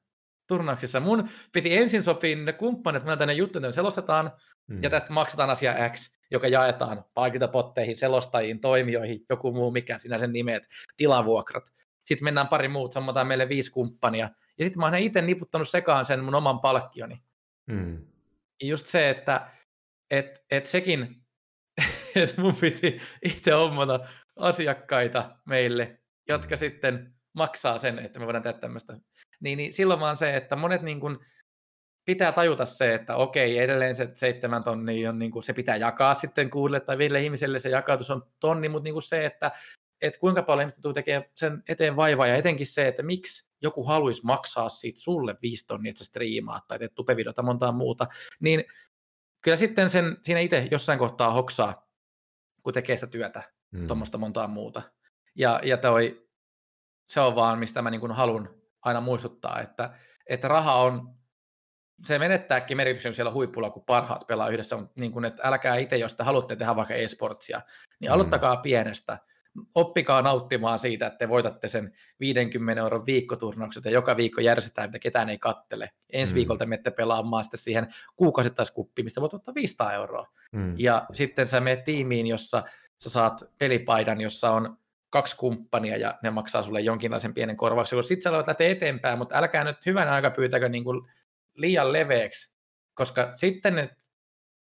turnauksissa. 0.48 1.00
Mun 1.00 1.28
piti 1.52 1.76
ensin 1.76 2.02
sopia 2.02 2.36
ne 2.36 2.52
kumppanit, 2.52 3.02
että 3.02 3.16
tänne 3.16 3.34
juttuja 3.34 3.72
selostetaan, 3.72 4.32
Mm. 4.68 4.82
ja 4.82 4.90
tästä 4.90 5.12
maksetaan 5.12 5.50
asia 5.50 5.74
X, 5.90 6.16
joka 6.30 6.48
jaetaan 6.48 7.04
palkintopotteihin, 7.14 7.96
selostajiin, 7.98 8.60
toimijoihin, 8.60 9.24
joku 9.30 9.52
muu 9.52 9.70
mikä 9.70 9.98
sinä 9.98 10.18
sen 10.18 10.32
nimet, 10.32 10.68
tilavuokrat. 10.96 11.72
Sitten 12.04 12.24
mennään 12.24 12.48
pari 12.48 12.68
muut, 12.68 12.94
hommataan 12.94 13.26
meille 13.26 13.48
viisi 13.48 13.70
kumppania. 13.70 14.30
Ja 14.58 14.64
sitten 14.64 14.80
mä 14.80 14.86
oon 14.86 14.94
itse 14.94 15.22
niputtanut 15.22 15.68
sekaan 15.68 16.04
sen 16.04 16.24
mun 16.24 16.34
oman 16.34 16.60
palkkioni. 16.60 17.22
Mm. 17.66 18.06
Just 18.62 18.86
se, 18.86 19.10
että 19.10 19.50
et, 20.10 20.44
et 20.50 20.66
sekin, 20.66 21.23
että 22.22 22.40
mun 22.40 22.54
piti 22.54 23.00
itse 23.24 23.50
hommata 23.50 24.00
asiakkaita 24.36 25.36
meille, 25.46 26.00
jotka 26.28 26.56
sitten 26.56 27.14
maksaa 27.32 27.78
sen, 27.78 27.98
että 27.98 28.18
me 28.18 28.26
voidaan 28.26 28.42
tehdä 28.42 28.58
tämmöistä. 28.58 28.98
Niin, 29.40 29.56
niin 29.56 29.72
silloin 29.72 30.00
vaan 30.00 30.16
se, 30.16 30.36
että 30.36 30.56
monet 30.56 30.82
niin 30.82 31.00
kuin 31.00 31.18
pitää 32.04 32.32
tajuta 32.32 32.66
se, 32.66 32.94
että 32.94 33.16
okei, 33.16 33.58
edelleen 33.58 33.96
se 33.96 34.10
seitsemän 34.14 34.64
tonnia 34.64 35.10
on, 35.10 35.18
niin 35.18 35.30
kuin, 35.30 35.42
se 35.42 35.52
pitää 35.52 35.76
jakaa 35.76 36.14
sitten 36.14 36.50
kuudelle 36.50 36.80
tai 36.80 36.98
viidelle 36.98 37.22
ihmiselle, 37.22 37.58
se 37.58 37.68
jakautus 37.68 38.10
on 38.10 38.22
tonni, 38.40 38.68
mutta 38.68 38.84
niin 38.84 38.94
kuin 38.94 39.02
se, 39.02 39.26
että 39.26 39.50
että 40.02 40.20
kuinka 40.20 40.42
paljon 40.42 40.60
ihmiset 40.60 40.82
tulee 40.82 40.94
tekemään 40.94 41.30
sen 41.36 41.62
eteen 41.68 41.96
vaivaa, 41.96 42.26
ja 42.26 42.36
etenkin 42.36 42.66
se, 42.66 42.88
että 42.88 43.02
miksi 43.02 43.50
joku 43.62 43.84
haluaisi 43.84 44.24
maksaa 44.24 44.68
siitä 44.68 45.00
sulle 45.00 45.36
viisi 45.42 45.66
tonnia, 45.66 45.90
että 45.90 45.98
sä 45.98 46.04
striimaat 46.04 46.66
tai 46.68 46.78
teet 46.78 46.94
tupevideota 46.94 47.42
montaa 47.42 47.72
muuta, 47.72 48.06
niin 48.40 48.64
kyllä 49.40 49.56
sitten 49.56 49.90
sen 49.90 50.16
siinä 50.22 50.40
itse 50.40 50.68
jossain 50.70 50.98
kohtaa 50.98 51.32
hoksaa, 51.32 51.83
kun 52.64 52.72
tekee 52.72 52.96
sitä 52.96 53.06
työtä, 53.06 53.42
Mm. 53.72 53.86
tuommoista 53.86 54.18
montaa 54.18 54.46
muuta. 54.46 54.82
Ja, 55.34 55.60
ja 55.62 55.76
toi, 55.76 56.28
se 57.08 57.20
on 57.20 57.34
vaan, 57.34 57.58
mistä 57.58 57.82
mä 57.82 57.90
niin 57.90 58.00
kuin 58.00 58.12
haluan 58.12 58.48
aina 58.82 59.00
muistuttaa, 59.00 59.60
että, 59.60 59.90
että 60.28 60.48
raha 60.48 60.74
on, 60.74 61.14
se 62.04 62.18
menettääkin 62.18 62.76
merkityksen 62.76 63.14
siellä 63.14 63.32
huipulla, 63.32 63.70
kun 63.70 63.84
parhaat 63.86 64.26
pelaa 64.26 64.48
yhdessä, 64.48 64.76
mutta 64.76 65.00
niin 65.00 65.12
kuin, 65.12 65.24
että 65.24 65.42
älkää 65.48 65.76
itse, 65.76 65.96
jos 65.96 66.14
te 66.14 66.22
haluatte 66.24 66.56
tehdä 66.56 66.76
vaikka 66.76 66.94
e-sportsia, 66.94 67.60
niin 68.00 68.10
Mm. 68.10 68.14
aloittakaa 68.14 68.56
pienestä. 68.56 69.18
Oppikaa 69.74 70.22
nauttimaan 70.22 70.78
siitä, 70.78 71.06
että 71.06 71.18
te 71.18 71.28
voitatte 71.28 71.68
sen 71.68 71.92
50 72.20 72.80
euron 72.82 73.06
viikkoturnaukset 73.06 73.84
ja 73.84 73.90
joka 73.90 74.16
viikko 74.16 74.40
järjestetään, 74.40 74.88
mitä 74.88 74.98
ketään 74.98 75.28
ei 75.28 75.38
kattele. 75.38 75.90
Ensi 76.12 76.32
Mm. 76.32 76.34
viikolta 76.34 76.66
menette 76.66 76.90
pelaamaan 76.90 77.44
sitten 77.44 77.60
siihen 77.60 77.94
kuukausittaiskuppiin, 78.16 79.06
mistä 79.06 79.20
voit 79.20 79.34
ottaa 79.34 79.54
500 79.54 79.92
euroa. 79.92 80.26
Mm. 80.54 80.74
Ja 80.78 81.06
sitten 81.12 81.46
sä 81.46 81.60
menet 81.60 81.84
tiimiin, 81.84 82.26
jossa 82.26 82.62
sä 82.98 83.10
saat 83.10 83.44
pelipaidan, 83.58 84.20
jossa 84.20 84.50
on 84.50 84.78
kaksi 85.10 85.36
kumppania 85.36 85.96
ja 85.96 86.18
ne 86.22 86.30
maksaa 86.30 86.62
sulle 86.62 86.80
jonkinlaisen 86.80 87.34
pienen 87.34 87.56
korvauksen. 87.56 88.04
Sitten 88.04 88.22
sä 88.22 88.30
aloit 88.30 88.46
lähteä 88.46 88.68
eteenpäin, 88.68 89.18
mutta 89.18 89.36
älkää 89.38 89.64
nyt 89.64 89.86
hyvän 89.86 90.08
aika 90.08 90.30
pyytäkö 90.30 90.68
niin 90.68 90.84
kuin 90.84 91.10
liian 91.54 91.92
leveäksi, 91.92 92.58
koska 92.94 93.32
sitten 93.36 93.90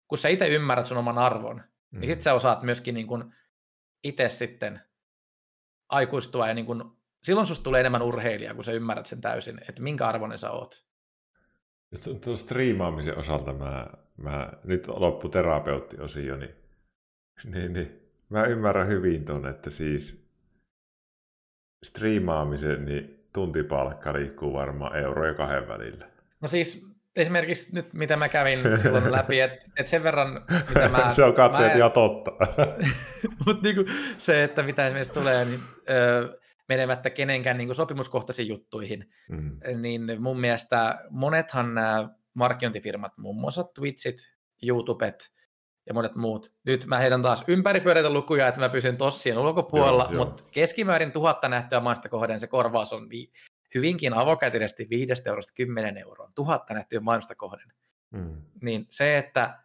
kun 0.09 0.19
sä 0.19 0.29
itse 0.29 0.47
ymmärrät 0.49 0.87
sun 0.87 0.99
oman 0.99 1.19
arvon, 1.19 1.57
Mm. 1.91 2.01
niin 2.01 2.07
sitten 2.07 2.23
sä 2.23 2.35
osaat 2.35 2.63
myöskin 2.63 2.95
niin 2.95 3.07
kuin 3.07 3.35
itse 4.05 4.29
sitten 4.29 4.81
aikuistua 5.89 6.49
ja 6.49 6.55
niin 6.55 6.67
kuin, 6.67 6.83
silloin 7.23 7.47
susta 7.47 7.63
tulee 7.63 7.81
enemmän 7.81 8.03
urheilija, 8.03 8.55
kun 8.55 8.65
sä 8.65 8.73
ymmärrät 8.73 9.07
sen 9.07 9.21
täysin, 9.21 9.61
että 9.69 9.83
minkä 9.83 10.07
arvoinen 10.07 10.39
sä 10.39 10.51
oot. 10.51 10.85
Ja 11.93 11.99
tu- 12.05 12.15
tuon 12.15 12.37
striimaamisen 12.39 13.19
osalta 13.19 13.53
mä, 13.53 13.87
mä 14.17 14.53
nyt 14.65 14.89
loppu 14.89 15.29
terapeuttiosio, 15.29 16.37
niin, 16.37 16.55
niin, 17.45 17.73
niin 17.73 18.01
mä 18.29 18.45
ymmärrän 18.45 18.89
hyvin 18.89 19.25
ton, 19.25 19.47
että 19.47 19.71
siis 19.71 20.27
striimaamisen 21.85 22.85
niin 22.85 23.27
tuntipalkka 23.33 24.13
liikkuu 24.13 24.53
varmaan 24.53 24.97
euro 24.97 25.27
ja 25.27 25.35
kahden 25.35 25.69
välillä. 25.69 26.07
No 26.41 26.49
siis 26.49 26.87
esimerkiksi 27.17 27.75
nyt, 27.75 27.93
mitä 27.93 28.17
mä 28.17 28.29
kävin 28.29 28.59
silloin 28.83 29.13
läpi, 29.13 29.41
että 29.41 29.59
et 29.77 29.87
sen 29.87 30.03
verran, 30.03 30.45
mitä 30.69 30.89
mä... 30.89 31.11
Se 31.15 31.25
on 31.25 31.35
katseet 31.35 31.73
mä- 31.73 31.79
ja 31.79 31.91
totta. 31.91 32.31
Mutta 33.47 33.63
niinku 33.63 33.85
se, 34.19 34.45
että 34.45 34.63
mitä 34.63 34.87
esimerkiksi 34.87 35.13
tulee, 35.13 35.45
niin 35.45 35.61
öö, 35.91 36.29
menemättä 36.73 37.11
kenenkään 37.11 37.59
niinku 37.59 37.75
sopimuskohtaisiin 37.75 38.49
juttuihin, 38.49 39.11
mm. 39.29 39.59
niin 39.83 40.03
mun 40.19 40.41
mielestä 40.41 41.05
monethan 41.11 41.75
nämä 41.75 42.09
markkinointifirmat, 42.35 43.19
muun 43.19 43.41
muassa 43.41 43.65
Twitchit, 43.65 44.33
YouTubet 44.63 45.33
ja 45.87 45.95
monet 45.95 46.15
muut. 46.15 46.53
Nyt 46.65 46.87
mä 46.87 46.99
heitän 46.99 47.23
taas 47.23 47.45
ympäripyöreitä 47.47 48.11
lukuja, 48.11 48.49
että 48.49 48.61
mä 48.61 48.69
pysyn 48.69 48.97
tossien 48.97 49.39
ulkopuolella, 49.39 50.03
Joo, 50.03 50.13
joo. 50.13 50.25
mutta 50.25 50.43
keskimäärin 50.51 51.13
tuhatta 51.13 51.49
nähtyä 51.49 51.81
maista 51.81 52.09
kohden 52.09 52.41
se 52.41 52.47
korvaus 52.47 52.93
on 52.93 53.11
vi- 53.11 53.33
hyvinkin 53.75 54.15
avokätisesti 54.15 54.87
5 54.91 55.23
eurosta 55.27 55.53
10 55.55 55.97
euroon, 55.97 56.33
tuhatta 56.35 56.75
nähtyä 56.75 57.01
mainosta 57.01 57.35
kohden. 57.35 57.73
Mm. 58.11 58.43
Niin 58.63 58.87
se, 58.91 59.19
että 59.19 59.59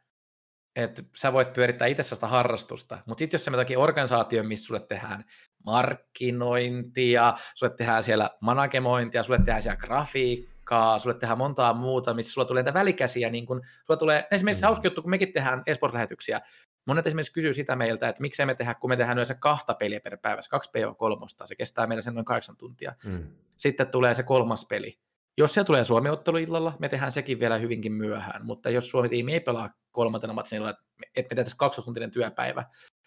että 0.75 1.03
sä 1.15 1.33
voit 1.33 1.53
pyörittää 1.53 1.87
itse 1.87 2.03
sitä 2.03 2.27
harrastusta, 2.27 2.99
mutta 3.05 3.19
sitten 3.19 3.37
jos 3.37 3.45
se 3.45 3.51
jotakin 3.51 3.77
organisaatio, 3.77 4.43
missä 4.43 4.65
sulle 4.65 4.79
tehdään 4.79 5.25
markkinointia, 5.67 7.33
sulle 7.55 7.73
tehdään 7.77 8.03
siellä 8.03 8.29
managemointia, 8.41 9.23
sulle 9.23 9.39
tehdään 9.39 9.63
siellä 9.63 9.77
grafiikkaa, 9.77 10.99
sulle 10.99 11.15
tehdään 11.15 11.37
montaa 11.37 11.73
muuta, 11.73 12.13
missä 12.13 12.33
sulla 12.33 12.47
tulee 12.47 12.63
näitä 12.63 12.79
välikäsiä, 12.79 13.29
niin 13.29 13.45
kun, 13.45 13.61
sulla 13.85 13.97
tulee, 13.97 14.27
esimerkiksi 14.31 14.63
mm. 14.63 14.65
hauska 14.65 14.87
juttu, 14.87 15.01
kun 15.01 15.11
mekin 15.11 15.33
tehdään 15.33 15.63
esport-lähetyksiä, 15.65 16.41
monet 16.87 17.07
esimerkiksi 17.07 17.33
kysyy 17.33 17.53
sitä 17.53 17.75
meiltä, 17.75 18.09
että 18.09 18.21
miksei 18.21 18.45
me 18.45 18.55
tehdä, 18.55 18.73
kun 18.73 18.89
me 18.89 18.97
tehdään 18.97 19.17
yleensä 19.17 19.35
kahta 19.35 19.73
peliä 19.73 19.99
per 19.99 20.17
päivässä, 20.21 20.49
kaksi 20.49 20.69
PO3, 20.69 21.45
se 21.45 21.55
kestää 21.55 21.87
meillä 21.87 22.01
sen 22.01 22.13
noin 22.13 22.25
kahdeksan 22.25 22.57
tuntia. 22.57 22.93
Mm. 23.05 23.27
Sitten 23.57 23.87
tulee 23.87 24.13
se 24.13 24.23
kolmas 24.23 24.65
peli. 24.65 24.99
Jos 25.37 25.53
se 25.53 25.63
tulee 25.63 25.85
Suomi-ottelu 25.85 26.37
illalla, 26.37 26.77
me 26.79 26.89
tehdään 26.89 27.11
sekin 27.11 27.39
vielä 27.39 27.57
hyvinkin 27.57 27.93
myöhään, 27.93 28.45
mutta 28.45 28.69
jos 28.69 28.89
Suomi-tiimi 28.89 29.33
ei 29.33 29.39
pelaa 29.39 29.69
kolmantena 29.91 30.33
matsinilla, 30.33 30.69
että 30.69 30.83
me 31.15 31.35
tehdään 31.35 31.57
kaksituntinen 31.57 32.11
työpäivä, 32.11 32.65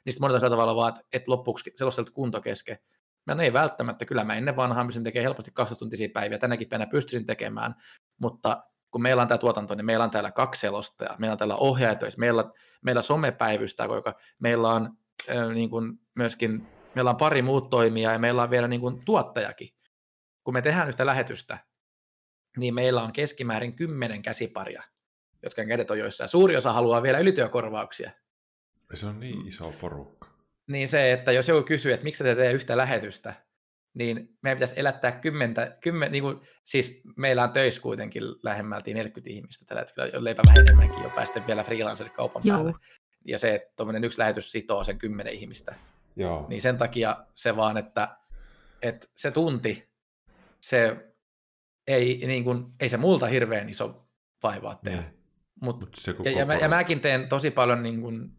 sitten 0.09 0.21
monella 0.21 0.51
tavalla 0.51 0.77
vaan, 0.77 0.95
että 1.13 1.31
loppuksi 1.31 1.73
sellaiselta 1.75 2.13
kunto 2.13 2.41
kesken. 2.41 2.79
Mä 3.27 3.35
no 3.35 3.43
ei 3.43 3.53
välttämättä, 3.53 4.05
kyllä 4.05 4.25
mä 4.25 4.35
ennen 4.35 4.57
vanhaan 4.57 4.87
pystyn 4.87 5.05
tekemään 5.05 5.25
helposti 5.25 5.51
kaksituntisia 5.55 6.09
päiviä, 6.15 6.39
tänäkin 6.39 6.69
päivänä 6.69 6.91
pystyisin 6.91 7.27
tekemään, 7.27 7.75
mutta 8.21 8.65
kun 8.91 9.03
meillä 9.03 9.23
on 9.23 9.29
tämä 9.29 9.39
tuotanto, 9.39 9.75
niin 9.75 9.85
meillä 9.85 10.05
on 10.05 10.11
täällä 10.11 10.31
kaksi 10.31 10.61
selostajaa, 10.61 11.17
meillä 11.19 11.33
on 11.33 11.39
täällä 11.39 11.57
ohjaajat, 11.61 12.01
meillä, 12.17 12.45
meillä 12.83 13.03
somepäivystä, 13.03 13.89
koska 13.89 14.15
meillä 14.39 14.69
on 14.69 14.91
äh, 15.31 15.55
niin 15.55 15.71
kuin 15.71 15.93
myöskin, 16.15 16.67
meillä 16.95 17.11
on 17.11 17.17
pari 17.17 17.43
muut 17.43 17.71
toimijaa 17.71 18.13
ja 18.13 18.19
meillä 18.19 18.43
on 18.43 18.51
vielä 18.51 18.69
niin 18.69 18.81
kuin 18.81 19.05
tuottajakin. 19.05 19.69
Kun 20.45 20.55
me 20.55 20.63
tehdään 20.63 20.89
yhtä 20.89 21.07
lähetystä, 21.07 21.59
niin 22.57 22.75
meillä 22.75 23.03
on 23.03 23.13
keskimäärin 23.13 23.77
kymmenen 23.77 24.23
käsiparia, 24.23 24.83
jotka 25.43 25.65
kädet 25.65 25.91
on 25.91 25.99
joissain. 25.99 26.29
Suuri 26.29 26.57
osa 26.57 26.73
haluaa 26.73 27.03
vielä 27.03 27.19
ylityökorvauksia. 27.19 28.11
Se 28.95 29.07
on 29.07 29.21
niin 29.21 29.47
iso 29.47 29.75
porukka. 29.81 30.29
Niin 30.67 30.89
se, 30.89 31.13
että 31.13 31.33
jos 31.33 31.49
joku 31.49 31.67
kysyy, 31.67 31.93
että 31.93 32.05
miksi 32.05 32.25
te 32.25 32.35
teette 32.35 32.53
yhtä 32.53 32.77
lähetystä, 32.77 33.35
niin 33.95 34.39
meidän 34.43 34.57
pitäisi 34.57 34.81
elättää 34.81 35.13
kymmentä, 35.13 35.77
kymmen, 35.81 36.13
niin 36.13 36.23
kuin, 36.23 36.41
siis 36.65 37.01
meillä 37.17 37.43
on 37.43 37.53
töissä 37.53 37.83
kuitenkin 37.83 38.23
lähemmälti 38.43 38.95
40 38.95 39.31
ihmistä 39.31 39.65
tällä 39.65 39.81
hetkellä, 39.81 40.25
leipä 40.25 40.43
vähän 40.49 40.61
enemmänkin 40.61 41.03
jo 41.03 41.11
päästä 41.11 41.47
vielä 41.47 41.65
freelancer-kaupan 41.65 42.43
Joo. 42.45 42.57
päälle. 42.57 42.73
Ja 43.25 43.39
se, 43.39 43.55
että 43.55 43.85
yksi 44.03 44.19
lähetys 44.19 44.53
sitoo 44.53 44.85
sen 44.85 44.99
kymmenen 44.99 45.33
ihmistä. 45.33 45.75
Joo. 46.17 46.47
Niin 46.49 46.63
sen 46.63 46.79
takia 46.79 47.17
se 47.35 47.57
vaan, 47.57 47.77
että, 47.77 48.17
että 48.83 49.07
se 49.17 49.31
tunti, 49.31 49.89
se 50.61 50.97
ei, 51.87 52.23
niin 52.27 52.45
kuin, 52.45 52.67
ei 52.81 52.89
se 52.89 52.97
multa 52.97 53.27
hirveän 53.27 53.69
iso 53.69 54.09
vaivaa 54.43 54.81
tehdä. 54.85 55.01
Niin. 55.01 55.15
Mut, 55.61 55.81
Mut 55.81 55.95
se, 55.95 56.15
ja, 56.25 56.31
ja, 56.31 56.47
mä, 56.47 56.55
ja 56.55 56.69
mäkin 56.69 57.01
teen 57.01 57.29
tosi 57.29 57.51
paljon, 57.51 57.83
niin 57.83 58.01
kuin, 58.01 58.33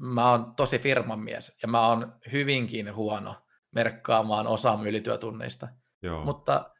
mä 0.00 0.30
oon 0.30 0.54
tosi 0.54 0.78
firman 0.78 1.20
mies, 1.20 1.58
ja 1.62 1.68
mä 1.68 1.88
oon 1.88 2.12
hyvinkin 2.32 2.94
huono 2.94 3.36
merkkaamaan 3.72 4.46
osaa 4.46 4.82
ylityötunneista. 4.84 5.68
Joo. 6.02 6.24
Mutta 6.24 6.70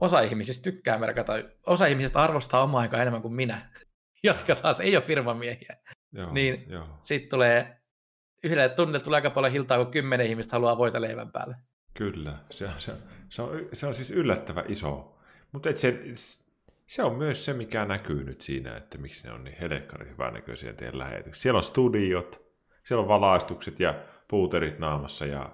osa 0.00 0.20
ihmisistä 0.20 0.62
tykkää 0.62 0.98
merkata, 0.98 1.32
osa 1.66 1.86
ihmisistä 1.86 2.22
arvostaa 2.22 2.62
omaa 2.62 2.80
aikaa 2.80 3.00
enemmän 3.00 3.22
kuin 3.22 3.34
minä, 3.34 3.70
jotka 4.22 4.54
taas 4.54 4.80
ei 4.80 4.96
ole 4.96 5.04
firmamiehiä. 5.04 5.76
Joo, 6.12 6.32
niin 6.32 6.66
sitten 7.02 7.30
tulee, 7.30 7.80
yhdelle 8.44 8.68
tunnille 8.68 9.00
tulee 9.00 9.16
aika 9.16 9.30
paljon 9.30 9.52
hiltaa, 9.52 9.84
kun 9.84 9.92
kymmenen 9.92 10.26
ihmistä 10.26 10.56
haluaa 10.56 10.78
voita 10.78 11.00
leivän 11.00 11.32
päälle. 11.32 11.56
Kyllä, 11.94 12.38
se 12.50 12.64
on, 12.64 12.72
se, 12.78 12.92
se 13.28 13.42
on, 13.42 13.68
se 13.72 13.86
on 13.86 13.94
siis 13.94 14.10
yllättävän 14.10 14.64
iso. 14.68 15.18
Mutta 15.52 15.68
se, 15.74 16.02
se 16.86 17.02
on 17.02 17.14
myös 17.14 17.44
se, 17.44 17.52
mikä 17.52 17.84
näkyy 17.84 18.24
nyt 18.24 18.40
siinä, 18.40 18.76
että 18.76 18.98
miksi 18.98 19.26
ne 19.26 19.32
on 19.32 19.44
niin 19.44 19.56
helekkarin 19.60 20.10
hyvänäköisiä 20.10 20.72
teidän 20.72 20.98
lähetyksiä. 20.98 21.42
Siellä 21.42 21.58
on 21.58 21.62
studiot, 21.62 22.49
siellä 22.90 23.02
on 23.02 23.08
valaistukset 23.08 23.80
ja 23.80 23.94
puuterit 24.28 24.78
naamassa 24.78 25.26
ja 25.26 25.50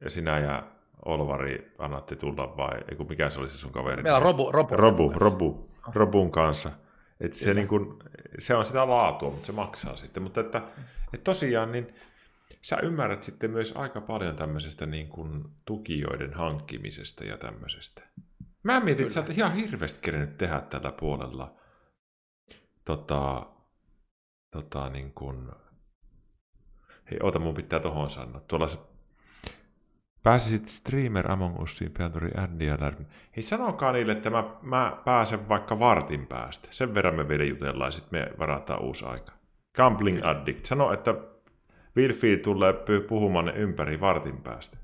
ja 0.00 0.10
sinä 0.10 0.38
ja 0.38 0.62
Olvari 1.04 1.72
annatte 1.78 2.16
tulla 2.16 2.56
vai, 2.56 2.80
eiku, 2.90 3.04
mikä 3.04 3.30
se 3.30 3.40
oli 3.40 3.50
se 3.50 3.58
sun 3.58 3.72
kaveri? 3.72 4.02
Meillä 4.02 4.16
on 4.16 4.22
Robu. 4.22 4.52
Robu, 4.52 4.76
Robu, 4.76 5.12
Robu 5.12 5.70
Robun 5.94 6.30
kanssa. 6.30 6.70
Et 7.20 7.34
se, 7.34 7.54
niin 7.54 7.68
kun, 7.68 7.98
se 8.38 8.54
on 8.54 8.64
sitä 8.64 8.88
laatua, 8.88 9.30
mutta 9.30 9.46
se 9.46 9.52
maksaa 9.52 9.96
sitten. 9.96 10.22
Mutta 10.22 10.40
että, 10.40 10.62
että 11.14 11.24
tosiaan, 11.24 11.72
niin 11.72 11.94
sä 12.62 12.76
ymmärrät 12.82 13.22
sitten 13.22 13.50
myös 13.50 13.76
aika 13.76 14.00
paljon 14.00 14.36
tämmöisestä 14.36 14.86
niin 14.86 15.08
kuin 15.08 15.44
tukijoiden 15.64 16.34
hankkimisesta 16.34 17.24
ja 17.24 17.38
tämmöisestä. 17.38 18.02
Mä 18.62 18.80
mietin, 18.80 19.02
että 19.02 19.14
sä 19.14 19.20
oot 19.20 19.30
ihan 19.30 19.52
hirveästi 19.52 19.98
kerennyt 20.02 20.38
tehdä 20.38 20.60
tällä 20.60 20.92
puolella 20.92 21.54
tota, 22.84 23.46
tota 24.50 24.88
niin 24.88 25.12
kuin, 25.14 25.48
hei, 27.10 27.18
oota, 27.22 27.38
mun 27.38 27.54
pitää 27.54 27.80
tohon 27.80 28.10
sanoa. 28.10 28.40
Tuolla 28.40 28.68
se 28.68 28.78
Pääsisit 30.22 30.68
Streamer 30.68 31.30
Among 31.30 31.60
Usiin 31.60 31.94
Featuri 31.94 32.30
Andy 32.36 32.66
Hei, 33.36 33.42
sanokaa 33.42 33.92
niille, 33.92 34.12
että 34.12 34.30
mä, 34.30 34.44
mä 34.62 34.96
pääsen 35.04 35.48
vaikka 35.48 35.78
vartin 35.78 36.26
päästä. 36.26 36.68
Sen 36.70 36.94
verran 36.94 37.14
me 37.14 37.28
vielä 37.28 37.44
jutellaan, 37.44 37.92
sitten 37.92 38.20
me 38.20 38.30
varataan 38.38 38.82
uusi 38.82 39.04
aika. 39.04 39.32
Gambling 39.74 40.24
Addict. 40.24 40.66
Sano, 40.66 40.92
että 40.92 41.14
Wilfi 41.96 42.36
tulee 42.36 42.74
puhumaan 43.08 43.44
ne 43.44 43.52
ympäri 43.52 44.00
vartin 44.00 44.42
päästä. 44.42 44.76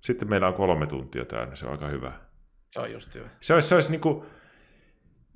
Sitten 0.00 0.28
meillä 0.28 0.48
on 0.48 0.54
kolme 0.54 0.86
tuntia 0.86 1.24
täynnä, 1.24 1.56
se 1.56 1.66
on 1.66 1.72
aika 1.72 1.88
hyvä. 1.88 2.12
Se 2.70 2.80
on 2.80 2.92
just 2.92 3.14
hyvä. 3.14 3.28
Se 3.40 3.54
olisi, 3.54 3.68
se 3.68 3.74
olisi, 3.74 3.90
niin 3.90 4.00
kuin, 4.00 4.24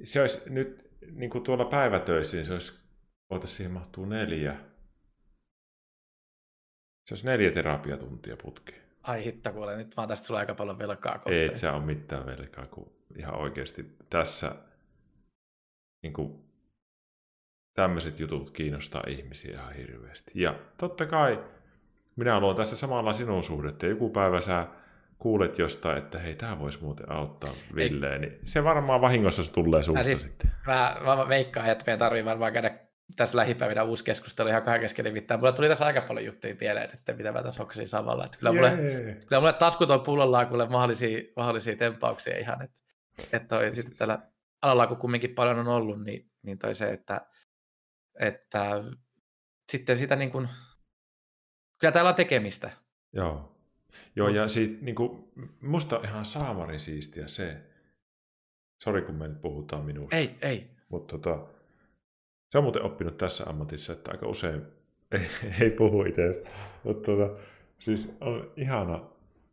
se 0.04 0.20
olisi 0.20 0.50
nyt 0.50 0.90
niin 1.12 1.30
kuin 1.30 1.44
tuolla 1.44 1.64
päivätöissä, 1.64 2.44
se 2.44 2.52
olisi, 2.52 2.80
ota 3.30 3.46
siihen 3.46 3.72
mahtuu 3.72 4.04
neljä. 4.04 4.56
Se 7.04 7.14
olisi 7.14 7.26
neljä 7.26 7.50
terapiatuntia 7.50 8.36
putkeen. 8.42 8.82
Ai 9.02 9.24
hitta 9.24 9.52
kuule, 9.52 9.76
nyt 9.76 9.96
vaan 9.96 10.08
tästä 10.08 10.26
sulla 10.26 10.40
aika 10.40 10.54
paljon 10.54 10.78
velkaa 10.78 11.18
kohta. 11.18 11.30
Ei 11.30 11.58
se 11.58 11.70
ole 11.70 11.84
mitään 11.84 12.26
velkaa, 12.26 12.66
kun 12.66 12.92
ihan 13.16 13.34
oikeasti 13.34 13.96
tässä 14.10 14.54
niin 16.02 16.12
kuin, 16.12 16.44
tämmöiset 17.74 18.20
jutut 18.20 18.50
kiinnostaa 18.50 19.02
ihmisiä 19.08 19.52
ihan 19.52 19.72
hirveästi. 19.72 20.32
Ja 20.34 20.54
totta 20.78 21.06
kai 21.06 21.44
minä 22.16 22.40
luon 22.40 22.56
tässä 22.56 22.76
samalla 22.76 23.12
sinun 23.12 23.44
suhdetta. 23.44 23.86
Joku 23.86 24.10
päivä 24.10 24.40
sä 24.40 24.66
kuulet 25.18 25.58
jostain, 25.58 25.98
että 25.98 26.18
hei, 26.18 26.34
tämä 26.34 26.58
voisi 26.58 26.82
muuten 26.82 27.12
auttaa 27.12 27.54
Villeen, 27.74 28.20
niin 28.20 28.38
se 28.44 28.64
varmaan 28.64 29.00
vahingossa 29.00 29.42
se 29.42 29.52
tulee 29.52 29.82
suusta 29.82 30.04
siis, 30.04 30.22
sitten. 30.22 30.50
Mä, 30.66 30.96
mä 31.04 31.28
veikkaan, 31.28 31.70
että 31.70 31.84
meidän 31.86 31.98
tarvii 31.98 32.24
varmaan 32.24 32.52
käydä 32.52 32.78
tässä 33.16 33.38
lähipäivinä 33.38 33.82
uusi 33.82 34.04
keskustelu 34.04 34.48
ihan 34.48 34.62
kahden 34.62 34.80
kesken 34.80 35.04
nimittäin. 35.04 35.40
Mulla 35.40 35.52
tuli 35.52 35.68
tässä 35.68 35.86
aika 35.86 36.00
paljon 36.00 36.26
juttuja 36.26 36.54
pieleen, 36.54 36.90
että 36.94 37.12
mitä 37.12 37.32
mä 37.32 37.42
tässä 37.42 37.62
hoksasin 37.62 37.88
samalla. 37.88 38.24
Että 38.24 38.38
kyllä, 38.38 38.52
mulle, 38.52 38.70
kyllä 39.26 39.40
mulle 39.40 39.52
taskut 39.52 39.90
on 39.90 40.00
pullollaan 40.00 40.46
kuule 40.46 40.68
mahdollisia, 40.68 41.22
mahdollisia 41.36 41.76
tempauksia 41.76 42.38
ihan. 42.38 42.62
Että, 42.62 42.76
että 43.32 43.56
toi, 43.56 43.72
sitten 43.72 43.96
tällä 43.96 44.18
alalla, 44.62 44.86
kun 44.86 44.96
kumminkin 44.96 45.34
paljon 45.34 45.58
on 45.58 45.68
ollut, 45.68 46.02
niin, 46.04 46.30
niin 46.42 46.58
toi 46.58 46.74
se, 46.74 46.90
että, 46.90 47.26
että 48.20 48.84
sitten 49.72 49.98
sitä 49.98 50.16
niin 50.16 50.30
kuin, 50.30 50.48
kyllä 51.78 51.92
täällä 51.92 52.08
on 52.08 52.14
tekemistä. 52.14 52.70
Joo. 53.12 53.50
Joo, 54.16 54.28
ja 54.28 54.48
siitä, 54.48 54.84
niin 54.84 54.94
kuin, 54.94 55.32
musta 55.60 55.98
on 55.98 56.04
ihan 56.04 56.24
saamarin 56.24 56.80
siistiä 56.80 57.26
se, 57.26 57.62
sori 58.82 59.02
kun 59.02 59.14
me 59.14 59.28
nyt 59.28 59.40
puhutaan 59.40 59.84
minusta. 59.84 60.16
Ei, 60.16 60.38
ei. 60.42 60.70
Mutta 60.88 61.18
tota, 61.18 61.53
se 62.54 62.58
on 62.58 62.64
muuten 62.64 62.82
oppinut 62.82 63.18
tässä 63.18 63.44
ammatissa, 63.46 63.92
että 63.92 64.10
aika 64.10 64.28
usein 64.28 64.62
ei, 65.12 65.28
ei 65.60 65.70
puhu 65.70 66.04
itse. 66.04 66.42
Mutta 66.84 67.12
tota, 67.12 67.36
siis 67.78 68.16
on 68.20 68.52
ihana 68.56 69.00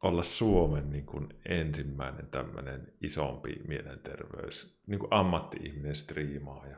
olla 0.02 0.24
Suomen 0.24 0.90
niin 0.90 1.06
kuin 1.06 1.30
ensimmäinen 1.46 2.28
tämmöinen 2.28 2.94
isompi 3.02 3.56
mielenterveys, 3.68 4.82
niin 4.88 5.00
kuin 5.00 5.08
ammatti-ihminen 5.14 5.96
striimaaja. 5.96 6.78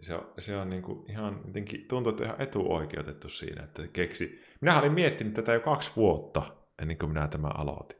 Se 0.00 0.14
on, 0.14 0.32
se 0.38 0.56
on 0.56 0.70
niin 0.70 0.82
kuin 0.82 1.10
ihan 1.10 1.40
jotenkin, 1.46 1.88
tuntuu, 1.88 2.10
että 2.10 2.24
ihan 2.24 2.40
etuoikeutettu 2.42 3.28
siinä, 3.28 3.62
että 3.62 3.88
keksi. 3.88 4.40
Minä 4.60 4.78
olin 4.78 4.92
miettinyt 4.92 5.34
tätä 5.34 5.52
jo 5.52 5.60
kaksi 5.60 5.90
vuotta 5.96 6.42
ennen 6.82 6.98
kuin 6.98 7.10
minä 7.10 7.28
tämä 7.28 7.48
aloitin. 7.48 7.98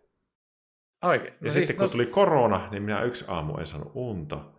Oikein. 1.03 1.33
No 1.33 1.47
ja 1.47 1.51
siis, 1.51 1.55
sitten 1.55 1.77
kun 1.77 1.85
no... 1.85 1.93
tuli 1.93 2.07
korona, 2.07 2.69
niin 2.71 2.83
minä 2.83 3.03
yksi 3.03 3.25
aamu 3.29 3.57
en 3.57 3.67
saanut 3.67 3.93
unta. 3.95 4.56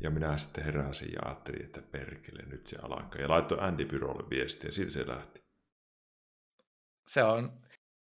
Ja 0.00 0.10
minä 0.10 0.36
sitten 0.36 0.64
heräsin 0.64 1.12
ja 1.12 1.18
ajattelin, 1.24 1.64
että 1.64 1.82
perkele, 1.82 2.42
nyt 2.42 2.66
se 2.66 2.76
alkaa. 2.82 3.20
Ja 3.20 3.28
laittoi 3.28 3.58
Andy 3.60 3.84
Pyrolle 3.84 4.30
viestiä, 4.30 4.68
ja 4.68 4.72
siitä 4.72 4.90
se 4.90 5.06
lähti. 5.06 5.42
Se 7.08 7.22
on, 7.22 7.60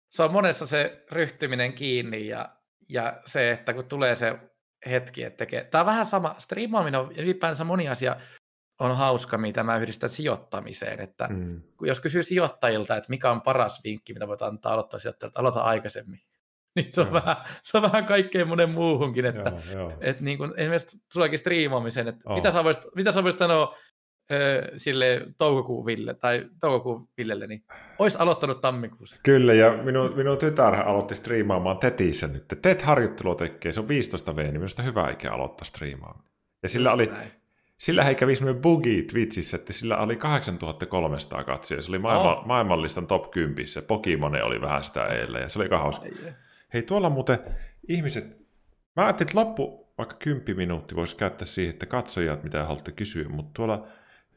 se 0.10 0.24
on 0.24 0.34
monessa 0.34 0.66
se 0.66 1.06
ryhtyminen 1.12 1.74
kiinni 1.74 2.28
ja, 2.28 2.56
ja 2.90 3.22
se, 3.26 3.52
että 3.52 3.74
kun 3.74 3.86
tulee 3.86 4.16
se 4.16 4.40
hetki, 4.86 5.24
että 5.24 5.38
tekee. 5.38 5.64
Tämä 5.64 5.80
on 5.80 5.86
vähän 5.86 6.06
sama, 6.06 6.36
striimaaminen 6.38 7.00
on 7.00 7.12
ylipäänsä 7.12 7.64
moni 7.64 7.90
asia 7.90 8.16
on 8.80 8.98
hauska, 8.98 9.38
mitä 9.38 9.64
mä 9.64 9.78
yhdistän 9.78 10.10
sijoittamiseen. 10.10 11.00
Että 11.00 11.28
mm. 11.28 11.62
jos 11.82 12.00
kysyy 12.00 12.24
sijoittajilta, 12.24 12.98
että 12.98 13.10
mikä 13.10 13.32
on 13.32 13.42
paras 13.42 13.84
vinkki, 13.84 14.14
mitä 14.14 14.28
voit 14.28 14.42
antaa 14.42 14.74
aloittaa 14.74 15.00
sijoittajalta, 15.00 15.40
aloita 15.40 15.62
aikaisemmin. 15.62 16.22
Niin 16.76 16.88
se 16.94 17.02
on, 17.02 17.14
vähän, 17.14 17.36
se 17.64 17.78
on 17.78 17.84
vähän 17.84 18.06
kaikkeen 18.06 18.48
monen 18.48 18.70
muuhunkin, 18.70 19.26
että, 19.26 19.52
joo, 19.74 19.80
joo. 19.80 19.94
että 20.02 20.24
niin 20.24 20.38
kuin, 20.38 20.54
esimerkiksi 20.58 20.98
sullakin 21.14 21.40
striimaamisen, 21.40 22.08
että 22.08 22.34
mitä 22.34 22.52
sä, 22.52 22.64
voisit, 22.64 22.84
mitä 22.96 23.12
sä 23.12 23.24
voisit 23.24 23.40
sanoa 23.40 23.76
öö, 24.32 24.72
sille 24.78 25.22
toukokuun 25.38 25.86
Ville, 25.86 26.14
tai 26.14 26.46
toukokuun 26.60 27.10
Villelle, 27.18 27.48
niin 27.48 27.64
olisi 28.00 28.18
aloittanut 28.20 28.62
tammikuussa. 28.62 29.20
Kyllä, 29.24 29.54
ja 29.54 29.72
minun, 29.84 30.14
minun 30.16 30.38
tytär 30.38 30.76
aloitti 30.76 31.16
striimaamaan 31.16 31.78
Tetissä 31.78 32.28
nyt. 32.28 32.46
TET 32.62 32.82
harjoittelua 32.82 33.36
tekee, 33.36 33.74
se 33.74 33.80
on 33.80 33.88
15 33.88 34.36
V, 34.36 34.40
niin 34.40 34.54
minusta 34.54 34.82
hyvä 34.84 35.10
ikä 35.10 35.32
aloittaa 35.32 35.66
striimaamaan. 35.66 36.26
Ja 36.64 36.70
sillä 36.70 36.90
Just 36.90 36.96
oli, 36.96 37.06
näin. 37.06 37.32
sillä 37.78 38.04
he 38.04 38.16
kävi 38.16 38.36
semmoinen 38.36 38.62
bugi 38.62 39.04
Twitchissä, 39.04 39.58
että 39.58 39.74
sillä 39.74 39.98
oli 39.98 40.16
8300 40.16 41.44
katsojaa. 41.44 41.82
Se 41.82 41.92
oli 41.92 42.00
maailman, 42.00 42.38
Oh. 42.38 42.46
maailmanlistan 42.46 43.08
top 43.08 43.32
10. 43.32 43.68
Se 43.68 43.82
Pokimone 43.82 44.44
oli 44.44 44.62
vähän 44.62 44.84
sitä 44.84 45.06
eilen, 45.06 45.42
ja 45.42 45.50
se 45.50 45.60
oli 45.60 45.68
hauska. 45.72 46.06
Hei, 46.74 46.84
tuolla 46.84 47.10
muuten 47.10 47.40
ihmiset, 47.88 48.38
mä 48.96 49.04
ajattelin, 49.04 49.30
että 49.30 49.40
loppu 49.40 49.94
vaikka 49.98 50.16
10 50.16 50.58
minuuttia 50.58 50.96
voisi 50.96 51.16
käyttää 51.16 51.46
siihen, 51.46 51.74
että 51.74 51.86
katsojat 51.86 52.44
mitä 52.44 52.64
haluatte 52.64 52.92
kysyä, 52.92 53.30
mutta 53.30 53.52
tuolla 53.54 53.88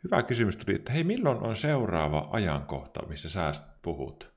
hyvä 0.04 0.22
kysymys 0.22 0.56
tuli, 0.56 0.76
että 0.76 0.92
hei, 0.92 1.04
milloin 1.04 1.38
on 1.38 1.56
seuraava 1.56 2.28
ajankohta, 2.30 3.06
missä 3.06 3.28
sä 3.28 3.52
puhut? 3.82 4.34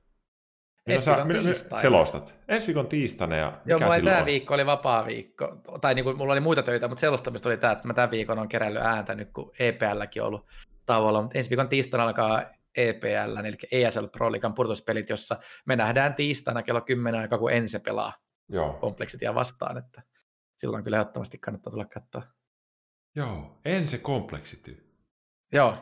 Milloin 0.87 1.09
Ensi 1.09 1.27
viikon 1.27 1.43
tiistaina. 1.43 1.81
selostat? 1.81 2.35
Ensi 2.47 2.67
viikon 2.67 2.87
tiistaina 2.87 3.35
ja 3.35 3.51
mikä 3.51 3.61
Joo, 3.65 3.79
mulla 3.79 4.11
tämä 4.11 4.25
viikko 4.25 4.53
oli 4.53 4.65
vapaa 4.65 5.05
viikko, 5.05 5.57
tai 5.81 5.95
niin 5.95 6.05
kuin, 6.05 6.17
mulla 6.17 6.33
oli 6.33 6.41
muita 6.41 6.63
töitä, 6.63 6.87
mutta 6.87 7.01
selostamista 7.01 7.49
oli 7.49 7.57
tämä, 7.57 7.73
että 7.73 7.87
mä 7.87 7.93
tämän 7.93 8.11
viikon 8.11 8.39
on 8.39 8.49
kerännyt 8.49 8.83
ääntä 8.83 9.15
nyt, 9.15 9.29
kun 9.33 9.51
EPLkin 9.59 10.21
on 10.21 10.27
ollut 10.27 10.45
tauolla, 10.85 11.21
mutta 11.21 11.37
ensi 11.37 11.49
viikon 11.49 11.69
tiistaina 11.69 12.03
alkaa 12.03 12.41
EPL, 12.77 13.37
eli 13.45 13.57
ESL 13.71 14.05
Pro 14.07 14.31
Liigan 14.31 14.53
purtuspelit, 14.53 15.09
jossa 15.09 15.39
me 15.65 15.75
nähdään 15.75 16.15
tiistaina 16.15 16.63
kello 16.63 16.81
10 16.81 17.21
aikaa, 17.21 17.39
kun 17.39 17.51
Ense 17.51 17.79
pelaa 17.79 18.13
Joo, 18.49 18.73
kompleksitia 18.73 19.35
vastaan, 19.35 19.77
että 19.77 20.03
silloin 20.57 20.83
kyllä 20.83 20.97
ehdottomasti 20.97 21.37
kannattaa 21.37 21.71
tulla 21.71 21.85
katsoa. 21.85 22.23
joo, 23.15 23.59
en 23.65 23.87
se 23.87 23.97
kompleksity. 23.97 24.87
Joo. 25.53 25.77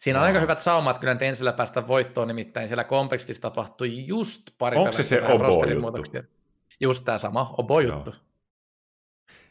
Siinä 0.00 0.18
on 0.18 0.22
Joo. 0.22 0.26
aika 0.26 0.40
hyvät 0.40 0.60
saumat 0.60 0.98
kyllä 0.98 1.12
nyt 1.12 1.22
ensillä 1.22 1.52
päästä 1.52 1.86
voittoon, 1.88 2.28
nimittäin 2.28 2.68
siellä 2.68 2.84
kompleksissa 2.84 3.42
tapahtui 3.42 4.06
just 4.06 4.42
pari 4.58 4.76
Onko 4.76 4.92
se 4.92 5.02
se 5.02 5.16
juttu? 5.74 6.02
Just 6.80 7.04
tämä 7.04 7.18
sama 7.18 7.54
Obo-juttu. 7.58 8.14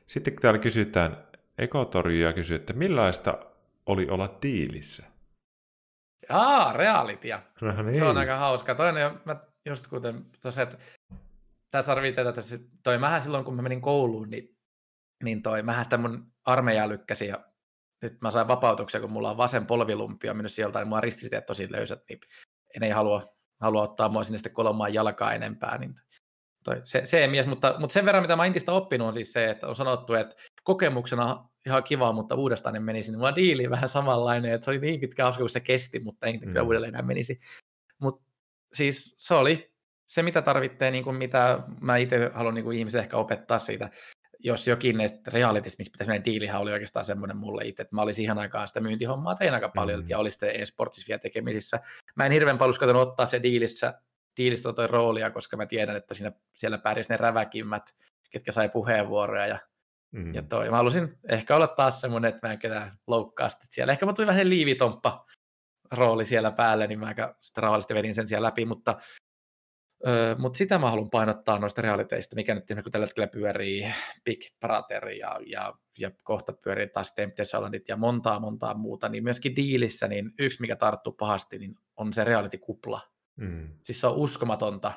Sitten 0.07 0.35
täällä 0.41 0.59
kysytään, 0.59 1.17
Ekotoria 1.57 2.33
kysyy, 2.33 2.55
että 2.55 2.73
millaista 2.73 3.37
oli 3.85 4.07
olla 4.09 4.37
diilissä? 4.41 5.03
Aa, 6.29 6.73
realitia. 6.73 7.41
No 7.61 7.81
niin. 7.81 7.95
Se 7.95 8.03
on 8.03 8.17
aika 8.17 8.37
hauska. 8.37 8.75
Toinen, 8.75 9.19
mä 9.25 9.35
just 9.65 9.87
kuten 9.87 10.25
tuossa, 10.41 10.61
että 10.61 10.77
tässä 11.71 11.91
tarvii 11.91 12.13
tätä, 12.13 12.41
toi 12.83 12.97
mähän 12.97 13.21
silloin, 13.21 13.45
kun 13.45 13.55
mä 13.55 13.61
menin 13.61 13.81
kouluun, 13.81 14.29
niin, 14.29 14.57
niin 15.23 15.41
toi, 15.41 15.63
mähän 15.63 15.85
sitä 15.85 15.97
mun 15.97 16.31
armeijaa 16.45 16.89
lykkäsin 16.89 17.27
ja 17.27 17.45
nyt 18.01 18.21
mä 18.21 18.31
sain 18.31 18.47
vapautuksia, 18.47 19.01
kun 19.01 19.11
mulla 19.11 19.31
on 19.31 19.37
vasen 19.37 19.65
polvilumpia 19.65 20.33
mennyt 20.33 20.51
sieltä, 20.51 20.79
niin 20.79 20.87
mulla 20.87 20.97
on 20.97 21.03
ristisiteet 21.03 21.45
tosi 21.45 21.71
löysät, 21.71 22.03
niin 22.09 22.19
en 22.75 22.83
ei 22.83 22.89
halua, 22.89 23.35
halua 23.61 23.81
ottaa 23.81 24.09
mua 24.09 24.23
sinne 24.23 24.37
sitten 24.37 24.53
kolmaan 24.53 24.93
jalkaa 24.93 25.33
enempää, 25.33 25.77
niin 25.77 25.95
toi, 26.63 26.81
se, 26.83 27.01
se 27.05 27.27
mies, 27.27 27.47
mutta, 27.47 27.75
mutta 27.79 27.93
sen 27.93 28.05
verran, 28.05 28.23
mitä 28.23 28.35
mä 28.35 28.45
Intistä 28.45 28.71
oppinut, 28.71 29.07
on 29.07 29.13
siis 29.13 29.33
se, 29.33 29.49
että 29.49 29.67
on 29.67 29.75
sanottu, 29.75 30.13
että 30.13 30.35
kokemuksena 30.63 31.49
ihan 31.65 31.83
kiva, 31.83 32.11
mutta 32.11 32.35
uudestaan 32.35 32.75
en 32.75 32.83
menisi, 32.83 33.11
niin 33.11 33.19
mulla 33.19 33.35
diili 33.35 33.69
vähän 33.69 33.89
samanlainen, 33.89 34.53
että 34.53 34.65
se 34.65 34.71
oli 34.71 34.79
niin 34.79 34.99
pitkä 34.99 35.23
hauska, 35.23 35.39
kun 35.39 35.49
se 35.49 35.59
kesti, 35.59 35.99
mutta 35.99 36.27
en 36.27 36.39
kyllä 36.39 36.61
Mm. 36.61 36.65
uudelleen 36.67 36.93
enää 36.95 37.01
menisi. 37.01 37.39
Mutta 38.01 38.23
siis 38.73 39.13
se 39.17 39.33
oli 39.33 39.71
se, 40.05 40.23
mitä 40.23 40.41
tarvitsee, 40.41 40.91
niin 40.91 41.03
kuin 41.03 41.15
mitä 41.15 41.59
mä 41.81 41.97
itse 41.97 42.31
haluan 42.33 42.55
niin 42.55 42.73
ihmisen 42.73 43.01
ehkä 43.01 43.17
opettaa 43.17 43.59
siitä, 43.59 43.89
jos 44.39 44.67
jokin 44.67 44.97
näistä 44.97 45.31
realitista, 45.33 45.79
missä 45.79 45.91
pitäisi 45.91 46.11
mennä 46.11 46.25
diilihän 46.25 46.61
oli 46.61 46.71
oikeastaan 46.71 47.05
semmoinen 47.05 47.37
mulle 47.37 47.65
itse, 47.65 47.81
että 47.81 47.95
mä 47.95 48.01
olin 48.01 48.13
siihen 48.13 48.37
aikaan 48.37 48.67
sitä 48.67 48.79
myyntihommaa 48.79 49.35
tein 49.35 49.53
aika 49.53 49.69
paljon, 49.75 49.99
Mm. 49.99 50.05
ja 50.09 50.17
oli 50.17 50.31
sitten 50.31 50.61
e-sportissa 50.61 51.07
vielä 51.07 51.19
tekemisissä. 51.19 51.79
Mä 52.15 52.25
en 52.25 52.31
hirveän 52.31 52.57
paljon 52.57 52.69
uskaltanut 52.69 53.07
ottaa 53.07 53.25
se 53.25 53.43
diilissä, 53.43 53.93
diilistä 54.37 54.73
toi 54.73 54.87
roolia, 54.87 55.31
koska 55.31 55.57
mä 55.57 55.65
tiedän, 55.65 55.95
että 55.95 56.13
siinä, 56.13 56.31
siellä 56.55 56.77
pärjäs 56.77 57.09
ne 57.09 57.17
räväkimmät, 57.17 57.95
ketkä 58.29 58.51
sai 58.51 58.69
puheenvuoroja, 58.69 59.47
ja 59.47 59.59
Mm. 60.11 60.33
ja 60.33 60.41
toi, 60.41 60.69
mä 60.69 60.75
halusin 60.77 61.17
ehkä 61.29 61.55
olla 61.55 61.67
taas 61.67 62.01
semmoinen, 62.01 62.29
että 62.29 62.47
mä 62.47 62.53
en 62.53 62.59
ketään 62.59 62.91
loukkaa 63.07 63.49
sitten 63.49 63.67
siellä. 63.71 63.93
Ehkä 63.93 64.05
mä 64.05 64.13
tuli 64.13 64.27
vähän 64.27 64.49
liivitomppa 64.49 65.25
rooli 65.91 66.25
siellä 66.25 66.51
päälle, 66.51 66.87
niin 66.87 66.99
mä 66.99 67.05
aika 67.05 67.37
sitten 67.41 67.61
rauhallisesti 67.61 67.93
vedin 67.93 68.15
sen 68.15 68.27
siellä 68.27 68.45
läpi, 68.45 68.65
mutta, 68.65 68.97
öö, 70.07 70.35
mutta 70.37 70.57
sitä 70.57 70.77
mä 70.77 70.89
haluan 70.89 71.09
painottaa 71.09 71.59
noista 71.59 71.81
realiteista, 71.81 72.35
mikä 72.35 72.55
nyt 72.55 72.65
kun 72.83 72.91
tällä 72.91 73.05
hetkellä 73.05 73.27
pyörii 73.27 73.93
Big 74.25 74.39
Brother 74.59 75.09
ja, 75.09 75.39
ja, 75.45 75.73
ja 75.99 76.11
kohta 76.23 76.53
pyörii 76.53 76.87
taas 76.87 77.13
Temptation 77.13 77.59
Islandit 77.59 77.89
ja 77.89 77.97
montaa 77.97 78.39
montaa 78.39 78.73
muuta, 78.73 79.09
niin 79.09 79.23
myöskin 79.23 79.55
diilissä, 79.55 80.07
niin 80.07 80.31
yksi 80.39 80.61
mikä 80.61 80.75
tarttuu 80.75 81.13
pahasti, 81.13 81.59
niin 81.59 81.75
on 81.97 82.13
se 82.13 82.23
reality-kupla. 82.23 83.01
Mm. 83.39 83.67
Siis 83.83 84.01
se 84.01 84.07
on 84.07 84.15
uskomatonta. 84.15 84.93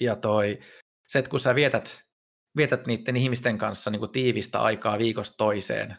Ja 0.00 0.16
toi, 0.16 0.58
se, 1.08 1.18
että 1.18 1.30
kun 1.30 1.40
sä 1.40 1.54
vietät, 1.54 2.02
vietät 2.56 2.86
niiden 2.86 3.16
ihmisten 3.16 3.58
kanssa 3.58 3.90
niin 3.90 4.00
kuin 4.00 4.12
tiivistä 4.12 4.60
aikaa 4.60 4.98
viikosta 4.98 5.36
toiseen, 5.36 5.96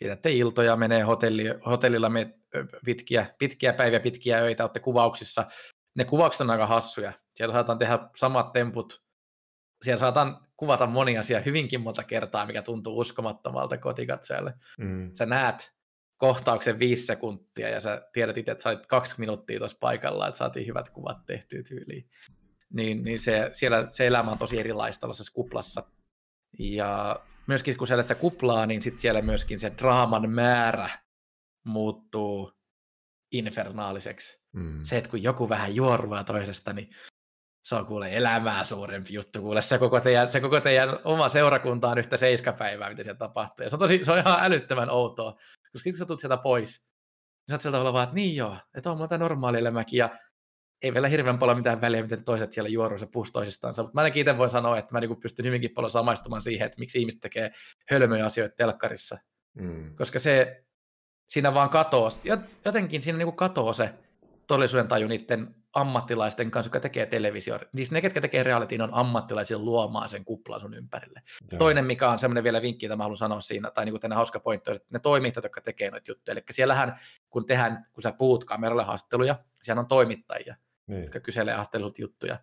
vietätte 0.00 0.32
iltoja, 0.32 0.76
menee 0.76 1.02
hotelli, 1.02 1.44
hotellilla 1.66 2.08
me, 2.08 2.34
pitkiä, 2.84 3.34
pitkiä 3.38 3.72
päiviä, 3.72 4.00
pitkiä 4.00 4.38
öitä, 4.38 4.64
olette 4.64 4.80
kuvauksissa. 4.80 5.46
Ne 5.96 6.04
kuvaukset 6.04 6.40
on 6.40 6.50
aika 6.50 6.66
hassuja. 6.66 7.12
Siellä 7.34 7.52
saataan 7.52 7.78
tehdä 7.78 7.98
samat 8.16 8.52
temput. 8.52 9.02
Siellä 9.82 9.98
saataan 9.98 10.46
kuvata 10.56 10.86
monia 10.86 11.20
asia 11.20 11.40
hyvinkin 11.40 11.80
monta 11.80 12.04
kertaa, 12.04 12.46
mikä 12.46 12.62
tuntuu 12.62 12.98
uskomattomalta 12.98 13.78
kotikatsojalle 13.78 14.54
Mm. 14.78 15.10
sä 15.14 15.26
näet 15.26 15.75
kohtauksen 16.16 16.78
viisi 16.78 17.06
sekuntia 17.06 17.68
ja 17.68 17.80
sä 17.80 18.02
tiedät 18.12 18.38
itse, 18.38 18.52
että 18.52 18.62
sä 18.62 18.70
olit 18.70 18.86
kaksi 18.86 19.14
minuuttia 19.18 19.58
tuossa 19.58 19.76
paikalla, 19.80 20.28
että 20.28 20.38
saatiin 20.38 20.66
hyvät 20.66 20.90
kuvat 20.90 21.26
tehtyä 21.26 21.62
tyyliin. 21.62 22.10
Niin, 22.72 23.04
niin 23.04 23.20
se, 23.20 23.50
siellä 23.52 23.88
se 23.92 24.06
elämä 24.06 24.30
on 24.30 24.38
tosi 24.38 24.60
erilaista 24.60 25.00
tällaisessa 25.00 25.32
kuplassa. 25.32 25.84
Ja 26.58 27.20
myöskin 27.46 27.76
kun 27.76 27.86
siellä 27.86 28.02
sitä 28.02 28.14
kuplaa, 28.14 28.66
niin 28.66 28.82
sitten 28.82 29.00
siellä 29.00 29.22
myöskin 29.22 29.60
se 29.60 29.72
draaman 29.78 30.30
määrä 30.30 30.90
muuttuu 31.64 32.52
infernaaliseksi. 33.32 34.42
Mm. 34.52 34.80
Se, 34.82 34.96
että 34.96 35.10
kun 35.10 35.22
joku 35.22 35.48
vähän 35.48 35.74
juorvaa 35.74 36.24
toisesta, 36.24 36.72
niin 36.72 36.90
se 37.64 37.74
on 37.74 37.86
kuule 37.86 38.16
elämää 38.16 38.64
suurempi 38.64 39.12
juttu. 39.12 39.40
Kuule 39.40 39.62
se 39.62 39.78
koko 39.78 40.00
teidän, 40.00 40.30
se 40.32 40.40
koko 40.40 40.60
teidän 40.60 40.98
oma 41.04 41.28
seurakunta 41.28 41.88
on 41.88 41.98
yhtä 41.98 42.16
seiskapäivää, 42.16 42.90
mitä 42.90 43.02
siellä 43.02 43.18
tapahtuu. 43.18 43.64
Ja 43.64 43.70
se 43.70 43.76
on, 43.76 43.80
tosi, 43.80 44.04
se 44.04 44.12
on 44.12 44.18
ihan 44.18 44.38
älyttömän 44.40 44.90
outoa, 44.90 45.36
koska 45.72 45.78
sitten 45.78 45.92
kun 45.92 45.98
sä 45.98 46.06
tulet 46.06 46.20
sieltä 46.20 46.36
pois, 46.36 46.80
niin 46.80 47.50
sä 47.50 47.54
oot 47.54 47.60
sieltä 47.62 47.80
olla 47.80 47.92
vaan, 47.92 48.04
että 48.04 48.14
niin 48.14 48.36
joo, 48.36 48.56
että 48.74 48.90
on 48.90 48.96
mulla 48.96 49.08
tämä 49.08 49.18
normaali 49.18 49.58
elämäkin 49.58 49.98
ja 49.98 50.18
ei 50.82 50.94
vielä 50.94 51.08
hirveän 51.08 51.38
paljon 51.38 51.56
mitään 51.56 51.80
väliä, 51.80 52.02
miten 52.02 52.24
toiset 52.24 52.52
siellä 52.52 52.68
juoruu 52.68 52.98
se 52.98 53.06
puhuu 53.06 53.26
toisistansa. 53.32 53.82
Mutta 53.82 53.94
mä 53.94 54.00
ainakin 54.00 54.20
itse 54.20 54.38
voin 54.38 54.50
sanoa, 54.50 54.78
että 54.78 54.92
mä 54.92 55.00
niinku 55.00 55.16
pystyn 55.16 55.46
hyvinkin 55.46 55.70
paljon 55.70 55.90
samaistumaan 55.90 56.42
siihen, 56.42 56.66
että 56.66 56.78
miksi 56.78 56.98
ihmiset 56.98 57.20
tekee 57.20 57.52
hölmöjä 57.90 58.26
asioita 58.26 58.54
telkkarissa 58.56 59.18
Mm. 59.58 59.96
koska 59.96 60.18
se 60.18 60.64
siinä 61.28 61.54
vaan 61.54 61.70
katoo, 61.70 62.08
jot- 62.08 62.48
jotenkin 62.64 63.02
siinä 63.02 63.18
niinku 63.18 63.32
katoo 63.32 63.72
se 63.72 63.94
todellisuuden 64.46 64.88
taju 64.88 65.08
niiden 65.08 65.55
ammattilaisten 65.76 66.50
kanssa, 66.50 66.66
jotka 66.66 66.80
tekee 66.80 67.06
televisio. 67.06 67.60
Siis 67.76 67.90
ne, 67.90 68.00
ketkä 68.00 68.20
tekee 68.20 68.42
realityin, 68.42 68.82
on 68.82 68.94
ammattilaisia 68.94 69.58
luomaan 69.58 70.08
sen 70.08 70.24
kuplan 70.24 70.60
sun 70.60 70.74
ympärille. 70.74 71.22
Joo. 71.52 71.58
Toinen, 71.58 71.84
mikä 71.84 72.10
on 72.10 72.18
semmoinen 72.18 72.44
vielä 72.44 72.62
vinkki, 72.62 72.86
jota 72.86 72.96
mä 72.96 73.04
haluan 73.04 73.16
sanoa 73.16 73.40
siinä, 73.40 73.70
tai 73.70 73.84
niinku 73.84 73.98
tänne 73.98 74.16
hauska 74.16 74.40
pointti, 74.40 74.70
on, 74.70 74.76
että 74.76 74.88
ne 74.92 74.98
toimittajat, 74.98 75.44
jotka 75.44 75.60
tekee 75.60 75.90
noita 75.90 76.10
juttuja. 76.10 76.32
Eli 76.32 76.42
siellähän, 76.50 76.98
kun 77.30 77.46
tehdään, 77.46 77.86
kun 77.92 78.02
sä 78.02 78.12
puhut 78.12 78.44
kameralle 78.44 78.84
haastatteluja, 78.84 79.38
siellä 79.62 79.80
on 79.80 79.86
toimittajia, 79.86 80.56
Niin. 80.86 81.00
jotka 81.02 81.20
kyselee 81.20 81.54
haastattelut 81.54 81.98
juttuja, 81.98 82.38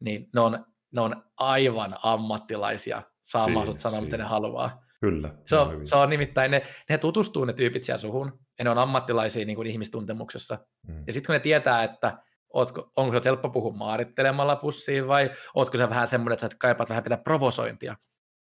niin 0.00 0.28
ne 0.34 0.40
on, 0.40 0.66
ne 0.90 1.00
on 1.00 1.24
aivan 1.36 1.96
ammattilaisia 2.02 3.02
saamaan 3.22 3.66
sut 3.66 3.80
sanoa, 3.80 4.00
mitä 4.00 4.16
ne 4.16 4.24
haluaa. 4.24 4.84
Kyllä. 5.00 5.34
Se 5.46 5.56
on, 5.56 5.72
hyvin. 5.72 5.86
se 5.86 5.96
on 5.96 6.10
nimittäin, 6.10 6.50
ne, 6.50 6.62
ne 6.88 6.98
tutustuu 6.98 7.44
ne 7.44 7.52
tyypit 7.52 7.84
siellä 7.84 7.98
suhun, 7.98 8.40
ja 8.58 8.64
ne 8.64 8.70
on 8.70 8.78
ammattilaisia 8.78 9.44
niin 9.46 9.56
kuin 9.56 9.66
ihmistuntemuksessa. 9.68 10.58
Mm. 10.88 11.04
Ja 11.06 11.12
sitten 11.12 11.26
kun 11.26 11.32
ne 11.32 11.40
tietää, 11.40 11.84
että 11.84 12.18
ootko, 12.54 12.92
onko 12.96 13.16
se 13.18 13.24
helppo 13.24 13.48
puhua 13.50 13.72
maarittelemalla 13.72 14.56
pussiin, 14.56 15.08
vai 15.08 15.30
ootko 15.54 15.78
se 15.78 15.88
vähän 15.90 16.08
semmoinen, 16.08 16.32
että 16.34 16.48
sä 16.50 16.56
kaipaat 16.58 16.88
vähän 16.88 17.04
pitää 17.04 17.18
provosointia, 17.18 17.96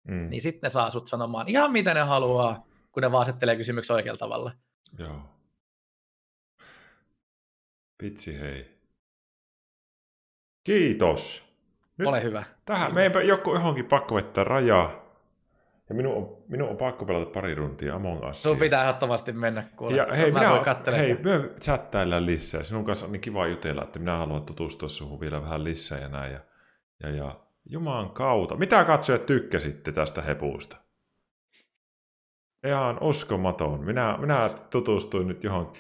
Mm. 0.09 0.31
niin 0.31 0.43
sitten 0.43 0.61
ne 0.67 0.71
saa 0.71 0.91
sut 0.91 1.09
sanomaan 1.09 1.49
ihan 1.49 1.73
mitä 1.73 1.95
ne 1.95 2.01
haluaa, 2.01 2.67
kun 2.93 3.01
ne 3.03 3.13
vaan 3.13 3.23
asettelee 3.23 3.57
kysymyksen 3.57 3.97
oikealla 3.97 4.19
tavalla. 4.19 4.53
Joo. 4.99 5.23
Vitsi 8.03 8.41
hei. 8.41 8.79
Kiitos. 10.65 11.43
Nyt 11.99 12.09
Ole 12.09 12.23
hyvä. 12.23 12.45
tähän, 12.65 12.95
meidän 12.95 13.27
joku 13.29 13.55
johonkin 13.55 13.87
pakko 13.87 14.15
vetää 14.15 14.45
rajaa. 14.45 15.00
Ja 15.91 15.95
minun 15.95 16.17
on, 16.17 16.37
minun 16.49 16.69
on 16.69 16.77
pakko 16.77 17.05
pelata 17.05 17.31
pari 17.31 17.55
runtia 17.55 17.95
Among 17.95 18.19
Usia. 18.19 18.35
Sun 18.35 18.57
pitää 18.57 18.83
ehdottomasti 18.83 19.33
mennä 19.33 19.65
kuule. 19.77 19.97
Ja 19.97 20.07
hei, 20.17 20.33
mä 20.33 20.39
minä, 20.39 20.51
voin 20.51 20.65
katsella 20.65 20.99
hei, 20.99 21.15
me 21.15 21.51
chattaillaan 21.61 22.27
lisää. 22.27 22.63
Sinun 22.63 22.85
kanssa 22.85 23.07
on 23.07 23.13
niin 23.13 23.21
kiva 23.21 23.47
jutella, 23.47 23.83
että 23.83 23.99
minä 23.99 24.17
haluan 24.17 24.43
tutustua 24.43 24.89
suhun 24.89 25.21
vielä 25.21 25.43
vähän 25.43 25.65
lisää 25.65 25.99
ja 25.99 26.09
näin. 26.09 26.33
Ja, 26.33 26.41
ja, 27.03 27.09
ja 27.11 27.41
Jumalan 27.71 28.11
kautta. 28.11 28.57
Mitä 28.57 28.85
katsojat 28.85 29.27
tykkäsitte 29.27 29.93
tästä 29.93 30.23
hepuusta? 30.23 30.77
Ihan 32.67 33.03
uskomaton. 33.03 33.85
Minä, 33.85 34.17
minä 34.21 34.51
tutustuin 34.71 35.29
nyt 35.29 35.45
johon. 35.45 35.73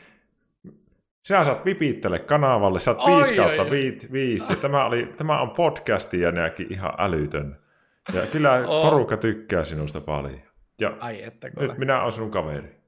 Sinä 1.24 1.44
saat 1.44 1.64
pipittele 1.64 2.18
kanavalle, 2.18 2.80
sä 2.80 2.90
oot 2.90 3.16
5 3.16 3.36
kautta 3.36 3.70
5. 4.12 4.56
Tämä, 4.56 4.84
oli, 4.84 5.12
tämä 5.16 5.40
on 5.40 5.50
podcasti 5.50 6.20
ja 6.20 6.32
ihan 6.70 6.92
älytön. 6.98 7.56
Ja 8.12 8.26
kyllä 8.26 8.52
oh. 8.68 8.82
porukka 8.82 9.16
tykkää 9.16 9.64
sinusta 9.64 10.00
paljon. 10.00 10.40
Ja 10.80 10.96
Ai 11.00 11.22
että 11.22 11.50
nyt 11.60 11.78
minä 11.78 12.00
olen 12.00 12.12
sinun 12.12 12.30
kaveri. 12.30 12.80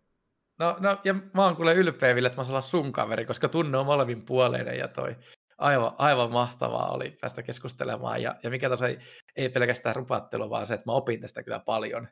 No, 0.58 0.76
no 0.80 1.00
ja 1.04 1.14
mä 1.14 1.44
oon 1.44 1.56
kuule 1.56 1.74
ylpeä, 1.74 2.14
Ville, 2.14 2.26
että 2.26 2.40
mä 2.40 2.44
saan 2.44 2.62
sun 2.62 2.92
kaveri, 2.92 3.24
koska 3.24 3.48
tunne 3.48 3.78
on 3.78 3.86
molemmin 3.86 4.22
puoleinen 4.22 4.78
ja 4.78 4.88
toi 4.88 5.16
aivan, 5.58 5.94
aivan 5.98 6.32
mahtavaa 6.32 6.92
oli 6.92 7.16
päästä 7.20 7.42
keskustelemaan. 7.42 8.22
Ja, 8.22 8.36
ja 8.42 8.50
mikä 8.50 8.68
tosiaan 8.68 8.90
ei, 8.90 8.98
ei 9.36 9.48
pelkästään 9.48 9.96
rupattelu, 9.96 10.50
vaan 10.50 10.66
se, 10.66 10.74
että 10.74 10.86
mä 10.86 10.92
opin 10.92 11.20
tästä 11.20 11.42
kyllä 11.42 11.58
paljon. 11.58 12.08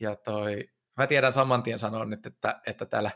Ja 0.00 0.16
toi, 0.16 0.68
mä 0.96 1.06
tiedän 1.06 1.32
saman 1.32 1.62
tien 1.62 1.78
sanoa 1.78 2.04
nyt, 2.04 2.26
että, 2.26 2.60
että 2.66 2.86
täällä 2.86 3.10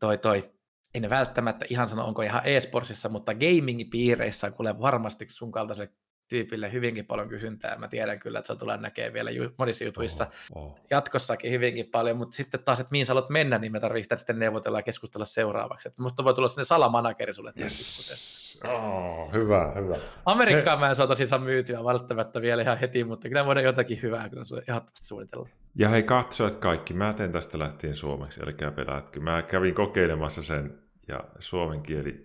toi, 0.00 0.18
toi, 0.18 0.54
en 0.94 1.10
välttämättä 1.10 1.64
ihan 1.68 1.88
sano, 1.88 2.04
onko 2.04 2.22
ihan 2.22 2.42
e-sportsissa, 2.44 3.08
mutta 3.08 3.32
gaming-piireissä 3.32 4.46
on 4.46 4.54
kuule 4.54 4.80
varmasti 4.80 5.26
sun 5.28 5.52
kaltaisen 5.52 5.88
tyypille 6.28 6.72
hyvinkin 6.72 7.06
paljon 7.06 7.28
kysyntää. 7.28 7.78
Mä 7.78 7.88
tiedän 7.88 8.18
kyllä, 8.18 8.38
että 8.38 8.52
se 8.52 8.58
tulee 8.58 8.76
näkee 8.76 9.12
vielä 9.12 9.30
monissa 9.58 9.84
jutuissa 9.84 10.26
oh, 10.54 10.64
oh. 10.64 10.78
jatkossakin 10.90 11.50
hyvinkin 11.50 11.86
paljon, 11.86 12.16
mutta 12.16 12.36
sitten 12.36 12.62
taas, 12.64 12.80
että 12.80 12.90
mihin 12.90 13.06
sä 13.06 13.10
haluat 13.10 13.30
mennä, 13.30 13.58
niin 13.58 13.72
me 13.72 13.80
tarvitsemme 13.80 14.18
sitten 14.18 14.38
neuvotella 14.38 14.78
ja 14.78 14.82
keskustella 14.82 15.24
seuraavaksi. 15.24 15.88
Että 15.88 16.02
musta 16.02 16.24
voi 16.24 16.34
tulla 16.34 16.48
sinne 16.48 16.64
salamanakeri 16.64 17.34
sulle. 17.34 17.52
Yes. 17.60 18.60
Oh, 18.64 19.32
hyvä, 19.32 19.72
hyvä. 19.76 19.96
Amerikkaan 20.24 20.78
He... 20.78 20.84
mä 20.84 20.88
en 20.90 20.96
saata 20.96 21.14
siis 21.14 21.30
myytyä 21.40 21.84
välttämättä 21.84 22.40
vielä 22.40 22.62
ihan 22.62 22.78
heti, 22.78 23.04
mutta 23.04 23.28
kyllä 23.28 23.46
voidaan 23.46 23.64
jotakin 23.64 24.02
hyvää 24.02 24.28
kyllä 24.28 24.42
ehdottomasti 24.68 25.06
suunnitella. 25.06 25.48
Ja 25.74 25.88
hei 25.88 26.02
katsojat 26.02 26.56
kaikki, 26.56 26.94
mä 26.94 27.12
teen 27.12 27.32
tästä 27.32 27.58
lähtien 27.58 27.96
suomeksi, 27.96 28.40
eli 28.42 28.72
pelätkö. 28.74 29.20
Mä 29.20 29.42
kävin 29.42 29.74
kokeilemassa 29.74 30.42
sen 30.42 30.78
ja 31.08 31.24
suomen 31.38 31.82
kieli 31.82 32.22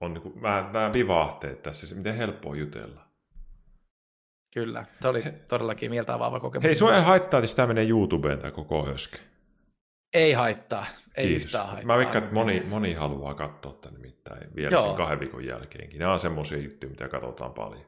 on 0.00 0.14
niin 0.14 0.22
kuin, 0.22 0.38
mä, 0.40 0.70
mä 0.72 0.90
vivahteet 0.92 1.62
tässä, 1.62 1.86
se 1.86 1.94
miten 1.94 2.14
helppoa 2.14 2.56
jutella. 2.56 3.00
Kyllä, 4.54 4.84
se 5.00 5.08
oli 5.08 5.22
todellakin 5.48 5.90
mieltä 5.90 6.14
avaava 6.14 6.40
kokemus. 6.40 6.64
Hei, 6.64 6.74
sua 6.74 6.96
ei 6.96 7.02
haittaa, 7.02 7.40
että 7.40 7.56
tämä 7.56 7.66
menee 7.66 7.88
YouTubeen 7.88 8.38
tämä 8.38 8.50
koko 8.50 8.86
höske. 8.86 9.18
Ei 10.14 10.32
haittaa, 10.32 10.86
ei 11.16 11.26
Kiitos. 11.28 11.44
yhtään 11.44 11.66
haittaa. 11.66 11.86
Mä 11.86 11.96
veikkaan, 11.98 12.22
että 12.24 12.34
moni, 12.34 12.60
moni 12.68 12.94
haluaa 12.94 13.34
katsoa 13.34 13.72
tämän 13.72 13.94
nimittäin 14.00 14.54
vielä 14.56 14.70
Joo. 14.70 14.82
sen 14.82 14.94
kahden 14.94 15.20
viikon 15.20 15.44
jälkeenkin. 15.44 15.98
Nämä 15.98 16.12
on 16.12 16.20
semmoisia 16.20 16.58
juttuja, 16.58 16.90
mitä 16.90 17.08
katsotaan 17.08 17.52
paljon. 17.52 17.86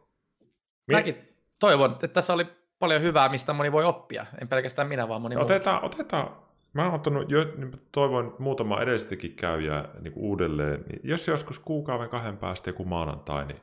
Mi- 0.88 0.94
Mäkin 0.94 1.16
toivon, 1.60 1.92
että 1.92 2.08
tässä 2.08 2.32
oli 2.34 2.46
paljon 2.78 3.02
hyvää, 3.02 3.28
mistä 3.28 3.52
moni 3.52 3.72
voi 3.72 3.84
oppia. 3.84 4.26
En 4.40 4.48
pelkästään 4.48 4.88
minä, 4.88 5.08
vaan 5.08 5.22
moni 5.22 5.36
otetaan, 5.36 5.76
muu. 5.76 5.86
Otetaan, 5.86 6.36
Mä 6.72 6.84
oon 6.84 6.94
ottanut, 6.94 7.30
jo, 7.30 7.44
niin 7.56 7.72
toivon 7.92 8.36
muutama 8.38 8.80
edellistäkin 8.80 9.36
käyjää 9.36 9.88
niin 10.00 10.12
uudelleen. 10.16 10.84
Niin 10.88 11.00
jos 11.04 11.28
joskus 11.28 11.58
kuukauden 11.58 12.08
kahden 12.08 12.36
päästä 12.36 12.70
joku 12.70 12.84
maanantai, 12.84 13.46
niin... 13.46 13.60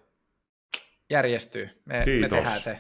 Järjestyy. 1.09 1.69
Me, 1.85 2.01
Kiitos. 2.05 2.31
me 2.31 2.37
tehdään 2.37 2.61
se. 2.61 2.79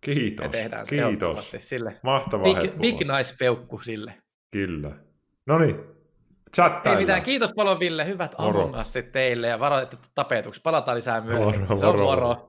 Kiitos. 0.00 0.46
Me 0.46 0.52
tehdään 0.52 0.86
se 0.86 0.96
Kiitos. 0.96 1.52
Sille. 1.58 2.00
Mahtavaa 2.02 2.54
big, 2.54 2.72
big 2.72 2.98
nice 2.98 3.34
peukku 3.38 3.78
sille. 3.78 4.14
Kyllä. 4.50 4.90
No 5.46 5.58
niin, 5.58 5.76
Ei 6.84 6.96
mitään, 6.96 7.22
kiitos 7.22 7.52
paljon 7.52 7.80
Ville, 7.80 8.06
hyvät 8.06 8.34
Among 8.38 8.74
teille 9.12 9.46
ja 9.46 9.60
varoitettu 9.60 10.08
tapetuksi. 10.14 10.60
Palataan 10.62 10.96
lisää 10.96 11.20
myöhemmin. 11.20 11.60
Moro, 11.60 11.78
se 11.78 11.86
on 11.86 11.98
moro. 11.98 12.04
moro. 12.04 12.48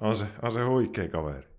on, 0.00 0.16
se, 0.16 0.24
on 0.42 0.52
se 0.52 0.62
huikea 0.62 1.08
kaveri. 1.08 1.51